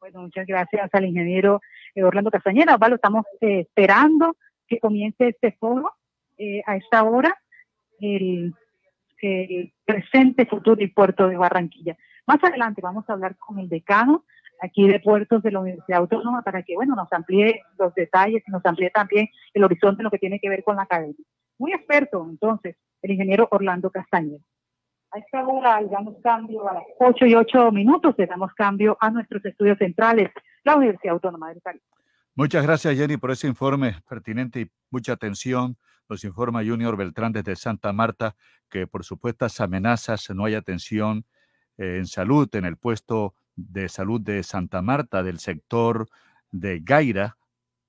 Bueno, 0.00 0.22
muchas 0.22 0.46
gracias 0.46 0.88
al 0.92 1.04
ingeniero 1.04 1.60
eh, 1.94 2.04
Orlando 2.04 2.30
Castañeda. 2.30 2.74
Osvaldo, 2.74 2.96
estamos 2.96 3.24
eh, 3.40 3.60
esperando 3.60 4.36
que 4.68 4.78
comience 4.78 5.28
este 5.28 5.52
foro 5.52 5.92
eh, 6.36 6.62
a 6.66 6.76
esta 6.76 7.02
hora, 7.04 7.36
el, 8.00 8.54
el 9.22 9.72
presente 9.84 10.46
futuro 10.46 10.82
y 10.82 10.88
puerto 10.88 11.28
de 11.28 11.36
Barranquilla. 11.36 11.96
Más 12.26 12.42
adelante 12.42 12.82
vamos 12.82 13.08
a 13.08 13.14
hablar 13.14 13.36
con 13.36 13.58
el 13.58 13.68
decano 13.68 14.24
aquí 14.60 14.88
de 14.88 15.00
puertos 15.00 15.42
de 15.42 15.50
la 15.50 15.60
Universidad 15.60 16.00
Autónoma 16.00 16.42
para 16.42 16.62
que, 16.62 16.74
bueno, 16.74 16.94
nos 16.94 17.12
amplíe 17.12 17.62
los 17.78 17.94
detalles 17.94 18.42
y 18.46 18.50
nos 18.50 18.64
amplíe 18.64 18.90
también 18.90 19.28
el 19.54 19.64
horizonte 19.64 20.02
en 20.02 20.04
lo 20.04 20.10
que 20.10 20.18
tiene 20.18 20.40
que 20.40 20.48
ver 20.48 20.62
con 20.64 20.76
la 20.76 20.82
academia. 20.82 21.14
Muy 21.58 21.72
experto, 21.72 22.26
entonces, 22.28 22.76
el 23.02 23.10
ingeniero 23.12 23.48
Orlando 23.50 23.90
Castañeda. 23.90 24.44
A 25.12 25.18
esta 25.18 25.46
hora 25.46 25.80
le 25.80 25.88
damos 25.88 26.16
cambio 26.22 26.68
a 26.68 26.74
las 26.74 26.84
8 26.98 27.26
y 27.26 27.34
8 27.34 27.70
minutos, 27.72 28.14
le 28.18 28.26
damos 28.26 28.52
cambio 28.54 28.96
a 29.00 29.10
nuestros 29.10 29.44
estudios 29.44 29.78
centrales, 29.78 30.30
la 30.64 30.76
Universidad 30.76 31.14
Autónoma 31.14 31.48
del 31.50 31.62
Caribe. 31.62 31.84
Muchas 32.34 32.64
gracias, 32.64 32.96
Jenny, 32.96 33.16
por 33.16 33.30
ese 33.30 33.46
informe 33.46 33.96
pertinente 34.08 34.60
y 34.60 34.70
mucha 34.90 35.12
atención. 35.12 35.78
Nos 36.08 36.22
informa 36.24 36.62
Junior 36.62 36.96
Beltrán 36.96 37.32
desde 37.32 37.56
Santa 37.56 37.92
Marta 37.92 38.36
que 38.68 38.86
por 38.86 39.04
supuestas 39.04 39.60
amenazas 39.60 40.28
no 40.30 40.44
hay 40.44 40.54
atención 40.54 41.24
eh, 41.78 41.96
en 41.96 42.06
salud 42.06 42.48
en 42.54 42.64
el 42.64 42.76
puesto 42.76 43.34
de 43.56 43.88
salud 43.88 44.20
de 44.20 44.42
Santa 44.42 44.82
Marta, 44.82 45.22
del 45.22 45.38
sector 45.38 46.08
de 46.52 46.80
Gaira, 46.80 47.36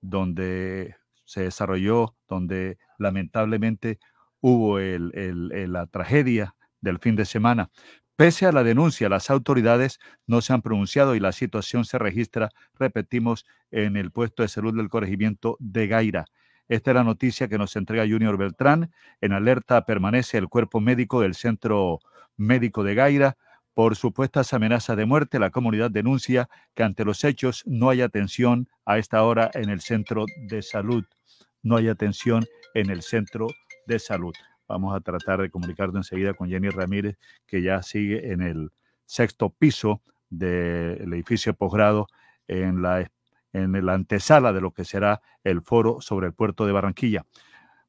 donde 0.02 0.96
se 1.26 1.42
desarrolló, 1.44 2.16
donde 2.28 2.78
lamentablemente 2.98 4.00
hubo 4.42 4.80
el, 4.80 5.12
el, 5.14 5.72
la 5.72 5.88
tragedia 5.88 6.56
del 6.82 7.00
fin 7.00 7.16
de 7.16 7.26
semana. 7.26 7.70
Pese 8.16 8.48
a 8.48 8.52
la 8.52 8.64
denuncia, 8.64 9.10
las 9.10 9.30
autoridades 9.30 10.00
no 10.26 10.42
se 10.42 10.54
han 10.54 10.62
pronunciado 10.62 11.16
y 11.16 11.20
la 11.20 11.32
situación 11.32 11.86
se 11.86 12.00
registra, 12.00 12.50
repetimos, 12.74 13.46
en 13.70 13.98
el 13.98 14.12
puesto 14.12 14.44
de 14.44 14.50
salud 14.50 14.76
del 14.76 14.90
corregimiento 14.90 15.58
de 15.60 15.88
Gaira. 15.88 16.26
Esta 16.70 16.92
es 16.92 16.96
la 16.96 17.04
noticia 17.04 17.48
que 17.48 17.58
nos 17.58 17.76
entrega 17.76 18.08
Junior 18.08 18.38
Beltrán. 18.38 18.92
En 19.22 19.34
alerta 19.34 19.86
permanece 19.86 20.38
el 20.38 20.50
cuerpo 20.50 20.80
médico 20.80 21.22
del 21.22 21.36
Centro 21.36 22.00
Médico 22.38 22.84
de 22.84 22.96
Gaira. 22.96 23.38
Por 23.78 23.96
supuestas 23.96 24.56
amenazas 24.56 24.98
de 24.98 25.06
muerte, 25.06 25.38
la 25.38 25.52
comunidad 25.52 25.92
denuncia 25.92 26.50
que 26.74 26.82
ante 26.82 27.06
los 27.06 27.24
hechos 27.24 27.62
no 27.68 27.92
hay 27.92 28.02
atención 28.02 28.68
a 28.88 28.98
esta 28.98 29.24
hora 29.24 29.52
en 29.54 29.70
el 29.70 29.82
centro 29.82 30.26
de 30.50 30.64
salud. 30.64 31.06
No 31.62 31.76
hay 31.78 31.88
atención 31.88 32.44
en 32.74 32.90
el 32.90 33.04
centro 33.04 33.46
de 33.86 34.00
salud. 34.00 34.34
Vamos 34.68 34.96
a 34.96 35.00
tratar 35.02 35.42
de 35.42 35.52
comunicarnos 35.52 35.96
enseguida 35.96 36.34
con 36.34 36.50
Jenny 36.50 36.70
Ramírez, 36.70 37.20
que 37.46 37.62
ya 37.62 37.84
sigue 37.84 38.32
en 38.32 38.42
el 38.42 38.72
sexto 39.06 39.52
piso 39.52 40.02
del 40.28 41.14
edificio 41.14 41.54
posgrado 41.54 42.08
en 42.48 42.82
la, 42.82 43.12
en 43.54 43.86
la 43.86 43.94
antesala 43.94 44.54
de 44.54 44.62
lo 44.62 44.72
que 44.72 44.86
será 44.86 45.22
el 45.44 45.62
foro 45.62 46.02
sobre 46.02 46.26
el 46.26 46.34
puerto 46.34 46.66
de 46.66 46.72
Barranquilla. 46.72 47.28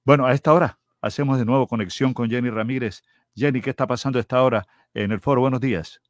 Bueno, 0.05 0.27
a 0.27 0.35
esta 0.35 0.53
hora 0.53 0.81
hacemos 1.01 1.39
de 1.39 1.47
nuevo 1.47 1.67
conexión 1.67 2.13
con 2.13 2.29
Jenny 2.29 2.51
Ramírez. 2.51 3.05
Jenny, 3.35 3.63
¿qué 3.63 3.71
está 3.71 3.87
pasando 3.87 4.19
a 4.19 4.21
esta 4.21 4.43
hora 4.43 4.67
en 5.05 5.13
el 5.13 5.21
foro? 5.21 5.41
Buenos 5.43 5.61
días. 5.61 6.01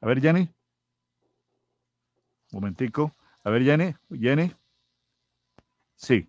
A 0.00 0.06
ver, 0.06 0.20
Jenny. 0.20 0.40
Un 2.52 2.60
momentico. 2.60 3.12
A 3.44 3.50
ver, 3.50 3.62
Jenny. 3.62 3.94
Jenny. 4.10 4.52
Sí. 5.94 6.28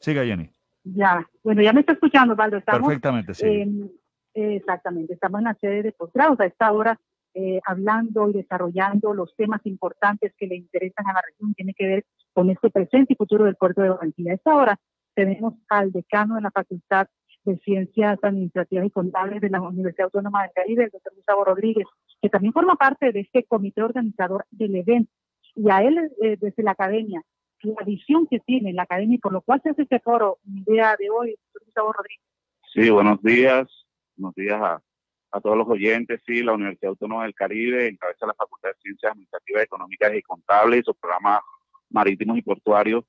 Siga, 0.00 0.24
Jenny. 0.24 0.50
Ya, 0.84 1.28
bueno, 1.42 1.62
ya 1.62 1.72
me 1.72 1.80
está 1.80 1.92
escuchando, 1.92 2.34
Valdo. 2.34 2.56
Estamos, 2.56 2.88
Perfectamente, 2.88 3.34
sí. 3.34 3.46
en- 3.46 3.92
exactamente, 4.34 5.14
estamos 5.14 5.40
en 5.40 5.44
la 5.44 5.54
sede 5.54 5.82
de 5.82 5.92
posgrados 5.92 6.38
a 6.40 6.46
esta 6.46 6.70
hora 6.72 6.98
eh, 7.34 7.60
hablando 7.66 8.28
y 8.30 8.34
desarrollando 8.34 9.12
los 9.12 9.34
temas 9.36 9.60
importantes 9.66 10.32
que 10.36 10.46
le 10.46 10.56
interesan 10.56 11.06
a 11.08 11.12
la 11.12 11.22
región, 11.22 11.54
tiene 11.54 11.74
que 11.74 11.86
ver 11.86 12.06
con 12.32 12.48
este 12.50 12.70
presente 12.70 13.12
y 13.12 13.16
futuro 13.16 13.44
del 13.44 13.56
puerto 13.56 13.82
de 13.82 13.90
Barranquilla. 13.90 14.32
A 14.32 14.34
esta 14.34 14.54
hora 14.54 14.80
tenemos 15.14 15.54
al 15.68 15.92
decano 15.92 16.36
de 16.36 16.40
la 16.42 16.50
Facultad 16.50 17.06
de 17.48 17.58
Ciencias 17.58 18.18
Administrativas 18.22 18.86
y 18.86 18.90
Contables 18.90 19.40
de 19.40 19.48
la 19.48 19.60
Universidad 19.60 20.04
Autónoma 20.06 20.42
del 20.42 20.52
Caribe, 20.54 20.84
el 20.84 20.90
doctor 20.90 21.14
Gustavo 21.14 21.44
Rodríguez, 21.44 21.86
que 22.20 22.28
también 22.28 22.52
forma 22.52 22.76
parte 22.76 23.10
de 23.10 23.20
este 23.20 23.44
comité 23.44 23.82
organizador 23.82 24.44
del 24.50 24.76
evento. 24.76 25.10
Y 25.54 25.70
a 25.70 25.82
él, 25.82 25.98
eh, 26.22 26.36
desde 26.38 26.62
la 26.62 26.72
academia, 26.72 27.22
la 27.62 27.84
visión 27.84 28.26
que 28.26 28.38
tiene 28.40 28.72
la 28.72 28.82
academia 28.82 29.16
y 29.16 29.18
por 29.18 29.32
lo 29.32 29.40
cual 29.40 29.60
se 29.62 29.70
hace 29.70 29.82
este 29.82 29.98
foro 29.98 30.38
el 30.46 30.64
día 30.64 30.94
de 30.98 31.10
hoy, 31.10 31.30
doctor 31.30 31.64
Gustavo 31.64 31.92
Rodríguez. 31.92 32.24
Sí, 32.72 32.90
buenos 32.90 33.22
días. 33.22 33.66
Buenos 34.16 34.34
días 34.34 34.60
a, 34.60 34.82
a 35.32 35.40
todos 35.40 35.56
los 35.56 35.68
oyentes. 35.68 36.20
Sí, 36.26 36.42
la 36.42 36.52
Universidad 36.52 36.90
Autónoma 36.90 37.24
del 37.24 37.34
Caribe 37.34 37.88
encabeza 37.88 38.26
la 38.26 38.34
Facultad 38.34 38.68
de 38.68 38.80
Ciencias 38.82 39.12
Administrativas, 39.12 39.62
Económicas 39.64 40.14
y 40.14 40.22
Contables 40.22 40.80
y 40.80 40.84
sus 40.84 40.96
programas 40.96 41.40
marítimos 41.90 42.36
y 42.36 42.42
portuarios. 42.42 43.04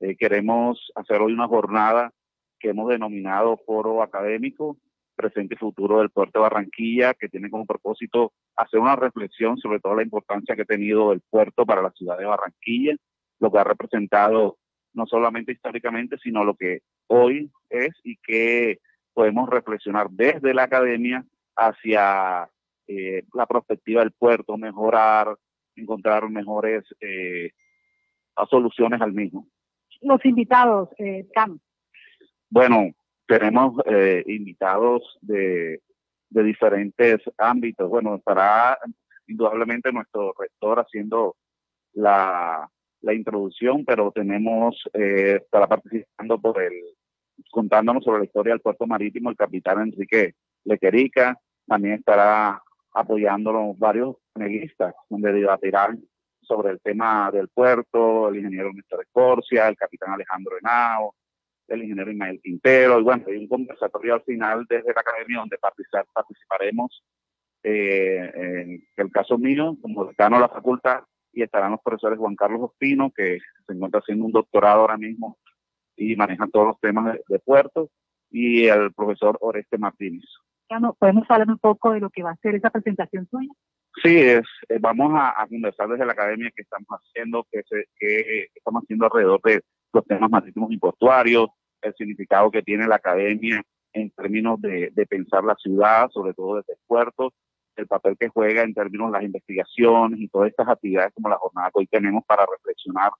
Eh, 0.00 0.16
queremos 0.16 0.92
hacer 0.94 1.20
hoy 1.20 1.32
una 1.32 1.48
jornada 1.48 2.12
que 2.60 2.70
hemos 2.70 2.88
denominado 2.88 3.56
Foro 3.66 4.02
Académico, 4.02 4.76
Presente 5.16 5.54
y 5.54 5.58
Futuro 5.58 5.98
del 5.98 6.10
Puerto 6.10 6.38
de 6.38 6.42
Barranquilla, 6.42 7.14
que 7.14 7.28
tiene 7.28 7.50
como 7.50 7.66
propósito 7.66 8.32
hacer 8.56 8.78
una 8.78 8.96
reflexión 8.96 9.56
sobre 9.56 9.80
toda 9.80 9.96
la 9.96 10.02
importancia 10.02 10.54
que 10.54 10.62
ha 10.62 10.66
tenido 10.66 11.12
el 11.12 11.20
puerto 11.28 11.66
para 11.66 11.82
la 11.82 11.90
ciudad 11.90 12.18
de 12.18 12.26
Barranquilla, 12.26 12.94
lo 13.40 13.50
que 13.50 13.58
ha 13.58 13.64
representado 13.64 14.58
no 14.92 15.06
solamente 15.06 15.52
históricamente, 15.52 16.18
sino 16.18 16.44
lo 16.44 16.54
que 16.54 16.80
hoy 17.06 17.50
es 17.68 17.90
y 18.04 18.16
que 18.16 18.78
podemos 19.14 19.48
reflexionar 19.48 20.08
desde 20.10 20.54
la 20.54 20.64
academia 20.64 21.24
hacia 21.56 22.48
eh, 22.86 23.22
la 23.34 23.46
perspectiva 23.46 24.00
del 24.00 24.12
puerto, 24.12 24.56
mejorar, 24.56 25.36
encontrar 25.76 26.28
mejores 26.28 26.84
eh, 27.00 27.50
soluciones 28.48 29.00
al 29.00 29.12
mismo. 29.12 29.46
Los 30.00 30.24
invitados, 30.24 30.88
eh, 30.98 31.28
Cam. 31.34 31.58
Bueno, 32.50 32.90
tenemos 33.26 33.80
eh, 33.86 34.24
invitados 34.26 35.18
de, 35.20 35.80
de 36.30 36.42
diferentes 36.42 37.20
ámbitos. 37.38 37.88
Bueno, 37.88 38.16
estará 38.16 38.76
indudablemente 39.28 39.92
nuestro 39.92 40.34
rector 40.36 40.80
haciendo 40.80 41.36
la, 41.92 42.68
la 43.02 43.14
introducción, 43.14 43.84
pero 43.84 44.10
tenemos, 44.10 44.82
eh, 44.94 45.38
estará 45.42 45.68
participando 45.68 46.40
por 46.40 46.60
el, 46.60 46.72
contándonos 47.52 48.02
sobre 48.02 48.18
la 48.18 48.24
historia 48.24 48.52
del 48.54 48.60
puerto 48.60 48.84
marítimo 48.86 49.30
el 49.30 49.36
capitán 49.36 49.82
Enrique 49.82 50.34
Lequerica. 50.64 51.38
También 51.68 51.94
estará 51.94 52.60
apoyándonos 52.92 53.78
varios 53.78 54.16
panelistas, 54.32 54.92
donde 55.08 55.32
debatirán 55.32 56.02
sobre 56.42 56.72
el 56.72 56.80
tema 56.80 57.30
del 57.30 57.46
puerto, 57.46 58.28
el 58.28 58.38
ingeniero 58.38 58.72
Néstor 58.72 59.02
Escorcia, 59.02 59.68
el 59.68 59.76
capitán 59.76 60.14
Alejandro 60.14 60.58
Henao, 60.58 61.14
el 61.74 61.82
ingeniero 61.82 62.10
Ismael 62.10 62.40
Quintero, 62.42 63.00
y 63.00 63.02
bueno, 63.02 63.24
hay 63.26 63.36
un 63.36 63.48
conversatorio 63.48 64.14
al 64.14 64.22
final 64.22 64.66
desde 64.68 64.92
la 64.92 65.00
academia 65.00 65.38
donde 65.38 65.58
participar- 65.58 66.06
participaremos, 66.12 67.04
eh, 67.62 68.30
en 68.34 68.82
el 68.96 69.10
caso 69.12 69.38
mío, 69.38 69.76
como 69.80 70.06
decano 70.06 70.36
de 70.36 70.42
la 70.42 70.48
facultad, 70.48 71.04
y 71.32 71.42
estarán 71.42 71.72
los 71.72 71.80
profesores 71.80 72.18
Juan 72.18 72.34
Carlos 72.34 72.60
Ospino, 72.62 73.10
que 73.10 73.38
se 73.66 73.72
encuentra 73.72 74.00
haciendo 74.00 74.24
un 74.26 74.32
doctorado 74.32 74.80
ahora 74.80 74.96
mismo 74.96 75.38
y 75.96 76.16
maneja 76.16 76.48
todos 76.48 76.66
los 76.68 76.80
temas 76.80 77.12
de, 77.12 77.22
de 77.28 77.38
puertos, 77.38 77.88
y 78.30 78.66
el 78.66 78.92
profesor 78.92 79.36
Oreste 79.40 79.78
Martínez. 79.78 80.24
Podemos 80.98 81.28
hablar 81.28 81.48
un 81.48 81.58
poco 81.58 81.92
de 81.92 82.00
lo 82.00 82.10
que 82.10 82.22
va 82.22 82.30
a 82.30 82.36
ser 82.36 82.54
esa 82.54 82.70
presentación 82.70 83.26
suya. 83.28 83.50
Sí, 84.02 84.16
es, 84.16 84.46
eh, 84.68 84.78
vamos 84.80 85.12
a, 85.14 85.42
a 85.42 85.46
conversar 85.48 85.88
desde 85.88 86.06
la 86.06 86.12
academia 86.12 86.52
que 86.54 86.62
estamos 86.62 86.86
haciendo, 86.88 87.44
que, 87.50 87.62
se, 87.64 87.86
que 87.98 88.46
estamos 88.54 88.84
haciendo 88.84 89.06
alrededor 89.06 89.40
de 89.42 89.62
los 89.92 90.04
temas 90.06 90.30
marítimos 90.30 90.70
y 90.70 90.78
portuarios, 90.78 91.48
el 91.82 91.94
significado 91.94 92.50
que 92.50 92.62
tiene 92.62 92.86
la 92.86 92.96
academia 92.96 93.62
en 93.92 94.10
términos 94.10 94.60
de, 94.60 94.92
pensar 95.08 95.44
la 95.44 95.54
ciudad, 95.56 96.08
sobre 96.10 96.34
todo 96.34 96.56
desde 96.56 96.76
puerto, 96.86 97.32
el 97.76 97.86
papel 97.86 98.16
que 98.18 98.28
juega 98.28 98.62
en 98.62 98.74
términos 98.74 99.08
de 99.08 99.18
las 99.18 99.24
investigaciones 99.24 100.20
y 100.20 100.28
todas 100.28 100.50
estas 100.50 100.68
actividades 100.68 101.12
como 101.14 101.28
la 101.28 101.38
jornada 101.38 101.70
que 101.70 101.80
hoy 101.80 101.86
tenemos 101.86 102.24
para 102.26 102.46
reflexionar 102.46 103.10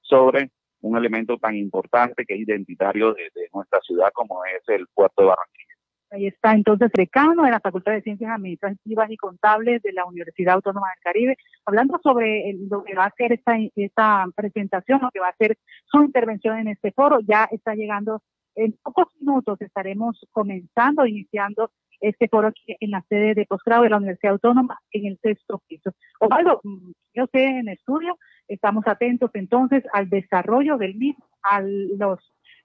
sobre 0.00 0.50
un 0.80 0.96
elemento 0.96 1.36
tan 1.38 1.56
importante 1.56 2.24
que 2.26 2.34
es 2.34 2.40
identitario 2.40 3.14
de, 3.14 3.30
de 3.34 3.48
nuestra 3.52 3.80
ciudad 3.80 4.10
como 4.12 4.44
es 4.44 4.62
el 4.68 4.86
puerto 4.94 5.22
de 5.22 5.28
Barranquilla. 5.28 5.77
Ahí 6.10 6.26
está 6.26 6.54
entonces 6.54 6.90
decano 6.94 7.42
de 7.42 7.50
la 7.50 7.60
Facultad 7.60 7.92
de 7.92 8.00
Ciencias 8.02 8.30
Administrativas 8.30 9.10
y 9.10 9.16
Contables 9.18 9.82
de 9.82 9.92
la 9.92 10.06
Universidad 10.06 10.54
Autónoma 10.54 10.86
del 10.88 11.02
Caribe, 11.02 11.36
hablando 11.66 12.00
sobre 12.02 12.48
el- 12.48 12.68
lo 12.68 12.82
que 12.82 12.94
va 12.94 13.04
a 13.04 13.14
ser 13.14 13.32
esta, 13.32 13.56
esta 13.76 14.24
presentación, 14.34 15.00
lo 15.02 15.10
que 15.10 15.20
va 15.20 15.28
a 15.28 15.36
ser 15.36 15.58
su 15.84 16.02
intervención 16.02 16.58
en 16.58 16.68
este 16.68 16.92
foro. 16.92 17.18
Ya 17.20 17.44
está 17.50 17.74
llegando 17.74 18.22
en 18.54 18.72
pocos 18.82 19.08
minutos, 19.20 19.60
estaremos 19.60 20.26
comenzando, 20.32 21.06
iniciando 21.06 21.70
este 22.00 22.28
foro 22.28 22.48
aquí 22.48 22.76
en 22.80 22.90
la 22.90 23.02
sede 23.08 23.34
de 23.34 23.44
posgrado 23.44 23.82
de 23.82 23.90
la 23.90 23.98
Universidad 23.98 24.32
Autónoma 24.32 24.78
en 24.92 25.06
el 25.06 25.18
sexto 25.20 25.60
piso. 25.68 25.90
Osvaldo, 26.20 26.62
yo 27.12 27.26
sé 27.32 27.44
en 27.44 27.68
estudio, 27.68 28.16
estamos 28.46 28.86
atentos 28.86 29.30
entonces 29.34 29.84
al 29.92 30.08
desarrollo 30.08 30.78
del 30.78 30.94
mismo, 30.94 31.26
a 31.42 31.60
los, 31.60 32.18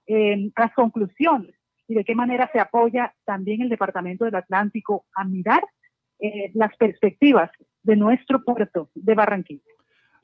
eh, 0.06 0.50
las 0.56 0.72
conclusiones 0.72 1.54
y 1.86 1.94
de 1.94 2.04
qué 2.04 2.14
manera 2.14 2.48
se 2.52 2.60
apoya 2.60 3.14
también 3.24 3.62
el 3.62 3.68
Departamento 3.68 4.24
del 4.24 4.34
Atlántico 4.34 5.04
a 5.14 5.24
mirar 5.24 5.62
eh, 6.20 6.50
las 6.54 6.74
perspectivas 6.76 7.50
de 7.82 7.96
nuestro 7.96 8.42
puerto 8.42 8.90
de 8.94 9.14
Barranquilla. 9.14 9.62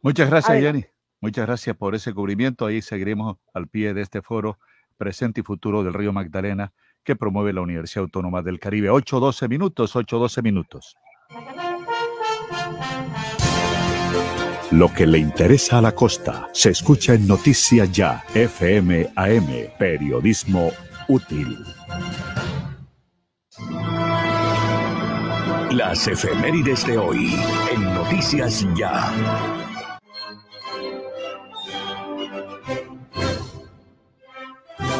Muchas 0.03 0.31
gracias, 0.31 0.51
Adelante. 0.51 0.83
Jenny. 0.83 0.95
Muchas 1.21 1.47
gracias 1.47 1.77
por 1.77 1.95
ese 1.95 2.15
cubrimiento. 2.15 2.65
Ahí 2.65 2.81
seguiremos 2.81 3.37
al 3.53 3.69
pie 3.69 3.93
de 3.93 4.01
este 4.01 4.23
foro 4.23 4.59
presente 4.97 5.41
y 5.41 5.45
futuro 5.45 5.83
del 5.83 5.93
Río 5.93 6.13
Magdalena 6.13 6.73
que 7.05 7.17
promueve 7.17 7.53
la 7.53 7.61
Universidad 7.61 8.05
Autónoma 8.05 8.43
del 8.43 8.59
Caribe. 8.59 8.91
8-12 8.91 9.49
minutos, 9.49 9.95
8-12 9.95 10.43
minutos. 10.43 10.97
Lo 14.71 14.93
que 14.95 15.07
le 15.07 15.19
interesa 15.19 15.79
a 15.79 15.83
la 15.83 15.93
costa 15.93 16.49
se 16.53 16.71
escucha 16.71 17.15
en 17.15 17.27
Noticias 17.27 17.91
Ya, 17.91 18.23
FM 18.35 19.09
AM, 19.17 19.49
periodismo 19.79 20.71
útil. 21.11 21.59
Las 25.73 26.07
efemérides 26.07 26.87
de 26.87 26.99
hoy 26.99 27.35
en 27.75 27.83
Noticias 27.83 28.65
Ya. 28.77 29.13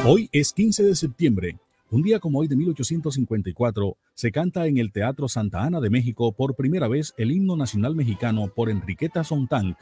Hoy 0.05 0.29
es 0.33 0.53
15 0.53 0.83
de 0.83 0.97
septiembre. 0.97 1.59
Un 1.93 2.03
día 2.03 2.19
como 2.19 2.41
hoy 2.41 2.49
de 2.49 2.57
1854 2.57 3.97
se 4.15 4.33
canta 4.33 4.67
en 4.67 4.79
el 4.79 4.91
Teatro 4.91 5.29
Santa 5.29 5.63
Ana 5.63 5.81
de 5.81 5.91
México 5.91 6.33
por 6.33 6.57
primera 6.57 6.89
vez 6.89 7.15
el 7.19 7.31
himno 7.31 7.57
nacional 7.57 7.95
mexicano 7.95 8.49
por 8.49 8.69
Enriqueta 8.69 9.23
Sontag. 9.23 9.77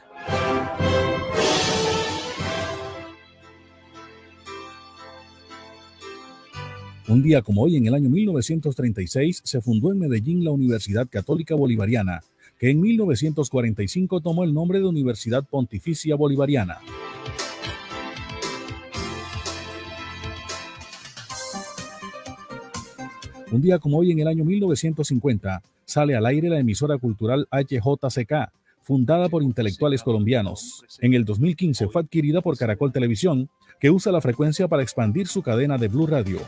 Un 7.09 7.23
día 7.23 7.41
como 7.41 7.63
hoy, 7.63 7.75
en 7.75 7.87
el 7.87 7.95
año 7.95 8.07
1936, 8.07 9.41
se 9.43 9.61
fundó 9.61 9.91
en 9.91 9.97
Medellín 9.97 10.43
la 10.43 10.51
Universidad 10.51 11.07
Católica 11.09 11.55
Bolivariana, 11.55 12.21
que 12.59 12.69
en 12.69 12.79
1945 12.79 14.21
tomó 14.21 14.43
el 14.43 14.53
nombre 14.53 14.77
de 14.77 14.85
Universidad 14.85 15.43
Pontificia 15.43 16.15
Bolivariana. 16.15 16.77
Un 23.51 23.59
día 23.59 23.79
como 23.79 23.97
hoy, 23.97 24.11
en 24.11 24.19
el 24.19 24.27
año 24.27 24.45
1950, 24.45 25.63
sale 25.85 26.15
al 26.15 26.27
aire 26.27 26.47
la 26.49 26.59
emisora 26.59 26.99
cultural 26.99 27.47
HJCK, 27.49 28.51
fundada 28.83 29.29
por 29.29 29.41
intelectuales 29.41 30.03
colombianos. 30.03 30.85
En 30.99 31.15
el 31.15 31.25
2015 31.25 31.87
fue 31.87 32.03
adquirida 32.03 32.41
por 32.41 32.55
Caracol 32.55 32.91
Televisión, 32.91 33.49
que 33.79 33.89
usa 33.89 34.11
la 34.11 34.21
frecuencia 34.21 34.67
para 34.67 34.83
expandir 34.83 35.25
su 35.27 35.41
cadena 35.41 35.79
de 35.79 35.87
Blue 35.87 36.05
Radio. 36.05 36.39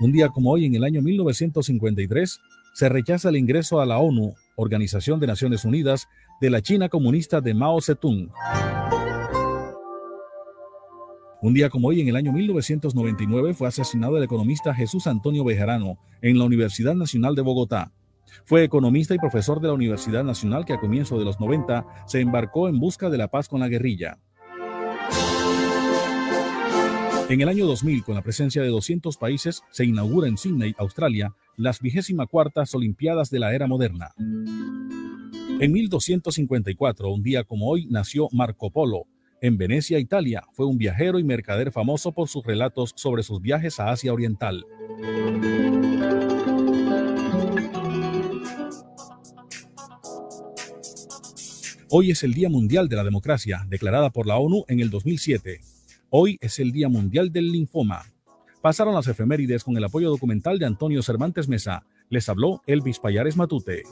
Un 0.00 0.12
día 0.12 0.28
como 0.28 0.52
hoy, 0.52 0.64
en 0.64 0.76
el 0.76 0.84
año 0.84 1.02
1953, 1.02 2.40
se 2.72 2.88
rechaza 2.88 3.30
el 3.30 3.36
ingreso 3.36 3.80
a 3.80 3.86
la 3.86 3.98
ONU, 3.98 4.32
Organización 4.54 5.18
de 5.18 5.26
Naciones 5.26 5.64
Unidas, 5.64 6.06
de 6.40 6.50
la 6.50 6.62
China 6.62 6.88
comunista 6.88 7.40
de 7.40 7.52
Mao 7.52 7.80
Zedong. 7.80 8.30
Un 11.42 11.52
día 11.52 11.68
como 11.68 11.88
hoy, 11.88 12.00
en 12.00 12.08
el 12.08 12.14
año 12.14 12.32
1999, 12.32 13.54
fue 13.54 13.66
asesinado 13.66 14.16
el 14.16 14.22
economista 14.22 14.72
Jesús 14.72 15.08
Antonio 15.08 15.42
Bejarano 15.42 15.98
en 16.22 16.38
la 16.38 16.44
Universidad 16.44 16.94
Nacional 16.94 17.34
de 17.34 17.42
Bogotá. 17.42 17.92
Fue 18.44 18.62
economista 18.62 19.16
y 19.16 19.18
profesor 19.18 19.60
de 19.60 19.66
la 19.66 19.74
Universidad 19.74 20.22
Nacional 20.22 20.64
que 20.64 20.74
a 20.74 20.80
comienzos 20.80 21.18
de 21.18 21.24
los 21.24 21.40
90 21.40 21.84
se 22.06 22.20
embarcó 22.20 22.68
en 22.68 22.78
busca 22.78 23.10
de 23.10 23.18
la 23.18 23.28
paz 23.28 23.48
con 23.48 23.58
la 23.58 23.68
guerrilla. 23.68 24.18
En 27.30 27.42
el 27.42 27.48
año 27.50 27.66
2000, 27.66 28.04
con 28.04 28.14
la 28.14 28.22
presencia 28.22 28.62
de 28.62 28.68
200 28.68 29.18
países, 29.18 29.62
se 29.70 29.84
inaugura 29.84 30.28
en 30.28 30.38
Sydney, 30.38 30.74
Australia, 30.78 31.34
las 31.58 31.78
24 31.78 32.64
Olimpiadas 32.72 33.28
de 33.28 33.38
la 33.38 33.54
Era 33.54 33.66
Moderna. 33.66 34.14
En 35.60 35.70
1254, 35.70 37.12
un 37.12 37.22
día 37.22 37.44
como 37.44 37.68
hoy, 37.68 37.86
nació 37.90 38.28
Marco 38.32 38.70
Polo. 38.70 39.04
En 39.42 39.58
Venecia, 39.58 39.98
Italia, 39.98 40.42
fue 40.54 40.64
un 40.64 40.78
viajero 40.78 41.18
y 41.18 41.24
mercader 41.24 41.70
famoso 41.70 42.12
por 42.12 42.28
sus 42.28 42.46
relatos 42.46 42.94
sobre 42.96 43.22
sus 43.22 43.42
viajes 43.42 43.78
a 43.78 43.90
Asia 43.90 44.14
Oriental. 44.14 44.64
Hoy 51.90 52.10
es 52.10 52.22
el 52.22 52.32
Día 52.32 52.48
Mundial 52.48 52.88
de 52.88 52.96
la 52.96 53.04
Democracia, 53.04 53.66
declarada 53.68 54.08
por 54.08 54.26
la 54.26 54.38
ONU 54.38 54.64
en 54.68 54.80
el 54.80 54.88
2007. 54.88 55.60
Hoy 56.10 56.38
es 56.40 56.58
el 56.58 56.72
Día 56.72 56.88
Mundial 56.88 57.30
del 57.30 57.52
Linfoma. 57.52 58.06
Pasaron 58.62 58.94
las 58.94 59.08
efemérides 59.08 59.62
con 59.62 59.76
el 59.76 59.84
apoyo 59.84 60.08
documental 60.08 60.58
de 60.58 60.64
Antonio 60.64 61.02
Cervantes 61.02 61.48
Mesa. 61.48 61.84
Les 62.08 62.26
habló 62.30 62.62
Elvis 62.66 62.98
Payares 62.98 63.36
Matute. 63.36 63.82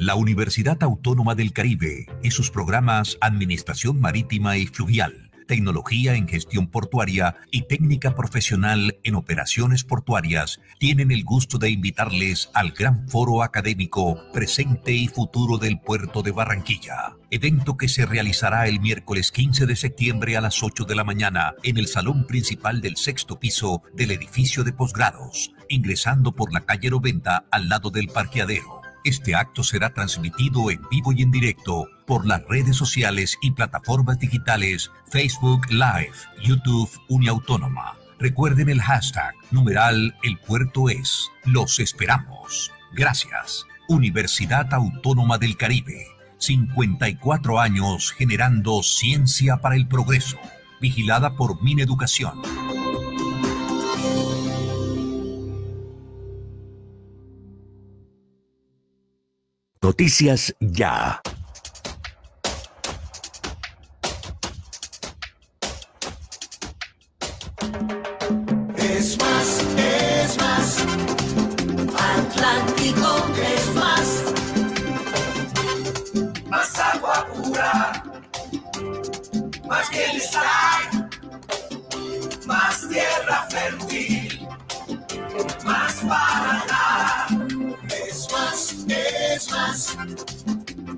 La 0.00 0.14
Universidad 0.14 0.82
Autónoma 0.82 1.34
del 1.34 1.52
Caribe 1.52 2.06
y 2.22 2.30
sus 2.30 2.50
programas 2.50 3.18
Administración 3.20 4.00
Marítima 4.00 4.56
y 4.56 4.66
Fluvial, 4.66 5.31
Tecnología 5.46 6.14
en 6.14 6.28
Gestión 6.28 6.66
Portuaria 6.66 7.36
y 7.50 7.62
Técnica 7.62 8.14
Profesional 8.14 8.98
en 9.02 9.14
Operaciones 9.14 9.84
Portuarias 9.84 10.60
tienen 10.78 11.10
el 11.10 11.24
gusto 11.24 11.58
de 11.58 11.70
invitarles 11.70 12.50
al 12.54 12.72
Gran 12.72 13.08
Foro 13.08 13.42
Académico 13.42 14.18
Presente 14.32 14.92
y 14.92 15.08
Futuro 15.08 15.58
del 15.58 15.80
Puerto 15.80 16.22
de 16.22 16.32
Barranquilla, 16.32 17.16
evento 17.30 17.76
que 17.76 17.88
se 17.88 18.06
realizará 18.06 18.68
el 18.68 18.80
miércoles 18.80 19.32
15 19.32 19.66
de 19.66 19.76
septiembre 19.76 20.36
a 20.36 20.40
las 20.40 20.62
8 20.62 20.84
de 20.84 20.94
la 20.94 21.04
mañana 21.04 21.54
en 21.62 21.78
el 21.78 21.86
salón 21.86 22.26
principal 22.26 22.80
del 22.80 22.96
sexto 22.96 23.38
piso 23.38 23.82
del 23.94 24.10
edificio 24.10 24.64
de 24.64 24.72
posgrados, 24.72 25.52
ingresando 25.68 26.32
por 26.32 26.52
la 26.52 26.60
calle 26.60 26.90
90 26.90 27.46
al 27.50 27.68
lado 27.68 27.90
del 27.90 28.08
parqueadero. 28.08 28.81
Este 29.04 29.34
acto 29.34 29.64
será 29.64 29.92
transmitido 29.92 30.70
en 30.70 30.80
vivo 30.88 31.12
y 31.12 31.22
en 31.22 31.32
directo 31.32 31.88
por 32.06 32.24
las 32.24 32.44
redes 32.46 32.76
sociales 32.76 33.36
y 33.42 33.50
plataformas 33.50 34.18
digitales 34.18 34.92
Facebook 35.10 35.68
Live, 35.70 36.12
YouTube 36.42 36.90
Uniautónoma. 37.08 37.96
Recuerden 38.20 38.68
el 38.68 38.80
hashtag 38.80 39.34
numeral 39.50 40.14
El 40.22 40.38
Puerto 40.38 40.88
es. 40.88 41.28
Los 41.44 41.80
esperamos. 41.80 42.70
Gracias. 42.92 43.66
Universidad 43.88 44.72
Autónoma 44.72 45.38
del 45.38 45.56
Caribe. 45.56 46.06
54 46.38 47.58
años 47.58 48.12
generando 48.12 48.84
ciencia 48.84 49.56
para 49.56 49.74
el 49.74 49.88
progreso. 49.88 50.38
Vigilada 50.80 51.34
por 51.34 51.60
Mineducación. 51.62 52.40
Noticias 59.82 60.54
Ya. 60.60 61.20
Es 68.76 69.18
más, 69.18 69.66
es 69.76 70.38
más. 70.38 70.76
Atlántico 71.98 73.26
es 73.42 73.74
más. 73.74 74.24
Más 76.48 76.78
agua 76.78 77.26
pura. 77.34 78.04
Más 79.66 79.90
bienestar. 79.90 81.10
Más 82.46 82.88
tierra 82.88 83.48
fértil. 83.50 84.46
Más 85.64 85.94
para 86.08 86.71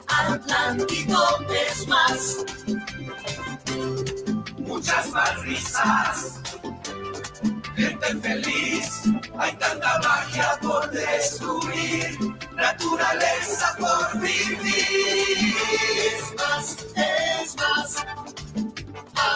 Atlántico 0.09 1.23
es 1.49 1.87
más. 1.87 2.45
Muchas 4.59 5.11
más 5.11 5.41
risas 5.43 6.41
siente 7.77 8.17
feliz. 8.21 9.03
Hay 9.39 9.53
tanta 9.57 9.99
magia 10.01 10.59
por 10.61 10.91
descubrir, 10.91 12.19
naturaleza 12.55 13.77
por 13.79 14.21
vivir. 14.21 15.55
Es 16.07 16.35
más, 16.37 16.77
es 16.97 17.57
más. 17.57 18.07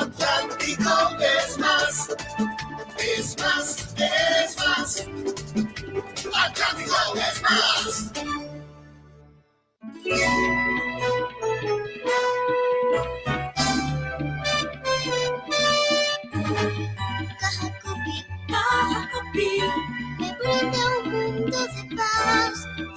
Atlántico 0.01 0.91
es 1.21 1.59
más. 1.59 2.09
Es 2.99 3.37
más, 3.39 3.95
es 3.97 4.57
más. 4.57 5.05
Atlántico 6.35 6.97
es 7.15 7.43
más. 7.43 8.48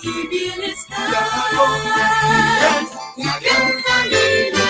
Y 0.03 0.27
bienestar. 0.27 1.09
La 3.17 3.39
gran 3.39 3.83
familia. 3.83 4.60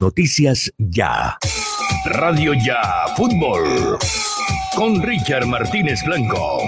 Noticias 0.00 0.72
Ya. 0.78 1.36
Radio 2.04 2.52
Ya 2.54 2.80
Fútbol. 3.16 3.98
Con 4.76 5.02
Richard 5.02 5.44
Martínez 5.44 6.04
Blanco. 6.04 6.62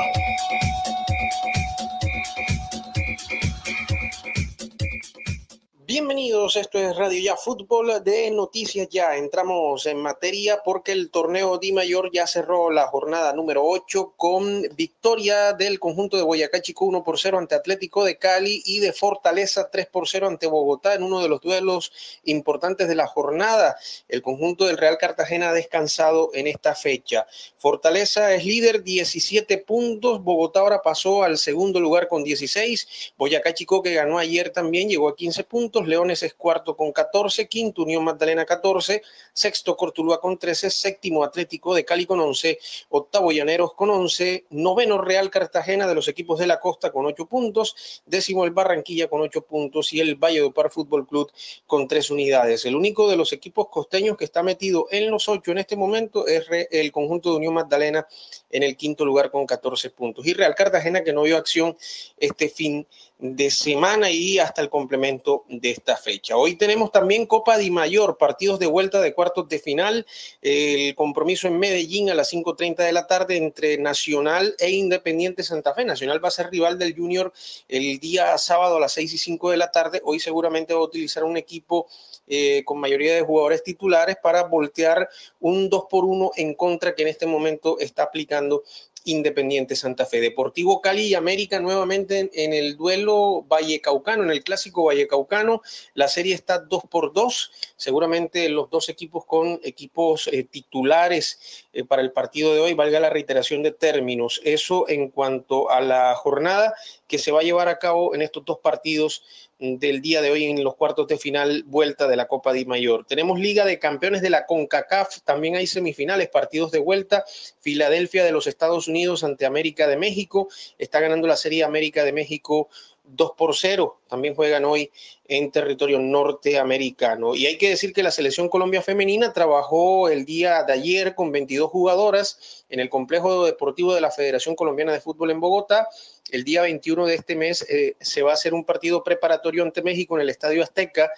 Bienvenidos, 5.92 6.54
esto 6.54 6.78
es 6.78 6.94
Radio 6.94 7.20
Ya 7.20 7.34
Fútbol 7.34 8.04
de 8.04 8.30
Noticias 8.30 8.88
Ya. 8.90 9.16
Entramos 9.16 9.86
en 9.86 9.96
materia 9.96 10.62
porque 10.64 10.92
el 10.92 11.10
torneo 11.10 11.58
Di 11.58 11.72
Mayor 11.72 12.12
ya 12.12 12.28
cerró 12.28 12.70
la 12.70 12.86
jornada 12.86 13.32
número 13.32 13.64
8 13.64 14.14
con 14.16 14.62
victoria 14.76 15.52
del 15.52 15.80
conjunto 15.80 16.16
de 16.16 16.22
Boyacá 16.22 16.62
Chico 16.62 16.84
1 16.84 17.02
por 17.02 17.18
0 17.18 17.38
ante 17.38 17.56
Atlético 17.56 18.04
de 18.04 18.18
Cali 18.18 18.62
y 18.64 18.78
de 18.78 18.92
Fortaleza 18.92 19.68
3 19.68 19.86
por 19.86 20.06
0 20.06 20.28
ante 20.28 20.46
Bogotá 20.46 20.94
en 20.94 21.02
uno 21.02 21.18
de 21.18 21.28
los 21.28 21.40
duelos 21.40 21.90
importantes 22.22 22.86
de 22.86 22.94
la 22.94 23.08
jornada. 23.08 23.76
El 24.06 24.22
conjunto 24.22 24.66
del 24.66 24.78
Real 24.78 24.96
Cartagena 24.96 25.50
ha 25.50 25.54
descansado 25.54 26.30
en 26.34 26.46
esta 26.46 26.76
fecha. 26.76 27.26
Fortaleza 27.58 28.32
es 28.32 28.44
líder 28.44 28.84
17 28.84 29.58
puntos, 29.58 30.22
Bogotá 30.22 30.60
ahora 30.60 30.82
pasó 30.82 31.24
al 31.24 31.36
segundo 31.36 31.80
lugar 31.80 32.06
con 32.06 32.22
16, 32.22 33.12
Boyacá 33.18 33.52
Chico 33.54 33.82
que 33.82 33.94
ganó 33.94 34.18
ayer 34.18 34.50
también 34.50 34.88
llegó 34.88 35.08
a 35.08 35.16
15 35.16 35.42
puntos, 35.42 35.80
Leones 35.86 36.23
es 36.23 36.34
cuarto 36.34 36.76
con 36.76 36.92
14, 36.92 37.49
quinto 37.49 37.83
Unión 37.83 38.05
Magdalena 38.05 38.44
14, 38.44 39.02
sexto 39.33 39.76
Cortuluá 39.76 40.20
con 40.20 40.39
13, 40.39 40.70
séptimo 40.70 41.25
Atlético 41.25 41.75
de 41.75 41.84
Cali 41.84 42.07
con 42.07 42.20
11, 42.20 42.59
octavo 42.91 43.33
Llaneros 43.33 43.75
con 43.75 43.91
11, 43.91 44.47
noveno 44.50 44.99
Real 44.99 45.31
Cartagena 45.31 45.86
de 45.86 45.94
los 45.94 46.09
equipos 46.09 46.39
de 46.39 46.47
la 46.47 46.60
costa 46.60 46.92
con 46.92 47.07
8 47.07 47.26
puntos, 47.26 48.02
décimo 48.07 48.44
el 48.44 48.50
Barranquilla 48.50 49.09
con 49.09 49.20
8 49.20 49.42
puntos 49.42 49.92
y 49.92 50.00
el 50.00 50.17
Valle 50.17 50.42
de 50.42 50.50
Par 50.50 50.70
Fútbol 50.70 51.07
Club 51.07 51.31
con 51.67 51.89
3 51.89 52.10
unidades. 52.10 52.65
El 52.65 52.76
único 52.76 53.09
de 53.09 53.17
los 53.17 53.33
equipos 53.33 53.68
costeños 53.68 54.17
que 54.17 54.25
está 54.25 54.42
metido 54.42 54.86
en 54.91 55.10
los 55.10 55.28
8 55.28 55.52
en 55.52 55.59
este 55.59 55.76
momento 55.76 56.26
es 56.26 56.47
el 56.70 56.92
conjunto 56.92 57.31
de 57.31 57.36
Unión 57.36 57.55
Magdalena 57.55 58.07
en 58.50 58.62
el 58.62 58.76
quinto 58.76 59.05
lugar 59.05 59.31
con 59.31 59.47
14 59.47 59.91
puntos. 59.91 60.26
Y 60.26 60.34
Real 60.34 60.55
Cartagena 60.55 61.02
que 61.05 61.12
no 61.12 61.23
vio 61.23 61.36
acción 61.36 61.76
este 62.18 62.49
fin 62.49 62.86
de 63.18 63.50
semana 63.50 64.10
y 64.10 64.39
hasta 64.39 64.62
el 64.62 64.70
complemento 64.70 65.44
de 65.49 65.70
esta 65.70 65.97
fecha. 65.97 66.36
Hoy 66.36 66.57
tenemos 66.57 66.91
también 66.91 67.26
Copa 67.26 67.59
Di 67.59 67.70
Mayor, 67.70 68.17
partidos 68.17 68.59
de 68.59 68.67
vuelta 68.67 69.00
de 69.00 69.15
cuartos 69.20 69.50
de 69.50 69.58
final, 69.58 70.07
el 70.40 70.94
compromiso 70.94 71.47
en 71.47 71.58
Medellín 71.58 72.08
a 72.08 72.15
las 72.15 72.32
5.30 72.32 72.76
de 72.76 72.92
la 72.92 73.07
tarde 73.07 73.36
entre 73.36 73.76
Nacional 73.76 74.55
e 74.58 74.70
Independiente 74.70 75.42
Santa 75.42 75.74
Fe. 75.74 75.84
Nacional 75.84 76.24
va 76.24 76.28
a 76.28 76.31
ser 76.31 76.49
rival 76.49 76.78
del 76.78 76.97
Junior 76.97 77.31
el 77.68 78.00
día 78.00 78.39
sábado 78.39 78.78
a 78.78 78.81
las 78.81 78.92
6 78.92 79.12
y 79.12 79.18
5 79.18 79.50
de 79.50 79.58
la 79.58 79.70
tarde. 79.70 80.00
Hoy 80.07 80.20
seguramente 80.20 80.73
va 80.73 80.81
a 80.81 80.84
utilizar 80.84 81.23
un 81.24 81.36
equipo 81.36 81.86
eh, 82.26 82.62
con 82.65 82.78
mayoría 82.78 83.15
de 83.15 83.20
jugadores 83.20 83.62
titulares 83.62 84.16
para 84.23 84.44
voltear 84.44 85.07
un 85.39 85.68
2 85.68 85.84
por 85.90 86.07
1 86.07 86.31
en 86.36 86.55
contra 86.55 86.94
que 86.94 87.02
en 87.02 87.08
este 87.08 87.26
momento 87.26 87.78
está 87.78 88.05
aplicando 88.05 88.62
Independiente 89.04 89.76
Santa 89.76 90.06
Fe. 90.06 90.20
Deportivo 90.20 90.80
Cali 90.80 91.06
y 91.06 91.14
América 91.14 91.60
nuevamente 91.60 92.30
en, 92.32 92.52
el 92.52 92.76
duelo 92.76 93.44
Vallecaucano, 93.48 94.24
en 94.24 94.30
el 94.30 94.44
clásico 94.44 94.84
Vallecaucano. 94.84 95.62
La 95.94 96.08
serie 96.08 96.34
está 96.34 96.58
2 96.58 96.82
por 96.90 97.12
2. 97.12 97.50
Seguramente 97.76 98.48
los 98.48 98.70
dos 98.70 98.88
equipos 98.88 99.24
con 99.24 99.60
equipos 99.62 100.28
eh, 100.28 100.44
titulares 100.44 101.66
eh, 101.72 101.84
para 101.84 102.02
el 102.02 102.12
partido 102.12 102.54
de 102.54 102.60
hoy, 102.60 102.74
valga 102.74 103.00
la 103.00 103.10
reiteración 103.10 103.62
de 103.62 103.72
términos. 103.72 104.40
Eso 104.44 104.88
en 104.88 105.10
cuanto 105.10 105.70
a 105.70 105.80
la 105.80 106.14
jornada 106.14 106.74
que 107.06 107.18
se 107.18 107.32
va 107.32 107.40
a 107.40 107.44
llevar 107.44 107.68
a 107.68 107.78
cabo 107.78 108.14
en 108.14 108.22
estos 108.22 108.44
dos 108.44 108.58
partidos 108.58 109.22
del 109.60 110.00
día 110.00 110.22
de 110.22 110.30
hoy 110.30 110.44
en 110.44 110.64
los 110.64 110.74
cuartos 110.74 111.06
de 111.06 111.18
final 111.18 111.64
vuelta 111.66 112.08
de 112.08 112.16
la 112.16 112.26
Copa 112.26 112.52
Di 112.52 112.64
Mayor. 112.64 113.05
Tenemos 113.06 113.39
Liga 113.39 113.66
de 113.66 113.78
Campeones 113.78 114.22
de 114.22 114.30
la 114.30 114.47
CONCACAF, 114.47 115.20
también 115.22 115.55
hay 115.55 115.66
semifinales, 115.66 116.28
partidos 116.28 116.70
de 116.70 116.78
vuelta. 116.78 117.24
Filadelfia 117.60 118.24
de 118.24 118.32
los 118.32 118.47
Estados 118.47 118.89
Unidos 118.89 119.22
ante 119.22 119.44
América 119.44 119.86
de 119.86 119.98
México, 119.98 120.48
está 120.78 120.98
ganando 121.00 121.28
la 121.28 121.36
Serie 121.36 121.62
América 121.62 122.05
de 122.05 122.12
México 122.12 122.68
2 123.05 123.32
por 123.36 123.56
0. 123.56 124.00
También 124.08 124.34
juegan 124.34 124.64
hoy 124.64 124.90
en 125.26 125.50
territorio 125.50 125.98
norteamericano. 125.98 127.34
Y 127.34 127.47
hay 127.47 127.58
que 127.58 127.70
decir 127.70 127.92
que 127.92 128.02
la 128.02 128.10
selección 128.10 128.48
Colombia 128.48 128.82
femenina 128.82 129.32
trabajó 129.32 130.08
el 130.08 130.24
día 130.24 130.62
de 130.64 130.72
ayer 130.72 131.14
con 131.14 131.32
22 131.32 131.70
jugadoras 131.70 132.64
en 132.68 132.80
el 132.80 132.89
complejo 132.89 133.44
deportivo 133.44 133.94
de 133.94 134.00
la 134.00 134.10
Federación 134.10 134.55
Colombiana 134.55 134.92
de 134.92 135.00
Fútbol 135.00 135.30
en 135.30 135.40
Bogotá. 135.40 135.89
El 136.31 136.44
día 136.44 136.62
21 136.62 137.07
de 137.07 137.15
este 137.15 137.36
mes 137.36 137.67
eh, 137.68 137.97
se 138.00 138.23
va 138.23 138.31
a 138.31 138.34
hacer 138.34 138.55
un 138.55 138.65
partido 138.65 139.02
preparatorio 139.02 139.62
ante 139.62 139.83
México 139.83 140.17
en 140.17 140.23
el 140.23 140.31
Estadio 140.31 140.62
Azteca 140.62 141.10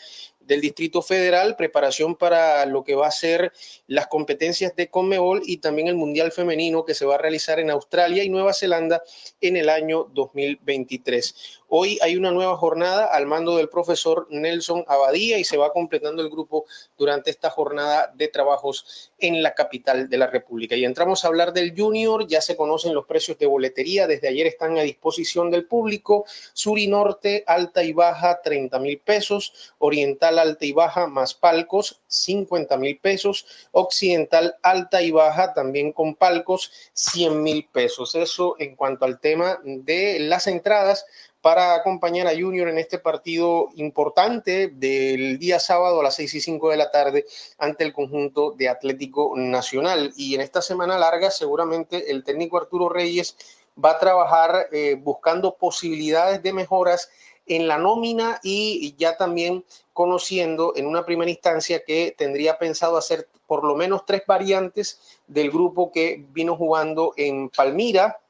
del 0.46 0.60
Distrito 0.60 1.02
Federal, 1.02 1.56
preparación 1.56 2.16
para 2.16 2.66
lo 2.66 2.84
que 2.84 2.94
va 2.94 3.06
a 3.06 3.12
ser 3.12 3.52
las 3.86 4.08
competencias 4.08 4.74
de 4.76 4.88
Conmebol 4.88 5.42
y 5.44 5.58
también 5.58 5.88
el 5.88 5.94
Mundial 5.94 6.32
Femenino 6.32 6.84
que 6.84 6.94
se 6.94 7.06
va 7.06 7.14
a 7.14 7.18
realizar 7.18 7.60
en 7.60 7.70
Australia 7.70 8.24
y 8.24 8.28
Nueva 8.28 8.52
Zelanda 8.52 9.02
en 9.40 9.56
el 9.56 9.68
año 9.68 10.08
2023. 10.12 11.60
Hoy 11.68 11.98
hay 12.02 12.16
una 12.16 12.32
nueva 12.32 12.56
jornada 12.56 13.06
al 13.06 13.26
mando 13.26 13.56
del 13.56 13.68
profesor 13.68 14.26
Nelson 14.30 14.84
Abadía 14.88 15.38
y 15.38 15.44
se 15.44 15.56
va 15.56 15.72
completando 15.72 16.22
el 16.22 16.28
grupo 16.28 16.66
durante 16.98 17.30
esta 17.30 17.48
jornada 17.48 18.12
de 18.14 18.28
trabajos 18.28 19.11
en 19.22 19.42
la 19.42 19.54
capital 19.54 20.08
de 20.08 20.18
la 20.18 20.26
República. 20.26 20.76
Y 20.76 20.84
entramos 20.84 21.24
a 21.24 21.28
hablar 21.28 21.52
del 21.52 21.74
Junior, 21.76 22.26
ya 22.26 22.40
se 22.40 22.56
conocen 22.56 22.94
los 22.94 23.06
precios 23.06 23.38
de 23.38 23.46
boletería, 23.46 24.06
desde 24.06 24.28
ayer 24.28 24.46
están 24.46 24.78
a 24.78 24.82
disposición 24.82 25.50
del 25.50 25.66
público. 25.66 26.24
Sur 26.52 26.78
y 26.78 26.86
Norte, 26.86 27.44
alta 27.46 27.82
y 27.82 27.92
baja, 27.92 28.40
30 28.42 28.78
mil 28.78 28.98
pesos. 28.98 29.74
Oriental, 29.78 30.38
alta 30.38 30.64
y 30.64 30.72
baja, 30.72 31.06
más 31.06 31.34
palcos, 31.34 32.00
50 32.06 32.76
mil 32.76 32.98
pesos. 32.98 33.46
Occidental, 33.72 34.56
alta 34.62 35.02
y 35.02 35.10
baja, 35.10 35.54
también 35.54 35.92
con 35.92 36.14
palcos, 36.14 36.72
100 36.94 37.42
mil 37.42 37.68
pesos. 37.72 38.14
Eso 38.14 38.56
en 38.58 38.76
cuanto 38.76 39.04
al 39.04 39.20
tema 39.20 39.58
de 39.64 40.18
las 40.20 40.46
entradas 40.46 41.06
para 41.42 41.74
acompañar 41.74 42.28
a 42.28 42.30
Junior 42.30 42.68
en 42.68 42.78
este 42.78 42.98
partido 42.98 43.68
importante 43.74 44.68
del 44.68 45.38
día 45.40 45.58
sábado 45.58 46.00
a 46.00 46.04
las 46.04 46.14
6 46.14 46.34
y 46.34 46.40
5 46.40 46.70
de 46.70 46.76
la 46.76 46.90
tarde 46.92 47.26
ante 47.58 47.82
el 47.82 47.92
conjunto 47.92 48.52
de 48.52 48.68
Atlético 48.68 49.34
Nacional. 49.36 50.12
Y 50.16 50.36
en 50.36 50.40
esta 50.40 50.62
semana 50.62 50.96
larga 50.96 51.32
seguramente 51.32 52.12
el 52.12 52.22
técnico 52.22 52.58
Arturo 52.58 52.88
Reyes 52.88 53.36
va 53.82 53.90
a 53.90 53.98
trabajar 53.98 54.68
eh, 54.70 54.94
buscando 54.94 55.56
posibilidades 55.56 56.42
de 56.44 56.52
mejoras 56.52 57.10
en 57.46 57.66
la 57.66 57.76
nómina 57.76 58.38
y 58.44 58.94
ya 58.96 59.16
también 59.16 59.64
conociendo 59.92 60.74
en 60.76 60.86
una 60.86 61.04
primera 61.04 61.30
instancia 61.30 61.82
que 61.84 62.14
tendría 62.16 62.56
pensado 62.56 62.96
hacer 62.96 63.28
por 63.48 63.64
lo 63.64 63.74
menos 63.74 64.06
tres 64.06 64.22
variantes 64.26 65.20
del 65.26 65.50
grupo 65.50 65.90
que 65.90 66.24
vino 66.30 66.56
jugando 66.56 67.14
en 67.16 67.50
Palmira, 67.50 68.20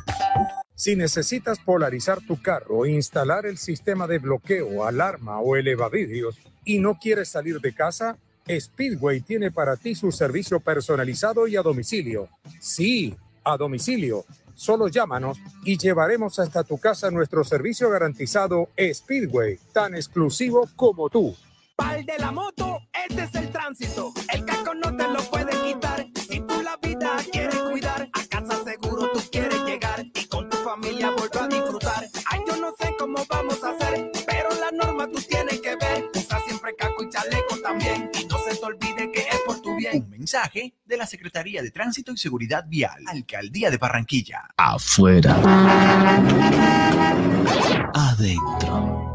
Si 0.81 0.95
necesitas 0.95 1.59
polarizar 1.59 2.21
tu 2.21 2.41
carro 2.41 2.87
instalar 2.87 3.45
el 3.45 3.59
sistema 3.59 4.07
de 4.07 4.17
bloqueo, 4.17 4.83
alarma 4.83 5.39
o 5.39 5.55
elevavidrios 5.55 6.39
y 6.65 6.79
no 6.79 6.97
quieres 6.97 7.29
salir 7.29 7.61
de 7.61 7.71
casa, 7.71 8.17
Speedway 8.49 9.21
tiene 9.21 9.51
para 9.51 9.77
ti 9.77 9.93
su 9.93 10.11
servicio 10.11 10.59
personalizado 10.59 11.45
y 11.45 11.55
a 11.55 11.61
domicilio. 11.61 12.29
Sí, 12.59 13.15
a 13.43 13.57
domicilio. 13.57 14.25
Solo 14.55 14.87
llámanos 14.87 15.37
y 15.63 15.77
llevaremos 15.77 16.39
hasta 16.39 16.63
tu 16.63 16.79
casa 16.79 17.11
nuestro 17.11 17.43
servicio 17.43 17.87
garantizado 17.91 18.69
Speedway, 18.75 19.59
tan 19.73 19.93
exclusivo 19.93 20.67
como 20.75 21.11
tú. 21.11 21.35
Pal 21.75 22.03
de 22.07 22.17
la 22.17 22.31
moto, 22.31 22.79
este 23.07 23.21
es 23.21 23.35
el 23.35 23.51
tránsito. 23.51 24.13
El 24.33 24.45
casco 24.45 24.73
no 24.73 24.97
te 24.97 25.07
lo 25.07 25.19
puede 25.29 25.51
quitar. 25.61 26.10
Cómo 33.13 33.25
vamos 33.29 33.63
a 33.63 33.71
hacer, 33.71 34.11
pero 34.25 34.49
la 34.59 34.71
norma 34.71 35.07
tú 35.07 35.19
tienes 35.21 35.59
que 35.59 35.75
ver. 35.75 36.09
Usa 36.15 36.39
siempre 36.45 36.75
casco 36.75 37.03
y 37.03 37.09
chaleco 37.09 37.57
también. 37.61 38.09
Y 38.19 38.25
no 38.25 38.37
se 38.39 38.55
te 38.55 38.65
olvide 38.65 39.11
que 39.11 39.19
es 39.19 39.39
por 39.45 39.61
tu 39.61 39.75
bien. 39.75 40.03
Un 40.03 40.09
mensaje 40.09 40.73
de 40.85 40.97
la 40.97 41.05
Secretaría 41.05 41.61
de 41.61 41.71
Tránsito 41.71 42.11
y 42.11 42.17
Seguridad 42.17 42.65
Vial, 42.67 43.03
Alcaldía 43.07 43.69
de 43.69 43.77
Barranquilla. 43.77 44.49
Afuera. 44.57 45.35
Adentro. 47.93 49.10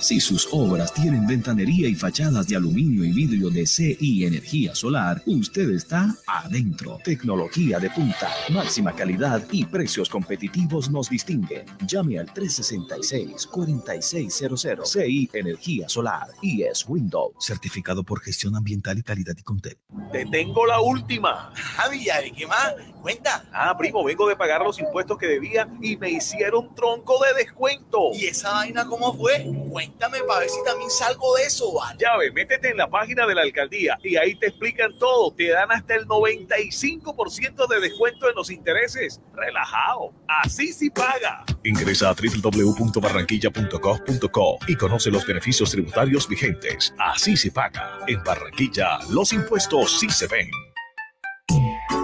Si 0.00 0.18
sus 0.18 0.48
obras 0.50 0.92
tienen 0.94 1.26
ventanería 1.26 1.86
y 1.86 1.94
fachadas 1.94 2.48
de 2.48 2.56
aluminio 2.56 3.04
y 3.04 3.12
vidrio 3.12 3.50
de 3.50 3.66
CI 3.66 4.24
Energía 4.24 4.74
Solar, 4.74 5.22
usted 5.26 5.68
está 5.70 6.16
adentro. 6.26 6.98
Tecnología 7.04 7.78
de 7.78 7.90
punta, 7.90 8.30
máxima 8.48 8.94
calidad 8.94 9.44
y 9.52 9.66
precios 9.66 10.08
competitivos 10.08 10.90
nos 10.90 11.10
distinguen. 11.10 11.66
Llame 11.86 12.18
al 12.18 12.32
366-4600 12.32 14.86
CI 14.86 15.28
Energía 15.34 15.86
Solar 15.88 16.28
y 16.40 16.62
es 16.62 16.88
Windows, 16.88 17.34
certificado 17.38 18.02
por 18.02 18.22
gestión 18.22 18.56
ambiental 18.56 18.96
y 18.98 19.02
calidad 19.02 19.34
y 19.36 19.42
Contel. 19.42 19.76
Te 20.12 20.24
tengo 20.26 20.64
la 20.64 20.80
última. 20.80 21.52
Javi, 21.54 22.06
¿qué 22.34 22.46
más? 22.46 22.72
Cuenta. 23.02 23.44
Ah, 23.52 23.76
primo, 23.76 24.02
vengo 24.02 24.26
de 24.28 24.36
pagar 24.36 24.62
los 24.62 24.78
impuestos 24.78 25.18
que 25.18 25.26
debía 25.26 25.68
y 25.80 25.98
me 25.98 26.08
hicieron 26.10 26.74
tronco 26.74 27.22
de 27.24 27.34
descuento. 27.44 28.12
¿Y 28.14 28.24
esa 28.26 28.52
vaina 28.52 28.86
cómo 28.86 29.12
fue? 29.20 29.46
Cuéntame 29.70 30.18
para 30.26 30.40
ver 30.40 30.48
si 30.48 30.58
también 30.64 30.90
salgo 30.90 31.36
de 31.36 31.44
eso, 31.44 31.72
¿vale? 31.72 31.96
Ya 32.00 32.16
ve, 32.16 32.32
métete 32.32 32.70
en 32.70 32.78
la 32.78 32.88
página 32.88 33.26
de 33.26 33.34
la 33.34 33.42
alcaldía 33.42 33.98
y 34.02 34.16
ahí 34.16 34.34
te 34.36 34.46
explican 34.48 34.98
todo. 34.98 35.32
Te 35.32 35.50
dan 35.50 35.70
hasta 35.70 35.94
el 35.94 36.06
95% 36.06 37.68
de 37.68 37.80
descuento 37.80 38.28
en 38.28 38.34
los 38.34 38.50
intereses. 38.50 39.20
Relajado. 39.34 40.12
Así 40.26 40.72
sí 40.72 40.90
paga. 40.90 41.44
Ingresa 41.64 42.10
a 42.10 42.14
www.barranquilla.gov.co 42.14 44.58
y 44.66 44.76
conoce 44.76 45.10
los 45.10 45.26
beneficios 45.26 45.70
tributarios 45.70 46.28
vigentes. 46.28 46.94
Así 46.98 47.36
se 47.36 47.50
paga. 47.50 47.98
En 48.06 48.22
Barranquilla, 48.24 48.98
los 49.10 49.32
impuestos 49.32 49.98
sí 50.00 50.08
se 50.08 50.26
ven. 50.26 50.50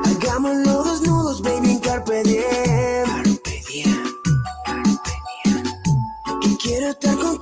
Hagámoslo 0.04 0.84
desnudos, 0.84 1.42
baby, 1.42 1.70
en 1.70 1.80
carpe 1.80 2.22
diem. 2.24 2.95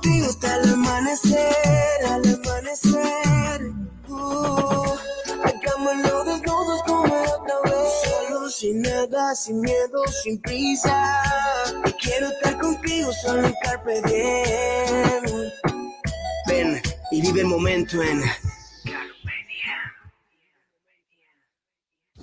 Contigo 0.05 0.27
hasta 0.27 0.55
el 0.57 0.73
amanecer, 0.73 2.05
al 2.09 2.35
amanecer. 2.35 3.71
Uh, 4.07 4.85
hagámoslo 5.43 6.23
desnudos 6.25 6.83
como 6.85 7.03
otra 7.03 7.55
vez, 7.63 7.89
solo 8.03 8.49
sin 8.49 8.81
nada 8.81 9.35
sin 9.35 9.61
miedo, 9.61 10.03
sin 10.23 10.39
prisa. 10.41 11.21
Quiero 12.01 12.27
estar 12.27 12.59
contigo 12.59 13.11
solo 13.13 13.47
en 13.47 13.55
Carpe 13.63 14.01
Diem. 14.03 15.51
Ven 16.47 16.81
y 17.11 17.21
vive 17.21 17.41
el 17.41 17.47
momento 17.47 18.01
en 18.01 18.21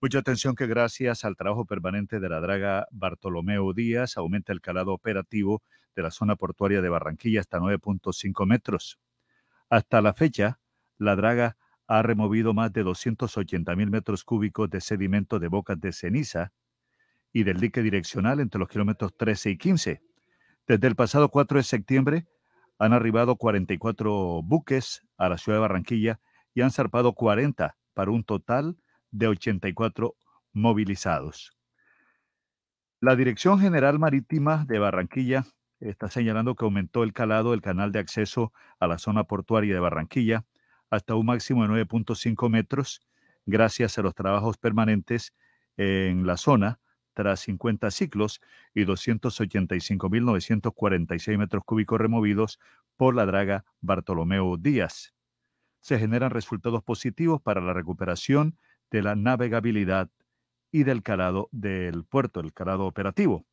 Mucha 0.00 0.20
atención 0.20 0.54
que 0.54 0.68
gracias 0.68 1.24
al 1.24 1.34
trabajo 1.34 1.64
permanente 1.64 2.20
de 2.20 2.28
la 2.28 2.40
draga 2.40 2.86
Bartolomeo 2.92 3.72
Díaz 3.72 4.16
aumenta 4.16 4.52
el 4.52 4.60
calado 4.60 4.92
operativo 4.92 5.60
de 5.96 6.02
la 6.02 6.12
zona 6.12 6.36
portuaria 6.36 6.80
de 6.80 6.88
Barranquilla 6.88 7.40
hasta 7.40 7.58
9.5 7.58 8.46
metros. 8.46 9.00
Hasta 9.68 10.00
la 10.00 10.14
fecha, 10.14 10.60
la 10.98 11.16
draga 11.16 11.56
ha 11.88 12.02
removido 12.02 12.54
más 12.54 12.72
de 12.72 12.84
280 12.84 13.74
mil 13.74 13.90
metros 13.90 14.22
cúbicos 14.22 14.70
de 14.70 14.80
sedimento 14.80 15.40
de 15.40 15.48
bocas 15.48 15.80
de 15.80 15.92
ceniza 15.92 16.52
y 17.32 17.42
del 17.42 17.58
dique 17.58 17.82
direccional 17.82 18.38
entre 18.38 18.60
los 18.60 18.68
kilómetros 18.68 19.16
13 19.16 19.50
y 19.50 19.58
15. 19.58 20.00
Desde 20.68 20.86
el 20.86 20.94
pasado 20.94 21.28
4 21.28 21.58
de 21.58 21.64
septiembre 21.64 22.28
han 22.78 22.92
arribado 22.92 23.34
44 23.34 24.42
buques 24.44 25.02
a 25.16 25.28
la 25.28 25.38
ciudad 25.38 25.56
de 25.58 25.62
Barranquilla 25.62 26.20
y 26.54 26.60
han 26.60 26.70
zarpado 26.70 27.14
40 27.14 27.76
para 27.94 28.12
un 28.12 28.22
total 28.22 28.76
de 28.76 28.87
84 29.12 30.14
movilizados. 30.52 31.52
La 33.00 33.16
Dirección 33.16 33.60
General 33.60 33.98
Marítima 33.98 34.64
de 34.66 34.78
Barranquilla 34.78 35.44
está 35.80 36.10
señalando 36.10 36.54
que 36.56 36.64
aumentó 36.64 37.04
el 37.04 37.12
calado 37.12 37.50
del 37.52 37.60
canal 37.62 37.92
de 37.92 38.00
acceso 38.00 38.52
a 38.80 38.86
la 38.86 38.98
zona 38.98 39.24
portuaria 39.24 39.74
de 39.74 39.80
Barranquilla 39.80 40.44
hasta 40.90 41.14
un 41.14 41.26
máximo 41.26 41.62
de 41.62 41.86
9.5 41.86 42.50
metros 42.50 43.00
gracias 43.46 43.98
a 43.98 44.02
los 44.02 44.14
trabajos 44.14 44.58
permanentes 44.58 45.34
en 45.76 46.26
la 46.26 46.36
zona 46.36 46.80
tras 47.14 47.40
50 47.40 47.90
ciclos 47.90 48.40
y 48.74 48.84
285.946 48.84 51.38
metros 51.38 51.64
cúbicos 51.64 52.00
removidos 52.00 52.58
por 52.96 53.14
la 53.14 53.26
draga 53.26 53.64
Bartolomeo 53.80 54.56
Díaz. 54.56 55.14
Se 55.80 55.98
generan 55.98 56.30
resultados 56.30 56.82
positivos 56.82 57.40
para 57.40 57.60
la 57.60 57.72
recuperación 57.72 58.58
de 58.90 59.02
la 59.02 59.14
navegabilidad 59.14 60.10
y 60.70 60.84
del 60.84 61.02
calado 61.02 61.48
del 61.52 62.04
puerto, 62.04 62.40
el 62.40 62.52
calado 62.52 62.86
operativo. 62.86 63.46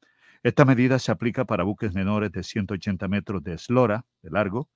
Esta 0.44 0.66
medida 0.66 1.00
se 1.00 1.12
aplica 1.12 1.46
para 1.46 1.64
buques 1.64 1.94
menores 1.94 2.32
de 2.32 2.44
180 2.44 3.08
metros 3.08 3.44
de 3.44 3.54
eslora, 3.54 4.06
de 4.22 4.30
largo, 4.30 4.70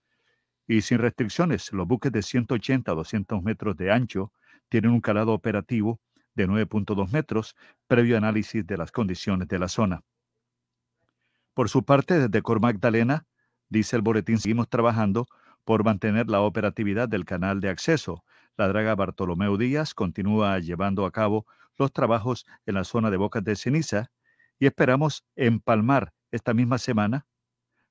y 0.67 0.81
sin 0.81 0.99
restricciones. 0.99 1.71
Los 1.73 1.87
buques 1.87 2.11
de 2.11 2.21
180 2.21 2.91
a 2.91 2.95
200 2.95 3.43
metros 3.43 3.75
de 3.75 3.91
ancho 3.91 4.31
tienen 4.69 4.91
un 4.91 5.01
calado 5.01 5.33
operativo 5.33 5.99
de 6.35 6.47
9.2 6.47 7.11
metros, 7.11 7.55
previo 7.87 8.17
análisis 8.17 8.65
de 8.65 8.77
las 8.77 8.91
condiciones 8.91 9.47
de 9.47 9.59
la 9.59 9.67
zona. 9.67 10.03
Por 11.53 11.69
su 11.69 11.83
parte, 11.83 12.19
desde 12.19 12.41
Cor 12.41 12.61
Magdalena, 12.61 13.25
dice 13.67 13.95
el 13.95 14.01
boletín, 14.01 14.37
seguimos 14.37 14.69
trabajando 14.69 15.27
por 15.65 15.83
mantener 15.83 16.29
la 16.29 16.41
operatividad 16.41 17.09
del 17.09 17.25
canal 17.25 17.59
de 17.59 17.69
acceso, 17.69 18.23
la 18.59 18.67
draga 18.67 18.93
Bartolomeo 18.93 19.55
Díaz 19.55 19.93
continúa 19.93 20.59
llevando 20.59 21.05
a 21.05 21.11
cabo 21.11 21.45
los 21.77 21.93
trabajos 21.93 22.45
en 22.65 22.75
la 22.75 22.83
zona 22.83 23.09
de 23.09 23.15
Bocas 23.15 23.41
de 23.41 23.55
Ceniza 23.55 24.11
y 24.59 24.65
esperamos 24.65 25.23
empalmar 25.37 26.11
esta 26.29 26.53
misma 26.53 26.77
semana 26.77 27.25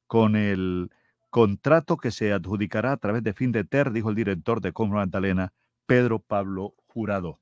con 0.06 0.36
el 0.36 0.90
contrato 1.30 1.96
que 1.96 2.10
se 2.10 2.34
adjudicará 2.34 2.92
a 2.92 2.96
través 2.98 3.22
de 3.22 3.32
Fin 3.32 3.50
de 3.50 3.64
Ter, 3.64 3.90
dijo 3.92 4.10
el 4.10 4.14
director 4.14 4.60
de 4.60 4.72
Comro 4.72 4.98
Magdalena, 4.98 5.54
Pedro 5.86 6.18
Pablo 6.18 6.74
Jurado. 6.86 7.40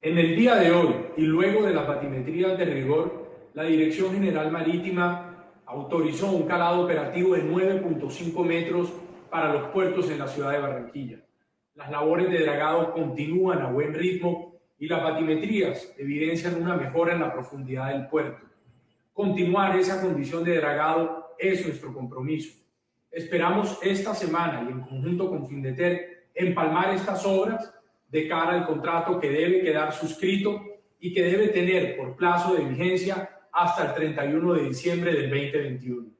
En 0.00 0.18
el 0.18 0.36
día 0.36 0.54
de 0.54 0.70
hoy 0.70 0.94
y 1.16 1.22
luego 1.22 1.66
de 1.66 1.74
las 1.74 1.86
batimetrías 1.86 2.56
de 2.56 2.64
rigor, 2.64 3.50
la 3.54 3.64
Dirección 3.64 4.12
General 4.12 4.52
Marítima 4.52 5.50
autorizó 5.66 6.30
un 6.30 6.46
calado 6.46 6.84
operativo 6.84 7.34
de 7.34 7.44
9.5 7.44 8.46
metros 8.46 8.92
para 9.28 9.52
los 9.52 9.70
puertos 9.70 10.08
en 10.10 10.20
la 10.20 10.28
ciudad 10.28 10.52
de 10.52 10.60
Barranquilla. 10.60 11.24
Las 11.80 11.90
labores 11.90 12.30
de 12.30 12.40
dragado 12.40 12.92
continúan 12.92 13.62
a 13.62 13.70
buen 13.70 13.94
ritmo 13.94 14.54
y 14.78 14.86
las 14.86 15.02
batimetrías 15.02 15.94
evidencian 15.96 16.60
una 16.60 16.76
mejora 16.76 17.14
en 17.14 17.20
la 17.20 17.32
profundidad 17.32 17.88
del 17.88 18.06
puerto. 18.06 18.44
Continuar 19.14 19.78
esa 19.78 19.98
condición 19.98 20.44
de 20.44 20.58
dragado 20.58 21.34
es 21.38 21.64
nuestro 21.64 21.94
compromiso. 21.94 22.52
Esperamos 23.10 23.78
esta 23.82 24.14
semana 24.14 24.62
y 24.68 24.72
en 24.72 24.82
conjunto 24.82 25.30
con 25.30 25.48
Findeter 25.48 26.28
empalmar 26.34 26.94
estas 26.94 27.24
obras 27.24 27.72
de 28.10 28.28
cara 28.28 28.60
al 28.60 28.66
contrato 28.66 29.18
que 29.18 29.30
debe 29.30 29.62
quedar 29.62 29.90
suscrito 29.94 30.62
y 30.98 31.14
que 31.14 31.22
debe 31.22 31.48
tener 31.48 31.96
por 31.96 32.14
plazo 32.14 32.56
de 32.56 32.66
vigencia 32.66 33.40
hasta 33.50 33.86
el 33.86 33.94
31 33.94 34.52
de 34.52 34.64
diciembre 34.64 35.14
del 35.14 35.30
2021. 35.30 36.10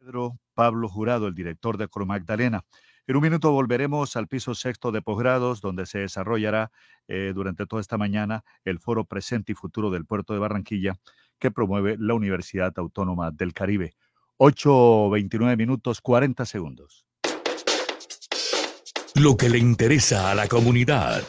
Pedro 0.00 0.36
Pablo 0.52 0.88
Jurado, 0.88 1.28
el 1.28 1.34
director 1.36 1.78
de 1.78 1.86
Coro 1.86 2.06
Magdalena. 2.06 2.64
En 3.08 3.16
un 3.16 3.22
minuto 3.22 3.50
volveremos 3.52 4.16
al 4.16 4.28
piso 4.28 4.54
sexto 4.54 4.92
de 4.92 5.00
posgrados, 5.00 5.62
donde 5.62 5.86
se 5.86 6.00
desarrollará 6.00 6.70
eh, 7.08 7.32
durante 7.34 7.64
toda 7.64 7.80
esta 7.80 7.96
mañana 7.96 8.44
el 8.66 8.80
foro 8.80 9.06
presente 9.06 9.52
y 9.52 9.54
futuro 9.54 9.90
del 9.90 10.04
puerto 10.04 10.34
de 10.34 10.40
Barranquilla 10.40 10.98
que 11.38 11.50
promueve 11.50 11.96
la 11.98 12.12
Universidad 12.12 12.74
Autónoma 12.76 13.30
del 13.30 13.54
Caribe. 13.54 13.94
8.29 14.36 15.56
minutos 15.56 16.02
40 16.02 16.44
segundos. 16.44 17.06
Lo 19.14 19.38
que 19.38 19.48
le 19.48 19.56
interesa 19.56 20.30
a 20.30 20.34
la 20.34 20.46
comunidad. 20.46 21.22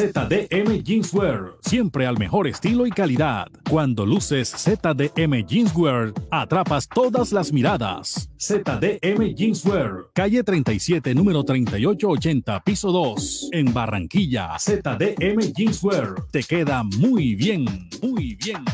ZDM 0.00 0.82
Jeanswear, 0.82 1.58
siempre 1.60 2.06
al 2.06 2.16
mejor 2.16 2.46
estilo 2.46 2.86
y 2.86 2.90
calidad. 2.90 3.48
Cuando 3.68 4.06
luces 4.06 4.48
ZDM 4.48 5.44
Jeanswear, 5.46 6.14
atrapas 6.30 6.88
todas 6.88 7.32
las 7.32 7.52
miradas. 7.52 8.30
ZDM 8.38 9.34
Jeanswear, 9.34 10.06
calle 10.14 10.42
37, 10.42 11.14
número 11.14 11.44
3880, 11.44 12.64
piso 12.64 12.92
2, 12.92 13.50
en 13.52 13.74
Barranquilla. 13.74 14.58
ZDM 14.58 15.52
Jeanswear, 15.54 16.14
te 16.30 16.44
queda 16.44 16.82
muy 16.82 17.34
bien, 17.34 17.66
muy 18.00 18.36
bien. 18.36 18.64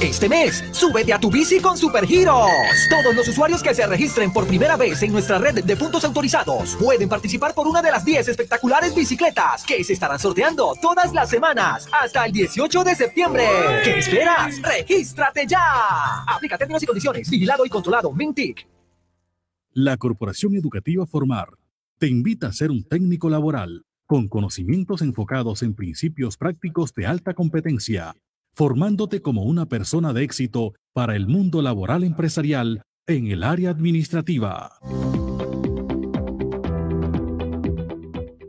Este 0.00 0.28
mes, 0.28 0.62
súbete 0.70 1.12
a 1.12 1.18
tu 1.18 1.28
bici 1.28 1.58
con 1.58 1.76
Supergiros. 1.76 2.48
Todos 2.88 3.16
los 3.16 3.26
usuarios 3.26 3.60
que 3.62 3.74
se 3.74 3.84
registren 3.84 4.32
por 4.32 4.46
primera 4.46 4.76
vez 4.76 5.02
en 5.02 5.10
nuestra 5.10 5.38
red 5.38 5.64
de 5.64 5.76
puntos 5.76 6.04
autorizados 6.04 6.76
pueden 6.76 7.08
participar 7.08 7.52
por 7.52 7.66
una 7.66 7.82
de 7.82 7.90
las 7.90 8.04
10 8.04 8.28
espectaculares 8.28 8.94
bicicletas 8.94 9.64
que 9.64 9.82
se 9.82 9.94
estarán 9.94 10.20
sorteando 10.20 10.74
todas 10.80 11.12
las 11.12 11.28
semanas 11.28 11.88
hasta 11.90 12.26
el 12.26 12.32
18 12.32 12.84
de 12.84 12.94
septiembre. 12.94 13.44
¿Qué 13.82 13.98
esperas? 13.98 14.62
¡Regístrate 14.62 15.46
ya! 15.48 16.22
Aplica 16.28 16.56
términos 16.56 16.82
y 16.82 16.86
condiciones. 16.86 17.28
Vigilado 17.28 17.66
y 17.66 17.68
controlado. 17.68 18.12
Mintic. 18.12 18.68
La 19.72 19.96
Corporación 19.96 20.54
Educativa 20.54 21.06
Formar 21.06 21.48
te 21.98 22.06
invita 22.06 22.46
a 22.46 22.52
ser 22.52 22.70
un 22.70 22.84
técnico 22.84 23.28
laboral 23.28 23.84
con 24.06 24.28
conocimientos 24.28 25.02
enfocados 25.02 25.64
en 25.64 25.74
principios 25.74 26.36
prácticos 26.36 26.94
de 26.94 27.06
alta 27.06 27.34
competencia 27.34 28.14
formándote 28.58 29.22
como 29.22 29.44
una 29.44 29.66
persona 29.66 30.12
de 30.12 30.24
éxito 30.24 30.74
para 30.92 31.14
el 31.14 31.28
mundo 31.28 31.62
laboral 31.62 32.02
empresarial 32.02 32.82
en 33.06 33.28
el 33.28 33.44
área 33.44 33.70
administrativa. 33.70 34.80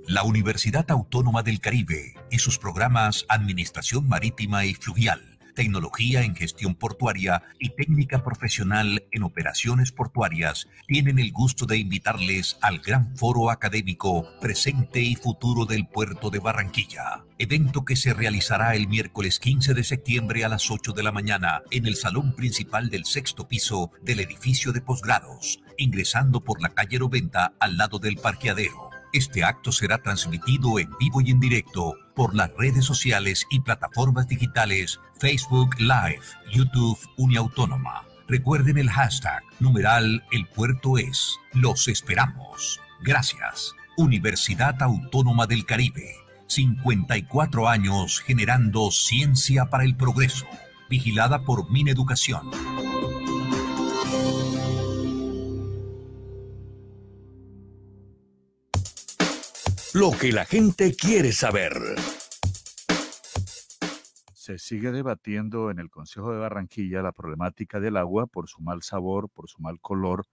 La 0.07 0.23
Universidad 0.23 0.89
Autónoma 0.89 1.43
del 1.43 1.59
Caribe 1.59 2.15
y 2.31 2.39
sus 2.39 2.57
programas 2.57 3.27
Administración 3.29 4.09
Marítima 4.09 4.65
y 4.65 4.73
Fluvial 4.73 5.28
tecnología 5.59 6.23
en 6.23 6.38
gestión 6.38 6.73
portuaria 6.73 7.43
y 7.59 7.71
técnica 7.71 8.23
profesional 8.23 9.03
en 9.11 9.23
operaciones 9.23 9.91
portuarias 9.91 10.69
tienen 10.88 11.19
el 11.19 11.33
gusto 11.33 11.65
de 11.65 11.75
invitarles 11.75 12.57
al 12.61 12.79
gran 12.79 13.17
foro 13.17 13.51
académico 13.51 14.25
Presente 14.39 15.01
y 15.01 15.15
Futuro 15.15 15.65
del 15.65 15.85
Puerto 15.85 16.29
de 16.29 16.39
Barranquilla, 16.39 17.25
evento 17.38 17.83
que 17.83 17.97
se 17.97 18.13
realizará 18.13 18.73
el 18.73 18.88
miércoles 18.88 19.38
15 19.41 19.73
de 19.73 19.83
septiembre 19.83 20.45
a 20.45 20.47
las 20.47 20.71
8 20.71 20.93
de 20.93 21.03
la 21.03 21.11
mañana 21.11 21.61
en 21.71 21.88
el 21.88 21.97
salón 21.97 22.38
principal 22.38 22.89
del 22.89 23.03
sexto 23.03 23.49
piso 23.49 23.91
del 24.01 24.21
edificio 24.21 24.71
de 24.71 24.79
posgrados, 24.79 25.59
ingresando 25.77 26.39
por 26.39 26.61
la 26.61 26.69
calle 26.69 26.99
Roventa 26.99 27.51
al 27.59 27.75
lado 27.75 27.99
del 27.99 28.15
parqueadero. 28.15 28.98
Este 29.11 29.43
acto 29.43 29.71
será 29.71 29.97
transmitido 29.97 30.77
en 30.77 30.89
vivo 30.99 31.21
y 31.21 31.31
en 31.31 31.39
directo 31.39 31.95
por 32.15 32.35
las 32.35 32.51
redes 32.57 32.85
sociales 32.85 33.45
y 33.49 33.59
plataformas 33.59 34.27
digitales 34.27 34.99
Facebook 35.19 35.79
Live, 35.79 36.21
YouTube 36.51 36.99
Uniautónoma. 37.17 38.03
Recuerden 38.27 38.77
el 38.77 38.89
hashtag 38.89 39.41
numeral 39.59 40.23
El 40.31 40.45
Puerto 40.45 40.99
es. 40.99 41.35
Los 41.53 41.88
esperamos. 41.88 42.79
Gracias. 43.01 43.73
Universidad 43.97 44.79
Autónoma 44.83 45.47
del 45.47 45.65
Caribe. 45.65 46.13
54 46.45 47.67
años 47.67 48.19
generando 48.19 48.91
ciencia 48.91 49.65
para 49.65 49.85
el 49.85 49.95
progreso. 49.95 50.45
Vigilada 50.88 51.41
por 51.41 51.71
Mineducación. 51.71 52.51
Lo 59.95 60.11
que 60.11 60.31
la 60.31 60.45
gente 60.45 60.95
quiere 60.95 61.31
saber. 61.31 61.73
Se 64.35 64.59
sigue 64.59 64.91
debatiendo 64.91 65.71
en 65.71 65.79
el 65.79 65.89
Consejo 65.89 66.31
de 66.31 66.37
Barranquilla 66.37 67.01
la 67.01 67.11
problemática 67.11 67.79
del 67.79 67.97
agua 67.97 68.27
por 68.27 68.47
su 68.47 68.61
mal 68.61 68.83
sabor, 68.83 69.29
por 69.29 69.49
su 69.49 69.59
mal 69.63 69.79
color. 69.81 70.27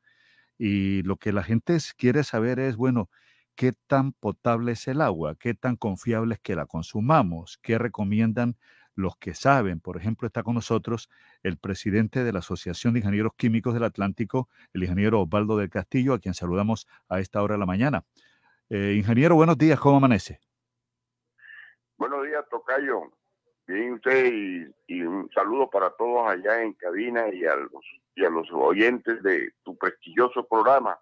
Y 0.58 1.02
lo 1.04 1.16
que 1.16 1.32
la 1.32 1.42
gente 1.42 1.78
quiere 1.96 2.22
saber 2.22 2.58
es, 2.58 2.76
bueno, 2.76 3.08
¿qué 3.54 3.72
tan 3.86 4.12
potable 4.12 4.72
es 4.72 4.88
el 4.88 5.00
agua? 5.00 5.36
¿Qué 5.36 5.54
tan 5.54 5.76
confiable 5.76 6.34
es 6.34 6.40
que 6.40 6.54
la 6.54 6.66
consumamos? 6.66 7.58
¿Qué 7.62 7.78
recomiendan 7.78 8.58
los 8.94 9.16
que 9.16 9.32
saben? 9.32 9.80
Por 9.80 9.96
ejemplo, 9.96 10.26
está 10.26 10.42
con 10.42 10.56
nosotros 10.56 11.08
el 11.42 11.56
presidente 11.56 12.24
de 12.24 12.32
la 12.34 12.40
Asociación 12.40 12.92
de 12.92 13.00
Ingenieros 13.00 13.32
Químicos 13.38 13.72
del 13.72 13.84
Atlántico, 13.84 14.50
el 14.74 14.82
ingeniero 14.82 15.22
Osvaldo 15.22 15.56
del 15.56 15.70
Castillo, 15.70 16.12
a 16.12 16.18
quien 16.18 16.34
saludamos 16.34 16.86
a 17.08 17.20
esta 17.20 17.42
hora 17.42 17.54
de 17.54 17.60
la 17.60 17.66
mañana. 17.66 18.04
Eh, 18.68 18.94
ingeniero, 18.96 19.36
buenos 19.36 19.56
días, 19.56 19.78
¿cómo 19.78 19.98
amanece? 19.98 20.40
Buenos 21.96 22.26
días, 22.26 22.44
Tocayo. 22.50 23.12
Bien, 23.66 23.94
usted 23.94 24.32
y, 24.32 24.74
y 24.88 25.02
un 25.02 25.30
saludo 25.32 25.70
para 25.70 25.90
todos 25.90 26.28
allá 26.28 26.62
en 26.62 26.72
cabina 26.74 27.28
y 27.32 27.44
a 27.44 27.54
los, 27.54 27.84
y 28.14 28.24
a 28.24 28.30
los 28.30 28.48
oyentes 28.52 29.22
de 29.22 29.52
tu 29.62 29.76
prestigioso 29.76 30.46
programa. 30.46 30.98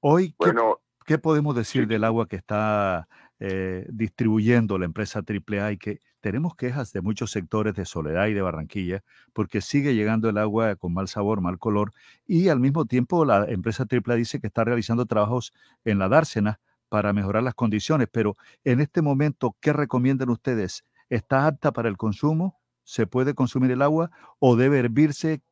Hoy, 0.00 0.30
¿qué, 0.30 0.36
Bueno, 0.38 0.80
qué 1.04 1.18
podemos 1.18 1.54
decir 1.54 1.86
del 1.86 2.04
agua 2.04 2.26
que 2.26 2.36
está 2.36 3.06
eh, 3.38 3.86
distribuyendo 3.88 4.78
la 4.78 4.86
empresa 4.86 5.20
AAA 5.20 5.72
y 5.72 5.78
que 5.78 6.00
tenemos 6.20 6.54
quejas 6.54 6.92
de 6.92 7.00
muchos 7.00 7.30
sectores 7.30 7.74
de 7.74 7.84
Soledad 7.84 8.26
y 8.26 8.34
de 8.34 8.42
Barranquilla 8.42 9.02
porque 9.32 9.60
sigue 9.60 9.94
llegando 9.94 10.28
el 10.28 10.38
agua 10.38 10.76
con 10.76 10.94
mal 10.94 11.08
sabor, 11.08 11.40
mal 11.40 11.58
color 11.58 11.92
y 12.26 12.48
al 12.48 12.60
mismo 12.60 12.84
tiempo 12.84 13.24
la 13.24 13.44
empresa 13.48 13.84
AAA 13.90 14.16
dice 14.16 14.40
que 14.40 14.46
está 14.46 14.64
realizando 14.64 15.06
trabajos 15.06 15.52
en 15.84 15.98
la 15.98 16.08
dársena 16.08 16.60
para 16.88 17.12
mejorar 17.12 17.42
las 17.42 17.54
condiciones, 17.54 18.08
pero 18.10 18.36
en 18.64 18.80
este 18.80 19.00
momento, 19.00 19.56
¿qué 19.60 19.72
recomiendan 19.72 20.30
ustedes? 20.30 20.84
¿Está 21.08 21.46
apta 21.46 21.72
para 21.72 21.88
el 21.88 21.96
consumo? 21.96 22.60
¿Se 22.82 23.06
puede 23.06 23.34
consumir 23.34 23.70
el 23.70 23.82
agua 23.82 24.10
o 24.40 24.56
debe 24.56 24.80
hervirse? 24.80 25.42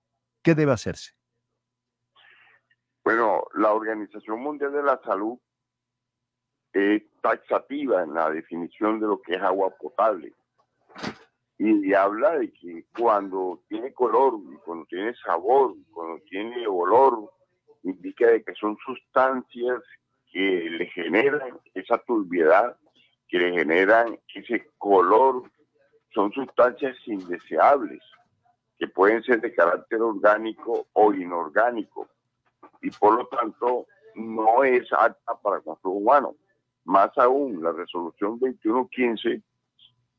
¿Qué 0.42 0.54
debe 0.54 0.72
hacerse? 0.72 1.18
bueno, 3.08 3.44
la 3.54 3.72
Organización 3.72 4.40
Mundial 4.40 4.70
de 4.70 4.82
la 4.82 5.00
Salud 5.02 5.38
es 6.74 7.02
taxativa 7.22 8.02
en 8.02 8.12
la 8.12 8.28
definición 8.28 9.00
de 9.00 9.06
lo 9.06 9.22
que 9.22 9.36
es 9.36 9.40
agua 9.40 9.70
potable. 9.70 10.34
Y 11.58 11.92
habla 11.92 12.38
de 12.38 12.52
que 12.52 12.84
cuando 12.96 13.60
tiene 13.68 13.92
color, 13.92 14.34
cuando 14.64 14.86
tiene 14.86 15.12
sabor, 15.14 15.74
cuando 15.92 16.22
tiene 16.30 16.66
olor, 16.68 17.32
indica 17.82 18.28
de 18.28 18.44
que 18.44 18.54
son 18.54 18.76
sustancias 18.84 19.82
que 20.30 20.70
le 20.70 20.86
generan 20.86 21.58
esa 21.74 21.98
turbiedad, 21.98 22.76
que 23.28 23.38
le 23.38 23.52
generan 23.52 24.18
ese 24.34 24.68
color, 24.78 25.50
son 26.14 26.32
sustancias 26.32 26.96
indeseables, 27.06 28.02
que 28.78 28.86
pueden 28.86 29.22
ser 29.24 29.40
de 29.40 29.52
carácter 29.52 30.00
orgánico 30.00 30.86
o 30.92 31.12
inorgánico, 31.12 32.08
y 32.82 32.90
por 32.90 33.16
lo 33.16 33.26
tanto 33.26 33.86
no 34.14 34.62
es 34.62 34.92
apta 34.92 35.34
para 35.42 35.60
consumo 35.60 35.94
humano. 35.96 36.36
Más 36.84 37.10
aún, 37.18 37.62
la 37.62 37.72
resolución 37.72 38.38
2115 38.38 39.42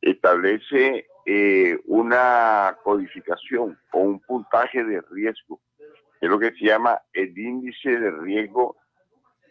establece 0.01 1.07
eh, 1.31 1.79
una 1.85 2.75
codificación 2.83 3.77
o 3.91 3.99
un 3.99 4.19
puntaje 4.19 4.83
de 4.83 4.99
riesgo, 5.11 5.61
que 5.77 6.25
es 6.25 6.27
lo 6.27 6.39
que 6.39 6.51
se 6.53 6.65
llama 6.65 6.99
el 7.13 7.37
índice 7.37 7.99
de 7.99 8.09
riesgo, 8.09 8.77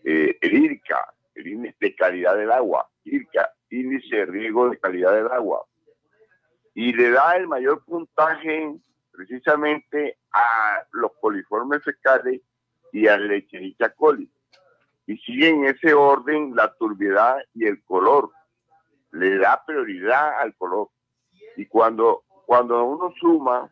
eh, 0.03 0.37
el 0.41 0.55
IRCA, 0.55 1.15
el 1.37 1.47
índice 1.47 1.77
de 1.79 1.95
calidad 1.95 2.37
del 2.37 2.51
agua, 2.51 2.91
IRCA, 3.05 3.53
índice 3.71 4.17
de 4.17 4.27
riesgo 4.27 4.71
de 4.71 4.79
calidad 4.81 5.15
del 5.15 5.31
agua, 5.31 5.67
y 6.75 6.93
le 6.95 7.13
da 7.13 7.37
el 7.37 7.47
mayor 7.47 7.85
puntaje 7.85 8.75
precisamente 9.13 10.19
a 10.33 10.85
los 10.91 11.13
coliformes 11.21 11.85
fecales 11.85 12.41
y 12.91 13.07
a 13.07 13.17
Lecherichia 13.19 13.91
coli. 13.91 14.29
Y 15.07 15.17
sigue 15.19 15.51
en 15.51 15.65
ese 15.67 15.95
orden 15.95 16.57
la 16.57 16.75
turbiedad 16.75 17.39
y 17.55 17.67
el 17.69 17.85
color. 17.85 18.33
Le 19.13 19.39
da 19.39 19.63
prioridad 19.65 20.41
al 20.41 20.57
color. 20.57 20.89
Y 21.59 21.67
cuando, 21.67 22.23
cuando 22.47 22.85
uno 22.85 23.13
suma 23.19 23.69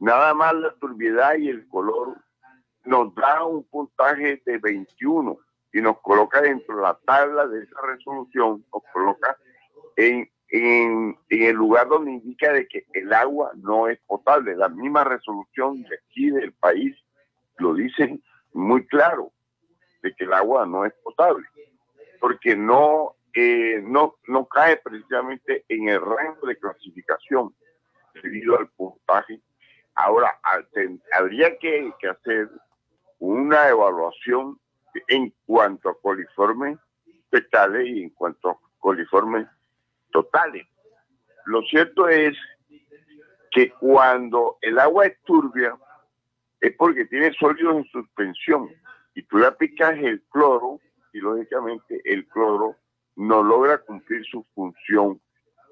nada 0.00 0.34
más 0.34 0.52
la 0.54 0.74
turbiedad 0.74 1.36
y 1.36 1.48
el 1.48 1.68
color, 1.68 2.16
nos 2.84 3.14
da 3.14 3.44
un 3.44 3.62
puntaje 3.62 4.42
de 4.44 4.58
21 4.58 5.38
y 5.72 5.80
nos 5.80 6.00
coloca 6.00 6.42
dentro 6.42 6.74
de 6.74 6.82
la 6.82 6.98
tabla 7.06 7.46
de 7.46 7.62
esa 7.62 7.80
resolución, 7.82 8.64
nos 8.72 8.82
coloca 8.92 9.36
en, 9.94 10.28
en, 10.48 11.16
en 11.28 11.42
el 11.42 11.54
lugar 11.54 11.86
donde 11.86 12.10
indica 12.10 12.52
de 12.52 12.66
que 12.66 12.84
el 12.92 13.12
agua 13.12 13.52
no 13.54 13.86
es 13.86 14.00
potable. 14.00 14.56
La 14.56 14.68
misma 14.68 15.04
resolución 15.04 15.82
de 15.84 15.94
aquí 15.94 16.30
del 16.30 16.52
país 16.54 16.96
lo 17.58 17.74
dicen 17.74 18.20
muy 18.52 18.84
claro, 18.88 19.30
de 20.02 20.12
que 20.16 20.24
el 20.24 20.32
agua 20.32 20.66
no 20.66 20.84
es 20.84 20.92
potable, 21.04 21.46
porque 22.20 22.56
no, 22.56 23.14
eh, 23.34 23.80
no, 23.82 24.16
no 24.26 24.46
cae 24.46 24.76
precisamente 24.78 25.64
en 25.68 25.88
el 25.88 26.00
rango 26.00 26.46
de 26.46 26.56
clasificación 26.56 27.54
debido 28.14 28.58
al 28.58 28.68
puntaje. 28.68 29.40
Ahora, 29.94 30.38
habría 31.12 31.58
que, 31.58 31.92
hacer 32.10 32.48
una 33.18 33.68
evaluación 33.68 34.58
en 35.08 35.32
cuanto 35.46 35.90
a 35.90 36.00
coliformes 36.00 36.78
fetales 37.30 37.86
y 37.86 38.04
en 38.04 38.10
cuanto 38.10 38.50
a 38.50 38.58
coliformes 38.78 39.46
totales. 40.10 40.66
Lo 41.44 41.62
cierto 41.62 42.08
es 42.08 42.36
que 43.50 43.70
cuando 43.72 44.58
el 44.62 44.78
agua 44.78 45.06
es 45.06 45.20
turbia, 45.22 45.76
es 46.60 46.74
porque 46.76 47.04
tiene 47.06 47.32
sólidos 47.34 47.76
en 47.76 47.84
suspensión 47.86 48.70
y 49.14 49.22
tú 49.24 49.38
le 49.38 49.46
aplicas 49.46 49.98
el 49.98 50.22
cloro 50.30 50.80
y 51.12 51.18
lógicamente 51.18 52.00
el 52.04 52.26
cloro 52.28 52.76
no 53.16 53.42
logra 53.42 53.78
cumplir 53.78 54.24
su 54.24 54.44
función 54.54 55.20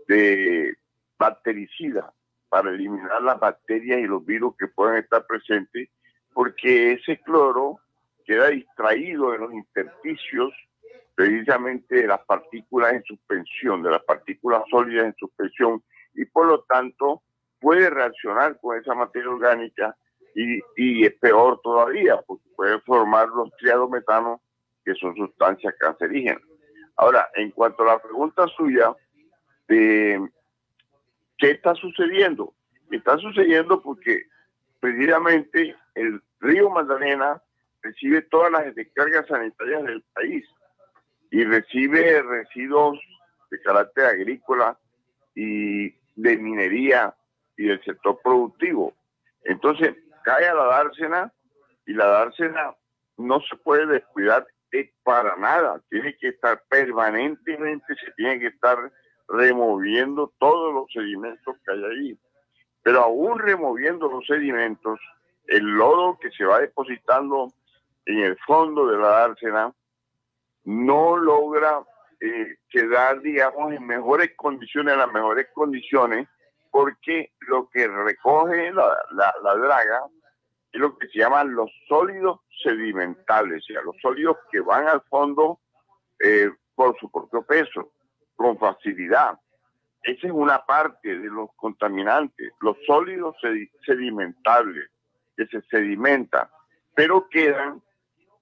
de 0.06 0.76
bactericida 1.18 2.12
para 2.48 2.70
eliminar 2.70 3.22
las 3.22 3.38
bacterias 3.38 4.00
y 4.00 4.06
los 4.06 4.24
virus 4.24 4.56
que 4.56 4.68
puedan 4.68 4.96
estar 4.96 5.26
presentes 5.26 5.88
porque 6.32 6.92
ese 6.92 7.20
cloro 7.20 7.80
queda 8.24 8.48
distraído 8.48 9.34
en 9.34 9.40
los 9.40 9.52
intersticios 9.52 10.52
precisamente 11.14 11.96
de 11.96 12.06
las 12.06 12.20
partículas 12.20 12.92
en 12.92 13.02
suspensión, 13.02 13.82
de 13.82 13.90
las 13.90 14.04
partículas 14.04 14.62
sólidas 14.70 15.06
en 15.06 15.14
suspensión 15.16 15.82
y 16.14 16.24
por 16.26 16.46
lo 16.46 16.62
tanto 16.62 17.22
puede 17.60 17.90
reaccionar 17.90 18.58
con 18.60 18.78
esa 18.78 18.94
materia 18.94 19.30
orgánica 19.30 19.96
y, 20.34 20.60
y 20.76 21.04
es 21.04 21.14
peor 21.14 21.60
todavía, 21.62 22.20
porque 22.26 22.48
puede 22.54 22.80
formar 22.82 23.28
los 23.28 23.50
triadometanos, 23.56 24.40
que 24.84 24.94
son 24.94 25.16
sustancias 25.16 25.74
cancerígenas. 25.78 26.42
Ahora, 26.98 27.30
en 27.34 27.52
cuanto 27.52 27.84
a 27.84 27.94
la 27.94 28.02
pregunta 28.02 28.46
suya 28.48 28.92
de 29.68 30.28
qué 31.38 31.52
está 31.52 31.72
sucediendo, 31.76 32.52
está 32.90 33.16
sucediendo 33.18 33.80
porque 33.80 34.24
precisamente 34.80 35.76
el 35.94 36.20
río 36.40 36.70
Magdalena 36.70 37.40
recibe 37.82 38.22
todas 38.22 38.50
las 38.50 38.74
descargas 38.74 39.28
sanitarias 39.28 39.84
del 39.84 40.02
país 40.12 40.44
y 41.30 41.44
recibe 41.44 42.20
residuos 42.20 42.98
de 43.52 43.60
carácter 43.62 44.06
agrícola 44.06 44.76
y 45.36 45.90
de 46.16 46.36
minería 46.36 47.14
y 47.56 47.66
del 47.66 47.82
sector 47.84 48.18
productivo. 48.24 48.92
Entonces, 49.44 49.94
cae 50.24 50.48
a 50.48 50.54
la 50.54 50.64
dársena 50.64 51.32
y 51.86 51.92
la 51.92 52.06
dársena 52.06 52.74
no 53.16 53.40
se 53.42 53.56
puede 53.56 53.86
descuidar 53.86 54.48
eh, 54.72 54.92
para 55.02 55.36
nada. 55.36 55.80
Tiene 55.88 56.16
que 56.16 56.28
estar 56.28 56.62
permanentemente, 56.68 57.94
se 57.94 58.12
tiene 58.12 58.38
que 58.38 58.48
estar 58.48 58.78
removiendo 59.28 60.32
todos 60.38 60.72
los 60.74 60.86
sedimentos 60.92 61.56
que 61.64 61.72
hay 61.72 61.84
ahí. 61.84 62.18
Pero 62.82 63.02
aún 63.02 63.38
removiendo 63.38 64.08
los 64.08 64.26
sedimentos, 64.26 64.98
el 65.46 65.64
lodo 65.64 66.18
que 66.18 66.30
se 66.30 66.44
va 66.44 66.60
depositando 66.60 67.52
en 68.06 68.20
el 68.20 68.38
fondo 68.46 68.86
de 68.86 68.98
la 68.98 69.08
dársena 69.08 69.74
no 70.64 71.16
logra 71.16 71.82
eh, 72.20 72.56
quedar, 72.68 73.20
digamos, 73.20 73.72
en 73.72 73.86
mejores 73.86 74.32
condiciones, 74.36 74.94
en 74.94 75.00
las 75.00 75.12
mejores 75.12 75.48
condiciones, 75.54 76.28
porque 76.70 77.32
lo 77.40 77.68
que 77.70 77.86
recoge 77.86 78.72
la, 78.72 78.96
la, 79.12 79.34
la 79.42 79.54
draga 79.56 80.02
es 80.72 80.80
lo 80.80 80.96
que 80.98 81.08
se 81.08 81.18
llaman 81.18 81.54
los 81.54 81.70
sólidos 81.88 82.40
sedimentables, 82.62 83.62
o 83.62 83.72
sea, 83.72 83.82
los 83.82 83.96
sólidos 84.00 84.36
que 84.50 84.60
van 84.60 84.86
al 84.86 85.02
fondo 85.02 85.60
eh, 86.20 86.50
por 86.74 86.98
su 86.98 87.10
propio 87.10 87.42
peso, 87.42 87.92
con 88.36 88.58
facilidad. 88.58 89.38
Esa 90.02 90.26
es 90.26 90.32
una 90.32 90.64
parte 90.64 91.18
de 91.18 91.28
los 91.28 91.50
contaminantes, 91.56 92.52
los 92.60 92.76
sólidos 92.86 93.36
sedimentables, 93.84 94.90
que 95.36 95.46
se 95.46 95.62
sedimentan, 95.62 96.48
pero 96.94 97.28
quedan 97.28 97.82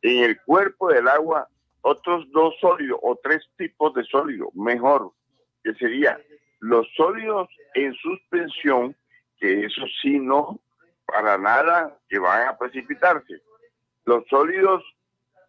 en 0.02 0.24
el 0.24 0.40
cuerpo 0.42 0.88
del 0.88 1.08
agua 1.08 1.48
otros 1.82 2.30
dos 2.32 2.54
sólidos 2.60 2.98
o 3.02 3.16
tres 3.22 3.42
tipos 3.56 3.94
de 3.94 4.02
sólidos, 4.04 4.48
mejor, 4.54 5.12
que 5.62 5.74
serían 5.74 6.18
los 6.60 6.86
sólidos 6.96 7.48
en 7.74 7.94
suspensión, 7.94 8.96
que 9.38 9.66
eso 9.66 9.82
sí 10.02 10.18
no, 10.18 10.58
para 11.06 11.38
nada, 11.38 11.98
que 12.08 12.18
van 12.18 12.48
a 12.48 12.58
precipitarse. 12.58 13.40
Los 14.04 14.26
sólidos 14.28 14.84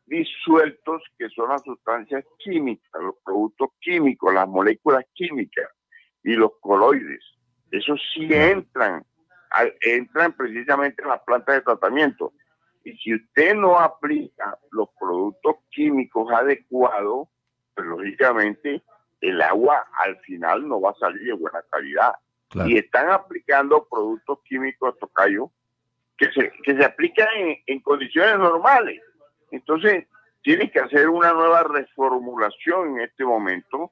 disueltos, 0.06 1.03
que 1.18 1.30
son 1.30 1.50
las 1.50 1.61
sustancias 1.64 2.24
químicas, 2.40 3.02
los 3.02 3.16
productos 3.24 3.69
químicos, 3.82 4.34
las 4.34 4.48
moléculas 4.48 5.03
químicas 5.14 5.69
y 6.24 6.34
los 6.34 6.52
coloides, 6.61 7.24
esos 7.72 8.02
sí 8.14 8.27
entran, 8.32 9.06
entran 9.82 10.34
precisamente 10.34 11.02
en 11.02 11.10
las 11.10 11.22
plantas 11.22 11.56
de 11.56 11.61
tratamiento. 11.61 12.34
Y 12.84 12.95
si 12.98 13.16
usted 13.16 13.56
no 13.56 13.77
aplica 13.77 14.58
los 14.72 14.90
productos 15.00 15.58
químicos 15.72 16.32
adecuados, 16.32 17.27
pues 17.76 17.88
lógicamente 17.88 18.82
el 19.19 19.42
agua 19.42 19.86
al 20.06 20.18
final 20.19 20.68
no 20.68 20.80
va 20.80 20.92
a 20.92 20.95
salir 20.95 21.24
de 21.24 21.34
buena 21.34 21.61
calidad. 21.69 22.14
Y 22.66 22.77
están 22.77 23.09
aplicando 23.09 23.88
productos 23.90 24.40
químicos, 24.45 24.98
tocayo, 25.00 25.51
que 26.17 26.32
se, 26.32 26.51
que 26.64 26.76
se 26.76 26.85
aplican 26.85 27.27
en, 27.35 27.58
en 27.67 27.82
condiciones 27.82 28.38
normales. 28.40 29.01
Entonces, 29.51 30.06
tiene 30.42 30.72
que 30.72 30.80
hacer 30.80 31.09
una 31.09 31.34
nueva 31.34 31.64
reformulación 31.64 32.95
en 32.95 33.01
este 33.01 33.26
momento 33.26 33.92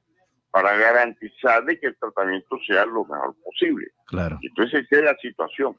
para 0.50 0.74
garantizar 0.76 1.64
de 1.66 1.78
que 1.78 1.88
el 1.88 1.96
tratamiento 1.98 2.56
sea 2.66 2.86
lo 2.86 3.04
mejor 3.04 3.36
posible. 3.44 3.88
Claro. 4.06 4.38
Entonces, 4.40 4.86
esa 4.90 5.00
es 5.00 5.04
la 5.04 5.16
situación. 5.20 5.76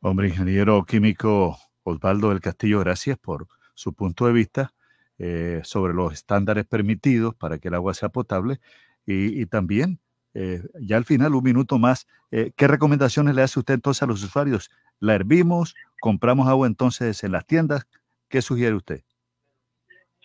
Hombre, 0.00 0.28
ingeniero 0.28 0.84
químico 0.84 1.56
Osvaldo 1.82 2.28
del 2.28 2.40
Castillo, 2.40 2.80
gracias 2.80 3.16
por 3.16 3.46
su 3.74 3.94
punto 3.94 4.26
de 4.26 4.32
vista 4.32 4.74
eh, 5.18 5.60
sobre 5.64 5.94
los 5.94 6.12
estándares 6.12 6.66
permitidos 6.66 7.34
para 7.34 7.58
que 7.58 7.68
el 7.68 7.74
agua 7.74 7.94
sea 7.94 8.10
potable 8.10 8.60
y, 9.06 9.46
también, 9.46 9.98
eh, 10.34 10.62
ya 10.80 10.96
al 10.96 11.04
final, 11.04 11.34
un 11.34 11.44
minuto 11.44 11.78
más, 11.78 12.06
eh, 12.30 12.52
¿qué 12.56 12.66
recomendaciones 12.66 13.34
le 13.34 13.42
hace 13.42 13.58
usted 13.58 13.74
entonces 13.74 14.02
a 14.02 14.06
los 14.06 14.22
usuarios? 14.22 14.70
¿La 14.98 15.14
hervimos? 15.14 15.74
¿Compramos 16.00 16.48
agua 16.48 16.66
entonces 16.66 17.22
en 17.24 17.32
las 17.32 17.46
tiendas? 17.46 17.86
¿Qué 18.28 18.40
sugiere 18.40 18.74
usted? 18.74 19.02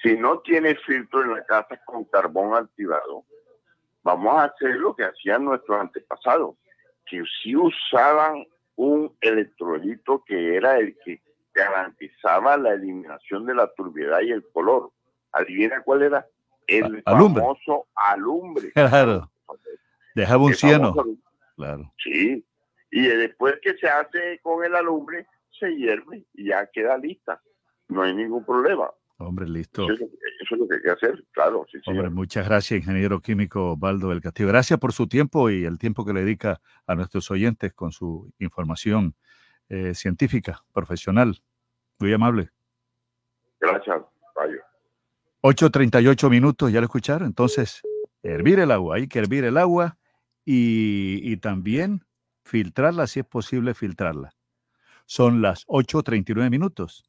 Si 0.02 0.16
no 0.16 0.40
tiene 0.40 0.76
filtro 0.76 1.24
en 1.24 1.34
la 1.34 1.46
casa 1.46 1.80
con 1.86 2.06
carbón 2.06 2.56
activado, 2.56 3.26
vamos 4.04 4.36
a 4.36 4.46
hacer 4.46 4.76
lo 4.76 4.96
que 4.96 5.04
hacían 5.04 5.44
nuestros 5.44 5.80
antepasados, 5.82 6.56
que 7.06 7.24
sí 7.42 7.56
usaban 7.56 8.46
un 8.76 9.16
electrolito 9.22 10.24
que 10.26 10.56
era 10.56 10.78
el 10.78 10.96
que 11.04 11.22
garantizaba 11.54 12.56
la 12.58 12.74
eliminación 12.74 13.46
de 13.46 13.56
la 13.56 13.68
turbiedad 13.74 14.22
y 14.22 14.32
el 14.32 14.48
color. 14.54 14.92
¿Adivina 15.32 15.82
cuál 15.82 16.04
era? 16.04 16.28
El 16.68 17.02
famoso 17.04 17.88
alumbre. 17.96 18.72
Claro. 18.74 19.30
Dejaba 20.18 20.46
un 20.46 20.56
cieno. 20.56 20.96
Claro. 21.56 21.94
Sí. 22.04 22.44
Y 22.90 23.08
después 23.08 23.54
que 23.62 23.78
se 23.78 23.88
hace 23.88 24.40
con 24.42 24.66
el 24.66 24.74
alumbre, 24.74 25.28
se 25.60 25.70
hierve 25.76 26.26
y 26.34 26.48
ya 26.48 26.66
queda 26.74 26.98
lista. 26.98 27.40
No 27.88 28.02
hay 28.02 28.16
ningún 28.16 28.44
problema. 28.44 28.90
Hombre, 29.18 29.48
listo. 29.48 29.84
Eso 29.84 30.06
es, 30.06 30.58
lo 30.58 30.68
que 30.68 30.76
hay 30.76 30.82
que 30.82 30.90
hacer, 30.90 31.24
claro. 31.34 31.68
Hombre, 31.86 32.10
muchas 32.10 32.48
gracias, 32.48 32.80
ingeniero 32.80 33.22
químico 33.22 33.78
Baldo 33.78 34.10
del 34.10 34.22
Castillo. 34.22 34.50
Gracias 34.50 34.80
por 34.80 34.92
su 34.92 35.08
tiempo 35.08 35.52
y 35.52 35.66
el 35.66 35.78
tiempo 35.78 36.04
que 36.04 36.14
le 36.14 36.22
dedica 36.22 36.62
a 36.88 36.96
nuestros 36.96 37.30
oyentes 37.30 37.74
con 37.74 37.92
su 37.92 38.32
información 38.40 39.14
eh, 39.70 39.94
científica, 39.94 40.64
profesional. 40.74 41.44
Muy 42.00 42.12
amable. 42.12 42.50
Gracias, 43.60 43.98
Rayo. 44.36 44.62
8.38 45.44 46.28
minutos, 46.32 46.72
ya 46.72 46.80
lo 46.80 46.86
escucharon. 46.86 47.28
Entonces, 47.28 47.84
hervir 48.24 48.60
el 48.60 48.72
agua, 48.72 48.96
hay 48.96 49.08
que 49.08 49.20
hervir 49.20 49.44
el 49.44 49.58
agua 49.58 49.98
y, 50.50 51.36
también 51.38 52.06
filtrarla 52.46 53.06
si 53.08 53.20
es 53.20 53.26
posible 53.26 53.74
filtrarla. 53.74 54.34
Son 55.06 55.42
las 55.42 55.68
8.39 55.68 56.50
minutos. 56.50 57.04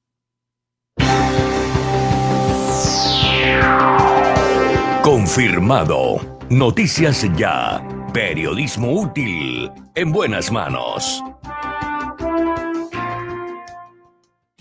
Confirmado. 5.03 6.39
Noticias 6.51 7.25
ya. 7.37 7.81
Periodismo 8.13 8.93
útil. 9.03 9.71
En 9.95 10.11
buenas 10.11 10.51
manos. 10.51 11.23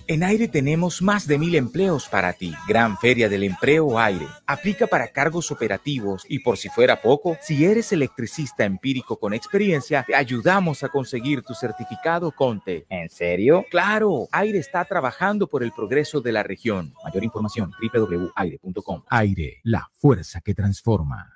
En 0.10 0.24
Aire 0.24 0.48
tenemos 0.48 1.02
más 1.02 1.28
de 1.28 1.38
mil 1.38 1.54
empleos 1.54 2.08
para 2.08 2.32
ti. 2.32 2.54
Gran 2.66 2.98
Feria 2.98 3.28
del 3.28 3.44
Empleo 3.44 4.00
Aire. 4.00 4.26
Aplica 4.46 4.88
para 4.88 5.10
cargos 5.10 5.52
operativos 5.52 6.26
y 6.30 6.40
por 6.40 6.58
si 6.58 6.70
fuera 6.70 7.02
poco, 7.02 7.38
si 7.42 7.66
eres 7.66 7.92
electricista 7.92 8.64
empírico 8.64 9.20
con 9.20 9.34
experiencia, 9.34 10.06
te 10.08 10.16
ayudamos 10.16 10.82
a 10.84 10.90
conseguir 10.90 11.42
tu 11.42 11.54
certificado 11.54 12.32
CONTE. 12.32 12.86
¿En 12.88 13.10
serio? 13.10 13.66
Claro, 13.70 14.30
Aire 14.32 14.60
está 14.60 14.86
trabajando 14.86 15.48
por 15.48 15.62
el 15.62 15.74
progreso 15.74 16.22
de 16.22 16.32
la 16.32 16.44
región. 16.44 16.94
Mayor 17.04 17.26
información 17.26 17.72
www.aire.com. 17.82 19.04
Aire, 19.10 19.60
la 19.64 19.90
fuerza 19.92 20.40
que 20.40 20.54
transforma. 20.54 21.36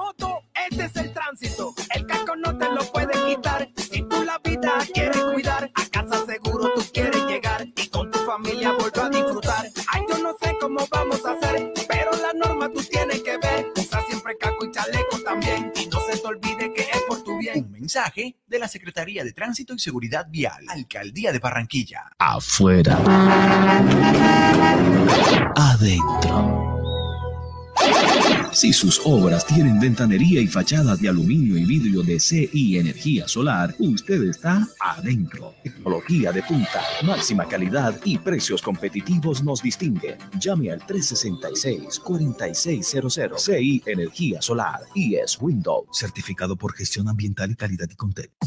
moto, 0.00 0.42
este 0.70 0.84
es 0.86 0.96
el 0.96 1.12
tránsito. 1.12 1.74
El 1.94 2.06
casco 2.06 2.34
no 2.36 2.56
te 2.56 2.66
lo 2.70 2.82
puede 2.90 3.12
quitar. 3.26 3.68
Si 3.76 4.02
tú 4.02 4.24
la 4.24 4.38
vida 4.42 4.72
quieres 4.94 5.22
cuidar, 5.22 5.70
a 5.74 5.84
casa 5.90 6.24
seguro 6.24 6.72
tú 6.74 6.82
quieres 6.92 7.22
llegar 7.26 7.66
y 7.76 7.88
con 7.88 8.10
tu 8.10 8.18
familia 8.20 8.72
volver 8.72 9.00
a 9.00 9.08
disfrutar. 9.10 9.66
Ay, 9.92 10.02
yo 10.08 10.18
no 10.18 10.34
sé 10.40 10.56
cómo 10.58 10.86
vamos 10.90 11.20
a 11.26 11.32
hacer, 11.32 11.72
pero 11.86 12.10
la 12.12 12.32
norma 12.32 12.70
tú 12.70 12.82
tienes 12.82 13.22
que 13.22 13.36
ver. 13.36 13.72
Usa 13.76 14.02
siempre 14.08 14.38
casco 14.38 14.64
y 14.64 14.70
chaleco 14.70 15.18
también 15.22 15.72
y 15.76 15.86
no 15.88 16.00
se 16.00 16.18
te 16.18 16.26
olvide 16.26 16.72
que 16.72 16.82
es 16.82 17.02
por 17.06 17.22
tu 17.22 17.36
bien. 17.38 17.64
Un 17.64 17.72
mensaje 17.72 18.36
de 18.46 18.58
la 18.58 18.68
Secretaría 18.68 19.22
de 19.22 19.32
Tránsito 19.32 19.74
y 19.74 19.78
Seguridad 19.78 20.26
Vial, 20.30 20.64
Alcaldía 20.68 21.30
de 21.30 21.38
Barranquilla. 21.40 22.10
Afuera. 22.18 22.98
Adentro. 25.56 26.79
Si 28.52 28.72
sus 28.72 29.00
obras 29.04 29.46
tienen 29.46 29.78
ventanería 29.78 30.40
y 30.40 30.48
fachadas 30.48 31.00
de 31.00 31.08
aluminio 31.08 31.56
y 31.56 31.64
vidrio 31.64 32.02
de 32.02 32.18
CI 32.18 32.78
Energía 32.78 33.28
Solar, 33.28 33.72
usted 33.78 34.24
está 34.24 34.66
adentro. 34.80 35.54
Tecnología 35.62 36.32
de 36.32 36.42
punta, 36.42 36.82
máxima 37.04 37.46
calidad 37.46 37.94
y 38.04 38.18
precios 38.18 38.60
competitivos 38.60 39.44
nos 39.44 39.62
distinguen. 39.62 40.18
Llame 40.38 40.72
al 40.72 40.80
366-4600 40.80 43.38
CI 43.38 43.84
Energía 43.86 44.42
Solar 44.42 44.80
y 44.94 45.14
es 45.14 45.38
Windows, 45.40 45.86
certificado 45.92 46.56
por 46.56 46.74
gestión 46.74 47.08
ambiental 47.08 47.52
y 47.52 47.56
calidad 47.56 47.88
y 47.90 47.94
contexto. 47.94 48.46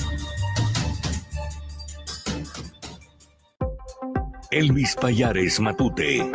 Elvis 4.51 4.95
Payares 4.99 5.61
Matute. 5.61 6.29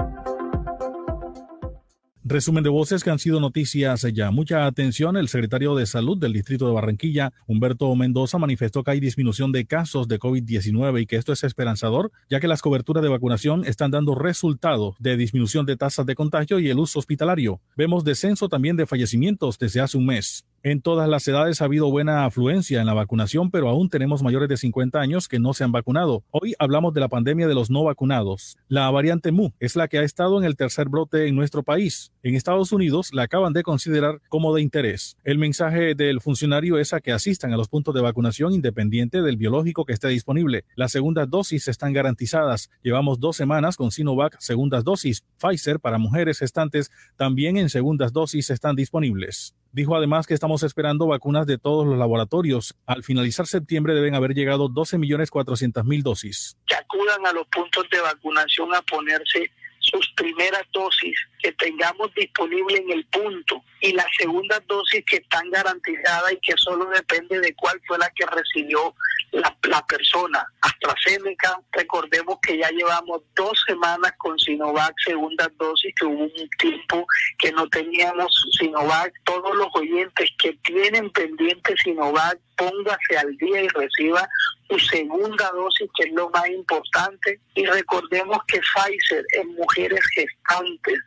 Resumen 2.24 2.64
de 2.64 2.70
voces 2.70 3.04
que 3.04 3.10
han 3.10 3.18
sido 3.18 3.40
noticias 3.40 4.04
ya. 4.12 4.30
Mucha 4.30 4.66
atención. 4.66 5.18
El 5.18 5.28
secretario 5.28 5.76
de 5.76 5.84
Salud 5.84 6.18
del 6.18 6.32
Distrito 6.32 6.66
de 6.66 6.72
Barranquilla, 6.72 7.32
Humberto 7.46 7.94
Mendoza, 7.94 8.38
manifestó 8.38 8.82
que 8.82 8.92
hay 8.92 9.00
disminución 9.00 9.52
de 9.52 9.66
casos 9.66 10.08
de 10.08 10.18
COVID-19 10.18 11.02
y 11.02 11.06
que 11.06 11.16
esto 11.16 11.34
es 11.34 11.44
esperanzador, 11.44 12.10
ya 12.30 12.40
que 12.40 12.48
las 12.48 12.62
coberturas 12.62 13.02
de 13.02 13.10
vacunación 13.10 13.64
están 13.66 13.90
dando 13.90 14.14
resultados 14.14 14.96
de 14.98 15.18
disminución 15.18 15.66
de 15.66 15.76
tasas 15.76 16.06
de 16.06 16.14
contagio 16.14 16.58
y 16.58 16.70
el 16.70 16.78
uso 16.78 16.98
hospitalario. 16.98 17.60
Vemos 17.76 18.02
descenso 18.02 18.48
también 18.48 18.76
de 18.76 18.86
fallecimientos 18.86 19.58
desde 19.58 19.82
hace 19.82 19.98
un 19.98 20.06
mes. 20.06 20.46
En 20.62 20.80
todas 20.80 21.08
las 21.08 21.26
edades 21.28 21.60
ha 21.60 21.66
habido 21.66 21.90
buena 21.90 22.24
afluencia 22.24 22.80
en 22.80 22.86
la 22.86 22.94
vacunación, 22.94 23.50
pero 23.50 23.68
aún 23.68 23.88
tenemos 23.88 24.22
mayores 24.22 24.48
de 24.48 24.56
50 24.56 24.98
años 24.98 25.28
que 25.28 25.38
no 25.38 25.54
se 25.54 25.62
han 25.62 25.70
vacunado. 25.70 26.24
Hoy 26.30 26.54
hablamos 26.58 26.92
de 26.92 27.00
la 27.00 27.08
pandemia 27.08 27.46
de 27.46 27.54
los 27.54 27.70
no 27.70 27.84
vacunados. 27.84 28.56
La 28.66 28.90
variante 28.90 29.30
Mu 29.30 29.50
es 29.60 29.76
la 29.76 29.86
que 29.86 29.98
ha 29.98 30.02
estado 30.02 30.38
en 30.38 30.44
el 30.44 30.56
tercer 30.56 30.88
brote 30.88 31.28
en 31.28 31.36
nuestro 31.36 31.62
país. 31.62 32.12
En 32.24 32.34
Estados 32.34 32.72
Unidos 32.72 33.12
la 33.12 33.22
acaban 33.22 33.52
de 33.52 33.62
considerar 33.62 34.20
como 34.28 34.54
de 34.54 34.62
interés. 34.62 35.16
El 35.22 35.38
mensaje 35.38 35.94
del 35.94 36.20
funcionario 36.20 36.78
es 36.78 36.92
a 36.92 37.00
que 37.00 37.12
asistan 37.12 37.52
a 37.52 37.56
los 37.56 37.68
puntos 37.68 37.94
de 37.94 38.00
vacunación 38.00 38.52
independiente 38.52 39.22
del 39.22 39.36
biológico 39.36 39.84
que 39.84 39.92
esté 39.92 40.08
disponible. 40.08 40.64
Las 40.74 40.90
segundas 40.90 41.30
dosis 41.30 41.68
están 41.68 41.92
garantizadas. 41.92 42.70
Llevamos 42.82 43.20
dos 43.20 43.36
semanas 43.36 43.76
con 43.76 43.92
Sinovac 43.92 44.36
segundas 44.40 44.82
dosis. 44.82 45.24
Pfizer 45.38 45.78
para 45.78 45.98
mujeres 45.98 46.40
gestantes 46.40 46.90
también 47.16 47.56
en 47.56 47.70
segundas 47.70 48.12
dosis 48.12 48.50
están 48.50 48.74
disponibles. 48.74 49.54
Dijo 49.76 49.94
además 49.94 50.26
que 50.26 50.32
estamos 50.32 50.62
esperando 50.62 51.06
vacunas 51.06 51.46
de 51.46 51.58
todos 51.58 51.86
los 51.86 51.98
laboratorios. 51.98 52.74
Al 52.86 53.04
finalizar 53.04 53.46
septiembre 53.46 53.92
deben 53.92 54.14
haber 54.14 54.32
llegado 54.32 54.70
12.400.000 54.70 56.02
dosis. 56.02 56.56
que 56.66 56.74
acudan 56.76 57.26
a 57.26 57.32
los 57.34 57.46
puntos 57.48 57.84
de 57.92 58.00
vacunación 58.00 58.74
a 58.74 58.80
ponerse 58.80 59.50
sus 59.80 60.10
primeras 60.16 60.62
dosis 60.72 61.18
que 61.42 61.52
tengamos 61.52 62.12
disponible 62.14 62.78
en 62.78 62.90
el 62.90 63.06
punto 63.06 63.62
y 63.80 63.92
las 63.92 64.06
segundas 64.18 64.62
dosis 64.66 65.04
que 65.04 65.16
están 65.16 65.50
garantizadas 65.50 66.32
y 66.32 66.40
que 66.40 66.54
solo 66.56 66.86
depende 66.86 67.40
de 67.40 67.54
cuál 67.54 67.80
fue 67.86 67.98
la 67.98 68.10
que 68.10 68.26
recibió 68.26 68.94
la, 69.32 69.56
la 69.64 69.86
persona. 69.86 70.46
AstraZeneca, 70.60 71.60
recordemos 71.72 72.38
que 72.42 72.58
ya 72.58 72.70
llevamos 72.70 73.22
dos 73.34 73.62
semanas 73.66 74.12
con 74.18 74.38
Sinovac, 74.38 74.94
segundas 75.04 75.50
dosis, 75.58 75.94
que 75.94 76.06
hubo 76.06 76.24
un 76.24 76.50
tiempo 76.58 77.06
que 77.38 77.52
no 77.52 77.68
teníamos 77.68 78.32
Sinovac. 78.58 79.12
Todos 79.24 79.54
los 79.56 79.68
oyentes 79.74 80.30
que 80.38 80.52
tienen 80.64 81.10
pendiente 81.10 81.74
Sinovac, 81.82 82.38
póngase 82.56 83.18
al 83.18 83.36
día 83.36 83.62
y 83.62 83.68
reciba 83.68 84.28
su 84.68 84.78
segunda 84.78 85.50
dosis, 85.52 85.88
que 85.96 86.08
es 86.08 86.12
lo 86.12 86.30
más 86.30 86.48
importante. 86.48 87.40
Y 87.54 87.66
recordemos 87.66 88.38
que 88.48 88.60
Pfizer 88.60 89.24
en 89.32 89.54
mujeres 89.54 90.00
gestantes, 90.14 90.98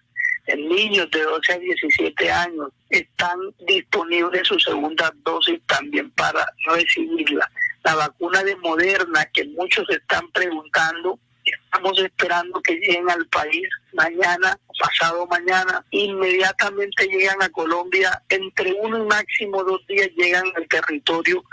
niños 0.58 1.10
de 1.11 1.22
12 1.22 1.53
a 1.53 1.60
17 1.60 2.32
años, 2.32 2.69
están 2.90 3.40
disponibles 3.68 4.48
su 4.48 4.60
segunda 4.60 5.14
dosis 5.24 5.60
también 5.66 6.10
para 6.11 6.45
recibirla. 6.66 7.50
La 7.84 7.95
vacuna 7.95 8.44
de 8.44 8.56
Moderna, 8.58 9.26
que 9.34 9.45
muchos 9.45 9.90
están 9.90 10.30
preguntando, 10.32 11.19
estamos 11.45 12.00
esperando 12.00 12.61
que 12.61 12.76
lleguen 12.76 13.10
al 13.10 13.26
país 13.28 13.68
mañana, 13.94 14.58
pasado 14.80 15.26
mañana, 15.28 15.84
inmediatamente 15.92 17.08
llegan 17.08 17.42
a 17.42 17.50
Colombia, 17.50 18.22
entre 18.30 18.74
uno 18.82 19.03
y 19.03 19.08
máximo 19.08 19.64
dos 19.64 19.86
días 19.88 20.10
llegan 20.18 20.45
al 20.56 20.68
territorio 20.68 21.44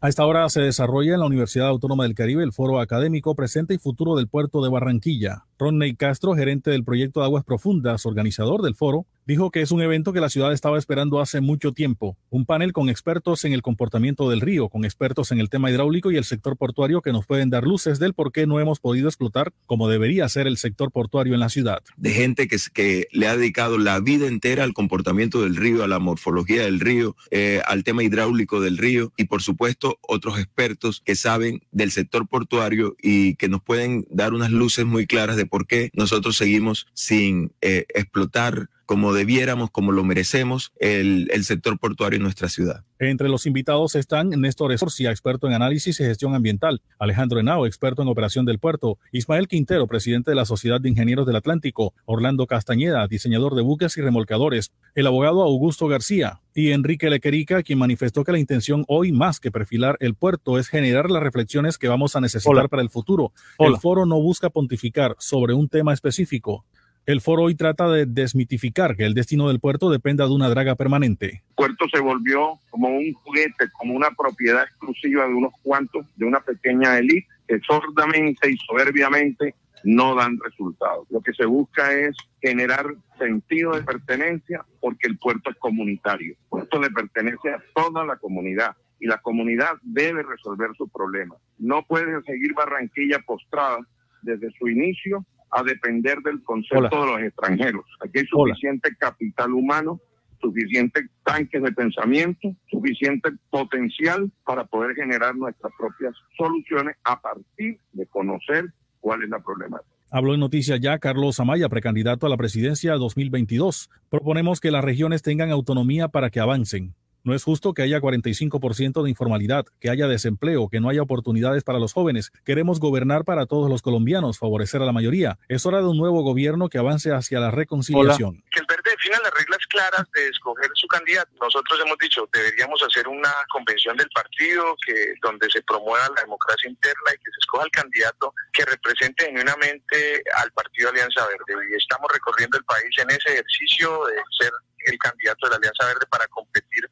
A 0.00 0.08
esta 0.08 0.26
hora 0.26 0.48
se 0.48 0.60
desarrolla 0.60 1.14
en 1.14 1.20
la 1.20 1.26
Universidad 1.26 1.68
Autónoma 1.68 2.04
del 2.04 2.14
Caribe 2.14 2.42
el 2.42 2.52
foro 2.52 2.80
académico 2.80 3.34
Presente 3.34 3.74
y 3.74 3.78
Futuro 3.78 4.16
del 4.16 4.28
Puerto 4.28 4.62
de 4.62 4.70
Barranquilla. 4.70 5.44
Ronney 5.58 5.94
Castro, 5.94 6.34
gerente 6.34 6.70
del 6.70 6.84
proyecto 6.84 7.20
de 7.20 7.26
Aguas 7.26 7.44
Profundas, 7.44 8.06
organizador 8.06 8.62
del 8.62 8.74
foro, 8.74 9.06
dijo 9.26 9.50
que 9.50 9.62
es 9.62 9.70
un 9.70 9.80
evento 9.80 10.12
que 10.12 10.20
la 10.20 10.28
ciudad 10.28 10.52
estaba 10.52 10.78
esperando 10.78 11.20
hace 11.20 11.40
mucho 11.40 11.72
tiempo. 11.72 12.16
Un 12.30 12.44
panel 12.44 12.72
con 12.72 12.88
expertos 12.88 13.44
en 13.44 13.52
el 13.52 13.62
comportamiento 13.62 14.28
del 14.28 14.40
río, 14.40 14.68
con 14.68 14.84
expertos 14.84 15.32
en 15.32 15.40
el 15.40 15.48
tema 15.48 15.70
hidráulico 15.70 16.10
y 16.10 16.16
el 16.16 16.24
sector 16.24 16.56
portuario 16.56 17.00
que 17.00 17.12
nos 17.12 17.26
pueden 17.26 17.50
dar 17.50 17.64
luces 17.64 17.98
del 17.98 18.14
por 18.14 18.32
qué 18.32 18.46
no 18.46 18.60
hemos 18.60 18.80
podido 18.80 19.08
explotar 19.08 19.52
como 19.66 19.88
debería 19.88 20.28
ser 20.28 20.46
el 20.46 20.56
sector 20.56 20.90
portuario 20.90 21.34
en 21.34 21.40
la 21.40 21.48
ciudad. 21.48 21.82
de 21.96 22.10
gente 22.10 22.48
que, 22.48 22.58
que 22.72 23.08
le 23.12 23.28
ha 23.28 23.36
dedicado 23.36 23.78
la 23.78 24.00
vida 24.00 24.26
entera 24.26 24.64
al 24.64 24.74
comportamiento 24.74 25.42
del 25.42 25.56
río, 25.56 25.84
a 25.84 25.88
la 25.88 25.98
morfología 25.98 26.62
del 26.62 26.80
río, 26.80 27.16
eh, 27.30 27.62
al 27.66 27.84
tema 27.84 28.02
hidráulico 28.02 28.60
del 28.60 28.78
río 28.78 29.12
y 29.16 29.24
por 29.24 29.42
supuesto 29.42 29.98
otros 30.02 30.38
expertos 30.38 31.02
que 31.04 31.14
saben 31.16 31.62
del 31.72 31.90
sector 31.90 32.28
portuario 32.28 32.96
y 33.00 33.36
que 33.36 33.48
nos 33.48 33.62
pueden 33.62 34.06
dar 34.10 34.34
unas 34.34 34.50
luces 34.50 34.84
muy 34.84 35.06
claras 35.06 35.36
de 35.36 35.43
por 35.46 35.66
qué 35.66 35.90
nosotros 35.94 36.36
seguimos 36.36 36.86
sin 36.94 37.52
eh, 37.60 37.86
explotar 37.94 38.68
como 38.86 39.12
debiéramos, 39.12 39.70
como 39.70 39.92
lo 39.92 40.04
merecemos, 40.04 40.72
el, 40.78 41.28
el 41.32 41.44
sector 41.44 41.78
portuario 41.78 42.16
en 42.16 42.22
nuestra 42.22 42.48
ciudad. 42.48 42.84
Entre 42.98 43.28
los 43.28 43.46
invitados 43.46 43.94
están 43.96 44.30
Néstor 44.30 44.72
Esorcia, 44.72 45.10
experto 45.10 45.46
en 45.46 45.52
análisis 45.52 45.98
y 46.00 46.04
gestión 46.04 46.34
ambiental, 46.34 46.80
Alejandro 46.98 47.40
Henao, 47.40 47.66
experto 47.66 48.02
en 48.02 48.08
operación 48.08 48.44
del 48.44 48.58
puerto, 48.58 48.98
Ismael 49.12 49.48
Quintero, 49.48 49.86
presidente 49.86 50.30
de 50.30 50.36
la 50.36 50.44
Sociedad 50.44 50.80
de 50.80 50.88
Ingenieros 50.88 51.26
del 51.26 51.36
Atlántico, 51.36 51.92
Orlando 52.04 52.46
Castañeda, 52.46 53.06
diseñador 53.08 53.54
de 53.54 53.62
buques 53.62 53.96
y 53.96 54.00
remolcadores, 54.00 54.72
el 54.94 55.06
abogado 55.06 55.42
Augusto 55.42 55.88
García 55.88 56.40
y 56.54 56.70
Enrique 56.70 57.10
Lequerica, 57.10 57.62
quien 57.62 57.78
manifestó 57.78 58.22
que 58.22 58.32
la 58.32 58.38
intención 58.38 58.84
hoy 58.86 59.10
más 59.10 59.40
que 59.40 59.50
perfilar 59.50 59.96
el 60.00 60.14
puerto 60.14 60.58
es 60.58 60.68
generar 60.68 61.10
las 61.10 61.22
reflexiones 61.22 61.78
que 61.78 61.88
vamos 61.88 62.14
a 62.14 62.20
necesitar 62.20 62.52
Hola. 62.52 62.68
para 62.68 62.82
el 62.82 62.90
futuro. 62.90 63.32
Hola. 63.58 63.74
El 63.74 63.80
foro 63.80 64.06
no 64.06 64.20
busca 64.20 64.50
pontificar 64.50 65.16
sobre 65.18 65.52
un 65.52 65.68
tema 65.68 65.92
específico. 65.92 66.64
El 67.06 67.20
foro 67.20 67.42
hoy 67.42 67.54
trata 67.54 67.86
de 67.90 68.06
desmitificar 68.06 68.96
que 68.96 69.04
el 69.04 69.12
destino 69.12 69.48
del 69.48 69.60
puerto 69.60 69.90
dependa 69.90 70.24
de 70.24 70.32
una 70.32 70.48
draga 70.48 70.74
permanente. 70.74 71.42
puerto 71.54 71.84
se 71.92 72.00
volvió 72.00 72.58
como 72.70 72.88
un 72.88 73.12
juguete, 73.12 73.68
como 73.78 73.92
una 73.92 74.10
propiedad 74.12 74.62
exclusiva 74.62 75.28
de 75.28 75.34
unos 75.34 75.52
cuantos, 75.62 76.06
de 76.16 76.24
una 76.24 76.40
pequeña 76.40 76.96
élite 76.96 77.28
que 77.46 77.60
sordamente 77.60 78.50
y 78.50 78.56
soberbiamente 78.56 79.54
no 79.84 80.14
dan 80.14 80.38
resultados. 80.42 81.06
Lo 81.10 81.20
que 81.20 81.34
se 81.34 81.44
busca 81.44 81.92
es 81.92 82.16
generar 82.40 82.86
sentido 83.18 83.72
de 83.72 83.82
pertenencia 83.82 84.64
porque 84.80 85.06
el 85.06 85.18
puerto 85.18 85.50
es 85.50 85.56
comunitario. 85.56 86.32
El 86.32 86.48
puerto 86.48 86.80
le 86.80 86.88
pertenece 86.88 87.50
a 87.50 87.62
toda 87.74 88.06
la 88.06 88.16
comunidad 88.16 88.76
y 88.98 89.08
la 89.08 89.18
comunidad 89.18 89.72
debe 89.82 90.22
resolver 90.22 90.70
sus 90.78 90.90
problemas. 90.90 91.38
No 91.58 91.84
puede 91.86 92.22
seguir 92.22 92.54
Barranquilla 92.54 93.18
postrada 93.26 93.80
desde 94.22 94.50
su 94.58 94.68
inicio 94.68 95.26
a 95.54 95.62
depender 95.62 96.18
del 96.18 96.42
concepto 96.42 97.00
de 97.00 97.06
los 97.06 97.20
extranjeros. 97.20 97.84
Aquí 98.00 98.18
hay 98.18 98.24
Hola. 98.32 98.54
suficiente 98.54 98.94
capital 98.98 99.52
humano 99.52 100.00
suficiente 100.44 101.08
tanques 101.24 101.62
de 101.62 101.72
pensamiento, 101.72 102.54
suficiente 102.70 103.30
potencial 103.50 104.30
para 104.44 104.64
poder 104.64 104.94
generar 104.94 105.34
nuestras 105.34 105.72
propias 105.78 106.14
soluciones 106.36 106.96
a 107.04 107.20
partir 107.20 107.78
de 107.92 108.06
conocer 108.06 108.66
cuál 109.00 109.22
es 109.22 109.30
la 109.30 109.40
problemática. 109.40 109.90
Habló 110.10 110.34
en 110.34 110.40
Noticias 110.40 110.80
Ya 110.80 110.98
Carlos 110.98 111.40
Amaya, 111.40 111.68
precandidato 111.68 112.26
a 112.26 112.28
la 112.28 112.36
presidencia 112.36 112.94
2022. 112.94 113.90
Proponemos 114.10 114.60
que 114.60 114.70
las 114.70 114.84
regiones 114.84 115.22
tengan 115.22 115.50
autonomía 115.50 116.08
para 116.08 116.30
que 116.30 116.40
avancen. 116.40 116.94
No 117.24 117.34
es 117.34 117.42
justo 117.42 117.72
que 117.72 117.80
haya 117.80 118.00
45% 118.00 119.02
de 119.02 119.08
informalidad, 119.08 119.64
que 119.80 119.88
haya 119.88 120.06
desempleo, 120.06 120.68
que 120.68 120.78
no 120.78 120.90
haya 120.90 121.00
oportunidades 121.00 121.64
para 121.64 121.78
los 121.78 121.94
jóvenes. 121.94 122.30
Queremos 122.44 122.80
gobernar 122.80 123.24
para 123.24 123.46
todos 123.46 123.70
los 123.70 123.80
colombianos, 123.80 124.38
favorecer 124.38 124.82
a 124.82 124.84
la 124.84 124.92
mayoría. 124.92 125.38
Es 125.48 125.64
hora 125.64 125.78
de 125.78 125.88
un 125.88 125.96
nuevo 125.96 126.22
gobierno 126.22 126.68
que 126.68 126.76
avance 126.76 127.12
hacia 127.12 127.40
la 127.40 127.50
reconciliación. 127.50 128.44
Que 128.50 128.60
el 128.60 128.66
verde 128.68 128.90
defina 128.90 129.18
las 129.22 129.32
reglas 129.32 129.60
claras 129.70 130.04
de 130.12 130.28
escoger 130.28 130.68
su 130.74 130.86
candidato. 130.86 131.30
Nosotros 131.40 131.80
hemos 131.80 131.96
dicho, 131.96 132.28
deberíamos 132.30 132.82
hacer 132.82 133.08
una 133.08 133.32
convención 133.50 133.96
del 133.96 134.10
partido 134.10 134.76
que 134.84 135.14
donde 135.22 135.48
se 135.48 135.62
promueva 135.62 136.06
la 136.14 136.22
democracia 136.24 136.68
interna 136.68 137.08
y 137.08 137.16
que 137.16 137.30
se 137.32 137.40
escoja 137.40 137.64
el 137.64 137.70
candidato 137.70 138.34
que 138.52 138.66
represente 138.66 139.24
genuinamente 139.24 140.22
al 140.36 140.52
partido 140.52 140.90
Alianza 140.90 141.26
Verde. 141.26 141.68
Y 141.72 141.74
estamos 141.76 142.06
recorriendo 142.12 142.58
el 142.58 142.64
país 142.64 142.92
en 142.98 143.08
ese 143.08 143.32
ejercicio 143.32 144.04
de 144.08 144.16
ser 144.38 144.52
el 144.92 144.98
candidato 144.98 145.46
de 145.46 145.50
la 145.52 145.56
Alianza 145.56 145.86
Verde 145.86 146.06
para 146.10 146.26
competir 146.26 146.84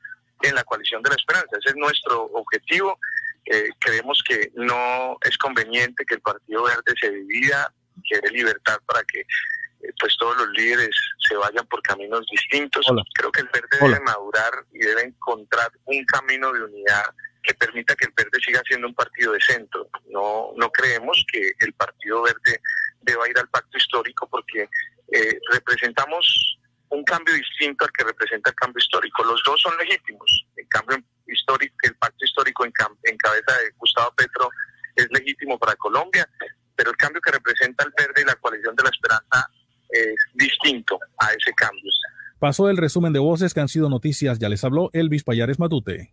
en 0.48 0.54
la 0.54 0.64
coalición 0.64 1.02
de 1.02 1.10
la 1.10 1.16
esperanza. 1.16 1.56
Ese 1.58 1.70
es 1.70 1.76
nuestro 1.76 2.24
objetivo. 2.32 2.98
Eh, 3.44 3.70
creemos 3.78 4.22
que 4.26 4.50
no 4.54 5.16
es 5.22 5.36
conveniente 5.38 6.04
que 6.04 6.14
el 6.14 6.20
Partido 6.20 6.64
Verde 6.64 6.94
se 7.00 7.10
divida, 7.10 7.72
que 8.08 8.20
dé 8.20 8.30
libertad 8.30 8.78
para 8.86 9.02
que 9.04 9.20
eh, 9.20 9.92
pues 9.98 10.16
todos 10.18 10.36
los 10.36 10.48
líderes 10.50 10.94
se 11.18 11.34
vayan 11.36 11.66
por 11.66 11.82
caminos 11.82 12.24
distintos. 12.30 12.86
Creo 13.14 13.32
que 13.32 13.40
el 13.40 13.48
Verde 13.52 13.78
debe 13.80 14.00
madurar 14.00 14.52
y 14.72 14.78
debe 14.78 15.02
encontrar 15.02 15.70
un 15.84 16.04
camino 16.04 16.52
de 16.52 16.62
unidad 16.64 17.04
que 17.42 17.54
permita 17.54 17.96
que 17.96 18.06
el 18.06 18.12
Verde 18.16 18.38
siga 18.44 18.62
siendo 18.66 18.86
un 18.86 18.94
partido 18.94 19.32
de 19.32 19.40
centro. 19.40 19.88
No, 20.10 20.52
no 20.56 20.70
creemos 20.70 21.24
que 21.30 21.52
el 21.58 21.72
Partido 21.72 22.22
Verde 22.22 22.60
deba 23.00 23.28
ir 23.28 23.38
al 23.38 23.48
pacto 23.48 23.76
histórico 23.76 24.28
porque 24.28 24.68
eh, 25.12 25.38
representamos 25.50 26.58
un 26.92 27.04
cambio 27.04 27.34
distinto 27.34 27.84
al 27.84 27.90
que 27.92 28.04
representa 28.04 28.50
el 28.50 28.56
cambio 28.56 28.78
histórico. 28.78 29.24
Los 29.24 29.42
dos 29.44 29.60
son 29.60 29.72
legítimos. 29.78 30.46
El 30.56 30.68
cambio 30.68 30.98
histórico, 31.26 31.74
el 31.82 31.94
pacto 31.96 32.24
histórico 32.24 32.64
en, 32.64 32.72
en 33.04 33.16
cabeza 33.16 33.52
de 33.58 33.72
Gustavo 33.78 34.12
Petro 34.14 34.50
es 34.94 35.08
legítimo 35.10 35.58
para 35.58 35.74
Colombia, 35.76 36.28
pero 36.76 36.90
el 36.90 36.96
cambio 36.96 37.20
que 37.22 37.32
representa 37.32 37.84
el 37.84 37.92
verde 37.96 38.22
y 38.22 38.24
la 38.26 38.34
coalición 38.36 38.76
de 38.76 38.82
la 38.82 38.90
esperanza 38.90 39.48
es 39.88 40.16
distinto 40.34 40.98
a 41.18 41.32
ese 41.32 41.52
cambio. 41.54 41.90
Pasó 42.38 42.68
el 42.68 42.76
resumen 42.76 43.12
de 43.12 43.20
voces 43.20 43.54
que 43.54 43.60
han 43.60 43.68
sido 43.68 43.88
noticias. 43.88 44.38
Ya 44.38 44.48
les 44.48 44.64
habló 44.64 44.90
Elvis 44.92 45.24
Payares 45.24 45.58
Matute. 45.58 46.12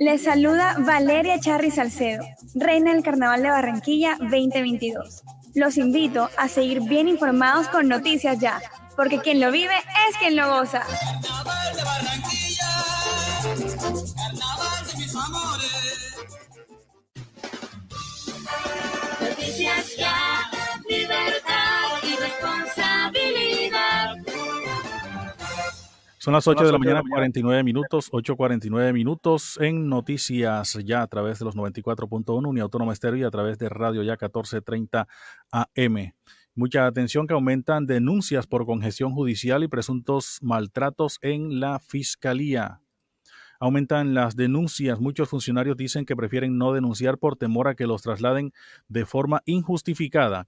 Les 0.00 0.22
saluda 0.22 0.76
Valeria 0.78 1.38
Charri 1.38 1.70
Salcedo, 1.70 2.24
reina 2.54 2.94
del 2.94 3.02
Carnaval 3.02 3.42
de 3.42 3.50
Barranquilla 3.50 4.16
2022. 4.18 5.22
Los 5.54 5.76
invito 5.76 6.30
a 6.38 6.48
seguir 6.48 6.80
bien 6.80 7.06
informados 7.06 7.68
con 7.68 7.86
Noticias 7.86 8.38
Ya, 8.38 8.62
porque 8.96 9.20
quien 9.20 9.40
lo 9.40 9.52
vive 9.52 9.74
es 10.08 10.16
quien 10.16 10.36
lo 10.36 10.48
goza. 10.48 10.84
Noticias 19.20 19.96
Ya, 19.98 20.50
Son 26.30 26.34
las 26.36 26.46
8 26.46 26.64
de 26.64 26.70
la 26.70 26.78
mañana, 26.78 27.02
49 27.10 27.64
minutos, 27.64 28.08
8.49 28.12 28.92
minutos 28.92 29.58
en 29.60 29.88
Noticias 29.88 30.78
Ya 30.84 31.02
a 31.02 31.08
través 31.08 31.40
de 31.40 31.44
los 31.44 31.56
94.1 31.56 32.48
Uniautónoma 32.48 32.92
Estéreo 32.92 33.18
y 33.18 33.24
a 33.24 33.32
través 33.32 33.58
de 33.58 33.68
Radio 33.68 34.04
Ya 34.04 34.12
1430 34.12 35.08
AM. 35.50 36.12
Mucha 36.54 36.86
atención 36.86 37.26
que 37.26 37.34
aumentan 37.34 37.84
denuncias 37.86 38.46
por 38.46 38.64
congestión 38.64 39.12
judicial 39.12 39.64
y 39.64 39.66
presuntos 39.66 40.38
maltratos 40.40 41.18
en 41.20 41.58
la 41.58 41.80
Fiscalía. 41.80 42.80
Aumentan 43.58 44.14
las 44.14 44.36
denuncias. 44.36 45.00
Muchos 45.00 45.28
funcionarios 45.28 45.76
dicen 45.76 46.06
que 46.06 46.14
prefieren 46.14 46.58
no 46.58 46.72
denunciar 46.72 47.18
por 47.18 47.34
temor 47.34 47.66
a 47.66 47.74
que 47.74 47.88
los 47.88 48.02
trasladen 48.02 48.52
de 48.86 49.04
forma 49.04 49.42
injustificada. 49.46 50.46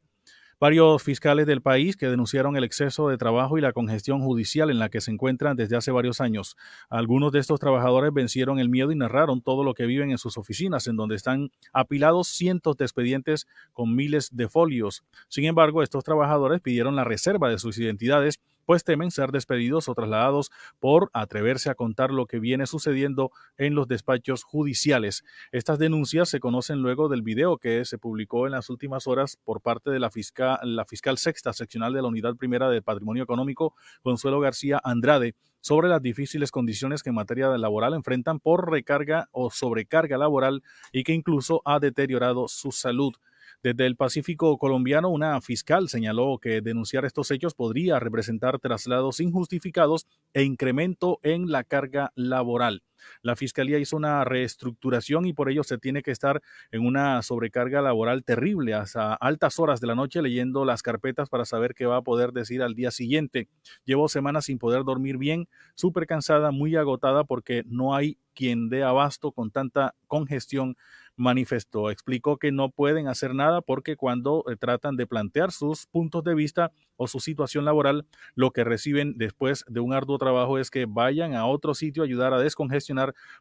Varios 0.63 1.03
fiscales 1.03 1.45
del 1.49 1.61
país 1.61 1.97
que 1.97 2.07
denunciaron 2.07 2.57
el 2.57 2.63
exceso 2.63 3.09
de 3.09 3.19
trabajo 3.19 3.59
y 3.59 3.61
la 3.61 3.73
congestión 3.73 4.21
judicial 4.21 4.71
en 4.71 4.79
la 4.79 4.91
que 4.91 5.01
se 5.01 5.11
encuentran 5.11 5.57
desde 5.57 5.77
hace 5.77 5.91
varios 5.91 6.21
años. 6.21 6.57
Algunos 6.89 7.33
de 7.33 7.41
estos 7.41 7.59
trabajadores 7.59 8.15
vencieron 8.15 8.61
el 8.61 8.69
miedo 8.69 8.93
y 8.93 8.95
narraron 8.95 9.43
todo 9.43 9.65
lo 9.65 9.75
que 9.75 9.87
viven 9.87 10.13
en 10.13 10.19
sus 10.19 10.39
oficinas, 10.39 10.87
en 10.87 10.95
donde 10.95 11.17
están 11.17 11.51
apilados 11.73 12.29
cientos 12.29 12.77
de 12.77 12.85
expedientes 12.85 13.49
con 13.73 13.97
miles 13.97 14.29
de 14.37 14.49
folios. 14.49 15.03
Sin 15.27 15.47
embargo, 15.47 15.83
estos 15.83 16.05
trabajadores 16.05 16.61
pidieron 16.61 16.95
la 16.95 17.03
reserva 17.03 17.51
de 17.51 17.59
sus 17.59 17.77
identidades 17.79 18.39
pues 18.65 18.85
temen 18.85 19.11
ser 19.11 19.33
despedidos 19.33 19.89
o 19.89 19.95
trasladados 19.95 20.51
por 20.81 21.11
atreverse 21.13 21.71
a 21.71 21.75
contar 21.75 22.11
lo 22.11 22.27
que 22.27 22.39
viene 22.39 22.67
sucediendo 22.67 23.31
en 23.57 23.75
los 23.75 23.89
despachos 23.89 24.45
judiciales. 24.45 25.25
Estas 25.51 25.79
denuncias 25.79 26.29
se 26.29 26.41
conocen 26.41 26.81
luego 26.81 27.09
del 27.09 27.23
video 27.23 27.59
que 27.59 27.85
se 27.85 27.99
publicó 27.99 28.47
en 28.47 28.53
las 28.53 28.71
últimas 28.71 29.07
horas 29.07 29.39
por 29.45 29.61
parte 29.61 29.91
de 29.91 29.99
la 29.99 30.11
fiscal, 30.11 30.59
la 30.63 30.85
fiscal 30.85 31.19
sexta 31.19 31.53
seccional 31.53 31.93
de 31.93 32.03
la 32.03 32.09
Unidad 32.09 32.37
Primera 32.37 32.69
de 32.69 32.83
Patrimonio 32.83 33.23
Económico, 33.23 33.75
Consuelo 34.03 34.41
García 34.41 34.81
Andrade, 34.83 35.35
sobre 35.61 35.89
las 35.89 36.03
difíciles 36.03 36.51
condiciones 36.51 37.03
que 37.03 37.11
en 37.11 37.15
materia 37.15 37.49
laboral 37.57 37.95
enfrentan 37.95 38.41
por 38.41 38.71
recarga 38.71 39.29
o 39.31 39.51
sobrecarga 39.51 40.19
laboral 40.19 40.63
y 40.93 41.05
que 41.05 41.13
incluso 41.13 41.63
ha 41.65 41.79
deteriorado 41.79 42.49
su 42.49 42.73
salud. 42.73 43.15
Desde 43.63 43.87
el 43.87 43.95
Pacífico 43.95 44.59
colombiano, 44.59 45.09
una 45.09 45.41
fiscal 45.41 45.89
señaló 45.89 46.39
que 46.39 46.61
denunciar 46.63 47.05
estos 47.05 47.31
hechos 47.31 47.55
podría 47.55 48.01
representar 48.01 48.59
traslados 48.59 49.21
injustificados 49.21 50.09
e 50.35 50.43
incremento 50.43 51.21
en 51.23 51.49
la 51.49 51.63
carga 51.63 52.11
laboral. 52.17 52.83
La 53.23 53.37
Fiscalía 53.37 53.79
hizo 53.79 53.97
una 53.97 54.25
reestructuración 54.25 55.27
y 55.27 55.33
por 55.33 55.51
ello 55.51 55.63
se 55.65 55.79
tiene 55.79 56.03
que 56.03 56.11
estar 56.11 56.43
en 56.71 56.87
una 56.87 57.23
sobrecarga 57.23 57.83
laboral 57.83 58.25
terrible 58.25 58.75
hasta 58.75 59.15
altas 59.15 59.59
horas 59.59 59.81
de 59.81 59.87
la 59.87 59.95
noche 59.95 60.23
leyendo 60.23 60.65
las 60.65 60.83
carpetas 60.83 61.29
para 61.29 61.45
saber 61.45 61.75
qué 61.75 61.87
va 61.87 61.99
a 61.99 62.03
poder 62.03 62.33
decir 62.33 62.63
al 62.63 62.75
día 62.75 62.91
siguiente. 62.91 63.49
Llevo 63.85 64.09
semanas 64.09 64.47
sin 64.47 64.59
poder 64.59 64.85
dormir 64.85 65.19
bien, 65.19 65.49
súper 65.75 66.07
cansada, 66.07 66.51
muy 66.51 66.77
agotada 66.77 67.25
porque 67.25 67.63
no 67.67 67.95
hay 67.95 68.19
quien 68.35 68.69
dé 68.69 68.83
abasto 68.83 69.33
con 69.33 69.51
tanta 69.51 69.95
congestión 70.07 70.77
manifestó. 71.17 71.91
Explicó 71.91 72.39
que 72.39 72.53
no 72.53 72.71
pueden 72.71 73.09
hacer 73.09 73.35
nada 73.35 73.61
porque 73.61 73.97
cuando 73.97 74.45
eh, 74.49 74.57
tratan 74.57 74.97
de 74.97 75.07
plantear 75.07 75.53
sus 75.53 75.87
puntos 75.87 76.25
de 76.25 76.35
vista 76.35 76.73
o 76.97 77.07
su 77.07 77.21
situación 77.21 77.65
laboral, 77.65 78.07
lo 78.35 78.51
que 78.51 78.65
reciben 78.65 79.15
después 79.17 79.65
de 79.69 79.81
un 79.81 79.93
arduo 79.93 80.19
trabajo 80.19 80.59
es 80.59 80.71
que 80.71 80.87
vayan 80.87 81.35
a 81.35 81.47
otro 81.47 81.75
sitio 81.75 82.03
a 82.03 82.07
ayudar 82.07 82.33
a 82.33 82.39
descongestionar 82.39 82.92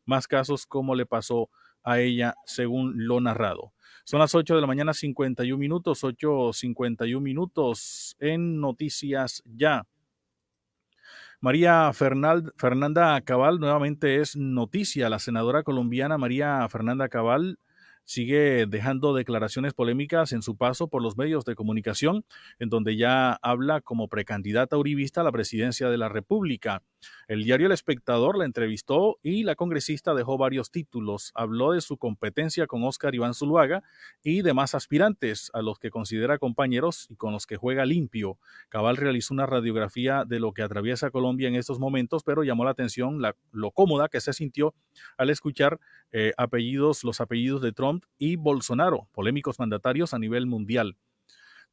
más 0.06 0.28
casos 0.28 0.66
como 0.66 0.96
le 0.96 1.06
pasó 1.06 1.50
a 1.84 2.00
ella, 2.00 2.36
según 2.46 3.08
lo 3.08 3.22
narrado. 3.22 3.74
Son 4.04 4.20
las 4.20 4.36
8 4.36 4.56
de 4.56 4.62
la 4.62 4.68
mañana, 4.68 4.94
51 4.94 5.58
minutos, 5.58 6.04
8.51 6.04 7.20
minutos 7.22 8.16
en 8.20 8.60
Noticias 8.60 9.44
Ya. 9.46 9.86
María 11.40 11.92
Fernanda 11.94 13.22
Cabal 13.22 13.60
nuevamente 13.60 14.18
es 14.18 14.36
noticia. 14.36 15.10
La 15.10 15.18
senadora 15.18 15.64
colombiana 15.64 16.20
María 16.20 16.68
Fernanda 16.70 17.10
Cabal 17.10 17.58
sigue 18.04 18.66
dejando 18.68 19.14
declaraciones 19.14 19.74
polémicas 19.74 20.34
en 20.34 20.42
su 20.42 20.56
paso 20.56 20.88
por 20.88 21.02
los 21.02 21.18
medios 21.18 21.46
de 21.46 21.56
comunicación, 21.56 22.26
en 22.60 22.70
donde 22.70 22.96
ya 22.96 23.40
habla 23.42 23.82
como 23.82 24.08
precandidata 24.08 24.78
uribista 24.78 25.22
a 25.22 25.24
la 25.24 25.32
presidencia 25.32 25.90
de 25.90 25.98
la 25.98 26.10
República. 26.10 26.84
El 27.28 27.44
diario 27.44 27.68
El 27.68 27.74
Espectador 27.74 28.38
la 28.38 28.46
entrevistó 28.46 29.18
y 29.24 29.44
la 29.44 29.56
congresista 29.56 30.14
dejó 30.14 30.38
varios 30.38 30.72
títulos. 30.72 31.32
Habló 31.36 31.72
de 31.72 31.82
su 31.82 31.98
competencia 31.98 32.68
con 32.68 32.84
Oscar 32.84 33.16
Iván 33.16 33.34
Zuluaga 33.34 33.84
y 34.24 34.42
demás 34.42 34.76
aspirantes 34.76 35.50
a 35.54 35.62
los 35.62 35.80
que 35.80 35.92
considera 35.92 36.38
compañeros 36.38 37.08
y 37.10 37.16
con 37.16 37.32
los 37.32 37.46
que 37.48 37.58
juega 37.58 37.86
limpio. 37.86 38.38
Cabal 38.70 38.98
realizó 38.98 39.34
una 39.34 39.46
radiografía 39.46 40.26
de 40.26 40.40
lo 40.40 40.54
que 40.54 40.64
atraviesa 40.64 41.12
Colombia 41.12 41.48
en 41.48 41.56
estos 41.56 41.80
momentos, 41.80 42.24
pero 42.24 42.44
llamó 42.44 42.66
la 42.66 42.72
atención 42.72 43.22
lo 43.52 43.72
cómoda 43.72 44.10
que 44.10 44.22
se 44.22 44.34
sintió 44.34 44.74
al 45.18 45.30
escuchar 45.30 45.80
eh, 46.12 46.34
apellidos, 46.38 47.04
los 47.04 47.22
apellidos 47.22 47.62
de 47.62 47.72
Trump 47.72 48.04
y 48.18 48.36
Bolsonaro, 48.36 49.08
polémicos 49.12 49.60
mandatarios 49.60 50.14
a 50.14 50.20
nivel 50.20 50.46
mundial. 50.46 50.98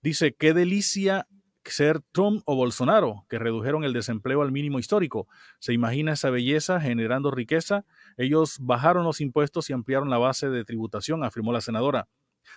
Dice, 0.00 0.32
qué 0.32 0.54
delicia 0.54 1.26
ser 1.64 2.00
Trump 2.12 2.42
o 2.46 2.56
Bolsonaro, 2.56 3.26
que 3.28 3.38
redujeron 3.38 3.84
el 3.84 3.92
desempleo 3.92 4.42
al 4.42 4.52
mínimo 4.52 4.78
histórico. 4.78 5.28
¿Se 5.58 5.72
imagina 5.72 6.12
esa 6.12 6.30
belleza 6.30 6.80
generando 6.80 7.30
riqueza? 7.30 7.84
Ellos 8.16 8.56
bajaron 8.60 9.04
los 9.04 9.20
impuestos 9.20 9.68
y 9.68 9.72
ampliaron 9.72 10.10
la 10.10 10.18
base 10.18 10.48
de 10.48 10.64
tributación, 10.64 11.24
afirmó 11.24 11.52
la 11.52 11.60
senadora. 11.60 12.08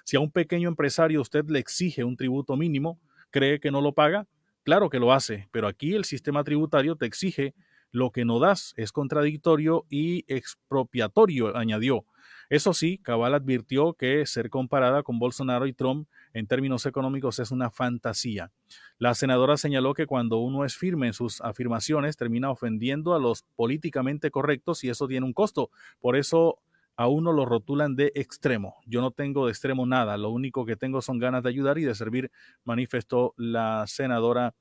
Si 0.06 0.16
a 0.16 0.20
un 0.20 0.32
pequeño 0.32 0.70
empresario 0.70 1.22
usted 1.22 1.46
le 1.50 1.60
exige 1.60 2.04
un 2.04 2.16
tributo 2.16 2.56
mínimo, 2.56 3.00
¿cree 3.30 3.60
que 3.60 3.72
no 3.72 3.82
lo 3.82 3.94
paga? 3.94 4.28
Claro 4.64 4.90
que 4.90 5.00
lo 5.00 5.12
hace, 5.12 5.50
pero 5.52 5.68
aquí 5.68 5.96
el 5.96 6.06
sistema 6.06 6.44
tributario 6.44 6.96
te 6.96 7.06
exige 7.06 7.54
lo 7.92 8.12
que 8.12 8.26
no 8.26 8.40
das. 8.40 8.74
Es 8.78 8.92
contradictorio 8.92 9.86
y 9.90 10.24
expropiatorio, 10.28 11.56
añadió. 11.56 12.06
Eso 12.50 12.74
sí, 12.74 12.98
Cabal 12.98 13.34
advirtió 13.34 13.94
que 13.94 14.26
ser 14.26 14.50
comparada 14.50 15.04
con 15.04 15.20
Bolsonaro 15.20 15.68
y 15.68 15.74
Trump 15.74 16.08
en 16.34 16.48
términos 16.48 16.86
económicos 16.86 17.40
es 17.40 17.52
una 17.52 17.70
fantasía. 17.70 18.52
La 18.98 19.14
senadora 19.16 19.58
señaló 19.58 19.94
que 19.94 20.06
cuando 20.06 20.38
uno 20.38 20.66
es 20.66 20.76
firme 20.76 21.08
en 21.08 21.14
sus 21.14 21.42
afirmaciones 21.42 22.18
termina 22.18 22.50
ofendiendo 22.50 23.14
a 23.14 23.20
los 23.20 23.44
políticamente 23.56 24.32
correctos 24.32 24.84
y 24.84 24.90
eso 24.90 25.08
tiene 25.08 25.26
un 25.26 25.34
costo. 25.34 25.70
Por 26.00 26.16
eso 26.16 26.60
a 26.96 27.08
uno 27.08 27.34
lo 27.34 27.46
rotulan 27.46 27.96
de 27.96 28.12
extremo. 28.16 28.76
Yo 28.86 29.02
no 29.02 29.12
tengo 29.12 29.46
de 29.46 29.52
extremo 29.52 29.86
nada, 29.86 30.18
lo 30.18 30.30
único 30.30 30.66
que 30.66 30.76
tengo 30.76 31.02
son 31.02 31.20
ganas 31.20 31.44
de 31.44 31.50
ayudar 31.50 31.78
y 31.78 31.84
de 31.84 31.96
servir, 31.96 32.32
manifestó 32.64 33.34
la 33.38 33.86
senadora 33.88 34.54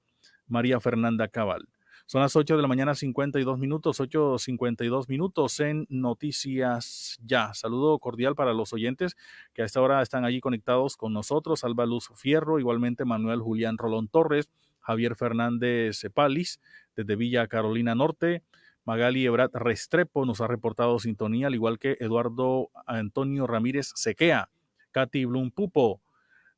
María 0.47 0.81
Fernanda 0.81 1.29
Cabal. 1.29 1.69
Son 2.11 2.21
las 2.21 2.35
8 2.35 2.57
de 2.57 2.63
la 2.63 2.67
mañana, 2.67 2.97
52 2.97 3.57
minutos, 3.57 4.01
8.52 4.01 5.09
minutos 5.09 5.61
en 5.61 5.87
Noticias 5.91 7.21
Ya. 7.25 7.55
Saludo 7.55 7.97
cordial 8.01 8.35
para 8.35 8.53
los 8.53 8.73
oyentes 8.73 9.17
que 9.55 9.63
a 9.63 9.65
esta 9.65 9.81
hora 9.81 10.03
están 10.03 10.25
allí 10.25 10.41
conectados 10.41 10.97
con 10.97 11.13
nosotros. 11.13 11.63
Alba 11.63 11.87
Luz 11.87 12.11
Fierro, 12.17 12.59
igualmente 12.59 13.05
Manuel 13.05 13.39
Julián 13.39 13.79
Rolón 13.79 14.09
Torres, 14.09 14.51
Javier 14.81 15.15
Fernández 15.15 16.05
Palis, 16.13 16.61
desde 16.97 17.15
Villa 17.15 17.47
Carolina 17.47 17.95
Norte. 17.95 18.43
Magali 18.85 19.25
Ebrat 19.25 19.55
Restrepo 19.55 20.27
nos 20.27 20.41
ha 20.41 20.49
reportado 20.49 20.99
sintonía, 20.99 21.47
al 21.47 21.55
igual 21.55 21.79
que 21.79 21.97
Eduardo 22.01 22.71
Antonio 22.89 23.47
Ramírez 23.47 23.93
Sequea. 23.95 24.51
Katy 24.91 25.27
Blum 25.27 25.53
Pupo. 25.53 26.03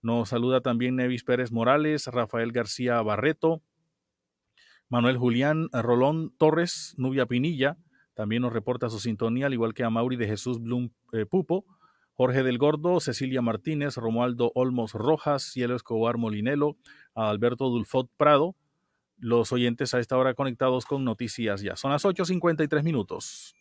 Nos 0.01 0.31
saluda 0.31 0.63
también 0.63 0.97
Nevis 0.97 1.25
Pérez 1.25 1.53
Morales, 1.53 2.07
Rafael 2.07 2.53
García 2.53 3.03
Barreto, 3.03 3.61
Manuel 4.93 5.17
Julián 5.17 5.71
Rolón 5.73 6.35
Torres, 6.37 6.93
Nubia 6.99 7.25
Pinilla, 7.25 7.79
también 8.13 8.43
nos 8.43 8.53
reporta 8.53 8.91
su 8.91 9.01
sintonía, 9.01 9.47
al 9.47 9.55
igual 9.55 9.73
que 9.73 9.85
a 9.85 9.89
Mauri 9.89 10.17
de 10.17 10.27
Jesús 10.27 10.61
Blum 10.61 10.91
eh, 11.15 11.25
Pupo, 11.25 11.65
Jorge 12.13 12.43
del 12.43 12.59
Gordo, 12.59 13.01
Cecilia 13.01 13.41
Martínez, 13.41 13.97
Romualdo 13.97 14.53
Olmos 14.55 14.93
Rojas, 14.93 15.45
Cielo 15.45 15.77
Escobar 15.77 16.19
Molinelo, 16.19 16.77
a 17.15 17.31
Alberto 17.31 17.71
Dulfot 17.71 18.11
Prado, 18.19 18.55
los 19.17 19.51
oyentes 19.51 19.95
a 19.95 19.99
esta 19.99 20.19
hora 20.19 20.35
conectados 20.35 20.85
con 20.85 21.07
Noticias 21.07 21.63
Ya. 21.63 21.75
Son 21.75 21.91
las 21.91 22.05
8.53 22.05 22.83
minutos. 22.83 23.55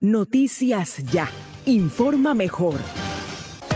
Noticias 0.00 1.04
Ya. 1.12 1.30
Informa 1.66 2.34
mejor. 2.34 2.80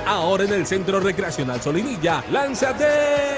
Ahora 0.05 0.43
en 0.47 0.53
el 0.53 0.67
Centro 0.67 0.99
Recreacional 0.99 1.61
Solinilla, 1.61 2.25
lánzate 2.33 3.38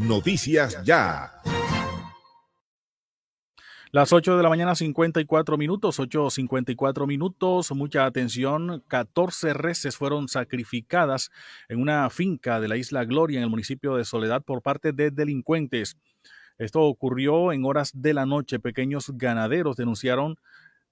Noticias 0.00 0.82
Ya. 0.82 1.30
Las 3.92 4.14
8 4.14 4.34
de 4.34 4.42
la 4.42 4.48
mañana, 4.48 4.74
54 4.74 5.58
minutos, 5.58 6.00
8.54 6.00 7.06
minutos, 7.06 7.70
mucha 7.72 8.06
atención, 8.06 8.82
14 8.88 9.52
reses 9.52 9.98
fueron 9.98 10.28
sacrificadas 10.28 11.30
en 11.68 11.82
una 11.82 12.08
finca 12.08 12.60
de 12.60 12.68
la 12.68 12.78
isla 12.78 13.04
Gloria 13.04 13.38
en 13.38 13.44
el 13.44 13.50
municipio 13.50 13.96
de 13.96 14.06
Soledad 14.06 14.42
por 14.42 14.62
parte 14.62 14.92
de 14.92 15.10
delincuentes. 15.10 15.98
Esto 16.56 16.80
ocurrió 16.80 17.52
en 17.52 17.66
horas 17.66 17.90
de 17.94 18.14
la 18.14 18.24
noche. 18.24 18.58
Pequeños 18.58 19.12
ganaderos 19.16 19.76
denunciaron 19.76 20.36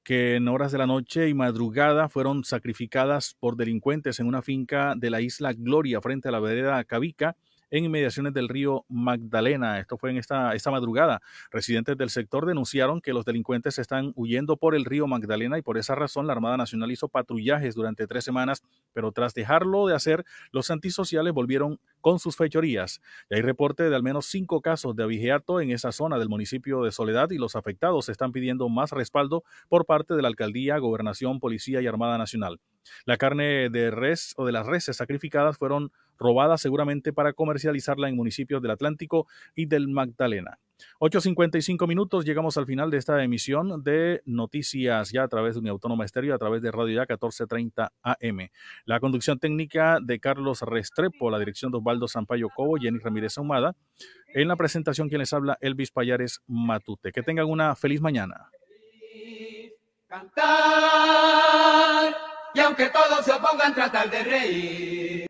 que 0.02 0.36
en 0.36 0.48
horas 0.48 0.70
de 0.70 0.78
la 0.78 0.86
noche 0.86 1.30
y 1.30 1.34
madrugada 1.34 2.10
fueron 2.10 2.44
sacrificadas 2.44 3.34
por 3.40 3.56
delincuentes 3.56 4.20
en 4.20 4.26
una 4.26 4.42
finca 4.42 4.92
de 4.96 5.08
la 5.08 5.22
isla 5.22 5.54
Gloria 5.54 6.02
frente 6.02 6.28
a 6.28 6.30
la 6.30 6.40
vereda 6.40 6.84
Cavica 6.84 7.36
en 7.70 7.84
inmediaciones 7.84 8.32
del 8.32 8.48
río 8.48 8.84
Magdalena. 8.88 9.78
Esto 9.78 9.96
fue 9.96 10.10
en 10.10 10.18
esta, 10.18 10.54
esta 10.54 10.70
madrugada. 10.70 11.20
Residentes 11.50 11.96
del 11.96 12.10
sector 12.10 12.46
denunciaron 12.46 13.00
que 13.00 13.12
los 13.12 13.24
delincuentes 13.24 13.78
están 13.78 14.12
huyendo 14.16 14.56
por 14.56 14.74
el 14.74 14.84
río 14.84 15.06
Magdalena 15.06 15.58
y 15.58 15.62
por 15.62 15.78
esa 15.78 15.94
razón 15.94 16.26
la 16.26 16.32
Armada 16.32 16.56
Nacional 16.56 16.90
hizo 16.90 17.08
patrullajes 17.08 17.74
durante 17.74 18.06
tres 18.06 18.24
semanas, 18.24 18.62
pero 18.92 19.12
tras 19.12 19.34
dejarlo 19.34 19.86
de 19.86 19.94
hacer, 19.94 20.24
los 20.52 20.70
antisociales 20.70 21.32
volvieron 21.32 21.80
con 22.00 22.18
sus 22.18 22.36
fechorías. 22.36 23.00
Hay 23.30 23.42
reporte 23.42 23.88
de 23.88 23.96
al 23.96 24.02
menos 24.02 24.26
cinco 24.26 24.60
casos 24.60 24.94
de 24.96 25.02
abigeato 25.02 25.60
en 25.60 25.70
esa 25.70 25.92
zona 25.92 26.18
del 26.18 26.28
municipio 26.28 26.82
de 26.82 26.92
Soledad 26.92 27.30
y 27.30 27.38
los 27.38 27.56
afectados 27.56 28.08
están 28.08 28.32
pidiendo 28.32 28.68
más 28.68 28.92
respaldo 28.92 29.44
por 29.68 29.86
parte 29.86 30.14
de 30.14 30.22
la 30.22 30.28
alcaldía, 30.28 30.78
gobernación, 30.78 31.40
policía 31.40 31.80
y 31.80 31.86
Armada 31.86 32.18
Nacional. 32.18 32.60
La 33.04 33.16
carne 33.16 33.68
de 33.70 33.90
res 33.90 34.34
o 34.36 34.46
de 34.46 34.52
las 34.52 34.66
reses 34.66 34.96
sacrificadas 34.96 35.58
fueron 35.58 35.92
robadas 36.18 36.60
seguramente 36.60 37.12
para 37.12 37.32
comercializarla 37.32 38.08
en 38.08 38.16
municipios 38.16 38.60
del 38.62 38.72
Atlántico 38.72 39.26
y 39.54 39.66
del 39.66 39.88
Magdalena. 39.88 40.58
8.55 41.00 41.86
minutos, 41.86 42.24
llegamos 42.24 42.56
al 42.56 42.66
final 42.66 42.90
de 42.90 42.98
esta 42.98 43.22
emisión 43.22 43.82
de 43.82 44.22
Noticias 44.24 45.10
ya 45.10 45.24
a 45.24 45.28
través 45.28 45.54
de 45.54 45.60
Uniautónoma 45.60 46.04
Estéreo, 46.04 46.34
a 46.34 46.38
través 46.38 46.62
de 46.62 46.70
Radio 46.70 46.94
Ya 46.94 47.00
1430 47.02 47.92
AM. 48.02 48.48
La 48.84 49.00
conducción 49.00 49.38
técnica 49.38 49.98
de 50.00 50.20
Carlos 50.20 50.62
Restrepo, 50.62 51.30
la 51.30 51.38
dirección 51.38 51.72
de 51.72 51.78
Osvaldo 51.78 52.08
Sampaio 52.08 52.48
Cobo, 52.54 52.76
Jenny 52.76 52.98
Ramírez 52.98 53.38
Ahumada. 53.38 53.74
En 54.34 54.48
la 54.48 54.56
presentación, 54.56 55.08
quien 55.08 55.20
les 55.20 55.32
habla, 55.32 55.56
Elvis 55.60 55.90
Payares 55.90 56.42
Matute. 56.46 57.12
Que 57.12 57.22
tengan 57.22 57.46
una 57.46 57.74
feliz 57.74 58.00
mañana. 58.00 58.50
Cantar, 60.06 60.46
y 62.54 62.60
aunque 62.60 62.88
todos 62.88 63.24
se 63.24 63.32
opongan, 63.32 63.74
tratar 63.74 64.08
de 64.10 64.22
reír. 64.24 65.18